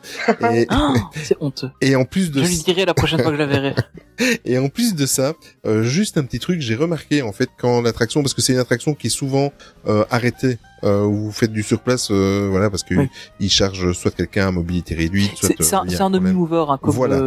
Et, 0.53 0.67
Ah, 0.69 0.93
c'est 1.23 1.35
honteux. 1.39 1.69
et 1.81 1.95
en 1.95 2.05
plus 2.05 2.29
de 2.31 2.43
Je 2.43 2.47
lui 2.47 2.57
dirai 2.57 2.85
la 2.85 2.93
prochaine 2.93 3.19
fois 3.21 3.31
que 3.31 3.37
je 3.37 3.41
la 3.41 3.47
verrai. 3.47 3.75
et 4.45 4.57
en 4.59 4.69
plus 4.69 4.93
de 4.95 5.05
ça, 5.05 5.33
euh, 5.65 5.83
juste 5.83 6.17
un 6.17 6.23
petit 6.23 6.39
truc, 6.39 6.61
j'ai 6.61 6.75
remarqué 6.75 7.21
en 7.23 7.31
fait 7.31 7.49
quand 7.57 7.81
l'attraction, 7.81 8.21
parce 8.21 8.33
que 8.33 8.41
c'est 8.41 8.53
une 8.53 8.59
attraction 8.59 8.93
qui 8.93 9.07
est 9.07 9.11
souvent 9.11 9.51
euh, 9.87 10.05
arrêtée, 10.11 10.57
euh, 10.83 11.05
où 11.05 11.15
vous 11.25 11.31
faites 11.31 11.51
du 11.51 11.63
surplace, 11.63 12.09
euh, 12.11 12.47
voilà, 12.51 12.69
parce 12.69 12.83
que 12.83 12.93
Oui. 12.93 13.09
il 13.39 13.49
charge 13.49 13.91
soit 13.93 14.11
quelqu'un 14.11 14.47
à 14.47 14.51
mobilité 14.51 14.93
réduite, 14.93 15.31
soit 15.35 15.49
C'est 15.57 15.63
c'est 15.63 15.75
euh, 15.75 15.79
un, 15.79 16.05
un 16.05 16.09
demi-mover, 16.11 16.65
hein, 16.69 16.77
comme 16.79 16.93
Voilà. 16.93 17.17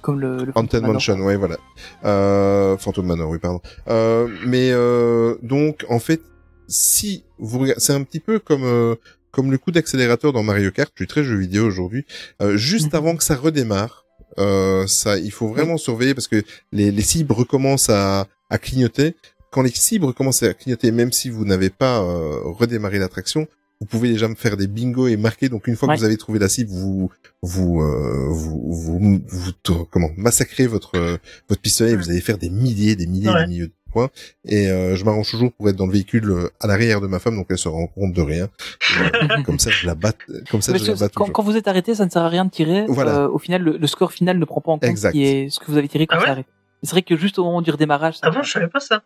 Comme 0.00 0.20
le, 0.20 0.44
le 0.44 0.52
Haunted 0.54 0.54
Phantom 0.54 0.80
Manor. 0.82 0.92
Mansion, 0.94 1.18
ouais, 1.20 1.36
voilà. 1.36 1.56
Euh, 2.04 2.76
Phantom 2.76 3.06
Manor, 3.06 3.28
oui, 3.30 3.38
pardon. 3.38 3.60
Euh, 3.88 4.28
mais 4.46 4.70
euh, 4.72 5.36
donc, 5.42 5.84
en 5.88 5.98
fait, 5.98 6.20
si 6.68 7.24
vous 7.38 7.58
regardez, 7.58 7.80
c'est 7.80 7.92
un 7.92 8.02
petit 8.02 8.20
peu 8.20 8.38
comme 8.38 8.64
euh, 8.64 8.94
comme 9.32 9.50
le 9.50 9.58
coup 9.58 9.70
d'accélérateur 9.70 10.32
dans 10.32 10.42
Mario 10.42 10.70
Kart. 10.72 10.90
Je 10.94 11.04
suis 11.04 11.08
très 11.08 11.22
jeu 11.24 11.36
vidéo 11.36 11.64
aujourd'hui. 11.66 12.04
Euh, 12.42 12.56
juste 12.56 12.92
Mhm. 12.92 12.98
avant 12.98 13.16
que 13.16 13.22
ça 13.24 13.36
redémarre, 13.36 14.04
euh, 14.38 14.86
ça, 14.86 15.18
il 15.18 15.30
faut 15.30 15.48
vraiment 15.48 15.76
surveiller 15.76 16.14
parce 16.14 16.28
que 16.28 16.42
les, 16.72 16.90
les 16.90 17.02
cibles 17.02 17.32
recommencent 17.32 17.90
à, 17.90 18.26
à 18.48 18.58
clignoter. 18.58 19.14
Quand 19.52 19.62
les 19.62 19.70
cibles 19.70 20.04
recommencent 20.06 20.42
à 20.44 20.54
clignoter, 20.54 20.90
même 20.92 21.12
si 21.12 21.28
vous 21.30 21.44
n'avez 21.44 21.70
pas 21.70 22.00
euh, 22.00 22.40
redémarré 22.44 22.98
l'attraction, 22.98 23.46
vous 23.80 23.86
pouvez 23.86 24.10
déjà 24.10 24.28
me 24.28 24.34
faire 24.34 24.56
des 24.56 24.66
bingos 24.66 25.08
et 25.08 25.16
marquer. 25.16 25.48
Donc 25.48 25.66
une 25.66 25.76
fois 25.76 25.88
Ouais. 25.88 25.94
que 25.94 26.00
vous 26.00 26.04
avez 26.06 26.16
trouvé 26.16 26.38
la 26.38 26.48
cible, 26.48 26.70
vous 26.70 27.10
vous 27.42 27.80
euh, 27.80 28.26
vous, 28.28 28.60
vous, 28.72 28.98
vous, 28.98 29.20
vous- 29.28 29.84
comment 29.90 30.10
massacrez 30.16 30.66
votre 30.66 30.96
euh, 30.96 31.16
votre 31.48 31.60
pistolet 31.62 31.92
et 31.92 31.96
vous 31.96 32.10
allez 32.10 32.20
faire 32.20 32.38
des 32.38 32.50
milliers, 32.50 32.96
des 32.96 33.06
milliers, 33.06 33.28
Ouais. 33.30 33.42
des 33.46 33.46
milliers, 33.48 33.70
coin 33.92 34.08
et 34.44 34.68
euh, 34.68 34.94
je 34.94 35.04
m'arrange 35.04 35.28
toujours 35.30 35.50
pour 35.52 35.68
être 35.68 35.74
dans 35.76 35.86
le 35.86 35.92
véhicule 35.92 36.30
euh, 36.30 36.48
à 36.60 36.66
l'arrière 36.68 37.00
de 37.00 37.06
ma 37.08 37.18
femme, 37.18 37.34
donc 37.36 37.46
elle 37.50 37.58
se 37.58 37.68
rend 37.68 37.86
compte 37.88 38.12
de 38.12 38.22
rien. 38.22 38.44
Et, 38.44 39.24
euh, 39.24 39.42
comme 39.46 39.58
ça, 39.58 39.70
je 39.70 39.84
la 39.86 39.94
bats, 39.96 40.12
comme 40.50 40.62
ça, 40.62 40.76
je 40.76 40.84
la 40.84 40.94
bats 40.94 41.08
quand, 41.08 41.42
vous 41.42 41.56
êtes 41.56 41.66
arrêté, 41.66 41.94
ça 41.96 42.04
ne 42.04 42.10
sert 42.10 42.22
à 42.22 42.28
rien 42.28 42.44
de 42.44 42.50
tirer. 42.50 42.84
Voilà. 42.86 43.22
Euh, 43.22 43.28
au 43.28 43.38
final, 43.38 43.62
le, 43.62 43.78
le 43.78 43.86
score 43.88 44.12
final 44.12 44.38
ne 44.38 44.44
prend 44.44 44.60
pas 44.60 44.70
en 44.72 44.78
compte 44.78 44.84
Exact. 44.88 45.10
ce, 45.10 45.12
qui 45.12 45.24
est, 45.24 45.48
ce 45.50 45.58
que 45.58 45.64
vous 45.70 45.76
avez 45.76 45.88
tiré 45.88 46.06
quand 46.06 46.16
Ah 46.18 46.22
ouais 46.22 46.28
arrêté. 46.28 46.48
Mais 46.82 46.86
C'est 46.86 46.92
vrai 46.92 47.02
que 47.02 47.16
juste 47.16 47.38
au 47.40 47.44
moment 47.44 47.62
du 47.62 47.70
redémarrage. 47.72 48.14
ça- 48.14 48.20
Ah 48.24 48.30
bon, 48.30 48.42
je 48.44 48.50
savais 48.52 48.68
pas 48.68 48.78
ça. 48.80 49.02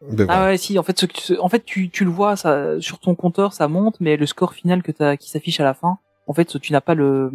Ben 0.00 0.26
Ah 0.28 0.44
ouais, 0.46 0.56
si. 0.58 0.78
En 0.78 0.82
fait, 0.82 0.98
ce 0.98 1.38
en 1.40 1.48
fait, 1.48 1.64
tu, 1.64 1.90
tu 1.90 2.04
le 2.04 2.10
vois, 2.10 2.36
ça, 2.36 2.80
sur 2.80 2.98
ton 3.00 3.14
compteur, 3.14 3.52
ça 3.52 3.66
monte, 3.68 3.96
mais 4.00 4.16
le 4.16 4.26
score 4.26 4.54
final 4.54 4.82
que 4.82 4.92
t'as, 4.92 5.16
qui 5.16 5.28
s'affiche 5.30 5.58
à 5.60 5.64
la 5.64 5.74
fin, 5.74 5.98
en 6.26 6.34
fait, 6.34 6.60
tu 6.60 6.72
n'as 6.72 6.80
pas 6.80 6.94
le, 6.94 7.32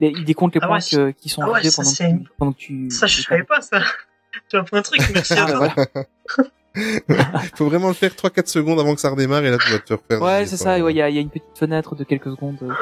il 0.00 0.24
décompte 0.24 0.54
les 0.54 0.60
Ah 0.62 0.66
points 0.66 0.78
ouais, 0.78 0.82
que- 0.90 1.10
qui 1.12 1.28
sont 1.28 1.42
ah 1.42 1.46
ouais, 1.46 1.52
arrivés 1.54 1.70
ça, 1.70 1.82
pendant, 1.82 2.18
que 2.24 2.28
pendant 2.38 2.52
que 2.52 2.58
tu. 2.58 2.90
Ça, 2.90 3.06
je 3.06 3.22
savais 3.22 3.44
pas 3.44 3.60
ça. 3.60 3.80
Tu 4.48 4.56
m'apprends 4.56 4.78
un 4.78 4.82
truc, 4.82 5.00
merci 5.12 5.34
à 5.34 5.44
Ah, 5.46 5.52
toi. 5.52 6.04
Faut 7.54 7.66
vraiment 7.66 7.88
le 7.88 7.94
faire 7.94 8.12
3-4 8.12 8.46
secondes 8.46 8.80
avant 8.80 8.94
que 8.94 9.00
ça 9.00 9.10
redémarre 9.10 9.44
et 9.44 9.50
là 9.50 9.58
tu 9.58 9.70
vas 9.70 9.78
te 9.78 9.86
faire 9.88 9.98
faire. 10.08 10.22
Ouais, 10.22 10.46
c'est 10.46 10.56
ça. 10.56 10.78
ouais, 10.82 10.92
Il 10.92 10.96
y 10.96 11.02
a, 11.02 11.08
il 11.10 11.14
y 11.14 11.18
a 11.18 11.20
une 11.20 11.28
petite 11.28 11.44
fenêtre 11.58 11.94
de 11.94 12.04
quelques 12.04 12.30
secondes. 12.30 12.56
euh, 12.62 12.72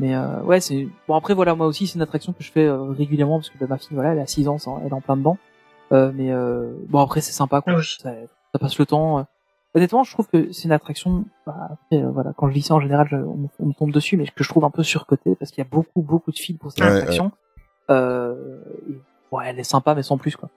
mais 0.00 0.14
euh, 0.16 0.40
ouais, 0.42 0.60
c'est 0.60 0.88
bon. 1.06 1.14
Après, 1.14 1.32
voilà, 1.34 1.54
moi 1.54 1.66
aussi, 1.68 1.86
c'est 1.86 1.94
une 1.94 2.02
attraction 2.02 2.32
que 2.32 2.42
je 2.42 2.50
fais 2.50 2.66
euh, 2.66 2.82
régulièrement 2.90 3.38
parce 3.38 3.50
que 3.50 3.58
bah, 3.58 3.66
ma 3.68 3.78
fille, 3.78 3.88
voilà, 3.92 4.12
elle 4.12 4.18
a 4.18 4.26
6 4.26 4.48
ans, 4.48 4.58
ça- 4.58 4.72
elle 4.82 4.88
est 4.88 4.92
en 4.92 5.00
plein 5.00 5.16
dedans. 5.16 5.38
Euh, 5.92 6.12
mais 6.14 6.30
euh, 6.32 6.72
bon, 6.88 7.00
après, 7.00 7.20
c'est 7.20 7.32
sympa. 7.32 7.60
Quoi. 7.60 7.74
Oui. 7.76 7.84
Ça, 8.00 8.12
ça 8.52 8.58
passe 8.58 8.78
le 8.78 8.86
temps. 8.86 9.18
euh. 9.20 9.22
Honnêtement, 9.74 10.02
je 10.02 10.12
trouve 10.12 10.26
que 10.28 10.50
c'est 10.52 10.64
une 10.64 10.72
attraction. 10.72 11.24
Bah, 11.46 11.54
après, 11.72 12.02
euh, 12.02 12.10
voilà, 12.10 12.32
quand 12.36 12.48
je 12.48 12.54
lis 12.54 12.62
ça 12.62 12.74
en 12.74 12.80
général, 12.80 13.06
je- 13.10 13.16
on, 13.16 13.36
me- 13.36 13.48
on 13.60 13.66
me 13.66 13.72
tombe 13.74 13.92
dessus, 13.92 14.16
mais 14.16 14.26
que 14.26 14.42
je 14.44 14.48
trouve 14.48 14.64
un 14.64 14.70
peu 14.70 14.82
surcotée 14.82 15.34
parce 15.36 15.50
qu'il 15.50 15.62
y 15.62 15.66
a 15.66 15.70
beaucoup, 15.70 16.00
beaucoup 16.02 16.32
de 16.32 16.38
fils 16.38 16.56
pour 16.58 16.72
cette 16.72 16.80
Ouais, 16.82 16.90
attraction. 16.90 17.32
Euh, 17.90 18.60
et, 18.88 18.94
ouais, 19.30 19.44
elle 19.46 19.58
est 19.58 19.64
sympa, 19.64 19.94
mais 19.94 20.02
sans 20.02 20.18
plus, 20.18 20.36
quoi. 20.36 20.48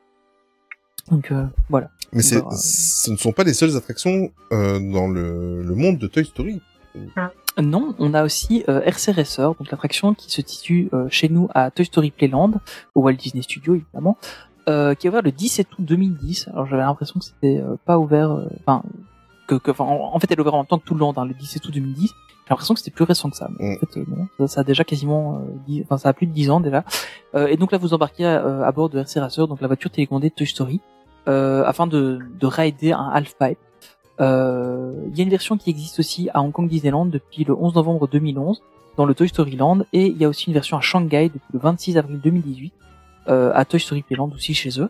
Donc 1.09 1.31
euh, 1.31 1.45
voilà. 1.69 1.89
Mais 2.13 2.21
c'est, 2.21 2.41
Bah, 2.41 2.49
ce 2.51 3.11
ne 3.11 3.17
sont 3.17 3.31
pas 3.31 3.43
les 3.43 3.53
seules 3.53 3.75
attractions 3.75 4.31
euh, 4.53 4.79
dans 4.79 5.07
le, 5.07 5.61
le 5.63 5.75
monde 5.75 5.97
de 5.97 6.07
Toy 6.07 6.25
Story. 6.25 6.61
Non, 7.61 7.95
on 7.99 8.13
a 8.13 8.23
aussi 8.23 8.63
euh, 8.69 8.81
RC 8.81 9.11
Racer, 9.13 9.55
donc 9.55 9.69
l'attraction 9.71 10.13
qui 10.13 10.29
se 10.31 10.41
situe 10.41 10.89
euh, 10.93 11.07
chez 11.09 11.27
nous 11.29 11.49
à 11.53 11.69
Toy 11.71 11.85
Story 11.85 12.11
Playland, 12.11 12.51
au 12.95 13.01
Walt 13.01 13.13
Disney 13.13 13.41
Studio 13.43 13.75
évidemment, 13.75 14.17
euh, 14.69 14.93
qui 14.95 15.07
est 15.07 15.09
ouvert 15.09 15.21
le 15.21 15.31
17 15.31 15.67
août 15.77 15.85
2010. 15.85 16.49
Alors 16.49 16.65
j'avais 16.67 16.83
l'impression 16.83 17.19
que 17.19 17.25
c'était 17.25 17.61
euh, 17.61 17.75
pas 17.85 17.97
ouvert, 17.97 18.31
euh, 18.31 18.47
enfin 18.59 18.83
que, 19.47 19.55
que, 19.55 19.71
en, 19.81 20.13
en 20.13 20.19
fait 20.19 20.31
elle 20.31 20.37
est 20.37 20.41
ouverte 20.41 20.55
en 20.55 20.63
temps 20.65 20.77
que 20.79 20.85
tout 20.85 20.93
le 20.93 20.99
land, 20.99 21.13
hein, 21.17 21.25
le 21.25 21.33
17 21.33 21.65
août 21.65 21.71
2010. 21.73 22.07
J'ai 22.07 22.13
l'impression 22.49 22.73
que 22.73 22.79
c'était 22.79 22.91
plus 22.91 23.05
récent 23.05 23.29
que 23.29 23.37
ça. 23.37 23.49
Mais 23.59 23.71
Mm. 23.71 23.73
En 23.75 23.79
fait, 23.79 23.99
euh, 23.99 24.05
non, 24.07 24.27
ça, 24.39 24.47
ça 24.47 24.61
a 24.61 24.63
déjà 24.63 24.83
quasiment, 24.83 25.37
euh, 25.37 25.39
10 25.67 25.83
enfin 25.83 25.97
ça 25.97 26.09
a 26.09 26.13
plus 26.13 26.27
de 26.27 26.33
10 26.33 26.49
ans 26.49 26.59
déjà. 26.59 26.83
Euh, 27.35 27.47
et 27.47 27.57
donc 27.57 27.71
là 27.71 27.77
vous 27.77 27.93
embarquez 27.93 28.25
euh, 28.25 28.63
à 28.63 28.71
bord 28.71 28.89
de 28.89 28.99
RC 28.99 29.19
Racer, 29.19 29.47
donc 29.47 29.61
la 29.61 29.67
voiture 29.67 29.89
télécommandée 29.89 30.31
Toy 30.31 30.45
Story, 30.47 30.79
euh, 31.27 31.63
afin 31.65 31.87
de, 31.87 32.19
de 32.39 32.47
rider 32.47 32.91
un 32.91 33.09
half-pipe. 33.13 33.57
Euh, 34.19 34.93
Il 35.11 35.17
y 35.17 35.21
a 35.21 35.23
une 35.23 35.29
version 35.29 35.57
qui 35.57 35.69
existe 35.69 35.99
aussi 35.99 36.29
à 36.33 36.41
Hong 36.41 36.51
Kong 36.51 36.67
Disneyland 36.67 37.05
depuis 37.05 37.43
le 37.43 37.55
11 37.55 37.75
novembre 37.75 38.07
2011 38.07 38.61
dans 38.97 39.05
le 39.05 39.15
Toy 39.15 39.29
Story 39.29 39.55
Land 39.55 39.79
et 39.93 40.07
il 40.07 40.17
y 40.17 40.25
a 40.25 40.29
aussi 40.29 40.47
une 40.47 40.53
version 40.53 40.77
à 40.77 40.81
Shanghai 40.81 41.29
depuis 41.33 41.53
le 41.53 41.59
26 41.59 41.97
avril 41.97 42.19
2018 42.21 42.73
euh, 43.27 43.51
à 43.53 43.65
Toy 43.65 43.79
Story 43.79 44.01
Playland 44.03 44.29
aussi 44.33 44.53
chez 44.53 44.79
eux. 44.79 44.89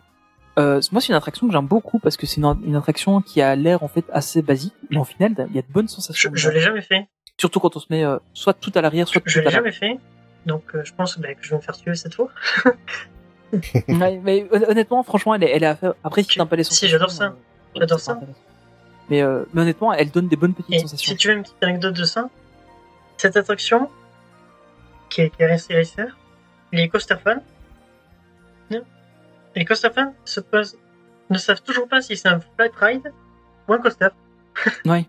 Euh, 0.58 0.80
moi 0.92 1.00
c'est 1.00 1.08
une 1.08 1.14
attraction 1.14 1.46
que 1.46 1.52
j'aime 1.52 1.66
beaucoup 1.66 1.98
parce 1.98 2.16
que 2.18 2.26
c'est 2.26 2.40
une, 2.40 2.56
une 2.66 2.76
attraction 2.76 3.22
qui 3.22 3.40
a 3.40 3.56
l'air 3.56 3.82
en 3.82 3.88
fait 3.88 4.04
assez 4.12 4.42
basique 4.42 4.74
mais 4.90 4.98
au 4.98 5.04
final 5.04 5.32
il 5.48 5.56
y 5.56 5.58
a 5.58 5.62
de 5.62 5.72
bonnes 5.72 5.88
Je, 5.88 5.94
sensations. 5.94 6.30
je 6.34 6.50
l'ai 6.50 6.60
jamais 6.60 6.82
fait. 6.82 7.06
Surtout 7.38 7.58
quand 7.60 7.74
on 7.76 7.78
se 7.80 7.86
met 7.88 8.04
euh, 8.04 8.18
soit 8.34 8.52
tout 8.52 8.70
à 8.74 8.82
l'arrière 8.82 9.08
soit 9.08 9.22
Je 9.24 9.32
tout 9.32 9.38
à 9.38 9.40
l'ai 9.40 9.44
l'avant. 9.46 9.56
jamais 9.64 9.72
fait. 9.72 9.98
Donc, 10.44 10.64
euh, 10.74 10.82
je 10.84 10.92
pense 10.92 11.18
bah, 11.18 11.32
que 11.34 11.42
je 11.42 11.50
vais 11.50 11.56
me 11.56 11.62
faire 11.62 11.76
tuer 11.76 11.94
cette 11.94 12.14
fois. 12.14 12.28
Ouais, 13.88 14.18
mais 14.24 14.48
hon- 14.50 14.70
honnêtement 14.70 15.02
franchement 15.02 15.34
elle 15.34 15.44
est, 15.44 15.50
elle 15.50 15.62
est 15.62 15.66
à 15.66 15.76
faire. 15.76 15.92
Après 16.04 16.22
si 16.22 16.36
t'aimes 16.36 16.48
pas 16.48 16.56
les 16.56 16.64
Si, 16.64 16.70
sensations. 16.70 16.88
j'adore 16.92 17.10
ça. 17.10 17.34
J'adore 17.76 18.00
ça. 18.00 18.18
Mais, 19.10 19.22
mais 19.54 19.60
honnêtement 19.60 19.92
elle 19.92 20.10
donne 20.10 20.28
des 20.28 20.36
bonnes 20.36 20.54
petites 20.54 20.74
Et 20.74 20.78
sensations. 20.78 21.12
si 21.12 21.16
tu 21.16 21.28
veux 21.28 21.34
une 21.36 21.42
petite 21.42 21.62
anecdote 21.62 21.94
de 21.94 22.04
ça, 22.04 22.28
cette 23.18 23.36
attraction, 23.36 23.90
qui 25.10 25.20
est, 25.22 25.30
qui 25.30 25.42
est 25.42 25.46
restée 25.46 25.82
les 26.72 26.88
coaster 26.88 27.16
non, 27.26 27.42
les 29.54 29.64
coaster 29.64 29.90
fans 29.90 30.12
se 30.24 30.40
posent, 30.40 30.78
ne 31.30 31.38
savent 31.38 31.62
toujours 31.62 31.88
pas 31.88 32.00
si 32.00 32.16
c'est 32.16 32.28
un 32.28 32.40
flight 32.40 32.72
ride 32.76 33.12
ou 33.68 33.72
un 33.74 33.78
coaster. 33.78 34.08
Ouais. 34.86 35.06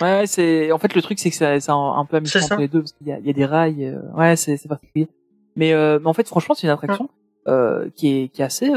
Ouais, 0.00 0.26
c'est 0.26 0.72
en 0.72 0.78
fait 0.78 0.94
le 0.94 1.02
truc 1.02 1.18
c'est 1.18 1.30
que 1.30 1.36
c'est 1.36 1.70
un, 1.70 2.04
peu 2.08 2.16
amusant 2.16 2.40
entre 2.40 2.56
les 2.56 2.68
deux 2.68 2.80
parce 2.80 2.92
qu'il 2.92 3.06
y 3.08 3.12
a, 3.12 3.18
il 3.18 3.26
y 3.26 3.30
a 3.30 3.32
des 3.32 3.44
rails. 3.44 3.84
euh, 3.84 4.00
Ouais, 4.14 4.36
c'est 4.36 4.66
particulier. 4.68 5.08
Mais, 5.56 5.72
euh, 5.72 5.98
mais 6.00 6.06
en 6.06 6.12
fait, 6.12 6.26
franchement, 6.26 6.54
c'est 6.54 6.66
une 6.66 6.72
attraction 6.72 7.10
euh, 7.48 7.90
qui 7.96 8.08
est 8.08 8.28
qui 8.28 8.40
est 8.40 8.44
assez 8.44 8.70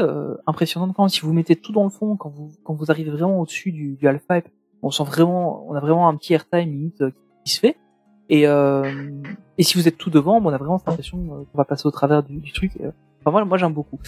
impressionnante 0.46 0.92
quand 0.94 1.02
même. 1.04 1.08
Si 1.08 1.20
vous 1.20 1.32
mettez 1.32 1.56
tout 1.56 1.72
dans 1.72 1.84
le 1.84 1.90
fond, 1.90 2.16
quand 2.16 2.30
vous 2.30 2.52
quand 2.64 2.74
vous 2.74 2.90
arrivez 2.90 3.10
vraiment 3.10 3.40
au-dessus 3.40 3.72
du, 3.72 3.94
du 3.96 4.08
half 4.08 4.22
pipe, 4.28 4.48
on 4.82 4.90
sent 4.90 5.04
vraiment, 5.04 5.66
on 5.68 5.74
a 5.74 5.80
vraiment 5.80 6.08
un 6.08 6.16
petit 6.16 6.34
airtime 6.34 6.70
limite 6.70 7.02
qui 7.44 7.52
se 7.52 7.60
fait. 7.60 7.76
Et 8.28 8.42
et 8.44 9.62
si 9.62 9.78
vous 9.78 9.86
êtes 9.88 9.96
tout 9.98 10.10
devant, 10.10 10.40
bon, 10.40 10.50
on 10.50 10.52
a 10.52 10.58
vraiment 10.58 10.78
cette 10.78 10.88
impression 10.88 11.18
qu'on 11.18 11.58
va 11.58 11.64
passer 11.64 11.86
au 11.86 11.90
travers 11.90 12.22
du, 12.22 12.38
du 12.38 12.52
truc. 12.52 12.76
Et, 12.76 12.86
Enfin, 13.20 13.30
moi, 13.30 13.44
moi, 13.46 13.56
j'aime 13.56 13.72
beaucoup. 13.72 13.98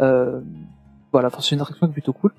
Euh, 0.00 0.40
voilà, 1.12 1.28
enfin, 1.28 1.38
c'est 1.40 1.54
une 1.54 1.60
attraction 1.60 1.88
plutôt 1.88 2.12
cool. 2.12 2.32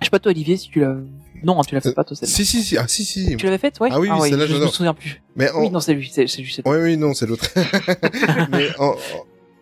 Je 0.00 0.06
sais 0.06 0.10
pas 0.10 0.18
toi, 0.18 0.32
Olivier, 0.32 0.56
si 0.56 0.68
tu 0.68 0.80
l'as. 0.80 0.96
Non, 1.44 1.58
hein, 1.60 1.62
tu 1.66 1.74
l'as 1.74 1.80
fait 1.80 1.92
pas 1.92 2.04
toi. 2.04 2.16
celle-là. 2.16 2.32
Si, 2.34 2.44
si, 2.44 2.62
si, 2.62 2.76
ah, 2.76 2.86
si, 2.88 3.04
si. 3.04 3.36
Tu 3.36 3.44
l'avais 3.46 3.58
faite, 3.58 3.78
ouais? 3.80 3.88
Ah 3.92 4.00
oui, 4.00 4.08
oui, 4.10 4.18
ouais, 4.20 4.30
celle-là, 4.30 4.46
je, 4.46 4.54
je 4.54 4.60
me 4.62 4.66
souviens 4.68 4.94
plus. 4.94 5.22
Mais 5.36 5.50
en, 5.50 5.60
Oui, 5.62 5.70
non, 5.70 5.80
c'est 5.80 5.94
lui, 5.94 6.10
c'est 6.12 6.26
c'est 6.26 6.42
juste. 6.42 6.62
Oui, 6.64 6.76
oui, 6.80 6.96
non, 6.96 7.14
c'est 7.14 7.26
l'autre. 7.26 7.46
Mais 8.50 8.68
en, 8.78 8.94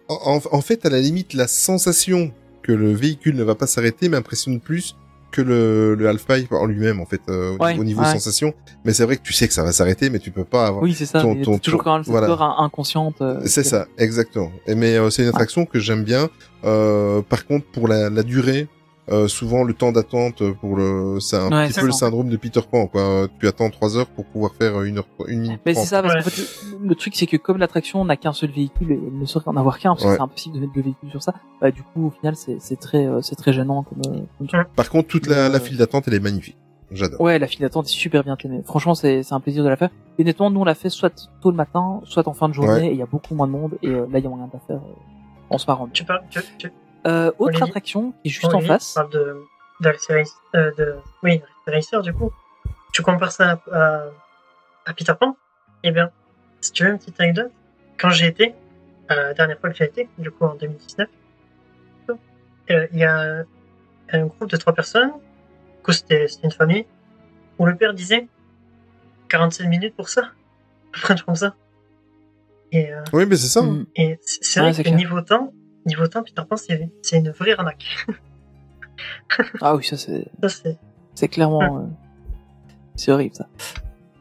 en, 0.09 0.37
en- 0.37 0.41
en 0.51 0.61
fait, 0.63 0.85
à 0.87 0.91
la 0.91 1.01
limite, 1.01 1.35
la 1.35 1.47
sensation 1.47 2.33
que 2.63 2.73
le 2.73 2.93
véhicule 2.93 3.37
ne 3.37 3.43
va 3.43 3.55
pas 3.55 3.67
s'arrêter 3.67 4.09
m'impressionne 4.09 4.61
plus 4.61 4.97
que 5.31 5.41
le, 5.43 5.95
le 5.95 6.09
half-pipe 6.09 6.53
en 6.53 6.67
lui-même, 6.67 7.01
en 7.01 7.07
fait, 7.07 7.21
euh, 7.29 7.57
au- 7.59 7.63
Ouais, 7.65 7.79
au 7.79 7.85
niveau 7.85 8.01
ouais. 8.03 8.13
sensation. 8.13 8.53
Mais 8.85 8.93
c'est 8.93 9.05
vrai 9.05 9.17
que 9.17 9.23
tu 9.23 9.33
sais 9.33 9.47
que 9.49 9.55
ça 9.55 9.63
va 9.63 9.73
s'arrêter, 9.73 10.11
mais 10.11 10.19
tu 10.19 10.31
peux 10.31 10.45
pas 10.45 10.67
avoir... 10.67 10.83
Oui, 10.83 10.93
c'est 10.95 11.07
ça. 11.07 11.21
ton- 11.23 11.41
ton- 11.41 11.59
toujours 11.59 11.83
quand 11.85 11.95
même 11.95 12.05
cette 12.05 12.11
voilà. 12.11 12.27
peur 12.27 12.43
in- 12.43 12.57
inconsciente. 12.65 13.21
euh, 13.23 13.41
C'est 13.47 13.63
ça, 13.65 13.87
exactement. 13.99 14.51
Et 14.67 14.75
mais 14.75 14.97
euh, 14.97 15.11
c'est 15.11 15.23
une 15.23 15.29
attraction 15.29 15.67
que 15.67 15.79
j'aime 15.79 16.03
bien. 16.05 16.29
Euh, 16.65 17.23
par 17.23 17.47
contre, 17.47 17.67
pour 17.67 17.89
la, 17.89 18.11
la 18.11 18.23
durée, 18.23 18.69
euh, 19.11 19.27
souvent 19.29 19.65
le 19.65 19.75
temps 19.75 19.93
d'attente 19.93 20.43
pour 20.61 20.77
le, 20.77 21.19
c'est 21.21 21.37
un 21.37 21.49
Ouais, 21.51 21.67
petit 21.67 21.75
c'est 21.75 21.81
peu 21.81 21.87
le 21.87 21.93
syndrome 21.93 22.29
de 22.29 22.37
Peter 22.37 22.61
Pan, 22.71 22.87
quoi. 22.87 23.27
Tu 23.41 23.47
attends 23.49 23.69
trois 23.71 23.97
heures 23.97 24.07
pour 24.07 24.25
pouvoir 24.25 24.53
faire 24.55 24.83
une 24.83 24.99
heure, 24.99 25.07
une 25.29 25.41
minute. 25.41 25.61
Mais 25.67 25.75
c'est 25.75 25.87
ça, 25.87 26.03
parce 26.03 26.15
Ouais. 26.15 26.23
qu'en 26.23 26.31
fait, 26.31 26.77
le, 26.81 26.95
truc, 26.95 27.15
c'est 27.17 27.27
que 27.27 27.37
comme 27.37 27.59
l'attraction 27.59 28.05
n'a 28.05 28.17
qu'un 28.17 28.33
seul 28.33 28.51
véhicule 28.51 28.93
et 28.93 28.99
ne 28.99 29.25
saurait 29.27 29.49
en 29.49 29.57
avoir 29.57 29.79
qu'un, 29.79 29.91
parce 29.95 30.05
que 30.05 30.15
c'est 30.15 30.21
impossible 30.21 30.55
de 30.57 30.61
mettre 30.61 30.73
deux 30.75 30.83
véhicules 30.83 31.11
sur 31.11 31.23
ça, 31.23 31.35
bah, 31.61 31.71
du 31.71 31.83
coup, 31.83 32.07
au 32.07 32.11
final, 32.11 32.37
c'est 32.37 32.57
c'est 32.61 32.77
très, 32.77 33.07
euh, 33.07 33.21
c'est 33.21 33.37
très 33.37 33.53
gênant 33.53 33.83
comme, 33.83 34.01
euh, 34.15 34.21
comme 34.39 34.47
truc. 34.47 34.69
Par 34.77 34.89
contre, 34.91 35.09
toute 35.09 35.27
la, 35.27 35.49
la 35.49 35.61
file 35.61 35.77
d'attente, 35.77 36.05
elle 36.07 36.15
est 36.15 36.21
magnifique. 36.21 36.57
J'adore. 36.93 37.21
Ouais, 37.21 37.39
la 37.39 37.47
file 37.47 37.61
d'attente 37.61 37.87
est 37.87 37.91
super 37.91 38.25
bien 38.25 38.35
tenue. 38.37 38.63
Franchement, 38.65 38.95
c'est 38.97 39.23
c'est 39.23 39.33
un 39.35 39.39
plaisir 39.41 39.63
de 39.63 39.69
la 39.69 39.77
faire. 39.77 39.91
Et 40.19 40.23
honnêtement, 40.23 40.51
nous, 40.51 40.61
on 40.61 40.65
l'a 40.65 40.75
fait 40.75 40.89
soit 40.89 41.29
tôt 41.41 41.51
le 41.53 41.57
matin, 41.57 42.01
soit 42.05 42.27
en 42.27 42.33
fin 42.33 42.49
de 42.49 42.55
journée, 42.55 42.73
Ouais. 42.73 42.87
et 42.89 42.93
il 42.93 42.99
y 42.99 43.03
a 43.03 43.07
beaucoup 43.07 43.35
moins 43.37 43.47
de 43.47 43.53
monde, 43.53 43.79
et 43.83 43.89
euh, 43.89 44.07
là, 44.11 44.19
il 44.19 44.25
y 44.25 44.27
a 44.27 44.29
moyen 44.29 44.47
de 44.49 44.53
la 44.53 44.59
faire 44.61 44.77
euh, 44.85 45.51
en 45.51 45.57
se 45.59 45.67
marrant. 45.69 45.89
Tu 45.93 46.05
parles, 46.05 46.23
tu, 46.31 46.41
tu, 46.59 46.73
Euh, 47.07 47.29
autre 47.39 47.43
Olivier 47.49 47.65
attraction, 47.69 48.13
qui 48.23 48.29
est 48.29 48.31
juste 48.31 48.55
en 48.55 48.61
face. 48.61 48.89
Tu 48.93 48.95
parles 48.95 49.11
de, 49.11 49.43
de, 49.81 49.89
Racer- 49.89 50.25
euh, 50.55 50.71
de, 50.77 50.97
oui, 51.23 51.43
de 51.67 51.73
Racer, 51.73 52.03
du 52.03 52.13
coup. 52.13 52.31
Tu 52.93 53.03
compares 53.03 53.33
ça 53.33 53.61
à, 53.73 53.77
à, 53.77 54.03
à 54.87 54.93
Peter 54.95 55.13
Pan? 55.19 55.37
Eh 55.83 55.91
bien, 55.93 56.11
si 56.61 56.73
tu 56.73 56.85
veux 56.85 56.91
une 56.91 56.99
petite 56.99 57.19
anecdote, 57.21 57.53
quand 57.99 58.11
j'ai 58.11 58.27
été, 58.27 58.55
euh, 59.11 59.15
la 59.15 59.35
dernière 59.35 59.59
fois 59.59 59.71
que 59.71 59.77
j'ai 59.77 59.85
été, 59.85 60.09
du 60.19 60.31
coup 60.31 60.45
en 60.45 60.55
2019, 60.57 61.09
euh, 62.71 62.87
il 62.93 62.99
y 62.99 63.05
a 63.05 63.45
un 64.13 64.27
groupe 64.27 64.51
de 64.51 64.57
trois 64.57 64.73
personnes, 64.73 65.11
du 65.11 65.83
coup 65.85 65.93
c'était 65.93 66.29
c'était 66.29 66.47
une 66.47 66.53
famille, 66.53 66.87
où 67.59 67.67
le 67.67 67.75
père 67.77 67.95
disait 67.95 68.29
47 69.29 69.67
minutes 69.69 69.97
pour 69.97 70.09
ça, 70.09 70.23
à 70.23 70.27
peu 70.93 71.01
près 71.01 71.15
comme 71.25 71.35
ça. 71.37 71.55
Et, 72.73 72.93
euh, 72.93 73.03
Oui, 73.13 73.27
mais 73.27 73.37
c'est 73.37 73.49
ça. 73.49 73.61
hein. 73.61 73.67
Mm. 73.73 73.87
et 73.97 74.19
c'est 74.23 74.61
Ouais, 74.61 74.71
vrai 74.73 74.83
que 74.83 74.89
clair. 74.89 74.97
niveau 74.97 75.21
temps, 75.23 75.53
niveau 75.87 76.07
temps, 76.07 76.23
Peter 76.23 76.43
Pan, 76.49 76.57
c'est 76.57 76.91
c'est 77.03 77.19
une 77.19 77.31
vraie 77.31 77.53
arnaque. 77.53 78.07
Ah 79.63 79.75
oui, 79.77 79.83
ça, 79.83 79.97
c'est, 79.97 80.27
c'est 81.15 81.29
clairement, 81.29 81.79
euh, 81.79 81.87
c'est 82.97 83.11
horrible 83.11 83.35
ça. 83.35 83.47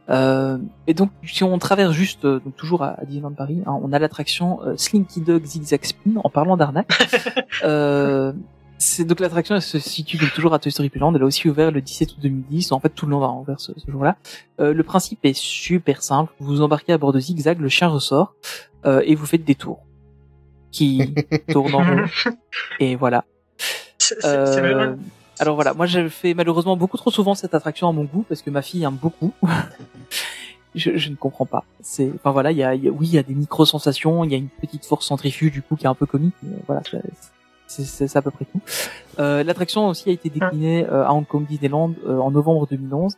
Euh, 0.10 0.58
et 0.88 0.94
donc, 0.94 1.12
si 1.24 1.44
on 1.44 1.58
traverse 1.60 1.94
juste, 1.94 2.26
euh, 2.26 2.40
donc 2.40 2.56
toujours 2.56 2.84
à, 2.84 3.00
à 3.00 3.06
Disneyland 3.06 3.34
Paris, 3.34 3.62
hein, 3.66 3.78
on 3.84 3.92
a 3.92 4.00
l'attraction 4.00 4.62
euh, 4.64 4.78
Slinky 4.78 5.22
Dog 5.22 5.44
Zigzag 5.44 5.84
Spin. 5.84 6.16
En 6.24 6.30
parlant 6.30 6.58
d'arnaque, 6.58 6.90
euh, 7.64 8.34
c'est 8.78 9.04
donc 9.04 9.20
l'attraction 9.20 9.56
elle 9.56 9.62
se 9.62 9.78
situe 9.78 10.18
donc 10.18 10.34
toujours 10.34 10.54
à 10.54 10.60
Toy 10.60 10.72
Story 10.72 10.90
Playland. 10.90 11.14
Elle 11.14 11.22
a 11.22 11.26
aussi 11.26 11.48
ouvert 11.50 11.70
le 11.70 11.82
17 11.82 12.14
août 12.14 12.20
2010. 12.22 12.72
En 12.72 12.80
fait, 12.80 12.90
tout 12.90 13.06
le 13.06 13.12
monde 13.12 13.24
a 13.24 13.28
ouvert 13.28 13.60
ce, 13.60 13.74
ce 13.78 13.92
jour-là. 13.92 14.16
Euh, 14.60 14.74
le 14.74 14.84
principe 14.84 15.20
est 15.24 15.38
super 15.38 16.02
simple. 16.02 16.34
Vous 16.40 16.62
embarquez 16.62 16.94
à 16.94 16.98
bord 16.98 17.12
de 17.12 17.20
Zigzag, 17.20 17.60
le 17.60 17.70
chien 17.70 17.90
ressort 17.90 18.34
euh, 18.86 19.02
et 19.06 19.14
vous 19.14 19.26
faites 19.26 19.44
des 19.44 19.56
tours 19.56 19.84
qui 20.72 21.14
tournent 21.50 21.76
en 21.76 21.80
rond. 21.80 22.06
Et 22.80 22.96
voilà. 22.96 23.26
c'est- 23.98 24.16
c'est- 24.22 24.46
c'est 24.46 24.62
Euh, 24.62 24.96
alors 25.40 25.56
voilà, 25.56 25.74
moi 25.74 25.86
j'ai 25.86 26.10
fait 26.10 26.34
malheureusement 26.34 26.76
beaucoup 26.76 26.98
trop 26.98 27.12
souvent 27.12 27.34
cette 27.36 27.54
attraction 27.54 27.88
à 27.88 27.92
mon 27.94 28.04
goût 28.04 28.26
parce 28.28 28.42
que 28.42 28.50
ma 28.50 28.62
fille 28.62 28.84
aime 28.84 28.96
beaucoup. 29.02 29.34
je, 30.76 30.98
je 30.98 31.10
ne 31.10 31.16
comprends 31.16 31.46
pas. 31.46 31.64
C'est, 31.82 32.12
enfin 32.16 32.32
voilà, 32.32 32.52
il 32.52 32.58
y 32.58 32.64
a, 32.64 32.76
il 32.76 32.84
y 32.84 32.88
a- 32.88 32.92
oui, 32.92 33.08
il 33.08 33.14
y 33.14 33.18
a 33.18 33.24
des 33.24 33.34
micro 33.36 33.66
sensations, 33.66 34.24
il 34.24 34.32
y 34.32 34.36
a 34.36 34.38
une 34.38 34.50
petite 34.50 34.86
force 34.86 35.06
centrifuge 35.08 35.52
du 35.52 35.62
coup 35.62 35.76
qui 35.76 35.86
est 35.86 35.90
un 35.90 35.96
peu 35.96 36.06
comique, 36.06 36.36
mais 36.44 36.58
voilà, 36.68 36.82
c'est 36.90 37.02
c'est 37.68 37.84
c'est- 37.86 38.08
c'est 38.08 38.18
à 38.20 38.22
peu 38.22 38.32
près 38.32 38.46
tout. 38.46 38.62
Euh, 39.20 39.44
L'attraction 39.44 39.88
aussi 39.88 40.10
a 40.10 40.14
été 40.14 40.30
déclinée 40.30 40.86
euh, 40.88 41.06
à 41.06 41.14
Hong 41.14 41.26
Kong 41.26 41.46
Disneyland 41.48 41.94
euh, 42.06 42.18
en 42.20 42.32
novembre 42.32 42.68
2011 42.68 43.16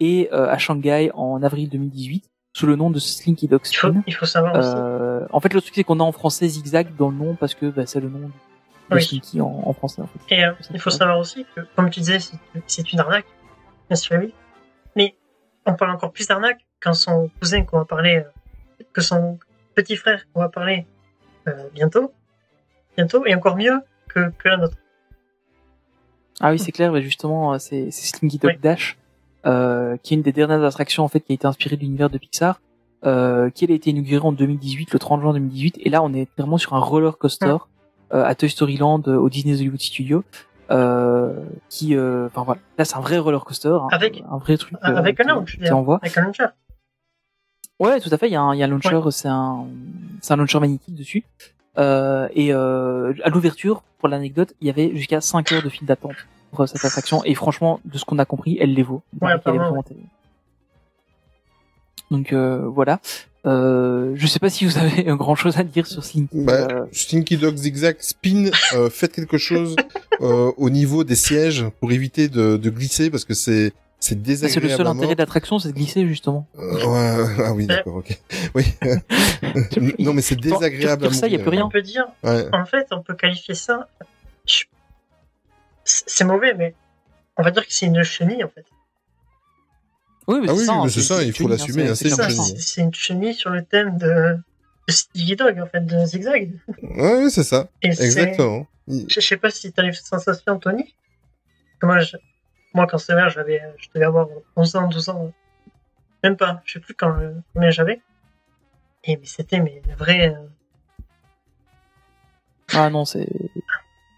et 0.00 0.28
euh, 0.32 0.48
à 0.48 0.58
Shanghai 0.58 1.10
en 1.14 1.42
avril 1.42 1.68
2018 1.70 2.24
sous 2.54 2.66
le 2.66 2.76
nom 2.76 2.88
de 2.88 2.98
Slinky 2.98 3.48
Dog 3.48 3.60
Il 3.70 3.76
faut, 3.76 3.88
il 4.06 4.14
faut 4.14 4.26
savoir 4.26 4.56
aussi. 4.56 4.70
Euh, 4.74 5.26
en 5.32 5.40
fait, 5.40 5.52
le 5.52 5.60
truc 5.60 5.74
c'est 5.74 5.84
qu'on 5.84 6.00
a 6.00 6.04
en 6.04 6.12
français 6.12 6.48
Zigzag 6.48 6.94
dans 6.96 7.10
le 7.10 7.16
nom 7.16 7.34
parce 7.34 7.54
que 7.54 7.66
bah, 7.66 7.84
c'est 7.84 8.00
le 8.00 8.08
nom 8.08 8.20
de 8.90 8.94
Oui. 8.94 9.02
Slinky 9.02 9.40
en, 9.40 9.62
en 9.64 9.72
français. 9.72 10.00
En 10.02 10.06
fait. 10.06 10.20
Et 10.34 10.44
euh, 10.44 10.52
il 10.72 10.80
faut 10.80 10.90
savoir 10.90 11.18
aussi 11.18 11.44
que, 11.54 11.62
comme 11.76 11.90
tu 11.90 12.00
disais, 12.00 12.18
c'est- 12.66 12.92
une 12.92 13.00
arnaque, 13.00 13.26
bien 13.90 13.96
sûr, 13.96 14.16
oui. 14.20 14.32
Mais 14.96 15.14
on 15.66 15.74
parle 15.74 15.90
encore 15.90 16.12
plus 16.12 16.28
d'arnaque 16.28 16.64
quand 16.80 16.94
son 16.94 17.28
cousin 17.40 17.64
qu'on 17.64 17.78
va 17.78 17.84
parler, 17.84 18.18
euh, 18.18 18.84
que 18.92 19.00
son 19.00 19.38
petit 19.74 19.96
frère 19.96 20.24
qu'on 20.32 20.40
va 20.40 20.48
parler 20.48 20.86
bientôt, 21.74 22.10
bientôt, 22.96 23.26
et 23.26 23.34
encore 23.34 23.56
mieux 23.56 23.78
que, 24.08 24.30
que 24.38 24.48
la 24.48 24.56
nôtre. 24.56 24.78
Ah 26.40 26.50
oui, 26.52 26.58
c'est 26.58 26.72
clair, 26.72 26.90
mais 26.92 27.02
justement, 27.02 27.58
c'est 27.58 27.90
Slinky 27.90 28.38
Dog. 28.38 28.58
Dash, 28.60 28.96
euh, 29.46 29.96
qui 30.02 30.14
est 30.14 30.16
une 30.16 30.22
des 30.22 30.32
dernières 30.32 30.62
attractions 30.64 31.04
en 31.04 31.08
fait 31.08 31.20
qui 31.20 31.32
a 31.32 31.34
été 31.34 31.46
inspirée 31.46 31.76
de 31.76 31.82
l'univers 31.82 32.10
de 32.10 32.18
Pixar, 32.18 32.60
euh, 33.04 33.50
qui 33.50 33.64
elle 33.64 33.72
a 33.72 33.74
été 33.74 33.90
inaugurée 33.90 34.26
en 34.26 34.32
2018, 34.32 34.92
le 34.92 34.98
30 34.98 35.20
juin 35.20 35.32
2018, 35.34 35.76
et 35.80 35.90
là 35.90 36.02
on 36.02 36.12
est 36.14 36.28
vraiment 36.38 36.58
sur 36.58 36.74
un 36.74 36.78
roller 36.80 37.18
coaster 37.18 37.56
euh, 38.12 38.24
à 38.24 38.34
Toy 38.34 38.48
Story 38.48 38.76
Land 38.76 39.02
euh, 39.08 39.16
au 39.16 39.28
Disney 39.28 39.54
Hollywood 39.54 39.80
Studio, 39.80 40.24
euh, 40.70 41.44
qui, 41.68 41.94
euh, 41.96 42.26
enfin 42.28 42.42
voilà, 42.44 42.60
là 42.78 42.84
c'est 42.84 42.96
un 42.96 43.00
vrai 43.00 43.18
roller 43.18 43.44
coaster, 43.44 43.68
hein, 43.68 43.88
Avec- 43.92 44.22
un 44.30 44.38
vrai 44.38 44.56
truc 44.56 44.72
avec 44.82 45.20
un 45.20 45.24
launch, 45.24 45.58
avec 46.02 46.16
un 46.16 46.22
launcher. 46.22 46.46
Ouais, 47.80 48.00
tout 48.00 48.08
à 48.12 48.16
fait. 48.18 48.28
Il 48.28 48.32
y 48.32 48.36
a 48.36 48.40
un, 48.40 48.54
il 48.54 48.58
y 48.58 48.62
a 48.62 48.66
un 48.66 48.68
launcher, 48.68 49.00
c'est 49.10 49.28
un, 49.28 49.66
c'est 50.20 50.32
un 50.32 50.36
launcher 50.36 50.60
magnétique 50.60 50.94
dessus. 50.94 51.24
Euh, 51.76 52.28
et 52.32 52.52
euh, 52.54 53.12
à 53.24 53.30
l'ouverture, 53.30 53.82
pour 53.98 54.08
l'anecdote, 54.08 54.54
il 54.60 54.68
y 54.68 54.70
avait 54.70 54.94
jusqu'à 54.96 55.20
5 55.20 55.50
heures 55.52 55.62
de 55.62 55.68
file 55.68 55.86
d'attente 55.86 56.14
pour 56.54 56.62
euh, 56.62 56.66
cette 56.66 56.84
attraction. 56.84 57.24
Et 57.24 57.34
franchement, 57.34 57.80
de 57.84 57.98
ce 57.98 58.04
qu'on 58.04 58.18
a 58.18 58.24
compris, 58.24 58.56
elle 58.60 58.74
les 58.74 58.82
vaut. 58.82 59.02
Est. 59.22 59.96
Donc 62.10 62.32
euh, 62.32 62.66
voilà. 62.68 63.00
Euh, 63.46 64.12
je 64.14 64.26
sais 64.26 64.38
pas 64.38 64.48
si 64.48 64.64
vous 64.64 64.78
avez 64.78 65.02
grand 65.16 65.34
chose 65.34 65.58
à 65.58 65.64
dire 65.64 65.86
sur 65.86 66.02
Slinky. 66.04 66.44
Bah, 66.44 66.66
euh, 66.70 66.86
Stinky 66.92 67.36
Dog 67.36 67.56
Zigzag 67.56 67.96
Spin, 68.00 68.50
euh, 68.74 68.88
faites 68.90 69.12
quelque 69.12 69.36
chose 69.38 69.76
euh, 70.20 70.50
au 70.56 70.70
niveau 70.70 71.04
des 71.04 71.16
sièges 71.16 71.66
pour 71.80 71.92
éviter 71.92 72.28
de, 72.28 72.56
de 72.56 72.70
glisser 72.70 73.10
parce 73.10 73.24
que 73.24 73.34
c'est 73.34 73.72
c'est 74.00 74.14
c'est 74.14 74.20
désagréable. 74.22 74.66
le 74.68 74.76
seul 74.76 74.86
intérêt 74.86 75.14
l'attraction, 75.14 75.58
c'est 75.58 75.68
de 75.68 75.74
glisser 75.74 76.06
justement. 76.06 76.46
Euh, 76.58 76.74
ouais, 76.86 77.26
ah 77.44 77.52
oui, 77.54 77.66
d'accord, 77.66 77.96
ok. 77.96 78.18
Oui. 78.54 78.64
non, 79.98 80.12
mais 80.12 80.20
c'est 80.22 80.36
Pour- 80.36 80.58
désagréable 80.60 81.04
à 81.06 81.08
pour 81.08 81.14
ça, 81.14 81.26
il 81.26 81.32
y 81.32 81.36
a 81.36 81.38
plus 81.38 81.48
rien. 81.48 81.64
On 81.64 81.70
peut 81.70 81.80
dire, 81.82 82.04
Ouais. 82.22 82.46
en 82.52 82.66
fait, 82.66 82.86
on 82.92 83.00
peut 83.02 83.14
qualifier 83.14 83.54
ça. 83.54 83.88
je- 84.46 84.64
C'est 85.84 86.24
mauvais, 86.24 86.54
mais 86.54 86.74
on 87.36 87.42
va 87.42 87.50
dire 87.50 87.66
que 87.66 87.72
c'est 87.72 87.86
une 87.86 88.02
chenille, 88.02 88.42
en 88.44 88.48
fait. 88.48 88.64
Oui, 90.26 90.40
mais 90.40 90.46
Ah 90.48 90.52
c'est 90.54 90.58
oui, 90.60 90.66
ça. 90.66 90.72
mais 90.74 90.78
hein, 90.80 90.88
c'est 90.88 91.02
ça, 91.02 91.22
il 91.22 91.32
faut 91.32 91.44
une 91.44 91.50
l'assumer, 91.50 91.88
hein, 91.88 91.94
c'est 91.94 92.08
une 92.08 92.16
chenille. 92.16 92.36
c'est 92.56 92.60
c'est 92.60 92.80
une 92.80 92.94
chenille 92.94 93.34
sur 93.34 93.50
le 93.50 93.62
thème 93.64 93.98
de, 93.98 94.38
de 94.88 94.92
Sticky 94.92 95.36
Dog, 95.36 95.60
en 95.60 95.66
fait, 95.66 95.80
de 95.84 96.04
Zigzag. 96.06 96.52
Ouais, 96.82 97.28
c'est 97.30 97.44
ça. 97.44 97.68
Et 97.82 97.88
Exactement. 97.88 98.66
Je 98.88 99.20
sais 99.20 99.36
pas 99.36 99.50
si 99.50 99.72
t'as 99.72 99.82
les 99.82 99.92
sensations, 99.92 100.58
que 100.58 100.68
Moi, 101.82 101.98
je- 102.00 102.16
moi 102.72 102.86
quand 102.86 102.98
c'est 102.98 103.12
vrai, 103.12 103.28
j'avais, 103.30 103.62
je 103.78 103.88
devais 103.94 104.06
avoir 104.06 104.28
11 104.56 104.74
ans, 104.76 104.88
12 104.88 105.08
ans. 105.08 105.32
Même 106.22 106.36
pas, 106.36 106.62
je 106.64 106.74
sais 106.74 106.80
plus 106.80 106.94
quand, 106.94 107.18
euh, 107.18 107.32
combien 107.52 107.70
j'avais. 107.70 108.00
Et 109.04 109.16
mais 109.18 109.26
c'était 109.26 109.60
mais 109.60 109.82
vrai. 109.98 110.34
euh, 110.34 110.46
Ah 112.72 112.88
non, 112.88 113.04
c'est. 113.04 113.28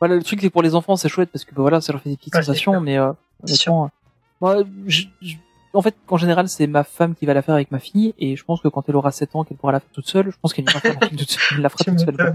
Voilà, 0.01 0.15
le 0.17 0.23
truc 0.23 0.41
c'est 0.41 0.49
que 0.49 0.53
pour 0.53 0.63
les 0.63 0.75
enfants 0.75 0.97
c'est 0.97 1.09
chouette 1.09 1.31
parce 1.33 1.45
que 1.45 1.55
bah, 1.55 1.63
voilà, 1.63 1.81
ça 1.81 1.93
leur 1.93 2.03
fait 2.03 2.11
des 2.11 2.17
petites 2.17 2.35
Ouais, 2.35 2.43
sensations, 2.43 2.81
mais 2.81 2.99
euh, 2.99 3.13
honnêtement, 3.43 3.85
euh, 3.85 3.89
moi, 4.41 4.57
je- 4.87 5.05
je- 5.23 5.37
en 5.73 5.83
fait, 5.83 5.95
en 6.09 6.17
général, 6.17 6.49
c'est 6.49 6.67
ma 6.67 6.85
femme 6.85 7.15
qui 7.15 7.27
va 7.27 7.35
la 7.35 7.43
faire 7.43 7.55
avec 7.55 7.71
ma 7.71 7.79
fille, 7.79 8.15
et 8.19 8.35
je 8.37 8.45
pense 8.45 8.61
que 8.63 8.69
quand 8.69 8.89
elle 8.89 8.97
aura 8.97 9.11
7 9.11 9.37
ans, 9.37 9.45
qu'elle 9.45 9.59
pourra 9.59 9.73
la 9.73 9.81
faire 9.81 9.91
toute 9.93 10.07
seule, 10.09 10.31
je 10.31 10.37
pense 10.41 10.55
qu'elle 10.55 10.65
la, 10.65 10.81
toute 11.09 11.31
seule, 11.31 11.61
la 11.61 11.69
fera 11.69 11.85
toute 11.85 11.99
seule. 12.01 12.17
quoi. 12.17 12.33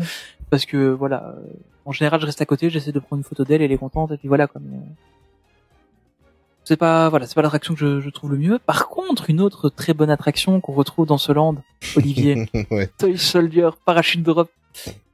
Parce 0.51 0.65
que 0.65 0.89
voilà, 0.91 1.23
euh, 1.37 1.41
en 1.85 1.91
général, 1.91 2.19
je 2.21 2.25
reste 2.27 2.39
à 2.41 2.45
côté, 2.45 2.69
j'essaie 2.69 2.91
de 2.91 2.99
prendre 2.99 3.19
une 3.19 3.23
photo 3.23 3.43
d'elle, 3.43 3.61
elle 3.63 3.71
est 3.71 3.77
contente, 3.77 4.11
et 4.11 4.17
puis 4.17 4.27
voilà 4.27 4.45
quoi. 4.47 4.61
mais, 4.63 4.77
euh, 4.77 4.81
C'est 6.63 6.77
pas 6.77 7.09
voilà, 7.09 7.25
c'est 7.25 7.33
pas 7.35 7.41
l'attraction 7.41 7.73
que 7.73 7.79
je, 7.79 7.99
je 8.01 8.09
trouve 8.11 8.31
le 8.31 8.37
mieux. 8.37 8.59
Par 8.59 8.87
contre, 8.89 9.29
une 9.31 9.41
autre 9.41 9.69
très 9.69 9.93
bonne 9.95 10.11
attraction 10.11 10.61
qu'on 10.61 10.73
retrouve 10.73 11.07
dans 11.07 11.17
ce 11.17 11.31
land, 11.31 11.55
Olivier, 11.95 12.47
ouais. 12.71 12.87
Toy 12.99 13.17
Soldier 13.17 13.69
Parachute 13.85 14.21
Drop. 14.23 14.49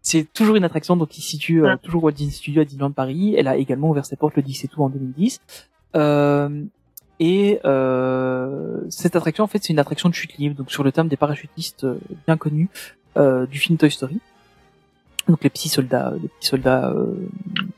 C'est 0.10 0.24
toujours 0.32 0.56
une 0.56 0.64
attraction 0.64 0.96
donc 0.96 1.10
qui 1.10 1.22
se 1.22 1.28
situe 1.32 1.66
euh, 1.66 1.76
toujours 1.84 2.04
Walt 2.06 2.14
Disney 2.14 2.32
Studios 2.34 2.62
à 2.62 2.66
Disneyland 2.66 2.92
Paris. 2.92 3.36
Elle 3.38 3.48
a 3.50 3.58
également 3.58 3.90
ouvert 3.90 4.06
ses 4.06 4.16
portes 4.16 4.36
le 4.38 4.42
10 4.42 4.64
et 4.64 4.68
tout 4.70 4.82
en 4.82 4.90
2010. 4.90 5.42
Euh, 5.96 6.64
et 7.20 7.60
euh, 7.66 8.80
cette 8.90 9.16
attraction 9.18 9.44
en 9.44 9.48
fait 9.48 9.62
c'est 9.64 9.74
une 9.74 9.80
attraction 9.80 10.08
de 10.08 10.14
chute 10.14 10.38
libre 10.38 10.56
donc 10.56 10.70
sur 10.72 10.84
le 10.84 10.92
thème 10.92 11.08
des 11.08 11.18
parachutistes 11.18 11.84
euh, 11.84 11.98
bien 12.28 12.38
connus 12.38 12.70
euh, 13.18 13.46
du 13.48 13.58
film 13.60 13.78
Toy 13.78 13.90
Story. 13.92 14.20
Donc 15.28 15.44
les 15.44 15.50
petits 15.50 15.68
soldats, 15.70 16.14
les 16.22 16.30
petits 16.30 16.48
soldats 16.48 16.90
euh, 16.92 17.16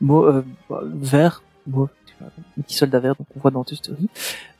mo- 0.00 0.24
euh, 0.26 0.44
verts, 0.84 1.42
les 2.56 2.62
petits 2.62 2.76
soldats 2.76 3.00
verts 3.00 3.16
donc 3.16 3.26
on 3.36 3.40
voit 3.40 3.50
dans 3.50 3.64
Toy 3.64 3.76
Story. 3.76 4.08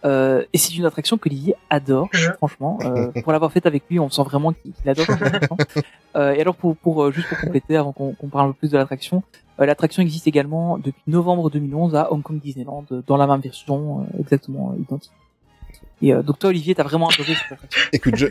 Euh, 0.05 0.45
et 0.53 0.59
c'est 0.59 0.75
une 0.75 0.87
attraction 0.87 1.19
que 1.19 1.29
Olivier 1.29 1.55
adore, 1.69 2.09
franchement. 2.39 2.79
Euh, 2.83 3.09
pour 3.23 3.33
l'avoir 3.33 3.53
faite 3.53 3.67
avec 3.67 3.85
lui, 3.91 3.99
on 4.01 4.09
sent 4.11 4.23
vraiment 4.23 4.53
qu'il 4.53 4.73
adore 4.89 5.07
cette 5.07 5.23
attraction. 5.23 5.57
Euh, 6.17 6.33
et 6.33 6.41
alors 6.41 6.55
pour, 6.57 6.77
pour 6.77 7.05
euh, 7.05 7.13
juste 7.13 7.29
pour 7.29 7.39
compléter, 7.39 7.77
avant 7.77 7.93
qu'on 7.93 8.15
parle 8.31 8.49
un 8.49 8.53
peu 8.53 8.59
plus 8.61 8.71
de 8.71 8.77
l'attraction, 8.79 9.23
euh, 9.61 9.67
l'attraction 9.67 10.03
existe 10.03 10.27
également 10.27 10.79
depuis 10.79 11.03
novembre 11.07 11.51
2011 11.51 11.95
à 11.95 12.13
Hong 12.13 12.23
Kong 12.23 12.41
Disneyland, 12.41 12.85
dans 13.07 13.17
la 13.17 13.27
même 13.27 13.41
version, 13.41 14.01
euh, 14.15 14.21
exactement 14.21 14.73
euh, 14.77 14.81
identique. 14.83 15.13
Et 16.03 16.15
euh, 16.15 16.23
donc 16.23 16.39
toi 16.39 16.49
Olivier, 16.49 16.75
t'as 16.75 16.83
vraiment 16.83 17.09
adoré 17.09 17.35
cette 17.35 17.53
attraction. 17.53 17.83
Écoute, 17.93 18.17
je... 18.17 18.27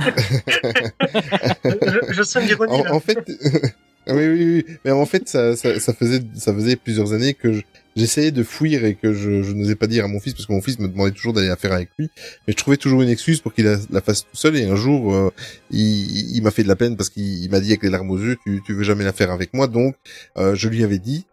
je, 1.63 2.13
je 2.13 2.23
sens 2.23 2.43
l'ironie 2.43 2.73
en, 2.73 2.95
en 2.95 2.99
fait, 2.99 3.17
oui, 4.07 4.27
oui, 4.27 4.63
oui, 4.67 4.77
mais 4.83 4.91
en 4.91 5.05
fait, 5.05 5.27
ça, 5.29 5.55
ça, 5.55 5.79
ça 5.79 5.93
faisait, 5.93 6.21
ça 6.35 6.53
faisait 6.53 6.75
plusieurs 6.75 7.13
années 7.13 7.33
que 7.33 7.53
je- 7.53 7.61
j'essayais 7.99 8.31
de 8.31 8.43
fuir 8.43 8.85
et 8.85 8.95
que 8.95 9.13
je, 9.13 9.43
je 9.43 9.51
n'osais 9.51 9.75
pas 9.75 9.87
dire 9.87 10.05
à 10.05 10.07
mon 10.07 10.19
fils 10.19 10.33
parce 10.33 10.45
que 10.45 10.53
mon 10.53 10.61
fils 10.61 10.79
me 10.79 10.87
demandait 10.87 11.11
toujours 11.11 11.33
d'aller 11.33 11.49
la 11.49 11.55
faire 11.57 11.73
avec 11.73 11.89
lui, 11.99 12.09
mais 12.47 12.53
je 12.53 12.57
trouvais 12.57 12.77
toujours 12.77 13.01
une 13.01 13.09
excuse 13.09 13.41
pour 13.41 13.53
qu'il 13.53 13.65
la, 13.65 14.01
fasse 14.01 14.23
tout 14.23 14.35
seul. 14.35 14.55
Et 14.55 14.65
un 14.65 14.75
jour, 14.75 15.13
euh, 15.13 15.31
il, 15.71 16.41
m'a 16.41 16.51
fait 16.51 16.63
de 16.63 16.67
la 16.67 16.75
peine 16.75 16.95
parce 16.95 17.09
qu'il 17.09 17.43
il 17.43 17.49
m'a 17.51 17.59
dit 17.59 17.69
avec 17.69 17.83
les 17.83 17.89
larmes 17.89 18.09
aux 18.09 18.17
yeux, 18.17 18.37
tu, 18.43 18.61
tu 18.65 18.73
veux 18.73 18.83
jamais 18.83 19.03
la 19.03 19.13
faire 19.13 19.31
avec 19.31 19.53
moi, 19.53 19.67
donc 19.67 19.95
euh, 20.37 20.55
je 20.55 20.69
lui 20.69 20.83
avais 20.83 20.99
dit. 20.99 21.25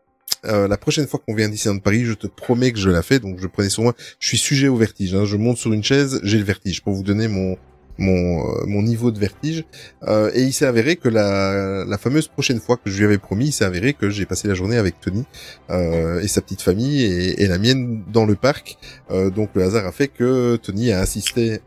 euh, 0.45 0.69
la 0.69 0.77
prochaine 0.77 1.07
fois 1.07 1.21
qu'on 1.25 1.35
vient 1.35 1.49
d'ici 1.49 1.69
de 1.69 1.79
Paris, 1.79 2.05
je 2.05 2.13
te 2.13 2.27
promets 2.27 2.73
que 2.73 2.79
je 2.79 2.91
la 2.91 3.03
fais. 3.03 3.19
Donc 3.19 3.39
je 3.41 3.47
prenais 3.47 3.71
sur 3.71 3.83
moi. 3.83 3.95
Je 4.21 4.29
suis 4.29 4.39
sujet 4.39 4.69
au 4.69 4.77
vertige. 4.77 5.15
Hein. 5.15 5.25
Je 5.25 5.37
monte 5.37 5.57
sur 5.57 5.73
une 5.73 5.83
chaise, 5.83 6.21
j'ai 6.23 6.39
le 6.39 6.45
vertige. 6.45 6.83
Pour 6.83 6.95
vous 6.95 7.03
donner 7.03 7.29
mon 7.29 7.57
mon 7.99 8.47
euh, 8.47 8.65
mon 8.67 8.83
niveau 8.83 9.11
de 9.11 9.19
vertige. 9.19 9.65
Euh, 10.05 10.31
et 10.35 10.43
il 10.43 10.53
s'est 10.53 10.67
avéré 10.67 10.97
que 10.97 11.09
la, 11.09 11.85
la 11.85 11.99
fameuse 11.99 12.29
prochaine 12.29 12.61
fois 12.61 12.77
que 12.77 12.91
je 12.91 12.99
lui 12.99 13.05
avais 13.05 13.19
promis, 13.19 13.47
il 13.47 13.53
s'est 13.53 13.65
avéré 13.65 13.95
que 13.95 14.11
j'ai 14.11 14.27
passé 14.27 14.49
la 14.49 14.55
journée 14.55 14.77
avec 14.77 15.01
Tony 15.01 15.25
euh, 15.71 16.21
et 16.21 16.29
sa 16.29 16.41
petite 16.41 16.63
famille 16.63 17.03
et, 17.03 17.43
et 17.43 17.47
la 17.47 17.59
mienne 17.59 18.03
dans 18.13 18.27
le 18.27 18.35
parc. 18.35 18.79
Euh, 19.11 19.31
donc 19.31 19.51
le 19.55 19.63
hasard 19.63 19.87
a 19.87 19.93
fait 19.93 20.09
que 20.09 20.57
Tony 20.57 20.93
a 20.93 21.01
assisté 21.01 21.61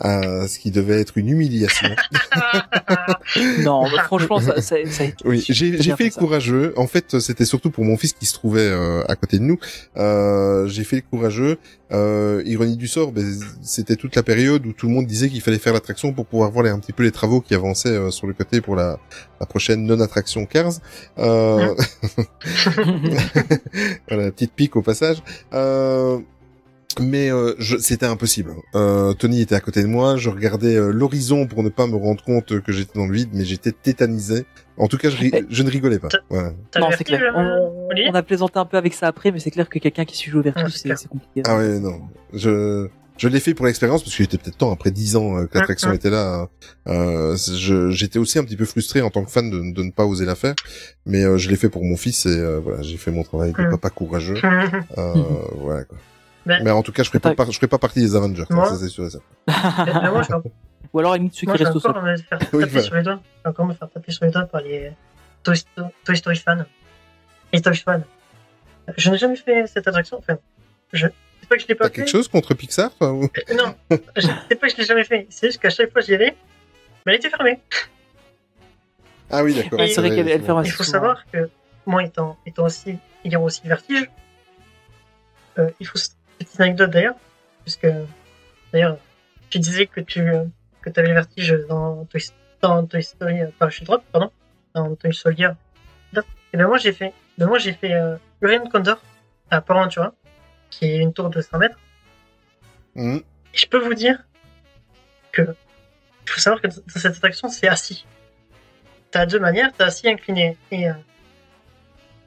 à 0.00 0.48
ce 0.48 0.58
qui 0.58 0.70
devait 0.70 1.00
être 1.00 1.18
une 1.18 1.28
humiliation. 1.28 1.88
non, 3.60 3.84
mais 3.84 3.98
franchement, 3.98 4.40
ça, 4.40 4.60
ça, 4.60 4.76
ça 4.86 5.04
a 5.04 5.06
été 5.06 5.16
Oui, 5.24 5.44
j'ai 5.48 5.78
fait 5.78 6.04
le 6.04 6.10
courageux. 6.18 6.72
En 6.76 6.86
fait, 6.86 7.18
c'était 7.20 7.44
surtout 7.44 7.70
pour 7.70 7.84
mon 7.84 7.96
fils 7.96 8.14
qui 8.14 8.26
se 8.26 8.34
trouvait 8.34 8.60
euh, 8.60 9.02
à 9.08 9.16
côté 9.16 9.38
de 9.38 9.44
nous. 9.44 9.58
Euh, 9.96 10.66
j'ai 10.68 10.84
fait 10.84 10.96
le 10.96 11.02
courageux. 11.02 11.58
Euh, 11.92 12.42
ironie 12.46 12.76
du 12.76 12.86
sort, 12.86 13.10
ben, 13.10 13.26
c'était 13.62 13.96
toute 13.96 14.14
la 14.14 14.22
période 14.22 14.64
où 14.64 14.72
tout 14.72 14.86
le 14.86 14.92
monde 14.92 15.06
disait 15.06 15.28
qu'il 15.28 15.40
fallait 15.40 15.58
faire 15.58 15.72
l'attraction 15.72 16.12
pour 16.12 16.24
pouvoir 16.24 16.50
voir 16.52 16.64
les, 16.64 16.70
un 16.70 16.78
petit 16.78 16.92
peu 16.92 17.02
les 17.02 17.10
travaux 17.10 17.40
qui 17.40 17.52
avançaient 17.54 17.88
euh, 17.88 18.10
sur 18.10 18.28
le 18.28 18.32
côté 18.32 18.60
pour 18.60 18.76
la, 18.76 18.98
la 19.40 19.46
prochaine 19.46 19.84
non-attraction 19.84 20.46
Cars. 20.46 20.74
Euh... 21.18 21.74
voilà, 24.08 24.30
petite 24.30 24.52
pique 24.52 24.76
au 24.76 24.82
passage. 24.82 25.20
Euh... 25.52 26.20
Mais 26.98 27.30
euh, 27.30 27.54
je- 27.58 27.76
c'était 27.78 28.06
impossible. 28.06 28.54
Euh, 28.74 29.12
Tony 29.14 29.40
était 29.42 29.54
à 29.54 29.60
côté 29.60 29.82
de 29.82 29.86
moi, 29.86 30.16
je 30.16 30.28
regardais 30.28 30.74
euh, 30.76 30.90
l'horizon 30.90 31.46
pour 31.46 31.62
ne 31.62 31.68
pas 31.68 31.86
me 31.86 31.94
rendre 31.96 32.22
compte 32.24 32.60
que 32.60 32.72
j'étais 32.72 32.98
dans 32.98 33.06
le 33.06 33.14
vide, 33.14 33.30
mais 33.32 33.44
j'étais 33.44 33.70
tétanisé. 33.72 34.44
En 34.76 34.88
tout 34.88 34.98
cas, 34.98 35.08
je, 35.08 35.16
ri- 35.16 35.30
Mais- 35.32 35.44
je 35.48 35.62
ne 35.62 35.70
rigolais 35.70 35.98
pas. 36.00 36.08
T'as 36.08 36.80
Non, 36.80 36.88
c'est 36.96 37.04
clair. 37.04 37.20
euh, 37.36 37.68
On, 38.10 38.14
a 38.14 38.22
plaisanté 38.22 38.58
un 38.58 38.64
peu 38.64 38.76
avec 38.76 38.94
ça 38.94 39.06
après, 39.06 39.30
mais 39.30 39.38
c'est 39.38 39.50
clair 39.52 39.68
que 39.68 39.78
quelqu'un 39.78 40.04
qui 40.04 40.16
suit 40.16 40.34
au 40.34 40.42
vertige, 40.42 40.74
c'est 40.74 41.08
compliqué. 41.08 41.42
Ah 41.46 41.58
ouais, 41.58 41.78
non. 41.78 42.00
Je, 42.32 42.88
je 43.18 43.28
l'ai 43.28 43.38
fait 43.40 43.54
pour 43.54 43.66
l'expérience 43.66 44.02
parce 44.02 44.16
qu'il 44.16 44.24
était 44.24 44.38
peut-être 44.38 44.56
temps, 44.58 44.72
après 44.72 44.90
dix 44.90 45.14
ans 45.16 45.36
euh, 45.36 45.46
que 45.46 45.58
l'attraction 45.58 45.92
était 45.92 46.10
là. 46.10 46.48
euh, 46.88 47.36
je- 47.36 47.90
J'étais 47.90 48.18
aussi 48.18 48.38
un 48.40 48.44
petit 48.44 48.56
peu 48.56 48.64
frustré 48.64 49.00
en 49.00 49.10
tant 49.10 49.22
que 49.24 49.30
fan 49.30 49.48
de, 49.48 49.58
de 49.72 49.82
ne 49.84 49.90
pas 49.92 50.06
oser 50.06 50.24
la 50.24 50.34
faire. 50.34 50.54
Mais 51.06 51.22
euh, 51.24 51.36
je 51.38 51.50
l'ai 51.50 51.56
fait 51.56 51.68
pour 51.68 51.84
mon 51.84 51.96
fils 51.96 52.26
et 52.26 52.30
euh, 52.30 52.58
voilà, 52.58 52.82
j'ai 52.82 52.96
fait 52.96 53.12
mon 53.12 53.22
travail 53.22 53.52
de 53.52 53.62
Mhm. 53.62 53.70
papa 53.70 53.90
courageux. 53.90 54.34
Euh, 54.98 55.14
voilà 55.58 55.84
quoi. 55.84 55.98
Ben- 56.46 56.62
Mais 56.64 56.70
en 56.70 56.82
tout 56.82 56.92
cas, 56.92 57.02
je 57.02 57.08
ferai 57.08 57.20
pas, 57.20 57.34
par- 57.34 57.50
je 57.50 57.56
ferai 57.56 57.68
pas 57.68 57.78
partie 57.78 58.00
des 58.00 58.14
Avengers, 58.16 58.44
ça, 58.48 58.54
Moi 58.54 58.66
ça 58.66 58.76
c'est 58.76 58.88
sûr 58.88 59.04
et 59.06 59.10
certain. 59.10 59.26
Mais 60.02 60.10
moi, 60.10 60.22
je 60.22 60.32
vais 60.34 60.50
Ou 60.92 60.98
alors, 60.98 61.16
Moi, 61.18 61.28
qui 61.30 61.46
restent 61.46 61.62
au 61.76 61.78
encore 61.78 61.94
sol. 61.94 62.02
me 62.02 62.16
faire 62.16 62.38
Oui, 62.52 62.60
taper 62.60 62.66
voilà. 62.66 62.82
sur 62.82 62.94
les 62.96 63.02
doigts. 63.02 63.20
Je 63.36 63.42
vais 63.44 63.50
encore 63.50 63.66
me 63.66 63.74
faire 63.74 63.90
taper 63.90 64.10
sur 64.12 64.24
les 64.24 64.30
doigts 64.30 64.44
par 64.46 64.60
les 64.62 64.92
Toy, 65.42 65.56
Sto- 65.56 65.90
Toy 66.04 66.16
Story 66.16 66.36
fans? 66.36 66.64
et 67.52 67.60
Toy 67.60 67.76
Story. 67.76 68.00
Je 68.96 69.10
n'ai 69.10 69.18
jamais 69.18 69.36
fait 69.36 69.66
cette 69.66 69.86
attraction. 69.86 70.16
Enfin, 70.18 70.36
je 70.92 71.06
c'est 71.40 71.48
pas 71.48 71.56
que 71.56 71.62
je 71.62 71.68
l'ai 71.68 71.74
pas 71.74 71.84
T'as 71.84 71.90
fait. 71.90 71.96
quelque 71.96 72.10
chose 72.10 72.26
contre 72.28 72.54
Pixar 72.54 72.90
toi, 72.96 73.12
ou- 73.12 73.24
Euh, 73.24 73.54
Non, 73.56 73.74
je- 74.16 74.26
c'est 74.48 74.56
pas 74.56 74.66
que 74.68 74.72
je 74.72 74.78
l'ai 74.78 74.84
jamais 74.84 75.04
fait. 75.04 75.26
C'est 75.30 75.48
juste 75.48 75.60
qu'à 75.60 75.70
chaque 75.70 75.92
fois 75.92 76.00
j'y 76.00 76.14
allais, 76.14 76.36
mais 77.06 77.12
elle 77.12 77.18
était 77.18 77.30
fermée. 77.30 77.60
Ah 79.30 79.44
oui, 79.44 79.54
d'accord. 79.54 79.78
Ouais, 79.78 79.88
c'est 79.88 80.00
vrai 80.00 80.10
qu'elle- 80.10 80.28
Il 80.28 80.42
faut 80.72 80.82
souvent. 80.82 80.90
savoir 80.98 81.24
que 81.30 81.48
moi 81.86 82.02
étant, 82.02 82.36
étant 82.46 82.64
aussi, 82.64 82.96
ayant 83.24 83.42
aussi 83.42 83.60
le 83.64 83.68
vertige, 83.68 84.10
euh, 85.58 85.70
il 85.78 85.86
faut 85.86 85.98
petite 86.44 86.60
anecdote 86.60 86.90
d'ailleurs, 86.90 87.14
puisque 87.64 87.86
d'ailleurs 88.72 88.98
tu 89.50 89.58
disais 89.58 89.86
que 89.86 90.00
tu 90.00 90.20
que 90.82 90.90
avais 90.96 91.08
le 91.08 91.14
vertige 91.14 91.54
dans 91.68 92.04
Toy, 92.06 92.20
dans 92.60 92.86
Toy 92.86 93.02
Story 93.02 93.40
euh, 93.42 93.48
Parachute 93.58 93.84
Drop, 93.86 94.02
pardon, 94.12 94.30
dans 94.74 94.94
Toy 94.96 95.12
Soldier. 95.14 95.50
Et 96.52 96.56
ben 96.56 96.66
moi 96.66 96.78
j'ai 96.78 96.92
fait, 96.92 97.12
ben 97.38 97.46
moi 97.46 97.58
j'ai 97.58 97.72
fait 97.72 97.92
euh, 97.94 98.16
Urian 98.40 98.66
Condor 98.68 99.00
à 99.50 99.60
Port 99.60 99.78
Aventura, 99.78 100.12
qui 100.70 100.86
est 100.86 100.98
une 100.98 101.12
tour 101.12 101.30
de 101.30 101.40
100 101.40 101.58
mètres. 101.58 101.78
Mhm. 102.96 103.22
Et 103.54 103.56
je 103.58 103.66
peux 103.68 103.78
vous 103.78 103.94
dire 103.94 104.18
que 105.32 105.42
il 105.42 106.30
faut 106.30 106.40
savoir 106.40 106.60
que 106.60 106.66
dans 106.68 106.74
cette 106.96 107.16
attraction 107.16 107.48
c'est 107.48 107.68
assis. 107.68 108.04
T'as 109.12 109.26
deux 109.26 109.38
manières, 109.38 109.70
t'as 109.76 109.86
assis 109.86 110.08
incliné. 110.08 110.56
Et 110.72 110.88
euh, 110.88 110.92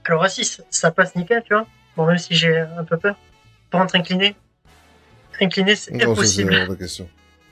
alors 0.05 0.23
assis, 0.23 0.45
ça- 0.45 0.63
ça 0.69 0.91
passe 0.91 1.15
nickel, 1.15 1.43
tu 1.43 1.53
vois. 1.53 1.65
Bon, 1.97 2.05
même 2.05 2.17
si 2.17 2.33
j'ai 2.35 2.57
un 2.59 2.83
peu 2.83 2.97
peur. 2.97 3.15
Par 3.73 3.81
contre, 3.81 3.95
incliné, 3.95 4.35
incliné, 5.41 5.75
c'est 5.75 5.91
Non, 5.93 5.99
ça 5.99 6.05
c'est 6.25 6.43
impossible. 6.43 6.77
question. 6.77 7.09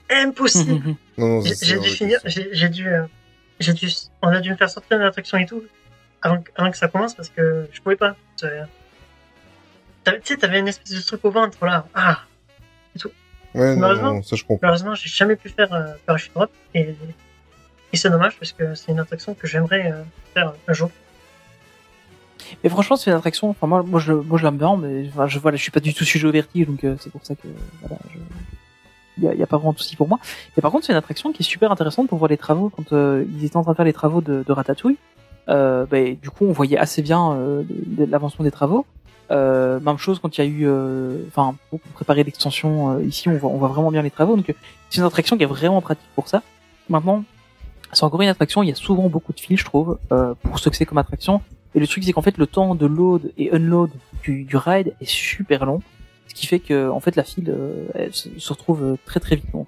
Impossible. 0.07 0.95
Non, 1.17 1.27
non, 1.27 1.41
ça, 1.41 1.47
J'ai 1.49 1.55
c'est 1.55 1.65
j'ai 1.65 1.77
hors 1.77 1.83
dû 1.83 1.89
finir, 1.89 2.19
j'ai 2.25 2.49
j'ai 2.51 2.69
dû, 2.69 2.87
euh, 2.87 3.05
j'ai 3.59 3.73
dû, 3.73 3.87
on 4.21 4.27
a 4.27 4.39
dû 4.39 4.51
me 4.51 4.55
faire 4.55 4.69
sortir 4.69 4.99
de 4.99 5.03
l'attraction 5.03 5.39
et 5.39 5.47
tout 5.47 5.63
avant, 6.21 6.39
que- 6.43 6.51
avant 6.55 6.69
que 6.69 6.77
ça 6.77 6.87
commence 6.89 7.15
parce 7.15 7.29
que 7.29 7.67
je 7.71 7.81
pouvais 7.81 7.95
pas. 7.95 8.15
Tu 8.37 8.45
sais, 10.23 10.37
t'avais 10.37 10.59
une 10.59 10.67
espèce 10.67 10.93
de 10.93 11.01
truc 11.01 11.25
au 11.25 11.31
ventre 11.31 11.65
là. 11.65 11.87
Ah, 11.95 12.21
Ouais, 13.53 13.75
non, 13.75 13.81
Malheureusement- 13.81 14.13
non, 14.13 14.21
ça 14.23 14.35
je 14.35 14.43
comprends. 14.43 14.59
malheureusement, 14.61 14.93
j'ai 14.95 15.09
jamais 15.09 15.35
pu 15.35 15.49
faire 15.49 15.73
euh, 15.73 15.93
parachute 16.05 16.33
drop 16.35 16.51
et, 16.75 16.95
et 17.91 17.97
c'est 17.97 18.09
dommage 18.11 18.37
parce 18.37 18.51
que 18.53 18.75
c'est 18.75 18.91
une 18.91 18.99
attraction 18.99 19.33
que 19.33 19.47
j'aimerais 19.47 19.91
euh, 19.91 20.03
faire 20.35 20.53
un 20.67 20.73
jour. 20.73 20.91
Mais 22.63 22.69
franchement, 22.69 22.95
c'est 22.95 23.09
une 23.09 23.17
attraction. 23.17 23.49
Enfin, 23.49 23.67
moi, 23.67 23.83
moi, 23.83 23.99
je, 23.99 24.13
moi, 24.13 24.37
je 24.37 24.43
l'aime 24.43 24.57
bien, 24.57 24.77
mais 24.77 25.07
enfin, 25.09 25.27
je 25.27 25.39
voilà, 25.39 25.57
je 25.57 25.61
suis 25.63 25.71
pas 25.71 25.79
du 25.79 25.93
tout 25.93 26.05
sujet 26.05 26.27
au 26.27 26.31
vertige, 26.31 26.67
donc 26.67 26.83
euh, 26.83 26.95
c'est 26.99 27.11
pour 27.11 27.25
ça 27.25 27.35
que 27.35 27.47
voilà, 27.81 27.97
je... 28.13 29.23
y 29.23 29.27
a, 29.27 29.33
y 29.33 29.43
a 29.43 29.47
pas 29.47 29.57
vraiment 29.57 29.73
de 29.73 29.79
souci 29.79 29.95
pour 29.95 30.07
moi. 30.07 30.19
Et 30.57 30.61
par 30.61 30.71
contre, 30.71 30.85
c'est 30.85 30.93
une 30.93 30.97
attraction 30.97 31.31
qui 31.31 31.41
est 31.41 31.45
super 31.45 31.71
intéressante 31.71 32.07
pour 32.07 32.17
voir 32.19 32.29
les 32.29 32.37
travaux 32.37 32.69
quand 32.69 32.93
euh, 32.93 33.25
ils 33.35 33.45
étaient 33.45 33.57
en 33.57 33.63
train 33.63 33.71
de 33.71 33.77
faire 33.77 33.85
les 33.85 33.93
travaux 33.93 34.21
de, 34.21 34.43
de 34.45 34.51
Ratatouille. 34.51 34.97
Euh, 35.49 35.87
ben, 35.89 36.15
du 36.21 36.29
coup, 36.29 36.45
on 36.45 36.51
voyait 36.51 36.77
assez 36.77 37.01
bien 37.01 37.33
euh, 37.33 37.63
l'avancement 37.97 38.43
des 38.43 38.51
travaux. 38.51 38.85
Euh, 39.31 39.79
même 39.79 39.97
chose 39.97 40.19
quand 40.19 40.37
il 40.37 40.41
y 40.41 40.43
a 40.43 40.47
eu, 40.47 40.67
euh, 40.67 41.23
enfin, 41.29 41.55
pour 41.69 41.79
préparer 41.79 42.23
l'extension 42.23 42.99
ici, 42.99 43.27
on 43.27 43.37
voit, 43.37 43.49
on 43.49 43.57
voit 43.57 43.69
vraiment 43.69 43.89
bien 43.89 44.03
les 44.03 44.11
travaux. 44.11 44.35
Donc, 44.35 44.53
c'est 44.89 45.01
une 45.01 45.07
attraction 45.07 45.35
qui 45.35 45.43
est 45.43 45.47
vraiment 45.47 45.81
pratique 45.81 46.09
pour 46.15 46.27
ça. 46.27 46.43
Maintenant, 46.89 47.23
c'est 47.91 48.03
encore 48.03 48.21
une 48.21 48.29
attraction. 48.29 48.61
Il 48.61 48.69
y 48.69 48.71
a 48.71 48.75
souvent 48.75 49.07
beaucoup 49.09 49.33
de 49.33 49.39
fils, 49.39 49.59
je 49.59 49.65
trouve, 49.65 49.97
pour 50.43 50.59
ce 50.59 50.69
que 50.69 50.75
c'est 50.75 50.85
comme 50.85 50.99
attraction. 50.99 51.41
Et 51.73 51.79
le 51.79 51.87
truc, 51.87 52.03
c'est 52.03 52.11
qu'en 52.11 52.21
fait, 52.21 52.37
le 52.37 52.47
temps 52.47 52.75
de 52.75 52.85
load 52.85 53.31
et 53.37 53.53
unload 53.53 53.91
du, 54.23 54.43
du 54.43 54.57
ride 54.57 54.93
est 54.99 55.09
super 55.09 55.65
long, 55.65 55.81
ce 56.27 56.33
qui 56.33 56.47
fait 56.47 56.59
que, 56.59 56.89
en 56.89 56.99
fait, 56.99 57.15
la 57.15 57.23
file 57.23 57.49
euh, 57.49 57.87
elle 57.95 58.13
se, 58.13 58.49
retrouve 58.49 58.83
euh, 58.83 58.97
très 59.05 59.19
très 59.19 59.35
vite. 59.35 59.51
Quoi. 59.51 59.65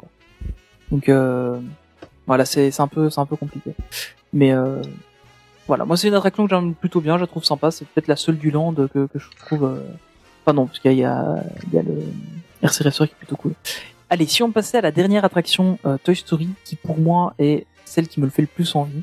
Donc 0.93 1.09
euh, 1.09 1.59
voilà, 2.27 2.45
c'est 2.45 2.79
un 2.79 2.87
peu 2.87 3.09
c'est 3.09 3.19
un 3.19 3.25
peu 3.25 3.35
compliqué. 3.35 3.71
Mais 4.31 4.51
euh, 4.51 4.81
voilà, 5.67 5.85
moi 5.85 5.97
c'est 5.97 6.07
une 6.07 6.13
attraction 6.13 6.45
que 6.45 6.49
j'aime 6.51 6.75
plutôt 6.75 7.01
bien, 7.01 7.17
je 7.17 7.21
la 7.21 7.27
trouve 7.27 7.43
sympa. 7.43 7.71
C'est 7.71 7.85
peut-être 7.85 8.07
la 8.07 8.15
seule 8.15 8.37
du 8.37 8.51
land 8.51 8.73
que, 8.75 9.07
que 9.07 9.19
je 9.19 9.27
trouve. 9.39 9.65
Euh... 9.65 9.79
Enfin 10.45 10.53
non, 10.53 10.67
parce 10.67 10.79
qu'il 10.79 10.93
y 10.93 11.03
a 11.03 11.43
il 11.67 11.73
y 11.73 11.79
a 11.79 11.81
le 11.81 12.03
RC 12.61 12.83
Racer 12.83 13.07
qui 13.07 13.13
est 13.13 13.17
plutôt 13.17 13.37
cool. 13.37 13.53
Allez, 14.09 14.27
si 14.27 14.43
on 14.43 14.51
passait 14.51 14.77
à 14.77 14.81
la 14.81 14.91
dernière 14.91 15.25
attraction 15.25 15.79
euh, 15.87 15.97
Toy 16.03 16.15
Story, 16.15 16.49
qui 16.63 16.75
pour 16.75 16.99
moi 16.99 17.33
est 17.39 17.65
celle 17.85 18.07
qui 18.07 18.19
me 18.19 18.25
le 18.25 18.31
fait 18.31 18.43
le 18.43 18.47
plus 18.47 18.75
envie, 18.75 19.01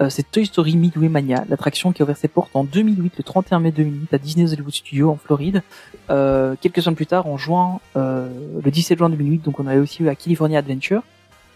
euh, 0.00 0.08
c'est 0.10 0.30
Toy 0.30 0.46
Story 0.46 0.76
Midway 0.76 1.08
Mania, 1.08 1.44
l'attraction 1.48 1.92
qui 1.92 2.02
a 2.02 2.04
ouvert 2.04 2.16
ses 2.16 2.28
portes 2.28 2.50
en 2.54 2.64
2008, 2.64 3.14
le 3.18 3.24
31 3.24 3.60
mai 3.60 3.72
2008, 3.72 4.14
à 4.14 4.18
Disney's 4.18 4.52
Hollywood 4.52 4.74
Studios 4.74 5.10
en 5.10 5.16
Floride. 5.16 5.62
Euh, 6.10 6.54
quelques 6.60 6.82
semaines 6.82 6.96
plus 6.96 7.06
tard, 7.06 7.26
en 7.26 7.36
juin, 7.36 7.80
euh, 7.96 8.28
le 8.62 8.70
17 8.70 8.98
juin 8.98 9.10
2008, 9.10 9.44
donc 9.44 9.60
on 9.60 9.66
avait 9.66 9.80
aussi 9.80 10.02
eu 10.02 10.08
à 10.08 10.14
California 10.14 10.58
Adventure. 10.58 11.02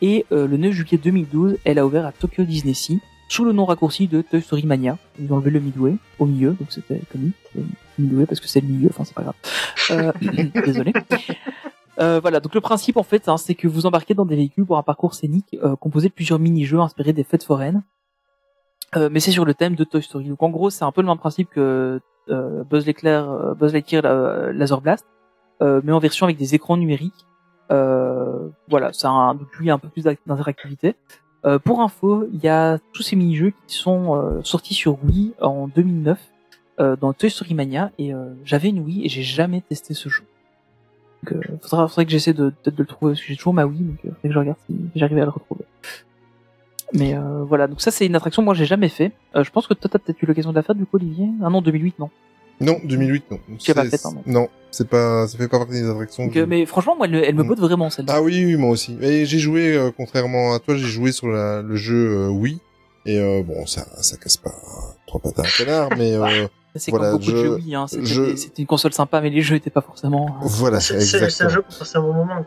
Et 0.01 0.27
euh, 0.33 0.49
le 0.49 0.57
9 0.57 0.73
juillet 0.73 0.99
2012, 1.03 1.59
elle 1.65 1.79
a 1.79 1.87
ouvert 1.87 2.05
à 2.05 2.13
Tokyo 2.13 2.45
Disney 2.45 2.75
Sea, 2.75 3.01
sous 3.29 3.45
le 3.45 3.53
nom 3.53 3.65
raccourci 3.65 4.09
de 4.09 4.21
Toy 4.21 4.43
Story 4.43 4.67
Mania. 4.67 4.99
Ils 5.19 5.33
ont 5.33 5.37
enlevé 5.37 5.51
le 5.51 5.61
Midway 5.61 5.95
au 6.19 6.27
milieu, 6.27 6.51
donc 6.51 6.71
c'était 6.71 7.01
le 7.15 7.65
Midway 7.99 8.27
parce 8.27 8.41
que 8.41 8.49
c'est 8.49 8.61
le 8.61 8.67
milieu, 8.67 8.89
enfin 8.91 9.05
c'est 9.05 9.15
pas 9.15 9.23
grave. 9.23 9.35
Euh, 9.93 10.13
désolé. 10.67 10.93
Euh, 11.99 12.21
voilà, 12.21 12.41
donc 12.41 12.55
le 12.55 12.61
principe 12.61 12.97
en 12.97 13.03
fait, 13.03 13.29
hein, 13.29 13.37
c'est 13.37 13.55
que 13.55 13.69
vous 13.69 13.87
embarquez 13.87 14.15
dans 14.15 14.25
des 14.25 14.37
véhicules 14.37 14.65
pour 14.65 14.79
un 14.79 14.83
parcours 14.83 15.15
scénique 15.15 15.57
euh, 15.63 15.77
composé 15.77 16.09
de 16.09 16.13
plusieurs 16.13 16.39
mini-jeux 16.39 16.81
inspirés 16.81 17.13
des 17.13 17.25
fêtes 17.25 17.45
foraines. 17.45 17.83
Euh, 18.97 19.09
mais 19.11 19.21
c'est 19.21 19.31
sur 19.31 19.45
le 19.45 19.55
thème 19.55 19.75
de 19.75 19.85
Toy 19.85 20.03
Story. 20.03 20.29
Donc 20.29 20.43
en 20.43 20.51
gros, 20.51 20.71
c'est 20.71 20.85
un 20.85 20.93
peu 20.93 21.01
le 21.01 21.07
même 21.09 21.19
principe 21.19 21.49
que 21.51 22.01
euh, 22.29 22.65
Buzz 22.65 22.87
l'éclair, 22.87 23.31
euh, 23.31 23.55
Buzz 23.55 23.73
Lightyear 23.73 24.03
Laser 24.53 24.81
Blast, 24.81 25.07
euh, 25.63 25.81
mais 25.85 25.93
en 25.93 25.99
version 25.99 26.27
avec 26.27 26.37
des 26.37 26.55
écrans 26.55 26.77
numériques. 26.77 27.27
Euh, 27.71 28.49
voilà, 28.69 28.93
ça 28.93 29.09
a 29.09 29.13
un, 29.13 29.39
lui 29.59 29.71
un 29.71 29.79
peu 29.79 29.89
plus 29.89 30.05
d'interactivité. 30.05 30.95
Euh, 31.45 31.59
pour 31.59 31.81
info, 31.81 32.29
il 32.33 32.41
y 32.41 32.49
a 32.49 32.79
tous 32.93 33.03
ces 33.03 33.17
mini-jeux 33.17 33.53
qui 33.67 33.77
sont 33.77 34.43
sortis 34.45 34.75
sur 34.75 35.03
Wii 35.05 35.33
en 35.41 35.69
2009 35.69 36.19
euh, 36.81 36.97
dans 36.97 37.13
Toy 37.13 37.31
Story 37.31 37.55
Mania 37.55 37.91
et 37.99 38.13
j'avais 38.45 38.69
une 38.69 38.81
Wii 38.81 39.05
et 39.07 39.09
j'ai 39.09 39.23
jamais 39.23 39.63
testé 39.63 39.95
ce 39.95 40.09
jeu. 40.09 40.25
Donc, 41.25 41.41
faudra, 41.63 41.89
faudrait 41.89 42.05
que 42.05 42.11
j'essaie 42.11 42.33
de, 42.33 42.51
peut-être 42.51 42.75
de 42.75 42.83
le 42.83 42.87
trouver 42.87 43.13
parce 43.13 43.23
que 43.23 43.29
j'ai 43.29 43.37
toujours 43.37 43.55
ma 43.55 43.65
Wii, 43.65 43.81
donc 43.81 44.01
faudrait 44.03 44.29
que 44.29 44.33
je 44.33 44.39
regarde 44.39 44.59
si 44.67 44.77
j'arrive 44.97 45.19
à 45.19 45.25
le 45.25 45.31
retrouver. 45.31 45.65
Mais 46.95 47.15
euh, 47.15 47.43
voilà, 47.45 47.67
donc 47.69 47.81
ça 47.81 47.91
c'est 47.91 48.07
une 48.07 48.15
attraction 48.15 48.43
que 48.43 48.45
moi 48.45 48.55
j'ai 48.55 48.67
jamais 48.67 48.89
fait. 48.89 49.13
Euh, 49.37 49.45
je 49.45 49.51
pense 49.51 49.67
que 49.67 49.75
toi 49.75 49.89
t'as 49.93 49.99
peut-être 49.99 50.21
eu 50.23 50.27
l'occasion 50.27 50.51
de 50.51 50.57
la 50.57 50.63
faire 50.63 50.75
du 50.75 50.85
coup 50.85 50.97
Olivier. 50.97 51.27
Ah 51.43 51.49
non 51.51 51.63
2008 51.63 51.99
non. 51.99 52.11
Non, 52.61 52.77
2008, 52.85 53.25
non. 53.33 53.39
Pas 53.75 53.85
faite, 53.87 54.07
hein, 54.07 54.11
non. 54.27 54.41
Non, 54.43 54.49
c'est 54.71 54.87
pas, 54.87 55.27
ça 55.27 55.37
fait 55.37 55.49
pas 55.49 55.59
partie 55.59 55.73
des 55.73 55.89
attractions. 55.89 56.25
Donc, 56.27 56.35
que 56.35 56.41
euh, 56.41 56.47
mais 56.47 56.65
franchement 56.67 56.95
moi 56.97 57.07
elle, 57.07 57.13
me- 57.13 57.25
elle 57.25 57.35
me 57.35 57.43
Mm. 57.43 57.49
botte 57.49 57.59
vraiment 57.59 57.91
celle-là. 57.91 58.13
Ah 58.17 58.23
oui, 58.23 58.45
oui, 58.45 58.57
moi 58.57 58.71
aussi. 58.71 58.97
Et 59.01 59.25
j'ai 59.27 59.39
joué, 59.41 59.75
euh, 59.75 59.91
contrairement 59.97 60.55
à 60.55 60.61
toi, 60.61 60.77
j'ai 60.77 60.87
joué 60.87 61.11
sur 61.11 61.27
la- 61.29 61.61
le 61.63 61.75
jeu 61.75 61.97
euh, 61.97 62.29
Wii. 62.29 62.61
Et 63.05 63.19
euh, 63.19 63.43
bon, 63.43 63.67
ça, 63.67 63.85
ça 64.01 64.17
casse 64.17 64.37
pas 64.37 64.53
trois 65.09 65.21
pattes 65.21 65.41
à 65.41 65.43
un 65.43 65.65
canard, 65.65 65.89
mais 65.99 66.13
euh, 66.15 66.47
c'est 66.77 66.93
voilà, 66.93 67.11
comme 67.11 67.19
beaucoup 67.21 67.33
de 67.33 67.37
je- 67.37 67.43
jeux 67.43 67.55
Wii, 67.57 67.75
hein. 67.75 67.87
C'était 67.89 68.07
je- 68.07 68.49
une 68.59 68.67
console 68.67 68.93
sympa 68.93 69.21
mais 69.21 69.31
les 69.31 69.41
jeux 69.43 69.57
étaient 69.57 69.71
pas 69.71 69.81
forcément. 69.81 70.37
voilà, 70.43 70.79
C'est 70.79 70.95
un 71.43 71.49
jeu 71.49 71.63
pour 71.63 71.77
passer 71.77 71.97
un 71.97 72.03
bon 72.03 72.13
moment. 72.13 72.37
quoi. 72.37 72.47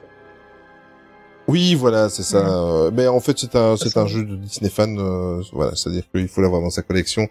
Oui, 1.47 1.75
voilà, 1.75 2.09
c'est 2.09 2.23
ça. 2.23 2.39
Euh, 2.39 2.91
Mais 2.91 3.07
en 3.07 3.19
fait, 3.19 3.37
c'est 3.37 3.55
un, 3.55 3.77
c'est 3.77 3.97
un 3.97 4.07
jeu 4.07 4.23
de 4.23 4.35
Disney 4.35 4.69
fan. 4.69 4.97
euh, 4.99 5.43
voilà, 5.53 5.75
c'est-à-dire 5.75 6.03
qu'il 6.09 6.27
faut 6.27 6.41
l'avoir 6.41 6.61
dans 6.61 6.71
sa 6.71 6.81
collection 6.81 7.27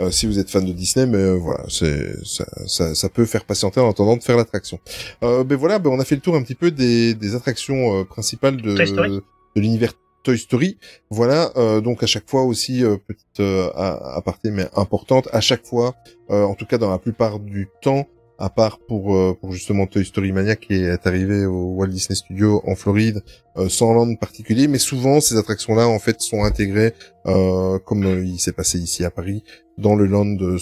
euh, 0.00 0.10
si 0.10 0.26
vous 0.26 0.38
êtes 0.38 0.50
fan 0.50 0.64
de 0.66 0.72
Disney. 0.72 1.06
Mais 1.06 1.16
euh, 1.18 1.34
voilà, 1.34 1.64
c'est 1.68 2.14
ça, 2.24 2.44
ça, 2.66 2.94
ça 2.94 3.08
peut 3.08 3.24
faire 3.24 3.44
patienter 3.44 3.80
en 3.80 3.88
attendant 3.88 4.16
de 4.16 4.22
faire 4.22 4.36
l'attraction. 4.36 4.78
Euh, 5.22 5.44
ben 5.44 5.56
voilà, 5.56 5.78
ben 5.78 5.90
on 5.90 5.98
a 5.98 6.04
fait 6.04 6.14
le 6.16 6.20
tour 6.20 6.36
un 6.36 6.42
petit 6.42 6.54
peu 6.54 6.70
des, 6.70 7.14
des 7.14 7.34
attractions 7.34 8.00
euh, 8.00 8.04
principales 8.04 8.60
de, 8.60 8.74
de 8.74 9.22
l'univers 9.56 9.92
Toy 10.24 10.38
Story. 10.38 10.78
Voilà, 11.10 11.50
euh, 11.56 11.80
donc 11.80 12.02
à 12.02 12.06
chaque 12.06 12.28
fois 12.28 12.42
aussi 12.42 12.84
euh, 12.84 12.96
petite 12.96 13.40
euh, 13.40 13.70
aparté 13.74 14.50
mais 14.50 14.68
importante. 14.76 15.28
À 15.32 15.40
chaque 15.40 15.64
fois, 15.64 15.94
euh, 16.30 16.44
en 16.44 16.54
tout 16.54 16.66
cas 16.66 16.78
dans 16.78 16.90
la 16.90 16.98
plupart 16.98 17.38
du 17.38 17.68
temps, 17.82 18.06
à 18.38 18.50
part 18.50 18.78
pour 18.78 19.16
euh, 19.16 19.36
pour 19.40 19.52
justement 19.52 19.86
Toy 19.86 20.04
Story 20.04 20.32
Mania 20.32 20.56
qui 20.56 20.74
est 20.74 21.06
arrivé 21.06 21.46
au 21.46 21.74
Walt 21.74 21.88
Disney 21.88 22.16
Studio 22.16 22.62
en 22.66 22.74
Floride 22.74 23.22
euh, 23.56 23.68
sans 23.68 23.92
land 23.94 24.14
particulier, 24.16 24.68
mais 24.68 24.78
souvent 24.78 25.20
ces 25.20 25.36
attractions-là 25.36 25.88
en 25.88 25.98
fait 25.98 26.20
sont 26.20 26.44
intégrées 26.44 26.94
euh, 27.26 27.78
comme 27.78 28.04
euh, 28.04 28.24
il 28.24 28.38
s'est 28.38 28.52
passé 28.52 28.78
ici 28.78 29.04
à 29.04 29.10
Paris 29.10 29.44
dans 29.78 29.94
le 29.94 30.06
land 30.06 30.26
de 30.26 30.56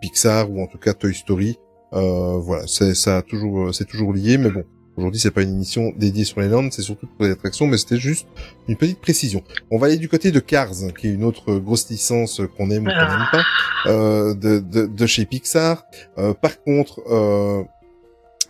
Pixar 0.00 0.50
ou 0.50 0.62
en 0.62 0.66
tout 0.66 0.78
cas 0.78 0.94
Toy 0.94 1.14
Story. 1.14 1.56
Euh, 1.92 2.38
voilà, 2.38 2.66
c'est 2.66 2.94
ça 2.94 3.18
a 3.18 3.22
toujours 3.22 3.72
c'est 3.72 3.86
toujours 3.86 4.12
lié, 4.12 4.36
mais 4.36 4.50
bon. 4.50 4.64
Aujourd'hui, 4.96 5.20
c'est 5.20 5.32
pas 5.32 5.42
une 5.42 5.54
émission 5.54 5.92
dédiée 5.96 6.24
sur 6.24 6.40
les 6.40 6.48
lands, 6.48 6.70
c'est 6.70 6.82
surtout 6.82 7.06
pour 7.06 7.24
les 7.24 7.32
attractions, 7.32 7.66
mais 7.66 7.78
c'était 7.78 7.98
juste 7.98 8.26
une 8.68 8.76
petite 8.76 9.00
précision. 9.00 9.42
On 9.70 9.78
va 9.78 9.88
aller 9.88 9.96
du 9.96 10.08
côté 10.08 10.30
de 10.30 10.38
Cars, 10.38 10.70
qui 10.98 11.08
est 11.08 11.12
une 11.12 11.24
autre 11.24 11.54
grosse 11.56 11.88
licence 11.90 12.40
qu'on 12.56 12.70
aime 12.70 12.84
ou 12.86 12.90
qu'on 12.90 13.08
n'aime 13.08 13.28
pas, 13.32 13.44
euh, 13.86 14.34
de, 14.34 14.60
de, 14.60 14.86
de 14.86 15.06
chez 15.06 15.24
Pixar. 15.24 15.84
Euh, 16.18 16.32
par 16.32 16.62
contre, 16.62 17.00
euh, 17.10 17.64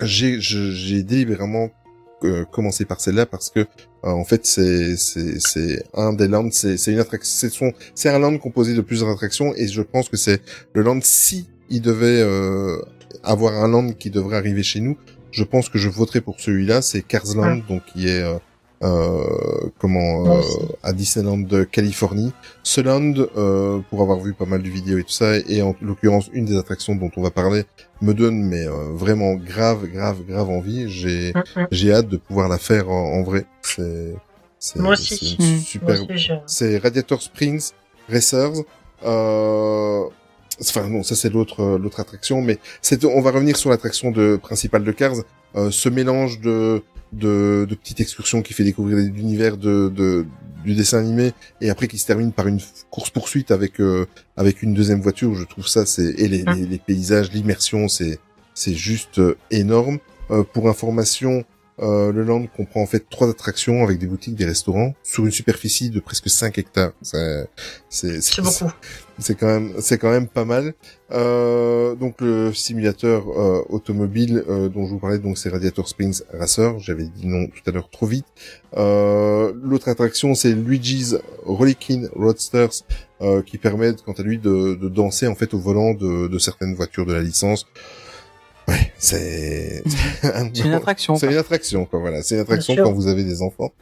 j'ai 0.01 1.03
délibérément 1.03 1.71
euh, 2.25 2.45
commencé 2.45 2.85
par 2.85 3.01
celle-là 3.01 3.27
parce 3.27 3.51
que 3.51 3.61
euh, 3.61 3.67
en 4.03 4.25
fait 4.25 4.47
c'est 4.47 5.83
un 5.95 6.13
des 6.13 6.29
lands, 6.29 6.49
c'est 6.51 6.77
c'est 6.77 6.93
une 6.93 6.99
attraction, 6.99 7.73
c'est 7.95 8.09
un 8.09 8.19
land 8.19 8.39
composé 8.39 8.75
de 8.75 8.81
plusieurs 8.81 9.11
attractions 9.11 9.55
et 9.57 9.69
je 9.69 9.83
pense 9.83 10.09
que 10.09 10.17
c'est 10.17 10.41
le 10.75 10.83
land 10.83 11.01
si 11.03 11.49
il 11.71 11.83
devait 11.83 12.23
euh, 12.23 12.81
avoir 13.23 13.63
un 13.63 13.69
land 13.69 13.93
qui 13.93 14.11
devrait 14.11 14.37
arriver 14.37 14.63
chez 14.63 14.81
nous, 14.81 14.97
je 15.35 15.45
pense 15.45 15.69
que 15.69 15.79
je 15.79 15.89
voterai 15.89 16.21
pour 16.21 16.37
celui-là, 16.41 16.81
c'est 16.83 17.03
Cars 17.03 17.35
Land, 17.35 17.61
donc 17.69 17.83
qui 17.93 18.09
est 18.09 18.23
euh, 18.23 18.39
euh, 18.83 19.71
comment 19.79 20.37
euh, 20.37 20.43
à 20.83 20.93
Disneyland 20.93 21.39
de 21.39 21.65
Californie. 21.65 22.33
Ce 22.63 22.81
land, 22.81 23.15
euh, 23.37 23.81
pour 23.89 24.03
avoir 24.03 24.21
vu 24.21 24.33
pas 24.35 24.45
mal 24.47 24.63
de 24.63 24.69
vidéos 24.69 24.99
et 24.99 25.05
tout 25.05 25.11
ça, 25.23 25.37
et 25.39 25.63
en 25.63 25.75
l'occurrence 25.81 26.29
une 26.33 26.45
des 26.45 26.57
attractions 26.57 26.95
dont 26.95 27.11
on 27.17 27.23
va 27.23 27.31
parler, 27.31 27.65
me 28.03 28.13
donne 28.15 28.43
mais 28.43 28.67
euh, 28.67 28.93
vraiment 28.93 29.35
grave, 29.35 29.87
grave, 29.87 30.19
grave 30.29 30.49
envie. 30.51 30.89
J'ai 30.89 31.33
Mhm. 31.35 31.67
j'ai 31.71 31.93
hâte 31.93 32.09
de 32.09 32.17
pouvoir 32.17 32.49
la 32.49 32.59
faire 32.59 32.91
en, 32.91 33.19
en 33.19 33.23
vrai. 33.23 33.47
C'est 33.63 34.15
c'est 34.59 34.79
Moi 34.81 34.93
aussi. 34.93 35.37
c'est 35.39 35.45
une. 35.45 35.51
Moi 35.83 35.97
super 35.97 35.97
c'est 36.47 36.79
Radiator 36.79 37.21
Springs 37.23 37.71
Racers. 38.09 38.53
Euh... 39.05 40.05
Enfin 40.61 40.89
non, 40.89 41.03
ça 41.03 41.15
c'est 41.17 41.31
l'autre 41.31 41.61
euh, 41.61 41.79
l'autre 41.79 42.01
attraction, 42.01 42.41
mais 42.41 42.59
c'est 42.81 43.05
on 43.05 43.21
va 43.21 43.31
revenir 43.31 43.57
sur 43.57 43.71
l'attraction 43.71 44.11
de 44.11 44.37
principale 44.37 44.85
de 44.85 44.93
Cars. 44.93 45.17
Euh, 45.57 45.71
ce 45.71 45.89
mélange 45.89 46.41
de 46.41 46.83
de, 47.13 47.67
de 47.69 47.75
petites 47.77 48.01
excursions 48.01 48.43
qui 48.43 48.55
fait 48.55 48.65
découvrir 48.65 48.97
l'univers 48.97 49.57
de, 49.57 49.89
de 49.95 50.27
du 50.65 50.75
dessin 50.75 50.99
animé 50.99 51.33
et 51.61 51.71
après 51.71 51.89
qui 51.89 51.99
se 51.99 52.07
termine 52.07 52.33
par 52.33 52.49
une 52.49 52.61
course 52.91 53.11
poursuite 53.11 53.51
avec 53.51 53.81
euh, 53.81 54.07
avec 54.37 54.63
une 54.63 54.75
deuxième 54.75 55.01
voiture. 55.01 55.35
Je 55.35 55.45
trouve 55.45 55.67
ça 55.69 55.87
c'est 55.87 56.15
et 56.19 56.29
les, 56.29 56.45
Hein. 56.47 56.55
les, 56.57 56.67
les 56.67 56.79
paysages, 56.79 57.33
l'immersion, 57.33 57.89
c'est 57.89 58.19
c'est 58.55 58.75
juste 58.75 59.19
euh, 59.19 59.37
énorme. 59.51 59.99
Euh, 60.31 60.43
pour 60.43 60.69
information, 60.71 61.45
euh, 61.81 62.13
le 62.13 62.23
land 62.23 62.47
comprend 62.57 62.83
en 62.83 62.87
fait 62.87 63.09
trois 63.11 63.29
attractions 63.29 63.83
avec 63.83 63.99
des 63.99 64.07
boutiques, 64.07 64.37
des 64.37 64.45
restaurants 64.45 64.95
sur 65.03 65.25
une 65.25 65.33
superficie 65.33 65.91
de 65.91 65.99
presque 65.99 66.29
5 66.29 66.57
hectares. 66.59 66.93
C'est 67.03 67.49
beaucoup. 68.43 68.73
c'est 69.19 69.35
quand 69.35 69.47
même 69.47 69.73
c'est 69.81 69.99
quand 69.99 70.11
même 70.11 70.29
pas 70.29 70.45
mal. 70.45 70.75
Euh, 71.11 71.97
donc 71.97 72.21
le 72.21 72.53
simulateur 72.55 73.29
euh, 73.29 73.63
automobile 73.69 74.45
euh, 74.49 74.69
dont 74.69 74.87
je 74.87 74.91
vous 74.91 74.99
parlais 74.99 75.19
donc 75.19 75.37
c'est 75.37 75.49
Radiator 75.49 75.89
Springs 75.89 76.23
Racer. 76.33 76.79
J'avais 76.79 77.05
dit 77.05 77.27
non 77.27 77.47
tout 77.47 77.69
à 77.69 77.73
l'heure 77.73 77.91
trop 77.91 78.07
vite. 78.07 78.27
Euh, 78.77 79.53
L'autre 79.61 79.89
attraction 79.89 80.35
c'est 80.37 80.53
Luigi's 80.53 81.17
Rollicking 81.45 82.09
Roadsters 82.15 82.85
euh, 83.21 83.43
qui 83.43 83.59
permet 83.59 83.95
quant 84.05 84.13
à 84.13 84.23
lui 84.23 84.39
de, 84.39 84.75
de 84.75 84.89
danser 84.89 85.27
en 85.27 85.35
fait 85.35 85.55
au 85.55 85.59
volant 85.59 85.93
de, 85.93 86.29
de 86.29 86.39
certaines 86.39 86.75
voitures 86.75 87.05
de 87.07 87.15
la 87.15 87.23
licence. 87.23 87.67
C'est 89.05 89.83
C'est 90.23 90.65
une 90.65 90.73
attraction. 90.73 91.17
c'est 91.17 91.27
une 91.31 91.37
attraction, 91.37 91.85
quoi. 91.85 92.01
Voilà, 92.01 92.23
c'est 92.23 92.37
une 92.37 92.41
attraction 92.41 92.75
quand 92.77 92.93
vous 92.93 93.07
avez 93.07 93.25
des 93.25 93.43
enfants. 93.43 93.73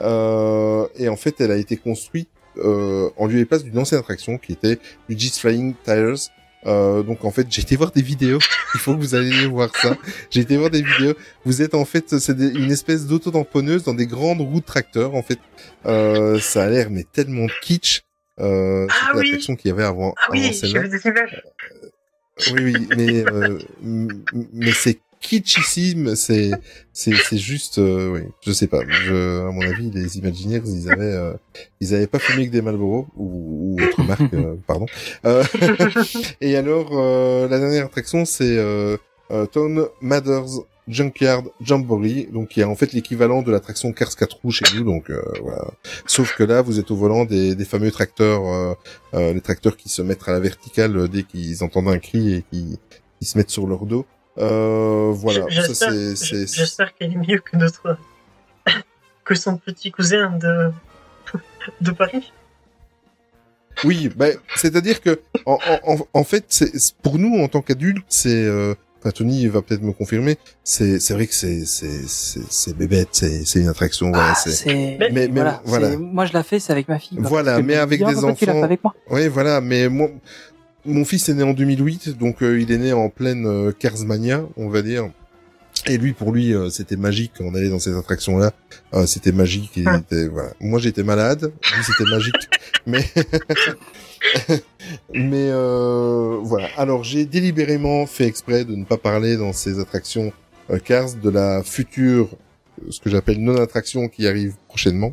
Euh, 0.00 0.86
et 0.96 1.08
en 1.08 1.16
fait, 1.16 1.40
elle 1.40 1.50
a 1.50 1.56
été 1.56 1.76
construite 1.76 2.28
euh, 2.58 3.10
en 3.16 3.26
lieu 3.26 3.38
et 3.38 3.44
place 3.44 3.64
d'une 3.64 3.78
ancienne 3.78 4.00
attraction 4.00 4.38
qui 4.38 4.52
était 4.52 4.78
Luigi's 5.08 5.38
Flying 5.38 5.74
Tires. 5.84 6.30
Euh, 6.66 7.02
donc 7.02 7.24
en 7.24 7.30
fait, 7.30 7.46
j'ai 7.48 7.62
été 7.62 7.76
voir 7.76 7.92
des 7.92 8.02
vidéos. 8.02 8.38
Il 8.74 8.80
faut 8.80 8.94
que 8.94 9.00
vous 9.00 9.14
alliez 9.14 9.46
voir 9.46 9.70
ça. 9.76 9.96
J'ai 10.30 10.40
été 10.40 10.56
voir 10.56 10.70
des 10.70 10.82
vidéos. 10.82 11.14
Vous 11.44 11.62
êtes 11.62 11.74
en 11.74 11.84
fait, 11.84 12.18
c'est 12.18 12.32
une 12.38 12.70
espèce 12.72 13.06
d'auto-tamponneuse 13.06 13.84
dans 13.84 13.94
des 13.94 14.06
grandes 14.06 14.40
roues 14.40 14.60
de 14.60 14.64
tracteur. 14.66 15.14
En 15.14 15.22
fait, 15.22 15.38
euh, 15.86 16.38
ça 16.40 16.64
a 16.64 16.68
l'air 16.68 16.90
mais 16.90 17.04
tellement 17.04 17.46
kitsch. 17.62 18.02
Euh, 18.40 18.86
Ah 18.90 19.12
oui. 19.14 19.24
l'attraction 19.30 19.56
qu'il 19.56 19.70
y 19.70 19.72
avait 19.72 19.84
avant, 19.84 20.12
Ah 20.18 20.28
oui, 20.30 20.52
j'ai 20.62 20.78
vu 20.78 20.88
des 20.90 21.00
images. 21.06 21.42
Oui, 22.52 22.62
oui, 22.62 22.88
mais 22.96 23.24
euh, 23.26 23.58
mais 23.82 24.72
c'est 24.72 24.98
kitschissime, 25.20 26.14
c'est 26.14 26.50
c'est 26.92 27.14
c'est 27.14 27.38
juste, 27.38 27.78
euh, 27.78 28.10
oui, 28.12 28.20
je 28.44 28.52
sais 28.52 28.66
pas. 28.66 28.80
Je, 28.88 29.40
à 29.48 29.50
mon 29.50 29.62
avis, 29.62 29.90
les 29.90 30.18
Imagineers, 30.18 30.62
ils 30.66 30.90
avaient 30.90 31.04
euh, 31.04 31.32
ils 31.80 31.94
avaient 31.94 32.06
pas 32.06 32.18
fumé 32.18 32.46
que 32.46 32.52
des 32.52 32.60
Marlboro 32.60 33.06
ou, 33.16 33.76
ou 33.78 33.82
autre 33.82 34.02
marque, 34.04 34.34
euh, 34.34 34.56
pardon. 34.66 34.86
Euh, 35.24 35.42
et 36.40 36.56
alors, 36.56 36.90
euh, 36.92 37.48
la 37.48 37.58
dernière 37.58 37.86
attraction, 37.86 38.24
c'est 38.24 38.56
Town 39.52 39.86
Matters 40.02 40.60
Junkyard 40.88 41.44
Jamboree, 41.60 42.28
donc 42.32 42.48
qui 42.48 42.60
est 42.60 42.64
en 42.64 42.76
fait 42.76 42.92
l'équivalent 42.92 43.42
de 43.42 43.50
l'attraction 43.50 43.92
Cars 43.92 44.14
4 44.14 44.38
roues 44.42 44.52
chez 44.52 44.64
nous, 44.76 44.84
donc 44.84 45.10
euh, 45.10 45.20
voilà. 45.42 45.64
Sauf 46.06 46.36
que 46.36 46.44
là, 46.44 46.62
vous 46.62 46.78
êtes 46.78 46.90
au 46.90 46.96
volant 46.96 47.24
des, 47.24 47.54
des 47.54 47.64
fameux 47.64 47.90
tracteurs, 47.90 48.46
euh, 48.46 48.74
euh, 49.14 49.32
les 49.32 49.40
tracteurs 49.40 49.76
qui 49.76 49.88
se 49.88 50.00
mettent 50.02 50.28
à 50.28 50.32
la 50.32 50.40
verticale 50.40 50.96
euh, 50.96 51.08
dès 51.08 51.24
qu'ils 51.24 51.64
entendent 51.64 51.88
un 51.88 51.98
cri 51.98 52.34
et 52.34 52.44
qui, 52.50 52.78
qui 53.18 53.24
se 53.26 53.36
mettent 53.36 53.50
sur 53.50 53.66
leur 53.66 53.84
dos. 53.86 54.06
Euh, 54.38 55.10
voilà, 55.14 55.46
J'espère 55.48 56.94
qu'elle 56.94 57.12
est 57.12 57.16
mieux 57.16 57.38
que 57.38 57.56
notre 57.56 57.96
que 59.24 59.34
son 59.34 59.56
petit 59.56 59.90
cousin 59.90 60.30
de 60.38 60.70
de 61.80 61.90
Paris. 61.90 62.32
Oui, 63.84 64.08
ben, 64.14 64.34
c'est-à-dire 64.54 65.00
que 65.02 65.20
en, 65.44 65.58
en, 65.84 65.98
en- 66.14 66.24
fait, 66.24 66.64
pour 67.02 67.18
nous 67.18 67.38
en 67.42 67.48
tant 67.48 67.60
qu'adultes, 67.60 68.04
c'est 68.08 68.46
enfin 69.06 69.12
Tony 69.12 69.46
va 69.46 69.62
peut-être 69.62 69.82
me 69.82 69.92
confirmer, 69.92 70.36
c'est 70.64 70.98
c'est 71.00 71.14
vrai 71.14 71.26
que 71.26 71.34
c'est 71.34 71.64
c'est 71.64 72.06
c'est 72.06 72.40
c'est 72.50 72.76
bébête, 72.76 73.08
c'est 73.12 73.44
c'est 73.44 73.60
une 73.60 73.68
attraction, 73.68 74.10
voilà, 74.10 74.32
Ah, 74.32 74.34
c'est. 74.34 74.74
Mais- 74.98 75.10
mais- 75.12 75.28
voilà, 75.64 75.96
Moi, 75.96 76.26
je 76.26 76.32
la 76.32 76.42
fais, 76.42 76.58
c'est 76.58 76.72
avec 76.72 76.88
ma 76.88 76.98
fille. 76.98 77.18
Voilà, 77.20 77.62
mais 77.62 77.76
avec 77.76 78.02
Ah, 78.04 78.12
des 78.12 78.24
enfants- 78.24 78.62
avec 78.62 78.82
moi. 78.82 78.94
Oui, 79.10 79.28
voilà, 79.28 79.60
mais 79.60 79.88
moi, 79.88 80.08
mon 80.84 81.04
fils 81.04 81.28
est 81.28 81.34
né 81.34 81.42
en 81.42 81.52
2008, 81.52 82.16
donc 82.18 82.42
euh, 82.42 82.60
il 82.60 82.70
est 82.72 82.78
né 82.78 82.92
en 82.92 83.08
pleine 83.08 83.46
euh, 83.46 83.72
Carsmania, 83.78 84.44
on 84.56 84.68
va 84.68 84.82
dire. 84.82 85.08
Et 85.88 85.98
lui, 85.98 86.12
pour 86.12 86.32
lui, 86.32 86.52
euh, 86.54 86.68
c'était 86.70 86.96
magique 86.96 87.32
quand 87.38 87.44
on 87.44 87.54
allait 87.54 87.68
dans 87.68 87.78
ces 87.78 87.96
attractions-là. 87.96 88.52
Euh, 88.94 89.06
c'était 89.06 89.32
magique. 89.32 89.76
Et 89.78 89.80
il 89.82 89.88
Ah. 89.88 89.98
était, 89.98 90.26
voilà. 90.28 90.50
Moi, 90.60 90.78
j'étais 90.80 91.02
malade. 91.02 91.52
Lui, 91.76 91.84
c'était 91.84 92.10
magique. 92.10 92.34
Mais, 92.86 93.04
mais 95.12 95.48
euh, 95.50 96.38
voilà. 96.42 96.68
Alors, 96.76 97.02
j'ai 97.04 97.24
délibérément 97.26 98.06
fait 98.06 98.26
exprès 98.26 98.64
de 98.64 98.74
ne 98.76 98.84
pas 98.84 98.96
parler 98.96 99.36
dans 99.36 99.52
ces 99.52 99.78
attractions 99.80 100.32
euh, 100.70 100.78
Cars 100.78 101.14
de 101.14 101.30
la 101.30 101.62
future, 101.64 102.28
euh, 102.82 102.90
ce 102.90 103.00
que 103.00 103.10
j'appelle 103.10 103.38
non-attraction 103.42 104.08
qui 104.08 104.26
arrive 104.28 104.54
prochainement 104.68 105.12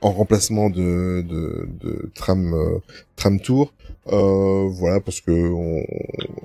en 0.00 0.10
remplacement 0.12 0.70
de, 0.70 1.22
de, 1.28 1.68
de 1.80 2.10
tram 2.14 2.54
euh, 2.54 2.78
tram 3.16 3.38
tour 3.40 3.72
euh, 4.12 4.68
voilà 4.70 5.00
parce 5.00 5.20
que 5.20 5.30
on, 5.32 5.82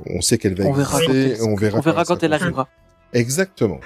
on 0.08 0.22
sait 0.22 0.38
qu'elle 0.38 0.56
va 0.56 0.66
On 0.66 0.74
verra 0.74 1.00
quand 1.00 1.14
exister 1.14 1.32
elle- 1.32 1.38
et 1.40 1.50
on 1.50 1.56
verra 1.56 1.78
On 1.78 1.82
verra 1.82 2.04
quand 2.06 2.22
elle 2.24 2.34
arrivera. 2.34 2.68
Exactement. 3.14 3.80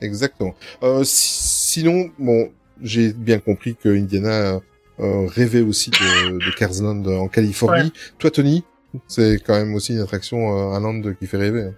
Exactement. 0.00 0.54
Euh, 0.82 1.04
si- 1.04 1.80
sinon 1.80 2.10
bon 2.18 2.50
j'ai 2.82 3.12
bien 3.12 3.38
compris 3.38 3.76
que 3.76 3.88
Indiana 3.90 4.60
euh, 5.00 5.26
rêvait 5.26 5.60
aussi 5.60 5.90
de, 5.90 6.38
de 6.38 6.50
Carsland 6.56 7.06
en 7.06 7.28
Californie. 7.28 7.92
Toi 8.18 8.30
Tony 8.30 8.64
c'est 9.06 9.38
quand 9.44 9.54
même 9.54 9.74
aussi 9.74 9.92
une 9.92 10.00
attraction 10.00 10.38
euh, 10.72 10.74
un 10.74 10.80
land 10.80 11.02
qui 11.18 11.26
fait 11.26 11.36
rêver 11.36 11.70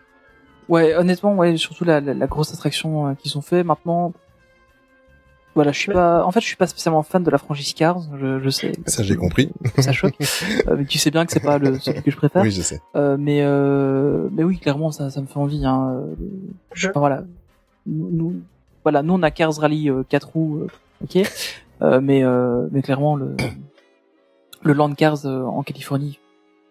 Ouais, 0.68 0.94
honnêtement, 0.94 1.34
ouais, 1.36 1.56
surtout 1.56 1.84
la, 1.84 2.00
la, 2.00 2.14
la 2.14 2.26
grosse 2.28 2.54
attraction 2.54 3.08
euh, 3.08 3.14
qu'ils 3.14 3.36
ont 3.36 3.42
fait. 3.42 3.64
Maintenant, 3.64 4.12
voilà, 5.54 5.72
je 5.72 5.78
suis 5.78 5.92
pas. 5.92 6.24
En 6.24 6.30
fait, 6.32 6.40
je 6.40 6.46
suis 6.46 6.56
pas 6.56 6.66
spécialement 6.66 7.02
fan 7.02 7.22
de 7.22 7.30
la 7.30 7.38
franchise 7.38 7.74
Cars. 7.74 8.00
Je, 8.20 8.40
je 8.40 8.48
sais. 8.50 8.72
ça 8.86 9.02
j'ai 9.02 9.16
compris 9.16 9.50
Ça 9.78 9.92
choque. 9.92 10.14
Euh, 10.68 10.76
mais 10.78 10.84
tu 10.84 10.98
sais 10.98 11.10
bien 11.10 11.26
que 11.26 11.32
c'est 11.32 11.40
pas 11.40 11.58
le 11.58 11.78
celui 11.78 12.02
que 12.02 12.10
je 12.10 12.16
préfère. 12.16 12.42
oui 12.42 12.50
je 12.50 12.62
sais 12.62 12.80
Euh, 12.96 13.16
mais 13.18 13.40
euh, 13.42 14.28
mais 14.32 14.44
oui, 14.44 14.58
clairement, 14.58 14.90
ça, 14.92 15.10
ça 15.10 15.20
me 15.20 15.26
fait 15.26 15.38
envie. 15.38 15.64
Hein. 15.66 15.92
euh, 15.96 16.14
Je- 16.74 16.88
enfin, 16.88 17.00
voilà. 17.00 17.24
Nous, 17.86 18.08
nous- 18.12 18.40
voilà, 18.84 19.02
nous 19.02 19.14
on 19.14 19.22
a 19.22 19.30
Cars 19.30 19.54
Rally 19.58 19.90
euh, 19.90 20.02
4 20.08 20.28
roues, 20.28 20.60
euh, 20.62 20.66
ok. 21.04 21.28
Euh, 21.82 22.00
mais 22.00 22.22
euh, 22.24 22.68
mais 22.70 22.80
clairement 22.82 23.16
le 23.16 23.34
le 24.62 24.72
Land 24.72 24.94
Cars 24.94 25.26
euh, 25.26 25.42
en 25.44 25.62
Californie, 25.62 26.18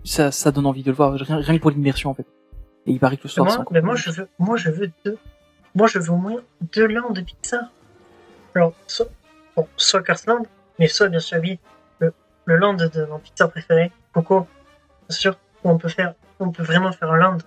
ça 0.03 0.31
ça 0.31 0.51
donne 0.51 0.65
envie 0.65 0.83
de 0.83 0.89
le 0.91 0.95
voir. 0.95 1.13
Rien, 1.13 1.37
rien 1.37 1.57
que 1.57 1.61
pour 1.61 1.71
l'immersion 1.71 2.09
en 2.09 2.13
fait. 2.13 2.25
Et 2.87 2.91
il 2.93 2.99
paraît 2.99 3.17
que 3.17 3.23
le 3.23 3.27
Mais 3.27 3.33
soir. 3.33 3.45
moi, 3.47 3.65
mais 3.71 3.81
moi, 3.81 3.95
je 3.95 4.09
veux, 4.09 4.27
moi, 4.39 4.57
je 4.57 4.69
veux 4.71 4.89
deux. 5.05 5.17
Moi, 5.75 5.87
je 5.87 5.99
veux 5.99 6.09
au 6.09 6.15
moins 6.17 6.37
deux 6.73 6.87
lands 6.87 7.11
de 7.11 7.21
Pixar. 7.21 7.61
Alors, 8.55 8.73
soit, 8.87 9.07
bon, 9.55 9.67
mais 10.79 10.87
soit, 10.87 11.07
bien 11.09 11.19
sûr, 11.19 11.39
oui, 11.41 11.59
le, 11.99 12.13
le 12.45 12.55
land 12.57 12.73
de 12.75 13.05
mon 13.05 13.19
Pixar 13.19 13.49
préféré, 13.49 13.91
Coco. 14.13 14.47
Bien 15.09 15.17
sûr, 15.17 15.37
où 15.63 15.69
on 15.69 15.77
peut 15.77 15.89
faire, 15.89 16.13
on 16.39 16.51
peut 16.51 16.63
vraiment 16.63 16.91
faire 16.91 17.11
un 17.11 17.17
land. 17.17 17.37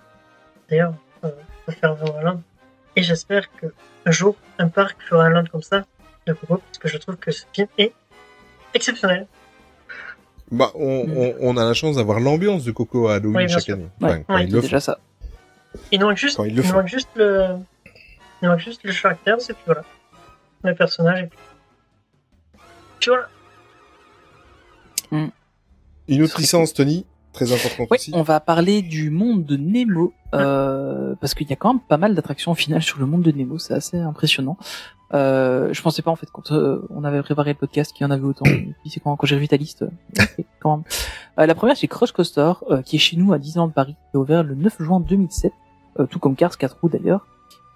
D'ailleurs, 0.69 0.93
euh, 1.23 1.29
on 1.29 1.71
peut 1.71 1.77
faire 1.77 1.95
vraiment 1.95 2.17
un 2.19 2.23
land. 2.23 2.41
Et 2.95 3.03
j'espère 3.03 3.51
que 3.57 3.67
un 4.05 4.11
jour, 4.11 4.35
un 4.57 4.67
parc 4.69 5.01
fera 5.01 5.25
un 5.25 5.29
land 5.29 5.45
comme 5.51 5.63
ça 5.63 5.83
de 6.25 6.33
Coco, 6.33 6.57
parce 6.57 6.77
que 6.77 6.87
je 6.87 6.97
trouve 6.97 7.17
que 7.17 7.31
ce 7.31 7.43
film 7.53 7.67
est 7.77 7.93
exceptionnel. 8.73 9.27
bah 10.51 10.71
on, 10.75 11.05
on, 11.15 11.35
on 11.39 11.57
a 11.57 11.65
la 11.65 11.73
chance 11.73 11.95
d'avoir 11.97 12.19
l'ambiance 12.19 12.63
de 12.63 12.71
Coco 12.71 13.07
à 13.09 13.15
Halloween 13.15 13.37
Oui, 13.37 13.49
chaque 13.49 13.69
année 13.69 13.87
Ouais. 14.01 14.23
Enfin, 14.27 14.35
Ouais, 14.35 14.45
C'est 14.47 14.51
le 14.53 14.61
déjà 14.61 14.79
ça. 14.79 14.99
Il 15.91 15.99
nous 15.99 16.07
manque 16.07 16.17
juste, 16.17 16.39
il 16.45 16.57
il 16.57 16.71
manque 16.71 16.87
juste 16.87 17.09
le, 17.15 17.47
il 18.41 18.47
manque 18.47 18.59
juste 18.59 18.81
le 18.83 18.93
caractère, 18.93 19.35
et 19.35 19.53
puis 19.53 19.63
voilà. 19.65 19.83
Le 20.65 20.75
personnage, 20.75 21.21
et 21.23 21.27
puis. 21.27 21.39
Puis 22.99 23.09
voilà. 23.11 23.27
Une 26.07 26.21
autre 26.21 26.39
licence, 26.39 26.73
Tony, 26.73 27.05
très 27.33 27.51
importante 27.51 27.87
Oui, 27.89 27.97
aussi. 27.97 28.11
on 28.13 28.21
va 28.21 28.39
parler 28.39 28.81
du 28.81 29.09
monde 29.09 29.45
de 29.45 29.57
Nemo, 29.57 30.13
euh, 30.33 31.15
parce 31.19 31.33
qu'il 31.33 31.49
y 31.49 31.53
a 31.53 31.55
quand 31.55 31.73
même 31.73 31.81
pas 31.81 31.97
mal 31.97 32.13
d'attractions 32.15 32.51
au 32.51 32.55
final 32.55 32.81
sur 32.83 32.99
le 32.99 33.05
monde 33.05 33.21
de 33.23 33.31
Nemo, 33.31 33.57
c'est 33.57 33.73
assez 33.73 33.97
impressionnant. 33.97 34.57
Euh, 35.13 35.71
je 35.71 35.81
pensais 35.81 36.01
pas 36.01 36.09
en 36.11 36.15
fait 36.15 36.27
quand 36.31 36.51
euh, 36.51 36.85
on 36.89 37.03
avait 37.03 37.21
préparé 37.21 37.51
le 37.51 37.57
podcast 37.57 37.93
qu'il 37.93 38.03
y 38.03 38.07
en 38.07 38.11
avait 38.11 38.23
autant. 38.23 38.45
Et 38.45 38.73
puis 38.81 38.89
c'est 38.89 38.99
quand, 38.99 39.15
quand 39.15 39.25
j'ai 39.27 39.35
revu 39.35 39.47
ta 39.47 39.57
liste, 39.57 39.83
euh, 39.83 39.89
ok, 40.19 40.45
quand 40.59 40.77
même. 40.77 40.85
Euh, 41.39 41.45
la 41.45 41.55
première 41.55 41.77
c'est 41.77 41.87
Crush 41.87 42.11
Coaster, 42.11 42.53
euh, 42.69 42.81
qui 42.81 42.95
est 42.97 42.99
chez 42.99 43.15
nous 43.17 43.31
à 43.33 43.39
Disneyland 43.39 43.69
Paris, 43.69 43.95
qui 44.11 44.17
a 44.17 44.19
ouvert 44.19 44.43
le 44.43 44.55
9 44.55 44.81
juin 44.81 44.99
2007, 44.99 45.53
euh, 45.99 46.05
tout 46.07 46.19
comme 46.19 46.35
Cars 46.35 46.57
4 46.57 46.77
roues 46.81 46.89
d'ailleurs, 46.89 47.25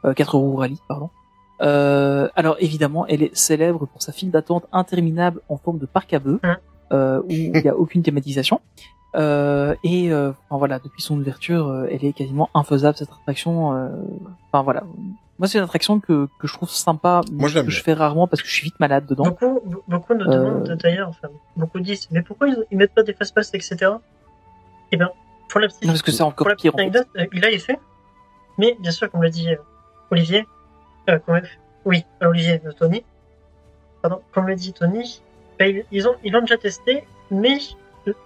euh, 0.06 0.14
4 0.14 0.36
roues 0.38 0.56
rallye 0.56 0.80
pardon. 0.88 1.10
Euh, 1.62 2.30
alors 2.36 2.56
évidemment, 2.60 3.06
elle 3.08 3.22
est 3.24 3.36
célèbre 3.36 3.86
pour 3.86 4.02
sa 4.02 4.12
file 4.12 4.32
d'attente 4.32 4.66
interminable 4.72 5.42
en 5.50 5.58
forme 5.58 5.78
de 5.80 5.86
parc 5.86 6.14
à 6.14 6.20
bœufs, 6.20 6.40
Hein. 6.44 6.58
euh, 6.94 7.20
où 7.22 7.26
il 7.30 7.52
n'y 7.52 7.68
a 7.70 7.76
aucune 7.76 8.02
thématisation. 8.04 8.62
Euh, 9.16 9.74
et 9.84 10.12
euh, 10.12 10.30
enfin, 10.50 10.58
voilà, 10.60 10.80
depuis 10.80 11.02
son 11.02 11.18
ouverture, 11.20 11.68
euh, 11.68 11.88
elle 11.92 12.06
est 12.06 12.14
quasiment 12.14 12.50
infaisable 12.54 12.96
cette 12.98 13.12
attraction. 13.12 13.76
euh, 13.76 13.90
Enfin 14.52 14.64
voilà, 14.64 14.84
moi 15.40 15.48
c'est 15.48 15.58
une 15.58 15.64
attraction 15.64 16.00
que, 16.00 16.28
que 16.40 16.48
je 16.48 16.54
trouve 16.54 16.70
sympa, 16.70 17.22
mais 17.32 17.40
Moi, 17.40 17.50
que 17.50 17.54
bien. 17.62 17.70
je 17.70 17.82
fais 17.82 17.94
rarement 17.94 18.28
parce 18.28 18.42
que 18.44 18.48
je 18.48 18.54
suis 18.54 18.66
vite 18.66 18.80
malade 18.80 19.06
dedans. 19.08 19.24
Beaucoup, 19.24 19.60
be- 19.68 19.82
beaucoup 19.88 20.14
nous 20.14 20.26
Euh. 20.26 20.38
demandent 20.62 20.78
d'ailleurs, 20.82 21.10
enfin, 21.10 21.28
beaucoup 21.58 21.80
disent, 21.80 22.08
mais 22.12 22.22
pourquoi 22.22 22.48
ils, 22.50 22.64
ils 22.72 22.78
mettent 22.78 22.94
pas 22.94 23.04
des 23.04 23.14
fast-pass, 23.14 23.52
etc. 23.56 23.94
Eh 24.92 24.98
ben, 24.98 25.10
pour 25.50 25.60
la 25.60 25.68
petite, 25.68 25.82
Non, 25.84 25.90
parce 25.90 26.04
que 26.04 26.12
c'est 26.12 26.22
encore 26.24 26.46
pire, 26.48 26.56
petite 26.56 26.74
en 26.74 26.78
fait. 26.78 26.82
anecdote, 26.84 27.08
il 27.34 27.46
a 27.46 27.60
fait. 27.60 27.80
Mais 28.60 28.78
bien 28.80 28.92
sûr, 28.92 29.10
comme 29.10 29.24
l'a 29.24 29.30
dit 29.32 29.48
Olivier, 30.12 30.46
euh, 31.10 31.20
comme, 31.20 31.42
oui, 31.86 32.06
Olivier, 32.22 32.62
Tony, 32.78 33.04
pardon, 34.02 34.22
comme 34.32 34.48
l'a 34.48 34.56
dit 34.56 34.74
Tony, 34.74 35.22
bah, 35.58 35.68
ils, 35.68 35.84
ils 35.92 36.08
ont, 36.08 36.16
ils 36.24 36.32
l'ont 36.32 36.42
déjà 36.42 36.58
testé, 36.58 37.04
mais 37.32 37.58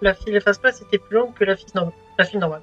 la 0.01 0.13
file 0.13 0.39
fast-pass 0.39 0.81
était 0.81 0.99
plus 0.99 1.17
longue 1.17 1.33
que 1.33 1.43
la 1.43 1.55
file 1.55 1.69
normale. 1.73 1.93
La 2.17 2.25
file 2.25 2.39
normale. 2.39 2.61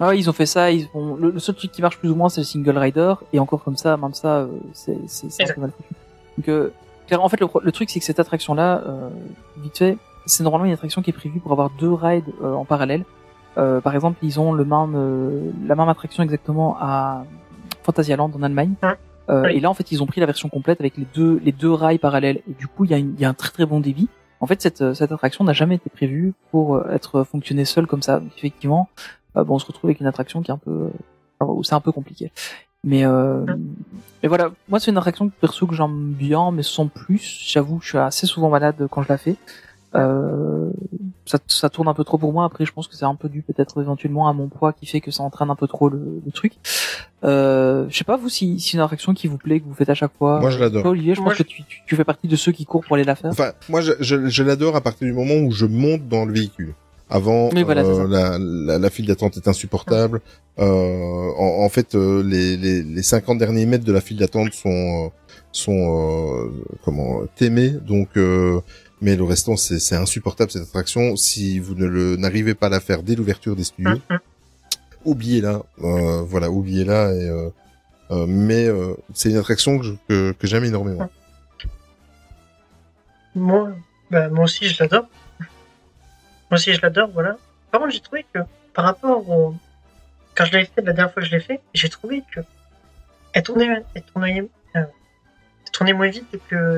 Ah 0.00 0.08
ouais, 0.08 0.18
ils 0.18 0.28
ont 0.28 0.32
fait 0.32 0.46
ça. 0.46 0.70
Ils 0.70 0.88
ont... 0.94 1.14
le, 1.14 1.30
le 1.30 1.38
seul 1.38 1.54
truc 1.54 1.70
qui 1.70 1.80
marche 1.82 1.98
plus 1.98 2.10
ou 2.10 2.16
moins, 2.16 2.28
c'est 2.28 2.40
le 2.40 2.44
single 2.46 2.76
rider. 2.76 3.14
Et 3.32 3.38
encore 3.38 3.62
comme 3.62 3.76
ça, 3.76 3.96
même 3.96 4.14
ça, 4.14 4.38
euh, 4.38 4.48
c'est 4.72 4.94
un 4.94 5.54
peu 5.54 5.60
mal 5.60 5.70
foutu. 5.70 5.94
Donc, 6.38 6.48
euh, 6.48 6.70
en 7.12 7.28
fait, 7.28 7.38
le, 7.38 7.46
le 7.62 7.72
truc, 7.72 7.90
c'est 7.90 8.00
que 8.00 8.04
cette 8.04 8.18
attraction-là, 8.18 8.82
euh, 8.86 9.10
vite 9.58 9.78
fait, 9.78 9.98
c'est 10.26 10.42
normalement 10.42 10.66
une 10.66 10.72
attraction 10.72 11.02
qui 11.02 11.10
est 11.10 11.12
prévue 11.12 11.40
pour 11.40 11.52
avoir 11.52 11.70
deux 11.78 11.92
rides 11.92 12.32
euh, 12.42 12.54
en 12.54 12.64
parallèle. 12.64 13.04
Euh, 13.58 13.80
par 13.80 13.94
exemple, 13.94 14.18
ils 14.22 14.40
ont 14.40 14.52
le 14.52 14.64
même, 14.64 14.94
euh, 14.94 15.50
la 15.66 15.74
même 15.74 15.88
attraction 15.88 16.22
exactement 16.22 16.76
à 16.80 17.24
Phantasialand 17.82 18.30
en 18.34 18.42
Allemagne. 18.42 18.74
Euh, 19.30 19.42
Oui. 19.44 19.52
Et 19.56 19.60
là, 19.60 19.70
en 19.70 19.74
fait, 19.74 19.92
ils 19.92 20.02
ont 20.02 20.06
pris 20.06 20.20
la 20.20 20.26
version 20.26 20.48
complète 20.48 20.80
avec 20.80 20.96
les 20.96 21.06
deux, 21.14 21.40
les 21.44 21.52
deux 21.52 21.72
rails 21.72 21.98
parallèles. 21.98 22.40
Et 22.48 22.54
du 22.58 22.66
coup, 22.66 22.84
il 22.84 22.90
y, 22.90 22.94
a 22.94 22.98
une- 22.98 23.14
y 23.18 23.24
a 23.24 23.28
un 23.28 23.34
très 23.34 23.50
très 23.50 23.66
bon 23.66 23.80
débit. 23.80 24.08
En 24.40 24.46
fait, 24.46 24.60
cette, 24.60 24.94
cette 24.94 25.12
attraction 25.12 25.44
n'a 25.44 25.52
jamais 25.52 25.76
été 25.76 25.88
prévue 25.90 26.34
pour 26.50 26.74
euh, 26.76 26.90
être 26.90 27.22
fonctionnée 27.24 27.64
seule 27.64 27.86
comme 27.86 28.02
ça. 28.02 28.18
Donc, 28.20 28.30
effectivement, 28.36 28.88
euh, 29.36 29.44
bon, 29.44 29.54
on 29.54 29.58
se 29.58 29.66
retrouve 29.66 29.88
avec 29.90 30.00
une 30.00 30.06
attraction 30.08 30.42
qui 30.42 30.50
est 30.50 30.54
un 30.54 30.58
peu, 30.58 30.88
euh, 31.42 31.44
où 31.44 31.62
c'est 31.62 31.74
un 31.74 31.80
peu 31.80 31.92
compliqué. 31.92 32.32
Mais, 32.84 33.04
euh, 33.06 33.44
mais 34.22 34.28
voilà, 34.28 34.50
moi 34.68 34.80
c'est 34.80 34.90
une 34.90 34.96
attraction 34.96 35.28
perso 35.40 35.68
que 35.68 35.74
j'aime 35.76 36.10
bien, 36.14 36.50
mais 36.50 36.64
sans 36.64 36.88
plus. 36.88 37.20
J'avoue, 37.46 37.78
je 37.80 37.90
suis 37.90 37.98
assez 37.98 38.26
souvent 38.26 38.48
malade 38.50 38.88
quand 38.90 39.02
je 39.04 39.08
la 39.08 39.18
fais. 39.18 39.36
Euh, 39.94 40.70
ça, 41.24 41.38
ça 41.46 41.68
tourne 41.70 41.88
un 41.88 41.94
peu 41.94 42.04
trop 42.04 42.18
pour 42.18 42.32
moi. 42.32 42.44
Après, 42.44 42.64
je 42.64 42.72
pense 42.72 42.88
que 42.88 42.96
c'est 42.96 43.04
un 43.04 43.14
peu 43.14 43.28
dû 43.28 43.42
peut-être 43.42 43.80
éventuellement 43.80 44.28
à 44.28 44.32
mon 44.32 44.48
poids 44.48 44.72
qui 44.72 44.86
fait 44.86 45.00
que 45.00 45.10
ça 45.10 45.22
entraîne 45.22 45.50
un 45.50 45.54
peu 45.54 45.66
trop 45.66 45.88
le, 45.88 46.20
le 46.24 46.32
truc. 46.32 46.54
Euh, 47.24 47.86
je 47.88 47.96
sais 47.96 48.04
pas 48.04 48.16
vous 48.16 48.28
si, 48.28 48.58
si 48.58 48.70
c'est 48.70 48.76
une 48.76 48.82
attraction 48.82 49.14
qui 49.14 49.28
vous 49.28 49.38
plaît, 49.38 49.60
que 49.60 49.66
vous 49.66 49.74
faites 49.74 49.90
à 49.90 49.94
chaque 49.94 50.16
fois. 50.18 50.40
Moi, 50.40 50.50
je 50.50 50.58
l'adore. 50.58 50.84
Olivier, 50.86 51.14
je 51.14 51.20
Moi, 51.20 51.30
pense 51.30 51.38
que 51.38 51.42
tu, 51.44 51.62
tu, 51.64 51.82
tu 51.86 51.96
fais 51.96 52.04
partie 52.04 52.26
de 52.28 52.36
ceux 52.36 52.52
qui 52.52 52.64
courent 52.64 52.84
pour 52.84 52.96
aller 52.96 53.04
la 53.04 53.14
faire. 53.14 53.30
Enfin, 53.30 53.52
moi, 53.68 53.80
je, 53.80 53.92
je, 54.00 54.28
je 54.28 54.42
l'adore 54.42 54.76
à 54.76 54.80
partir 54.80 55.06
du 55.06 55.12
moment 55.12 55.34
où 55.34 55.50
je 55.52 55.66
monte 55.66 56.08
dans 56.08 56.24
le 56.24 56.32
véhicule. 56.32 56.74
Avant, 57.10 57.50
voilà, 57.50 57.82
euh, 57.82 58.08
la, 58.08 58.38
la, 58.38 58.78
la 58.78 58.90
file 58.90 59.06
d'attente 59.06 59.36
est 59.36 59.46
insupportable. 59.46 60.22
Euh, 60.58 61.30
en, 61.38 61.62
en 61.62 61.68
fait, 61.68 61.94
euh, 61.94 62.22
les, 62.22 62.56
les, 62.56 62.82
les 62.82 63.02
50 63.02 63.36
derniers 63.36 63.66
mètres 63.66 63.84
de 63.84 63.92
la 63.92 64.00
file 64.00 64.16
d'attente 64.16 64.54
sont 64.54 65.12
sont 65.52 65.72
euh, 66.46 66.50
comment 66.84 67.20
témés. 67.36 67.68
Donc, 67.68 68.08
euh, 68.16 68.60
mais 69.02 69.16
le 69.16 69.24
restant, 69.24 69.56
c'est 69.56 69.94
insupportable 69.96 70.50
cette 70.50 70.62
attraction. 70.62 71.16
Si 71.16 71.58
vous 71.58 71.74
ne 71.74 71.84
le 71.86 72.16
n'arrivez 72.16 72.54
pas 72.54 72.66
à 72.68 72.70
la 72.70 72.80
faire 72.80 73.02
dès 73.02 73.14
l'ouverture 73.16 73.54
des 73.56 73.64
studios, 73.64 74.00
Mhm. 74.10 74.18
oubliez-la. 75.04 75.62
Euh, 75.82 76.22
voilà, 76.22 76.50
oubliez-la. 76.50 77.12
Et 77.14 77.28
euh, 77.28 77.50
euh, 78.12 78.26
mais 78.26 78.68
c'est 79.14 79.30
une 79.30 79.36
attraction 79.36 79.78
que 79.78 79.84
je- 79.84 79.92
que, 80.08 80.32
que 80.32 80.46
j'aime 80.46 80.64
énormément. 80.64 81.10
Moi, 83.34 83.72
bah, 84.10 84.28
moi 84.28 84.44
aussi, 84.44 84.68
je 84.68 84.82
l'adore. 84.82 85.06
Moi 85.40 86.58
aussi, 86.58 86.74
je 86.74 86.80
l'adore, 86.82 87.10
voilà. 87.12 87.36
Par 87.70 87.80
contre, 87.80 87.92
j'ai 87.92 88.00
trouvé 88.00 88.26
que, 88.32 88.40
par 88.74 88.84
rapport 88.84 89.28
au... 89.28 89.54
Quand 90.34 90.44
je 90.44 90.52
l'avais 90.52 90.64
fait, 90.66 90.82
la 90.82 90.92
dernière 90.92 91.12
fois 91.12 91.22
que 91.22 91.28
je 91.28 91.34
l'ai 91.34 91.40
fait, 91.42 91.60
j'ai 91.74 91.88
trouvé 91.88 92.22
que... 92.34 92.40
Elle 93.32 93.42
tournait, 93.42 93.68
elle 93.94 94.02
tournait, 94.02 94.50
elle 94.74 94.88
tournait 95.72 95.94
moins 95.94 96.08
vite 96.10 96.26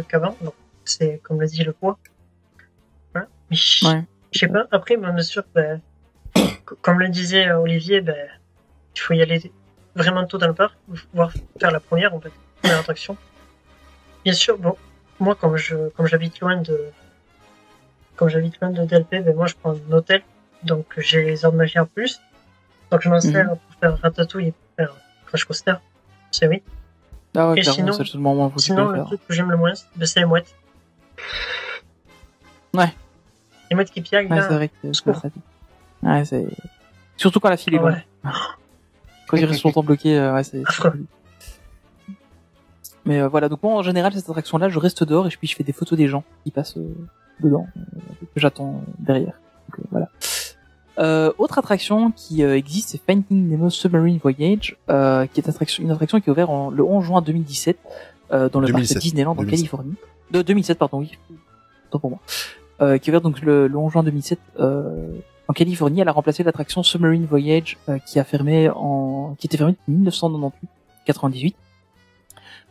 qu'avant. 0.08 0.36
C'est, 0.84 1.20
comme 1.24 1.40
l'a 1.40 1.46
dit, 1.48 1.64
le 1.64 1.72
poids. 1.72 1.98
Je 3.54 3.86
Ouais. 3.86 4.02
sais 4.32 4.48
pas, 4.48 4.66
après, 4.70 4.96
bien 4.96 5.16
sûr, 5.22 5.44
bah, 5.54 5.62
co- 6.66 6.76
comme 6.82 7.00
le 7.00 7.08
disait 7.08 7.48
euh, 7.48 7.58
Olivier, 7.60 8.00
bah, 8.00 8.12
il 8.96 9.00
faut 9.00 9.14
y 9.14 9.22
aller 9.22 9.52
vraiment 9.94 10.24
tôt 10.26 10.38
dans 10.38 10.48
le 10.48 10.54
parc, 10.54 10.74
voire 11.12 11.32
faire 11.60 11.70
la 11.70 11.80
première, 11.80 12.14
en 12.14 12.20
fait, 12.20 12.32
première 12.62 12.80
attraction. 12.80 13.16
Bien 14.24 14.32
sûr, 14.32 14.58
bon, 14.58 14.76
moi, 15.20 15.34
comme 15.34 15.56
je, 15.56 15.88
comme 15.90 16.06
j'habite 16.06 16.40
loin 16.40 16.56
de, 16.56 16.78
comme 18.16 18.28
j'habite 18.28 18.60
loin 18.60 18.70
de 18.70 18.84
DLP, 18.84 19.22
ben 19.24 19.34
moi, 19.36 19.46
je 19.46 19.54
prends 19.54 19.72
un 19.76 19.92
hôtel, 19.92 20.22
donc 20.62 20.86
j'ai 20.98 21.22
les 21.24 21.44
heures 21.44 21.52
de 21.52 21.56
magie 21.58 21.78
en 21.78 21.86
plus. 21.86 22.20
Donc 22.90 23.00
je 23.02 23.08
m'en 23.08 23.20
sers 23.20 23.48
pour 23.48 23.60
faire 23.80 23.98
Ratatouille 24.00 24.48
et 24.48 24.52
pour 24.52 24.68
faire 24.76 24.94
Crash 25.26 25.44
Coaster. 25.44 25.74
C'est 26.30 26.46
oui. 26.48 26.62
Ah 27.36 27.50
ouais, 27.50 27.58
Et 27.58 27.62
sinon- 27.64 27.92
c'est 27.92 28.12
le 28.14 28.20
moment 28.20 28.52
où 28.54 28.58
Sinon, 28.58 28.90
le 28.90 29.04
truc 29.04 29.20
que 29.26 29.34
j'aime 29.34 29.50
le 29.50 29.56
moins, 29.56 29.72
ben, 29.96 30.06
c'est 30.06 30.20
les 30.20 30.26
mouettes. 30.26 30.54
Ouais. 32.72 32.92
Les 33.70 33.76
mouettes 33.76 33.90
qui 33.90 34.00
Ouais, 34.12 34.28
là. 34.28 34.42
c'est 34.48 34.54
vrai 34.54 34.68
que 34.68 34.92
c'est 34.92 35.04
pratique. 35.12 35.42
Ouais, 36.02 36.24
c'est 36.24 36.46
surtout 37.16 37.40
quand 37.40 37.48
la 37.48 37.56
file 37.56 37.74
est 37.74 37.78
longue. 37.78 37.86
Ouais. 37.92 38.30
Quand 39.26 39.38
il 39.38 39.44
reste 39.46 39.62
longtemps 39.64 39.82
bloqué, 39.82 40.18
euh, 40.18 40.34
ouais, 40.34 40.44
c'est. 40.44 40.62
Mais 43.06 43.20
euh, 43.20 43.28
voilà, 43.28 43.48
donc 43.48 43.62
moi 43.62 43.74
en 43.74 43.82
général 43.82 44.12
cette 44.12 44.28
attraction-là, 44.28 44.68
je 44.68 44.78
reste 44.78 45.04
dehors 45.04 45.26
et 45.26 45.30
puis 45.30 45.46
je 45.46 45.54
fais 45.54 45.64
des 45.64 45.72
photos 45.72 45.98
des 45.98 46.08
gens 46.08 46.24
qui 46.44 46.50
passent 46.50 46.76
euh, 46.78 46.94
dedans, 47.40 47.66
euh, 47.76 47.80
que 48.34 48.40
j'attends 48.40 48.82
derrière. 48.98 49.32
Donc, 49.68 49.78
euh, 49.80 49.82
voilà. 49.90 50.08
Euh, 50.98 51.32
autre 51.38 51.58
attraction 51.58 52.12
qui 52.12 52.42
euh, 52.44 52.56
existe, 52.56 52.90
c'est 52.90 53.00
Finding 53.04 53.48
Nemo 53.48 53.68
Submarine 53.68 54.18
Voyage, 54.18 54.76
euh, 54.88 55.26
qui 55.26 55.40
est 55.40 55.48
attraction, 55.48 55.82
une 55.82 55.90
attraction 55.90 56.20
qui 56.20 56.28
est 56.28 56.32
ouverte 56.32 56.50
en- 56.50 56.70
le 56.70 56.82
11 56.84 57.04
juin 57.04 57.20
2017 57.20 57.78
euh, 58.32 58.48
dans 58.48 58.60
le 58.60 58.68
2007. 58.68 58.94
parc 58.96 59.02
Disneyland 59.02 59.32
en 59.32 59.34
2007. 59.34 59.58
Californie. 59.58 59.94
De 60.30 60.42
2007, 60.42 60.78
pardon, 60.78 60.98
oui. 61.00 61.18
Autant 61.88 61.98
pour 61.98 62.10
moi. 62.10 62.20
Euh, 62.84 62.98
qui 62.98 63.08
est 63.08 63.12
ouverte 63.12 63.24
donc 63.24 63.40
le, 63.40 63.66
le 63.66 63.78
11 63.78 63.92
juin 63.92 64.02
2007 64.02 64.38
euh, 64.60 65.08
en 65.48 65.52
Californie. 65.52 66.00
Elle 66.00 66.08
a 66.08 66.12
remplacé 66.12 66.42
l'attraction 66.42 66.82
Submarine 66.82 67.24
Voyage 67.24 67.78
euh, 67.88 67.98
qui 67.98 68.18
a 68.18 68.24
fermé 68.24 68.68
en, 68.68 69.36
qui 69.38 69.46
était 69.46 69.56
fermée 69.56 69.72
depuis 69.72 69.92
1998, 69.92 70.68
98. 71.06 71.56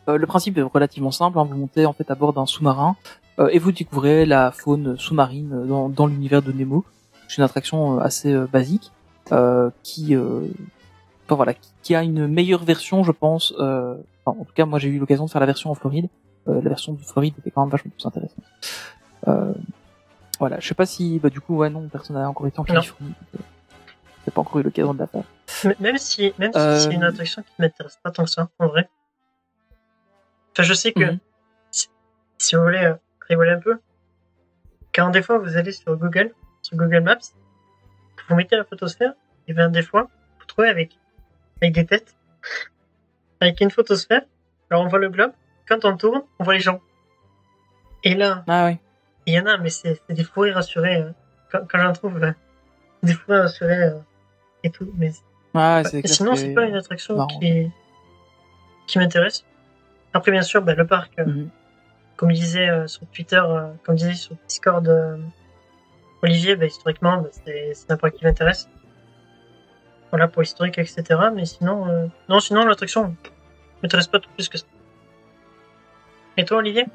Euh, 0.06 0.16
le 0.16 0.26
principe 0.26 0.56
est 0.58 0.62
relativement 0.62 1.10
simple. 1.10 1.38
hein. 1.38 1.48
Vous 1.50 1.56
montez 1.56 1.84
en 1.86 1.92
fait 1.92 2.08
à 2.10 2.14
bord 2.14 2.32
d'un 2.32 2.46
sous-marin 2.46 2.96
et 3.50 3.58
vous 3.58 3.72
découvrez 3.72 4.26
la 4.26 4.52
faune 4.52 4.96
sous-marine 4.96 5.66
dans, 5.66 6.06
l'univers 6.06 6.40
de 6.40 6.52
Nemo. 6.52 6.84
C'est 7.26 7.38
une 7.38 7.42
attraction 7.42 7.98
assez 7.98 8.32
basique 8.52 8.92
qui, 9.82 10.14
voilà, 11.28 11.54
qui, 11.82 11.96
a 11.96 12.04
une 12.04 12.28
meilleure 12.28 12.62
version, 12.62 13.02
je 13.02 13.10
pense. 13.10 13.52
En 13.58 14.34
tout 14.34 14.52
cas, 14.54 14.66
moi 14.66 14.78
j'ai 14.78 14.88
eu 14.88 15.00
l'occasion 15.00 15.24
de 15.24 15.30
faire 15.30 15.40
la 15.40 15.46
version 15.46 15.72
en 15.72 15.74
Floride. 15.74 16.06
La 16.46 16.60
version 16.60 16.92
de 16.92 17.02
Floride 17.02 17.34
était 17.40 17.50
quand 17.50 17.62
même 17.62 17.72
vachement 17.72 17.90
plus 17.90 18.06
intéressante. 18.06 18.44
Voilà, 20.44 20.60
je 20.60 20.68
sais 20.68 20.74
pas 20.74 20.84
si, 20.86 21.18
bah 21.18 21.30
du 21.30 21.40
coup, 21.40 21.56
ouais, 21.56 21.70
non, 21.70 21.88
personne 21.88 22.16
n'a 22.16 22.28
encore 22.28 22.46
été 22.46 22.58
en 22.60 22.64
Californie. 22.64 23.14
euh, 23.34 23.38
J'ai 24.24 24.30
pas 24.30 24.40
encore 24.42 24.58
eu 24.60 24.62
l'occasion 24.62 24.92
de 24.94 24.98
la 24.98 25.06
faire. 25.06 25.24
M- 25.64 25.74
Même 25.80 25.96
si, 25.98 26.32
même 26.38 26.52
si 26.52 26.58
Euh, 26.58 26.78
c'est 26.78 26.94
une 26.94 27.02
attraction 27.02 27.42
qui 27.42 27.52
m'intéresse 27.58 27.98
pas 28.02 28.10
tant 28.10 28.24
que 28.24 28.30
ça, 28.30 28.48
en 28.58 28.66
vrai. 28.68 28.88
Enfin, 30.52 30.62
je 30.62 30.74
sais 30.74 30.92
que 30.92 31.04
Mhm. 31.04 31.18
si, 31.70 31.88
si 32.38 32.56
vous 32.56 32.62
voulez 32.62 32.84
euh, 32.84 32.94
rigoler 33.28 33.52
un 33.52 33.60
peu, 33.60 33.78
quand 34.94 35.10
des 35.10 35.22
fois 35.22 35.38
vous 35.38 35.56
allez 35.56 35.72
sur 35.72 35.96
Google, 35.96 36.32
sur 36.62 36.76
Google 36.76 37.00
Maps, 37.00 37.16
vous 38.28 38.34
mettez 38.36 38.56
la 38.56 38.64
photosphère, 38.64 39.14
et 39.48 39.52
bien 39.54 39.68
des 39.70 39.82
fois, 39.82 40.08
vous 40.38 40.44
trouvez 40.46 40.68
avec, 40.68 40.96
avec 41.60 41.74
des 41.74 41.86
têtes, 41.86 42.14
avec 43.40 43.60
une 43.60 43.70
photosphère, 43.70 44.22
alors 44.70 44.84
on 44.84 44.88
voit 44.88 44.98
le 44.98 45.08
globe, 45.08 45.32
quand 45.68 45.84
on 45.84 45.96
tourne, 45.96 46.22
on 46.38 46.44
voit 46.44 46.54
les 46.54 46.60
gens. 46.60 46.80
Et 48.04 48.14
là, 48.14 48.44
Ah 48.46 48.66
oui. 48.66 48.76
Il 49.26 49.34
y 49.34 49.40
en 49.40 49.46
a, 49.46 49.56
mais 49.58 49.70
c'est 49.70 50.00
des 50.10 50.24
fourrés 50.24 50.52
rassurés. 50.52 50.96
euh, 51.02 51.10
quand 51.50 51.60
quand 51.70 51.78
j'en 51.78 51.92
trouve, 51.92 52.22
euh, 52.22 52.32
des 53.02 53.14
fourrés 53.14 53.40
rassurés 53.40 53.82
euh, 53.84 53.98
et 54.62 54.70
tout. 54.70 54.90
Mais 54.96 55.12
Ah, 55.54 55.82
et 55.92 56.02
clair 56.02 56.14
sinon, 56.16 56.34
c'est 56.36 56.54
pas 56.54 56.64
une 56.66 56.74
attraction 56.76 57.16
marrant. 57.16 57.38
qui, 57.38 57.70
qui 58.86 58.98
m'intéresse. 58.98 59.44
Après, 60.12 60.30
bien 60.30 60.42
sûr, 60.42 60.62
bah, 60.62 60.74
le 60.74 60.86
parc, 60.86 61.12
euh, 61.18 61.24
Mhm. 61.26 61.48
comme 62.16 62.30
il 62.30 62.38
disait 62.38 62.68
euh, 62.68 62.86
sur 62.86 63.06
Twitter, 63.08 63.42
comme 63.84 63.96
disait 63.96 64.14
sur 64.14 64.36
Discord, 64.48 64.86
Olivier, 66.22 66.56
bah, 66.56 66.66
historiquement, 66.66 67.18
bah, 67.18 67.28
c'est 67.44 67.90
un 67.90 67.96
parc 67.96 68.14
qui 68.14 68.24
m'intéresse. 68.24 68.68
Voilà, 70.10 70.28
pour 70.28 70.42
l'historique, 70.42 70.78
etc. 70.78 71.02
Mais 71.34 71.44
sinon, 71.44 72.10
non, 72.28 72.38
sinon, 72.40 72.64
l'attraction 72.66 73.16
m'intéresse 73.82 74.06
pas 74.06 74.20
tout 74.20 74.30
plus 74.36 74.48
que 74.48 74.58
ça. 74.58 74.66
Et 76.36 76.44
toi, 76.44 76.58
Olivier? 76.58 76.86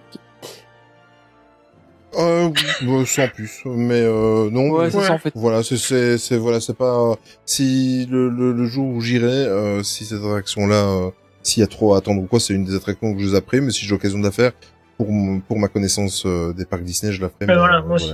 Euh, 2.18 2.50
bah, 2.82 3.06
sans 3.06 3.28
plus, 3.28 3.62
mais 3.66 4.02
euh, 4.02 4.50
non. 4.50 4.72
Ouais, 4.72 4.90
c'est 4.90 5.02
ça 5.02 5.14
en 5.14 5.18
fait. 5.20 5.32
Voilà, 5.36 5.62
c'est 5.62 5.78
c'est 5.78 6.18
c'est 6.18 6.38
voilà, 6.38 6.60
c'est 6.60 6.76
pas 6.76 7.14
si 7.46 8.08
le, 8.10 8.30
le, 8.30 8.52
le 8.52 8.66
jour 8.66 8.88
où 8.88 9.00
j'irai, 9.00 9.28
euh, 9.28 9.84
si 9.84 10.06
cette 10.06 10.20
attraction 10.24 10.66
là, 10.66 11.12
s'il 11.44 11.62
y 11.62 11.64
a 11.64 11.68
trop 11.68 11.94
à 11.94 12.00
attendre 12.00 12.22
ou 12.22 12.26
quoi, 12.26 12.40
c'est 12.40 12.54
une 12.54 12.66
des 12.66 12.76
attractions 12.76 13.14
que 13.14 13.22
je 13.22 13.28
zapperai, 13.28 13.62
mais 13.62 13.72
si 13.72 13.86
j'ai 13.86 13.92
l'occasion 13.92 14.18
de 14.18 14.24
la 14.24 14.32
faire 14.32 14.54
pour 14.98 15.08
pour 15.48 15.60
ma 15.60 15.68
connaissance 15.68 16.24
euh, 16.26 16.52
des 16.54 16.66
parcs 16.66 16.84
Disney, 16.84 17.12
je 17.14 17.22
la 17.22 17.30
ferai. 17.30 17.46
Mais 17.46 17.54
mais, 17.54 17.58
voilà, 17.60 17.78
euh, 17.78 17.84
moi 17.84 17.96
aussi. 17.96 18.14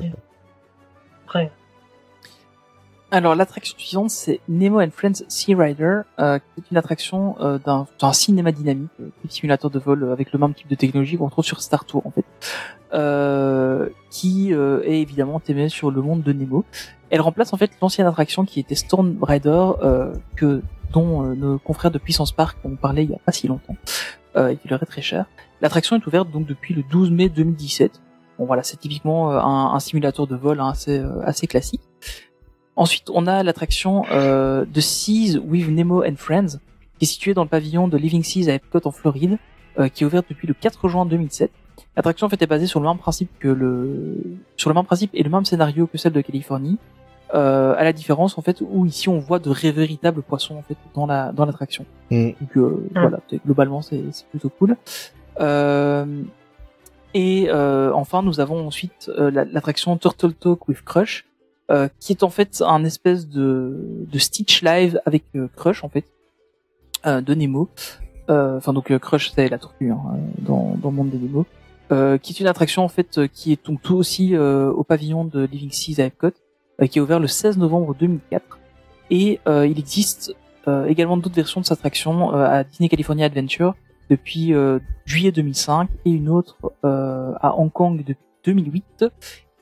Après, 1.25 1.51
Alors 3.15 3.33
l'attraction 3.33 3.77
suivante 3.77 4.09
c'est 4.09 4.41
Nemo 4.49 4.81
and 4.81 4.89
Friends 4.91 5.23
Sea 5.29 5.55
Rider, 5.55 6.01
euh, 6.19 6.37
qui 6.37 6.59
est 6.59 6.69
une 6.69 6.75
attraction 6.75 7.37
euh, 7.39 7.57
d'un 7.57 7.87
d'un 7.97 8.11
cinéma 8.11 8.51
dynamique, 8.51 8.91
euh, 8.99 9.07
simulateur 9.29 9.71
de 9.71 9.79
vol 9.79 10.03
euh, 10.03 10.11
avec 10.11 10.33
le 10.33 10.37
même 10.37 10.53
type 10.53 10.67
de 10.67 10.75
technologie 10.75 11.15
qu'on 11.15 11.27
retrouve 11.27 11.45
sur 11.45 11.61
Star 11.61 11.85
Tour 11.85 12.05
en 12.05 12.11
fait, 12.11 12.25
euh, 12.93 13.87
qui 14.09 14.53
euh, 14.53 14.81
est 14.83 14.99
évidemment 14.99 15.39
thésée 15.39 15.69
sur 15.69 15.91
le 15.91 16.01
monde 16.01 16.23
de 16.23 16.33
Nemo. 16.33 16.65
Elle 17.09 17.21
remplace 17.21 17.53
en 17.53 17.57
fait 17.57 17.71
l'ancienne 17.81 18.05
attraction 18.05 18.43
qui 18.43 18.59
était 18.59 18.75
Storm 18.75 19.15
Rider, 19.21 19.65
que 20.35 20.61
dont 20.91 21.21
nos 21.35 21.57
confrères 21.57 21.91
de 21.91 21.99
Puissance 21.99 22.33
Park 22.33 22.57
ont 22.65 22.75
parlé 22.75 23.03
il 23.03 23.11
y 23.11 23.15
a 23.15 23.19
pas 23.19 23.31
si 23.31 23.47
longtemps, 23.47 23.77
et 24.37 24.57
qui 24.57 24.67
leur 24.67 24.83
est 24.83 24.87
très 24.87 25.01
cher. 25.01 25.25
L'attraction 25.61 25.95
est 25.95 26.05
ouverte 26.05 26.29
donc 26.31 26.47
depuis 26.47 26.73
le 26.73 26.83
12 26.83 27.11
mai 27.11 27.29
2017. 27.29 28.01
Bon 28.39 28.45
voilà, 28.45 28.63
c'est 28.63 28.75
typiquement 28.75 29.31
un, 29.31 29.73
un 29.73 29.79
simulateur 29.79 30.27
de 30.27 30.35
vol 30.35 30.59
hein, 30.59 30.67
assez 30.67 31.01
assez 31.23 31.47
classique. 31.47 31.79
Ensuite, 32.75 33.09
on 33.13 33.25
a 33.27 33.41
l'attraction 33.43 34.03
euh, 34.11 34.65
The 34.73 34.81
Seas 34.81 35.37
with 35.37 35.69
Nemo 35.69 36.03
and 36.03 36.15
Friends, 36.17 36.59
qui 36.99 37.05
est 37.05 37.07
située 37.07 37.33
dans 37.33 37.43
le 37.43 37.49
pavillon 37.49 37.87
de 37.87 37.97
Living 37.97 38.23
Seas 38.23 38.49
à 38.49 38.53
Epcot 38.55 38.81
en 38.85 38.91
Floride, 38.91 39.37
euh, 39.79 39.87
qui 39.87 40.03
est 40.03 40.05
ouverte 40.07 40.25
depuis 40.29 40.47
le 40.47 40.53
4 40.53 40.87
juin 40.89 41.05
2007. 41.05 41.51
L'attraction 41.95 42.27
en 42.27 42.29
fait 42.29 42.41
est 42.41 42.47
basée 42.47 42.67
sur 42.67 42.79
le 42.81 42.87
même 42.87 42.97
principe 42.97 43.29
que 43.39 43.47
le 43.47 44.17
sur 44.57 44.69
le 44.69 44.73
même 44.73 44.85
principe 44.85 45.11
et 45.13 45.23
le 45.23 45.29
même 45.29 45.45
scénario 45.45 45.87
que 45.87 45.97
celle 45.97 46.11
de 46.13 46.19
Californie, 46.21 46.77
euh, 47.33 47.73
à 47.77 47.83
la 47.85 47.93
différence 47.93 48.37
en 48.37 48.41
fait 48.41 48.61
où 48.61 48.85
ici 48.85 49.07
on 49.09 49.19
voit 49.19 49.39
de 49.39 49.49
véritables 49.51 50.21
poissons 50.21 50.55
en 50.57 50.61
fait 50.61 50.77
dans 50.93 51.05
la 51.05 51.31
dans 51.31 51.45
l'attraction. 51.45 51.85
Mm. 52.11 52.27
Donc 52.41 52.57
euh, 52.57 52.89
voilà, 52.93 53.19
c'est- 53.29 53.39
globalement 53.45 53.81
c'est 53.81 54.03
c'est 54.11 54.25
plutôt 54.27 54.49
cool. 54.49 54.75
Euh, 55.39 56.05
et 57.13 57.47
euh, 57.49 57.91
enfin, 57.93 58.21
nous 58.23 58.39
avons 58.41 58.67
ensuite 58.67 59.09
euh, 59.17 59.31
la- 59.31 59.45
l'attraction 59.45 59.95
Turtle 59.97 60.33
Talk 60.33 60.67
with 60.67 60.81
Crush, 60.83 61.25
euh, 61.71 61.87
qui 61.99 62.13
est 62.13 62.21
en 62.21 62.29
fait 62.29 62.61
un 62.63 62.83
espèce 62.83 63.27
de, 63.27 64.05
de 64.11 64.19
Stitch 64.19 64.61
live 64.61 65.01
avec 65.07 65.23
euh, 65.35 65.47
Crush 65.55 65.83
en 65.83 65.89
fait 65.89 66.05
euh, 67.07 67.21
de 67.21 67.33
Nemo. 67.33 67.69
Enfin 68.29 68.71
donc 68.71 68.95
Crush 68.99 69.31
c'est 69.31 69.49
la 69.49 69.57
tortue 69.57 69.89
hein, 69.89 69.97
dans, 70.37 70.75
dans 70.79 70.91
le 70.91 70.95
monde 70.95 71.09
des 71.09 71.17
Nemo, 71.17 71.47
qui 72.19 72.33
est 72.33 72.39
une 72.39 72.45
attraction 72.45 72.83
en 72.83 72.87
fait 72.87 73.27
qui 73.33 73.51
est 73.51 73.65
donc 73.65 73.81
tout 73.81 73.95
aussi 73.95 74.35
au 74.37 74.83
pavillon 74.83 75.25
de 75.25 75.45
Living 75.45 75.71
Seas 75.71 76.01
à 76.01 76.05
Epcot, 76.05 76.31
qui 76.89 76.99
est 76.99 77.01
ouvert 77.01 77.19
le 77.19 77.27
16 77.27 77.57
novembre 77.57 77.95
2004. 77.95 78.59
Et 79.11 79.39
il 79.45 79.77
existe 79.77 80.35
également 80.87 81.17
d'autres 81.17 81.35
versions 81.35 81.61
de 81.61 81.65
cette 81.67 81.77
attraction 81.77 82.31
à 82.31 82.63
Disney 82.63 82.89
California 82.89 83.27
Adventure 83.27 83.75
depuis 84.09 84.53
juillet 85.05 85.31
2005 85.31 85.87
et 86.05 86.09
une 86.09 86.29
autre 86.29 86.57
à 86.83 87.55
Hong 87.59 87.71
Kong 87.71 87.99
depuis 87.99 88.17
2008. 88.43 89.05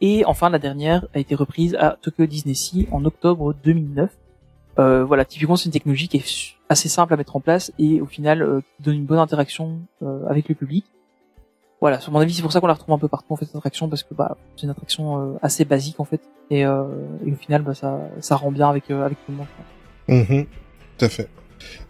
Et 0.06 0.26
enfin, 0.26 0.50
la 0.50 0.60
dernière 0.60 1.08
a 1.16 1.20
été 1.20 1.34
reprise 1.34 1.76
à 1.76 1.98
Tokyo 2.02 2.26
Disney 2.26 2.56
Sea 2.56 2.90
en 2.92 3.06
octobre 3.06 3.56
2009. 3.64 4.12
Euh, 4.78 5.06
voilà, 5.06 5.24
typiquement, 5.24 5.56
c'est 5.56 5.68
une 5.68 5.72
technologie 5.72 6.10
qui 6.10 6.18
est 6.18 6.56
assez 6.68 6.90
simple 6.90 7.14
à 7.14 7.18
mettre 7.18 7.38
en 7.38 7.40
place 7.40 7.72
et 7.80 8.02
au 8.02 8.06
final 8.06 8.42
euh, 8.42 8.60
qui 8.76 8.84
donne 8.84 8.96
une 8.96 9.06
bonne 9.06 9.20
interaction 9.20 9.80
euh, 10.02 10.28
avec 10.28 10.50
le 10.50 10.56
public. 10.56 10.84
Voilà, 11.80 12.02
sur 12.02 12.12
mon 12.12 12.20
avis, 12.20 12.34
c'est 12.34 12.42
pour 12.42 12.52
ça 12.52 12.60
qu'on 12.60 12.68
la 12.68 12.74
retrouve 12.74 12.94
un 12.94 12.98
peu 12.98 13.08
partout 13.08 13.32
en 13.32 13.38
fait 13.38 13.46
cette 13.46 13.56
attraction 13.56 13.88
parce 13.88 14.04
que 14.04 14.14
bah 14.14 14.36
c'est 14.58 14.64
une 14.64 14.72
attraction 14.72 15.36
euh, 15.36 15.38
assez 15.42 15.64
basique 15.64 16.02
en 16.02 16.06
fait 16.06 16.22
et, 16.50 16.66
au 16.66 17.36
final 17.40 17.62
bah, 17.62 17.74
ça 17.74 18.36
rend 18.36 18.52
bien 18.52 18.70
avec 18.70 18.92
avec 18.92 19.18
tout 19.26 19.32
le 19.32 19.38
monde. 19.38 19.48
Mhm, 20.10 20.46
tout 20.98 21.06
à 21.06 21.10
fait. 21.10 21.30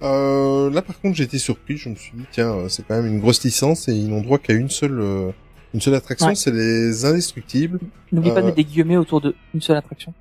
Là, 0.01 0.81
par 0.83 0.99
contre, 1.01 1.19
été 1.19 1.39
surpris. 1.39 1.77
Je 1.77 1.89
me 1.89 1.95
suis 1.95 2.15
dit, 2.15 2.25
tiens, 2.31 2.69
c'est 2.69 2.85
quand 2.85 2.95
même 2.95 3.07
une 3.07 3.19
grosse 3.19 3.43
licence 3.43 3.87
et 3.87 3.93
ils 3.93 4.07
n'ont 4.07 4.21
droit 4.21 4.37
qu'à 4.37 4.53
une 4.53 4.69
seule, 4.69 5.33
une 5.73 5.81
seule 5.81 5.95
attraction, 5.95 6.27
Ouais. 6.27 6.35
c'est 6.35 6.51
les 6.51 7.05
Indestructibles. 7.05 7.79
N'oublie 8.11 8.29
pas 8.29 8.35
de 8.35 8.41
Euh, 8.41 8.45
mettre 8.45 8.57
des 8.57 8.63
guillemets 8.65 8.97
autour 8.97 9.21
de 9.21 9.35
une 9.53 9.61
seule 9.61 9.77
attraction. 9.77 10.13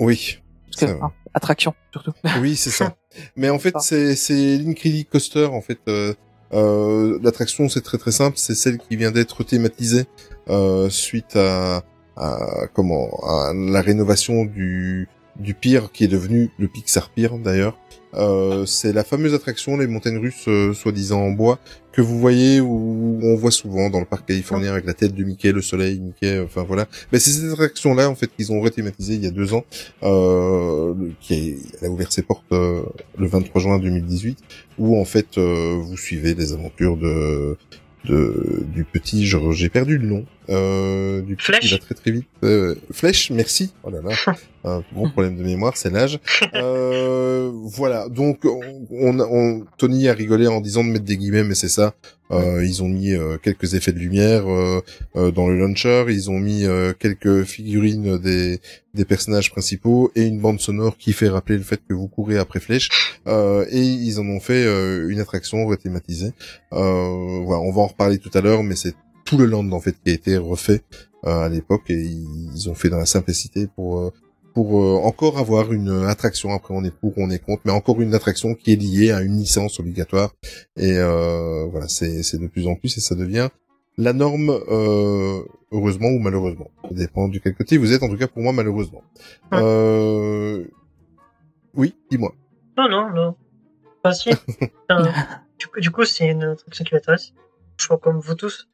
Oui. 0.00 0.38
Parce 0.78 0.92
que, 0.92 0.98
attraction 1.34 1.74
surtout. 1.92 2.12
Oui, 2.40 2.56
c'est 2.56 2.70
ça. 2.70 2.96
Mais 3.36 3.50
en 3.50 3.58
fait, 3.58 3.74
c'est 3.80 4.16
c'est 4.16 4.58
Coaster. 5.10 5.46
En 5.46 5.60
fait, 5.60 5.78
euh, 5.88 6.14
euh, 6.52 7.18
l'attraction 7.22 7.68
c'est 7.68 7.80
très 7.82 7.98
très 7.98 8.12
simple. 8.12 8.36
C'est 8.38 8.54
celle 8.54 8.78
qui 8.78 8.96
vient 8.96 9.10
d'être 9.10 9.42
thématisée 9.44 10.04
euh, 10.48 10.88
suite 10.90 11.36
à, 11.36 11.82
à 12.16 12.66
comment 12.72 13.08
à 13.26 13.52
la 13.54 13.80
rénovation 13.80 14.44
du 14.44 15.08
du 15.36 15.54
pire 15.54 15.90
qui 15.92 16.04
est 16.04 16.08
devenu 16.08 16.50
le 16.58 16.68
Pixar 16.68 17.10
Pier 17.10 17.28
d'ailleurs. 17.42 17.78
Euh, 18.14 18.64
c'est 18.64 18.92
la 18.92 19.02
fameuse 19.02 19.34
attraction 19.34 19.76
les 19.76 19.88
montagnes 19.88 20.18
russes 20.18 20.46
euh, 20.46 20.72
soi-disant 20.72 21.20
en 21.20 21.30
bois 21.30 21.58
que 21.94 22.00
vous 22.00 22.18
voyez 22.18 22.60
où 22.60 23.20
on 23.22 23.36
voit 23.36 23.52
souvent 23.52 23.88
dans 23.88 24.00
le 24.00 24.04
parc 24.04 24.26
californien 24.26 24.72
avec 24.72 24.84
la 24.84 24.94
tête 24.94 25.14
de 25.14 25.22
Mickey, 25.22 25.52
le 25.52 25.62
soleil, 25.62 26.00
Mickey, 26.00 26.40
enfin 26.40 26.64
voilà. 26.64 26.86
Mais 27.12 27.20
c'est 27.20 27.30
cette 27.30 27.52
attraction 27.52 27.94
là 27.94 28.10
en 28.10 28.16
fait 28.16 28.28
qu'ils 28.36 28.52
ont 28.52 28.60
rethématisée 28.60 29.14
il 29.14 29.22
y 29.22 29.28
a 29.28 29.30
deux 29.30 29.54
ans, 29.54 29.64
euh, 30.02 30.92
qui 31.20 31.56
a 31.82 31.88
ouvert 31.88 32.12
ses 32.12 32.22
portes 32.22 32.44
euh, 32.52 32.82
le 33.16 33.26
23 33.28 33.62
juin 33.62 33.78
2018, 33.78 34.38
où 34.78 34.98
en 35.00 35.04
fait 35.04 35.38
euh, 35.38 35.76
vous 35.80 35.96
suivez 35.96 36.34
les 36.34 36.52
aventures 36.52 36.96
de 36.96 37.56
de 38.04 38.66
du 38.74 38.84
petit, 38.84 39.24
j'ai 39.24 39.68
perdu 39.70 39.96
le 39.96 40.06
nom, 40.06 40.26
euh, 40.50 41.22
du 41.22 41.36
Flèche. 41.38 41.60
qui 41.60 41.70
va 41.72 41.78
très 41.78 41.94
très 41.94 42.10
vite. 42.10 42.26
Euh, 42.42 42.74
Flèche, 42.92 43.30
merci. 43.30 43.72
Oh 43.82 43.90
là 43.90 44.00
là, 44.02 44.14
un 44.64 44.82
gros 44.94 45.08
problème 45.08 45.36
de 45.36 45.42
mémoire, 45.42 45.76
c'est 45.76 45.90
l'âge. 45.90 46.18
Euh, 46.54 47.50
voilà, 47.52 48.08
donc 48.08 48.44
on, 48.44 48.60
on, 48.90 49.20
on- 49.20 49.64
Tony 49.78 50.08
a 50.08 50.14
rigolé 50.14 50.46
en 50.46 50.60
disant 50.60 50.84
de 50.84 50.90
mettre 50.90 51.04
des 51.04 51.16
guillemets, 51.16 51.44
mais 51.44 51.54
c'est 51.54 51.68
ça. 51.68 51.94
Euh, 52.30 52.64
ils 52.64 52.82
ont 52.82 52.88
mis 52.88 53.12
euh, 53.12 53.36
quelques 53.36 53.74
effets 53.74 53.92
de 53.92 53.98
lumière 53.98 54.50
euh, 54.50 54.80
euh, 55.14 55.30
dans 55.30 55.46
le 55.46 55.58
launcher, 55.58 56.06
ils 56.08 56.30
ont 56.30 56.38
mis 56.40 56.64
euh, 56.64 56.94
quelques 56.98 57.44
figurines 57.44 58.16
des, 58.18 58.60
des 58.94 59.04
personnages 59.04 59.50
principaux 59.50 60.10
et 60.16 60.22
une 60.22 60.40
bande 60.40 60.58
sonore 60.58 60.96
qui 60.96 61.12
fait 61.12 61.28
rappeler 61.28 61.58
le 61.58 61.62
fait 61.62 61.80
que 61.86 61.92
vous 61.92 62.08
courez 62.08 62.38
après 62.38 62.60
Flèche. 62.60 62.88
Euh, 63.26 63.66
et 63.70 63.82
ils 63.82 64.18
en 64.20 64.26
ont 64.26 64.40
fait 64.40 64.64
euh, 64.64 65.08
une 65.10 65.20
attraction 65.20 65.66
rethématisée. 65.66 66.32
Voilà, 66.70 67.60
on 67.60 67.70
va 67.72 67.82
en 67.82 67.86
reparler 67.88 68.18
tout 68.18 68.30
à 68.34 68.40
l'heure, 68.40 68.62
mais 68.62 68.74
c'est 68.74 68.94
tout 69.24 69.38
le 69.38 69.46
land 69.46 69.70
en 69.72 69.80
fait 69.80 69.96
qui 70.02 70.10
a 70.10 70.14
été 70.14 70.36
refait 70.36 70.82
euh, 71.24 71.44
à 71.44 71.48
l'époque 71.48 71.88
et 71.88 72.00
ils 72.02 72.68
ont 72.68 72.74
fait 72.74 72.88
dans 72.88 72.98
la 72.98 73.06
simplicité 73.06 73.66
pour 73.66 73.98
euh, 73.98 74.10
pour 74.54 74.80
euh, 74.80 75.00
encore 75.02 75.38
avoir 75.38 75.72
une 75.72 75.90
attraction. 76.06 76.52
Après, 76.52 76.72
on 76.72 76.84
est 76.84 76.94
pour, 76.94 77.12
on 77.18 77.28
est 77.28 77.40
contre, 77.40 77.62
mais 77.64 77.72
encore 77.72 78.00
une 78.00 78.14
attraction 78.14 78.54
qui 78.54 78.72
est 78.72 78.76
liée 78.76 79.10
à 79.10 79.20
une 79.20 79.36
licence 79.36 79.80
obligatoire. 79.80 80.30
Et 80.76 80.96
euh, 80.96 81.66
voilà, 81.66 81.88
c'est 81.88 82.22
c'est 82.22 82.38
de 82.38 82.46
plus 82.46 82.66
en 82.68 82.76
plus 82.76 82.96
et 82.96 83.00
ça 83.00 83.16
devient 83.16 83.48
la 83.98 84.12
norme, 84.12 84.50
euh, 84.50 85.42
heureusement 85.72 86.08
ou 86.08 86.18
malheureusement. 86.18 86.70
Ça 86.88 86.94
dépend 86.94 87.28
du 87.28 87.40
quel 87.40 87.54
côté 87.54 87.76
vous 87.76 87.92
êtes. 87.92 88.02
En 88.02 88.08
tout 88.08 88.16
cas, 88.16 88.28
pour 88.28 88.42
moi, 88.42 88.52
malheureusement. 88.52 89.02
Euh... 89.52 90.64
Oui, 91.74 91.94
dis-moi. 92.10 92.32
Non, 92.76 92.88
non, 92.88 93.10
non. 93.10 93.34
Enfin, 94.02 94.14
si. 94.14 94.30
Du 95.58 95.66
coup, 95.66 95.80
du 95.80 95.90
coup, 95.90 96.04
c'est 96.04 96.28
une 96.28 96.42
attraction 96.44 96.84
qui 96.84 96.94
m'intéresse. 96.94 97.32
Je 97.76 97.86
crois 97.86 97.98
comme 97.98 98.20
vous 98.20 98.34
tous. 98.34 98.68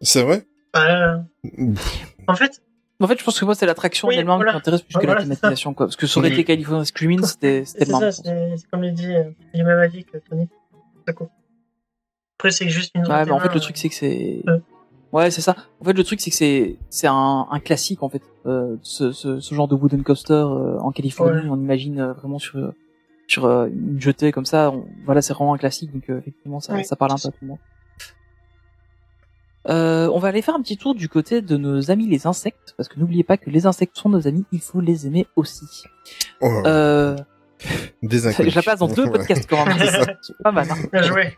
C'est 0.00 0.22
vrai? 0.22 0.46
Euh, 0.76 1.18
en 2.28 2.34
fait, 2.34 2.62
En 3.00 3.06
fait, 3.06 3.18
je 3.18 3.24
pense 3.24 3.38
que 3.40 3.44
moi, 3.44 3.54
c'est 3.54 3.66
l'attraction 3.66 4.08
Oui, 4.08 4.22
voilà. 4.22 4.50
qui 4.50 4.54
m'intéresse 4.56 4.82
plus 4.82 4.94
que 4.94 4.98
Voilà, 5.00 5.14
la 5.14 5.22
thématisation, 5.22 5.74
quoi. 5.74 5.86
Parce 5.86 5.96
que 5.96 6.06
ça 6.06 6.20
aurait 6.20 6.30
été 6.30 6.44
California 6.44 6.84
Screaming, 6.84 7.22
c'était, 7.24 7.64
c'était 7.64 7.86
c'est 7.86 7.92
ça, 7.92 8.12
c'est 8.12 8.56
comme 8.70 8.84
il 8.84 8.94
dit, 8.94 9.14
euh, 9.14 9.24
le 9.54 9.64
même 9.64 9.78
avis 9.78 10.04
que 10.04 10.18
Tony. 10.18 10.48
C'est 11.06 11.14
cool. 11.14 11.28
Après, 12.38 12.50
c'est 12.50 12.68
juste 12.68 12.92
une. 12.94 13.06
Ouais, 13.06 13.24
mais 13.24 13.32
en 13.32 13.40
fait, 13.40 13.52
le 13.52 13.60
truc, 13.60 13.76
c'est 13.76 13.88
que 13.88 13.94
c'est, 13.94 14.42
Ouais. 14.46 14.60
ouais, 15.12 15.30
c'est 15.30 15.40
ça. 15.40 15.56
En 15.80 15.84
fait, 15.84 15.92
le 15.92 16.04
truc, 16.04 16.20
c'est 16.20 16.30
que 16.30 16.36
c'est, 16.36 16.76
c'est 16.88 17.06
un, 17.06 17.46
un 17.50 17.60
classique, 17.60 18.02
en 18.02 18.08
fait, 18.08 18.22
euh, 18.46 18.76
ce, 18.82 19.12
ce, 19.12 19.40
ce 19.40 19.54
genre 19.54 19.68
de 19.68 19.74
wooden 19.74 20.02
coaster 20.02 20.32
euh, 20.34 20.78
en 20.78 20.92
Californie. 20.92 21.42
Ouais. 21.42 21.48
On 21.50 21.56
imagine 21.56 22.00
euh, 22.00 22.12
vraiment 22.12 22.38
sur, 22.38 22.58
euh, 22.58 22.74
sur 23.26 23.44
euh, 23.46 23.66
une 23.68 24.00
jetée 24.00 24.30
comme 24.32 24.46
ça. 24.46 24.70
On- 24.70 24.86
voilà, 25.04 25.20
c'est 25.20 25.32
vraiment 25.34 25.54
un 25.54 25.58
classique, 25.58 25.92
donc 25.92 26.08
euh, 26.10 26.18
effectivement, 26.18 26.60
ça, 26.60 26.74
Oui. 26.74 26.84
ça 26.84 26.96
parle 26.96 27.12
un 27.12 27.16
peu 27.16 27.28
à 27.28 27.30
tout 27.30 27.38
le 27.42 27.48
monde. 27.48 27.58
Euh, 29.68 30.08
on 30.12 30.18
va 30.18 30.28
aller 30.28 30.40
faire 30.42 30.54
un 30.54 30.62
petit 30.62 30.76
tour 30.78 30.94
du 30.94 31.08
côté 31.08 31.42
de 31.42 31.56
nos 31.56 31.90
amis 31.90 32.06
les 32.06 32.26
insectes, 32.26 32.72
parce 32.76 32.88
que 32.88 32.98
n'oubliez 32.98 33.24
pas 33.24 33.36
que 33.36 33.50
les 33.50 33.66
insectes 33.66 33.96
sont 33.98 34.08
nos 34.08 34.26
amis, 34.26 34.44
il 34.52 34.60
faut 34.60 34.80
les 34.80 35.06
aimer 35.06 35.26
aussi. 35.36 35.66
Oh, 36.40 36.62
Euh, 36.66 37.16
des 38.02 38.26
inconnus. 38.26 38.52
je 38.54 38.56
la 38.56 38.62
passe 38.62 38.78
dans 38.80 38.88
deux 38.88 39.04
Ouais. 39.04 39.10
podcasts 39.10 39.48
quand 39.48 39.66
même, 39.66 39.76
C'est 40.22 40.36
pas 40.42 40.50
mal. 40.52 40.66
hein. 40.70 40.76
Bien 40.92 41.02
joué. 41.02 41.36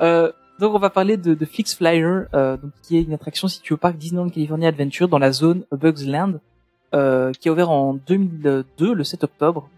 Euh, 0.00 0.30
donc 0.60 0.74
on 0.74 0.78
va 0.78 0.90
parler 0.90 1.16
de, 1.16 1.34
de 1.34 1.44
Flix 1.44 1.74
Flyer, 1.74 2.26
euh, 2.34 2.56
donc 2.56 2.70
qui 2.82 2.96
est 2.98 3.02
une 3.02 3.12
attraction 3.14 3.48
située 3.48 3.74
au 3.74 3.78
parc 3.78 3.96
Disneyland 3.96 4.28
California 4.28 4.68
Adventure 4.68 5.08
dans 5.08 5.18
la 5.18 5.32
zone 5.32 5.64
Bugs 5.72 6.06
Land, 6.06 6.34
euh, 6.94 7.32
qui 7.32 7.48
a 7.48 7.52
ouvert 7.52 7.70
en 7.70 7.94
2002, 7.94 8.94
le 8.94 9.02
7 9.04 9.24
octobre, 9.24 9.68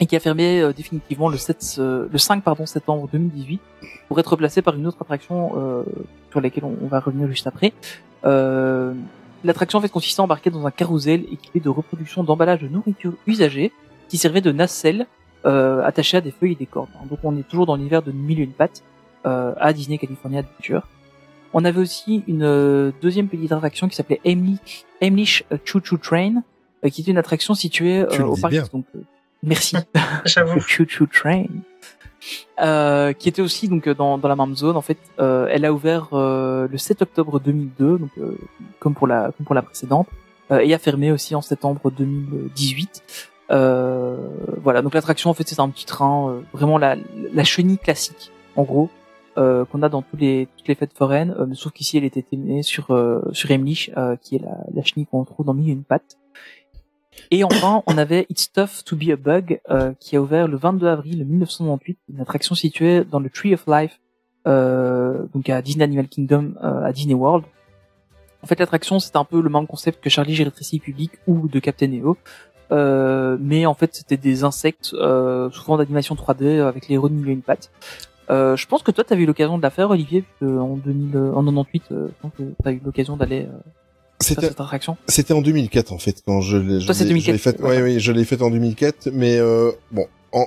et 0.00 0.06
qui 0.06 0.16
a 0.16 0.20
fermé 0.20 0.60
euh, 0.60 0.72
définitivement 0.72 1.28
le 1.28 1.38
7, 1.38 1.76
euh, 1.78 2.08
le 2.10 2.18
5 2.18 2.42
pardon 2.42 2.66
septembre 2.66 3.08
2018 3.12 3.60
pour 4.08 4.18
être 4.18 4.28
remplacé 4.28 4.62
par 4.62 4.74
une 4.74 4.86
autre 4.86 4.98
attraction 5.00 5.52
euh, 5.56 5.82
sur 6.30 6.40
laquelle 6.40 6.64
on, 6.64 6.76
on 6.82 6.86
va 6.86 7.00
revenir 7.00 7.28
juste 7.28 7.46
après. 7.46 7.72
Euh, 8.24 8.94
l'attraction 9.44 9.78
en 9.78 9.82
fait 9.82 9.88
consistait 9.88 10.20
à 10.20 10.24
embarquer 10.24 10.50
dans 10.50 10.66
un 10.66 10.70
carrousel 10.70 11.24
équipé 11.32 11.60
de 11.60 11.68
reproduction 11.68 12.24
d'emballages 12.24 12.60
de 12.60 12.68
nourriture 12.68 13.12
usagée 13.26 13.72
qui 14.08 14.18
servait 14.18 14.40
de 14.40 14.52
nacelle 14.52 15.06
euh, 15.44 15.82
attachée 15.84 16.16
à 16.16 16.20
des 16.20 16.30
feuilles 16.30 16.52
et 16.52 16.56
des 16.56 16.66
cordes. 16.66 16.88
Donc 17.08 17.20
on 17.22 17.36
est 17.36 17.48
toujours 17.48 17.66
dans 17.66 17.76
l'univers 17.76 18.02
de 18.02 18.12
Mille 18.12 18.40
et 18.40 18.44
une 18.44 18.52
pattes 18.52 18.82
euh, 19.26 19.54
à 19.58 19.72
Disney 19.72 19.98
California 19.98 20.40
Adventure. 20.40 20.86
On 21.54 21.64
avait 21.64 21.80
aussi 21.80 22.22
une 22.26 22.92
deuxième 23.00 23.28
petite 23.28 23.50
attraction 23.52 23.88
qui 23.88 23.96
s'appelait 23.96 24.20
Heimlich, 24.24 24.84
Heimlich 25.00 25.44
Choo 25.64 25.80
Choo 25.82 25.96
Train, 25.96 26.42
euh, 26.84 26.90
qui 26.90 27.00
était 27.00 27.10
une 27.10 27.18
attraction 27.18 27.54
située 27.54 28.00
euh, 28.00 28.24
au 28.24 28.36
parc. 28.36 28.54
Donc, 28.72 28.84
merci. 29.46 29.76
J'avoue. 30.24 30.60
Choo 30.60 30.84
Choo 30.86 31.06
Train. 31.06 31.46
Euh, 32.60 33.12
qui 33.12 33.28
était 33.28 33.42
aussi 33.42 33.68
donc 33.68 33.88
dans, 33.88 34.18
dans 34.18 34.28
la 34.28 34.36
même 34.36 34.56
zone 34.56 34.76
en 34.76 34.82
fait. 34.82 34.98
Euh, 35.20 35.46
elle 35.50 35.64
a 35.64 35.72
ouvert 35.72 36.08
euh, 36.12 36.66
le 36.68 36.78
7 36.78 37.02
octobre 37.02 37.38
2002, 37.38 37.98
donc 37.98 38.10
euh, 38.18 38.36
comme 38.80 38.94
pour 38.94 39.06
la 39.06 39.30
comme 39.36 39.46
pour 39.46 39.54
la 39.54 39.62
précédente, 39.62 40.08
euh, 40.50 40.58
et 40.58 40.74
a 40.74 40.78
fermé 40.78 41.12
aussi 41.12 41.34
en 41.34 41.42
septembre 41.42 41.90
2018. 41.90 43.04
Euh, 43.52 44.16
voilà, 44.60 44.82
donc 44.82 44.94
l'attraction 44.94 45.30
en 45.30 45.34
fait 45.34 45.46
c'est 45.46 45.60
un 45.60 45.68
petit 45.68 45.86
train, 45.86 46.30
euh, 46.30 46.40
vraiment 46.52 46.78
la 46.78 46.96
la 47.32 47.44
chenille 47.44 47.78
classique 47.78 48.32
en 48.56 48.64
gros 48.64 48.90
euh, 49.38 49.64
qu'on 49.66 49.82
a 49.82 49.88
dans 49.88 50.02
tous 50.02 50.16
les 50.16 50.48
toutes 50.56 50.66
les 50.66 50.74
fêtes 50.74 50.96
foraines, 50.96 51.34
euh, 51.38 51.46
sauf 51.52 51.72
qu'ici 51.72 51.98
elle 51.98 52.04
était 52.04 52.24
née 52.32 52.62
sur 52.62 52.90
euh, 52.90 53.20
sur 53.32 53.50
Emlich, 53.50 53.90
euh, 53.96 54.16
qui 54.16 54.36
est 54.36 54.40
la, 54.40 54.56
la 54.74 54.82
chenille 54.82 55.06
qu'on 55.06 55.24
trouve 55.24 55.46
dans 55.46 55.54
Mille 55.54 55.68
et 55.68 55.72
une 55.72 55.84
pattes. 55.84 56.16
Et 57.30 57.44
enfin, 57.44 57.82
on 57.86 57.98
avait 57.98 58.26
It's 58.28 58.52
Tough 58.52 58.84
to 58.84 58.96
Be 58.96 59.10
a 59.10 59.16
Bug, 59.16 59.60
euh, 59.70 59.92
qui 59.98 60.16
a 60.16 60.20
ouvert 60.20 60.48
le 60.48 60.56
22 60.56 60.86
avril 60.86 61.24
1998, 61.24 61.98
une 62.12 62.20
attraction 62.20 62.54
située 62.54 63.04
dans 63.04 63.20
le 63.20 63.30
Tree 63.30 63.54
of 63.54 63.64
Life, 63.66 64.00
euh, 64.46 65.24
donc 65.34 65.48
à 65.48 65.60
Disney 65.62 65.84
Animal 65.84 66.08
Kingdom, 66.08 66.54
euh, 66.62 66.84
à 66.84 66.92
Disney 66.92 67.14
World. 67.14 67.44
En 68.42 68.46
fait, 68.46 68.60
l'attraction, 68.60 69.00
c'était 69.00 69.16
un 69.16 69.24
peu 69.24 69.40
le 69.40 69.48
même 69.48 69.66
concept 69.66 70.02
que 70.02 70.08
Charlie 70.08 70.34
j'ai 70.34 70.44
rétréci 70.44 70.78
public 70.78 71.12
ou 71.26 71.48
de 71.48 71.58
Captain 71.58 71.90
EO. 71.92 72.16
Euh, 72.72 73.36
mais 73.40 73.66
en 73.66 73.74
fait, 73.74 73.94
c'était 73.94 74.16
des 74.16 74.44
insectes, 74.44 74.92
euh, 74.94 75.50
souvent 75.50 75.76
d'animation 75.76 76.14
3D, 76.14 76.60
avec 76.60 76.88
les 76.88 76.94
héros 76.94 77.08
de 77.08 77.14
mille 77.14 77.28
et 77.28 77.32
une 77.32 77.42
pattes. 77.42 77.70
Euh, 78.30 78.56
je 78.56 78.66
pense 78.66 78.82
que 78.82 78.90
toi, 78.90 79.04
tu 79.04 79.14
eu 79.14 79.26
l'occasion 79.26 79.56
de 79.56 79.62
la 79.62 79.70
faire, 79.70 79.90
Olivier, 79.90 80.24
en, 80.42 80.76
2000, 80.76 81.16
en 81.16 81.44
98, 81.44 81.84
euh, 81.90 82.08
je 82.08 82.22
pense 82.22 82.32
que 82.36 82.42
tu 82.42 82.68
as 82.68 82.72
eu 82.72 82.80
l'occasion 82.84 83.16
d'aller 83.16 83.48
C'était. 84.20 84.48
C'était 85.08 85.34
en 85.34 85.42
2004 85.42 85.92
en 85.92 85.98
fait 85.98 86.22
quand 86.26 86.40
je 86.40 86.56
l'ai. 86.56 86.80
je 86.80 86.86
Toi, 86.86 86.94
c'est 86.94 87.04
l'ai- 87.04 87.10
2004, 87.10 87.26
je 87.26 87.32
l'ai 87.32 87.38
faite- 87.38 87.60
ouais. 87.60 87.82
Oui, 87.82 88.00
je 88.00 88.12
l'ai 88.12 88.24
faite 88.24 88.42
en 88.42 88.50
2004. 88.50 89.10
Mais 89.12 89.36
euh, 89.38 89.70
bon, 89.92 90.06
en 90.32 90.46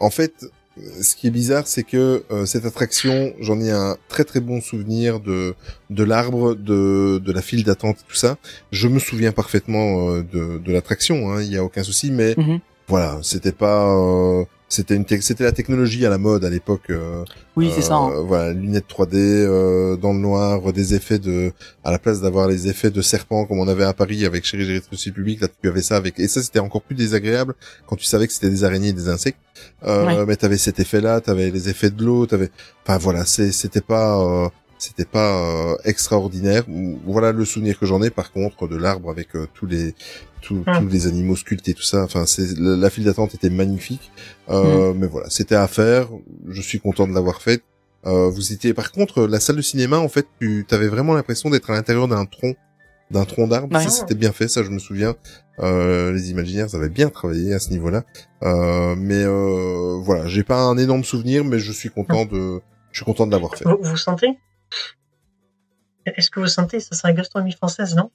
en 0.00 0.10
fait, 0.10 0.34
euh, 0.78 1.02
ce 1.02 1.16
qui 1.16 1.26
est 1.26 1.30
bizarre, 1.30 1.66
c'est 1.66 1.82
que 1.82 2.22
euh, 2.30 2.46
cette 2.46 2.64
attraction, 2.64 3.32
j'en 3.40 3.60
ai 3.60 3.70
un 3.72 3.96
très 4.08 4.24
très 4.24 4.40
bon 4.40 4.60
souvenir 4.60 5.18
de 5.20 5.54
de 5.90 6.04
l'arbre, 6.04 6.54
de 6.54 7.20
de 7.24 7.32
la 7.32 7.42
file 7.42 7.64
d'attente, 7.64 7.96
tout 8.08 8.14
ça. 8.16 8.36
Je 8.70 8.86
me 8.86 8.98
souviens 9.00 9.32
parfaitement 9.32 10.10
euh, 10.10 10.22
de 10.22 10.58
de 10.58 10.72
l'attraction. 10.72 11.32
hein, 11.32 11.42
Il 11.42 11.52
y 11.52 11.56
a 11.56 11.64
aucun 11.64 11.82
souci, 11.82 12.12
mais 12.12 12.34
Mhm. 12.36 12.60
voilà, 12.86 13.18
c'était 13.22 13.52
pas. 13.52 13.92
C'était 14.68 14.94
une 14.96 15.06
c'était 15.22 15.44
la 15.44 15.52
technologie 15.52 16.04
à 16.04 16.10
la 16.10 16.18
mode 16.18 16.44
à 16.44 16.50
l'époque. 16.50 16.90
euh, 16.90 17.24
Oui, 17.56 17.70
c'est 17.74 17.80
ça. 17.82 17.94
hein. 17.94 18.10
euh, 18.12 18.22
Voilà, 18.22 18.52
lunettes 18.52 18.86
3D 18.88 19.14
euh, 19.16 19.96
dans 19.96 20.12
le 20.12 20.18
noir, 20.18 20.72
des 20.72 20.94
effets 20.94 21.18
de 21.18 21.52
à 21.84 21.90
la 21.90 21.98
place 21.98 22.20
d'avoir 22.20 22.48
les 22.48 22.68
effets 22.68 22.90
de 22.90 23.00
serpent 23.00 23.46
comme 23.46 23.58
on 23.60 23.68
avait 23.68 23.84
à 23.84 23.94
Paris 23.94 24.26
avec 24.26 24.44
Chéri 24.44 24.64
j'ai 24.66 24.74
rétréci 24.74 25.10
public, 25.10 25.40
là 25.40 25.48
tu 25.62 25.68
avais 25.68 25.82
ça 25.82 25.96
avec 25.96 26.18
et 26.20 26.28
ça 26.28 26.42
c'était 26.42 26.58
encore 26.58 26.82
plus 26.82 26.94
désagréable 26.96 27.54
quand 27.86 27.96
tu 27.96 28.04
savais 28.04 28.26
que 28.26 28.32
c'était 28.32 28.50
des 28.50 28.64
araignées 28.64 28.88
et 28.88 28.92
des 28.92 29.08
insectes. 29.08 29.38
Euh, 29.84 30.04
Ouais. 30.06 30.24
mais 30.26 30.36
t'avais 30.36 30.58
cet 30.58 30.78
effet 30.80 31.00
là, 31.00 31.20
t'avais 31.20 31.50
les 31.50 31.68
effets 31.68 31.90
de 31.90 32.04
l'eau, 32.04 32.26
t'avais 32.26 32.50
enfin 32.84 32.98
voilà, 32.98 33.24
c'est 33.24 33.50
c'était 33.52 33.80
pas 33.80 34.20
euh, 34.20 34.48
c'était 34.78 35.04
pas 35.06 35.72
euh, 35.72 35.76
extraordinaire. 35.84 36.62
Voilà 37.04 37.32
le 37.32 37.44
souvenir 37.44 37.76
que 37.80 37.84
j'en 37.86 38.00
ai 38.02 38.10
par 38.10 38.30
contre 38.30 38.68
de 38.68 38.76
l'arbre 38.76 39.10
avec 39.10 39.30
tous 39.54 39.66
les 39.66 39.94
tous, 40.40 40.62
Ah. 40.66 40.78
tous 40.80 40.88
les 40.88 41.06
animaux 41.06 41.36
sculptés 41.36 41.74
tout 41.74 41.82
ça. 41.82 42.02
Enfin 42.04 42.26
c'est 42.26 42.58
la, 42.58 42.76
la 42.76 42.90
file 42.90 43.04
d'attente 43.04 43.34
était 43.34 43.50
magnifique. 43.50 44.10
Euh, 44.48 44.92
Mais 44.94 45.06
voilà, 45.06 45.28
c'était 45.30 45.54
à 45.54 45.66
faire. 45.68 46.08
Je 46.48 46.60
suis 46.62 46.80
content 46.80 47.06
de 47.06 47.14
l'avoir 47.14 47.42
fait. 47.42 47.62
Euh, 48.06 48.28
vous 48.30 48.52
étiez 48.52 48.74
par 48.74 48.92
contre 48.92 49.26
la 49.26 49.40
salle 49.40 49.56
de 49.56 49.60
cinéma 49.62 49.98
en 49.98 50.08
fait 50.08 50.26
tu 50.40 50.64
avais 50.70 50.86
vraiment 50.86 51.14
l'impression 51.14 51.50
d'être 51.50 51.68
à 51.70 51.72
l'intérieur 51.74 52.06
d'un 52.06 52.26
tronc 52.26 52.54
d'un 53.10 53.24
tronc 53.24 53.48
d'arbre 53.48 53.74
Ouais. 53.76 53.82
ça 53.82 53.90
c'était 53.90 54.14
bien 54.14 54.30
fait 54.30 54.46
ça 54.46 54.62
je 54.62 54.70
me 54.70 54.78
souviens 54.78 55.16
euh, 55.58 56.12
les 56.12 56.30
imaginaires 56.30 56.72
avaient 56.76 56.90
bien 56.90 57.08
travaillé 57.08 57.54
à 57.54 57.58
ce 57.58 57.70
niveau-là 57.70 58.04
euh, 58.44 58.94
mais 58.96 59.24
euh, 59.24 59.98
voilà 60.00 60.28
j'ai 60.28 60.44
pas 60.44 60.60
un 60.62 60.78
énorme 60.78 61.02
souvenir 61.02 61.44
mais 61.44 61.58
je 61.58 61.72
suis 61.72 61.90
content 61.90 62.24
de 62.24 62.60
je 62.92 62.98
suis 62.98 63.04
content 63.04 63.26
de 63.26 63.32
l'avoir 63.32 63.56
fait 63.56 63.64
Vous, 63.64 63.78
vous 63.82 63.96
sentez? 63.96 64.28
Est-ce 66.06 66.30
que 66.30 66.38
vous 66.40 66.46
sentez? 66.46 66.78
Ça 66.80 66.94
serait 66.94 67.14
gastronomie 67.14 67.52
française, 67.52 67.94
non? 67.96 68.10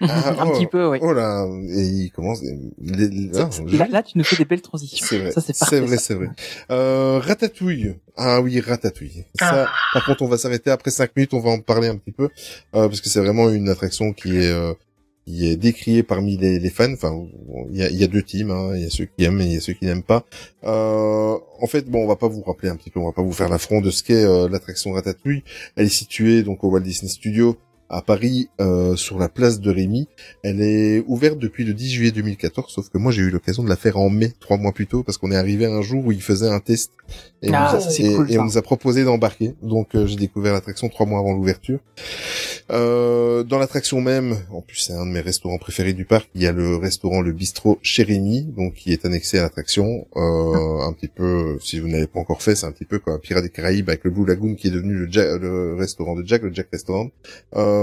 Ah, 0.00 0.34
un 0.42 0.46
oh, 0.46 0.52
petit 0.52 0.66
peu, 0.66 0.86
oui. 0.88 0.98
oh 1.02 1.12
là 1.12 1.46
et 1.70 1.82
il 1.82 2.10
commence 2.10 2.40
les- 2.42 3.08
les- 3.08 3.30
ah, 3.38 3.48
je- 3.52 3.76
Là, 3.76 3.88
là, 3.90 4.02
tu 4.02 4.16
nous 4.18 4.24
fais 4.24 4.36
des 4.36 4.44
belles 4.44 4.62
transitions. 4.62 5.06
C'est 5.08 5.18
vrai, 5.18 5.30
Ça, 5.32 5.40
c'est 5.40 5.80
vrai, 5.80 5.96
c'est 5.98 6.14
vrai. 6.14 6.28
Euh, 6.70 7.18
ratatouille. 7.18 7.94
Ah 8.16 8.40
oui, 8.40 8.60
ratatouille. 8.60 9.24
Ça, 9.38 9.66
Ah. 9.66 9.72
par 9.92 10.04
contre, 10.04 10.22
on 10.22 10.28
va 10.28 10.38
s'arrêter 10.38 10.70
après 10.70 10.90
cinq 10.90 11.10
minutes, 11.16 11.34
on 11.34 11.40
va 11.40 11.50
en 11.50 11.60
parler 11.60 11.88
un 11.88 11.96
petit 11.96 12.12
peu, 12.12 12.24
euh, 12.74 12.88
parce 12.88 13.00
que 13.00 13.08
c'est 13.08 13.20
vraiment 13.20 13.48
une 13.50 13.68
attraction 13.68 14.12
qui 14.12 14.36
est, 14.36 14.50
euh, 14.52 14.72
qui 15.26 15.46
est 15.48 15.56
décriée 15.56 16.02
parmi 16.02 16.36
les, 16.38 16.58
les 16.58 16.70
fans. 16.70 16.92
Enfin, 16.92 17.14
il 17.70 17.76
y 17.76 17.82
a, 17.82 17.90
il 17.90 17.96
y 17.96 18.04
a 18.04 18.06
deux 18.06 18.22
teams, 18.22 18.50
hein. 18.50 18.72
il 18.76 18.82
y 18.82 18.86
a 18.86 18.90
ceux 18.90 19.04
qui 19.04 19.24
aiment 19.24 19.40
et 19.40 19.44
il 19.44 19.52
y 19.54 19.56
a 19.56 19.60
ceux 19.60 19.74
qui 19.74 19.84
n'aiment 19.84 20.02
pas. 20.02 20.24
Euh, 20.64 21.36
en 21.60 21.66
fait, 21.66 21.86
bon, 21.88 22.04
on 22.04 22.06
va 22.06 22.16
pas 22.16 22.28
vous 22.28 22.42
rappeler 22.42 22.68
un 22.70 22.76
petit 22.76 22.90
peu, 22.90 22.98
on 23.00 23.06
va 23.06 23.12
pas 23.12 23.22
vous 23.22 23.32
faire 23.32 23.48
l'affront 23.48 23.80
de 23.80 23.90
ce 23.90 24.02
qu'est 24.02 24.24
euh, 24.24 24.48
l'attraction 24.48 24.92
ratatouille. 24.92 25.42
Elle 25.76 25.86
est 25.86 25.90
située 25.90 26.42
donc 26.42 26.64
au 26.64 26.70
Walt 26.70 26.80
Disney 26.80 27.10
Studio 27.10 27.56
à 27.90 28.02
Paris, 28.02 28.48
euh, 28.60 28.96
sur 28.96 29.18
la 29.18 29.28
place 29.28 29.60
de 29.60 29.70
Rémy. 29.70 30.08
Elle 30.42 30.60
est 30.60 31.02
ouverte 31.06 31.38
depuis 31.38 31.64
le 31.64 31.72
10 31.74 31.90
juillet 31.90 32.10
2014, 32.12 32.70
sauf 32.72 32.88
que 32.90 32.98
moi 32.98 33.12
j'ai 33.12 33.22
eu 33.22 33.30
l'occasion 33.30 33.62
de 33.62 33.68
la 33.68 33.76
faire 33.76 33.96
en 33.98 34.10
mai, 34.10 34.32
trois 34.40 34.56
mois 34.58 34.72
plus 34.72 34.86
tôt, 34.86 35.02
parce 35.02 35.16
qu'on 35.18 35.30
est 35.30 35.36
arrivé 35.36 35.66
un 35.66 35.80
jour 35.82 36.04
où 36.06 36.12
il 36.12 36.20
faisait 36.22 36.48
un 36.48 36.60
test 36.60 36.92
et, 37.42 37.50
Ah, 37.52 37.72
on, 37.72 37.76
nous 37.78 37.86
a, 37.86 37.94
et- 38.10 38.14
cool, 38.14 38.32
et 38.32 38.38
on 38.38 38.44
nous 38.44 38.58
a 38.58 38.62
proposé 38.62 39.04
d'embarquer. 39.04 39.54
Donc 39.62 39.94
euh, 39.94 40.06
j'ai 40.06 40.16
découvert 40.16 40.52
l'attraction 40.52 40.88
trois 40.88 41.06
mois 41.06 41.20
avant 41.20 41.32
l'ouverture. 41.32 41.78
Euh, 42.70 43.44
dans 43.44 43.58
l'attraction 43.58 44.00
même, 44.02 44.36
en 44.50 44.60
plus 44.60 44.76
c'est 44.76 44.92
un 44.92 45.06
de 45.06 45.10
mes 45.10 45.20
restaurants 45.20 45.56
préférés 45.58 45.94
du 45.94 46.04
parc, 46.04 46.28
il 46.34 46.42
y 46.42 46.46
a 46.46 46.52
le 46.52 46.76
restaurant 46.76 47.22
le 47.22 47.32
bistrot 47.32 47.78
chez 47.82 48.02
Rémy, 48.02 48.42
donc 48.42 48.74
qui 48.74 48.92
est 48.92 49.06
annexé 49.06 49.38
à 49.38 49.42
l'attraction. 49.42 50.06
Euh, 50.16 50.80
un 50.82 50.92
petit 50.92 51.08
peu, 51.08 51.58
si 51.62 51.80
vous 51.80 51.88
n'avez 51.88 52.06
pas 52.06 52.20
encore 52.20 52.42
fait, 52.42 52.54
c'est 52.54 52.66
un 52.66 52.72
petit 52.72 52.84
peu 52.84 52.98
comme 52.98 53.18
Pirates 53.20 53.44
des 53.44 53.50
Caraïbes 53.50 53.88
avec 53.88 54.04
le 54.04 54.10
Blue 54.10 54.26
Lagoon 54.26 54.54
qui 54.54 54.68
est 54.68 54.70
devenu 54.70 54.94
le, 54.94 55.10
Ja- 55.10 55.38
le 55.38 55.74
restaurant 55.76 56.14
de 56.14 56.26
Jack, 56.26 56.42
le 56.42 56.52
Jack 56.52 56.68
Restaurant. 56.70 57.08
Euh, 57.56 57.77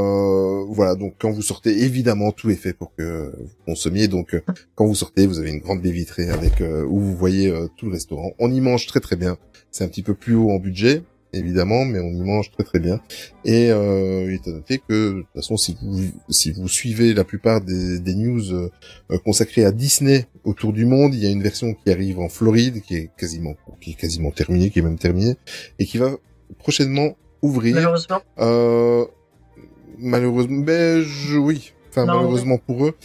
voilà, 0.70 0.96
donc 0.96 1.16
quand 1.20 1.32
vous 1.32 1.42
sortez, 1.42 1.84
évidemment, 1.84 2.32
tout 2.32 2.50
est 2.50 2.56
fait 2.56 2.74
pour 2.74 2.94
que 2.96 3.34
vous 3.38 3.50
consommiez. 3.66 4.08
Donc 4.08 4.34
euh, 4.34 4.42
quand 4.76 4.86
vous 4.86 4.96
sortez, 4.96 5.28
vous 5.28 5.40
avez 5.40 5.50
une 5.50 5.60
grande 5.60 5.82
baie 5.82 5.92
vitrée 5.92 6.30
avec 6.30 6.62
euh, 6.62 6.84
où 6.86 7.00
vous 7.00 7.16
voyez 7.16 7.50
euh, 7.50 7.68
tout 7.78 7.86
le 7.88 7.94
restaurant. 7.94 8.32
On 8.40 8.52
y 8.52 8.62
mange 8.62 8.86
très 8.88 9.00
très 9.00 9.16
bien. 9.16 9.38
C'est 9.72 9.84
un 9.84 9.88
petit 9.88 10.04
peu 10.04 10.14
plus 10.14 10.36
haut 10.36 10.52
en 10.52 10.60
budget, 10.60 11.04
évidemment, 11.34 11.84
mais 11.86 12.00
on 12.00 12.12
y 12.12 12.22
mange 12.22 12.50
très 12.52 12.64
très 12.64 12.80
bien. 12.80 13.02
Et 13.44 13.70
euh, 13.72 14.26
il 14.28 14.36
est 14.36 14.48
à 14.48 14.52
noter 14.52 14.78
que 14.80 15.14
de 15.14 15.20
toute 15.22 15.34
façon, 15.36 15.58
si 15.58 15.78
vous 15.82 16.12
si 16.30 16.52
vous 16.52 16.68
suivez 16.68 17.14
la 17.14 17.24
plupart 17.24 17.62
des, 17.62 18.00
des 18.00 18.16
news 18.16 18.54
euh, 18.54 18.72
euh, 19.12 19.18
consacrées 19.18 19.66
à 19.66 19.72
Disney 19.72 20.28
autour 20.44 20.72
du 20.72 20.86
monde, 20.86 21.14
il 21.14 21.24
y 21.24 21.28
a 21.28 21.30
une 21.30 21.44
version 21.44 21.74
qui 21.74 21.92
arrive 21.92 22.20
en 22.20 22.30
Floride, 22.30 22.82
qui 22.82 22.96
est 22.96 23.10
quasiment 23.18 23.56
qui 23.82 23.92
est 23.92 23.96
quasiment 23.96 24.32
terminée, 24.32 24.70
qui 24.70 24.80
est 24.80 24.84
même 24.84 24.98
terminée, 24.98 25.36
et 25.80 25.86
qui 25.86 25.98
va 25.98 26.16
prochainement 26.58 27.18
ouvrir. 27.42 27.76
Malheureusement. 27.76 28.22
Euh, 28.40 29.06
malheureusement, 30.00 30.60
ben 30.64 31.02
je, 31.02 31.38
oui, 31.38 31.74
enfin 31.90 32.06
Non, 32.06 32.16
malheureusement 32.16 32.58
pour 32.58 32.86
eux. 32.86 32.96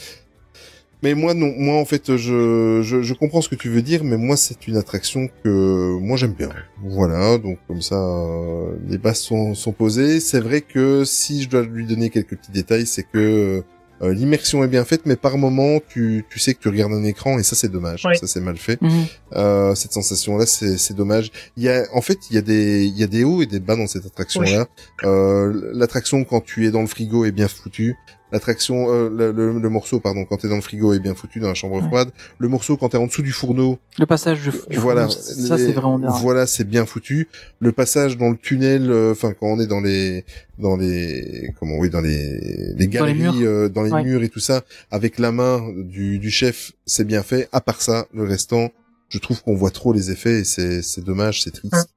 Mais 1.03 1.15
moi 1.15 1.33
non, 1.33 1.51
moi 1.57 1.77
en 1.77 1.87
fait 1.87 2.17
je, 2.17 2.83
je 2.83 3.01
je 3.01 3.15
comprends 3.15 3.41
ce 3.41 3.49
que 3.49 3.55
tu 3.55 3.71
veux 3.71 3.81
dire, 3.81 4.05
mais 4.05 4.19
moi 4.19 4.37
c'est 4.37 4.69
une 4.69 4.77
attraction 4.77 5.31
que 5.43 5.99
moi 5.99 6.19
j'aime 6.19 6.35
bien. 6.35 6.51
Voilà, 6.85 7.39
donc 7.39 7.59
comme 7.67 7.81
ça 7.81 7.97
euh, 7.97 8.75
les 8.87 8.99
bases 8.99 9.21
sont 9.21 9.55
sont 9.55 9.73
posées. 9.73 10.21
C'est 10.21 10.41
vrai 10.41 10.61
que 10.61 11.05
si 11.07 11.43
je 11.43 11.49
dois 11.49 11.63
lui 11.63 11.87
donner 11.87 12.11
quelques 12.11 12.37
petits 12.37 12.53
détails, 12.53 12.87
c'est 12.87 13.05
que 13.05 13.65
euh, 14.03 14.13
l'immersion 14.15 14.65
est 14.65 14.69
bien 14.69 14.85
faite, 14.85 15.03
mais 15.05 15.17
par 15.17 15.37
moment 15.39 15.81
tu 15.89 16.25
tu 16.31 16.39
sais 16.39 16.55
que 16.55 16.61
tu 16.61 16.69
regardes 16.69 16.93
un 16.93 17.05
écran 17.05 17.39
et 17.39 17.43
ça 17.43 17.55
c'est 17.57 17.69
dommage, 17.69 18.03
Oui. 18.07 18.17
ça 18.19 18.27
c'est 18.27 18.41
mal 18.41 18.57
fait. 18.57 18.81
Mhm. 18.81 19.05
Euh, 19.35 19.75
cette 19.75 19.93
sensation 19.93 20.37
là 20.39 20.47
c'est 20.47 20.79
c'est 20.79 20.95
dommage 20.95 21.31
il 21.57 21.63
y 21.65 21.69
a 21.69 21.85
en 21.93 22.01
fait 22.01 22.19
il 22.31 22.35
y 22.35 22.39
a 22.39 22.43
des 22.43 22.85
il 22.87 22.99
y 22.99 23.03
a 23.03 23.07
des 23.07 23.25
hauts 23.25 23.43
et 23.43 23.47
des 23.47 23.61
bas 23.61 23.77
dans 23.77 23.87
cette 23.87 24.07
attraction 24.07 24.41
là 24.43 24.67
euh, 25.05 25.71
l'attraction 25.75 26.25
quand 26.25 26.41
tu 26.41 26.67
es 26.67 26.71
dans 26.71 26.81
le 26.81 26.87
frigo 26.89 27.25
est 27.25 27.31
bien 27.31 27.47
foutue 27.49 27.95
l'attraction 28.33 28.87
euh, 28.93 29.09
le, 29.11 29.33
le, 29.33 29.59
le 29.59 29.69
morceau 29.69 30.01
pardon 30.01 30.25
quand 30.25 30.37
tu 30.39 30.47
es 30.47 30.49
dans 30.49 30.57
le 30.57 30.61
frigo 30.63 30.93
est 30.93 30.99
bien 31.01 31.15
foutu 31.15 31.41
dans 31.41 31.49
la 31.49 31.55
chambre 31.55 31.77
Ouais. 31.77 31.87
froide 31.89 32.11
le 32.39 32.49
morceau 32.49 32.77
quand 32.77 32.89
tu 32.91 32.97
es 32.97 32.99
en 32.99 33.07
dessous 33.07 33.23
du 33.23 33.33
fourneau 33.33 33.79
Le 33.99 34.07
passage 34.07 34.41
du, 34.43 34.51
du 34.71 34.77
voilà 34.79 35.07
fourneau, 35.09 35.21
ça 35.23 35.59
c'est 35.59 35.73
vraiment 35.73 35.99
bien. 35.99 36.11
voilà 36.11 36.47
c'est 36.47 36.65
bien 36.65 36.87
foutu 36.87 37.29
le 37.61 37.73
passage 37.73 38.17
dans 38.17 38.31
le 38.31 38.37
tunnel 38.37 38.91
euh, 38.91 39.13
enfin 39.13 39.33
quand 39.33 39.47
on 39.47 39.61
est 39.61 39.67
dans 39.67 39.81
les 39.81 40.25
dans 40.59 40.77
les 40.77 41.51
comment 41.59 41.77
oui 41.79 41.91
dans 41.91 42.01
les 42.01 42.39
les 42.41 42.73
Dans 42.75 42.79
les 42.79 43.15
galeries 43.15 43.15
murs. 43.15 43.35
euh, 43.43 43.69
dans 43.69 43.83
les 43.83 43.91
Ouais. 43.93 44.05
murs 44.05 44.23
et 44.23 44.29
tout 44.29 44.41
ça 44.41 44.63
avec 44.91 45.19
la 45.19 45.33
main 45.33 45.61
du 45.77 46.19
du 46.19 46.31
chef 46.31 46.73
c'est 46.87 47.05
bien 47.07 47.23
fait 47.23 47.49
à 47.53 47.61
part 47.61 47.81
ça 47.83 48.07
le 48.15 48.25
restant 48.25 48.71
je 49.09 49.19
trouve 49.19 49.43
qu'on 49.43 49.55
voit 49.57 49.71
trop 49.73 49.93
les 49.93 50.11
effets 50.11 50.41
et 50.41 50.45
c'est 50.45 50.83
c'est 50.83 51.03
dommage 51.05 51.43
c'est 51.43 51.51
triste 51.53 51.89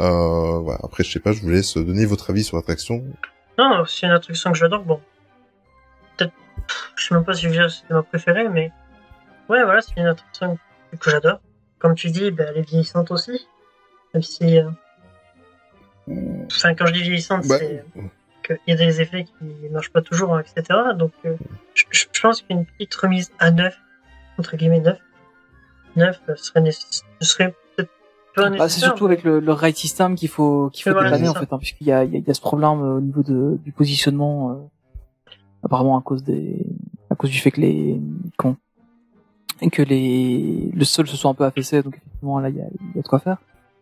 euh, 0.00 0.58
voilà. 0.58 0.80
après 0.82 1.04
je 1.04 1.12
sais 1.12 1.20
pas 1.20 1.32
je 1.32 1.40
vous 1.40 1.50
laisse 1.50 1.76
donner 1.76 2.04
votre 2.06 2.30
avis 2.30 2.42
sur 2.44 2.56
l'attraction 2.56 3.04
Non, 3.58 3.84
c'est 3.86 4.06
une 4.06 4.12
attraction 4.12 4.50
que 4.50 4.58
j'adore. 4.58 4.82
Bon, 4.84 4.98
je 6.96 7.04
sais 7.06 7.14
même 7.14 7.24
pas 7.24 7.34
si 7.34 7.48
c'est 7.50 7.90
ma 7.90 8.02
préférée, 8.02 8.48
mais 8.48 8.72
ouais, 9.48 9.62
voilà, 9.64 9.80
c'est 9.80 9.96
une 9.96 10.06
attraction 10.06 10.58
que 10.98 11.10
j'adore. 11.10 11.40
Comme 11.78 11.94
tu 11.94 12.10
dis, 12.10 12.30
ben, 12.30 12.46
elle 12.50 12.58
est 12.58 12.66
vieillissante 12.68 13.10
aussi, 13.10 13.46
même 14.14 14.22
si, 14.22 14.58
euh, 14.58 14.70
enfin, 16.46 16.74
quand 16.74 16.86
je 16.86 16.92
dis 16.92 17.02
vieillissante, 17.02 17.46
Bah, 17.46 17.58
c'est 17.58 17.84
qu'il 18.46 18.58
y 18.68 18.72
a 18.72 18.76
des 18.76 19.00
effets 19.00 19.24
qui 19.24 19.34
marchent 19.70 19.92
pas 19.92 20.02
toujours, 20.02 20.38
etc. 20.38 20.62
Donc, 20.96 21.12
euh, 21.24 21.36
je, 21.74 22.04
pense 22.22 22.42
qu'une 22.42 22.64
petite 22.66 22.94
remise 22.94 23.30
à 23.38 23.50
neuf, 23.50 23.76
entre 24.38 24.56
guillemets 24.56 24.80
neuf, 24.80 24.98
neuf 25.96 26.20
euh, 26.28 26.36
serait, 26.36 26.62
serait 27.20 27.54
peut-être 27.76 27.90
pas 28.34 28.42
Bah, 28.42 28.50
nécessaire. 28.50 28.70
c'est 28.70 28.80
surtout 28.80 29.06
avec 29.06 29.24
le, 29.24 29.40
le 29.40 29.52
ride 29.52 29.76
system 29.76 30.14
qu'il 30.14 30.28
faut 30.28 30.70
qu'il 30.72 30.84
faut 30.84 30.92
voilà, 30.92 31.10
dépanner 31.10 31.28
en 31.28 31.34
fait, 31.34 31.52
hein, 31.52 31.58
puisqu'il 31.58 31.86
y 31.86 31.92
a, 31.92 32.04
il 32.04 32.12
y, 32.12 32.16
a, 32.16 32.18
il 32.18 32.26
y 32.26 32.30
a 32.30 32.34
ce 32.34 32.40
problème 32.40 32.82
euh, 32.82 32.96
au 32.96 33.00
niveau 33.00 33.22
de, 33.22 33.56
du 33.62 33.72
positionnement, 33.72 34.50
euh, 34.50 34.54
apparemment 35.64 35.98
à 35.98 36.02
cause 36.02 36.22
des, 36.22 36.64
à 37.10 37.14
cause 37.16 37.30
du 37.30 37.38
fait 37.38 37.50
que 37.50 37.60
les, 37.60 38.00
comment, 38.36 38.56
que 39.72 39.82
les, 39.82 40.70
le 40.74 40.84
sol 40.84 41.06
se 41.06 41.16
soit 41.16 41.30
un 41.30 41.34
peu 41.34 41.44
affaissé, 41.44 41.82
donc 41.82 41.96
effectivement 41.96 42.38
là 42.38 42.48
il 42.50 42.56
y 42.56 42.60
a, 42.60 42.64
y 42.64 42.98
a 42.98 43.02
de 43.02 43.08
quoi 43.08 43.18
faire. 43.18 43.38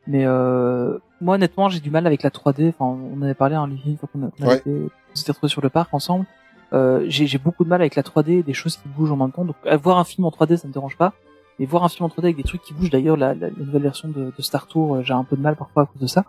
Mais 0.06 0.24
euh, 0.26 0.98
moi 1.20 1.36
honnêtement 1.36 1.68
j'ai 1.68 1.80
du 1.80 1.90
mal 1.90 2.06
avec 2.06 2.22
la 2.22 2.30
3D. 2.30 2.68
Enfin 2.70 2.84
on 2.84 3.18
en 3.18 3.22
avait 3.22 3.34
parlé 3.34 3.56
en 3.56 3.66
ligne 3.66 3.80
une 3.86 3.96
fois 3.96 4.08
qu'on 4.12 4.30
qu'on 4.30 4.46
Ouais. 4.46 4.62
on 4.66 4.88
s'était 5.14 5.32
retrouvés 5.32 5.50
sur 5.50 5.62
le 5.62 5.70
parc 5.70 5.92
ensemble. 5.94 6.26
Euh, 6.72 7.04
j'ai 7.08 7.38
beaucoup 7.38 7.64
de 7.64 7.68
mal 7.68 7.80
avec 7.82 7.96
la 7.96 8.02
3D, 8.02 8.42
des 8.44 8.54
choses 8.54 8.76
qui 8.76 8.88
bougent 8.88 9.12
en 9.12 9.16
même 9.16 9.30
temps. 9.32 9.44
Donc 9.44 9.56
voir 9.82 9.98
un 9.98 10.04
film 10.04 10.24
en 10.24 10.30
3D 10.30 10.56
ça 10.56 10.66
me 10.68 10.72
dérange 10.72 10.96
pas. 10.96 11.12
Mais 11.58 11.66
voir 11.66 11.84
un 11.84 11.88
film 11.90 12.06
en 12.06 12.08
3D 12.08 12.24
avec 12.24 12.36
des 12.36 12.44
trucs 12.44 12.62
qui 12.62 12.72
bougent, 12.72 12.88
d'ailleurs, 12.88 13.18
la, 13.18 13.34
la, 13.34 13.50
la 13.50 13.64
nouvelle 13.64 13.82
version 13.82 14.08
de, 14.08 14.32
de 14.36 14.42
Star 14.42 14.66
Tour, 14.66 14.96
euh, 14.96 15.02
j'ai 15.02 15.12
un 15.12 15.22
peu 15.22 15.36
de 15.36 15.42
mal 15.42 15.54
parfois 15.54 15.82
à 15.82 15.86
cause 15.86 16.00
de 16.00 16.06
ça. 16.06 16.24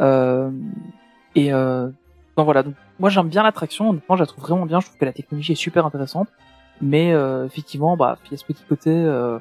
Euh, 0.00 0.48
et 1.34 1.52
euh, 1.52 1.88
donc 2.36 2.44
voilà, 2.44 2.62
donc 2.62 2.74
moi 3.00 3.10
j'aime 3.10 3.28
bien 3.28 3.42
l'attraction, 3.42 3.90
honnêtement 3.90 4.14
je 4.14 4.22
la 4.22 4.26
trouve 4.26 4.44
vraiment 4.44 4.66
bien, 4.66 4.78
je 4.80 4.86
trouve 4.86 4.98
que 4.98 5.04
la 5.04 5.12
technologie 5.12 5.52
est 5.52 5.56
super 5.56 5.84
intéressante. 5.86 6.28
Mais 6.82 7.12
euh, 7.12 7.44
effectivement, 7.46 7.96
bah, 7.96 8.18
il 8.26 8.30
y 8.32 8.34
a 8.34 8.38
ce 8.38 8.44
petit 8.44 8.64
côté. 8.68 8.90
euh, 8.90 9.38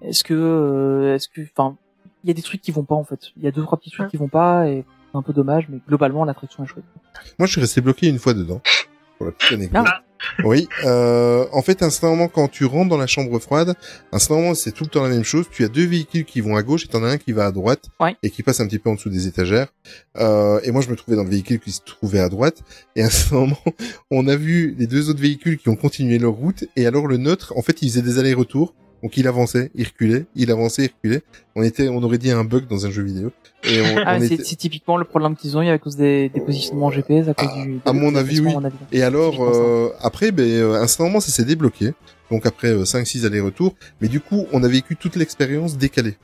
est-ce 0.00 0.24
que, 0.24 0.34
euh, 0.34 1.14
est-ce 1.14 1.28
que, 1.28 1.42
enfin, 1.56 1.76
il 2.24 2.28
y 2.28 2.30
a 2.30 2.34
des 2.34 2.42
trucs 2.42 2.60
qui 2.60 2.72
vont 2.72 2.84
pas 2.84 2.94
en 2.94 3.04
fait. 3.04 3.30
Il 3.36 3.42
y 3.42 3.48
a 3.48 3.50
deux 3.50 3.62
trois 3.62 3.78
petits 3.78 3.90
trucs 3.90 4.08
qui 4.08 4.16
vont 4.16 4.28
pas 4.28 4.68
et 4.68 4.84
c'est 5.10 5.18
un 5.18 5.22
peu 5.22 5.32
dommage, 5.32 5.68
mais 5.68 5.78
globalement 5.86 6.24
l'attraction 6.24 6.64
est 6.64 6.66
chouette. 6.66 6.84
Moi, 7.38 7.46
je 7.46 7.52
suis 7.52 7.60
resté 7.60 7.80
bloqué 7.80 8.08
une 8.08 8.18
fois 8.18 8.34
dedans. 8.34 8.60
Pour 9.16 9.26
la 9.26 9.32
petite 9.32 9.52
anecdote. 9.52 9.86
Ah. 9.86 10.02
Oui. 10.44 10.68
Euh, 10.84 11.46
en 11.52 11.62
fait, 11.62 11.82
instantanément, 11.82 12.28
quand 12.28 12.48
tu 12.48 12.64
rentres 12.64 12.88
dans 12.88 12.96
la 12.96 13.06
chambre 13.06 13.38
froide, 13.38 13.74
instantanément, 14.12 14.54
c'est 14.54 14.72
tout 14.72 14.84
le 14.84 14.90
temps 14.90 15.02
la 15.02 15.08
même 15.08 15.24
chose. 15.24 15.46
Tu 15.50 15.64
as 15.64 15.68
deux 15.68 15.86
véhicules 15.86 16.24
qui 16.24 16.40
vont 16.40 16.56
à 16.56 16.62
gauche 16.62 16.84
et 16.84 16.88
t'en 16.88 17.04
as 17.04 17.08
un 17.08 17.18
qui 17.18 17.32
va 17.32 17.46
à 17.46 17.52
droite 17.52 17.86
Ouais. 18.00 18.16
et 18.22 18.30
qui 18.30 18.42
passe 18.42 18.60
un 18.60 18.66
petit 18.66 18.78
peu 18.78 18.90
en 18.90 18.94
dessous 18.94 19.10
des 19.10 19.26
étagères. 19.26 19.68
Euh, 20.18 20.60
et 20.64 20.70
moi, 20.70 20.82
je 20.82 20.90
me 20.90 20.96
trouvais 20.96 21.16
dans 21.16 21.24
le 21.24 21.30
véhicule 21.30 21.60
qui 21.60 21.72
se 21.72 21.80
trouvait 21.84 22.20
à 22.20 22.28
droite. 22.28 22.62
Et 22.96 23.02
à 23.02 23.06
un 23.06 23.10
moment, 23.32 23.58
on 24.10 24.26
a 24.28 24.36
vu 24.36 24.74
les 24.78 24.86
deux 24.86 25.10
autres 25.10 25.20
véhicules 25.20 25.58
qui 25.58 25.68
ont 25.68 25.76
continué 25.76 26.18
leur 26.18 26.32
route. 26.32 26.64
Et 26.76 26.86
alors, 26.86 27.06
le 27.06 27.16
nôtre, 27.16 27.52
en 27.56 27.62
fait, 27.62 27.82
il 27.82 27.88
faisait 27.90 28.02
des 28.02 28.18
allers-retours. 28.18 28.74
Donc, 29.02 29.16
il 29.16 29.28
avançait, 29.28 29.70
il 29.74 29.86
reculait, 29.86 30.26
il 30.34 30.50
avançait, 30.50 30.84
il 30.86 30.90
reculait. 30.96 31.22
On 31.54 31.62
était, 31.62 31.88
on 31.88 32.02
aurait 32.02 32.18
dit 32.18 32.30
un 32.30 32.44
bug 32.44 32.66
dans 32.66 32.84
un 32.86 32.90
jeu 32.90 33.02
vidéo. 33.02 33.30
Et 33.64 33.80
on, 33.80 33.84
Ah, 34.04 34.16
on 34.16 34.20
c'est 34.20 34.34
était- 34.34 34.42
typiquement 34.56 34.96
le 34.96 35.04
problème 35.04 35.36
qu'ils 35.36 35.56
ont 35.56 35.62
eu 35.62 35.68
à 35.68 35.78
cause 35.78 35.96
des, 35.96 36.28
des 36.28 36.40
positionnements 36.40 36.90
GPS, 36.90 37.28
à 37.28 37.34
cause 37.34 37.48
du. 37.62 37.80
à 37.84 37.92
mon 37.92 38.14
avis, 38.14 38.40
oui. 38.40 38.52
Et 38.92 39.02
alors, 39.02 39.42
euh, 39.44 39.90
après, 40.00 40.30
ben, 40.32 40.44
euh, 40.48 40.74
instantanément, 40.82 41.20
ça 41.20 41.30
s'est 41.32 41.44
débloqué. 41.44 41.92
Donc 42.30 42.44
après 42.44 42.68
euh, 42.68 42.84
5-6 42.84 43.24
allers-retours. 43.24 43.74
Mais 44.00 44.08
du 44.08 44.20
coup, 44.20 44.46
on 44.52 44.62
a 44.62 44.68
vécu 44.68 44.96
toute 44.96 45.16
l'expérience 45.16 45.76
décalée. 45.78 46.16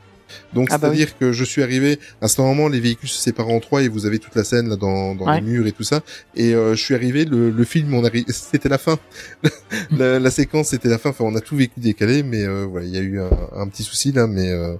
Donc 0.52 0.68
Ah 0.70 0.78
bah 0.78 0.88
c'est-à-dire 0.88 1.18
que 1.18 1.32
je 1.32 1.44
suis 1.44 1.62
arrivé, 1.62 1.98
à 2.20 2.28
ce 2.28 2.40
moment, 2.40 2.68
les 2.68 2.80
véhicules 2.80 3.08
se 3.08 3.20
séparent 3.20 3.48
en 3.50 3.60
trois 3.60 3.82
et 3.82 3.88
vous 3.88 4.06
avez 4.06 4.18
toute 4.18 4.34
la 4.34 4.44
scène 4.44 4.68
là 4.68 4.76
dans, 4.76 5.14
dans 5.14 5.26
Ouais. 5.26 5.36
les 5.40 5.46
murs 5.46 5.66
et 5.66 5.72
tout 5.72 5.82
ça. 5.82 6.00
Et 6.34 6.54
euh, 6.54 6.74
je 6.74 6.82
suis 6.82 6.94
arrivé, 6.94 7.24
le, 7.24 7.50
le 7.50 7.64
film, 7.64 7.94
on 7.94 8.02
arri- 8.02 8.24
c'était 8.32 8.68
la 8.68 8.78
fin. 8.78 8.98
la, 9.90 10.18
la 10.18 10.30
séquence, 10.30 10.68
c'était 10.68 10.88
la 10.88 10.98
fin. 10.98 11.10
Enfin, 11.10 11.24
on 11.24 11.34
a 11.36 11.40
tout 11.40 11.56
vécu 11.56 11.80
décalé, 11.80 12.22
mais 12.22 12.42
euh, 12.44 12.64
voilà, 12.64 12.86
il 12.86 12.92
y 12.94 12.98
a 12.98 13.00
eu 13.02 13.20
un, 13.20 13.30
un 13.56 13.68
petit 13.68 13.82
souci 13.82 14.12
là, 14.12 14.26
mais 14.26 14.50
euh, 14.50 14.74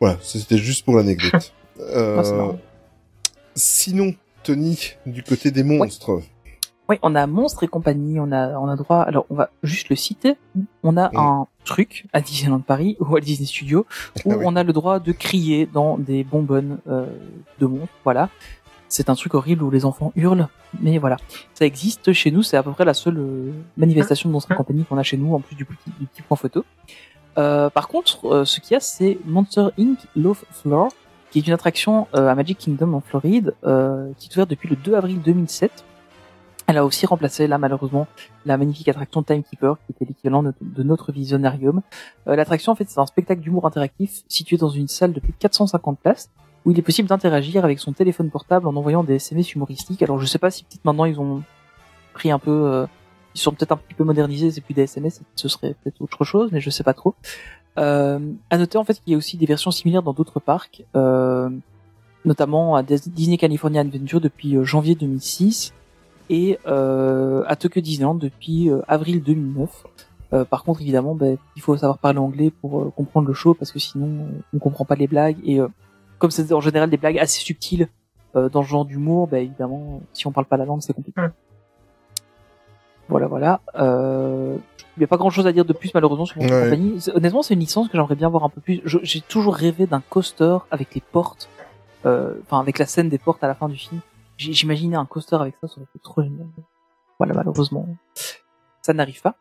voilà, 0.00 0.18
c'était 0.22 0.58
juste 0.58 0.84
pour 0.84 0.96
l'anecdote. 0.96 1.52
Euh, 1.80 2.52
sinon, 3.54 4.14
Tony, 4.44 4.92
du 5.06 5.22
côté 5.22 5.50
des 5.50 5.62
monstres. 5.64 6.22
Oui, 6.88 6.96
on 7.02 7.14
a 7.14 7.26
Monstres 7.26 7.62
et 7.62 7.68
compagnie, 7.68 8.18
on 8.18 8.32
a, 8.32 8.58
on 8.58 8.68
a 8.68 8.76
droit, 8.76 9.00
alors 9.02 9.24
on 9.30 9.34
va 9.34 9.50
juste 9.62 9.88
le 9.88 9.96
citer, 9.96 10.34
on 10.82 10.96
a 10.96 11.10
un 11.14 11.46
truc 11.64 12.06
à 12.12 12.20
Disneyland 12.20 12.60
Paris 12.60 12.96
ou 13.00 13.16
à 13.16 13.20
Disney 13.20 13.46
Studios 13.46 13.86
où 14.24 14.32
Ah 14.32 14.36
oui. 14.38 14.44
on 14.46 14.56
a 14.56 14.62
le 14.64 14.72
droit 14.72 14.98
de 14.98 15.12
crier 15.12 15.66
dans 15.66 15.96
des 15.96 16.24
bonbonnes 16.24 16.78
euh, 16.88 17.06
de 17.60 17.66
monstres, 17.66 17.94
voilà. 18.04 18.28
C'est 18.88 19.08
un 19.08 19.14
truc 19.14 19.32
horrible 19.34 19.62
où 19.62 19.70
les 19.70 19.86
enfants 19.86 20.12
hurlent, 20.16 20.48
mais 20.80 20.98
voilà. 20.98 21.16
Ça 21.54 21.64
existe 21.64 22.12
chez 22.12 22.30
nous, 22.30 22.42
c'est 22.42 22.58
à 22.58 22.62
peu 22.62 22.72
près 22.72 22.84
la 22.84 22.92
seule 22.94 23.16
euh, 23.18 23.52
manifestation 23.78 24.28
de 24.28 24.32
Monstres 24.34 24.52
et 24.52 24.54
compagnie 24.54 24.84
qu'on 24.84 24.98
a 24.98 25.02
chez 25.02 25.16
nous, 25.16 25.34
en 25.34 25.40
plus 25.40 25.56
du 25.56 25.64
petit, 25.64 25.90
du 25.98 26.06
petit 26.06 26.20
point 26.20 26.36
photo. 26.36 26.64
Euh, 27.38 27.70
par 27.70 27.88
contre, 27.88 28.26
euh, 28.26 28.44
ce 28.44 28.60
qu'il 28.60 28.72
y 28.72 28.76
a, 28.76 28.80
c'est 28.80 29.16
Monster 29.24 29.68
Inc. 29.78 29.98
Love 30.14 30.44
Floor, 30.50 30.90
qui 31.30 31.38
est 31.38 31.46
une 31.46 31.54
attraction 31.54 32.06
euh, 32.14 32.28
à 32.28 32.34
Magic 32.34 32.58
Kingdom 32.58 32.92
en 32.92 33.00
Floride, 33.00 33.54
euh, 33.64 34.10
qui 34.18 34.28
est 34.28 34.34
ouverte 34.36 34.50
depuis 34.50 34.68
le 34.68 34.76
2 34.76 34.94
avril 34.94 35.22
2007. 35.22 35.84
Elle 36.66 36.78
a 36.78 36.84
aussi 36.84 37.06
remplacé, 37.06 37.46
là, 37.46 37.58
malheureusement, 37.58 38.06
la 38.46 38.56
magnifique 38.56 38.88
attraction 38.88 39.22
Timekeeper, 39.22 39.76
qui 39.84 39.92
était 39.92 40.04
l'équivalent 40.04 40.42
de, 40.42 40.82
notre 40.82 41.12
visionnarium. 41.12 41.82
Euh, 42.28 42.36
L'attraction, 42.36 42.72
en 42.72 42.74
fait, 42.74 42.88
c'est 42.88 43.00
un 43.00 43.06
spectacle 43.06 43.40
d'humour 43.40 43.66
interactif 43.66 44.22
situé 44.28 44.56
dans 44.56 44.68
une 44.68 44.88
salle 44.88 45.12
de 45.12 45.20
plus 45.20 45.32
de 45.32 45.38
450 45.38 45.98
places, 45.98 46.30
où 46.64 46.70
il 46.70 46.78
est 46.78 46.82
possible 46.82 47.08
d'interagir 47.08 47.64
avec 47.64 47.78
son 47.78 47.92
téléphone 47.92 48.30
portable 48.30 48.68
en 48.68 48.76
envoyant 48.76 49.02
des 49.02 49.16
SMS 49.16 49.54
humoristiques. 49.54 50.02
Alors, 50.02 50.18
je 50.18 50.26
sais 50.26 50.38
pas 50.38 50.50
si 50.50 50.64
peut-être 50.64 50.84
maintenant 50.84 51.04
ils 51.04 51.20
ont 51.20 51.42
pris 52.14 52.30
un 52.30 52.38
peu, 52.38 52.50
euh, 52.50 52.86
ils 53.34 53.40
sont 53.40 53.52
peut-être 53.52 53.72
un 53.72 53.76
petit 53.76 53.94
peu 53.94 54.04
modernisés, 54.04 54.50
c'est 54.50 54.60
plus 54.60 54.74
des 54.74 54.82
SMS, 54.82 55.20
ce 55.34 55.48
serait 55.48 55.74
peut-être 55.82 56.00
autre 56.00 56.24
chose, 56.24 56.50
mais 56.52 56.60
je 56.60 56.70
sais 56.70 56.84
pas 56.84 56.94
trop. 56.94 57.14
Euh, 57.78 58.18
à 58.50 58.58
noter 58.58 58.76
en 58.76 58.84
fait 58.84 59.00
qu'il 59.00 59.12
y 59.12 59.14
a 59.14 59.16
aussi 59.16 59.38
des 59.38 59.46
versions 59.46 59.70
similaires 59.70 60.02
dans 60.02 60.12
d'autres 60.12 60.40
parcs, 60.40 60.84
euh, 60.94 61.48
notamment 62.24 62.76
à 62.76 62.82
Dis- 62.82 63.08
Disney 63.10 63.38
California 63.38 63.80
Adventure 63.80 64.20
depuis 64.20 64.56
euh, 64.56 64.64
janvier 64.64 64.94
2006 64.94 65.72
et 66.30 66.58
euh, 66.66 67.44
à 67.46 67.56
Tokyo 67.56 67.80
Disneyland 67.80 68.14
depuis 68.14 68.70
euh, 68.70 68.80
avril 68.88 69.22
2009. 69.22 69.84
Euh, 70.32 70.44
par 70.44 70.64
contre, 70.64 70.80
évidemment, 70.80 71.14
ben, 71.14 71.36
il 71.56 71.62
faut 71.62 71.76
savoir 71.76 71.98
parler 71.98 72.18
anglais 72.18 72.50
pour 72.50 72.80
euh, 72.80 72.92
comprendre 72.96 73.28
le 73.28 73.34
show 73.34 73.52
parce 73.54 73.70
que 73.72 73.78
sinon, 73.78 74.06
euh, 74.24 74.40
on 74.54 74.58
comprend 74.58 74.84
pas 74.84 74.94
les 74.94 75.06
blagues. 75.06 75.36
Et 75.44 75.60
euh, 75.60 75.68
comme 76.18 76.30
c'est 76.30 76.52
en 76.52 76.60
général 76.60 76.88
des 76.88 76.96
blagues 76.96 77.18
assez 77.18 77.40
subtiles 77.40 77.88
euh, 78.36 78.48
dans 78.48 78.62
ce 78.62 78.68
genre 78.68 78.84
d'humour, 78.86 79.26
ben, 79.28 79.42
évidemment, 79.44 80.00
si 80.14 80.26
on 80.26 80.32
parle 80.32 80.46
pas 80.46 80.56
la 80.56 80.64
langue, 80.64 80.80
c'est 80.80 80.94
compliqué. 80.94 81.20
Voilà, 83.08 83.26
voilà. 83.26 83.60
Euh, 83.78 84.56
il 84.96 85.00
n'y 85.00 85.04
a 85.04 85.06
pas 85.08 85.16
grand 85.16 85.30
chose 85.30 85.46
à 85.46 85.52
dire 85.52 85.64
de 85.64 85.72
plus 85.72 85.92
malheureusement 85.94 86.24
sur 86.24 86.38
mon 86.40 86.48
Ouais. 86.48 86.64
compagnie. 86.64 87.00
C'est- 87.00 87.14
Honnêtement, 87.14 87.42
c'est 87.42 87.54
une 87.54 87.60
licence 87.60 87.88
que 87.88 87.92
j'aimerais 87.98 88.14
bien 88.14 88.28
voir 88.28 88.44
un 88.44 88.48
peu 88.48 88.60
plus. 88.60 88.80
J'ai 88.84 89.20
toujours 89.20 89.54
rêvé 89.54 89.86
d'un 89.86 90.02
coaster 90.08 90.58
avec 90.70 90.94
les 90.94 91.00
portes, 91.12 91.48
euh, 92.06 92.34
enfin 92.42 92.60
avec 92.60 92.78
la 92.78 92.86
scène 92.86 93.08
des 93.08 93.18
portes 93.18 93.42
à 93.44 93.48
la 93.48 93.54
fin 93.54 93.68
du 93.68 93.76
film. 93.76 94.00
J'imaginais 94.50 94.96
un 94.96 95.06
coaster 95.06 95.36
avec 95.36 95.54
ça, 95.60 95.68
ça 95.68 95.74
aurait 95.76 95.86
été 95.94 95.98
trop 96.02 96.22
génial. 96.22 96.46
Voilà, 97.18 97.34
malheureusement, 97.34 97.86
ça 98.82 98.92
n'arrive 98.92 99.20
pas. 99.22 99.36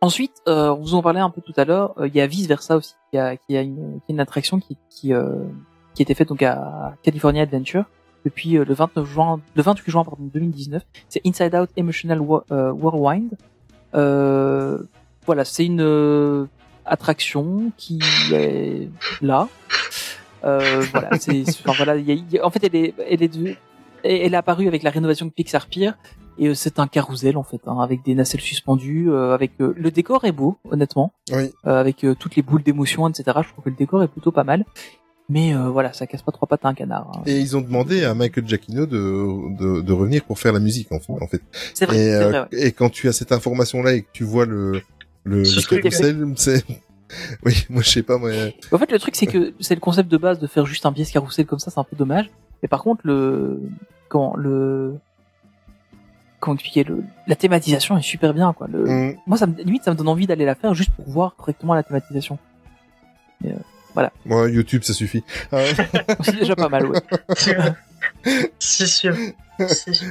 Ensuite, 0.00 0.42
euh, 0.48 0.70
on 0.70 0.80
vous 0.80 0.94
en 0.94 1.02
parlait 1.02 1.20
un 1.20 1.30
peu 1.30 1.40
tout 1.40 1.52
à 1.56 1.64
l'heure. 1.64 1.94
euh, 1.98 2.08
Il 2.08 2.14
y 2.14 2.20
a 2.20 2.26
vice 2.26 2.46
versa 2.46 2.76
aussi, 2.76 2.94
qui 3.10 3.18
a, 3.18 3.36
qui 3.36 3.56
a 3.56 3.62
une, 3.62 4.00
qui 4.04 4.12
a 4.12 4.14
une 4.14 4.20
attraction 4.20 4.58
qui, 4.58 4.76
qui, 4.90 5.12
euh, 5.12 5.44
qui 5.94 6.02
a 6.02 6.04
été 6.04 6.14
faite 6.14 6.28
donc 6.28 6.42
à 6.42 6.96
California 7.02 7.42
Adventure 7.42 7.84
depuis 8.24 8.52
le 8.52 8.74
29 8.74 9.04
juin, 9.08 9.40
le 9.54 9.62
28 9.62 9.90
juin 9.90 10.04
pardon 10.04 10.24
2019. 10.24 10.82
C'est 11.08 11.20
Inside 11.26 11.54
Out 11.54 11.70
Emotional 11.76 12.20
Whirlwind. 12.20 13.36
Voilà, 13.92 15.44
c'est 15.44 15.66
une 15.66 16.48
attraction 16.84 17.70
qui 17.76 18.00
est 18.32 18.88
là. 19.20 19.48
Voilà, 20.42 20.80
voilà, 20.92 21.10
en 22.42 22.50
fait, 22.50 22.64
elle 22.64 22.74
est, 22.74 22.94
elle 23.08 23.22
est 23.22 23.28
de, 23.28 23.54
elle 24.04 24.34
est 24.34 24.36
apparue 24.36 24.66
avec 24.68 24.82
la 24.82 24.90
rénovation 24.90 25.26
de 25.26 25.30
Pixar 25.30 25.66
Pier 25.66 25.90
et 26.38 26.48
euh, 26.48 26.54
c'est 26.54 26.78
un 26.78 26.86
carrousel 26.86 27.36
en 27.36 27.42
fait, 27.42 27.60
hein, 27.66 27.78
avec 27.80 28.02
des 28.04 28.14
nacelles 28.14 28.40
suspendues, 28.40 29.10
euh, 29.10 29.34
avec 29.34 29.52
euh, 29.60 29.74
le 29.76 29.90
décor 29.90 30.24
est 30.24 30.32
beau, 30.32 30.58
honnêtement, 30.70 31.12
Oui. 31.32 31.50
euh, 31.66 31.80
avec 31.80 32.04
euh, 32.04 32.14
toutes 32.14 32.36
les 32.36 32.42
boules 32.42 32.62
d'émotion, 32.62 33.08
etc. 33.08 33.24
Je 33.42 33.48
trouve 33.52 33.64
que 33.64 33.70
le 33.70 33.76
décor 33.76 34.02
est 34.02 34.08
plutôt 34.08 34.32
pas 34.32 34.44
mal, 34.44 34.64
mais 35.28 35.54
euh, 35.54 35.68
voilà, 35.68 35.92
ça 35.92 36.06
casse 36.06 36.22
pas 36.22 36.32
trois 36.32 36.48
pattes 36.48 36.64
à 36.64 36.68
un 36.68 36.74
canard. 36.74 37.10
hein. 37.14 37.22
Et 37.26 37.38
ils 37.38 37.56
ont 37.56 37.60
demandé 37.60 38.04
à 38.04 38.14
Michael 38.14 38.46
Giacchino 38.48 38.86
de, 38.86 39.56
de, 39.58 39.80
de 39.82 39.92
revenir 39.92 40.24
pour 40.24 40.38
faire 40.38 40.52
la 40.54 40.60
musique, 40.60 40.88
en 40.90 40.98
fait. 41.00 41.42
C'est 41.74 41.84
vrai, 41.86 41.98
et, 41.98 42.14
vrai. 42.24 42.40
ouais. 42.40 42.46
et 42.52 42.72
quand 42.72 42.88
tu 42.90 43.08
as 43.08 43.12
cette 43.12 43.32
information-là 43.32 43.92
et 43.94 44.02
que 44.02 44.08
tu 44.12 44.24
vois 44.24 44.46
le, 44.46 44.80
le, 45.24 45.44
Ce 45.44 45.74
le 45.74 45.80
carrousel, 45.82 46.32
c'est... 46.36 46.64
Oui, 47.44 47.66
moi 47.68 47.82
je 47.82 47.90
sais 47.90 48.02
pas, 48.02 48.16
moi... 48.16 48.30
En 48.72 48.78
fait, 48.78 48.90
le 48.90 48.98
truc, 48.98 49.16
c'est 49.16 49.26
que 49.26 49.52
c'est 49.60 49.74
le 49.74 49.80
concept 49.80 50.10
de 50.10 50.16
base 50.16 50.38
de 50.38 50.46
faire 50.46 50.64
juste 50.64 50.86
un 50.86 50.92
pièce 50.94 51.10
carrousel 51.10 51.44
comme 51.44 51.58
ça, 51.58 51.70
c'est 51.70 51.78
un 51.78 51.84
peu 51.84 51.94
dommage. 51.94 52.30
Mais 52.62 52.68
par 52.68 52.82
contre, 52.82 53.00
le, 53.04 53.60
comment, 54.08 54.34
le, 54.36 54.94
comment 56.40 56.54
expliquer, 56.54 56.84
le, 56.84 57.02
la 57.26 57.36
thématisation 57.36 57.96
est 57.98 58.02
super 58.02 58.34
bien, 58.34 58.52
quoi. 58.52 58.68
Le, 58.68 58.84
Mm. 58.84 59.16
moi, 59.26 59.36
ça 59.36 59.46
me, 59.46 59.54
limite, 59.62 59.84
ça 59.84 59.90
me 59.90 59.96
donne 59.96 60.08
envie 60.08 60.26
d'aller 60.26 60.44
la 60.44 60.54
faire 60.54 60.74
juste 60.74 60.90
pour 60.90 61.08
voir 61.08 61.34
correctement 61.36 61.74
la 61.74 61.82
thématisation. 61.82 62.38
Moi, 64.24 64.48
YouTube, 64.50 64.82
ça 64.84 64.92
suffit. 64.94 65.22
Euh, 65.52 65.70
C'est 66.22 66.36
déjà 66.36 66.56
pas 66.56 66.68
mal, 66.68 66.86
ouais. 66.86 66.98
C'est 68.58 68.86
sûr. 68.86 69.14
C'est 69.58 69.92
sûr. 69.94 70.08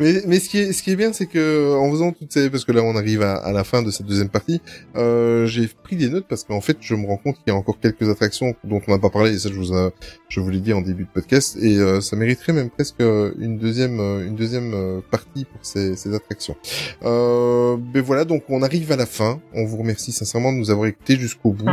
Mais, 0.00 0.22
mais 0.26 0.38
ce 0.40 0.48
qui 0.48 0.58
est, 0.58 0.72
ce 0.72 0.82
qui 0.82 0.90
est 0.90 0.96
bien, 0.96 1.12
c'est 1.12 1.26
que 1.26 1.74
en 1.76 1.90
faisant 1.90 2.12
toutes 2.12 2.32
ces, 2.32 2.50
parce 2.50 2.64
que 2.64 2.72
là 2.72 2.82
on 2.82 2.96
arrive 2.96 3.22
à, 3.22 3.34
à 3.36 3.52
la 3.52 3.64
fin 3.64 3.82
de 3.82 3.90
cette 3.90 4.06
deuxième 4.06 4.28
partie, 4.28 4.60
euh, 4.96 5.46
j'ai 5.46 5.68
pris 5.68 5.96
des 5.96 6.08
notes 6.08 6.26
parce 6.28 6.44
qu'en 6.44 6.60
fait 6.60 6.76
je 6.80 6.94
me 6.94 7.06
rends 7.06 7.16
compte 7.18 7.36
qu'il 7.36 7.48
y 7.48 7.50
a 7.50 7.54
encore 7.54 7.78
quelques 7.80 8.08
attractions 8.08 8.54
dont 8.64 8.80
on 8.86 8.90
n'a 8.92 8.98
pas 8.98 9.10
parlé 9.10 9.32
et 9.34 9.38
ça 9.38 9.48
je 9.48 9.54
vous, 9.54 9.74
a- 9.74 9.92
je 10.28 10.40
vous 10.40 10.50
l'ai 10.50 10.60
dit 10.60 10.72
en 10.72 10.80
début 10.80 11.04
de 11.04 11.08
podcast 11.12 11.56
et 11.60 11.76
euh, 11.78 12.00
ça 12.00 12.16
mériterait 12.16 12.52
même 12.52 12.70
presque 12.70 13.00
euh, 13.00 13.32
une 13.38 13.58
deuxième, 13.58 14.00
euh, 14.00 14.26
une 14.26 14.34
deuxième 14.36 14.72
euh, 14.74 15.00
partie 15.10 15.44
pour 15.44 15.60
ces, 15.64 15.96
ces 15.96 16.14
attractions. 16.14 16.56
Euh, 17.04 17.76
mais 17.94 18.00
voilà, 18.00 18.24
donc 18.24 18.44
on 18.48 18.62
arrive 18.62 18.92
à 18.92 18.96
la 18.96 19.06
fin. 19.06 19.40
On 19.54 19.64
vous 19.64 19.76
remercie 19.78 20.12
sincèrement 20.12 20.52
de 20.52 20.58
nous 20.58 20.70
avoir 20.70 20.86
écoutés 20.86 21.16
jusqu'au 21.16 21.52
bout. 21.52 21.68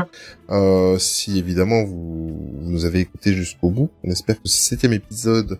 Euh, 0.49 0.97
si 0.99 1.39
évidemment 1.39 1.83
vous, 1.83 2.37
vous 2.61 2.69
nous 2.71 2.85
avez 2.85 2.99
écoutés 2.99 3.33
jusqu'au 3.33 3.69
bout, 3.69 3.89
on 4.03 4.11
espère 4.11 4.35
que 4.35 4.47
ce 4.47 4.57
septième 4.57 4.93
épisode 4.93 5.53
euh, 5.53 5.57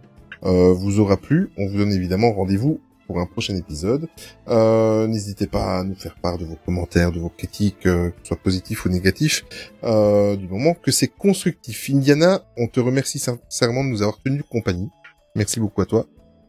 vous 0.51 0.99
aura 0.99 1.17
plu. 1.17 1.49
On 1.57 1.67
vous 1.67 1.77
donne 1.77 1.91
évidemment 1.91 2.31
rendez-vous 2.33 2.80
pour 3.07 3.19
un 3.19 3.25
prochain 3.25 3.55
épisode. 3.55 4.07
Euh, 4.47 5.07
N'hésitez 5.07 5.45
pas 5.47 5.80
à 5.80 5.83
nous 5.83 5.95
faire 5.95 6.15
part 6.15 6.38
de 6.38 6.45
vos 6.45 6.55
commentaires, 6.65 7.11
de 7.11 7.19
vos 7.19 7.30
critiques, 7.30 7.85
euh, 7.85 8.09
que 8.11 8.15
ce 8.23 8.27
soit 8.30 8.38
positifs 8.38 8.85
ou 8.85 8.89
négatifs, 8.89 9.43
euh, 9.83 10.35
du 10.38 10.47
moment 10.47 10.73
que 10.73 10.89
c'est 10.91 11.07
constructif. 11.09 11.89
Indiana, 11.93 12.43
on 12.57 12.67
te 12.67 12.80
remercie 12.80 13.19
sincèrement 13.19 13.83
de 13.83 13.89
nous 13.89 14.01
avoir 14.01 14.19
tenu 14.22 14.41
compagnie. 14.43 14.89
Merci 15.35 15.59
beaucoup 15.59 15.81
à 15.81 15.85
toi. 15.85 16.05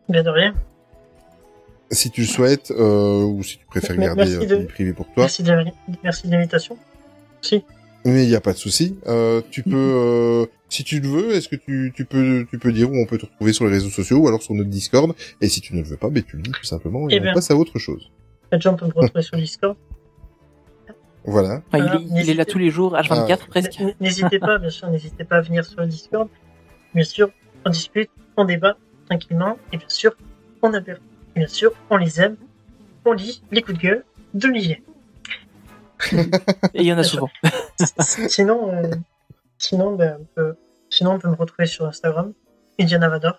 Bien 0.08 0.22
de 0.22 0.30
rien. 0.30 0.54
Si 1.90 2.10
tu 2.10 2.22
le 2.22 2.26
souhaites, 2.26 2.70
euh, 2.70 3.22
ou 3.24 3.42
si 3.42 3.58
tu 3.58 3.66
préfères 3.66 3.96
garder 3.96 4.34
euh, 4.34 4.46
de- 4.46 4.64
privée 4.64 4.92
pour 4.92 5.06
toi, 5.06 5.24
Merci 5.24 5.42
de, 5.42 5.52
merci 6.02 6.26
de 6.28 6.32
l'invitation. 6.32 6.76
Si. 7.42 7.64
Mais 8.04 8.24
il 8.24 8.28
n'y 8.28 8.34
a 8.34 8.40
pas 8.40 8.52
de 8.52 8.58
souci. 8.58 8.98
Euh, 9.06 9.40
tu 9.50 9.62
peux, 9.62 9.70
euh, 9.76 10.46
si 10.68 10.84
tu 10.84 11.00
le 11.00 11.08
veux, 11.08 11.32
est-ce 11.34 11.48
que 11.48 11.56
tu, 11.56 11.92
tu 11.94 12.04
peux, 12.04 12.46
tu 12.50 12.58
peux 12.58 12.72
dire 12.72 12.90
où 12.90 12.96
on 12.96 13.06
peut 13.06 13.18
te 13.18 13.26
retrouver 13.26 13.52
sur 13.52 13.64
les 13.66 13.72
réseaux 13.72 13.88
sociaux 13.90 14.18
ou 14.18 14.28
alors 14.28 14.42
sur 14.42 14.54
notre 14.54 14.70
Discord. 14.70 15.14
Et 15.40 15.48
si 15.48 15.60
tu 15.60 15.74
ne 15.74 15.80
le 15.82 15.86
veux 15.88 15.96
pas, 15.96 16.10
ben 16.10 16.22
tu 16.22 16.36
le 16.36 16.42
dis 16.42 16.50
tout 16.52 16.64
simplement 16.64 17.08
et 17.08 17.14
Eh 17.14 17.20
on 17.20 17.22
bien. 17.22 17.32
passe 17.34 17.50
à 17.50 17.56
autre 17.56 17.78
chose. 17.78 18.10
Les 18.52 18.60
gens 18.60 18.74
peuvent 18.74 18.92
me 18.94 19.00
retrouver 19.00 19.22
sur 19.22 19.36
Discord. 19.36 19.76
Voilà. 21.26 21.62
Enfin, 21.72 21.78
il, 22.10 22.18
est, 22.18 22.22
il 22.24 22.30
est 22.30 22.34
là 22.34 22.44
tous 22.44 22.58
les 22.58 22.70
jours, 22.70 22.94
H24 22.94 23.38
Ah. 23.40 23.46
presque. 23.48 23.82
N'hésitez 24.00 24.38
pas, 24.38 24.58
bien 24.58 24.68
sûr, 24.70 24.90
n'hésitez 24.90 25.24
pas 25.24 25.36
à 25.36 25.40
venir 25.40 25.64
sur 25.64 25.80
le 25.80 25.86
Discord. 25.86 26.28
Bien 26.94 27.04
sûr, 27.04 27.30
on 27.64 27.70
discute, 27.70 28.10
on 28.36 28.44
débat 28.44 28.76
tranquillement, 29.08 29.56
et 29.72 29.78
bien 29.78 29.88
sûr, 29.88 30.14
on. 30.62 30.72
Et 30.74 30.82
bien 31.36 31.48
sûr, 31.48 31.72
on 31.90 31.96
les 31.96 32.20
aime, 32.20 32.36
on 33.06 33.12
lit 33.12 33.42
les 33.50 33.62
coups 33.62 33.78
de 33.78 33.82
gueule 33.82 34.04
d'Olivier. 34.34 34.82
Et 36.12 36.80
il 36.80 36.86
y 36.86 36.92
en 36.92 36.98
a 36.98 37.02
souvent. 37.04 37.28
Sinon, 38.28 38.70
euh, 38.72 38.90
sinon, 39.58 39.94
ben, 39.96 40.18
on 40.20 40.24
peut, 40.34 40.56
sinon, 40.90 41.12
on 41.12 41.18
peut 41.18 41.28
me 41.28 41.34
retrouver 41.36 41.66
sur 41.66 41.86
Instagram, 41.86 42.32
Indiana 42.78 43.08
Vador. 43.08 43.38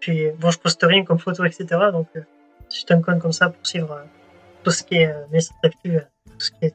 Puis, 0.00 0.30
bon, 0.38 0.50
je 0.50 0.58
poste 0.58 0.82
rien 0.82 1.04
comme 1.04 1.18
photo, 1.18 1.44
etc. 1.44 1.66
Donc, 1.92 2.08
euh, 2.16 2.20
c'est 2.68 2.90
un 2.92 3.00
compte 3.00 3.18
comme 3.20 3.32
ça 3.32 3.50
pour 3.50 3.66
suivre 3.66 3.92
euh, 3.92 4.04
tout 4.62 4.70
ce 4.70 4.82
qui 4.82 4.96
est 4.96 5.08
euh, 5.08 5.24
mes 5.32 5.40
actus, 5.62 5.96
euh, 5.96 6.00
tout 6.26 6.40
ce 6.40 6.50
qui 6.52 6.66
est 6.66 6.74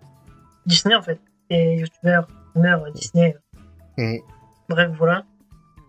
Disney, 0.65 0.95
en 0.95 1.01
fait. 1.01 1.19
Et 1.49 1.75
youtubeur, 1.77 2.27
euh, 2.57 2.91
Disney. 2.91 3.35
euh. 3.99 4.01
Mhm. 4.03 4.19
Bref, 4.69 4.91
voilà. 4.97 5.23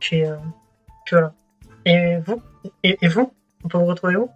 Puis, 0.00 0.24
euh, 0.24 0.36
puis 1.06 1.16
voilà. 1.16 1.32
Et 1.86 2.18
vous 2.18 2.42
et, 2.82 2.96
et 3.02 3.08
vous 3.08 3.32
On 3.64 3.68
peut 3.68 3.78
vous 3.78 3.86
retrouver 3.86 4.16
où? 4.16 4.30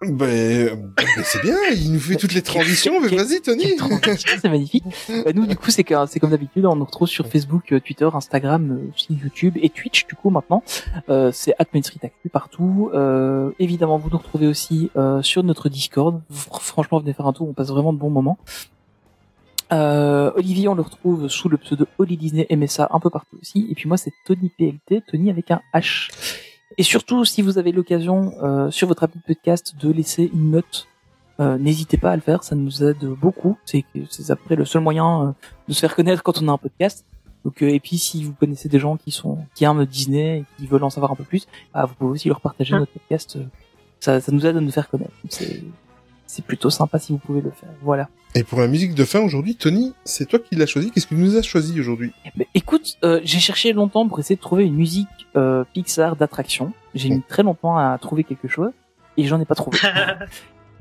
Ben, 0.00 0.76
ben, 0.96 1.06
c'est 1.24 1.42
bien, 1.42 1.56
il 1.74 1.92
nous 1.92 1.98
fait 1.98 2.14
toutes 2.14 2.32
les 2.32 2.42
transitions, 2.42 3.00
mais 3.00 3.08
vas-y 3.08 3.40
Tony 3.40 3.74
c'est 4.16 4.44
magnifique. 4.48 4.84
Bah, 5.08 5.32
nous, 5.34 5.44
du 5.44 5.56
coup, 5.56 5.72
c'est 5.72 5.82
comme 5.82 6.06
d'habitude, 6.30 6.66
on 6.66 6.76
nous 6.76 6.84
retrouve 6.84 7.08
sur 7.08 7.26
Facebook, 7.26 7.72
euh, 7.72 7.80
Twitter, 7.80 8.08
Instagram, 8.12 8.78
euh, 8.92 9.12
YouTube 9.12 9.56
et 9.60 9.68
Twitch, 9.70 10.06
du 10.06 10.14
coup, 10.14 10.30
maintenant. 10.30 10.62
Euh, 11.08 11.32
c'est 11.32 11.52
Actu 11.58 11.82
partout. 12.32 12.90
Euh, 12.94 13.50
évidemment, 13.58 13.98
vous 13.98 14.08
nous 14.08 14.18
retrouvez 14.18 14.46
aussi 14.46 14.90
euh, 14.96 15.20
sur 15.22 15.42
notre 15.42 15.68
Discord. 15.68 16.20
Fr- 16.32 16.60
Franchement, 16.60 17.00
venez 17.00 17.12
faire 17.12 17.26
un 17.26 17.32
tour, 17.32 17.48
on 17.48 17.52
passe 17.52 17.68
vraiment 17.68 17.92
de 17.92 17.98
bons 17.98 18.10
moments. 18.10 18.38
Euh, 19.72 20.30
Olivier, 20.36 20.68
on 20.68 20.74
le 20.74 20.82
retrouve 20.82 21.28
sous 21.28 21.48
le 21.48 21.58
pseudo 21.58 21.86
Oli 21.98 22.16
Disney 22.16 22.46
MSA 22.50 22.88
un 22.92 23.00
peu 23.00 23.10
partout 23.10 23.36
aussi. 23.42 23.66
Et 23.68 23.74
puis 23.74 23.88
moi, 23.88 23.96
c'est 23.96 24.12
Tony 24.24 24.50
PLT, 24.56 25.02
Tony 25.10 25.28
avec 25.28 25.50
un 25.50 25.60
H. 25.74 26.10
Et 26.78 26.82
surtout, 26.84 27.24
si 27.24 27.42
vous 27.42 27.58
avez 27.58 27.72
l'occasion 27.72 28.32
euh, 28.42 28.70
sur 28.70 28.86
votre 28.88 29.02
appli 29.02 29.18
de 29.20 29.24
podcast 29.24 29.74
de 29.80 29.90
laisser 29.90 30.30
une 30.32 30.52
note, 30.52 30.86
euh, 31.40 31.58
n'hésitez 31.58 31.96
pas 31.98 32.12
à 32.12 32.16
le 32.16 32.22
faire, 32.22 32.42
ça 32.44 32.54
nous 32.56 32.82
aide 32.84 33.04
beaucoup. 33.04 33.58
C'est 33.64 33.84
c'est 34.10 34.30
après 34.30 34.54
le 34.56 34.64
seul 34.64 34.82
moyen 34.82 35.22
euh, 35.28 35.32
de 35.68 35.72
se 35.74 35.80
faire 35.80 35.94
connaître 35.94 36.22
quand 36.22 36.40
on 36.40 36.48
a 36.48 36.52
un 36.52 36.56
podcast. 36.58 37.04
Donc 37.44 37.62
euh, 37.62 37.68
et 37.68 37.80
puis 37.80 37.98
si 37.98 38.22
vous 38.24 38.32
connaissez 38.32 38.68
des 38.68 38.78
gens 38.78 38.96
qui 38.96 39.10
sont 39.10 39.38
qui 39.54 39.64
aiment 39.64 39.84
Disney 39.86 40.38
et 40.40 40.44
qui 40.56 40.66
veulent 40.66 40.84
en 40.84 40.90
savoir 40.90 41.12
un 41.12 41.16
peu 41.16 41.24
plus, 41.24 41.46
bah, 41.74 41.84
vous 41.84 41.94
pouvez 41.94 42.10
aussi 42.12 42.28
leur 42.28 42.40
partager 42.40 42.74
notre 42.74 42.92
podcast. 42.92 43.36
euh, 43.36 43.44
Ça, 44.00 44.20
ça 44.20 44.30
nous 44.32 44.44
aide 44.46 44.56
à 44.56 44.60
nous 44.60 44.70
faire 44.70 44.88
connaître. 44.88 45.12
C'est 45.28 45.62
c'est 46.28 46.44
plutôt 46.44 46.70
sympa 46.70 46.98
si 47.00 47.12
vous 47.12 47.18
pouvez 47.18 47.40
le 47.40 47.50
faire. 47.50 47.70
Voilà. 47.82 48.08
Et 48.34 48.44
pour 48.44 48.60
la 48.60 48.68
musique 48.68 48.94
de 48.94 49.04
fin 49.04 49.20
aujourd'hui, 49.20 49.56
Tony, 49.56 49.94
c'est 50.04 50.26
toi 50.26 50.38
qui 50.38 50.54
l'as 50.54 50.66
choisi. 50.66 50.90
Qu'est-ce 50.90 51.06
que 51.06 51.14
tu 51.14 51.20
nous 51.20 51.36
as 51.36 51.42
choisi 51.42 51.80
aujourd'hui? 51.80 52.12
Mais 52.36 52.46
écoute, 52.54 52.98
euh, 53.02 53.20
j'ai 53.24 53.40
cherché 53.40 53.72
longtemps 53.72 54.06
pour 54.06 54.20
essayer 54.20 54.36
de 54.36 54.40
trouver 54.40 54.64
une 54.64 54.76
musique 54.76 55.08
euh, 55.36 55.64
Pixar 55.72 56.14
d'attraction. 56.14 56.72
J'ai 56.94 57.08
mis 57.08 57.22
très 57.22 57.42
longtemps 57.42 57.76
à 57.76 57.96
trouver 57.98 58.22
quelque 58.24 58.46
chose 58.46 58.70
et 59.16 59.24
j'en 59.24 59.40
ai 59.40 59.44
pas 59.44 59.56
trouvé. 59.56 59.78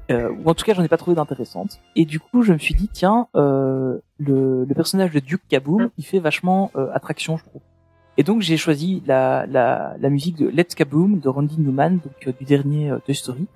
Euh, 0.09 0.31
ou 0.41 0.49
en 0.49 0.53
tout 0.53 0.63
cas, 0.63 0.73
j'en 0.73 0.83
ai 0.83 0.87
pas 0.87 0.95
trouvé 0.95 1.15
d'intéressante. 1.15 1.81
Et 1.97 2.05
du 2.05 2.19
coup, 2.21 2.41
je 2.41 2.53
me 2.53 2.57
suis 2.57 2.73
dit, 2.73 2.87
tiens, 2.87 3.27
euh, 3.35 3.97
le, 4.19 4.63
le 4.63 4.73
personnage 4.73 5.11
de 5.11 5.19
Duke 5.19 5.41
Kaboom, 5.49 5.89
il 5.97 6.05
fait 6.05 6.19
vachement 6.19 6.71
euh, 6.77 6.87
attraction, 6.93 7.35
je 7.35 7.43
trouve. 7.43 7.61
Et 8.17 8.23
donc, 8.23 8.41
j'ai 8.41 8.57
choisi 8.57 9.03
la, 9.05 9.45
la, 9.47 9.95
la 9.99 10.09
musique 10.09 10.37
de 10.37 10.47
Let's 10.47 10.75
Kaboom 10.75 11.19
de 11.19 11.27
Randy 11.27 11.59
Newman, 11.59 11.97
donc 11.97 12.27
euh, 12.27 12.31
du 12.39 12.45
dernier 12.45 12.89
euh, 12.89 12.99
Toy 13.05 13.13
Story. 13.15 13.47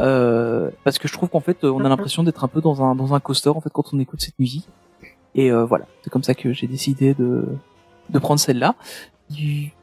Euh, 0.00 0.70
parce 0.84 0.98
que 0.98 1.08
je 1.08 1.12
trouve 1.12 1.28
qu'en 1.28 1.40
fait, 1.40 1.62
on 1.64 1.84
a 1.84 1.88
l'impression 1.88 2.22
d'être 2.22 2.42
un 2.44 2.48
peu 2.48 2.60
dans 2.60 2.82
un 2.82 2.94
dans 2.94 3.14
un 3.14 3.20
coaster 3.20 3.50
en 3.50 3.60
fait 3.60 3.70
quand 3.72 3.92
on 3.92 3.98
écoute 4.00 4.20
cette 4.20 4.38
musique. 4.38 4.68
Et 5.34 5.52
euh, 5.52 5.64
voilà, 5.64 5.86
c'est 6.02 6.10
comme 6.10 6.22
ça 6.24 6.34
que 6.34 6.52
j'ai 6.52 6.66
décidé 6.66 7.14
de 7.14 7.44
de 8.08 8.18
prendre 8.18 8.40
celle-là. 8.40 8.74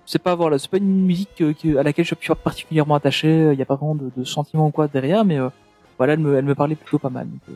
C'est 0.06 0.20
pas 0.22 0.36
voilà, 0.36 0.58
c'est 0.60 0.70
pas 0.70 0.78
une 0.78 1.06
musique 1.06 1.30
que- 1.36 1.78
à 1.78 1.84
laquelle 1.84 2.06
je 2.06 2.16
suis 2.20 2.34
particulièrement 2.44 2.96
attaché. 2.96 3.50
Il 3.54 3.60
y 3.60 3.62
a 3.62 3.66
pas 3.66 3.76
vraiment 3.76 3.96
de, 3.96 4.10
de 4.16 4.24
sentiment 4.24 4.68
ou 4.68 4.72
quoi 4.72 4.88
derrière, 4.88 5.24
mais 5.26 5.40
euh, 5.40 5.50
voilà, 5.98 6.14
elle 6.14 6.20
me 6.20 6.36
elle 6.36 6.46
me 6.46 6.56
parlait 6.56 6.76
plutôt 6.76 7.00
pas 7.00 7.10
mal. 7.10 7.28
Donc, 7.30 7.40
euh, 7.50 7.54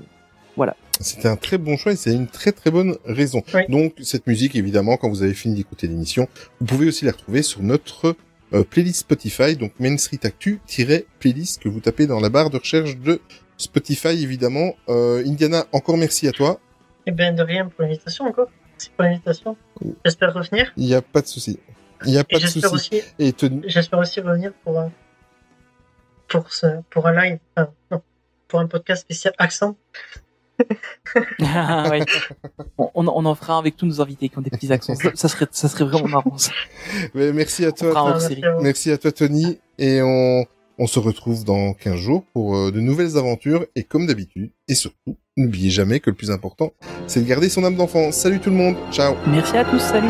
voilà. 0.55 0.75
C'était 0.99 1.27
un 1.29 1.35
très 1.37 1.57
bon 1.57 1.77
choix 1.77 1.93
et 1.93 1.95
c'est 1.95 2.13
une 2.13 2.27
très 2.27 2.51
très 2.51 2.71
bonne 2.71 2.95
raison. 3.05 3.41
Oui. 3.53 3.61
Donc 3.69 3.93
cette 4.01 4.27
musique, 4.27 4.55
évidemment, 4.55 4.97
quand 4.97 5.09
vous 5.09 5.23
avez 5.23 5.33
fini 5.33 5.55
d'écouter 5.55 5.87
l'émission, 5.87 6.27
vous 6.59 6.65
pouvez 6.67 6.87
aussi 6.87 7.05
la 7.05 7.11
retrouver 7.11 7.41
sur 7.41 7.61
notre 7.63 8.15
euh, 8.53 8.63
playlist 8.63 9.01
Spotify, 9.01 9.55
donc 9.55 9.73
Main 9.79 9.97
Street 9.97 10.19
Actu-playlist 10.23 11.61
que 11.61 11.69
vous 11.69 11.79
tapez 11.79 12.07
dans 12.07 12.19
la 12.19 12.29
barre 12.29 12.49
de 12.49 12.57
recherche 12.57 12.97
de 12.97 13.21
Spotify, 13.57 14.09
évidemment. 14.23 14.75
Euh, 14.89 15.23
Indiana, 15.25 15.65
encore 15.71 15.97
merci 15.97 16.27
à 16.27 16.31
toi. 16.31 16.59
Eh 17.05 17.11
ben, 17.11 17.35
de 17.35 17.43
rien 17.43 17.67
pour 17.67 17.83
l'invitation 17.83 18.25
encore. 18.25 18.49
Merci 18.73 18.89
pour 18.95 19.03
l'invitation. 19.03 19.57
J'espère 20.05 20.33
revenir. 20.33 20.71
Il 20.77 20.85
n'y 20.85 20.95
a 20.95 21.01
pas 21.01 21.21
de 21.21 21.27
souci. 21.27 21.59
Il 22.05 22.11
n'y 22.11 22.17
a 22.17 22.21
Et 22.21 22.23
pas 22.23 22.39
de 22.39 22.47
souci. 22.47 22.65
aussi, 22.65 23.01
Et 23.19 23.31
Tony, 23.33 23.61
j'espère 23.65 23.99
aussi 23.99 24.19
revenir 24.21 24.53
pour 24.63 24.79
un, 24.79 24.91
pour 26.27 26.51
ce, 26.51 26.81
pour 26.89 27.05
un 27.07 27.13
live, 27.13 27.39
enfin, 27.55 27.71
non, 27.91 28.01
pour 28.47 28.59
un 28.59 28.67
podcast 28.67 29.01
spécial 29.01 29.33
accent. 29.37 29.77
Ah, 31.43 31.89
ouais. 31.89 32.01
on, 32.77 33.07
en 33.07 33.35
fera 33.35 33.55
un 33.55 33.59
avec 33.59 33.75
tous 33.75 33.85
nos 33.85 34.01
invités 34.01 34.29
qui 34.29 34.37
ont 34.37 34.41
des 34.41 34.49
petits 34.49 34.71
accents. 34.71 34.95
Ça, 34.95 35.11
ça 35.13 35.27
serait 35.27 35.47
ça 35.51 35.67
serait 35.67 35.83
vraiment 35.83 36.07
marrant. 36.07 36.37
Ça. 36.37 36.51
mais 37.13 37.33
merci 37.33 37.65
à 37.65 37.71
toi. 37.71 38.11
Merci 38.11 38.43
à 38.43 38.55
vous. 38.55 38.63
Merci 38.63 38.91
à 38.91 38.97
toi, 38.97 39.11
Tony. 39.11 39.59
Et 39.77 40.01
on, 40.01 40.45
on 40.77 40.87
se 40.87 40.99
retrouve 40.99 41.43
dans 41.43 41.73
15 41.73 41.95
jours 41.95 42.23
pour 42.33 42.55
euh, 42.55 42.71
de 42.71 42.79
nouvelles 42.79 43.17
aventures. 43.17 43.65
Et 43.75 43.83
comme 43.83 44.07
d'habitude, 44.07 44.51
et 44.67 44.75
surtout, 44.75 45.17
n'oubliez 45.37 45.69
jamais 45.69 45.99
que 45.99 46.09
le 46.09 46.15
plus 46.15 46.31
important, 46.31 46.71
c'est 47.07 47.21
de 47.21 47.27
garder 47.27 47.49
son 47.49 47.63
âme 47.63 47.75
d'enfant. 47.75 48.11
Salut 48.11 48.39
tout 48.39 48.49
le 48.49 48.55
monde. 48.57 48.75
Ciao. 48.91 49.15
Merci 49.27 49.57
à 49.57 49.65
tous. 49.65 49.79
Salut. 49.79 50.09